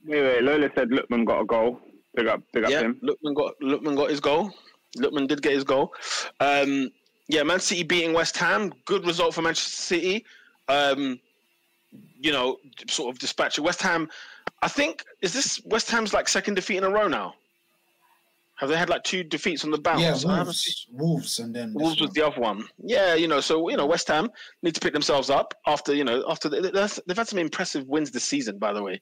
Wait, 0.06 0.22
wait. 0.22 0.42
Lola 0.42 0.70
said 0.74 0.88
Lookman 0.88 1.24
got 1.24 1.40
a 1.40 1.44
goal. 1.44 1.80
Big 2.14 2.26
up, 2.26 2.42
big 2.52 2.64
up 2.64 2.70
yeah, 2.70 2.80
him. 2.80 3.00
Lookman 3.02 3.34
got 3.34 3.58
Lookman 3.60 3.96
got 3.96 4.10
his 4.10 4.20
goal. 4.20 4.52
Lookman 4.98 5.28
did 5.28 5.42
get 5.42 5.52
his 5.52 5.64
goal. 5.64 5.92
Um, 6.40 6.90
yeah, 7.28 7.42
Man 7.42 7.60
City 7.60 7.82
beating 7.82 8.12
West 8.12 8.36
Ham. 8.38 8.72
Good 8.86 9.06
result 9.06 9.34
for 9.34 9.42
Manchester 9.42 9.70
City. 9.70 10.24
Um, 10.68 11.20
you 12.20 12.32
know, 12.32 12.58
sort 12.88 13.14
of 13.14 13.18
dispatching 13.18 13.64
West 13.64 13.82
Ham. 13.82 14.08
I 14.62 14.68
think 14.68 15.04
is 15.22 15.32
this 15.32 15.60
West 15.64 15.90
Ham's 15.90 16.12
like 16.12 16.28
second 16.28 16.54
defeat 16.54 16.76
in 16.76 16.84
a 16.84 16.90
row 16.90 17.08
now. 17.08 17.34
Have 18.60 18.68
they 18.68 18.76
had 18.76 18.90
like 18.90 19.02
two 19.04 19.24
defeats 19.24 19.64
on 19.64 19.70
the 19.70 19.78
bounce? 19.78 20.02
Yeah, 20.02 20.30
I 20.30 20.36
haven't 20.36 20.52
seen- 20.54 20.94
Wolves, 20.94 21.10
Wolves, 21.12 21.38
and 21.38 21.54
then 21.54 21.72
Wolves 21.74 21.98
was 22.00 22.10
the 22.10 22.26
other 22.26 22.38
one. 22.40 22.68
Yeah, 22.84 23.14
you 23.14 23.26
know, 23.26 23.40
so 23.40 23.68
you 23.70 23.76
know, 23.78 23.86
West 23.86 24.06
Ham 24.08 24.28
need 24.62 24.74
to 24.74 24.80
pick 24.80 24.92
themselves 24.92 25.30
up 25.30 25.54
after 25.66 25.94
you 25.94 26.04
know 26.04 26.22
after 26.28 26.48
they, 26.50 26.60
they've 26.60 26.98
they've 27.06 27.16
had 27.16 27.26
some 27.28 27.38
impressive 27.38 27.86
wins 27.88 28.10
this 28.10 28.24
season. 28.24 28.58
By 28.58 28.74
the 28.74 28.82
way, 28.82 29.00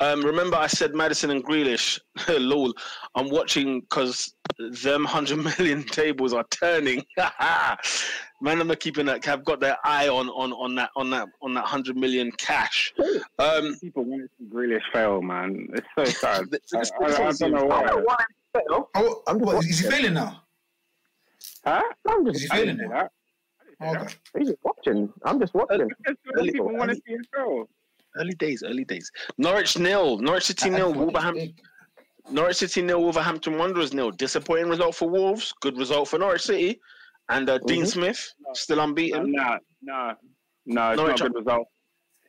um, 0.00 0.20
remember 0.22 0.56
I 0.58 0.66
said 0.66 0.94
Maddison 0.94 1.30
and 1.30 1.42
Grealish. 1.44 1.98
lol, 2.28 2.74
I'm 3.14 3.30
watching 3.30 3.80
because 3.80 4.34
them 4.82 5.04
hundred 5.06 5.38
million 5.58 5.82
tables 5.84 6.34
are 6.34 6.44
turning. 6.50 7.02
Man, 8.42 8.58
I'm 8.60 8.74
keeping 8.76 9.04
that. 9.06 9.22
Have 9.26 9.44
got 9.44 9.60
their 9.60 9.76
eye 9.84 10.08
on 10.08 10.28
on 10.30 10.52
on 10.54 10.74
that 10.76 10.90
on 10.96 11.10
that 11.10 11.28
on 11.42 11.52
that 11.54 11.64
hundred 11.66 11.96
million 11.96 12.32
cash. 12.32 12.92
Um, 13.38 13.76
People 13.80 14.04
want 14.04 14.22
to 14.22 14.28
see 14.38 14.50
Grealish 14.50 14.80
fail, 14.94 15.20
man. 15.20 15.68
It's 15.74 15.86
so 15.94 16.04
sad. 16.26 16.46
it's- 16.52 16.72
I, 16.74 16.78
it's- 16.78 16.92
I, 17.00 17.04
I 17.04 17.08
don't 17.10 17.20
I 17.20 17.32
don't 17.32 17.52
know 17.52 17.64
why 17.66 18.16
I'm. 18.54 18.84
Oh, 18.94 19.22
I'm 19.26 19.38
just 19.38 19.46
what, 19.54 19.64
is 19.64 19.78
he 19.80 19.88
failing 19.90 20.14
now? 20.14 20.42
Huh? 21.64 21.82
I'm 22.08 22.24
just. 22.26 22.36
Is 22.36 22.42
he 22.42 22.48
just, 22.48 22.54
failing 22.58 22.76
now? 22.78 22.88
that. 22.88 23.10
I 23.80 23.88
Okay. 23.96 24.14
I'm 24.36 24.44
just 24.46 24.58
watching. 24.62 25.12
I'm 25.24 25.40
just 25.40 25.54
watching. 25.54 25.88
that. 26.04 26.16
Early- 26.36 26.52
People 26.52 26.72
want 26.76 26.90
to 26.90 26.96
see 26.96 27.12
him 27.12 27.24
fail. 27.34 27.68
early 28.16 28.34
days, 28.34 28.62
early 28.62 28.84
days. 28.84 29.10
Norwich 29.38 29.78
nil, 29.78 30.18
Norwich 30.18 30.44
City 30.44 30.70
I- 30.70 30.74
I 30.74 30.76
nil, 30.76 30.86
thought 30.88 30.92
he 30.94 30.98
was 30.98 31.04
Wolverhampton. 31.06 31.54
Norwich 32.30 32.56
City 32.56 32.82
nil, 32.82 33.00
Wolverhampton 33.02 33.56
Wanderers 33.58 33.94
nil. 33.94 34.10
Disappointing 34.10 34.68
result 34.68 34.94
for 34.94 35.08
Wolves. 35.08 35.52
Good 35.60 35.78
result 35.78 36.08
for 36.08 36.18
Norwich 36.18 36.42
City. 36.42 36.80
And 37.30 37.48
uh, 37.48 37.58
Dean 37.66 37.82
Mhm. 37.84 37.86
Smith 37.86 38.34
still 38.54 38.80
unbeaten. 38.80 39.32
nah, 39.32 39.58
nah. 39.82 40.14
No, 40.66 40.90
it's 40.90 40.96
Norwich 40.98 41.20
not 41.20 41.26
a 41.26 41.30
good 41.30 41.46
result. 41.46 41.68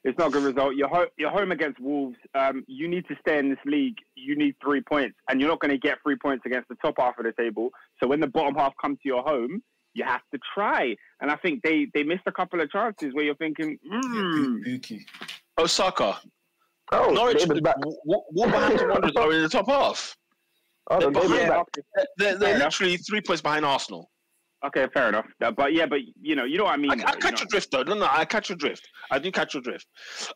It's 0.03 0.17
not 0.17 0.29
a 0.29 0.31
good 0.31 0.43
result. 0.43 0.75
You're, 0.75 0.87
ho- 0.87 1.09
you're 1.17 1.29
home 1.29 1.51
against 1.51 1.79
Wolves. 1.79 2.17
Um, 2.33 2.63
you 2.67 2.87
need 2.87 3.07
to 3.07 3.15
stay 3.19 3.37
in 3.37 3.49
this 3.49 3.59
league. 3.65 3.97
You 4.15 4.35
need 4.35 4.55
three 4.63 4.81
points, 4.81 5.15
and 5.29 5.39
you're 5.39 5.49
not 5.49 5.59
going 5.59 5.71
to 5.71 5.77
get 5.77 5.99
three 6.03 6.15
points 6.15 6.43
against 6.45 6.69
the 6.69 6.75
top 6.83 6.95
half 6.97 7.17
of 7.19 7.25
the 7.25 7.33
table. 7.33 7.69
So 8.01 8.07
when 8.09 8.19
the 8.19 8.27
bottom 8.27 8.55
half 8.55 8.73
come 8.81 8.95
to 8.95 9.01
your 9.05 9.21
home, 9.21 9.61
you 9.93 10.03
have 10.05 10.21
to 10.33 10.39
try. 10.55 10.95
And 11.19 11.29
I 11.29 11.35
think 11.35 11.61
they, 11.63 11.87
they 11.93 12.03
missed 12.03 12.23
a 12.25 12.31
couple 12.31 12.59
of 12.61 12.71
chances 12.71 13.13
where 13.13 13.25
you're 13.25 13.35
thinking, 13.35 13.77
mm, 13.85 14.65
Pukki. 14.65 15.01
Osaka. 15.59 16.19
Oh, 16.93 17.11
Norwich, 17.11 17.39
David 17.45 17.65
Wolverhampton 18.05 18.89
Wanderers 18.89 19.15
are 19.15 19.31
in 19.33 19.43
the 19.43 19.49
top 19.49 19.67
half. 19.67 20.17
Oh, 20.89 20.99
they're 20.99 21.11
David 21.11 21.47
behind. 21.47 21.65
They're, 21.85 22.05
they're 22.17 22.37
Fair 22.39 22.55
enough. 22.55 22.65
literally 22.79 22.97
three 22.97 23.21
points 23.21 23.41
behind 23.41 23.65
Arsenal. 23.65 24.10
Okay, 24.65 24.87
fair 24.93 25.09
enough. 25.09 25.25
Uh, 25.41 25.51
But 25.51 25.73
yeah, 25.73 25.85
but 25.85 25.99
you 26.21 26.35
know, 26.35 26.43
you 26.43 26.57
know 26.57 26.65
what 26.65 26.73
I 26.73 26.77
mean. 26.77 26.91
I, 26.91 26.95
though, 26.95 27.03
I 27.05 27.13
you 27.13 27.19
catch 27.19 27.33
know. 27.33 27.39
your 27.39 27.47
drift, 27.47 27.71
though. 27.71 27.83
No, 27.83 27.93
no, 27.95 28.07
I 28.09 28.25
catch 28.25 28.49
your 28.49 28.57
drift. 28.57 28.87
I 29.11 29.19
do 29.19 29.31
catch 29.31 29.53
your 29.53 29.61
drift. 29.61 29.87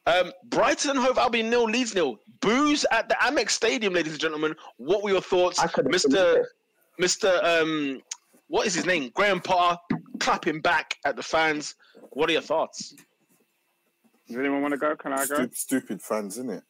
Um, 0.05 0.31
Brighton 0.45 0.91
and 0.91 0.99
Hove 0.99 1.17
Albion 1.17 1.49
nil, 1.49 1.65
Leeds 1.65 1.95
nil. 1.95 2.17
Booze 2.41 2.85
at 2.91 3.09
the 3.09 3.15
Amex 3.15 3.51
Stadium, 3.51 3.93
ladies 3.93 4.13
and 4.13 4.21
gentlemen. 4.21 4.55
What 4.77 5.03
were 5.03 5.09
your 5.09 5.21
thoughts, 5.21 5.59
I 5.59 5.67
couldn't 5.67 5.91
believe 5.91 6.05
Mister. 6.05 6.49
Mister? 6.97 7.39
Um, 7.43 8.01
what 8.47 8.67
is 8.67 8.75
his 8.75 8.85
name? 8.85 9.11
Graham 9.15 9.41
Potter 9.41 9.79
clapping 10.19 10.61
back 10.61 10.95
at 11.05 11.15
the 11.15 11.23
fans. 11.23 11.75
What 12.11 12.29
are 12.29 12.33
your 12.33 12.41
thoughts? 12.41 12.93
Does 14.27 14.37
anyone 14.37 14.61
want 14.61 14.73
to 14.73 14.77
go? 14.77 14.95
Can 14.95 15.13
I 15.13 15.17
go? 15.17 15.23
Stupid, 15.35 15.55
stupid 15.55 16.01
fans, 16.01 16.37
isn't 16.37 16.51
it? 16.51 16.63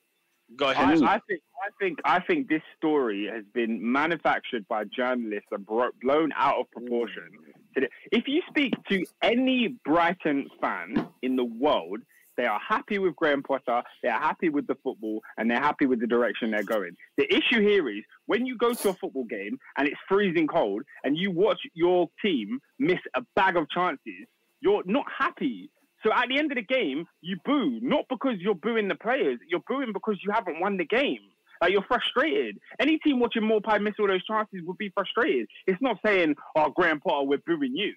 Go 0.55 0.67
I, 0.67 0.71
ahead. 0.71 1.03
I 1.03 1.19
think 1.27 1.41
I 1.63 1.69
think 1.79 1.99
I 2.05 2.19
think 2.19 2.47
this 2.47 2.61
story 2.77 3.27
has 3.31 3.43
been 3.53 3.79
manufactured 3.91 4.67
by 4.67 4.83
journalists 4.85 5.47
and 5.51 5.65
bro- 5.65 5.91
blown 6.01 6.31
out 6.35 6.59
of 6.59 6.71
proportion. 6.71 7.29
Mm. 7.77 7.81
To 7.81 7.89
If 8.11 8.27
you 8.27 8.41
speak 8.49 8.73
to 8.89 9.05
any 9.21 9.75
Brighton 9.83 10.47
fan 10.61 11.07
in 11.21 11.35
the 11.35 11.43
world, 11.43 11.99
they 12.37 12.45
are 12.45 12.59
happy 12.59 12.99
with 12.99 13.15
Graham 13.15 13.43
Potter, 13.43 13.81
they 14.03 14.09
are 14.09 14.19
happy 14.19 14.49
with 14.49 14.67
the 14.67 14.75
football, 14.83 15.21
and 15.37 15.49
they're 15.49 15.59
happy 15.59 15.85
with 15.85 15.99
the 15.99 16.07
direction 16.07 16.51
they're 16.51 16.63
going. 16.63 16.91
The 17.17 17.33
issue 17.33 17.61
here 17.61 17.89
is 17.89 18.03
when 18.25 18.45
you 18.45 18.57
go 18.57 18.73
to 18.73 18.89
a 18.89 18.93
football 18.93 19.25
game 19.25 19.57
and 19.77 19.87
it's 19.87 19.97
freezing 20.07 20.47
cold, 20.47 20.83
and 21.03 21.17
you 21.17 21.31
watch 21.31 21.59
your 21.73 22.07
team 22.23 22.59
miss 22.77 22.99
a 23.15 23.21
bag 23.35 23.55
of 23.55 23.69
chances, 23.69 24.27
you're 24.61 24.83
not 24.85 25.05
happy. 25.17 25.69
So 26.05 26.13
at 26.13 26.27
the 26.29 26.37
end 26.37 26.51
of 26.51 26.55
the 26.55 26.61
game, 26.61 27.07
you 27.21 27.37
boo, 27.43 27.79
not 27.81 28.05
because 28.09 28.35
you're 28.39 28.53
booing 28.53 28.87
the 28.87 28.95
players, 28.95 29.39
you're 29.49 29.63
booing 29.67 29.91
because 29.91 30.19
you 30.23 30.31
haven't 30.31 30.59
won 30.59 30.77
the 30.77 30.85
game. 30.85 31.21
Like 31.61 31.71
you're 31.71 31.83
frustrated. 31.83 32.59
Any 32.79 32.99
team 32.99 33.19
watching 33.19 33.41
Maupay 33.41 33.81
miss 33.81 33.95
all 33.99 34.07
those 34.07 34.23
chances 34.25 34.59
would 34.65 34.77
be 34.77 34.89
frustrated. 34.89 35.47
It's 35.65 35.81
not 35.81 35.97
saying, 36.05 36.35
"Oh, 36.55 36.69
Grandpa, 36.69 37.23
we're 37.23 37.39
booing 37.47 37.75
you." 37.75 37.93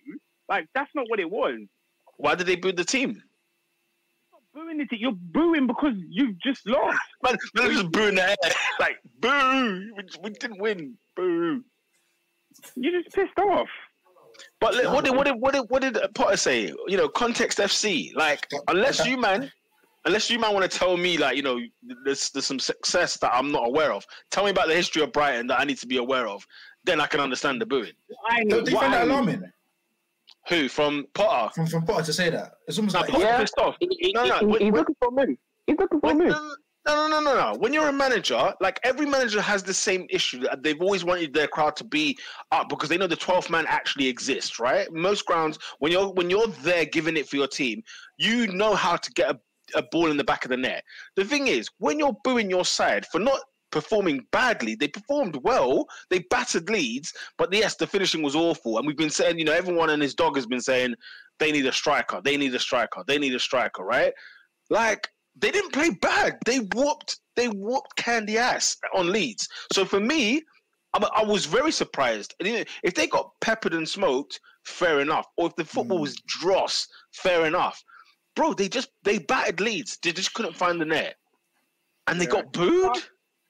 Like 0.48 0.68
that's 0.74 0.90
not 0.94 1.04
what 1.08 1.20
it 1.20 1.30
was. 1.30 1.58
Why 2.16 2.34
did 2.34 2.46
they 2.46 2.56
boo 2.56 2.72
the 2.72 2.84
team? 2.84 3.20
Booing 4.54 4.80
it, 4.80 4.88
you're 4.92 5.12
booing 5.12 5.66
because 5.66 5.94
you've 6.08 6.40
just 6.40 6.66
lost. 6.66 6.98
Man, 7.22 7.36
man 7.54 7.70
just 7.72 7.92
booing 7.92 8.14
the 8.14 8.30
air. 8.30 8.36
like 8.80 8.96
boo. 9.20 9.92
We, 9.96 10.04
we 10.22 10.30
didn't 10.30 10.60
win. 10.60 10.96
Boo. 11.14 11.62
You're 12.76 13.02
just 13.02 13.14
pissed 13.14 13.38
off. 13.38 13.68
But 14.60 14.74
li- 14.74 14.86
what 14.86 15.04
did 15.04 15.14
what 15.14 15.24
did 15.26 15.34
what 15.38 15.52
did 15.54 15.64
what 15.68 15.82
did 15.82 15.98
Potter 16.14 16.36
say? 16.36 16.72
You 16.86 16.96
know, 16.96 17.08
context 17.08 17.58
FC. 17.58 18.14
Like, 18.14 18.46
unless 18.68 19.06
you 19.06 19.16
man, 19.16 19.50
unless 20.04 20.30
you 20.30 20.38
man 20.38 20.52
want 20.52 20.68
to 20.70 20.78
tell 20.78 20.96
me 20.96 21.16
like 21.16 21.36
you 21.36 21.42
know 21.42 21.60
there's 22.04 22.30
there's 22.30 22.46
some 22.46 22.58
success 22.58 23.16
that 23.18 23.30
I'm 23.32 23.52
not 23.52 23.66
aware 23.68 23.92
of. 23.92 24.04
Tell 24.30 24.44
me 24.44 24.50
about 24.50 24.66
the 24.68 24.74
history 24.74 25.02
of 25.02 25.12
Brighton 25.12 25.46
that 25.48 25.60
I 25.60 25.64
need 25.64 25.78
to 25.78 25.86
be 25.86 25.98
aware 25.98 26.26
of. 26.26 26.44
Then 26.84 27.00
I 27.00 27.06
can 27.06 27.20
understand 27.20 27.60
the 27.60 27.66
booing. 27.66 27.92
I 28.30 28.44
Don't 28.44 28.68
you 28.68 28.76
find 28.78 28.92
that 28.94 29.04
alarming 29.06 29.44
Who 30.48 30.68
from 30.68 31.06
Potter? 31.14 31.52
from 31.54 31.66
from 31.66 31.84
Potter 31.86 32.04
to 32.06 32.12
say 32.12 32.30
that? 32.30 32.54
It's 32.66 32.78
almost 32.78 32.94
Nah, 32.94 33.00
like 33.02 33.10
Potter's 33.10 33.24
Yeah. 33.26 33.38
pissed 33.38 33.58
off. 33.58 33.76
He- 33.80 33.88
he- 34.00 34.12
No, 34.12 34.24
no, 34.26 34.38
he- 34.38 34.46
wait, 34.46 34.62
he's 34.62 34.72
looking 34.72 34.96
for 34.98 35.08
a 35.08 35.10
move. 35.26 35.36
He's 35.66 35.76
looking 35.78 36.00
for 36.00 36.10
a 36.10 36.14
When- 36.16 36.28
move. 36.28 36.36
No, 36.88 37.08
no, 37.08 37.20
no, 37.20 37.34
no, 37.34 37.52
no. 37.52 37.58
When 37.58 37.72
you're 37.72 37.88
a 37.88 37.92
manager, 37.92 38.52
like 38.60 38.80
every 38.82 39.06
manager 39.06 39.40
has 39.40 39.62
the 39.62 39.74
same 39.74 40.06
issue. 40.08 40.46
Uh, 40.46 40.56
they've 40.58 40.80
always 40.80 41.04
wanted 41.04 41.34
their 41.34 41.46
crowd 41.46 41.76
to 41.76 41.84
be 41.84 42.16
up 42.50 42.68
because 42.68 42.88
they 42.88 42.96
know 42.96 43.06
the 43.06 43.16
12th 43.16 43.50
man 43.50 43.66
actually 43.68 44.08
exists, 44.08 44.58
right? 44.58 44.90
Most 44.92 45.26
grounds, 45.26 45.58
when 45.80 45.92
you're 45.92 46.08
when 46.08 46.30
you're 46.30 46.48
there 46.62 46.84
giving 46.86 47.16
it 47.16 47.28
for 47.28 47.36
your 47.36 47.46
team, 47.46 47.82
you 48.16 48.46
know 48.48 48.74
how 48.74 48.96
to 48.96 49.10
get 49.12 49.30
a, 49.30 49.38
a 49.78 49.82
ball 49.90 50.10
in 50.10 50.16
the 50.16 50.24
back 50.24 50.44
of 50.44 50.50
the 50.50 50.56
net. 50.56 50.82
The 51.16 51.24
thing 51.24 51.48
is, 51.48 51.68
when 51.78 51.98
you're 51.98 52.16
booing 52.24 52.48
your 52.48 52.64
side 52.64 53.04
for 53.06 53.18
not 53.18 53.40
performing 53.70 54.26
badly, 54.32 54.74
they 54.74 54.88
performed 54.88 55.38
well. 55.42 55.86
They 56.08 56.20
battered 56.30 56.70
leads, 56.70 57.12
but 57.36 57.52
yes, 57.52 57.76
the 57.76 57.86
finishing 57.86 58.22
was 58.22 58.34
awful. 58.34 58.78
And 58.78 58.86
we've 58.86 58.96
been 58.96 59.10
saying, 59.10 59.38
you 59.38 59.44
know, 59.44 59.52
everyone 59.52 59.90
and 59.90 60.02
his 60.02 60.14
dog 60.14 60.36
has 60.36 60.46
been 60.46 60.60
saying 60.60 60.94
they 61.38 61.52
need 61.52 61.66
a 61.66 61.72
striker, 61.72 62.20
they 62.24 62.36
need 62.36 62.54
a 62.54 62.58
striker, 62.58 63.04
they 63.06 63.18
need 63.18 63.34
a 63.34 63.38
striker, 63.38 63.84
right? 63.84 64.12
Like 64.70 65.08
they 65.40 65.50
didn't 65.50 65.72
play 65.72 65.90
bad. 65.90 66.38
They 66.44 66.58
whooped 66.58 67.20
they 67.36 67.48
whooped 67.48 67.94
candy 67.96 68.36
ass 68.38 68.76
on 68.94 69.12
Leeds. 69.12 69.48
So 69.72 69.84
for 69.84 70.00
me, 70.00 70.42
I, 70.94 71.08
I 71.18 71.24
was 71.24 71.46
very 71.46 71.70
surprised. 71.70 72.34
And, 72.40 72.48
you 72.48 72.58
know, 72.58 72.64
If 72.82 72.94
they 72.94 73.06
got 73.06 73.30
peppered 73.40 73.74
and 73.74 73.88
smoked, 73.88 74.40
fair 74.64 74.98
enough. 75.00 75.26
Or 75.36 75.46
if 75.46 75.54
the 75.56 75.64
football 75.64 75.98
Mm. 75.98 76.02
was 76.02 76.16
dross, 76.26 76.88
fair 77.12 77.46
enough. 77.46 77.80
Bro, 78.34 78.54
they 78.54 78.68
just 78.68 78.88
they 79.04 79.18
battered 79.18 79.60
Leeds. 79.60 79.98
They 80.02 80.12
just 80.12 80.34
couldn't 80.34 80.56
find 80.56 80.80
the 80.80 80.84
net, 80.84 81.16
and 82.06 82.20
they 82.20 82.24
Yeah. 82.24 82.30
got 82.30 82.52
booed. 82.52 82.96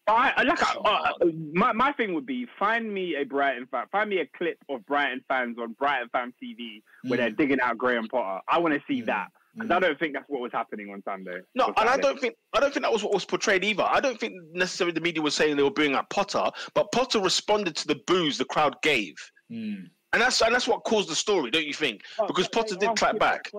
I, 0.07 0.33
I- 0.39 0.43
like, 0.43 0.63
I- 0.63 0.79
uh, 0.79 1.13
uh, 1.23 1.27
my, 1.53 1.73
my 1.73 1.93
thing 1.93 2.15
would 2.15 2.25
be 2.25 2.47
find 2.59 2.93
me 2.93 3.15
a 3.17 3.25
Brighton 3.25 3.67
fan, 3.71 3.85
find 3.93 4.09
me 4.09 4.19
a 4.21 4.27
clip 4.39 4.57
of 4.71 4.85
Brighton 4.87 5.23
fans 5.29 5.59
on 5.59 5.73
Brighton 5.75 6.09
fan 6.11 6.33
TV 6.43 6.83
where 7.05 7.19
they're 7.19 7.31
digging 7.31 7.61
out 7.61 7.77
Graham 7.77 8.09
Potter. 8.09 8.41
I 8.49 8.59
want 8.59 8.73
to 8.75 8.81
see 8.89 9.03
Mm. 9.03 9.07
that 9.07 9.29
because 9.59 9.71
I 9.71 9.81
don't 9.81 9.99
think 9.99 10.15
that's 10.15 10.25
what 10.29 10.41
was 10.41 10.53
happening 10.53 10.91
on 10.91 11.03
Sunday. 11.05 11.41
No, 11.55 11.67
or 11.67 11.75
and 11.81 11.89
I 11.89 11.97
don't 11.97 12.21
think 12.21 12.35
I 12.55 12.61
don't 12.61 12.73
think 12.73 12.85
that 12.85 12.93
was 12.93 13.03
what 13.03 13.13
was 13.13 13.25
portrayed 13.25 13.65
either. 13.65 13.83
I 13.85 14.01
don't 14.01 14.19
think 14.19 14.35
necessarily 14.53 14.93
the 14.93 15.01
media 15.01 15.23
was 15.23 15.35
saying 15.35 15.57
they 15.57 15.63
were 15.63 15.71
booing 15.71 15.95
at 15.95 16.09
Potter, 16.11 16.45
but 16.75 16.91
Potter 16.93 17.21
responded 17.21 17.77
to 17.77 17.87
the 17.89 17.97
boos 18.07 18.39
the 18.39 18.45
crowd 18.45 18.77
gave, 18.83 19.15
Mm. 19.51 19.89
and 20.13 20.23
that's 20.23 20.41
and 20.43 20.55
that's 20.55 20.69
what 20.69 20.85
caused 20.85 21.09
the 21.09 21.15
story, 21.15 21.51
don't 21.51 21.67
you 21.67 21.75
think? 21.75 22.03
Because 22.27 22.49
Potter 22.49 22.77
did 22.77 22.95
clap 22.97 23.19
back. 23.19 23.51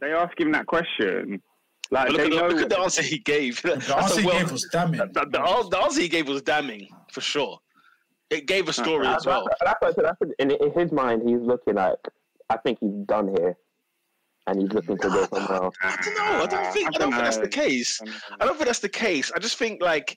They 0.00 0.12
asked 0.12 0.38
him 0.40 0.50
that 0.52 0.66
question. 0.66 1.40
Like 1.90 2.08
look, 2.08 2.16
they 2.18 2.24
at 2.24 2.30
the, 2.30 2.36
know. 2.36 2.48
look 2.48 2.62
at 2.62 2.68
the 2.70 2.78
answer 2.80 3.02
he 3.02 3.18
gave. 3.18 3.60
The 3.62 3.74
answer 3.96 4.18
a 4.18 4.20
he 4.22 4.26
well- 4.26 4.38
gave 4.38 4.50
was 4.50 4.66
damning. 4.72 4.98
the, 4.98 5.06
the, 5.12 5.26
the, 5.26 5.68
the 5.70 5.78
answer 5.78 6.00
he 6.00 6.08
gave 6.08 6.26
was 6.26 6.42
damning 6.42 6.88
for 7.12 7.20
sure. 7.20 7.58
It 8.30 8.46
gave 8.46 8.66
a 8.68 8.72
story 8.72 9.06
as 9.06 9.26
well. 9.26 9.46
That's 9.62 9.78
what 9.80 10.06
I. 10.06 10.14
That's 10.20 10.32
in, 10.38 10.50
in 10.52 10.72
his 10.72 10.90
mind, 10.90 11.28
he's 11.28 11.40
looking 11.40 11.74
like, 11.74 11.96
I 12.48 12.56
think 12.56 12.78
he's 12.80 12.90
done 13.04 13.28
here, 13.38 13.56
and 14.46 14.60
he's 14.60 14.72
looking 14.72 14.98
to 14.98 15.08
go 15.08 15.26
somewhere 15.32 15.62
else. 15.62 15.76
I 15.82 15.96
don't 16.04 16.14
know. 16.16 16.42
I 16.42 16.46
don't 16.46 16.72
think. 16.72 16.88
I 16.94 16.98
don't 16.98 17.12
think 17.12 17.24
that's 17.24 17.38
the 17.38 17.48
case. 17.48 18.00
I 18.40 18.44
don't 18.44 18.56
think 18.56 18.66
that's 18.66 18.80
the 18.80 18.88
case. 18.88 19.30
I 19.34 19.38
just 19.38 19.56
think 19.56 19.82
like, 19.82 20.16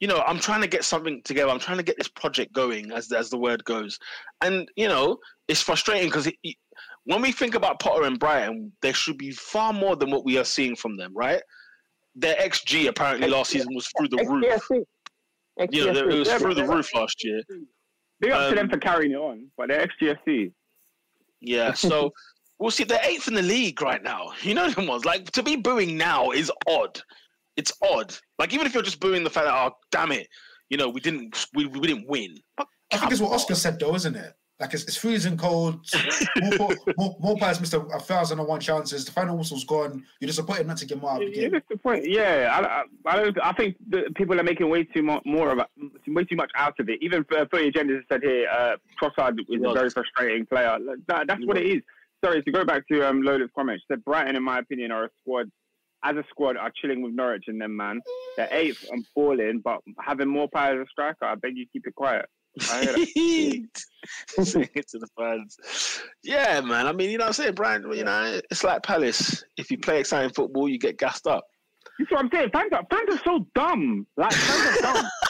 you 0.00 0.08
know, 0.08 0.22
I'm 0.26 0.38
trying 0.38 0.60
to 0.62 0.66
get 0.66 0.84
something 0.84 1.22
together. 1.24 1.50
I'm 1.50 1.60
trying 1.60 1.78
to 1.78 1.82
get 1.84 1.96
this 1.96 2.08
project 2.08 2.52
going, 2.52 2.90
as 2.92 3.10
as 3.12 3.30
the 3.30 3.38
word 3.38 3.64
goes, 3.64 3.98
and 4.40 4.68
you 4.76 4.88
know, 4.88 5.18
it's 5.48 5.62
frustrating 5.62 6.08
because 6.08 6.30
when 7.04 7.22
we 7.22 7.32
think 7.32 7.54
about 7.54 7.80
Potter 7.80 8.04
and 8.04 8.18
Brighton, 8.18 8.72
there 8.82 8.94
should 8.94 9.18
be 9.18 9.30
far 9.30 9.72
more 9.72 9.96
than 9.96 10.10
what 10.10 10.24
we 10.24 10.38
are 10.38 10.44
seeing 10.44 10.76
from 10.76 10.96
them, 10.96 11.12
right? 11.14 11.42
Their 12.16 12.36
XG 12.36 12.88
apparently 12.88 13.28
last 13.28 13.50
season 13.50 13.74
was 13.74 13.88
through 13.96 14.08
the 14.08 14.24
roof. 14.28 14.44
XGSC. 14.68 14.84
You 15.72 15.92
know, 15.92 16.08
it 16.08 16.18
was 16.18 16.32
through 16.34 16.54
the 16.54 16.66
roof 16.66 16.94
last 16.94 17.22
year. 17.24 17.42
Big 18.20 18.32
up 18.32 18.50
to 18.50 18.54
them 18.54 18.66
Um, 18.66 18.70
for 18.70 18.78
carrying 18.78 19.12
it 19.12 19.16
on, 19.16 19.46
but 19.56 19.68
they're 19.68 19.86
XGFC. 19.86 20.52
Yeah, 21.40 21.72
so 21.72 22.12
we'll 22.60 22.70
see. 22.70 22.84
They're 22.84 23.00
eighth 23.04 23.26
in 23.26 23.34
the 23.34 23.42
league 23.42 23.82
right 23.82 24.02
now. 24.02 24.30
You 24.42 24.54
know 24.54 24.70
them 24.70 24.86
ones. 24.86 25.04
Like 25.04 25.30
to 25.32 25.42
be 25.42 25.56
booing 25.56 25.96
now 25.96 26.30
is 26.30 26.52
odd. 26.68 27.00
It's 27.56 27.72
odd. 27.82 28.14
Like 28.38 28.52
even 28.54 28.66
if 28.66 28.74
you're 28.74 28.82
just 28.82 29.00
booing 29.00 29.24
the 29.24 29.30
fact 29.30 29.46
that 29.46 29.54
oh 29.54 29.72
damn 29.90 30.12
it, 30.12 30.28
you 30.68 30.76
know 30.76 30.88
we 30.88 31.00
didn't 31.00 31.46
we, 31.54 31.66
we 31.66 31.80
didn't 31.80 32.06
win. 32.08 32.36
But 32.56 32.68
I 32.92 32.98
think 32.98 33.12
it's 33.12 33.20
what 33.20 33.32
Oscar 33.32 33.54
said 33.56 33.78
though, 33.80 33.94
isn't 33.94 34.14
it? 34.16 34.34
Like 34.60 34.74
it's, 34.74 34.82
it's 34.82 34.96
freezing 34.96 35.38
cold. 35.38 35.80
more, 36.58 36.68
more, 36.98 37.16
more 37.18 37.36
players 37.38 37.58
missed 37.60 37.72
a, 37.72 37.80
a 37.80 37.98
thousand 37.98 38.40
and 38.40 38.46
one 38.46 38.60
chances. 38.60 39.06
The 39.06 39.10
final 39.12 39.38
whistle's 39.38 39.64
gone. 39.64 40.04
You're 40.20 40.26
disappointed 40.26 40.66
not 40.66 40.76
to 40.76 40.84
get 40.86 41.00
more 41.00 41.12
out 41.12 41.22
of 41.22 41.30
the 41.30 41.34
Yeah, 41.34 41.42
game. 41.44 41.52
that's 41.52 41.64
the 41.70 41.78
point. 41.78 42.04
Yeah, 42.06 42.50
I, 42.52 43.10
I, 43.10 43.14
I 43.14 43.22
don't. 43.22 43.38
I 43.42 43.52
think 43.52 43.76
that 43.88 44.14
people 44.16 44.38
are 44.38 44.42
making 44.42 44.68
way 44.68 44.84
too 44.84 45.02
much 45.02 45.22
more 45.24 45.52
about 45.52 45.70
way 46.06 46.24
too 46.24 46.36
much 46.36 46.50
out 46.56 46.78
of 46.78 46.90
it. 46.90 46.98
Even 47.00 47.24
for 47.24 47.46
Footy 47.46 47.68
Agenda 47.68 47.94
has 47.94 48.02
said 48.12 48.20
here, 48.22 48.46
uh, 48.52 48.76
Trossard 49.02 49.38
is 49.48 49.62
a 49.64 49.72
very 49.72 49.88
frustrating 49.88 50.44
player. 50.44 50.76
That, 51.08 51.26
that's 51.26 51.46
what 51.46 51.56
it 51.56 51.64
was. 51.64 51.72
is. 51.76 51.82
Sorry 52.24 52.42
to 52.42 52.52
go 52.52 52.64
back 52.64 52.86
to 52.88 53.08
um, 53.08 53.22
Lola's 53.22 53.50
comment. 53.56 53.80
She 53.80 53.94
said 53.94 54.04
Brighton, 54.04 54.36
in 54.36 54.42
my 54.42 54.58
opinion, 54.58 54.92
are 54.92 55.04
a 55.04 55.10
squad. 55.20 55.50
As 56.02 56.16
a 56.16 56.24
squad, 56.30 56.56
are 56.56 56.72
chilling 56.80 57.02
with 57.02 57.12
Norwich 57.12 57.44
and 57.48 57.60
them 57.60 57.76
man. 57.76 58.00
They're 58.36 58.48
eighth 58.50 58.86
and 58.90 59.04
falling, 59.14 59.60
but 59.62 59.80
having 60.00 60.28
more 60.28 60.48
power 60.52 60.80
as 60.80 60.86
a 60.86 60.90
striker, 60.90 61.24
I 61.24 61.34
beg 61.34 61.56
you 61.56 61.66
keep 61.72 61.86
it 61.86 61.94
quiet. 61.94 62.26
I 62.70 62.84
hear 62.84 62.92
that. 62.92 63.68
It 64.38 64.88
to 64.88 64.98
the 64.98 65.06
fans. 65.16 66.02
Yeah, 66.22 66.60
man. 66.62 66.86
I 66.86 66.92
mean, 66.92 67.10
you 67.10 67.18
know 67.18 67.24
what 67.24 67.28
I'm 67.28 67.32
saying, 67.34 67.54
Brian, 67.54 67.90
you 67.92 68.04
know, 68.04 68.40
it's 68.50 68.64
like 68.64 68.82
Palace. 68.82 69.44
If 69.56 69.70
you 69.70 69.78
play 69.78 70.00
exciting 70.00 70.32
football, 70.32 70.68
you 70.68 70.78
get 70.78 70.98
gassed 70.98 71.26
up. 71.26 71.44
That's 71.98 72.10
what 72.10 72.20
I'm 72.20 72.30
saying. 72.32 72.50
Fans 72.50 72.72
are, 72.72 72.84
fans 72.90 73.20
are 73.20 73.22
so 73.24 73.46
dumb. 73.54 74.06
Like 74.16 74.32
fans 74.32 74.78
are 74.78 74.92
dumb. 74.92 75.10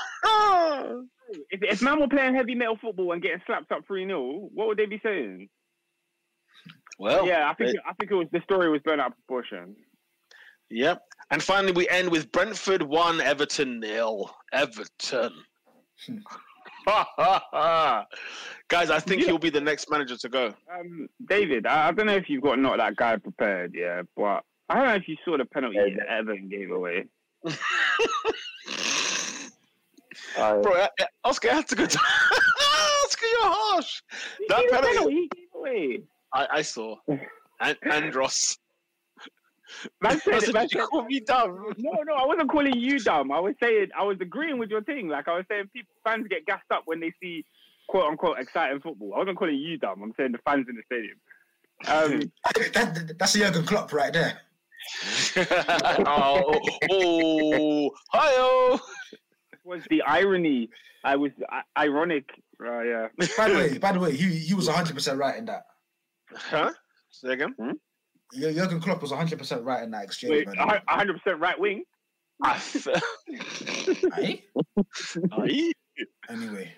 If, 1.51 1.63
if 1.63 1.81
man 1.81 2.01
were 2.01 2.09
playing 2.09 2.35
heavy 2.35 2.57
metal 2.57 2.77
football 2.81 3.13
and 3.13 3.23
getting 3.23 3.41
slapped 3.47 3.71
up 3.71 3.87
3 3.87 4.05
0, 4.05 4.49
what 4.53 4.67
would 4.67 4.79
they 4.79 4.87
be 4.87 5.01
saying? 5.01 5.49
Well, 7.01 7.27
yeah, 7.27 7.49
I 7.51 7.55
think 7.55 7.71
it- 7.75 7.81
I 7.87 7.95
think 7.95 8.11
it 8.11 8.15
was 8.15 8.29
the 8.31 8.43
story 8.43 8.69
was 8.71 8.83
blown 8.83 9.01
out 9.01 9.13
of 9.13 9.17
proportion. 9.17 9.75
Yep. 10.69 11.03
And 11.31 11.43
finally, 11.43 11.73
we 11.73 11.89
end 11.89 12.11
with 12.11 12.31
Brentford 12.31 12.83
one, 12.83 13.21
Everton 13.23 13.81
nil. 13.81 14.31
Everton. 14.53 15.33
Guys, 18.69 18.91
I 18.91 19.01
think 19.01 19.23
Yeah. 19.23 19.29
he'll 19.29 19.39
be 19.39 19.49
the 19.51 19.61
next 19.61 19.91
manager 19.91 20.17
to 20.19 20.29
go. 20.29 20.55
Um, 20.73 21.09
David, 21.27 21.67
I, 21.67 21.89
I 21.89 21.93
don't 21.93 22.07
know 22.07 22.15
if 22.17 22.29
you've 22.29 22.43
got 22.43 22.59
not 22.59 22.77
that 22.79 22.97
guy 22.97 23.17
prepared, 23.17 23.75
yeah, 23.75 24.03
but 24.17 24.45
I 24.69 24.75
don't 24.77 24.85
know 24.87 24.95
if 24.95 25.09
you 25.09 25.17
saw 25.25 25.37
the 25.39 25.45
penalty 25.47 25.77
Yeah. 25.79 25.97
that 25.99 26.09
Everton 26.09 26.49
gave 26.49 26.71
away. 26.71 27.07
Uh, 30.37 30.61
Bro, 30.61 30.75
I- 30.75 30.89
I- 31.01 31.07
Oscar 31.25 31.51
had 31.51 31.67
to 31.69 31.77
go. 31.77 31.85
Oscar, 31.85 31.99
you're 33.27 33.41
harsh. 33.43 34.03
That 34.49 34.69
penalty- 34.71 34.87
penalty 34.97 35.15
he 35.15 35.29
gave 35.35 35.49
away. 35.55 36.03
I, 36.33 36.47
I 36.51 36.63
saw. 36.63 36.97
And 37.61 37.77
Andros. 37.91 38.59
Man 40.01 40.13
I 40.13 40.19
said, 40.19 40.43
said, 40.43 40.55
man 40.55 40.63
"Did 40.65 40.73
you 40.73 40.81
said, 40.81 40.89
call 40.89 41.05
me 41.05 41.21
dumb. 41.21 41.75
no, 41.79 41.93
no, 42.05 42.15
I 42.15 42.27
wasn't 42.27 42.51
calling 42.51 42.77
you 42.77 42.99
dumb. 42.99 43.31
I 43.31 43.39
was 43.39 43.55
saying 43.63 43.89
I 43.97 44.03
was 44.03 44.17
agreeing 44.21 44.59
with 44.59 44.71
your 44.71 44.83
thing. 44.83 45.09
Like 45.09 45.29
I 45.29 45.37
was 45.37 45.45
saying, 45.49 45.71
people 45.73 45.93
fans 46.05 46.27
get 46.29 46.45
gassed 46.47 46.71
up 46.73 46.83
when 46.87 46.99
they 46.99 47.13
see 47.23 47.45
quote 47.89 48.07
unquote 48.07 48.39
exciting 48.41 48.81
football. 48.81 49.15
I 49.15 49.19
wasn't 49.19 49.39
calling 49.39 49.57
you 49.57 49.79
dumb. 49.79 50.03
I'm 50.03 50.13
saying 50.17 50.33
the 50.33 50.39
fans 50.39 50.67
in 50.69 50.77
the 50.77 50.83
stadium. 50.87 51.19
Um, 51.87 52.33
That, 52.75 53.19
that's 53.19 53.35
Jurgen 53.35 53.65
Klopp 53.65 53.93
right 53.93 54.13
there. 54.13 54.41
oh, 56.07 56.61
oh, 56.91 57.91
hi 58.09 58.79
was 59.65 59.83
the 59.89 60.03
irony? 60.03 60.69
I 61.05 61.17
was 61.17 61.33
I- 61.51 61.85
ironic. 61.85 62.29
Uh, 62.63 62.81
yeah. 62.81 63.07
By 63.37 63.49
the 63.49 63.55
way, 63.55 63.79
by 63.87 63.93
the 63.93 64.01
way, 64.01 64.15
he 64.17 64.37
he 64.37 64.55
was 64.55 64.67
100 64.67 64.95
percent 64.95 65.19
right 65.19 65.39
in 65.39 65.47
that. 65.47 65.65
Huh? 66.37 66.73
Say 67.11 67.33
again? 67.33 67.55
Jur- 68.33 68.53
Jurgen 68.53 68.81
Klopp 68.81 69.03
was 69.03 69.11
100 69.11 69.39
percent 69.39 69.63
right 69.65 69.83
in 69.83 69.91
that 69.91 70.05
exchange. 70.05 70.31
Wait, 70.33 70.47
by 70.47 70.53
the 70.55 70.67
way. 70.67 70.81
100 70.89 71.21
percent 71.23 71.41
right 71.41 71.59
wing. 71.59 71.85
I 72.43 72.59
fe- 72.59 72.95
Aye? 74.13 74.43
Aye. 75.33 75.73
Anyway, 76.31 76.73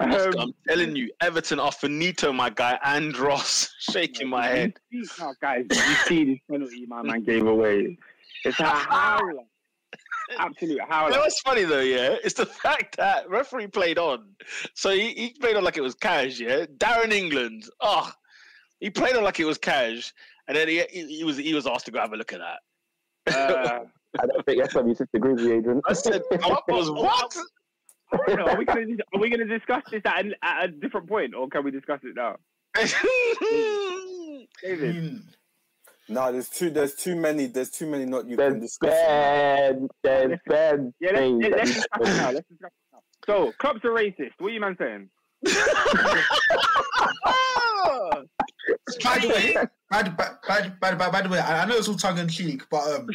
Um, 0.00 0.10
I'm 0.38 0.54
telling 0.68 0.96
you, 0.96 1.10
Everton 1.20 1.60
are 1.60 1.70
finito, 1.70 2.32
my 2.32 2.50
guy. 2.50 2.78
Andros 2.84 3.72
shaking 3.78 4.28
my 4.28 4.48
head. 4.48 4.74
You 4.90 5.04
see, 5.04 5.22
guys, 5.40 5.66
you 5.70 5.78
see 6.08 6.24
this 6.24 6.38
penalty 6.50 6.86
my 6.88 7.02
man 7.02 7.22
gave 7.22 7.46
away. 7.46 7.96
It's 8.44 8.58
a 8.58 8.64
howler. 8.64 9.44
Absolute 10.38 10.72
You 10.72 10.78
know 10.78 10.86
howler. 10.88 11.18
what's 11.18 11.40
funny 11.40 11.64
though, 11.64 11.80
yeah? 11.80 12.16
It's 12.24 12.34
the 12.34 12.46
fact 12.64 12.96
that 12.96 13.28
referee 13.28 13.68
played 13.68 13.98
on. 13.98 14.26
So 14.74 14.90
he, 14.90 15.12
he 15.14 15.30
played 15.40 15.56
on 15.56 15.64
like 15.64 15.76
it 15.76 15.82
was 15.82 15.94
cash, 15.94 16.40
yeah? 16.40 16.66
Darren 16.78 17.12
England. 17.12 17.68
Oh, 17.80 18.10
he 18.80 18.90
played 18.90 19.16
on 19.16 19.24
like 19.24 19.40
it 19.40 19.44
was 19.44 19.58
cash. 19.58 20.12
And 20.48 20.56
then 20.56 20.68
he, 20.68 20.82
he, 20.90 21.18
he 21.18 21.24
was 21.24 21.36
he 21.36 21.54
was 21.54 21.66
asked 21.66 21.86
to 21.86 21.92
go 21.92 22.00
have 22.00 22.12
a 22.12 22.16
look 22.16 22.32
at 22.32 22.40
that. 22.40 23.34
Uh, 23.34 23.84
I 24.20 24.26
don't 24.26 24.46
think 24.46 24.62
SW6 24.62 25.06
agrees 25.14 25.36
with 25.36 25.46
you, 25.46 25.54
Adrian. 25.58 25.82
I 25.86 25.92
said, 25.92 26.22
what 26.30 26.66
was 26.68 26.90
what? 26.92 27.36
no, 28.28 28.46
are 28.46 28.56
we 28.56 28.64
gonna 28.64 28.86
are 29.14 29.20
we 29.20 29.28
gonna 29.28 29.44
discuss 29.44 29.82
this 29.90 30.02
at 30.04 30.26
a, 30.26 30.32
at 30.42 30.64
a 30.64 30.68
different 30.68 31.08
point, 31.08 31.34
or 31.34 31.48
can 31.48 31.64
we 31.64 31.70
discuss 31.70 32.00
it 32.04 32.14
now? 32.14 32.36
David, 34.62 34.94
mean, 34.94 35.22
No, 36.08 36.30
there's 36.30 36.48
too 36.48 36.70
there's 36.70 36.94
too 36.94 37.16
many 37.16 37.46
there's 37.46 37.70
too 37.70 37.86
many 37.86 38.04
not 38.04 38.28
you 38.28 38.36
can 38.36 38.50
There's 38.60 38.62
discuss. 38.62 38.90
bad, 38.90 39.88
there's 40.04 40.38
bad 40.46 40.92
yeah, 41.00 41.08
let's, 41.10 41.18
things. 41.20 41.42
let, 41.42 41.50
that 41.50 41.58
let's 41.58 41.74
discuss 41.74 42.00
it 42.00 42.16
now. 42.16 42.30
Let's 42.30 42.48
discuss 42.48 42.70
it 42.70 42.92
now. 42.92 43.00
So, 43.26 43.52
clubs 43.58 43.80
are 43.84 43.90
racist. 43.90 44.30
What 44.38 44.48
are 44.48 44.50
you 44.50 44.60
man 44.60 44.76
saying? 44.78 45.08
by 49.04 49.18
the 49.18 49.28
way, 49.28 49.56
by 49.90 50.02
the, 50.02 50.10
by, 50.10 50.28
by, 50.46 50.68
by, 50.80 50.94
by, 50.94 51.10
by 51.10 51.22
the 51.22 51.28
way, 51.28 51.38
I, 51.38 51.62
I 51.62 51.66
know 51.66 51.76
it's 51.76 51.88
all 51.88 51.96
tongue 51.96 52.18
in 52.18 52.28
cheek, 52.28 52.62
but 52.70 52.82
um, 53.00 53.08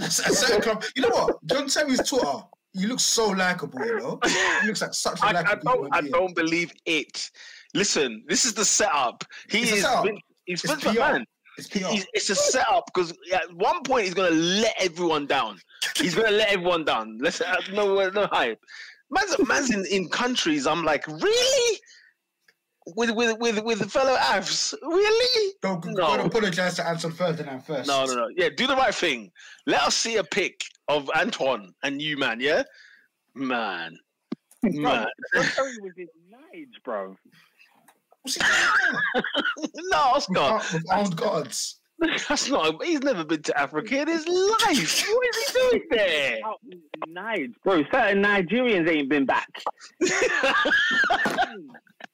a 0.00 0.10
certain 0.10 0.62
club, 0.62 0.84
you 0.96 1.02
know 1.02 1.08
what? 1.08 1.44
John 1.46 1.68
Terry's 1.68 2.08
Twitter, 2.08 2.42
he 2.72 2.86
looks 2.86 3.02
so 3.02 3.28
likable. 3.30 3.84
You 3.84 3.98
know, 3.98 4.18
he 4.62 4.66
looks 4.68 4.82
like 4.82 4.94
such 4.94 5.20
a 5.22 5.32
likable. 5.32 5.62
don't 5.64 5.94
I 5.94 6.00
don't 6.02 6.34
believe 6.34 6.72
it. 6.86 7.30
Listen, 7.74 8.24
this 8.28 8.44
is 8.44 8.54
the 8.54 8.64
setup. 8.64 9.24
He 9.50 9.62
It's 9.62 9.72
is 9.72 9.82
setup. 9.82 10.04
Vin- 10.04 10.18
he's 10.46 10.64
It's 10.64 10.72
Vince 10.72 10.84
McMahon. 10.84 11.24
It's 11.56 11.68
he's- 11.72 12.06
it's 12.12 12.30
a 12.30 12.34
setup 12.34 12.84
because 12.92 13.12
at 13.32 13.52
one 13.54 13.82
point 13.82 14.04
he's 14.06 14.14
gonna 14.14 14.30
let 14.34 14.74
everyone 14.78 15.26
down. 15.26 15.58
He's 15.96 16.14
gonna 16.14 16.30
let 16.30 16.48
everyone 16.50 16.84
down. 16.84 17.18
Let's 17.20 17.40
uh, 17.40 17.54
no 17.72 18.08
no 18.10 18.26
hype. 18.26 18.58
Man's, 19.10 19.36
man's 19.48 19.70
in, 19.70 19.84
in 19.86 20.08
countries. 20.08 20.66
I'm 20.66 20.82
like, 20.84 21.06
really? 21.06 21.80
With 22.96 23.12
with 23.12 23.38
with 23.38 23.62
with 23.64 23.90
fellow 23.90 24.16
Avs, 24.16 24.74
really? 24.82 25.52
Don't, 25.62 25.84
No. 25.86 26.16
don't 26.16 26.26
apologize 26.26 26.74
to 26.76 26.86
Anton 26.86 27.12
Ferdinand 27.12 27.60
first. 27.64 27.86
No, 27.86 28.04
no, 28.04 28.14
no. 28.14 28.28
Yeah, 28.36 28.48
do 28.54 28.66
the 28.66 28.76
right 28.76 28.94
thing. 28.94 29.30
Let 29.66 29.82
us 29.82 29.96
see 29.96 30.16
a 30.16 30.24
pic 30.24 30.60
of 30.88 31.08
Antoine 31.16 31.72
and 31.82 32.02
you, 32.02 32.18
man. 32.18 32.40
Yeah, 32.40 32.62
man, 33.34 33.96
man. 34.62 35.06
Terry 35.32 35.76
was 35.80 35.92
his 35.96 36.08
Nige, 36.30 36.66
bro. 36.84 37.08
What's 37.10 37.14
he 37.14 37.14
doing 37.14 37.86
there? 37.96 38.13
No, 38.26 39.22
With, 39.56 39.94
Oscar. 39.94 40.38
ar- 40.40 40.62
with 40.72 40.82
armed 40.90 41.16
guards. 41.16 41.80
That's 42.28 42.50
not. 42.50 42.82
He's 42.84 43.00
never 43.02 43.24
been 43.24 43.42
to 43.42 43.58
Africa 43.58 44.00
in 44.02 44.08
his 44.08 44.26
life. 44.26 44.60
What 44.66 44.76
is 44.76 45.04
he 45.04 45.52
doing 45.70 45.82
there? 45.90 46.40
Out 46.46 46.58
in 47.38 47.54
bro. 47.62 47.82
Certain 47.92 48.22
Nigerians 48.22 48.88
ain't 48.90 49.08
been 49.08 49.24
back. 49.24 49.48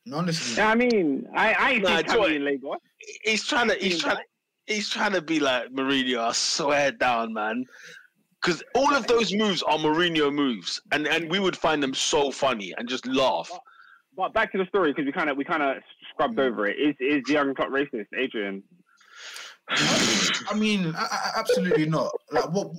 No, 0.07 0.19
honestly. 0.19 0.51
You 0.53 0.57
know 0.57 0.65
what 0.65 0.71
I 0.71 0.75
mean, 0.77 1.29
I, 1.35 1.53
I 1.53 1.71
ain't 1.73 1.83
Nah, 1.83 1.97
seen 1.99 2.07
Joy- 2.07 2.35
in 2.37 2.45
Lagos. 2.45 2.77
he's 3.25 3.47
trying 3.47 3.69
to. 3.69 3.75
He's 3.77 4.01
trying. 4.01 4.19
He's 4.67 4.89
trying 4.89 5.13
to 5.13 5.23
be 5.23 5.41
like 5.41 5.71
Mourinho. 5.73 6.19
I 6.19 6.33
swear 6.33 6.93
down, 6.93 7.33
man. 7.33 7.65
Because 8.41 8.63
all 8.75 8.95
of 8.95 9.07
those 9.07 9.35
moves 9.35 9.63
are 9.63 9.77
Mourinho 9.79 10.33
moves, 10.33 10.81
and 10.93 11.07
and 11.09 11.31
we 11.31 11.39
would 11.41 11.57
find 11.57 11.83
them 11.83 11.95
so 11.95 12.31
funny 12.31 12.73
and 12.79 12.89
just 12.89 13.07
laugh. 13.07 13.51
But 14.17 14.33
back 14.35 14.53
to 14.53 14.59
the 14.59 14.67
story 14.67 14.93
because 14.93 15.07
we 15.07 15.13
kind 15.13 15.29
of 15.31 15.37
we 15.37 15.45
kind 15.45 15.63
of 15.63 15.77
scrubbed 16.21 16.39
over 16.39 16.67
it. 16.67 16.77
Is 16.79 16.95
is 17.01 17.23
the 17.25 17.33
Jurgen 17.33 17.55
Klopp 17.55 17.71
racist, 17.71 18.07
Adrian? 18.17 18.63
I 19.69 20.55
mean, 20.57 20.95
I, 20.97 21.03
I, 21.11 21.31
absolutely 21.39 21.87
not. 21.87 22.13
Like 22.31 22.51
what? 22.51 22.73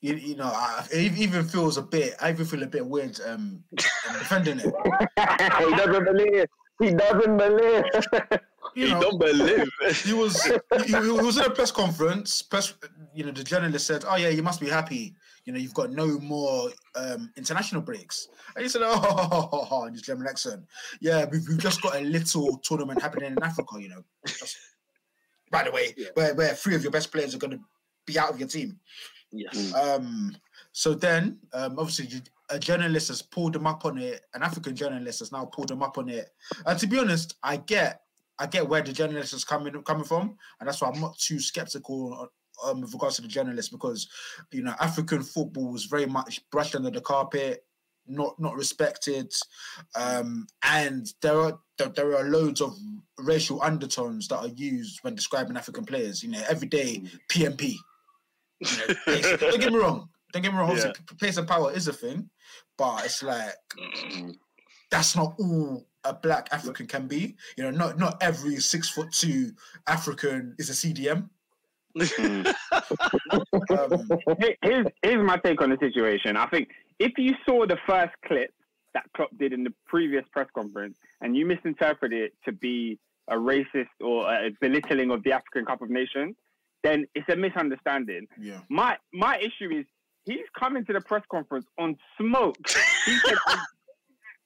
You, 0.00 0.14
you 0.14 0.34
know, 0.34 0.46
I, 0.46 0.84
it 0.92 1.16
even 1.16 1.44
feels 1.44 1.76
a 1.76 1.82
bit. 1.82 2.14
I 2.20 2.30
even 2.30 2.44
feel 2.44 2.62
a 2.62 2.66
bit 2.66 2.84
weird 2.84 3.20
um, 3.26 3.62
defending 3.76 4.58
it. 4.58 4.66
he 5.58 5.76
doesn't 5.76 6.04
believe. 6.04 6.46
He 6.80 6.90
doesn't 6.90 7.36
believe. 7.36 7.84
You 8.74 8.86
You 8.86 8.92
know, 8.92 9.00
don't 9.02 9.18
believe. 9.18 9.68
he 10.04 10.14
was 10.14 10.42
he, 10.44 10.52
he 10.86 11.10
was 11.10 11.36
in 11.36 11.44
a 11.44 11.50
press 11.50 11.70
conference. 11.70 12.40
Press, 12.40 12.72
you 13.12 13.22
know, 13.22 13.30
the 13.30 13.44
journalist 13.44 13.86
said, 13.86 14.04
"Oh 14.08 14.16
yeah, 14.16 14.30
you 14.30 14.42
must 14.42 14.60
be 14.60 14.68
happy. 14.68 15.14
You 15.44 15.52
know, 15.52 15.58
you've 15.58 15.74
got 15.74 15.90
no 15.90 16.18
more 16.20 16.70
um, 16.94 17.32
international 17.36 17.82
breaks." 17.82 18.28
And 18.54 18.62
he 18.62 18.68
said, 18.68 18.82
"Oh, 18.84 18.98
ho, 18.98 19.48
ho, 19.50 19.64
ho, 19.64 19.84
in 19.84 19.92
his 19.92 20.02
German 20.02 20.26
accent, 20.26 20.62
yeah, 21.00 21.24
we've, 21.30 21.46
we've 21.48 21.58
just 21.58 21.82
got 21.82 21.96
a 21.96 22.00
little 22.00 22.58
tournament 22.58 23.02
happening 23.02 23.32
in 23.32 23.42
Africa. 23.42 23.80
You 23.80 23.88
know, 23.90 24.04
Just- 24.26 24.58
by 25.50 25.64
the 25.64 25.70
way, 25.72 25.94
where 26.14 26.34
where 26.34 26.54
three 26.54 26.74
of 26.74 26.82
your 26.82 26.92
best 26.92 27.12
players 27.12 27.34
are 27.34 27.38
going 27.38 27.52
to 27.58 27.60
be 28.06 28.18
out 28.18 28.30
of 28.30 28.38
your 28.38 28.48
team." 28.48 28.78
yes. 29.32 29.74
Um, 29.74 30.36
so 30.72 30.94
then, 30.94 31.38
um, 31.52 31.78
obviously, 31.78 32.22
a 32.48 32.58
journalist 32.58 33.08
has 33.08 33.22
pulled 33.22 33.52
them 33.52 33.66
up 33.66 33.84
on 33.84 33.98
it. 33.98 34.22
An 34.34 34.42
African 34.42 34.74
journalist 34.76 35.18
has 35.20 35.32
now 35.32 35.44
pulled 35.44 35.68
them 35.68 35.82
up 35.82 35.98
on 35.98 36.08
it. 36.08 36.30
And 36.66 36.78
to 36.78 36.86
be 36.86 36.98
honest, 36.98 37.36
I 37.42 37.56
get, 37.56 38.02
I 38.38 38.46
get 38.46 38.68
where 38.68 38.82
the 38.82 38.92
journalist 38.92 39.32
is 39.34 39.44
coming 39.44 39.72
coming 39.82 40.04
from, 40.04 40.36
and 40.60 40.68
that's 40.68 40.80
why 40.80 40.88
I'm 40.88 41.00
not 41.00 41.18
too 41.18 41.38
skeptical 41.40 42.28
um, 42.64 42.80
with 42.80 42.92
regards 42.92 43.16
to 43.16 43.22
the 43.22 43.28
journalists 43.28 43.70
because, 43.70 44.08
you 44.50 44.62
know, 44.62 44.74
African 44.80 45.22
football 45.22 45.72
was 45.72 45.84
very 45.84 46.06
much 46.06 46.40
brushed 46.50 46.74
under 46.74 46.90
the 46.90 47.00
carpet, 47.00 47.64
not 48.06 48.38
not 48.40 48.56
respected, 48.56 49.32
um, 49.94 50.46
and 50.64 51.12
there 51.22 51.38
are 51.38 51.58
there, 51.78 51.88
there 51.88 52.16
are 52.16 52.24
loads 52.24 52.60
of 52.60 52.76
racial 53.18 53.62
undertones 53.62 54.28
that 54.28 54.38
are 54.38 54.48
used 54.48 54.98
when 55.02 55.14
describing 55.14 55.56
African 55.56 55.84
players. 55.84 56.22
You 56.22 56.30
know, 56.30 56.42
every 56.48 56.68
day 56.68 57.02
PMP. 57.28 57.76
You 58.60 58.68
know, 58.78 58.94
don't 59.36 59.60
get 59.60 59.72
me 59.72 59.78
wrong. 59.78 60.08
Don't 60.32 60.42
get 60.42 60.52
me 60.52 60.58
wrong. 60.58 60.76
Yeah. 60.76 60.92
p- 60.92 61.16
pace 61.20 61.36
and 61.36 61.46
power 61.46 61.72
is 61.72 61.88
a 61.88 61.92
thing, 61.92 62.30
but 62.76 63.04
it's 63.04 63.22
like 63.22 63.54
that's 64.90 65.16
not 65.16 65.34
all 65.38 65.86
a 66.04 66.12
black 66.12 66.48
African 66.52 66.86
can 66.86 67.06
be. 67.06 67.36
You 67.56 67.64
know, 67.64 67.70
not 67.70 67.98
not 67.98 68.22
every 68.22 68.56
six 68.56 68.88
foot 68.88 69.12
two 69.12 69.52
African 69.86 70.54
is 70.58 70.70
a 70.70 70.72
CDM. 70.72 71.28
Um, 73.70 74.08
Here- 74.38 74.56
here's 74.62 74.86
here's 75.02 75.26
my 75.26 75.36
take 75.38 75.60
on 75.62 75.70
the 75.70 75.78
situation. 75.80 76.36
I 76.36 76.46
think 76.46 76.68
if 76.98 77.12
you 77.18 77.34
saw 77.46 77.66
the 77.66 77.78
first 77.86 78.12
clip 78.26 78.50
that 78.94 79.04
Klopp 79.16 79.30
did 79.38 79.52
in 79.52 79.64
the 79.64 79.72
previous 79.86 80.24
press 80.32 80.48
conference 80.54 80.96
and 81.20 81.36
you 81.36 81.46
misinterpreted 81.46 82.20
it 82.22 82.32
to 82.44 82.52
be 82.52 82.98
a 83.28 83.36
racist 83.36 83.88
or 84.00 84.30
a 84.32 84.50
belittling 84.60 85.10
of 85.10 85.22
the 85.22 85.32
African 85.32 85.64
Cup 85.64 85.80
of 85.80 85.88
Nations, 85.90 86.34
then 86.82 87.06
it's 87.14 87.28
a 87.30 87.36
misunderstanding. 87.36 88.26
yeah. 88.38 88.60
My 88.68 88.96
my 89.12 89.38
issue 89.38 89.70
is 89.70 89.86
he's 90.24 90.46
coming 90.58 90.84
to 90.86 90.92
the 90.92 91.00
press 91.00 91.22
conference 91.30 91.66
on 91.78 91.96
smoke. 92.20 92.56
He 93.06 93.16
said 93.24 93.36
I'm 93.46 93.58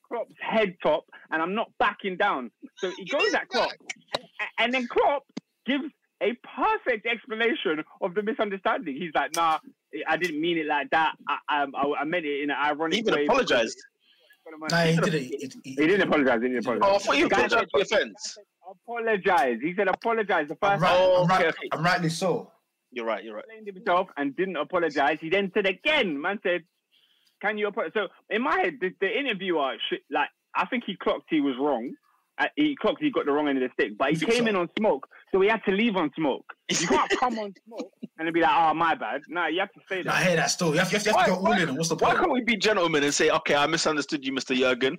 Klopp's 0.08 0.34
head 0.40 0.76
top, 0.82 1.04
and 1.32 1.42
I'm 1.42 1.54
not 1.54 1.70
backing 1.78 2.16
down. 2.16 2.50
So 2.78 2.92
he 2.96 3.04
goes 3.06 3.34
at 3.34 3.48
Klopp, 3.48 3.72
and, 4.16 4.24
and 4.58 4.74
then 4.74 4.86
Klopp 4.86 5.24
gives 5.66 5.84
a 6.22 6.32
perfect 6.56 7.06
explanation 7.06 7.84
of 8.00 8.14
the 8.14 8.22
misunderstanding. 8.22 8.96
He's 8.96 9.12
like, 9.14 9.34
"Nah, 9.36 9.58
I 10.08 10.16
didn't 10.16 10.40
mean 10.40 10.58
it 10.58 10.66
like 10.66 10.90
that. 10.90 11.14
I, 11.28 11.62
um, 11.62 11.74
I, 11.74 12.00
I 12.00 12.04
meant 12.04 12.24
it 12.24 12.42
in 12.42 12.50
an 12.50 12.56
ironic 12.56 12.94
He 12.94 13.00
even 13.00 13.14
way." 13.14 13.24
apologized. 13.24 13.78
Nah, 14.70 14.78
he 14.82 14.96
didn't. 14.96 15.12
He, 15.12 15.50
he, 15.64 15.70
He 15.70 15.74
didn't 15.74 16.02
apologize. 16.02 16.40
He 16.40 16.48
didn't 16.48 16.64
apologize. 16.64 16.88
Oh, 16.88 16.94
I 16.94 16.98
thought 16.98 17.16
you 17.18 17.28
The 17.28 17.34
guy 17.34 17.44
apologized 17.46 17.70
for 17.70 17.78
the 17.80 17.96
offense. 17.96 18.38
Apologize. 18.70 19.58
He 19.60 19.74
said 19.74 19.88
apologize. 19.88 20.48
The 20.48 20.56
I'm, 20.62 20.78
first 20.78 20.82
right, 20.82 20.88
time 20.88 20.98
Oh, 21.00 21.22
I'm, 21.22 21.28
right, 21.28 21.46
okay. 21.46 21.68
I'm 21.72 21.84
rightly 21.84 22.08
so. 22.08 22.52
You're 22.92 23.04
right. 23.06 23.24
You're 23.24 23.34
right. 23.34 23.44
blamed 23.44 23.66
himself 23.66 24.08
and 24.16 24.36
didn't 24.36 24.56
apologize. 24.56 25.18
He 25.20 25.28
then 25.30 25.50
said 25.52 25.66
again, 25.66 26.20
man 26.20 26.38
said, 26.42 26.62
"Can 27.42 27.58
you 27.58 27.66
apologize?" 27.66 27.92
So 27.94 28.08
in 28.30 28.42
my 28.42 28.58
head, 28.60 28.74
the, 28.80 28.90
the 29.00 29.18
interviewer, 29.18 29.74
should, 29.88 29.98
like, 30.10 30.28
I 30.54 30.66
think 30.66 30.84
he 30.86 30.96
clocked 30.96 31.26
he 31.28 31.40
was 31.40 31.56
wrong. 31.60 31.92
He 32.56 32.76
clocked 32.76 33.02
he 33.02 33.10
got 33.10 33.24
the 33.24 33.32
wrong 33.32 33.48
end 33.48 33.62
of 33.62 33.68
the 33.68 33.72
stick, 33.82 33.96
but 33.98 34.10
he 34.10 34.16
came 34.18 34.44
so? 34.44 34.48
in 34.48 34.56
on 34.56 34.68
smoke, 34.78 35.08
so 35.32 35.40
he 35.40 35.48
had 35.48 35.62
to 35.64 35.72
leave 35.72 35.96
on 35.96 36.10
smoke. 36.16 36.44
You 36.70 36.86
can't 36.86 37.10
come 37.18 37.38
on 37.38 37.54
smoke 37.66 37.92
and 38.18 38.26
then 38.26 38.32
be 38.34 38.40
like, 38.42 38.50
"Oh, 38.54 38.74
my 38.74 38.94
bad." 38.94 39.22
No, 39.28 39.46
you 39.46 39.60
have 39.60 39.72
to 39.72 39.80
say 39.88 40.02
Nah, 40.02 40.12
I 40.12 40.18
that. 40.20 40.26
hear 40.26 40.36
that 40.36 40.50
still. 40.50 40.72
You 40.72 40.80
have, 40.80 40.92
you 40.92 40.98
have, 40.98 41.06
you 41.06 41.12
have 41.12 41.24
to 41.26 41.30
go 41.32 41.38
all 41.38 41.52
in. 41.52 41.74
What's 41.76 41.88
the 41.88 41.96
point? 41.96 42.14
Why 42.14 42.20
can't 42.20 42.32
we 42.32 42.42
be 42.42 42.56
gentlemen 42.56 43.02
and 43.04 43.14
say, 43.14 43.30
okay, 43.30 43.54
I 43.54 43.66
misunderstood 43.66 44.24
you, 44.26 44.32
Mr. 44.32 44.54
Jurgen. 44.56 44.96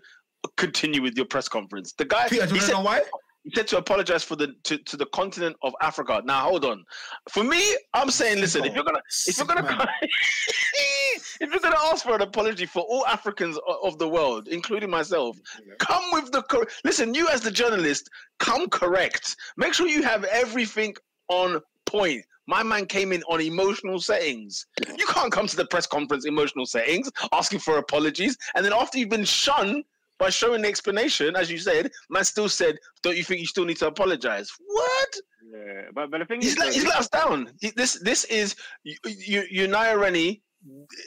Continue 0.56 1.02
with 1.02 1.16
your 1.18 1.26
press 1.26 1.48
conference. 1.50 1.94
The 1.98 2.06
guy 2.06 2.28
Peter, 2.30 2.48
do 2.48 2.56
you 2.56 2.62
said, 2.62 2.74
know 2.74 2.82
why? 2.82 3.02
He 3.48 3.56
said 3.56 3.68
to 3.68 3.78
apologize 3.78 4.24
for 4.24 4.36
the 4.36 4.54
to, 4.64 4.78
to 4.78 4.98
the 4.98 5.06
continent 5.08 5.56
of 5.64 5.74
Africa. 5.82 6.22
Now 6.26 6.50
hold 6.50 6.66
on. 6.66 6.84
For 7.30 7.46
me, 7.46 7.78
I'm 7.94 8.12
saying, 8.12 8.42
listen, 8.42 8.66
if 8.66 8.76
you're 8.76 8.84
gonna 8.84 9.02
if 9.26 9.38
you're 9.38 9.48
gonna 9.48 9.88
if 10.02 11.40
you're 11.40 11.60
gonna 11.62 11.78
ask 11.86 12.04
for 12.04 12.16
an 12.16 12.22
apology 12.22 12.66
for 12.66 12.82
all 12.82 13.06
Africans 13.08 13.58
of 13.84 13.98
the 14.00 14.08
world, 14.08 14.50
including 14.50 14.90
myself, 14.90 15.40
come 15.80 16.04
with 16.12 16.32
the 16.34 16.42
cor- 16.44 16.68
listen. 16.84 17.14
You 17.14 17.30
as 17.30 17.40
the 17.40 17.52
journalist, 17.52 18.10
come 18.40 18.68
correct. 18.68 19.38
Make 19.56 19.74
sure 19.74 19.88
you 19.88 20.04
have 20.04 20.26
everything 20.26 20.96
on 21.30 21.62
point. 21.86 22.26
My 22.48 22.64
man 22.64 22.86
came 22.86 23.14
in 23.14 23.24
on 23.24 23.40
emotional 23.40 24.00
settings. 24.00 24.66
You 24.98 25.06
can't 25.06 25.32
come 25.32 25.48
to 25.48 25.56
the 25.56 25.66
press 25.68 25.88
conference 25.88 26.26
emotional 26.26 26.66
settings, 26.66 27.10
asking 27.32 27.60
for 27.60 27.78
apologies, 27.78 28.38
and 28.56 28.66
then 28.66 28.74
after 28.74 28.98
you've 28.98 29.10
been 29.10 29.26
shunned 29.26 29.86
by 30.20 30.30
showing 30.30 30.62
the 30.62 30.68
explanation, 30.68 31.36
as 31.36 31.52
you 31.52 31.58
said, 31.58 31.92
man 32.10 32.24
still 32.24 32.50
said, 32.50 32.78
"Don't 33.04 33.18
you 33.18 33.24
think 33.24 33.40
you 33.42 33.48
still 33.48 33.66
need 33.66 33.78
to 33.78 33.88
apologize?" 33.88 34.50
What? 34.66 35.18
Yeah, 35.54 35.82
but 35.94 36.12
but 36.12 36.20
the 36.20 36.26
thing 36.26 36.42
He's 36.42 36.54
is, 36.54 36.58
let, 36.58 36.74
he's 36.74 36.84
let 36.86 36.96
us 36.98 37.08
down. 37.10 37.50
He, 37.62 37.72
this 37.72 37.94
this 38.00 38.24
is 38.26 38.56
you 38.84 38.96
you, 39.06 39.44
you 39.50 39.68
Naya 39.68 39.98
Rennie 39.98 40.42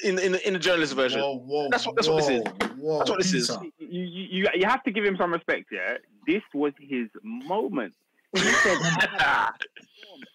in 0.04 0.18
in 0.18 0.34
in 0.36 0.52
the 0.54 0.58
journalist 0.58 0.94
version. 0.94 1.20
Whoa, 1.20 1.38
whoa, 1.38 1.68
That's 1.70 1.86
what- 1.86 1.96
that's 1.96 2.08
what 2.08 2.16
this 2.18 2.28
is. 2.30 2.42
whoa, 2.42 2.68
Whoa, 2.78 2.98
That's 2.98 3.10
what 3.10 3.18
this 3.18 3.34
is. 3.34 3.50
Peter. 3.50 3.62
you, 3.78 4.02
you 4.02 4.24
you 4.42 4.48
you 4.54 4.66
have 4.66 4.82
to 4.84 4.90
give 4.90 5.04
him 5.04 5.16
some 5.18 5.32
respect. 5.32 5.66
Yeah, 5.70 5.96
this 6.26 6.42
was 6.54 6.72
his 6.80 7.08
moment. 7.22 7.92
He 8.32 8.40
said, 8.40 8.78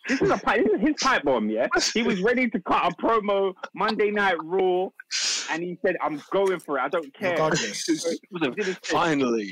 This 0.08 0.22
is 0.22 0.30
a 0.30 0.38
pipe. 0.38 0.62
This 0.66 0.82
is 0.82 0.88
his 0.88 0.96
pipe 1.02 1.24
bomb. 1.24 1.50
Yeah, 1.50 1.68
he 1.94 2.04
was 2.04 2.22
ready 2.22 2.50
to 2.50 2.60
cut 2.62 2.92
a 2.92 2.96
promo 2.96 3.54
Monday 3.74 4.12
Night 4.12 4.36
Raw, 4.44 4.90
and 5.50 5.64
he 5.64 5.80
said, 5.84 5.96
"I'm 6.02 6.22
going 6.32 6.60
for 6.60 6.78
it. 6.78 6.82
I 6.82 6.90
don't 6.90 7.12
care." 7.14 7.32
Regardless. 7.32 7.88
He 7.90 8.40
did 8.40 8.56
his 8.58 8.78
thing. 8.78 8.98
Finally, 8.98 9.52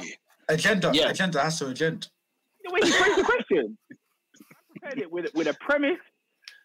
Agenda. 0.49 0.91
Yeah. 0.93 1.09
Agenda 1.09 1.41
has 1.41 1.59
to 1.59 1.69
agenda. 1.69 2.07
The 2.63 2.71
way 2.71 2.79
he 2.83 2.91
phrased 2.91 3.17
the 3.17 3.23
question, 3.23 3.77
I 3.91 3.95
prepared 4.71 4.99
it 4.99 5.11
with 5.11 5.33
with 5.33 5.47
a 5.47 5.55
premise, 5.59 5.99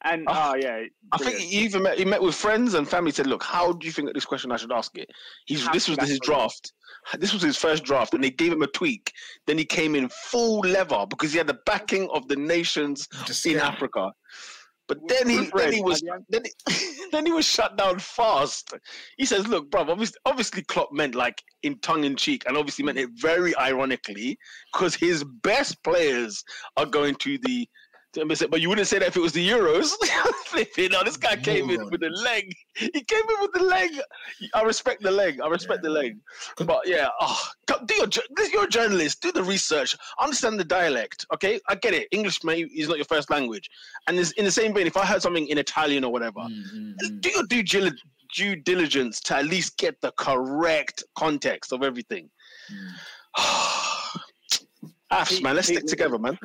and 0.04 0.24
Oh, 0.28 0.52
oh 0.52 0.54
yeah, 0.56 0.84
I 1.12 1.18
think 1.18 1.36
he 1.38 1.58
even 1.64 1.82
met 1.82 1.98
he 1.98 2.04
met 2.04 2.22
with 2.22 2.34
friends 2.34 2.74
and 2.74 2.88
family. 2.88 3.10
Said, 3.10 3.26
"Look, 3.26 3.42
how 3.42 3.72
do 3.72 3.86
you 3.86 3.92
think 3.92 4.08
that 4.08 4.14
this 4.14 4.24
question 4.24 4.52
I 4.52 4.56
should 4.56 4.72
ask 4.72 4.96
it?" 4.96 5.08
He's 5.46 5.64
How- 5.66 5.72
this 5.72 5.88
was 5.88 5.98
his 6.00 6.18
what- 6.18 6.22
draft. 6.22 6.72
This 7.18 7.32
was 7.32 7.42
his 7.42 7.56
first 7.56 7.84
draft, 7.84 8.12
and 8.14 8.22
they 8.22 8.30
gave 8.30 8.52
him 8.52 8.62
a 8.62 8.66
tweak. 8.66 9.12
Then 9.46 9.56
he 9.56 9.64
came 9.64 9.94
in 9.94 10.08
full 10.08 10.60
leather 10.60 11.06
because 11.08 11.32
he 11.32 11.38
had 11.38 11.46
the 11.46 11.58
backing 11.64 12.08
of 12.12 12.28
the 12.28 12.36
nations 12.36 13.08
Just 13.24 13.46
in 13.46 13.52
yeah. 13.56 13.68
Africa. 13.68 14.12
But 14.88 15.02
With 15.02 15.08
then 15.08 15.28
he 15.28 15.36
proofread, 15.38 15.58
then 15.58 15.72
he 15.74 15.82
was 15.82 16.02
then 16.28 16.42
he, 16.44 17.06
then 17.12 17.26
he 17.26 17.32
was 17.32 17.44
shut 17.44 17.76
down 17.76 17.98
fast. 17.98 18.72
He 19.18 19.26
says, 19.26 19.46
"Look, 19.46 19.70
bruv, 19.70 19.88
obviously, 19.90 20.16
obviously 20.24 20.62
Klopp 20.62 20.92
meant 20.92 21.14
like 21.14 21.42
in 21.62 21.78
tongue 21.80 22.04
in 22.04 22.16
cheek, 22.16 22.44
and 22.46 22.56
obviously 22.56 22.84
meant 22.84 22.98
it 22.98 23.10
very 23.14 23.56
ironically 23.56 24.38
because 24.72 24.94
his 24.94 25.24
best 25.24 25.82
players 25.84 26.42
are 26.76 26.86
going 26.86 27.14
to 27.16 27.38
the." 27.38 27.68
To- 28.14 28.48
But 28.48 28.60
you 28.60 28.68
wouldn't 28.68 28.88
say 28.88 28.98
that 28.98 29.08
if 29.08 29.16
it 29.16 29.20
was 29.20 29.32
the 29.32 29.46
Euros. 29.48 29.92
Flipping, 30.46 30.90
no, 30.92 31.04
this 31.04 31.16
guy 31.18 31.36
came 31.36 31.68
in 31.70 31.90
with 31.90 32.00
the 32.00 32.08
leg. 32.10 32.54
He 32.74 32.90
came 32.90 33.22
in 33.28 33.40
with 33.42 33.52
the 33.52 33.62
leg. 33.64 33.90
I 34.54 34.62
respect 34.62 35.02
the 35.02 35.10
leg. 35.10 35.40
I 35.40 35.48
respect 35.48 35.82
the 35.82 35.90
leg. 35.90 36.16
But 36.64 36.80
yeah, 36.86 37.08
oh, 37.20 37.38
do 37.86 37.94
your 37.94 38.08
you're 38.52 38.64
a 38.64 38.68
journalist. 38.68 39.20
Do 39.20 39.30
the 39.30 39.42
research. 39.42 39.94
Understand 40.20 40.58
the 40.58 40.64
dialect. 40.64 41.26
Okay, 41.34 41.60
I 41.68 41.74
get 41.74 41.92
it. 41.92 42.08
English 42.12 42.42
maybe 42.44 42.70
is 42.74 42.88
not 42.88 42.96
your 42.96 43.04
first 43.04 43.28
language, 43.30 43.68
and 44.06 44.18
it's 44.18 44.30
in 44.32 44.44
the 44.46 44.50
same 44.50 44.72
vein. 44.72 44.86
If 44.86 44.96
I 44.96 45.04
heard 45.04 45.20
something 45.22 45.46
in 45.48 45.58
Italian 45.58 46.02
or 46.04 46.10
whatever, 46.10 46.40
Mm, 46.40 46.62
mm, 46.74 46.94
mm. 47.02 47.20
do 47.20 47.28
your 47.30 47.42
due, 47.44 47.62
gil- 47.62 47.90
due 48.34 48.56
diligence 48.56 49.20
to 49.20 49.36
at 49.36 49.44
least 49.44 49.76
get 49.76 50.00
the 50.00 50.12
correct 50.12 51.02
context 51.14 51.72
of 51.72 51.82
everything. 51.82 52.30
Ash, 55.10 55.40
man, 55.40 55.56
let's 55.56 55.68
stick 55.68 55.86
together, 55.86 56.18
man. 56.18 56.38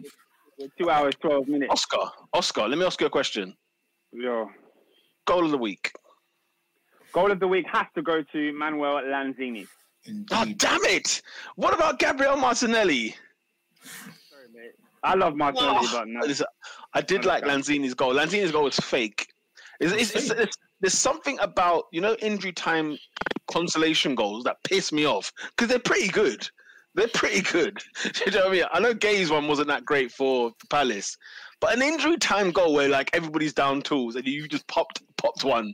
Two 0.79 0.89
hours, 0.89 1.13
twelve 1.21 1.47
minutes. 1.47 1.71
Oscar, 1.71 2.09
Oscar, 2.33 2.67
let 2.67 2.77
me 2.77 2.85
ask 2.85 2.99
you 3.01 3.07
a 3.07 3.09
question. 3.09 3.55
Yo. 4.11 4.49
Goal 5.25 5.45
of 5.45 5.51
the 5.51 5.57
week. 5.57 5.91
Goal 7.13 7.31
of 7.31 7.39
the 7.39 7.47
week 7.47 7.65
has 7.71 7.85
to 7.95 8.01
go 8.01 8.23
to 8.31 8.53
Manuel 8.53 9.01
Lanzini. 9.03 9.67
Oh, 10.31 10.45
damn 10.57 10.83
it! 10.85 11.21
What 11.55 11.73
about 11.73 11.97
Gabriel 11.99 12.35
Martinelli? 12.35 13.15
Sorry, 13.83 14.47
mate. 14.53 14.71
I 15.03 15.15
love 15.15 15.35
Martinelli, 15.35 15.77
Oh, 15.81 15.89
but 15.93 16.07
no. 16.07 16.45
I 16.93 17.01
did 17.01 17.25
like 17.25 17.43
Lanzini's 17.43 17.93
goal. 17.93 18.13
Lanzini's 18.13 18.51
goal 18.51 18.63
was 18.65 18.77
fake. 18.77 19.27
It's, 19.79 19.91
it's, 19.93 20.15
it's, 20.15 20.31
it's- 20.31 20.57
there's 20.81 20.93
something 20.93 21.37
about 21.39 21.85
you 21.93 22.01
know 22.01 22.15
injury 22.21 22.51
time 22.51 22.97
consolation 23.49 24.15
goals 24.15 24.43
that 24.43 24.57
piss 24.65 24.91
me 24.91 25.05
off 25.05 25.31
because 25.55 25.69
they're 25.69 25.79
pretty 25.79 26.09
good. 26.09 26.45
They're 26.95 27.07
pretty 27.07 27.41
good. 27.41 27.81
you 28.25 28.31
know 28.31 28.41
what 28.41 28.49
I 28.49 28.51
mean? 28.51 28.63
I 28.71 28.79
know 28.79 28.93
Gay's 28.93 29.31
one 29.31 29.47
wasn't 29.47 29.67
that 29.69 29.85
great 29.85 30.11
for 30.11 30.51
Palace, 30.69 31.17
but 31.59 31.73
an 31.75 31.81
injury 31.81 32.17
time 32.17 32.51
goal 32.51 32.73
where 32.73 32.89
like 32.89 33.09
everybody's 33.13 33.53
down 33.53 33.81
tools 33.81 34.15
and 34.15 34.27
you 34.27 34.47
just 34.47 34.67
popped 34.67 35.01
popped 35.17 35.43
one, 35.43 35.73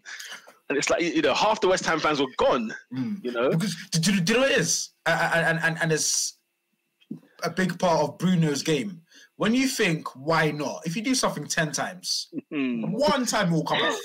and 0.70 0.78
it's 0.78 0.90
like 0.90 1.02
you 1.02 1.22
know 1.22 1.34
half 1.34 1.60
the 1.62 1.68
West 1.68 1.86
Ham 1.86 2.00
fans 2.00 2.20
were 2.22 2.28
gone. 2.38 2.74
Mm. 2.94 3.24
You 3.24 3.32
know? 3.32 3.50
Because 3.50 3.76
do, 3.91 4.14
you 4.14 4.22
know 4.22 4.40
what 4.41 4.52
it 4.52 4.60
is? 4.60 4.91
And, 5.06 5.60
and, 5.60 5.78
and, 5.82 5.91
it's 5.91 6.38
a 7.44 7.50
big 7.50 7.80
part 7.80 8.02
of 8.02 8.18
Bruno's 8.20 8.62
game. 8.62 9.02
When 9.38 9.56
you 9.56 9.68
think, 9.68 10.08
why 10.16 10.52
not? 10.52 10.82
If 10.86 10.96
you 10.96 11.02
do 11.02 11.16
something 11.16 11.48
10 11.48 11.72
times, 11.72 12.28
Hmm. 12.52 12.91
one 12.91 13.26
time 13.26 13.50
will 13.52 13.64
come 13.64 13.78
off. 13.82 14.00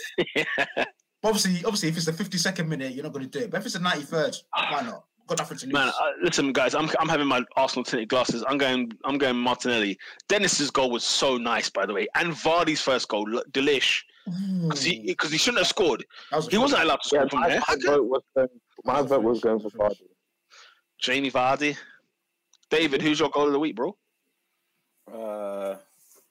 But 0.57 0.86
obviously, 1.24 1.57
obviously, 1.65 1.89
if 1.91 1.97
it's 1.97 2.07
the 2.07 2.12
52nd 2.12 2.69
minute, 2.69 2.95
you're 2.95 3.03
not 3.05 3.12
going 3.12 3.28
to 3.28 3.39
do 3.39 3.45
it. 3.45 3.51
But 3.51 3.61
if 3.61 3.66
it's 3.66 3.74
the 3.74 3.81
93rd, 3.81 4.43
why 4.53 4.82
not? 4.82 5.05
Got 5.27 5.39
nothing 5.39 5.57
to 5.59 5.67
lose. 5.67 5.73
Man, 5.73 5.89
uh, 5.89 5.93
listen, 6.23 6.53
guys. 6.53 6.75
I'm 6.75 6.91
I'm 7.01 7.09
having 7.09 7.27
my 7.27 7.43
Arsenal 7.57 7.83
tinted 7.85 8.09
glasses. 8.11 8.45
I'm 8.47 8.59
going. 8.59 8.93
I'm 9.05 9.17
going 9.17 9.37
Martinelli. 9.37 9.97
Dennis's 10.29 10.71
goal 10.71 10.91
was 10.91 11.03
so 11.05 11.39
nice, 11.39 11.71
by 11.71 11.87
the 11.87 11.95
way, 11.95 12.07
and 12.15 12.33
Vardy's 12.33 12.83
first 12.83 13.09
goal, 13.09 13.25
look, 13.25 13.51
delish, 13.53 14.03
because 14.63 14.83
he 14.83 15.01
because 15.07 15.31
he 15.33 15.39
shouldn't 15.39 15.59
have 15.61 15.67
scored. 15.67 16.05
Was 16.31 16.49
He 16.49 16.59
wasn't 16.59 16.83
allowed 16.83 17.01
to 17.03 17.09
score 17.09 17.23
Yeah, 17.23 17.29
from 17.29 17.41
my, 17.41 17.49
there. 17.49 17.63
my 17.67 17.77
vote 17.87 18.05
was 18.05 18.23
going, 18.37 18.49
my 18.85 19.03
vote 19.03 19.23
was 19.23 19.41
going 19.41 19.61
for 19.61 19.71
Vardy. 19.71 20.03
Jamie 21.01 21.31
Vardy. 21.31 21.77
David, 22.71 23.01
who's 23.01 23.19
your 23.21 23.31
goal 23.31 23.47
of 23.47 23.53
the 23.53 23.59
week, 23.59 23.77
bro? 23.77 23.97
Uh, 25.11 25.77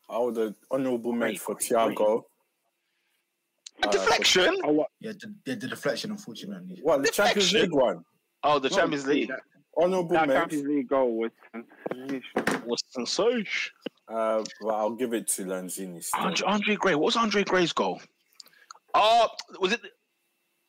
I 0.10 0.20
would 0.20 0.36
have 0.38 0.56
honourable 0.72 1.14
mention 1.14 1.40
for 1.40 1.56
Great, 1.56 1.70
Thiago. 1.70 2.24
A 3.84 3.88
Uh, 3.88 3.92
deflection. 3.92 4.56
Oh. 4.64 4.86
Yeah, 5.00 5.14
the, 5.14 5.34
the, 5.46 5.56
the 5.56 5.68
deflection, 5.68 6.12
unfortunately. 6.12 6.80
What 6.84 6.98
the 7.02 7.08
deflection. 7.08 7.42
Champions 7.42 7.52
Deflection. 7.52 7.72
League 7.72 7.82
one? 7.82 8.04
Oh, 8.44 8.60
the 8.60 8.70
No, 8.70 8.76
Champions 8.76 9.08
League 9.08 9.30
That, 9.30 9.40
Honourable 9.78 10.10
that 10.10 10.28
mention. 10.28 10.42
Champions 10.42 10.68
League 10.68 10.90
goal 10.90 11.16
was 11.18 11.32
sensational. 11.52 12.62
was 12.68 12.84
sensation. 12.90 13.72
Uh, 14.08 14.44
but 14.62 14.68
I'll 14.70 14.92
give 14.92 15.14
it 15.14 15.28
to 15.30 15.46
Lanzini. 15.46 16.04
Still. 16.04 16.22
Andre, 16.22 16.48
Andre 16.48 16.76
Gray. 16.76 16.96
What 16.96 17.06
was 17.06 17.16
Andre 17.16 17.44
Gray's 17.44 17.74
goal? 17.74 18.02
Oh, 18.94 19.28
was 19.60 19.72
it? 19.72 19.82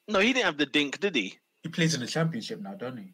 No, 0.08 0.20
he 0.20 0.32
didn't 0.32 0.46
have 0.46 0.56
the 0.58 0.66
dink, 0.66 1.00
did 1.00 1.14
he? 1.16 1.38
He 1.62 1.68
plays 1.68 1.94
in 1.94 2.00
the 2.00 2.06
championship 2.06 2.60
now, 2.62 2.74
don't 2.74 2.96
he? 2.96 3.12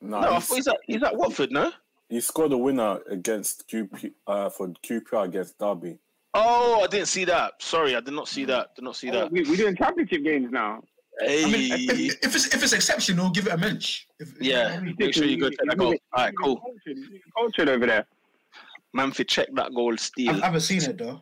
No, 0.00 0.20
No, 0.20 0.30
he's- 0.32 0.46
thought 0.48 0.56
he's 0.56 0.68
at 0.68 0.76
he's 0.86 1.02
at 1.02 1.16
Watford. 1.16 1.52
No. 1.52 1.70
he 2.08 2.20
scored 2.20 2.52
a 2.52 2.58
winner 2.58 3.00
against 3.08 3.68
QP 3.68 4.12
uh, 4.26 4.48
for 4.50 4.68
QPR 4.68 5.24
against 5.26 5.58
Derby. 5.58 5.98
Oh, 6.34 6.80
I 6.82 6.86
didn't 6.86 7.08
see 7.08 7.24
that. 7.26 7.52
Sorry, 7.60 7.94
I 7.94 8.00
did 8.00 8.14
not 8.14 8.26
see 8.26 8.44
that. 8.46 8.74
Did 8.74 8.84
not 8.84 8.96
see 8.96 9.10
Oh, 9.10 9.12
that. 9.12 9.32
we, 9.32 9.42
we're 9.42 9.56
doing 9.56 9.76
championship 9.76 10.24
games 10.24 10.50
now. 10.50 10.82
Hey. 11.20 11.44
I 11.44 11.46
mean, 11.50 11.72
if, 11.90 12.18
if 12.24 12.34
it's 12.34 12.54
if 12.54 12.62
it's 12.62 12.72
exceptional, 12.72 13.30
give 13.30 13.46
it 13.46 13.52
a 13.52 13.56
mensch. 13.56 14.04
If, 14.18 14.34
if- 14.36 14.42
Yeah. 14.42 14.80
Make 14.98 15.14
sure 15.14 15.24
you 15.24 15.38
go 15.38 15.48
take 15.50 15.58
that 15.68 15.76
goal. 15.78 15.94
All 16.14 16.24
right, 16.24 16.34
cool. 16.42 16.60
Cultured 17.36 17.68
over 17.68 17.86
there. 17.86 18.06
Manfred, 18.94 19.28
check 19.28 19.48
that 19.54 19.74
goal 19.74 19.92
I, 19.92 19.96
steal. 19.96 20.30
I 20.30 20.44
haven't 20.44 20.60
seen 20.60 20.82
it 20.82 20.98
though. 20.98 21.20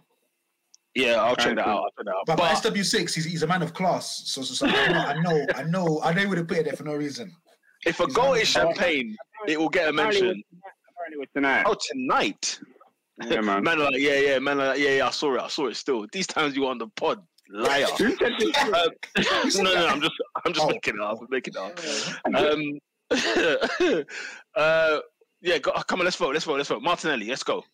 Yeah, 0.94 1.14
I'll 1.22 1.36
check 1.36 1.54
that 1.56 1.66
out. 1.68 1.68
I'll 1.84 1.90
check 1.96 2.04
that 2.06 2.10
out. 2.10 2.22
But, 2.26 2.36
But, 2.36 2.62
but 2.62 2.72
SW6, 2.74 3.14
he's, 3.14 3.24
he's 3.24 3.42
a 3.44 3.46
man 3.46 3.62
of 3.62 3.72
class. 3.74 4.22
So, 4.26 4.42
so, 4.42 4.54
so 4.54 4.66
I, 4.66 4.88
know, 4.92 4.98
I 4.98 5.20
know, 5.20 5.46
I 5.54 5.62
know, 5.62 6.00
I 6.02 6.12
know 6.12 6.20
he 6.20 6.26
would 6.26 6.38
have 6.38 6.48
put 6.48 6.58
it 6.58 6.64
there 6.64 6.74
for 6.74 6.82
no 6.82 6.94
reason. 6.96 7.32
if 7.86 8.00
a 8.00 8.08
goal 8.08 8.34
is 8.34 8.48
champagne, 8.48 9.16
it 9.46 9.58
will 9.58 9.68
get 9.68 9.86
a 9.86 9.90
Apparently 9.90 10.18
it 10.18 10.22
was- 10.22 10.34
mention. 10.34 10.44
apparently 10.90 11.14
it 11.14 11.18
was 11.20 11.28
tonight. 11.34 11.62
Oh, 11.66 11.76
tonight. 11.92 12.60
Yeah, 13.28 13.40
man. 13.40 13.62
Man, 13.64 13.78
like, 13.78 13.98
yeah, 13.98 14.18
yeah, 14.18 14.38
man, 14.40 14.58
like, 14.58 14.78
yeah, 14.80 14.90
yeah, 14.96 15.06
I 15.06 15.10
saw 15.10 15.34
it, 15.36 15.42
I 15.42 15.48
saw 15.48 15.66
it. 15.66 15.76
Still, 15.76 16.06
these 16.10 16.26
times 16.26 16.56
you 16.56 16.62
were 16.62 16.68
on 16.70 16.78
the 16.78 16.88
pod, 16.88 17.22
liar. 17.50 17.86
Who 17.98 18.16
said 18.16 18.32
this? 18.38 18.56
Um, 18.58 18.72
no, 19.64 19.72
no, 19.74 19.74
no, 19.74 19.86
I'm 19.88 20.00
just, 20.00 20.14
I'm 20.44 20.52
just 20.52 20.66
Oh. 20.66 20.70
making 20.70 20.94
it 20.96 21.00
up. 21.00 21.18
I'm 21.20 21.26
making 21.30 21.54
it 21.54 21.58
up. 21.58 21.78
Um, 22.34 22.78
uh, 24.56 24.98
yeah, 25.42 25.58
go, 25.58 25.72
come 25.72 26.00
on, 26.00 26.04
let's 26.04 26.16
vote, 26.16 26.32
let's 26.34 26.44
vote, 26.44 26.56
let's 26.58 26.68
vote. 26.68 26.82
Martinelli, 26.82 27.26
let's 27.26 27.42
go. 27.42 27.64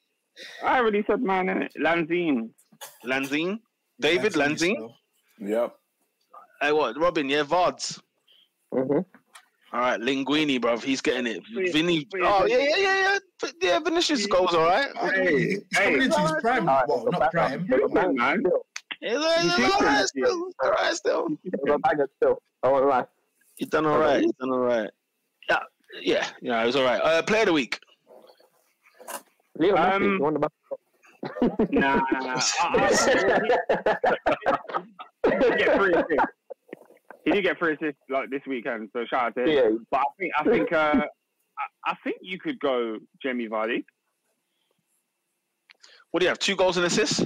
I 0.64 0.78
already 0.78 1.02
said 1.06 1.22
mine, 1.22 1.46
innit? 1.46 1.70
Lanzine. 1.78 2.50
Lanzine, 3.04 3.58
David 4.00 4.32
Lanzine. 4.34 4.92
Yep. 5.40 5.74
Hey, 6.60 6.72
what? 6.72 6.98
Robin, 6.98 7.28
yeah, 7.28 7.42
Vards. 7.42 8.00
hmm 8.72 8.80
All 8.80 9.04
right, 9.80 10.00
Linguini, 10.00 10.58
bruv, 10.60 10.82
he's 10.82 11.00
getting 11.02 11.26
it. 11.26 11.42
Wait, 11.54 11.72
Vinny, 11.72 12.06
wait, 12.12 12.22
oh 12.24 12.42
wait. 12.44 12.50
yeah, 12.52 12.58
yeah, 12.58 12.76
yeah, 12.76 13.02
yeah. 13.42 13.50
Yeah, 13.60 13.78
Vinicius 13.80 14.26
goes 14.26 14.54
all 14.54 14.64
right. 14.64 14.88
Hey, 15.14 15.48
He's 15.50 15.62
hey. 15.78 15.94
into 15.94 16.38
prime. 16.40 16.66
Alright, 16.68 16.88
Well, 16.88 17.06
not 17.12 17.30
prime. 17.32 17.66
Take 17.68 17.82
a 17.84 17.88
bag, 17.88 18.14
man. 18.14 18.42
Still. 18.96 19.22
He's, 19.22 19.42
he's 19.42 19.56
He's 19.56 19.72
all 19.74 19.80
right 19.80 19.90
decent, 19.92 20.08
still. 20.08 20.44
He's 20.46 20.54
all 20.62 20.70
right 20.70 20.94
still. 20.94 21.28
Take 21.28 21.74
a 21.74 21.78
bag 21.78 21.96
still. 22.16 22.38
I 22.62 22.68
won't 22.68 22.86
lie. 22.86 23.04
He's 23.56 23.68
done 23.68 23.86
all 23.86 23.98
right. 23.98 24.22
He's 24.22 24.32
done 24.40 24.50
all 24.50 24.58
right. 24.58 24.90
Yeah, 25.48 25.58
yeah, 26.02 26.26
yeah. 26.40 26.62
It 26.62 26.66
was 26.66 26.76
all 26.76 26.84
right. 26.84 27.00
Uh, 27.00 27.22
player 27.22 27.42
of 27.42 27.46
the 27.46 27.52
week. 27.52 27.78
Leo 29.58 29.74
Messi, 29.76 29.92
Um, 29.92 30.02
you 30.02 30.20
want 30.20 30.40
the. 30.40 30.48
Nah, 31.70 32.00
nah, 32.12 32.20
nah. 32.20 32.40
Uh, 32.62 32.76
uh, 35.24 35.24
he 35.24 35.30
did 35.38 35.58
get 35.58 35.76
three 35.76 35.94
assists. 35.94 36.24
He 37.24 37.30
did 37.32 37.42
get 37.42 37.58
three 37.58 37.74
assists 37.74 38.00
like 38.08 38.30
this 38.30 38.42
weekend, 38.46 38.90
so 38.92 39.04
shout 39.06 39.26
out 39.28 39.34
to 39.34 39.42
him. 39.42 39.48
Yeah, 39.48 39.70
But 39.90 40.00
I 40.00 40.04
think 40.18 40.32
I 40.38 40.44
think 40.44 40.72
uh, 40.72 41.02
I, 41.58 41.90
I 41.90 41.94
think 42.04 42.16
you 42.20 42.38
could 42.38 42.58
go 42.60 42.98
Jamie 43.22 43.48
Vardy. 43.48 43.84
What 46.10 46.20
do 46.20 46.24
you 46.24 46.28
have? 46.28 46.38
Two 46.38 46.56
goals 46.56 46.76
and 46.76 46.86
assists. 46.86 47.24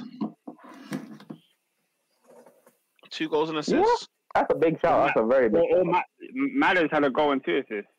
Two 3.11 3.29
goals 3.29 3.49
and 3.49 3.59
assists. 3.59 4.09
that's 4.35 4.53
a 4.53 4.57
big 4.57 4.81
shout. 4.81 5.07
That's 5.07 5.21
a 5.21 5.27
very 5.27 5.49
big. 5.49 5.63
Or, 5.73 5.81
or 5.81 6.03
Madders 6.33 6.91
had 6.93 7.05
a 7.05 7.11
goal 7.11 7.33
and 7.33 7.45
two 7.45 7.59
assists. 7.59 7.91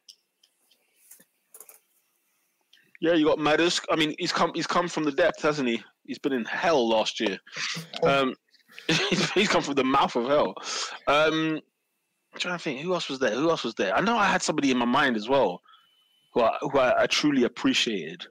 Yeah, 3.01 3.13
you 3.13 3.25
got 3.25 3.39
Madders. 3.39 3.81
I 3.89 3.95
mean, 3.95 4.13
he's 4.19 4.31
come. 4.31 4.51
He's 4.53 4.67
come 4.67 4.87
from 4.87 5.03
the 5.03 5.11
depth, 5.11 5.41
hasn't 5.41 5.67
he? 5.67 5.83
He's 6.05 6.19
been 6.19 6.33
in 6.33 6.45
hell 6.45 6.87
last 6.87 7.19
year. 7.19 7.37
Um, 8.03 8.35
he's 9.33 9.47
come 9.47 9.63
from 9.63 9.73
the 9.73 9.83
mouth 9.83 10.15
of 10.15 10.27
hell. 10.27 10.53
Um, 11.07 11.59
I'm 12.33 12.39
trying 12.39 12.57
to 12.57 12.63
think. 12.63 12.81
Who 12.81 12.93
else 12.93 13.09
was 13.09 13.19
there? 13.19 13.31
Who 13.31 13.49
else 13.49 13.63
was 13.63 13.73
there? 13.75 13.95
I 13.95 14.01
know 14.01 14.17
I 14.17 14.27
had 14.27 14.41
somebody 14.41 14.71
in 14.71 14.77
my 14.77 14.85
mind 14.85 15.17
as 15.17 15.27
well, 15.27 15.61
who 16.33 16.41
I, 16.41 16.57
who 16.61 16.77
I, 16.77 17.03
I 17.03 17.07
truly 17.07 17.43
appreciated. 17.43 18.25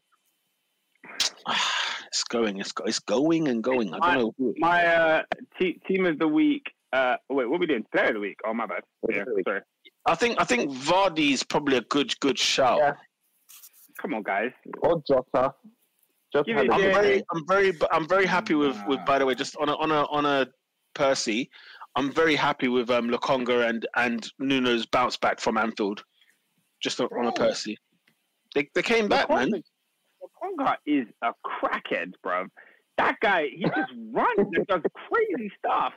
It's 2.11 2.25
going. 2.25 2.59
It's, 2.59 2.73
go, 2.73 2.85
it's 2.85 2.99
going 2.99 3.49
and 3.49 3.63
going. 3.63 3.95
I 3.95 4.15
don't 4.15 4.23
know. 4.23 4.35
Who. 4.39 4.55
My 4.59 4.85
uh, 4.85 5.23
te- 5.59 5.81
team 5.87 6.07
of 6.07 6.19
the 6.19 6.27
week. 6.27 6.65
Uh, 6.93 7.17
wait, 7.29 7.49
what 7.49 7.57
are 7.57 7.61
we 7.61 7.67
doing? 7.67 7.85
Player 7.93 8.09
of 8.09 8.15
the 8.15 8.21
week. 8.21 8.39
Oh 8.45 8.53
my 8.53 8.67
bad. 8.67 8.83
Yeah, 9.09 9.21
of 9.21 9.27
the 9.27 9.35
week. 9.37 9.45
sorry. 9.47 9.61
I 10.07 10.15
think. 10.17 10.41
I 10.41 10.45
think 10.45 10.73
Vardy's 10.73 11.45
probably 11.45 11.77
a 11.77 11.83
good 11.83 12.19
good 12.19 12.39
shout. 12.39 12.79
Yeah. 12.79 12.95
Come 14.01 14.15
on, 14.15 14.23
guys. 14.23 14.51
Or 14.81 15.03
Jota. 15.07 15.55
Jota 16.33 16.45
Give 16.45 16.57
had 16.57 16.67
it 16.67 16.71
a 16.71 16.75
I'm 16.75 16.81
very. 16.81 17.23
I'm 17.33 17.47
very, 17.47 17.73
I'm 17.93 18.09
very 18.09 18.27
happy 18.27 18.55
with, 18.55 18.77
with. 18.89 19.05
By 19.05 19.19
the 19.21 19.27
way, 19.27 19.35
just 19.37 19.57
on 19.59 19.69
a, 19.69 19.77
on 19.77 19.93
a, 19.93 20.05
on 20.11 20.27
a 20.27 20.49
Percy, 20.95 21.49
I'm 21.97 22.13
very 22.13 22.35
happy 22.35 22.69
with 22.69 22.91
um 22.91 23.09
Lokonga 23.09 23.69
and 23.69 23.87
and 23.97 24.29
Nuno's 24.41 24.87
bounce 24.87 25.17
back 25.17 25.41
from 25.41 25.57
Anfield, 25.57 26.03
just 26.83 27.01
on, 27.01 27.09
on 27.17 27.27
a 27.27 27.33
Percy. 27.33 27.77
They 28.55 28.69
they 28.75 28.83
came 28.83 29.09
back, 29.09 29.29
man. 29.29 29.63
Conga 30.43 30.77
is 30.87 31.07
a 31.23 31.33
crackhead, 31.45 32.13
bro. 32.23 32.47
That 32.99 33.17
guy, 33.21 33.49
he 33.55 33.65
just 33.65 33.93
runs 34.13 34.49
and 34.55 34.67
does 34.67 34.83
crazy 35.09 35.51
stuff. 35.59 35.93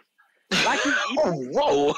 Like 0.66 0.80
he, 0.82 0.90
he 0.90 1.18
Oh, 1.24 1.34
whoa! 1.52 1.94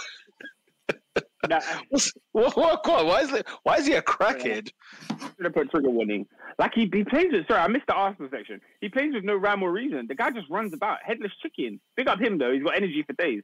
that, 1.49 1.63
What's- 1.89 2.11
What, 2.31 2.55
what, 2.57 2.87
what, 2.87 3.05
why 3.05 3.21
is 3.21 3.31
it? 3.33 3.47
Why 3.63 3.77
is 3.77 3.85
he 3.85 3.93
a 3.93 4.01
crackhead? 4.01 4.69
should 5.09 5.43
have 5.43 5.53
put 5.53 5.69
trigger 5.71 5.89
warning. 5.89 6.25
Like 6.57 6.71
he, 6.73 6.89
he 6.93 7.03
plays 7.03 7.27
with. 7.31 7.47
Sorry, 7.47 7.59
I 7.61 7.67
missed 7.67 7.87
the 7.87 7.93
Arsenal 7.93 8.29
section. 8.31 8.61
He 8.81 8.89
plays 8.89 9.13
with 9.13 9.23
no 9.23 9.35
rhyme 9.35 9.61
or 9.63 9.71
reason. 9.71 10.05
The 10.07 10.15
guy 10.15 10.31
just 10.31 10.49
runs 10.49 10.73
about, 10.73 10.99
headless 11.03 11.31
chicken. 11.41 11.79
Big 11.97 12.07
up 12.07 12.19
him 12.19 12.37
though. 12.37 12.51
He's 12.53 12.63
got 12.63 12.75
energy 12.75 13.03
for 13.05 13.13
days. 13.13 13.43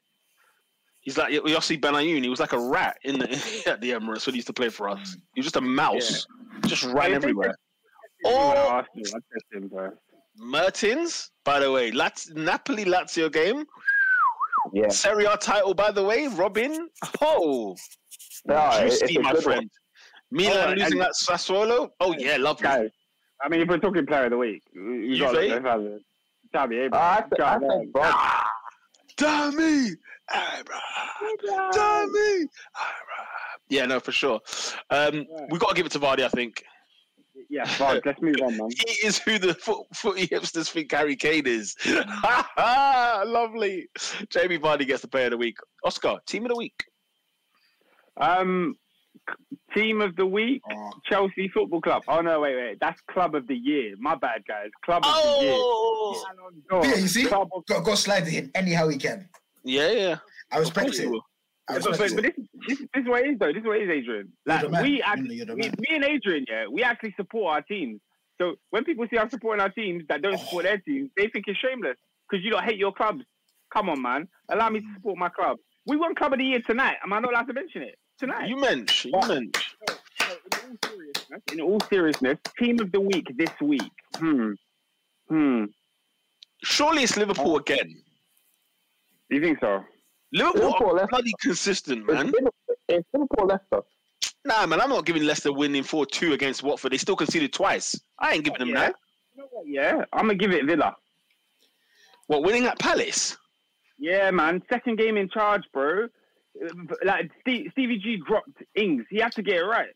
He's 1.01 1.17
like 1.17 1.33
Yossi 1.33 1.79
Benayoun. 1.79 2.21
He 2.23 2.29
was 2.29 2.39
like 2.39 2.53
a 2.53 2.59
rat 2.59 2.97
in 3.03 3.17
the 3.19 3.63
at 3.67 3.81
the 3.81 3.91
Emirates 3.91 4.25
when 4.25 4.33
he 4.33 4.37
used 4.37 4.47
to 4.47 4.53
play 4.53 4.69
for 4.69 4.87
us. 4.87 5.17
He 5.33 5.39
was 5.39 5.45
just 5.45 5.55
a 5.57 5.61
mouse, 5.61 6.25
just 6.67 6.83
ran 6.83 7.13
everywhere. 7.13 7.55
Oh, 8.25 8.53
Oh, 8.55 8.69
Arsenal, 8.69 9.05
I 9.07 9.19
test 9.33 9.45
him, 9.53 9.67
bro. 9.67 9.91
Mertens, 10.37 11.31
by 11.43 11.59
the 11.59 11.71
way, 11.71 11.91
Laz- 11.91 12.31
Napoli 12.33 12.85
Lazio 12.85 13.31
game, 13.31 13.65
Yeah. 14.73 14.89
Serie 14.89 15.25
A 15.25 15.37
title, 15.37 15.73
by 15.73 15.91
the 15.91 16.03
way, 16.03 16.27
Robin. 16.27 16.89
Oh, 17.21 17.75
No, 18.45 18.77
juicy, 18.81 19.17
my 19.19 19.33
good 19.33 19.43
friend. 19.43 19.69
Milan 20.31 20.69
Oh, 20.69 20.73
losing 20.83 21.01
at 21.01 21.11
Sassuolo. 21.11 21.89
Oh 21.99 22.15
yeah, 22.17 22.37
lovely. 22.37 22.63
Guys, 22.63 22.89
I 23.43 23.49
mean, 23.49 23.61
if 23.61 23.67
we're 23.67 23.79
talking 23.79 24.05
player 24.05 24.25
of 24.25 24.31
the 24.31 24.37
week, 24.37 24.63
we 24.73 25.09
we 25.09 25.19
got 25.19 25.33
to 25.33 25.49
have 25.61 25.81
it. 25.81 26.01
Xavi 26.55 26.69
one. 26.69 26.73
Abraham. 26.73 26.93
Uh, 26.93 26.97
I, 26.97 27.21
th- 27.21 27.41
I 27.41 27.59
think 27.59 27.91
Bro, 27.91 28.11
Tammy, 29.17 29.89
Abraham, 30.31 31.71
Tammy, 31.73 32.37
Abraham. 32.37 32.47
Yeah, 33.69 33.85
no, 33.85 33.99
for 33.99 34.11
sure. 34.11 34.39
Um, 34.89 35.25
we 35.49 35.57
got 35.59 35.69
to 35.69 35.75
give 35.75 35.85
it 35.85 35.91
to 35.93 35.99
Vardy. 35.99 36.23
I 36.23 36.29
think 36.29 36.63
Yeah, 37.51 37.65
Vard, 37.77 38.01
let's 38.05 38.21
move 38.21 38.37
on, 38.41 38.55
man. 38.55 38.69
he 38.69 39.05
is 39.05 39.17
who 39.19 39.37
the 39.37 39.53
foot, 39.53 39.85
footy 39.93 40.25
hipsters 40.25 40.69
think 40.69 40.89
Harry 40.93 41.17
Kane 41.17 41.45
is. 41.45 41.75
lovely. 42.57 43.89
Jamie 44.29 44.57
Vardy 44.57 44.87
gets 44.87 45.01
the 45.01 45.09
player 45.09 45.25
of 45.25 45.31
the 45.31 45.37
week. 45.37 45.57
Oscar, 45.83 46.15
team 46.25 46.45
of 46.45 46.49
the 46.49 46.55
week. 46.55 46.85
Um, 48.15 48.75
team 49.75 49.99
of 50.01 50.15
the 50.15 50.25
week, 50.25 50.61
Oh, 50.71 50.91
Chelsea 51.05 51.49
Football 51.53 51.81
Club. 51.81 52.03
Oh 52.07 52.21
no, 52.21 52.39
wait, 52.39 52.55
wait, 52.55 52.77
that's 52.79 53.01
club 53.11 53.35
of 53.35 53.45
the 53.47 53.55
year. 53.55 53.95
My 53.99 54.15
bad, 54.15 54.43
guys. 54.47 54.69
Club 54.85 55.03
of 55.05 55.13
the 55.13 55.45
year. 55.45 55.53
Oh, 55.57 56.25
Ballon 56.69 56.89
yeah, 56.89 56.95
you 57.01 57.07
see, 57.07 57.25
Club 57.25 57.49
of- 57.53 57.65
got 57.65 57.83
got 57.83 57.97
slide 57.97 58.27
it 58.29 58.33
in 58.33 58.51
anyhow 58.55 58.87
he 58.87 58.97
can. 58.97 59.27
yeah, 59.65 59.91
yeah. 59.91 60.15
I 60.53 60.57
respect 60.59 60.87
Of 60.99 60.99
it. 60.99 61.21
You 61.73 61.79
will. 61.79 61.93
I 61.93 61.97
but, 61.97 62.23
this, 62.23 62.31
this, 62.67 62.77
this 62.79 63.03
is 63.03 63.07
what 63.07 63.21
it 63.23 63.31
is, 63.31 63.39
though. 63.39 63.47
This 63.47 63.61
is 63.61 63.65
what 63.65 63.77
it 63.77 63.89
is, 63.89 63.89
Adrian. 63.89 64.31
Like 64.45 64.69
we 64.83 65.01
actually, 65.01 65.43
we, 65.43 65.55
me 65.55 65.87
and 65.91 66.03
Adrian, 66.03 66.45
yeah, 66.49 66.65
we 66.71 66.83
actually 66.83 67.13
support 67.17 67.53
our 67.53 67.61
teams. 67.61 67.99
So 68.39 68.55
when 68.71 68.83
people 68.83 69.05
see 69.11 69.17
us 69.17 69.29
supporting 69.29 69.61
our 69.61 69.69
teams 69.69 70.03
that 70.09 70.21
don't 70.21 70.39
support 70.39 70.63
their 70.63 70.79
teams, 70.79 71.11
they 71.15 71.27
think 71.27 71.45
it's 71.47 71.59
shameless 71.59 71.97
because 72.29 72.43
you 72.43 72.49
don't 72.49 72.63
hate 72.63 72.77
your 72.77 72.91
clubs. 72.91 73.23
Come 73.71 73.89
on, 73.89 74.01
man. 74.01 74.27
Allow 74.49 74.69
me 74.69 74.79
to 74.79 74.85
support 74.95 75.17
my 75.17 75.29
club. 75.29 75.57
We 75.85 75.95
won 75.95 76.15
club 76.15 76.33
of 76.33 76.39
the 76.39 76.45
year 76.45 76.61
tonight. 76.61 76.97
Am 77.03 77.13
I 77.13 77.19
not 77.19 77.31
allowed 77.31 77.47
to 77.47 77.53
mention 77.53 77.83
it? 77.83 77.97
Tonight. 78.19 78.49
You 78.49 78.57
mensch, 78.57 79.05
you. 79.05 79.11
So, 79.23 79.33
in 79.33 79.51
all 80.53 80.77
seriousness, 80.85 81.41
in 81.51 81.61
all 81.61 81.79
seriousness, 81.89 82.37
team 82.57 82.79
of 82.79 82.91
the 82.91 83.01
week 83.01 83.27
this 83.35 83.49
week. 83.61 83.91
Hmm. 84.15 84.51
Hmm. 85.27 85.65
Surely 86.63 87.03
it's 87.03 87.17
Liverpool 87.17 87.57
again. 87.57 87.95
You 89.29 89.41
think 89.41 89.59
so? 89.59 89.83
Liverpool, 90.33 90.61
Liverpool, 90.67 90.87
are 90.89 90.93
Leicester. 90.93 91.07
bloody 91.09 91.33
consistent, 91.41 92.05
man. 92.07 92.25
Liverpool, 92.27 92.53
it's 92.89 93.07
Liverpool 93.13 93.47
Leicester. 93.47 93.81
Nah, 94.45 94.65
man, 94.65 94.81
I'm 94.81 94.89
not 94.89 95.05
giving 95.05 95.23
Leicester 95.23 95.51
winning 95.53 95.83
4 95.83 96.05
2 96.05 96.33
against 96.33 96.63
Watford. 96.63 96.91
They 96.93 96.97
still 96.97 97.15
conceded 97.15 97.53
twice. 97.53 97.99
I 98.19 98.33
ain't 98.33 98.43
giving 98.43 98.59
them 98.59 98.69
Yeah. 98.69 98.79
that. 98.79 98.95
You 99.35 99.41
know 99.43 99.47
what, 99.51 99.67
Yeah, 99.67 100.05
I'm 100.13 100.21
gonna 100.27 100.35
give 100.35 100.51
it 100.51 100.65
Villa. 100.65 100.95
What, 102.27 102.43
winning 102.43 102.65
at 102.65 102.79
Palace? 102.79 103.37
Yeah, 103.99 104.31
man. 104.31 104.63
Second 104.71 104.97
game 104.97 105.17
in 105.17 105.29
charge, 105.29 105.63
bro. 105.73 106.05
Uh, 106.05 106.67
Like 107.03 107.29
Stevie 107.41 107.97
G 107.99 108.17
dropped 108.25 108.49
Ings. 108.75 109.05
He 109.09 109.17
had 109.19 109.31
to 109.33 109.41
get 109.43 109.57
it 109.57 109.63
right. 109.65 109.93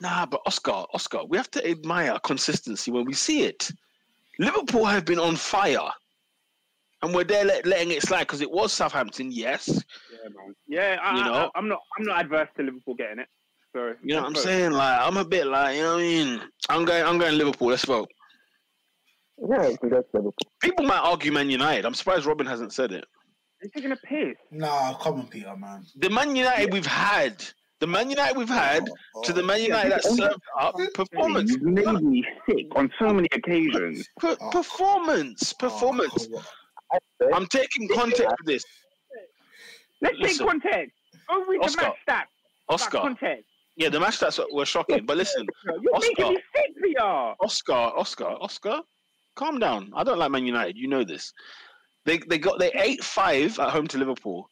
Nah, 0.00 0.26
but 0.26 0.42
Oscar, 0.46 0.84
Oscar, 0.92 1.24
we 1.24 1.36
have 1.38 1.50
to 1.52 1.66
admire 1.68 2.18
consistency 2.22 2.90
when 2.90 3.06
we 3.06 3.14
see 3.14 3.42
it. 3.44 3.70
Liverpool 4.38 4.84
have 4.84 5.04
been 5.06 5.18
on 5.18 5.36
fire. 5.36 5.88
And 7.02 7.14
we're 7.14 7.24
there 7.24 7.44
let, 7.44 7.66
letting 7.66 7.90
it 7.90 8.02
slide 8.02 8.20
because 8.20 8.40
it 8.40 8.50
was 8.50 8.72
Southampton, 8.72 9.30
yes. 9.30 9.68
Yeah, 9.68 10.28
man. 10.34 10.54
Yeah, 10.66 10.98
I, 11.02 11.16
You 11.16 11.22
I- 11.22 11.26
know? 11.26 11.50
I, 11.54 11.58
am 11.58 11.68
not. 11.68 11.80
I'm 11.98 12.04
not 12.04 12.20
adverse 12.20 12.48
to 12.56 12.62
Liverpool 12.62 12.94
getting 12.94 13.18
it. 13.20 13.28
So 13.74 13.92
You 14.02 14.14
know 14.14 14.22
what 14.22 14.28
I'm 14.28 14.34
saying? 14.36 14.72
Like, 14.72 14.98
I'm 15.02 15.18
a 15.18 15.24
bit 15.24 15.46
like, 15.46 15.76
you 15.76 15.82
know 15.82 15.94
what 15.96 16.00
I 16.00 16.02
mean? 16.02 16.40
I'm 16.70 16.84
going, 16.86 17.04
I'm 17.04 17.18
going 17.18 17.36
Liverpool. 17.36 17.68
Let's 17.68 17.84
vote. 17.84 18.08
Yeah, 19.50 19.68
you 19.68 19.76
can 19.76 19.90
go 19.90 19.96
to 20.00 20.06
Liverpool. 20.14 20.34
People 20.62 20.86
might 20.86 20.98
argue 21.00 21.30
Man 21.30 21.50
United. 21.50 21.84
I'm 21.84 21.92
surprised 21.94 22.24
Robin 22.24 22.46
hasn't 22.46 22.72
said 22.72 22.92
it. 22.92 23.04
They're 23.60 23.70
taking 23.74 23.92
a 23.92 23.96
piss. 23.96 24.34
Nah, 24.50 24.94
come 24.94 25.20
on, 25.20 25.26
Peter, 25.28 25.54
man. 25.56 25.84
The 25.96 26.08
Man 26.08 26.34
United 26.34 26.72
we've 26.72 26.86
had, 26.86 27.44
the 27.80 27.86
Man 27.86 28.08
United 28.08 28.36
we've 28.38 28.48
had, 28.48 28.88
Oh, 28.88 28.94
oh. 29.16 29.22
to 29.24 29.32
the 29.34 29.42
oh. 29.42 29.46
Man 29.46 29.62
United 29.62 29.92
that 29.92 30.04
served 30.04 30.40
up 30.58 30.74
performance, 30.94 31.50
You've 31.50 31.62
made 31.62 31.86
me 32.00 32.24
sick 32.48 32.66
on 32.76 32.90
so 32.98 33.12
many 33.12 33.28
occasions. 33.32 34.08
per- 34.18 34.36
Oh. 34.40 34.50
performance, 34.50 35.52
Oh, 35.54 35.68
performance. 35.68 36.26
come 36.26 36.36
on. 36.36 36.44
I'm 37.32 37.46
taking 37.46 37.88
context 37.88 38.22
for 38.38 38.44
this, 38.44 38.64
Let's 40.02 40.16
Listen. 40.18 40.46
take 40.46 40.60
context. 40.62 40.96
Go 41.28 41.44
read 41.46 41.60
Oscar. 41.62 41.80
the 41.80 41.86
match 41.88 41.96
stats. 42.08 42.24
Oscar. 42.68 42.98
Context. 42.98 43.44
Yeah, 43.76 43.88
the 43.88 44.00
match 44.00 44.18
stats 44.18 44.42
were 44.52 44.66
shocking, 44.66 45.04
but 45.06 45.16
listen, 45.16 45.46
You're 45.82 45.94
Oscar. 45.96 46.10
making 46.18 46.34
me 46.34 46.42
sick. 46.54 46.96
Oscar, 47.40 47.72
Oscar, 47.72 48.36
Oscar. 48.40 48.80
calm 49.36 49.58
down. 49.58 49.90
I 49.94 50.04
don't 50.04 50.18
like 50.18 50.30
Man 50.30 50.46
United. 50.46 50.76
You 50.76 50.88
know 50.88 51.04
this. 51.04 51.32
They 52.04 52.18
they 52.18 52.38
got 52.38 52.58
they 52.58 52.72
eight 52.72 53.02
five 53.02 53.58
at 53.58 53.70
home 53.70 53.86
to 53.88 53.98
Liverpool. 53.98 54.48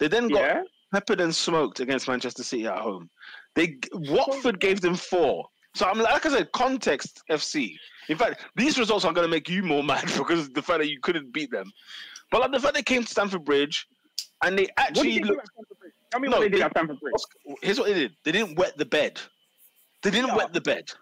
They 0.00 0.08
then 0.08 0.28
got 0.28 0.40
Yeah. 0.40 0.62
peppered 0.92 1.20
and 1.20 1.34
smoked 1.34 1.80
against 1.80 2.08
Manchester 2.08 2.42
City 2.42 2.66
at 2.66 2.78
home. 2.78 3.10
They 3.54 3.76
Watford 3.92 4.58
gave 4.60 4.80
them 4.80 4.94
four. 4.96 5.46
So 5.74 5.86
I'm 5.86 5.98
like 5.98 6.24
I 6.24 6.28
said, 6.28 6.52
context 6.52 7.22
FC. 7.30 7.76
In 8.08 8.16
fact, 8.16 8.44
these 8.54 8.78
results 8.78 9.04
are 9.04 9.12
going 9.12 9.26
to 9.26 9.30
make 9.30 9.48
you 9.48 9.62
more 9.62 9.82
mad 9.92 10.04
because 10.16 10.48
the 10.50 10.62
fact 10.62 10.80
that 10.80 10.88
you 10.88 11.00
couldn't 11.00 11.32
beat 11.32 11.50
them. 11.50 11.70
But 12.30 12.40
like 12.42 12.52
the 12.52 12.60
fact 12.60 12.74
they 12.74 12.82
came 12.82 13.02
to 13.02 13.08
Stamford 13.08 13.44
Bridge 13.44 13.86
and 14.42 14.58
they 14.58 14.68
actually 14.76 15.20
looked. 15.20 15.40
at 15.40 15.46
Stamford 15.48 15.78
Bridge? 15.80 15.92
Tell 16.10 16.20
me 16.20 16.28
No, 16.28 16.36
what 16.38 16.42
they 16.42 16.48
did 16.48 16.60
they- 16.60 16.64
at 16.64 16.70
Stamford 16.72 17.00
Bridge. 17.00 17.14
Here's 17.62 17.78
what 17.78 17.88
they 17.88 17.94
did. 17.94 18.12
They 18.24 18.32
didn't 18.32 18.56
wet 18.58 18.76
the 18.76 18.84
bed. 18.86 19.20
They 20.02 20.10
didn't 20.10 20.34
wet 20.34 20.52
the 20.52 20.60
bed. 20.60 20.92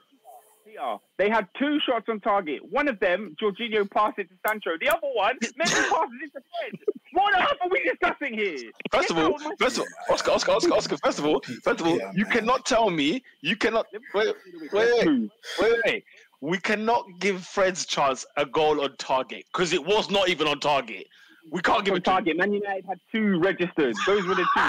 Peter, 0.72 0.96
They 1.18 1.28
had 1.30 1.46
two 1.58 1.78
shots 1.86 2.06
on 2.08 2.20
target. 2.20 2.60
One 2.70 2.88
of 2.88 2.98
them, 3.00 3.36
Jorginho 3.40 3.90
passed 3.90 4.18
it 4.18 4.28
to 4.28 4.34
Sancho. 4.46 4.70
The 4.80 4.88
other 4.88 5.08
one, 5.14 5.36
Messi 5.42 5.88
passes 5.90 6.18
it 6.22 6.32
to 6.32 6.40
Fred. 6.60 6.96
What 7.12 7.32
the 7.32 7.38
hell 7.40 7.56
are 7.62 7.68
we 7.70 7.82
discussing 7.88 8.34
here? 8.34 8.70
First 8.90 9.10
of 9.10 9.18
all, 9.18 9.24
out 9.26 9.34
of 9.34 9.40
my- 9.42 9.54
first 9.58 9.76
of 9.78 9.82
all, 9.82 10.14
Oscar, 10.14 10.30
Oscar, 10.32 10.52
Oscar, 10.52 10.74
Oscar. 10.74 10.96
First 11.04 11.18
of 11.18 11.26
all, 11.26 11.40
first 11.62 11.80
of 11.80 11.86
all, 11.86 11.98
Yeah, 11.98 12.10
you 12.14 12.24
man. 12.24 12.32
cannot 12.32 12.64
tell 12.66 12.90
me. 12.90 13.22
You 13.42 13.56
cannot. 13.56 13.86
Wait, 14.14 14.34
wait, 14.72 14.72
wait, 14.72 15.30
wait, 15.60 15.80
wait. 15.86 16.04
We 16.40 16.58
cannot 16.58 17.04
give 17.20 17.44
Fred's 17.44 17.86
chance 17.86 18.24
a 18.36 18.44
goal 18.46 18.80
on 18.82 18.96
target 18.96 19.44
because 19.52 19.72
it 19.72 19.84
was 19.84 20.10
not 20.10 20.28
even 20.28 20.48
on 20.48 20.58
target. 20.58 21.06
We 21.50 21.60
can't 21.60 21.84
give 21.84 21.92
on 21.92 21.98
it 21.98 22.04
to 22.04 22.10
target. 22.10 22.36
Man 22.36 22.52
United 22.52 22.84
had 22.86 22.98
two 23.12 23.38
registered. 23.40 23.94
Those 24.06 24.24
were 24.26 24.34
the 24.34 24.46
two. 24.56 24.60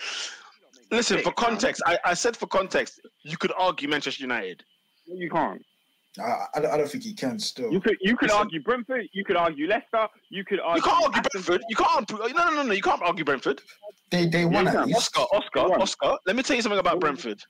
Listen, 0.90 1.18
for 1.20 1.32
context, 1.32 1.82
I, 1.86 1.98
I 2.04 2.14
said 2.14 2.36
for 2.36 2.46
context, 2.46 3.00
you 3.22 3.36
could 3.36 3.52
argue 3.58 3.88
Manchester 3.88 4.22
United. 4.22 4.64
No, 5.06 5.16
You 5.20 5.30
can't. 5.30 5.62
I, 6.18 6.46
I, 6.54 6.60
don't, 6.60 6.70
I 6.72 6.76
don't 6.78 6.88
think 6.88 7.04
he 7.04 7.12
can 7.14 7.38
still. 7.38 7.70
You 7.70 7.80
could 7.80 7.96
you 8.00 8.16
could 8.16 8.28
Listen. 8.30 8.38
argue 8.40 8.62
Brentford. 8.62 9.06
You 9.12 9.24
could 9.24 9.36
argue 9.36 9.68
Leicester. 9.68 10.08
You 10.30 10.44
could 10.44 10.58
argue. 10.58 10.82
You 10.82 10.90
can't 10.90 11.04
argue 11.04 11.20
Aston 11.20 11.42
Brentford. 11.42 11.64
You 11.68 11.76
can't. 11.76 12.10
No, 12.10 12.26
no, 12.26 12.54
no, 12.54 12.62
no. 12.64 12.72
You 12.72 12.82
can't 12.82 13.02
argue 13.02 13.24
Brentford. 13.24 13.60
They 14.10 14.26
they 14.26 14.44
won 14.44 14.64
you 14.64 14.70
at 14.70 14.86
least. 14.86 15.16
Oscar, 15.16 15.20
Oscar, 15.36 15.68
Go. 15.68 15.74
Oscar. 15.82 16.18
Let 16.26 16.34
me 16.34 16.42
tell 16.42 16.56
you 16.56 16.62
something 16.62 16.78
about 16.80 16.98
Brentford. 16.98 17.40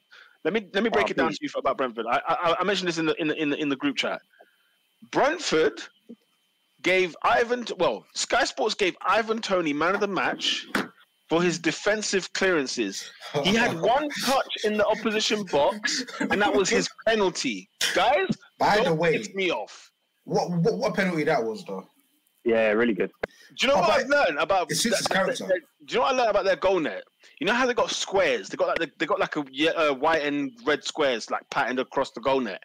Let 0.45 0.53
me 0.53 0.69
let 0.75 0.83
me 0.83 0.91
break 0.91 1.07
Oh, 1.07 1.11
it 1.11 1.17
down 1.17 1.29
please. 1.29 1.39
to 1.39 1.45
you 1.45 1.49
for, 1.49 1.61
about 1.61 1.79
Brentford. 1.79 2.07
I, 2.11 2.21
I 2.29 2.57
I 2.61 2.65
mentioned 2.65 2.89
this 2.89 2.99
in 2.99 3.07
the 3.07 3.15
in 3.21 3.29
the 3.29 3.35
in 3.41 3.49
the, 3.51 3.57
in 3.57 3.69
the 3.71 3.77
group 3.77 3.97
chat. 3.97 4.21
Brentford 5.13 5.81
gave 6.83 7.17
Ivan 7.23 7.65
well 7.79 8.05
Sky 8.15 8.45
Sports 8.45 8.75
gave 8.75 8.97
Ivan 9.07 9.41
Toney 9.41 9.73
man 9.73 9.95
of 9.95 10.01
the 10.01 10.09
match 10.09 10.67
for 11.29 11.43
his 11.43 11.59
defensive 11.59 12.33
clearances. 12.33 13.11
He 13.45 13.55
had 13.55 13.79
one 13.81 14.09
touch 14.25 14.57
in 14.65 14.77
the 14.77 14.87
opposition 14.87 15.45
box, 15.45 16.05
and 16.21 16.41
that 16.41 16.53
was 16.55 16.69
his 16.69 16.89
penalty. 17.07 17.69
Guys, 17.95 18.29
By 18.59 18.79
the 18.79 18.85
don't 18.85 18.99
way, 18.99 19.19
piss 19.19 19.35
me 19.35 19.51
off. 19.51 19.91
what, 20.25 20.51
what 20.51 20.79
what 20.79 20.95
penalty 20.95 21.25
that 21.25 21.43
was 21.43 21.65
though? 21.65 21.87
Yeah, 22.45 22.71
really 22.71 22.95
good. 22.95 23.11
Do 23.59 23.67
you 23.67 23.69
know 23.69 23.75
Oh, 23.79 23.81
what 23.83 23.91
I've 24.01 24.09
learned 24.09 24.39
about? 24.39 24.71
it 24.71 24.77
suits 24.77 24.97
his 24.99 25.07
their- 25.07 25.17
their- 25.17 25.25
character. 25.37 25.47
their- 25.49 25.61
do 25.85 25.95
you 25.95 25.97
know 25.97 26.03
what 26.07 26.15
I 26.15 26.17
learned 26.19 26.31
about 26.31 26.45
their 26.45 26.57
goal 26.57 26.81
net? 26.81 27.03
You 27.41 27.47
know 27.47 27.53
how 27.55 27.67
they 27.67 27.75
got 27.75 27.91
squares? 27.91 28.49
They 28.49 28.57
got 28.57 28.69
like 28.69 28.79
they, 28.79 28.91
they 28.99 29.07
got 29.07 29.21
like 29.21 29.37
a 29.37 29.41
uh, 29.91 29.95
white 29.95 30.23
and 30.23 30.53
red 30.65 30.83
squares 30.85 31.31
like 31.31 31.43
patterned 31.51 31.79
across 31.79 32.11
the 32.13 32.21
goal 32.21 32.41
net. 32.41 32.63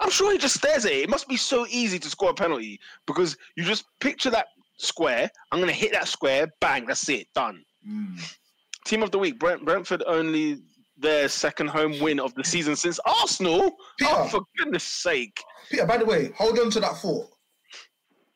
I'm 0.00 0.10
sure 0.10 0.32
he 0.32 0.38
just 0.38 0.56
stares 0.56 0.84
at 0.86 0.92
it. 0.92 0.98
It 1.04 1.10
must 1.10 1.28
be 1.28 1.36
so 1.36 1.66
easy 1.68 1.98
to 1.98 2.08
score 2.08 2.30
a 2.30 2.34
penalty 2.34 2.80
because 3.06 3.36
you 3.56 3.64
just 3.64 3.84
picture 4.00 4.30
that 4.30 4.46
square. 4.78 5.30
I'm 5.52 5.60
gonna 5.60 5.72
hit 5.72 5.92
that 5.92 6.08
square. 6.08 6.46
Bang! 6.60 6.86
That's 6.86 7.08
it. 7.08 7.28
Done. 7.34 7.62
Mm. 7.88 8.36
Team 8.84 9.02
of 9.02 9.10
the 9.10 9.18
week. 9.18 9.38
Brent, 9.38 9.64
Brentford 9.64 10.02
only 10.06 10.62
their 10.96 11.28
second 11.28 11.68
home 11.68 11.98
win 12.00 12.20
of 12.20 12.34
the 12.34 12.44
season 12.44 12.76
since 12.76 12.98
Arsenal. 13.06 13.76
Peter. 13.98 14.10
Oh, 14.14 14.28
for 14.28 14.42
goodness 14.58 14.84
sake! 14.84 15.42
Peter, 15.70 15.86
by 15.86 15.96
the 15.96 16.04
way, 16.04 16.30
hold 16.36 16.58
on 16.58 16.70
to 16.70 16.80
that 16.80 16.96
thought. 16.98 17.28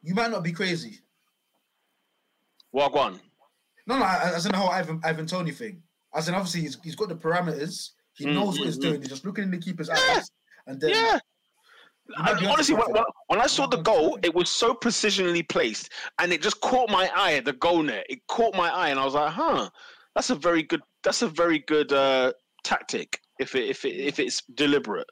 You 0.03 0.15
might 0.15 0.31
not 0.31 0.43
be 0.45 0.53
crazy. 0.53 0.99
Wagwan. 2.75 3.21
No, 3.87 3.99
no, 3.99 4.05
as 4.05 4.47
in 4.47 4.53
the 4.53 4.59
whole 4.59 4.71
Ivan 4.71 5.01
Ivan 5.05 5.27
Toney 5.27 5.53
thing. 5.53 5.83
As 6.15 6.29
in, 6.29 6.35
obviously, 6.35 6.63
he's, 6.63 6.79
he's 6.83 6.95
got 6.95 7.09
the 7.09 7.17
parameters. 7.17 7.91
He 8.15 8.25
Mm, 8.27 8.35
knows 8.35 8.59
what 8.59 8.67
he's 8.67 8.79
mm, 8.79 8.83
doing. 8.83 9.01
He's 9.01 9.11
just 9.11 9.25
looking 9.27 9.45
in 9.45 9.51
the 9.51 9.59
keeper's 9.59 9.89
Yeah. 9.89 9.99
eyes, 10.17 10.31
and 10.67 10.81
then 10.81 10.91
Yeah. 10.91 11.19
Might 12.19 12.43
I- 12.43 12.47
honestly, 12.51 12.75
when, 12.75 12.91
when- 12.93 13.05
when 13.29 13.41
I 13.41 13.47
saw 13.47 13.67
the 13.67 13.79
goal, 13.79 14.19
it 14.23 14.35
was 14.35 14.51
so 14.51 14.75
precisionally 14.75 15.43
placed, 15.49 15.91
and 16.19 16.33
it 16.33 16.43
just 16.43 16.61
caught 16.61 16.91
my 16.91 17.11
eye 17.15 17.35
at 17.35 17.45
the 17.45 17.53
goal 17.55 17.83
net. 17.83 18.07
It 18.09 18.21
caught 18.29 18.55
my 18.55 18.69
eye, 18.71 18.89
and 18.91 18.99
I 19.01 19.05
was 19.05 19.15
like, 19.15 19.33
"Huh, 19.33 19.71
that's 20.15 20.31
a 20.31 20.35
very 20.35 20.63
good. 20.63 20.81
That's 21.03 21.23
a 21.23 21.29
very 21.29 21.61
good 21.61 21.93
uh, 21.93 22.33
tactic. 22.63 23.21
If 23.39 23.55
it 23.55 23.69
if 23.69 23.85
it 23.85 23.95
if 23.95 24.19
it's 24.19 24.43
deliberate." 24.55 25.07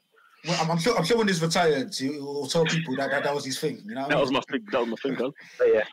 Well, 0.45 0.57
I'm, 0.61 0.71
I'm 0.71 0.77
sure. 0.77 0.97
I'm 0.97 1.05
sure 1.05 1.17
when 1.17 1.27
he's 1.27 1.41
retired, 1.41 1.95
he 1.95 2.09
will 2.09 2.47
tell 2.47 2.65
people 2.65 2.95
that, 2.97 3.09
that 3.11 3.23
that 3.23 3.33
was 3.33 3.45
his 3.45 3.59
thing. 3.59 3.81
You 3.85 3.95
know, 3.95 4.07
That 4.09 4.19
was 4.19 4.31
my 4.31 4.41
thing. 4.51 4.63
That 4.71 4.79
was 4.81 4.89
my 4.89 4.95
thing. 5.01 5.15
Though. 5.19 5.33
But 5.57 5.67
yeah. 5.73 5.83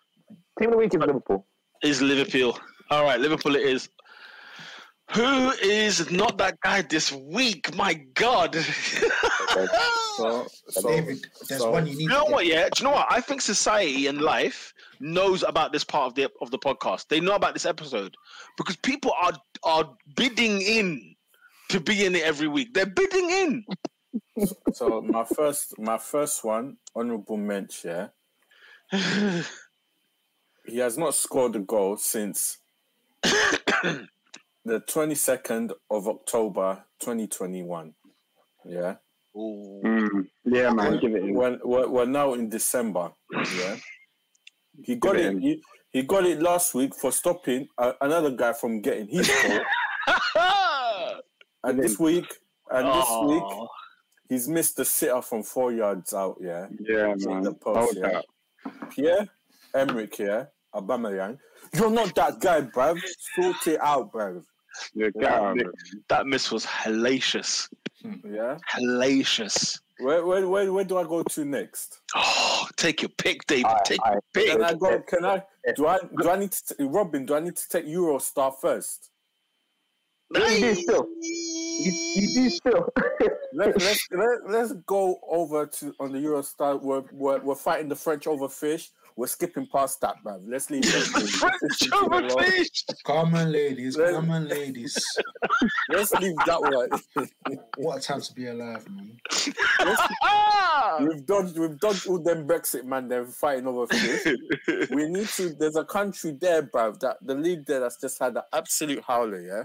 Team 0.58 0.68
of 0.68 0.72
the 0.72 0.78
week 0.78 0.92
is 0.94 1.00
Liverpool. 1.00 1.46
Is 1.82 2.02
Liverpool? 2.02 2.58
All 2.90 3.04
right, 3.04 3.18
Liverpool. 3.20 3.54
It 3.56 3.62
is. 3.62 3.88
Who 5.12 5.50
is 5.62 6.10
not 6.10 6.38
that 6.38 6.60
guy 6.60 6.82
this 6.82 7.10
week? 7.12 7.74
My 7.76 7.94
God. 8.14 8.56
So, 10.16 10.46
so, 10.68 10.88
David, 10.88 11.26
there's 11.48 11.62
so- 11.62 11.70
one 11.70 11.86
you 11.86 11.94
need. 11.94 12.02
You 12.02 12.08
know 12.08 12.26
what? 12.26 12.44
Yeah. 12.44 12.68
Do 12.74 12.82
you 12.82 12.84
know 12.84 12.94
what? 12.94 13.06
I 13.10 13.22
think 13.22 13.40
society 13.40 14.06
and 14.06 14.20
life 14.20 14.74
knows 15.00 15.42
about 15.42 15.72
this 15.72 15.82
part 15.82 16.08
of 16.08 16.14
the 16.14 16.30
of 16.42 16.50
the 16.50 16.58
podcast. 16.58 17.06
They 17.08 17.20
know 17.20 17.34
about 17.34 17.54
this 17.54 17.64
episode 17.64 18.14
because 18.58 18.76
people 18.76 19.12
are 19.20 19.32
are 19.64 19.90
bidding 20.16 20.60
in 20.60 21.14
to 21.70 21.80
be 21.80 22.04
in 22.04 22.14
it 22.16 22.22
every 22.22 22.48
week. 22.48 22.74
They're 22.74 22.84
bidding 22.84 23.30
in. 23.30 23.64
so 24.74 25.00
my 25.00 25.24
first, 25.24 25.78
my 25.78 25.96
first 25.96 26.44
one, 26.44 26.76
honourable 26.94 27.38
mention. 27.38 28.10
Yeah, 28.92 29.42
he 30.66 30.78
has 30.78 30.98
not 30.98 31.14
scored 31.14 31.56
a 31.56 31.60
goal 31.60 31.96
since 31.96 32.58
the 34.64 34.80
twenty 34.80 35.14
second 35.14 35.72
of 35.90 36.08
October, 36.08 36.84
twenty 37.02 37.26
twenty 37.26 37.62
one. 37.62 37.94
Yeah, 38.64 38.96
Ooh. 39.36 39.80
Mm, 39.84 40.26
yeah, 40.44 40.70
man, 40.70 40.98
give 41.00 41.14
it. 41.14 41.22
we're, 41.32 41.58
we're 41.88 42.04
now 42.06 42.34
in 42.34 42.48
December. 42.48 43.10
Yeah, 43.32 43.76
he 44.84 44.96
got 44.96 45.16
it 45.16 45.34
it. 45.36 45.40
He, 45.40 45.62
he 45.92 46.02
got 46.02 46.24
it 46.26 46.40
last 46.42 46.74
week 46.74 46.94
for 46.94 47.10
stopping 47.10 47.66
uh, 47.78 47.92
another 48.00 48.30
guy 48.30 48.52
from 48.52 48.80
getting 48.80 49.08
his 49.08 49.28
goal, 49.42 49.60
and 51.64 51.78
this 51.82 51.98
week, 51.98 52.26
and 52.70 52.86
this 52.86 53.08
week, 53.26 53.68
he's 54.28 54.48
missed 54.48 54.76
the 54.76 54.84
sitter 54.84 55.22
from 55.22 55.42
four 55.42 55.72
yards 55.72 56.12
out. 56.14 56.36
Yeah, 56.40 56.66
Yeah, 56.80 57.14
man. 57.18 57.42
the 57.42 57.54
post. 57.54 57.96
Yeah. 57.96 58.20
Pierre 58.90 59.26
Emerick 59.74 60.14
here, 60.16 60.50
Aubameyang. 60.74 61.38
You're 61.74 61.90
not 61.90 62.14
that 62.14 62.40
guy, 62.40 62.62
bruv. 62.62 63.00
Sort 63.36 63.66
it 63.66 63.80
out, 63.80 64.12
bruv. 64.12 64.42
Yeah, 64.94 65.08
get 65.10 65.30
out. 65.30 65.58
That 66.08 66.26
miss 66.26 66.50
was 66.50 66.64
hellacious. 66.64 67.68
Hmm. 68.02 68.34
Yeah. 68.34 68.58
Hellacious. 68.72 69.80
Where, 69.98 70.24
where, 70.24 70.48
where, 70.48 70.72
where 70.72 70.84
do 70.84 70.96
I 70.96 71.04
go 71.04 71.22
to 71.22 71.44
next? 71.44 72.00
Oh, 72.16 72.66
take 72.76 73.02
your 73.02 73.10
pick, 73.10 73.46
David. 73.46 73.66
Aye, 73.66 73.80
take 73.84 74.00
aye. 74.04 74.12
your 74.12 74.22
pick. 74.32 74.50
Can 74.52 74.62
I 74.62 74.74
go? 74.74 75.00
Can 75.00 75.24
I? 75.24 75.42
Do 75.76 75.86
I? 75.86 75.98
Do 76.20 76.30
I 76.30 76.36
need 76.36 76.52
to? 76.52 76.74
t- 76.74 76.84
Robin, 76.84 77.26
do 77.26 77.34
I 77.34 77.40
need 77.40 77.56
to 77.56 77.68
take 77.68 77.86
Eurostar 77.86 78.54
first? 78.58 79.10
You 80.34 80.40
do 80.40 80.74
still. 80.74 81.06
You, 81.20 81.92
you 82.14 82.34
do 82.34 82.50
still. 82.50 82.88
Let, 83.52 83.80
let's 83.80 84.06
let, 84.12 84.48
let's 84.48 84.72
go 84.86 85.18
over 85.28 85.66
to 85.66 85.94
on 85.98 86.12
the 86.12 86.18
Eurostar. 86.18 86.80
We're, 86.80 87.02
we're 87.12 87.40
we're 87.40 87.54
fighting 87.54 87.88
the 87.88 87.96
French 87.96 88.26
over 88.26 88.48
fish. 88.48 88.90
We're 89.20 89.26
skipping 89.26 89.66
past 89.66 90.00
that, 90.00 90.14
bruv. 90.24 90.40
Let's 90.48 90.70
leave 90.70 90.80
that. 90.80 91.58
French 91.60 91.92
over. 91.92 92.22
Come 93.04 93.34
on, 93.34 93.52
ladies. 93.52 93.94
Let- 93.98 94.14
Come 94.14 94.30
on, 94.30 94.48
ladies. 94.48 94.96
Let's 95.90 96.10
leave 96.22 96.36
that 96.46 96.58
one. 96.62 97.28
What 97.76 97.98
a 97.98 98.00
time 98.00 98.22
to 98.22 98.32
be 98.32 98.46
alive, 98.46 98.88
man. 98.88 99.20
Ah! 100.22 100.96
We've 101.00 101.26
dodged, 101.26 101.58
we've 101.58 101.78
dodged 101.78 102.06
all 102.06 102.18
them 102.18 102.48
Brexit 102.48 102.84
man. 102.86 103.08
They're 103.08 103.26
fighting 103.26 103.66
over 103.66 103.86
fish. 103.88 104.36
we 104.90 105.06
need 105.06 105.28
to. 105.28 105.50
There's 105.50 105.76
a 105.76 105.84
country 105.84 106.30
there, 106.40 106.62
bruv. 106.62 107.00
That 107.00 107.18
the 107.20 107.34
league 107.34 107.66
there 107.66 107.80
that's 107.80 108.00
just 108.00 108.18
had 108.18 108.36
an 108.36 108.42
absolute 108.54 109.04
howler. 109.06 109.40
Yeah. 109.42 109.64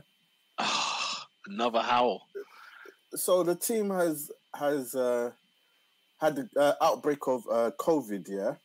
Ah, 0.59 1.27
Another 1.47 1.79
howl. 1.81 2.27
So 3.13 3.41
the 3.43 3.55
team 3.55 3.89
has 3.91 4.31
has 4.53 4.95
uh, 4.95 5.31
had 6.19 6.39
an 6.39 6.49
uh, 6.57 6.73
outbreak 6.81 7.25
of 7.27 7.43
uh, 7.49 7.71
COVID. 7.79 8.27
Yeah. 8.27 8.55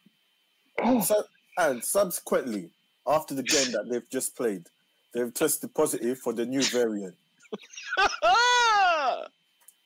Oh. 0.83 1.01
So, 1.01 1.23
and 1.59 1.83
subsequently, 1.85 2.71
after 3.07 3.35
the 3.35 3.43
game 3.43 3.73
that 3.73 3.89
they've 3.91 4.09
just 4.11 4.37
played, 4.37 4.67
they've 5.13 5.33
tested 5.33 5.75
positive 5.75 6.19
for 6.19 6.33
the 6.33 6.47
new 6.47 6.63
variant. 6.63 7.15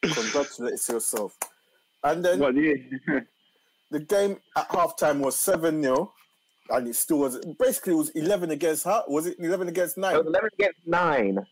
Congratulate 0.03 0.89
yourself. 0.89 1.37
And 2.03 2.25
then 2.25 2.39
What? 2.39 2.55
Yeah. 2.55 2.75
the 3.91 4.01
game 4.01 4.37
at 4.57 4.69
halftime 4.69 5.21
was 5.21 5.39
7 5.39 5.83
0. 5.83 6.13
And 6.71 6.89
it 6.89 6.97
still 6.97 7.19
was 7.19 7.39
basically 7.59 7.93
it 7.93 7.97
was 7.97 8.11
11 8.11 8.51
against 8.51 8.85
how 8.85 9.05
was 9.09 9.27
it 9.27 9.37
11 9.39 9.69
against 9.69 9.99
It 9.99 10.01
9? 10.01 10.17
was 10.17 10.27
11 10.27 10.51
against 10.59 10.79
9. 10.87 11.47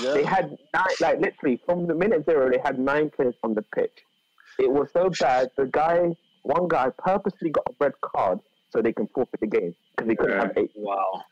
They 0.00 0.22
had 0.22 0.56
nine, 0.74 0.84
like 1.00 1.20
literally 1.20 1.60
from 1.66 1.86
the 1.88 1.94
minute 1.94 2.24
zero, 2.24 2.48
they 2.50 2.60
had 2.62 2.78
nine 2.78 3.10
players 3.10 3.34
on 3.42 3.54
the 3.54 3.62
pitch. 3.62 3.90
It 4.60 4.70
was 4.70 4.88
so 4.92 5.10
bad. 5.18 5.50
The 5.56 5.66
guy 5.66 6.14
one 6.42 6.68
guy 6.68 6.90
purposely 6.98 7.50
got 7.50 7.64
a 7.68 7.74
red 7.80 7.92
card 8.00 8.38
so 8.70 8.82
they 8.82 8.92
can 8.92 9.06
forfeit 9.08 9.40
the 9.40 9.46
game 9.46 9.74
because 9.96 10.08
they 10.08 10.16
couldn't 10.16 10.40
have 10.40 10.52
eight. 10.56 10.70
Wow. 10.74 11.22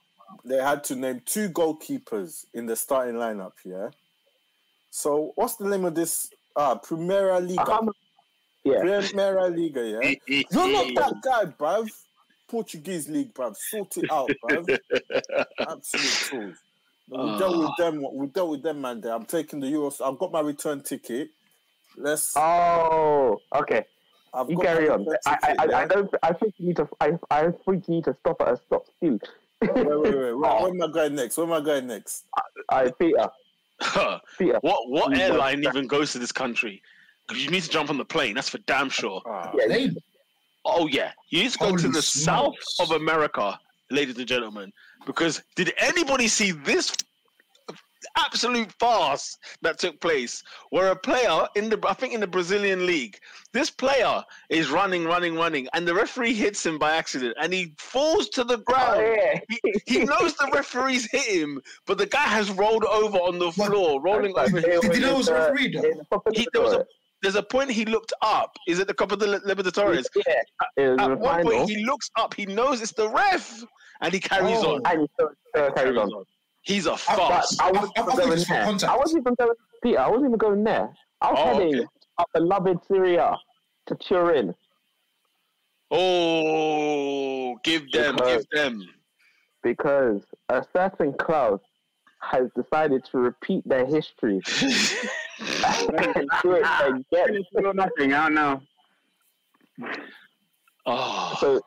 They 0.45 0.57
had 0.57 0.85
to 0.85 0.97
name 0.97 1.23
two 1.25 1.49
goalkeepers 1.49 2.45
in 2.55 2.67
the 2.67 2.77
starting 2.77 3.15
lineup. 3.15 3.53
Yeah. 3.65 3.89
So 4.91 5.33
what's 5.37 5.57
the 5.57 5.69
name 5.69 5.85
of 5.85 5.95
this? 5.95 6.31
Ah, 6.57 6.77
Primeira 6.77 7.37
I 7.37 7.41
Liga. 7.41 7.65
can't. 7.65 7.91
Yeah, 8.65 8.81
Primeira 8.81 9.49
Liga. 9.49 10.01
Yeah. 10.29 10.45
You're 10.51 10.73
not 10.73 10.95
that 10.95 11.15
guy, 11.23 11.45
bruv. 11.47 11.89
Portuguese 12.49 13.09
league, 13.09 13.35
bruv. 13.35 13.57
Sort 13.57 13.97
it 13.97 14.11
out, 14.11 14.31
bruv. 14.45 14.79
Absolute 15.61 16.31
tools. 16.31 16.57
We 17.09 17.39
dealt 17.39 17.59
with 17.59 17.77
them. 17.77 18.05
We 18.15 18.27
dealt 18.29 18.51
with 18.51 18.63
them, 18.63 18.81
man. 18.81 19.01
There. 19.01 19.13
I'm 19.13 19.27
taking 19.27 19.61
the 19.61 19.67
Euros. 19.67 20.01
I've 20.01 20.19
got 20.19 20.33
my 20.33 20.41
return 20.41 20.83
ticket. 20.83 21.29
Let's. 21.97 22.35
Oh, 22.37 23.39
okay. 23.55 23.85
I've 24.35 24.51
You 24.51 24.57
got 24.57 24.65
carry 24.65 24.89
on. 24.89 25.07
I, 25.27 25.39
I, 25.43 25.55
I. 25.59 25.83
I 25.83 25.87
don't. 25.87 26.11
I 26.23 26.33
think 26.33 26.55
you 26.59 26.67
need 26.69 26.77
to. 26.77 26.89
I, 27.01 27.13
I 27.31 27.43
think 27.65 27.89
you 27.89 27.95
need 27.97 28.05
to 28.05 28.15
stop 28.21 28.41
at 28.41 28.49
a 28.49 28.57
stop 28.67 28.85
still. 28.97 29.19
Wait, 29.63 29.75
wait, 29.75 29.87
wait. 29.87 29.87
Where, 30.13 30.37
where 30.37 30.69
am 30.69 30.83
I 30.83 30.89
going 30.93 31.15
next? 31.15 31.37
Where 31.39 31.47
am 31.47 31.53
I 31.53 31.61
going 31.61 31.87
next? 31.87 32.25
I 32.71 32.91
Peter. 32.99 33.29
Peter. 34.39 34.59
what 34.63 34.89
what 34.91 35.13
Mm, 35.13 35.19
airline 35.19 35.63
but- 35.63 35.75
even 35.75 35.87
goes 35.87 36.13
to 36.13 36.19
this 36.19 36.33
country? 36.33 36.83
'Cause 37.27 37.39
you 37.39 37.51
need 37.51 37.63
to 37.63 37.71
jump 37.71 37.89
on 37.89 37.97
the 37.97 38.05
plane. 38.05 38.35
That's 38.35 38.51
for 38.51 38.59
damn 38.59 38.91
sure. 38.91 39.23
Ah, 39.27 39.51
Yeah, 39.57 39.67
Plane. 39.67 39.97
Oh 40.67 40.87
yeah, 40.89 41.13
you 41.31 41.43
need 41.43 41.53
to 41.53 41.59
go 41.59 41.75
to 41.77 41.83
Holy 41.83 41.93
the 41.93 42.03
south 42.03 42.55
of 42.81 42.91
America, 42.91 43.59
ladies 43.91 44.19
and 44.19 44.27
gentlemen. 44.27 44.71
Because 45.07 45.43
did 45.57 45.73
anybody 45.79 46.29
see 46.29 46.51
this 46.51 46.95
absolute 48.17 48.73
farce 48.79 49.37
that 49.63 49.79
took 49.79 50.01
place, 50.01 50.43
where 50.71 50.91
a 50.91 50.97
player 50.97 51.47
in 51.57 51.69
the 51.69 51.79
I 51.87 51.95
think 51.95 52.15
in 52.15 52.21
the 52.21 52.27
Brazilian 52.27 52.87
league, 52.87 53.19
this 53.53 53.71
player 53.71 54.23
is 54.51 54.71
running, 54.71 55.05
running, 55.05 55.35
running, 55.37 55.69
and 55.75 55.87
the 55.87 55.95
referee 55.95 56.35
hits 56.35 56.65
him 56.65 56.79
by 56.79 56.95
accident, 56.95 57.37
and 57.41 57.53
he 57.53 57.75
falls 57.79 58.29
to 58.31 58.45
the 58.45 58.55
Oh, 58.59 58.63
ground. 58.63 59.01
yeah. 59.17 59.41
He, 59.49 59.61
he 59.87 60.05
knows 60.05 60.35
the 60.37 60.51
referee's 60.55 61.11
hit 61.11 61.25
him, 61.43 61.61
but 61.87 61.99
the 61.99 62.07
guy 62.07 62.25
has 62.25 62.51
rolled 62.51 62.85
over 62.85 63.19
on 63.19 63.39
the 63.39 63.51
What? 63.53 63.71
floor, 63.71 64.01
rolling 64.01 64.33
over. 64.37 64.61
like 64.61 64.65
Did 64.83 64.95
you 64.95 65.01
know 65.01 65.15
it 65.15 65.17
was 65.19 65.29
uh, 65.29 65.35
referee 65.35 65.69
though? 65.77 65.83
in 65.89 65.99
the 65.99 66.05
Copa 66.11 66.31
He, 66.35 66.47
there 66.53 66.63
was 66.63 66.73
a, 66.75 66.85
there's 67.23 67.37
a 67.37 67.43
point 67.43 67.71
he 67.71 67.85
looked 67.87 68.13
up. 68.23 68.55
Is 68.69 68.79
it 68.81 68.87
the 68.87 68.95
Copa 68.95 69.17
de 69.17 69.39
Libertadores? 69.41 70.05
Yeah, 70.15 70.23
it 70.77 71.01
At 71.01 71.09
the 71.09 71.17
one 71.17 71.37
final. 71.45 71.53
point, 71.53 71.71
he 71.71 71.85
looks 71.85 72.11
up. 72.19 72.35
He 72.35 72.45
knows 72.47 72.83
it's 72.83 72.93
the 72.93 73.09
ref, 73.09 73.65
and 74.03 74.13
he 74.13 74.21
carries 74.21 74.59
Oh. 74.59 74.75
on. 74.77 74.83
and 74.87 75.01
he 75.01 75.07
still, 75.15 75.31
still 75.55 75.71
carries 75.73 75.97
on. 75.97 76.25
He's 76.65 76.87
a 76.87 76.91
But 76.93 76.99
farce. 77.01 77.59
I 77.61 77.69
I- 77.69 77.73
wasn't 77.73 77.93
I 77.99 78.03
even 78.03 78.17
going 78.17 78.45
there. 78.49 78.91
I 78.91 78.97
wasn't 78.97 79.21
even 79.23 79.35
going. 79.39 79.55
Peter, 79.83 79.99
I 80.01 80.09
wasn't 80.09 80.27
even 80.29 80.39
going 80.39 80.65
there. 80.65 80.89
I 81.21 81.31
was 81.31 81.39
Oh, 81.41 81.45
heading 81.55 81.75
okay. 81.77 81.87
up 82.19 82.29
beloved 82.35 82.79
Serie 82.89 83.17
A 83.17 83.37
to 83.87 83.95
Turin 83.97 84.55
Oh, 85.91 87.57
give 87.63 87.91
them, 87.93 88.17
Because- 88.17 88.47
give 88.47 88.51
them. 88.51 88.83
because 89.63 90.23
a 90.49 90.65
certain 90.75 91.13
club 91.15 91.61
has 92.21 92.51
decided 92.57 93.05
to 93.13 93.19
repeat 93.19 93.63
their 93.69 93.85
history 93.87 94.41
and 94.61 96.29
do 96.43 96.53
it 96.53 96.65
again. 97.13 97.45
Nothing. 97.77 98.13
I 98.15 98.29
don't 98.29 98.35
know. 98.35 98.63
Oh, 100.87 101.37
So, 101.41 101.61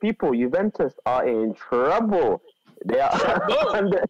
people, 0.00 0.32
Juventus 0.34 0.94
are 1.06 1.26
in 1.26 1.54
trouble. 1.54 2.42
They 2.84 2.98
are 3.00 3.46
No. 3.48 3.56
under 3.74 4.04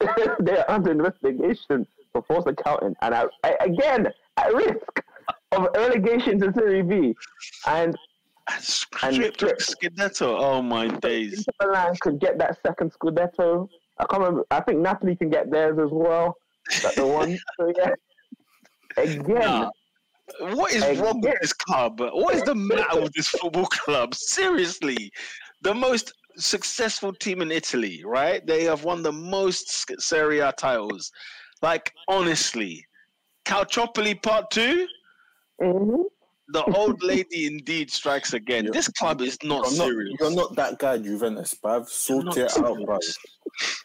they 0.40 0.58
are 0.58 0.70
under 0.70 0.90
investigation 0.90 1.86
for 2.12 2.22
false 2.22 2.46
accounting, 2.46 2.94
and 3.02 3.14
I, 3.14 3.24
I, 3.44 3.56
again 3.60 4.08
at 4.36 4.54
risk 4.54 5.02
of 5.52 5.68
relegation 5.74 6.40
to 6.40 6.52
Serie 6.52 6.82
B. 6.82 7.14
And 7.66 7.94
of 8.48 8.54
Scudetto. 8.62 10.36
Oh 10.38 10.62
my 10.62 10.88
days. 10.88 11.46
Milan 11.60 11.94
could 12.00 12.20
get 12.20 12.38
that 12.38 12.58
second 12.66 12.92
Scudetto. 12.92 13.68
I 13.98 14.04
can't 14.06 14.22
remember. 14.22 14.46
I 14.50 14.60
think 14.60 14.80
Napoli 14.80 15.16
can 15.16 15.30
get 15.30 15.50
theirs 15.50 15.78
as 15.78 15.90
well. 15.90 16.36
That 16.82 16.96
the 16.96 17.06
one. 17.06 17.38
So 17.58 17.72
yeah. 17.76 17.92
Again, 18.96 19.34
Nah. 19.34 19.70
What 20.54 20.72
is 20.72 20.98
wrong 20.98 21.20
with 21.20 21.34
this 21.40 21.52
club? 21.52 22.00
What 22.00 22.34
is 22.34 22.42
the 22.42 22.54
matter 22.54 23.00
with 23.00 23.12
this 23.14 23.28
football 23.28 23.66
club? 23.66 24.14
Seriously, 24.14 25.12
the 25.62 25.74
most 25.74 26.12
successful 26.36 27.12
team 27.12 27.42
in 27.42 27.50
Italy, 27.50 28.02
right? 28.04 28.44
They 28.46 28.64
have 28.64 28.84
won 28.84 29.02
the 29.02 29.12
most 29.12 29.86
Serie 30.00 30.40
A 30.40 30.52
titles. 30.52 31.10
Like 31.62 31.92
honestly, 32.08 32.84
Calciopoli 33.44 34.22
Part 34.22 34.50
Two. 34.50 34.86
mhm. 35.60 36.04
The 36.52 36.64
old 36.74 37.00
lady 37.04 37.46
indeed 37.46 37.92
strikes 37.92 38.32
again. 38.32 38.64
Yeah. 38.64 38.70
This 38.72 38.88
club 38.88 39.20
is 39.20 39.38
not 39.44 39.66
You're 39.70 39.78
not, 39.78 39.86
serious. 39.86 40.14
you're 40.18 40.34
not 40.34 40.56
that 40.56 40.80
guy, 40.80 40.98
Juventus, 40.98 41.54
bruv. 41.54 41.78
You're 41.78 41.86
Sort 41.86 42.24
not 42.24 42.36
it 42.38 42.58
out, 42.58 42.76
bruv. 42.78 42.98
serious. 43.02 43.18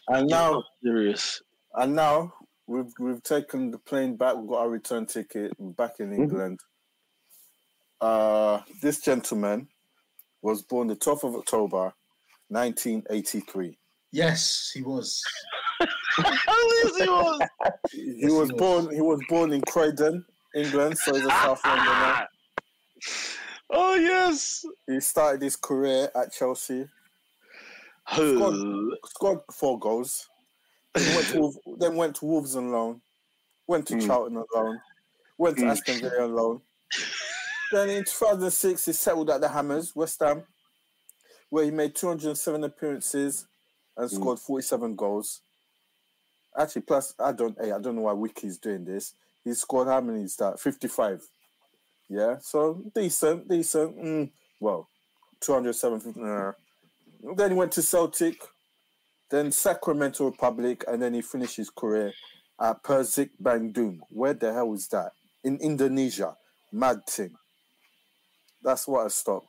And 0.08 0.28
You're 0.30 0.38
now, 0.38 0.64
serious. 0.82 1.42
and 1.74 1.94
now 1.94 2.32
we've 2.66 2.92
we've 2.98 3.22
taken 3.22 3.70
the 3.70 3.78
plane 3.78 4.16
back. 4.16 4.34
We've 4.36 4.48
got 4.48 4.58
our 4.62 4.68
return 4.70 5.06
ticket. 5.06 5.52
Back 5.76 6.00
in 6.00 6.12
England. 6.12 6.58
Uh, 8.00 8.60
this 8.82 9.00
gentleman 9.00 9.68
was 10.42 10.62
born 10.62 10.86
the 10.88 10.96
12th 10.96 11.24
of 11.24 11.34
October, 11.36 11.92
1983. 12.48 13.78
Yes, 14.12 14.70
he 14.74 14.82
was. 14.82 15.22
Yes, 16.18 16.96
he 16.96 17.08
was. 17.08 17.40
He 17.92 18.14
Yes, 18.16 18.32
was 18.32 18.48
he 18.48 18.52
was. 18.54 18.58
born. 18.58 18.94
He 18.94 19.00
was 19.02 19.20
born 19.28 19.52
in 19.52 19.60
Croydon, 19.62 20.24
England. 20.54 20.96
So 20.96 21.14
he's 21.14 21.24
a 21.24 21.28
South 21.28 21.60
Londoner. 21.66 22.26
oh 23.70 23.94
yes. 23.96 24.64
He 24.86 24.98
started 25.00 25.42
his 25.42 25.56
career 25.56 26.08
at 26.16 26.32
Chelsea. 26.32 26.86
Scored, 28.10 28.56
scored 29.06 29.38
four 29.52 29.78
goals. 29.78 30.26
Then 30.94 31.14
went 31.14 31.26
to, 31.28 31.52
then 31.78 31.96
went 31.96 32.14
to 32.16 32.24
Wolves 32.24 32.56
on 32.56 32.70
loan. 32.72 33.02
Went 33.66 33.86
to 33.88 33.94
Mm. 33.96 34.06
Charlton 34.06 34.36
on 34.38 34.46
loan. 34.54 34.80
Went 35.36 35.58
to 35.58 35.64
Mm. 35.64 35.70
Aston 35.72 36.00
Villa 36.00 36.24
on 36.24 36.34
loan. 36.34 36.60
Then 37.72 37.90
in 37.90 38.04
2006, 38.04 38.86
he 38.86 38.92
settled 38.92 39.28
at 39.28 39.40
the 39.42 39.48
Hammers, 39.48 39.94
West 39.94 40.20
Ham, 40.20 40.44
where 41.50 41.64
he 41.64 41.70
made 41.70 41.94
207 41.94 42.64
appearances 42.64 43.46
and 43.96 44.10
scored 44.10 44.38
47 44.38 44.94
goals. 44.94 45.40
Actually, 46.58 46.82
plus 46.82 47.14
I 47.18 47.32
don't, 47.32 47.56
hey, 47.60 47.72
I 47.72 47.78
don't 47.78 47.96
know 47.96 48.02
why 48.02 48.12
Wiki's 48.12 48.58
doing 48.58 48.84
this. 48.84 49.14
He 49.44 49.54
scored 49.54 49.88
how 49.88 50.00
many 50.00 50.22
is 50.24 50.36
that? 50.36 50.58
55. 50.58 51.22
Yeah, 52.08 52.36
so 52.40 52.82
decent, 52.94 53.48
decent. 53.48 53.98
Mm, 53.98 54.30
well, 54.60 54.88
207. 55.40 56.22
Uh, 56.22 56.52
then 57.36 57.50
he 57.50 57.56
went 57.56 57.72
to 57.72 57.82
Celtic, 57.82 58.36
then 59.30 59.50
Sacramento 59.52 60.24
Republic, 60.24 60.84
and 60.86 61.02
then 61.02 61.14
he 61.14 61.22
finished 61.22 61.56
his 61.56 61.70
career 61.70 62.12
at 62.60 62.82
Persib 62.82 63.30
Bandung. 63.42 63.98
Where 64.10 64.34
the 64.34 64.52
hell 64.52 64.72
is 64.72 64.88
that? 64.88 65.12
In 65.44 65.58
Indonesia. 65.58 66.36
Mad 66.72 67.06
thing. 67.08 67.34
That's 68.62 68.86
what 68.88 69.04
I 69.04 69.08
stopped. 69.08 69.46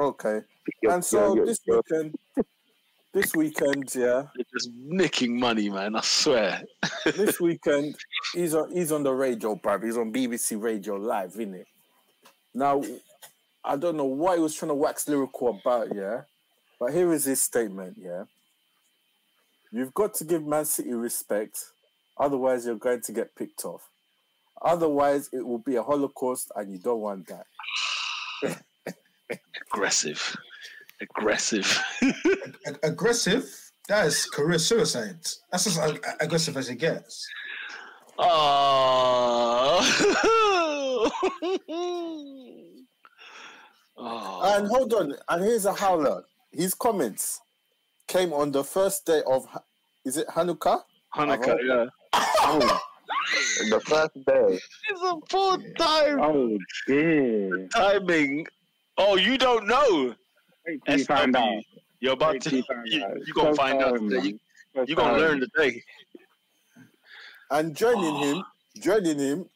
Okay. 0.00 0.40
And 0.84 1.04
so 1.04 1.34
this 1.44 1.60
weekend, 1.66 2.16
this 3.12 3.36
weekend, 3.36 3.94
yeah, 3.94 4.24
You're 4.34 4.46
just 4.50 4.70
nicking 4.74 5.38
money, 5.38 5.68
man. 5.68 5.94
I 5.94 6.00
swear. 6.00 6.62
this 7.04 7.38
weekend 7.40 7.96
he's 8.32 8.54
on 8.54 8.72
he's 8.72 8.92
on 8.92 9.02
the 9.02 9.12
radio, 9.12 9.56
bruv. 9.56 9.84
He's 9.84 9.98
on 9.98 10.10
BBC 10.10 10.60
Radio 10.60 10.94
Live, 10.94 11.32
isn't 11.32 11.54
it? 11.54 11.66
Now, 12.54 12.82
I 13.62 13.76
don't 13.76 13.98
know 13.98 14.06
what 14.06 14.38
he 14.38 14.42
was 14.42 14.54
trying 14.54 14.70
to 14.70 14.74
wax 14.74 15.06
lyrical 15.06 15.48
about, 15.48 15.94
yeah. 15.94 16.22
But 16.78 16.94
here 16.94 17.12
is 17.12 17.26
his 17.26 17.42
statement, 17.42 17.98
yeah. 18.00 18.24
You've 19.70 19.92
got 19.92 20.14
to 20.14 20.24
give 20.24 20.46
Man 20.46 20.64
City 20.64 20.94
respect, 20.94 21.62
otherwise 22.18 22.64
you're 22.64 22.76
going 22.76 23.02
to 23.02 23.12
get 23.12 23.36
picked 23.36 23.66
off. 23.66 23.82
Otherwise, 24.62 25.28
it 25.32 25.46
will 25.46 25.58
be 25.58 25.76
a 25.76 25.82
holocaust, 25.82 26.50
and 26.56 26.72
you 26.72 26.78
don't 26.78 27.00
want 27.00 27.28
that. 27.28 28.56
Aggressive. 29.72 30.36
Aggressive. 31.00 31.82
Ag- 32.66 32.78
aggressive. 32.82 33.44
That 33.88 34.06
is 34.06 34.26
career 34.26 34.58
suicide. 34.58 35.18
That's 35.50 35.66
as 35.66 35.78
ag- 35.78 36.04
aggressive 36.20 36.56
as 36.56 36.68
it 36.68 36.76
gets. 36.76 37.26
Oh. 38.18 39.80
oh. 43.98 44.40
And 44.42 44.68
hold 44.68 44.92
on, 44.94 45.14
and 45.28 45.44
here's 45.44 45.64
a 45.64 45.72
howler. 45.72 46.24
His 46.52 46.74
comments 46.74 47.40
came 48.08 48.32
on 48.32 48.50
the 48.52 48.64
first 48.64 49.06
day 49.06 49.22
of, 49.26 49.46
is 50.04 50.16
it 50.16 50.26
Hanukkah? 50.28 50.82
Hanukkah, 51.14 51.56
yeah. 51.64 51.86
Oh, 52.12 52.80
the 53.70 53.80
first 53.80 54.14
day. 54.26 54.58
It's 54.90 55.02
a 55.02 55.16
poor 55.30 55.56
time. 55.78 56.20
Oh, 56.20 56.58
dear. 56.86 57.68
Timing. 57.68 58.46
Oh, 59.02 59.16
you 59.16 59.38
don't 59.38 59.66
know. 59.66 60.14
Wait 60.66 60.80
till 60.84 60.98
you 60.98 61.04
find 61.06 61.34
out. 61.34 61.62
You're 62.00 62.12
about 62.12 62.32
Wait 62.34 62.42
to. 62.42 62.56
you 62.56 62.62
find 62.64 62.86
You, 62.86 63.04
out. 63.04 63.26
you 63.26 63.32
gonna 63.34 63.54
So 63.54 63.56
find 63.56 63.82
out 63.82 63.94
today. 63.98 64.16
man. 64.16 64.24
You, 64.26 64.38
So 64.74 64.84
you 64.86 64.94
gonna 64.94 65.18
learn 65.18 65.40
today. 65.40 65.82
And 67.50 67.74
joining 67.74 68.14
him, 68.16 68.44
joining 68.78 69.18
him 69.18 69.46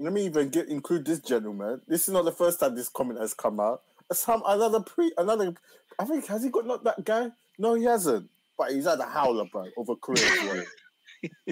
let 0.00 0.12
me 0.12 0.24
even 0.24 0.48
get 0.48 0.68
include 0.68 1.04
this 1.04 1.20
gentleman. 1.20 1.80
This 1.86 2.08
is 2.08 2.14
not 2.14 2.24
the 2.24 2.32
first 2.32 2.58
time 2.60 2.74
this 2.74 2.88
comment 2.88 3.20
has 3.20 3.34
come 3.34 3.60
out. 3.60 3.82
Some 4.12 4.42
another 4.46 4.80
pre 4.80 5.12
another. 5.18 5.54
I 5.98 6.04
think 6.06 6.26
has 6.26 6.42
he 6.42 6.48
got 6.50 6.66
not 6.66 6.82
that 6.84 7.04
guy? 7.04 7.28
No, 7.58 7.74
he 7.74 7.84
hasn't. 7.84 8.28
But 8.56 8.72
he's 8.72 8.86
had 8.86 9.00
a 9.00 9.04
howler, 9.06 9.44
bro, 9.52 9.66
over 9.76 9.94
career 9.96 10.24
as 10.24 10.64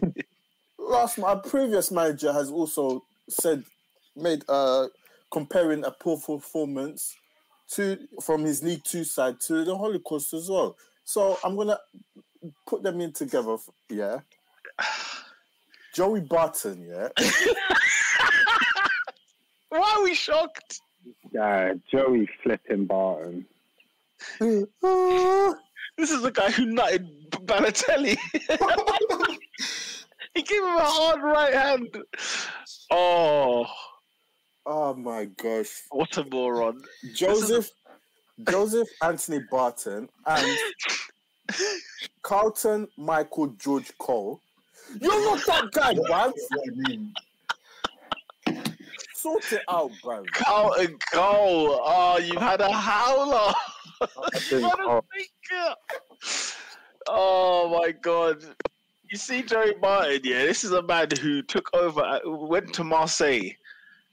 well. 0.01 0.13
Last, 0.79 1.19
my 1.19 1.35
previous 1.37 1.91
manager 1.93 2.33
has 2.33 2.51
also 2.51 3.05
said, 3.29 3.63
made 4.17 4.43
uh 4.49 4.89
comparing 5.31 5.85
a 5.85 5.91
poor 5.93 6.19
performance 6.19 7.15
to 7.73 7.99
from 8.23 8.45
his 8.45 8.63
League 8.63 8.85
Two 8.85 9.05
side 9.05 9.41
to 9.47 9.65
the 9.65 9.77
Holocaust 9.77 10.33
as 10.35 10.49
well. 10.51 10.77
So 11.05 11.39
I'm 11.45 11.57
gonna 11.57 11.79
put 12.67 12.83
them 12.83 13.01
in 13.01 13.13
together. 13.13 13.55
f- 13.55 13.69
Yeah, 13.89 14.19
Joey 15.95 16.21
Barton. 16.21 16.87
Yeah, 16.89 17.09
Why 19.69 19.95
are 19.97 20.03
we 20.05 20.15
shocked? 20.15 20.81
Yeah, 21.33 21.75
Joey 21.91 22.29
flipping 22.43 22.87
Barton. 22.87 23.47
This 25.99 26.11
is 26.11 26.23
the 26.23 26.31
guy 26.31 26.51
who 26.51 26.75
nutted 26.75 27.07
Balotelli. 27.45 28.17
he 30.35 30.43
gave 30.43 30.63
him 30.63 30.77
a 30.77 30.85
hard 30.85 31.23
right 31.23 31.53
hand. 31.53 31.95
Oh, 32.91 33.67
oh 34.67 34.95
my 34.95 35.25
gosh, 35.25 35.83
what 35.91 36.17
a 36.19 36.25
moron. 36.31 36.83
Joseph 37.15 37.71
Joseph 38.49 38.89
Anthony 39.03 39.41
Barton 39.51 40.09
and 40.27 40.59
Carlton 42.23 42.89
Michael 42.97 43.49
George 43.59 43.93
Cole. 43.99 44.41
You're 45.01 45.25
not 45.25 45.47
that 45.47 45.71
guy, 45.73 45.95
bruv. 45.95 46.33
What 46.33 46.69
I 46.69 46.89
mean. 46.89 47.15
Sort 49.15 49.53
it 49.53 49.63
out, 49.69 49.91
bro. 50.03 50.25
Carlton 50.33 50.99
Cole. 51.13 51.81
Oh, 51.85 52.19
you've 52.19 52.43
had 52.43 52.61
a 52.61 52.73
howler. 52.73 53.53
think- 54.35 54.63
What 54.63 54.81
a 54.81 54.83
oh. 54.85 55.75
Oh 57.09 57.79
my 57.81 57.93
god. 57.93 58.43
You 59.11 59.19
see 59.19 59.43
Joey 59.43 59.75
Barton, 59.75 60.21
yeah, 60.25 60.45
this 60.47 60.65
is 60.65 60.73
a 60.73 60.83
man 60.83 61.09
who 61.21 61.43
took 61.43 61.69
over, 61.75 62.01
uh, 62.01 62.21
went 62.25 62.73
to 62.75 62.83
Marseille 62.85 63.51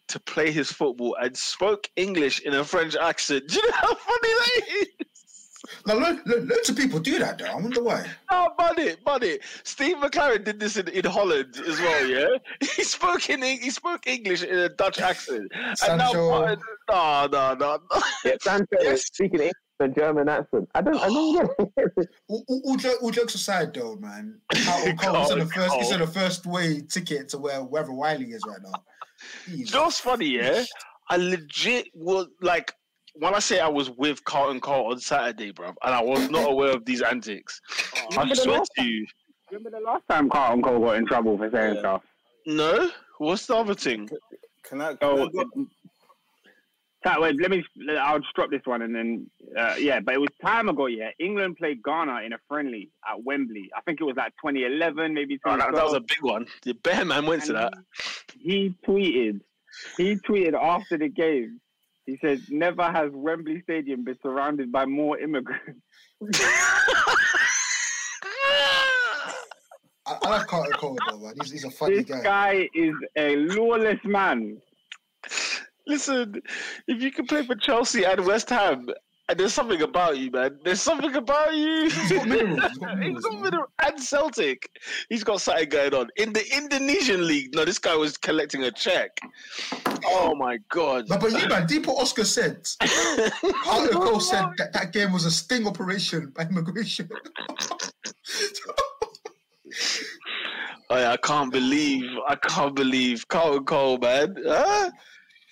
to 0.09 0.19
play 0.19 0.51
his 0.51 0.71
football 0.71 1.15
and 1.21 1.35
spoke 1.35 1.89
English 1.95 2.41
in 2.41 2.53
a 2.55 2.63
French 2.63 2.95
accent. 2.95 3.47
Do 3.47 3.55
you 3.55 3.67
know 3.67 3.73
how 3.77 3.95
funny 3.95 4.29
that 4.29 4.61
is? 4.81 4.87
Now, 5.85 5.93
lo- 5.95 6.17
lo- 6.25 6.37
loads 6.45 6.69
of 6.69 6.77
people 6.77 6.99
do 6.99 7.19
that, 7.19 7.37
though. 7.37 7.45
I 7.45 7.55
wonder 7.55 7.83
why. 7.83 8.05
Oh, 8.31 8.47
money, 8.57 8.95
money. 9.05 9.39
Steve 9.63 9.97
McClaren 9.97 10.43
did 10.43 10.59
this 10.59 10.77
in, 10.77 10.87
in 10.89 11.03
Holland 11.05 11.55
as 11.67 11.79
well, 11.79 12.07
yeah? 12.07 12.27
He 12.75 12.83
spoke 12.83 13.29
in 13.29 13.41
he 13.41 13.69
spoke 13.69 14.07
English 14.07 14.43
in 14.43 14.57
a 14.57 14.69
Dutch 14.69 14.99
accent. 14.99 15.51
And 15.53 15.97
now, 15.97 16.11
Sancho. 16.11 16.29
Martin- 16.29 16.59
no, 16.89 17.27
no, 17.31 17.53
no, 17.55 17.79
no. 17.93 18.01
Yeah, 18.25 18.35
Sancho 18.41 18.65
Yes. 18.79 19.05
speaking 19.07 19.39
English 19.41 19.51
in 19.81 19.91
a 19.91 19.93
German 19.93 20.29
accent. 20.29 20.69
I 20.75 20.81
don't, 20.81 20.95
I 20.99 21.07
don't 21.07 21.57
get 21.77 21.85
it. 21.97 22.07
All, 22.29 22.43
all, 22.47 22.61
all, 22.65 22.75
jo- 22.77 22.95
all 23.01 23.11
jokes 23.11 23.35
aside, 23.35 23.73
though, 23.73 23.95
man. 23.97 24.39
Carlton 24.65 24.97
Cole 24.97 25.23
is 25.23 25.31
on 25.31 25.39
the 25.39 25.45
first. 25.47 25.73
He's 25.75 25.83
Cole. 25.85 25.93
on 25.93 25.99
the 25.99 26.07
first 26.07 26.45
way 26.45 26.81
ticket 26.81 27.29
to 27.29 27.37
where 27.37 27.61
wherever 27.63 27.91
Wiley 27.91 28.31
is 28.31 28.41
right 28.47 28.59
now. 28.63 28.71
You 29.47 29.57
He's- 29.57 29.73
know 29.73 29.83
what's 29.83 29.99
funny, 29.99 30.27
yeah? 30.27 30.63
I 31.09 31.17
legit 31.17 31.87
was 31.93 32.27
like 32.41 32.71
when 33.15 33.33
I 33.33 33.39
say 33.39 33.59
I 33.59 33.67
was 33.67 33.89
with 33.89 34.23
Carlton 34.25 34.61
Cole 34.61 34.91
on 34.91 34.99
Saturday, 34.99 35.51
bro, 35.51 35.67
and 35.83 35.95
I 35.95 36.01
was 36.01 36.29
not 36.29 36.49
aware 36.49 36.71
of 36.71 36.85
these 36.85 37.01
antics. 37.01 37.59
Oh. 37.95 37.99
I 37.99 38.05
Remember 38.11 38.35
the 38.35 38.41
swear 38.41 38.57
last 38.59 38.71
to 38.77 38.83
you. 38.83 39.07
Remember 39.51 39.71
the 39.71 39.79
last 39.83 40.03
time 40.09 40.29
Carlton 40.29 40.61
Cole 40.61 40.79
got 40.79 40.97
in 40.97 41.05
trouble 41.07 41.37
for 41.37 41.49
saying 41.51 41.75
Yeah. 41.75 41.79
stuff? 41.81 42.03
No? 42.45 42.89
What's 43.17 43.47
the 43.47 43.55
other 43.55 43.73
thing? 43.75 44.07
Can 44.63 44.81
I? 44.81 44.89
Can 44.89 44.97
So, 45.01 45.17
I 45.17 45.21
uh, 45.23 45.27
go- 45.27 45.43
Ta- 45.43 45.65
wait, 47.05 47.39
let 47.41 47.51
me. 47.51 47.63
I'll 47.99 48.19
just 48.19 48.33
drop 48.33 48.49
this 48.51 48.61
one 48.65 48.81
and 48.81 48.93
then. 48.95 49.29
Uh, 49.57 49.75
yeah, 49.79 49.99
but 49.99 50.13
it 50.15 50.19
was 50.19 50.29
time 50.41 50.67
ago. 50.69 50.87
Yeah, 50.87 51.11
England 51.19 51.57
played 51.57 51.81
Ghana 51.83 52.21
in 52.25 52.33
a 52.33 52.37
friendly 52.47 52.89
at 53.09 53.23
Wembley. 53.23 53.69
I 53.75 53.81
think 53.81 54.01
it 54.01 54.03
was 54.03 54.15
like 54.17 54.33
2011, 54.43 55.13
maybe. 55.13 55.39
Oh, 55.45 55.57
that, 55.57 55.73
that 55.73 55.83
was 55.85 55.93
a 55.93 56.01
big 56.01 56.21
one. 56.21 56.45
The 56.63 56.73
Bear 56.73 57.05
Man 57.05 57.25
went 57.25 57.43
to 57.45 57.53
that. 57.53 57.73
And 57.73 57.85
He 58.41 58.73
tweeted. 58.85 59.41
He 59.97 60.15
tweeted 60.15 60.53
after 60.55 60.97
the 60.97 61.09
game. 61.09 61.61
He 62.05 62.17
said, 62.21 62.41
"Never 62.49 62.83
has 62.83 63.11
Wembley 63.13 63.61
Stadium 63.61 64.03
been 64.03 64.17
surrounded 64.21 64.71
by 64.71 64.85
more 64.85 65.17
immigrants." 65.19 65.79
I, 70.05 70.17
I 70.23 70.29
like 70.29 70.47
Carlton 70.47 70.73
Cole, 70.73 70.97
though, 71.09 71.19
man. 71.19 71.33
He's, 71.41 71.51
he's 71.51 71.63
a 71.65 71.71
funny 71.71 71.97
This 72.01 72.05
guy. 72.05 72.23
guy 72.23 72.69
is 72.73 72.95
a 73.15 73.35
lawless 73.35 73.99
man. 74.03 74.57
Listen, 75.89 76.39
if 76.87 77.01
you 77.01 77.11
can 77.11 77.25
play 77.25 77.43
for 77.45 77.55
Chelsea 77.55 78.03
and 78.05 78.23
West 78.25 78.49
Ham, 78.51 78.87
and 79.27 79.39
there's 79.39 79.53
something 79.53 79.81
about 79.81 80.17
you, 80.17 80.29
man. 80.31 80.59
There's 80.63 80.81
something 80.81 81.15
about 81.15 81.55
you. 81.55 81.83
He's 81.89 82.11
got 82.11 82.27
minerals. 82.35 82.61
He's 82.69 82.77
got 82.77 82.97
minerals, 82.97 83.23
got 83.23 83.33
man. 83.33 83.41
mineral- 83.43 83.71
and 83.83 83.99
Celtic. 83.99 84.69
He's 85.09 85.23
got 85.23 85.41
something 85.41 85.67
going 85.69 85.93
on 85.95 86.09
in 86.17 86.31
the 86.31 86.45
Indonesian 86.55 87.27
league. 87.27 87.53
No, 87.55 87.65
this 87.65 87.79
guy 87.79 87.95
was 87.95 88.17
collecting 88.17 88.63
a 88.63 88.71
check. 88.71 89.11
Oh 90.05 90.33
my 90.35 90.57
god! 90.69 91.05
But, 91.07 91.21
but 91.21 91.31
you, 91.31 91.47
man, 91.47 91.67
deep 91.67 91.87
what 91.87 91.97
Oscar 92.01 92.23
said. 92.23 92.67
Cole 93.63 94.19
said 94.19 94.45
that 94.57 94.73
that 94.73 94.93
game 94.93 95.11
was 95.11 95.25
a 95.25 95.31
sting 95.31 95.67
operation 95.67 96.31
by 96.35 96.43
immigration. 96.43 97.09
Oh, 100.91 100.97
yeah, 100.97 101.11
I 101.11 101.17
can't 101.17 101.51
believe, 101.51 102.09
I 102.27 102.35
can't 102.35 102.75
believe 102.75 103.27
Carlton 103.27 103.65
Cole, 103.65 103.97
man. 103.99 104.35
Huh? 104.43 104.89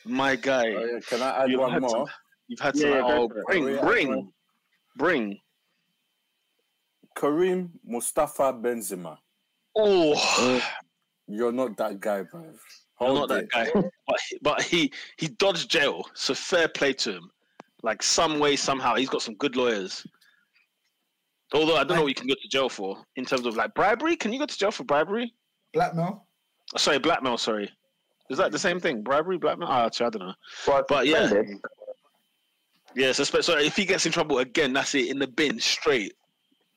My 0.08 0.36
guy, 0.36 0.74
Oh, 0.74 0.86
yeah, 0.86 1.00
Can 1.08 1.22
I 1.22 1.44
add 1.44 1.50
You've 1.52 1.60
one 1.62 1.82
more? 1.82 1.90
some- 1.90 2.08
you've 2.48 2.60
had 2.60 2.76
Yeah, 2.76 2.82
some. 2.82 2.92
yeah, 2.92 3.02
oh, 3.06 3.28
for 3.30 3.44
bring, 3.46 3.78
bring, 3.82 4.34
bring. 4.96 5.42
Karim 7.16 7.72
Mostafa 7.90 8.54
Benzema. 8.62 9.18
Oh, 9.76 10.62
You're 11.28 11.52
not 11.52 11.76
that 11.78 12.00
guy, 12.00 12.24
bro. 12.24 12.42
I'm 12.42 12.58
Hold 12.96 13.20
not 13.20 13.30
that 13.30 13.50
guy, 13.50 13.70
but 13.74 14.20
he, 14.30 14.38
but 14.42 14.62
he 14.62 14.92
he 15.18 15.28
dodged 15.28 15.70
jail, 15.70 16.06
so 16.16 16.34
fair 16.34 16.68
play 16.68 16.94
to 16.94 17.12
him. 17.14 17.32
Like 17.84 18.02
some 18.02 18.40
way, 18.40 18.56
somehow, 18.56 18.96
he's 18.96 19.10
got 19.10 19.22
some 19.22 19.36
good 19.36 19.56
lawyers. 19.56 20.06
Although 21.54 21.76
I 21.78 21.84
don't 21.84 21.98
know 21.98 22.02
what 22.04 22.10
you 22.10 22.16
can 22.16 22.28
go 22.28 22.34
to 22.34 22.48
jail 22.50 22.70
for 22.70 23.04
in 23.16 23.26
terms 23.26 23.46
of 23.46 23.56
like 23.56 23.74
bribery. 23.76 24.16
Can 24.16 24.34
you 24.34 24.40
go 24.40 24.46
to 24.48 24.58
jail 24.58 24.72
for 24.72 24.84
bribery? 24.84 25.34
Blackmail. 25.74 26.26
Oh, 26.74 26.78
sorry, 26.78 26.98
blackmail. 26.98 27.38
Sorry, 27.38 27.70
is 28.30 28.38
that 28.38 28.52
the 28.52 28.60
same 28.60 28.80
thing? 28.80 29.02
Bribery, 29.04 29.38
blackmail? 29.38 29.70
Oh, 29.70 29.86
actually, 29.86 30.06
I 30.06 30.10
don't 30.10 30.28
know. 30.28 30.34
Well, 30.68 30.86
But 30.88 31.08
yeah. 31.08 31.22
suspended. 31.24 31.58
Yeah, 32.96 33.12
so, 33.12 33.24
spe- 33.24 33.42
so 33.44 33.58
if 33.58 33.76
he 33.76 33.86
gets 33.86 34.06
in 34.06 34.12
trouble 34.12 34.40
again, 34.40 34.74
that's 34.74 34.96
it 34.96 35.10
in 35.10 35.20
the 35.20 35.28
bin 35.28 35.60
straight. 35.60 36.14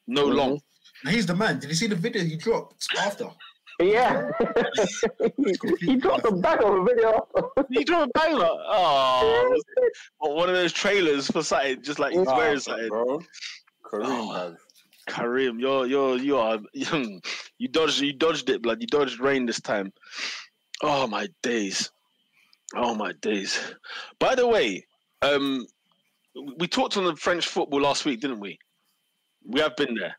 No 0.06 0.26
Mhm. 0.26 0.34
long. 0.34 0.60
He's 1.08 1.24
the 1.24 1.34
man. 1.34 1.58
Did 1.60 1.70
you 1.70 1.76
see 1.76 1.86
the 1.86 1.94
video 1.96 2.22
he 2.22 2.36
dropped 2.36 2.86
after? 2.98 3.30
Yeah. 3.80 4.30
he, 5.38 5.54
he 5.80 5.96
dropped 5.96 6.26
a 6.26 6.32
bag 6.32 6.62
of 6.62 6.74
a 6.74 6.84
video. 6.84 7.26
He 7.70 7.84
dropped 7.84 8.10
a 8.14 8.18
banger. 8.18 8.44
Oh, 8.44 9.56
or 10.18 10.34
one 10.36 10.50
of 10.50 10.54
those 10.54 10.72
trailers 10.74 11.30
for 11.30 11.42
something, 11.42 11.80
just 11.82 11.98
like 11.98 12.12
he's 12.12 12.26
Nah, 12.26 12.36
wearing 12.36 12.60
something. 12.60 12.88
bro. 12.88 13.22
Karim, 13.90 14.06
Oh. 14.06 14.56
Karim, 15.08 15.58
you're 15.58 15.86
you're 15.86 16.18
you 16.18 16.36
are 16.36 16.58
you 16.74 17.68
dodged 17.70 18.00
you 18.02 18.12
dodged 18.12 18.50
it, 18.50 18.60
blood. 18.60 18.82
You 18.82 18.86
dodged 18.86 19.18
rain 19.20 19.46
this 19.46 19.60
time. 19.60 19.90
Oh 20.82 21.06
my 21.06 21.26
days. 21.42 21.90
Oh 22.74 22.94
my 22.94 23.12
days. 23.20 23.58
By 24.18 24.34
the 24.34 24.46
way, 24.46 24.86
um 25.22 25.66
we 26.56 26.66
talked 26.68 26.96
on 26.96 27.04
the 27.04 27.16
French 27.16 27.46
football 27.46 27.80
last 27.80 28.04
week, 28.04 28.20
didn't 28.20 28.40
we? 28.40 28.58
We 29.44 29.60
have 29.60 29.76
been 29.76 29.94
there. 29.94 30.16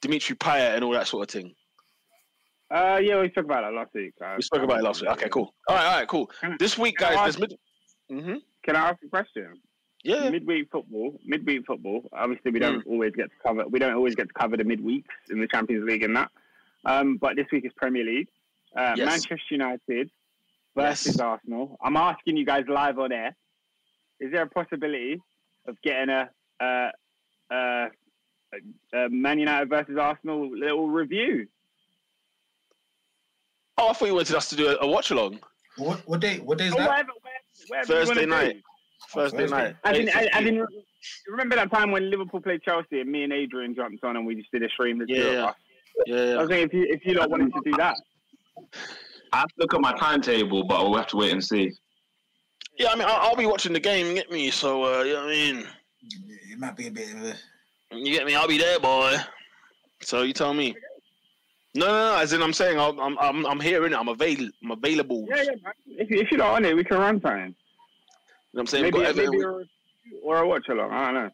Dimitri 0.00 0.36
Payet 0.36 0.76
and 0.76 0.84
all 0.84 0.92
that 0.92 1.08
sort 1.08 1.24
of 1.28 1.30
thing. 1.32 1.52
Uh, 2.70 3.00
yeah, 3.02 3.20
we 3.20 3.28
spoke 3.30 3.46
about 3.46 3.62
that 3.62 3.72
last 3.72 3.90
week. 3.94 4.12
Uh, 4.22 4.34
We 4.36 4.42
spoke 4.42 4.62
about 4.62 4.78
it 4.80 4.82
last 4.84 5.00
week. 5.00 5.10
Okay, 5.12 5.28
cool. 5.30 5.52
All 5.68 5.74
right, 5.74 5.84
all 5.86 5.98
right, 5.98 6.06
cool. 6.08 6.26
Can 6.40 6.56
This 6.58 6.76
week, 6.76 6.98
guys, 6.98 7.16
ask- 7.16 7.38
there's 7.38 7.50
mid. 8.10 8.24
hmm 8.24 8.34
Can 8.62 8.76
I 8.76 8.90
ask 8.90 8.98
a 9.02 9.08
question? 9.08 9.54
Yeah. 10.04 10.28
Midweek 10.30 10.68
football, 10.70 11.18
midweek 11.24 11.66
football. 11.66 12.02
Obviously, 12.12 12.50
we 12.52 12.58
don't 12.60 12.86
always 12.86 13.12
get 13.16 13.24
to 13.30 13.36
cover. 13.44 13.66
We 13.68 13.78
don't 13.78 13.94
always 13.94 14.14
get 14.14 14.28
to 14.28 14.34
cover 14.34 14.56
the 14.56 14.64
midweeks 14.64 15.06
in 15.30 15.40
the 15.40 15.48
Champions 15.48 15.88
League 15.88 16.02
and 16.04 16.14
that. 16.16 16.30
Um, 16.84 17.16
but 17.16 17.34
this 17.36 17.46
week 17.50 17.64
is 17.64 17.72
Premier 17.76 18.04
League. 18.04 18.28
Uh, 18.76 18.94
Yes. 18.96 19.06
Manchester 19.06 19.54
United 19.54 20.10
versus 20.76 21.06
Yes. 21.16 21.20
Arsenal. 21.20 21.76
I'm 21.82 21.96
asking 21.96 22.36
you 22.36 22.44
guys 22.44 22.64
live 22.68 22.98
on 22.98 23.12
air. 23.12 23.34
Is 24.20 24.32
there 24.32 24.42
a 24.42 24.48
possibility 24.48 25.20
of 25.66 25.80
getting 25.82 26.10
a, 26.10 26.30
uh, 26.60 26.90
uh, 27.52 27.88
a 28.94 29.08
Man 29.08 29.38
United 29.38 29.68
versus 29.68 29.96
Arsenal 29.98 30.50
little 30.56 30.88
review? 30.88 31.48
Oh, 33.76 33.90
I 33.90 33.92
thought 33.92 34.06
you 34.08 34.14
wanted 34.14 34.34
us 34.36 34.48
to 34.50 34.56
do 34.56 34.68
a, 34.68 34.76
a 34.80 34.86
watch 34.88 35.10
along 35.12 35.38
What 35.76 36.00
what 36.08 36.20
day? 36.20 36.38
What 36.40 36.58
day 36.58 36.66
is 36.66 36.74
Or 36.74 36.78
that? 36.78 36.88
whatever, 36.88 37.12
whatever, 37.68 37.68
whatever 37.68 37.86
Thursday 37.86 38.26
wanna 38.26 38.42
do. 38.42 38.46
night. 38.54 38.62
Thursday 39.10 39.38
Thursday. 39.38 39.56
night. 39.56 39.76
I 39.84 39.92
didn't, 39.92 40.16
I, 40.16 40.28
I 40.32 40.42
didn't 40.42 40.68
remember 41.28 41.54
that 41.56 41.70
time 41.72 41.92
when 41.92 42.10
Liverpool 42.10 42.40
played 42.40 42.62
Chelsea 42.62 43.00
and 43.00 43.10
me 43.10 43.22
and 43.22 43.32
Adrian 43.32 43.74
jumped 43.74 44.02
on 44.04 44.16
and 44.16 44.26
we 44.26 44.34
just 44.34 44.50
did 44.50 44.62
a 44.64 44.68
stream. 44.68 44.98
The 44.98 45.06
two 45.06 45.12
of 45.14 45.18
Yeah, 45.18 45.52
yeah, 46.06 46.14
I 46.16 46.24
yeah. 46.32 46.36
was 46.38 46.48
thinking 46.48 46.66
if 46.66 46.72
you 46.74 46.86
if 46.94 47.06
you 47.06 47.14
lot 47.14 47.30
wanted 47.30 47.52
to 47.54 47.60
do 47.64 47.70
that, 47.76 47.96
I 49.32 49.38
have 49.38 49.48
to 49.48 49.54
look 49.58 49.74
at 49.74 49.80
my 49.80 49.92
timetable, 49.98 50.64
but 50.64 50.80
we'll 50.82 50.96
have 50.96 51.06
to 51.08 51.16
wait 51.16 51.32
and 51.32 51.44
see. 51.44 51.70
Yeah, 52.78 52.88
I 52.90 52.96
mean, 52.96 53.06
I'll, 53.08 53.28
I'll 53.30 53.36
be 53.36 53.46
watching 53.46 53.72
the 53.72 53.80
game. 53.80 54.14
Get 54.14 54.30
me? 54.30 54.50
So, 54.50 54.84
uh, 54.84 55.02
you 55.02 55.12
know 55.14 55.20
what 55.20 55.28
I 55.30 55.32
mean, 55.32 55.66
It 56.50 56.58
might 56.58 56.76
be 56.76 56.86
a 56.86 56.90
bit 56.90 57.14
of 57.14 57.22
a. 57.24 57.34
you 57.96 58.12
get 58.12 58.24
me? 58.26 58.34
I'll 58.34 58.48
be 58.48 58.58
there, 58.58 58.78
boy. 58.78 59.16
So 60.00 60.22
you 60.22 60.32
tell 60.32 60.54
me. 60.54 60.76
No, 61.74 61.86
no, 61.86 62.12
no. 62.14 62.16
As 62.18 62.32
in, 62.32 62.40
I'm 62.42 62.52
saying, 62.52 62.78
I'm, 62.78 62.98
I'm, 62.98 63.18
I'm, 63.18 63.46
I'm 63.46 63.60
here 63.60 63.84
in 63.84 63.92
it. 63.92 63.96
I'm 63.96 64.08
avail, 64.08 64.48
I'm 64.62 64.70
available. 64.70 65.26
Yeah, 65.28 65.42
yeah, 65.42 65.50
man. 65.62 65.72
If, 65.86 66.08
you- 66.10 66.20
if 66.20 66.30
you're 66.30 66.38
not 66.38 66.54
on 66.54 66.64
it, 66.64 66.74
we 66.74 66.84
can 66.84 66.98
run 66.98 67.20
something. 67.20 67.38
You 67.40 67.46
know 67.48 67.54
what 68.52 68.60
I'm 68.62 68.66
saying? 68.68 68.82
Maybe, 68.84 68.98
We've 68.98 69.06
got 69.06 69.10
Everton- 69.10 69.30
maybe 69.32 69.44
or, 69.44 69.64
or 70.22 70.38
a 70.38 70.46
watch 70.48 70.68
along. 70.68 70.92
I 70.92 71.04
don't 71.12 71.14
know. 71.14 71.30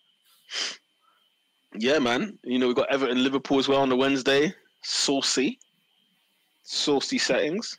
Yeah, 1.76 1.98
man. 1.98 2.38
You 2.42 2.58
know, 2.58 2.66
we've 2.68 2.76
got 2.76 2.90
Everton 2.92 3.22
Liverpool 3.22 3.58
as 3.58 3.68
well 3.68 3.80
on 3.82 3.88
the 3.88 3.96
Wednesday. 3.96 4.52
Saucy. 4.82 5.58
Saucy 6.64 7.18
settings. 7.18 7.78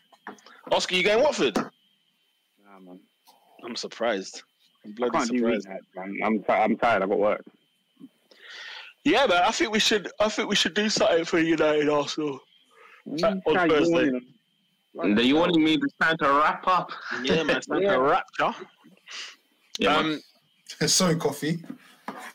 Oscar, 0.71 0.95
you 0.95 1.03
going 1.03 1.21
Watford? 1.23 1.55
Nah, 1.57 2.79
man. 2.79 2.99
I'm 3.63 3.75
surprised. 3.75 4.43
I'm 4.85 4.93
bloody 4.93 5.25
surprised. 5.25 5.67
that, 5.67 5.81
man. 5.95 6.19
I'm, 6.23 6.39
ti- 6.39 6.45
I'm 6.53 6.77
tired. 6.77 7.01
I've 7.03 7.09
got 7.09 7.19
work. 7.19 7.43
Yeah, 9.03 9.25
man. 9.25 9.43
I 9.43 9.51
think 9.51 9.71
we 9.71 9.79
should 9.79 10.09
I 10.19 10.29
think 10.29 10.49
we 10.49 10.55
should 10.55 10.73
do 10.73 10.89
something 10.89 11.25
for 11.25 11.39
United 11.39 11.89
Arsenal. 11.89 12.39
Uh, 13.21 13.35
on 13.45 13.69
Thursday. 13.69 14.05
yawning. 14.05 14.21
And 15.01 15.19
you 15.19 15.35
wanted 15.35 15.57
me 15.57 15.77
to 15.77 15.87
time 16.01 16.17
to 16.19 16.25
wrap 16.29 16.67
up? 16.67 16.91
Yeah, 17.23 17.43
man. 17.43 17.57
It's 17.57 17.67
like 17.69 17.81
Yeah. 17.83 17.95
a 17.95 17.99
rapture. 18.01 18.53
Yeah, 19.77 20.01
man. 20.01 20.21
um, 20.81 20.87
Sorry, 20.87 21.15
coffee. 21.15 21.63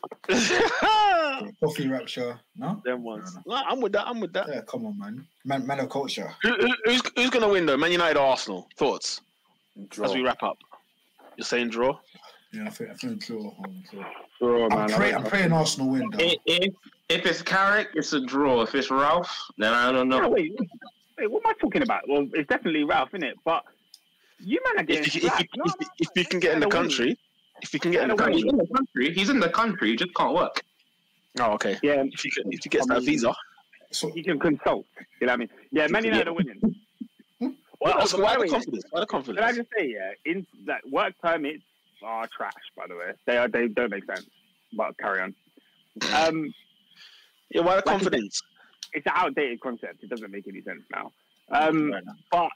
them 0.27 1.51
Coffee 1.59 1.87
rapture. 1.87 2.39
No? 2.57 2.81
ones. 2.85 3.37
No, 3.45 3.55
I'm 3.55 3.81
with 3.81 3.93
that. 3.93 4.07
I'm 4.07 4.19
with 4.19 4.33
that. 4.33 4.47
Yeah, 4.47 4.61
come 4.61 4.85
on, 4.85 4.97
man. 4.97 5.25
Man, 5.45 5.65
man 5.65 5.79
of 5.79 5.89
culture. 5.89 6.31
Who, 6.43 6.53
who, 6.55 6.69
who's 6.85 7.01
who's 7.15 7.29
gonna 7.29 7.49
win 7.49 7.65
though? 7.65 7.77
Man 7.77 7.91
United 7.91 8.17
or 8.17 8.25
Arsenal? 8.27 8.67
Thoughts 8.77 9.21
Draw. 9.89 10.05
as 10.05 10.13
we 10.13 10.21
wrap 10.21 10.41
up. 10.43 10.57
You're 11.37 11.45
saying 11.45 11.69
draw? 11.69 11.97
Yeah, 12.53 12.65
I 12.67 12.69
think 12.69 12.89
I 12.91 12.93
think 12.95 13.25
draw. 13.25 13.53
draw. 13.91 14.03
Sure, 14.39 14.65
I'm, 14.71 14.77
man. 14.77 14.89
pray, 14.89 15.13
I- 15.13 15.17
I'm 15.17 15.23
praying 15.23 15.53
Arsenal 15.53 15.89
win 15.89 16.09
though. 16.11 16.17
If, 16.19 16.37
if, 16.45 16.73
if 17.09 17.25
it's 17.25 17.41
Carrick, 17.41 17.89
it's 17.95 18.13
a 18.13 18.25
draw. 18.25 18.61
If 18.61 18.75
it's 18.75 18.91
Ralf, 18.91 19.29
then 19.57 19.73
I 19.73 19.91
don't 19.91 20.09
No, 20.09 20.19
know. 20.19 20.29
wait, 20.29 20.51
wait, 21.17 21.31
what 21.31 21.45
am 21.45 21.51
I 21.51 21.53
talking 21.59 21.81
about? 21.83 22.07
Well, 22.07 22.27
it's 22.33 22.49
definitely 22.49 22.83
Ralf, 22.83 23.09
isn't 23.13 23.23
it? 23.23 23.37
But 23.45 23.63
you 24.39 24.59
man 24.65 24.83
are 24.83 24.85
getting 24.85 25.03
If 25.05 25.15
you, 25.15 25.21
if, 25.27 25.33
slapped. 25.33 25.79
if, 25.79 25.87
if 25.99 26.09
you 26.15 26.25
can 26.25 26.39
get 26.39 26.53
in 26.53 26.59
the 26.59 26.67
country, 26.67 27.17
if 27.61 27.73
you 27.73 27.79
can 27.79 27.91
get 27.91 28.03
in 28.03 28.15
the 28.15 28.15
Yeah, 28.15 28.29
no, 28.29 28.35
He's 28.35 28.43
in 28.45 28.57
the 28.57 28.67
country. 28.75 29.13
He's 29.13 29.29
in 29.29 29.39
the 29.39 29.49
country. 29.49 29.89
He 29.91 29.95
just 29.95 30.13
can't 30.15 30.33
work. 30.33 30.63
Oh, 31.39 31.51
okay. 31.53 31.77
yeah, 31.81 32.03
If 32.05 32.25
you 32.25 32.31
if 32.49 32.65
you 32.65 32.71
get 32.71 32.87
that 32.87 33.03
visa. 33.03 33.33
So, 33.91 34.13
you 34.15 34.23
can 34.23 34.39
consult. 34.39 34.85
You 35.19 35.27
know 35.27 35.33
what 35.33 35.33
I 35.33 35.37
mean? 35.37 35.49
Yeah, 35.71 35.87
Man 35.87 36.05
United 36.05 36.27
are 36.29 36.33
winning. 36.33 36.59
Why, 37.39 37.95
Well, 37.97 37.97
by 37.97 38.23
why 38.23 38.33
the 38.35 38.39
way, 38.41 38.47
confidence? 38.47 38.83
Why 38.91 38.99
the 39.01 39.05
Can 39.07 39.39
I 39.39 39.51
just 39.53 39.69
say, 39.77 39.87
yeah, 39.87 40.11
in 40.25 40.45
that 40.65 40.81
work 40.89 41.13
permits 41.21 41.63
are 42.03 42.27
trash. 42.27 42.53
By 42.77 42.85
the 42.87 42.95
way, 42.95 43.11
they 43.25 43.37
are. 43.37 43.47
They 43.47 43.67
don't 43.67 43.89
make 43.89 44.05
sense. 44.05 44.27
But 44.73 44.97
carry 44.97 45.21
on. 45.21 45.35
Um, 46.13 46.53
Yeah, 47.49 47.61
why 47.61 47.71
the 47.71 47.75
Like 47.77 47.85
confidence? 47.85 48.41
it's 48.93 49.05
an 49.05 49.13
outdated 49.15 49.59
concept. 49.61 50.03
It 50.03 50.09
doesn't 50.09 50.31
make 50.31 50.47
any 50.47 50.61
sense 50.61 50.83
now. 50.91 51.11
Um, 51.49 51.93
but 52.31 52.49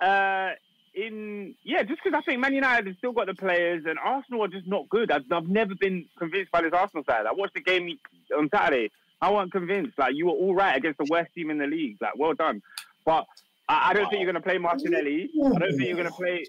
uh, 0.00 0.50
in 0.94 1.54
yeah, 1.62 1.82
just 1.82 2.00
because 2.02 2.18
I 2.18 2.22
think 2.22 2.40
Man 2.40 2.54
United 2.54 2.86
has 2.86 2.96
still 2.96 3.12
got 3.12 3.26
the 3.26 3.34
players 3.34 3.84
and 3.86 3.98
Arsenal 3.98 4.44
are 4.44 4.48
just 4.48 4.66
not 4.66 4.88
good. 4.88 5.10
I've, 5.10 5.24
I've 5.30 5.48
never 5.48 5.74
been 5.74 6.06
convinced 6.18 6.50
by 6.50 6.62
this 6.62 6.72
Arsenal 6.72 7.04
side. 7.04 7.26
I 7.26 7.32
watched 7.32 7.54
the 7.54 7.60
game 7.60 7.98
on 8.36 8.48
Saturday. 8.52 8.90
I 9.20 9.30
wasn't 9.30 9.52
convinced. 9.52 9.98
Like 9.98 10.14
you 10.14 10.26
were 10.26 10.32
all 10.32 10.54
right 10.54 10.76
against 10.76 10.98
the 10.98 11.06
worst 11.10 11.32
team 11.34 11.50
in 11.50 11.58
the 11.58 11.66
league. 11.66 11.98
Like 12.00 12.16
well 12.16 12.34
done. 12.34 12.62
But 13.04 13.26
I, 13.68 13.90
I 13.90 13.92
don't 13.92 14.08
think 14.10 14.20
you're 14.20 14.32
going 14.32 14.42
to 14.42 14.48
play 14.48 14.58
Martinelli. 14.58 15.30
I 15.44 15.58
don't 15.58 15.76
think 15.76 15.88
you're 15.88 15.96
going 15.96 16.08
to 16.08 16.12
play. 16.12 16.44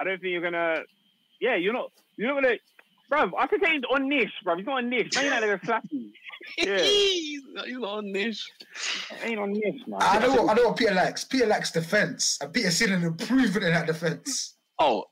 I 0.00 0.04
don't 0.04 0.20
think 0.20 0.32
you're 0.32 0.40
going 0.40 0.52
to. 0.52 0.84
Yeah, 1.40 1.56
you're 1.56 1.72
not. 1.72 1.92
You're 2.16 2.34
not 2.34 2.42
going 2.42 2.56
to. 2.56 2.62
Bruv, 3.10 3.30
I 3.38 3.46
think 3.46 3.64
he's 3.66 3.82
on 3.90 4.08
niche, 4.08 4.32
bruv. 4.44 4.56
He's 4.58 4.66
not 4.66 4.78
on 4.78 4.90
niche. 4.90 5.14
Man 5.14 5.24
United 5.26 5.44
are 5.44 5.48
going 5.48 5.60
to 5.60 5.66
slap 5.66 5.84
you. 5.90 6.10
Yeah. 6.58 6.78
He's 6.82 7.42
not 7.52 7.68
on 7.88 8.12
this. 8.12 8.44
Ain't 9.22 9.38
on 9.38 9.52
niche, 9.52 9.82
man. 9.86 9.98
I 10.02 10.18
know 10.18 10.34
what 10.42 10.50
I 10.50 10.54
know 10.54 10.68
what 10.68 10.76
Peter 10.76 10.94
likes. 10.94 11.24
Peter 11.24 11.46
likes 11.46 11.70
defense, 11.70 12.38
and 12.40 12.52
Peter's 12.52 12.76
seen 12.76 12.92
an 12.92 13.02
improvement 13.04 13.64
in 13.64 13.72
that 13.72 13.86
defense. 13.86 14.56
Oh, 14.78 15.04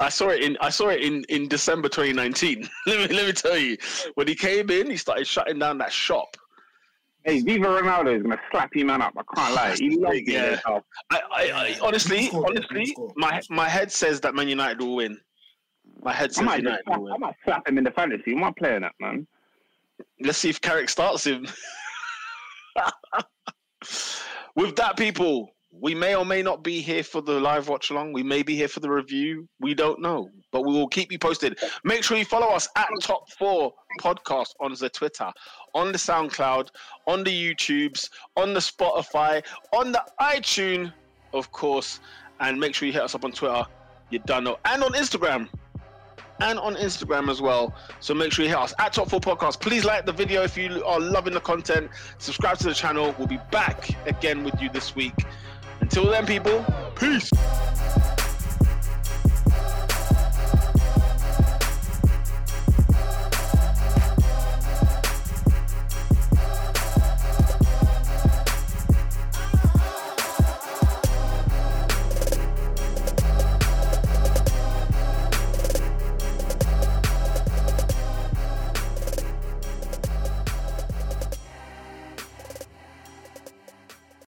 I 0.00 0.08
saw 0.08 0.28
it 0.28 0.42
in 0.42 0.56
I 0.60 0.70
saw 0.70 0.88
it 0.88 1.02
in, 1.02 1.24
in 1.28 1.48
December 1.48 1.88
2019. 1.88 2.68
let 2.86 3.10
me 3.10 3.16
let 3.16 3.26
me 3.26 3.32
tell 3.32 3.56
you, 3.58 3.76
when 4.14 4.26
he 4.28 4.34
came 4.34 4.70
in, 4.70 4.88
he 4.90 4.96
started 4.96 5.26
shutting 5.26 5.58
down 5.58 5.78
that 5.78 5.92
shop. 5.92 6.36
Hey, 7.24 7.40
Viva 7.40 7.66
Ronaldo 7.66 8.16
is 8.16 8.22
gonna 8.22 8.40
slap 8.50 8.70
you 8.74 8.86
man 8.86 9.02
up. 9.02 9.12
I 9.16 9.22
can't 9.36 9.54
lie. 9.54 9.76
He 9.76 9.96
loves 9.96 10.20
Yeah. 10.24 10.50
himself. 10.50 10.84
I, 11.10 11.20
I, 11.30 11.42
I 11.52 11.76
honestly, 11.82 12.30
honestly, 12.32 12.96
my 13.16 13.42
my 13.50 13.68
head 13.68 13.92
says 13.92 14.20
that 14.22 14.34
Man 14.34 14.48
United 14.48 14.80
will 14.80 14.96
win. 14.96 15.18
My 16.02 16.12
head 16.12 16.30
I 16.38 16.42
might, 16.42 16.60
United 16.60 16.84
slap, 16.86 17.00
I 17.00 17.16
might 17.18 17.34
slap 17.44 17.68
him 17.68 17.78
in 17.78 17.84
the 17.84 17.90
fantasy. 17.90 18.32
I'm 18.32 18.40
not 18.40 18.56
playing 18.56 18.82
that, 18.82 18.94
man. 19.00 19.26
Let's 20.20 20.38
see 20.38 20.48
if 20.48 20.60
Carrick 20.60 20.88
starts 20.88 21.24
him. 21.24 21.46
With 24.56 24.76
that, 24.76 24.96
people, 24.96 25.50
we 25.72 25.94
may 25.94 26.14
or 26.14 26.24
may 26.24 26.42
not 26.42 26.64
be 26.64 26.80
here 26.80 27.02
for 27.04 27.20
the 27.20 27.38
live 27.38 27.68
watch 27.68 27.90
along. 27.90 28.12
We 28.12 28.22
may 28.22 28.42
be 28.42 28.56
here 28.56 28.68
for 28.68 28.80
the 28.80 28.90
review. 28.90 29.46
We 29.60 29.74
don't 29.74 30.00
know, 30.00 30.30
but 30.52 30.62
we 30.66 30.72
will 30.72 30.88
keep 30.88 31.12
you 31.12 31.18
posted. 31.18 31.58
Make 31.84 32.02
sure 32.02 32.16
you 32.16 32.24
follow 32.24 32.48
us 32.48 32.68
at 32.76 32.88
Top 33.00 33.30
Four 33.38 33.72
Podcast 34.00 34.54
on 34.60 34.74
the 34.74 34.88
Twitter, 34.88 35.30
on 35.74 35.92
the 35.92 35.98
SoundCloud, 35.98 36.68
on 37.06 37.24
the 37.24 37.30
YouTubes, 37.30 38.08
on 38.36 38.54
the 38.54 38.60
Spotify, 38.60 39.44
on 39.72 39.92
the 39.92 40.02
iTunes, 40.20 40.92
of 41.34 41.52
course, 41.52 42.00
and 42.40 42.58
make 42.58 42.74
sure 42.74 42.86
you 42.86 42.92
hit 42.92 43.02
us 43.02 43.14
up 43.14 43.24
on 43.24 43.32
Twitter. 43.32 43.64
You 44.10 44.18
done 44.20 44.44
know, 44.44 44.58
and 44.64 44.82
on 44.82 44.92
Instagram 44.94 45.48
and 46.40 46.58
on 46.58 46.74
Instagram 46.76 47.30
as 47.30 47.40
well. 47.40 47.74
So 48.00 48.14
make 48.14 48.32
sure 48.32 48.44
you 48.44 48.50
hit 48.50 48.58
us 48.58 48.74
at 48.78 48.92
Top 48.92 49.10
4 49.10 49.20
Podcast. 49.20 49.60
Please 49.60 49.84
like 49.84 50.06
the 50.06 50.12
video 50.12 50.42
if 50.42 50.56
you 50.56 50.84
are 50.84 51.00
loving 51.00 51.34
the 51.34 51.40
content. 51.40 51.90
Subscribe 52.18 52.58
to 52.58 52.64
the 52.64 52.74
channel. 52.74 53.14
We'll 53.18 53.28
be 53.28 53.40
back 53.50 53.90
again 54.06 54.44
with 54.44 54.60
you 54.60 54.68
this 54.70 54.94
week. 54.94 55.14
Until 55.80 56.10
then, 56.10 56.26
people, 56.26 56.64
peace. 56.94 57.30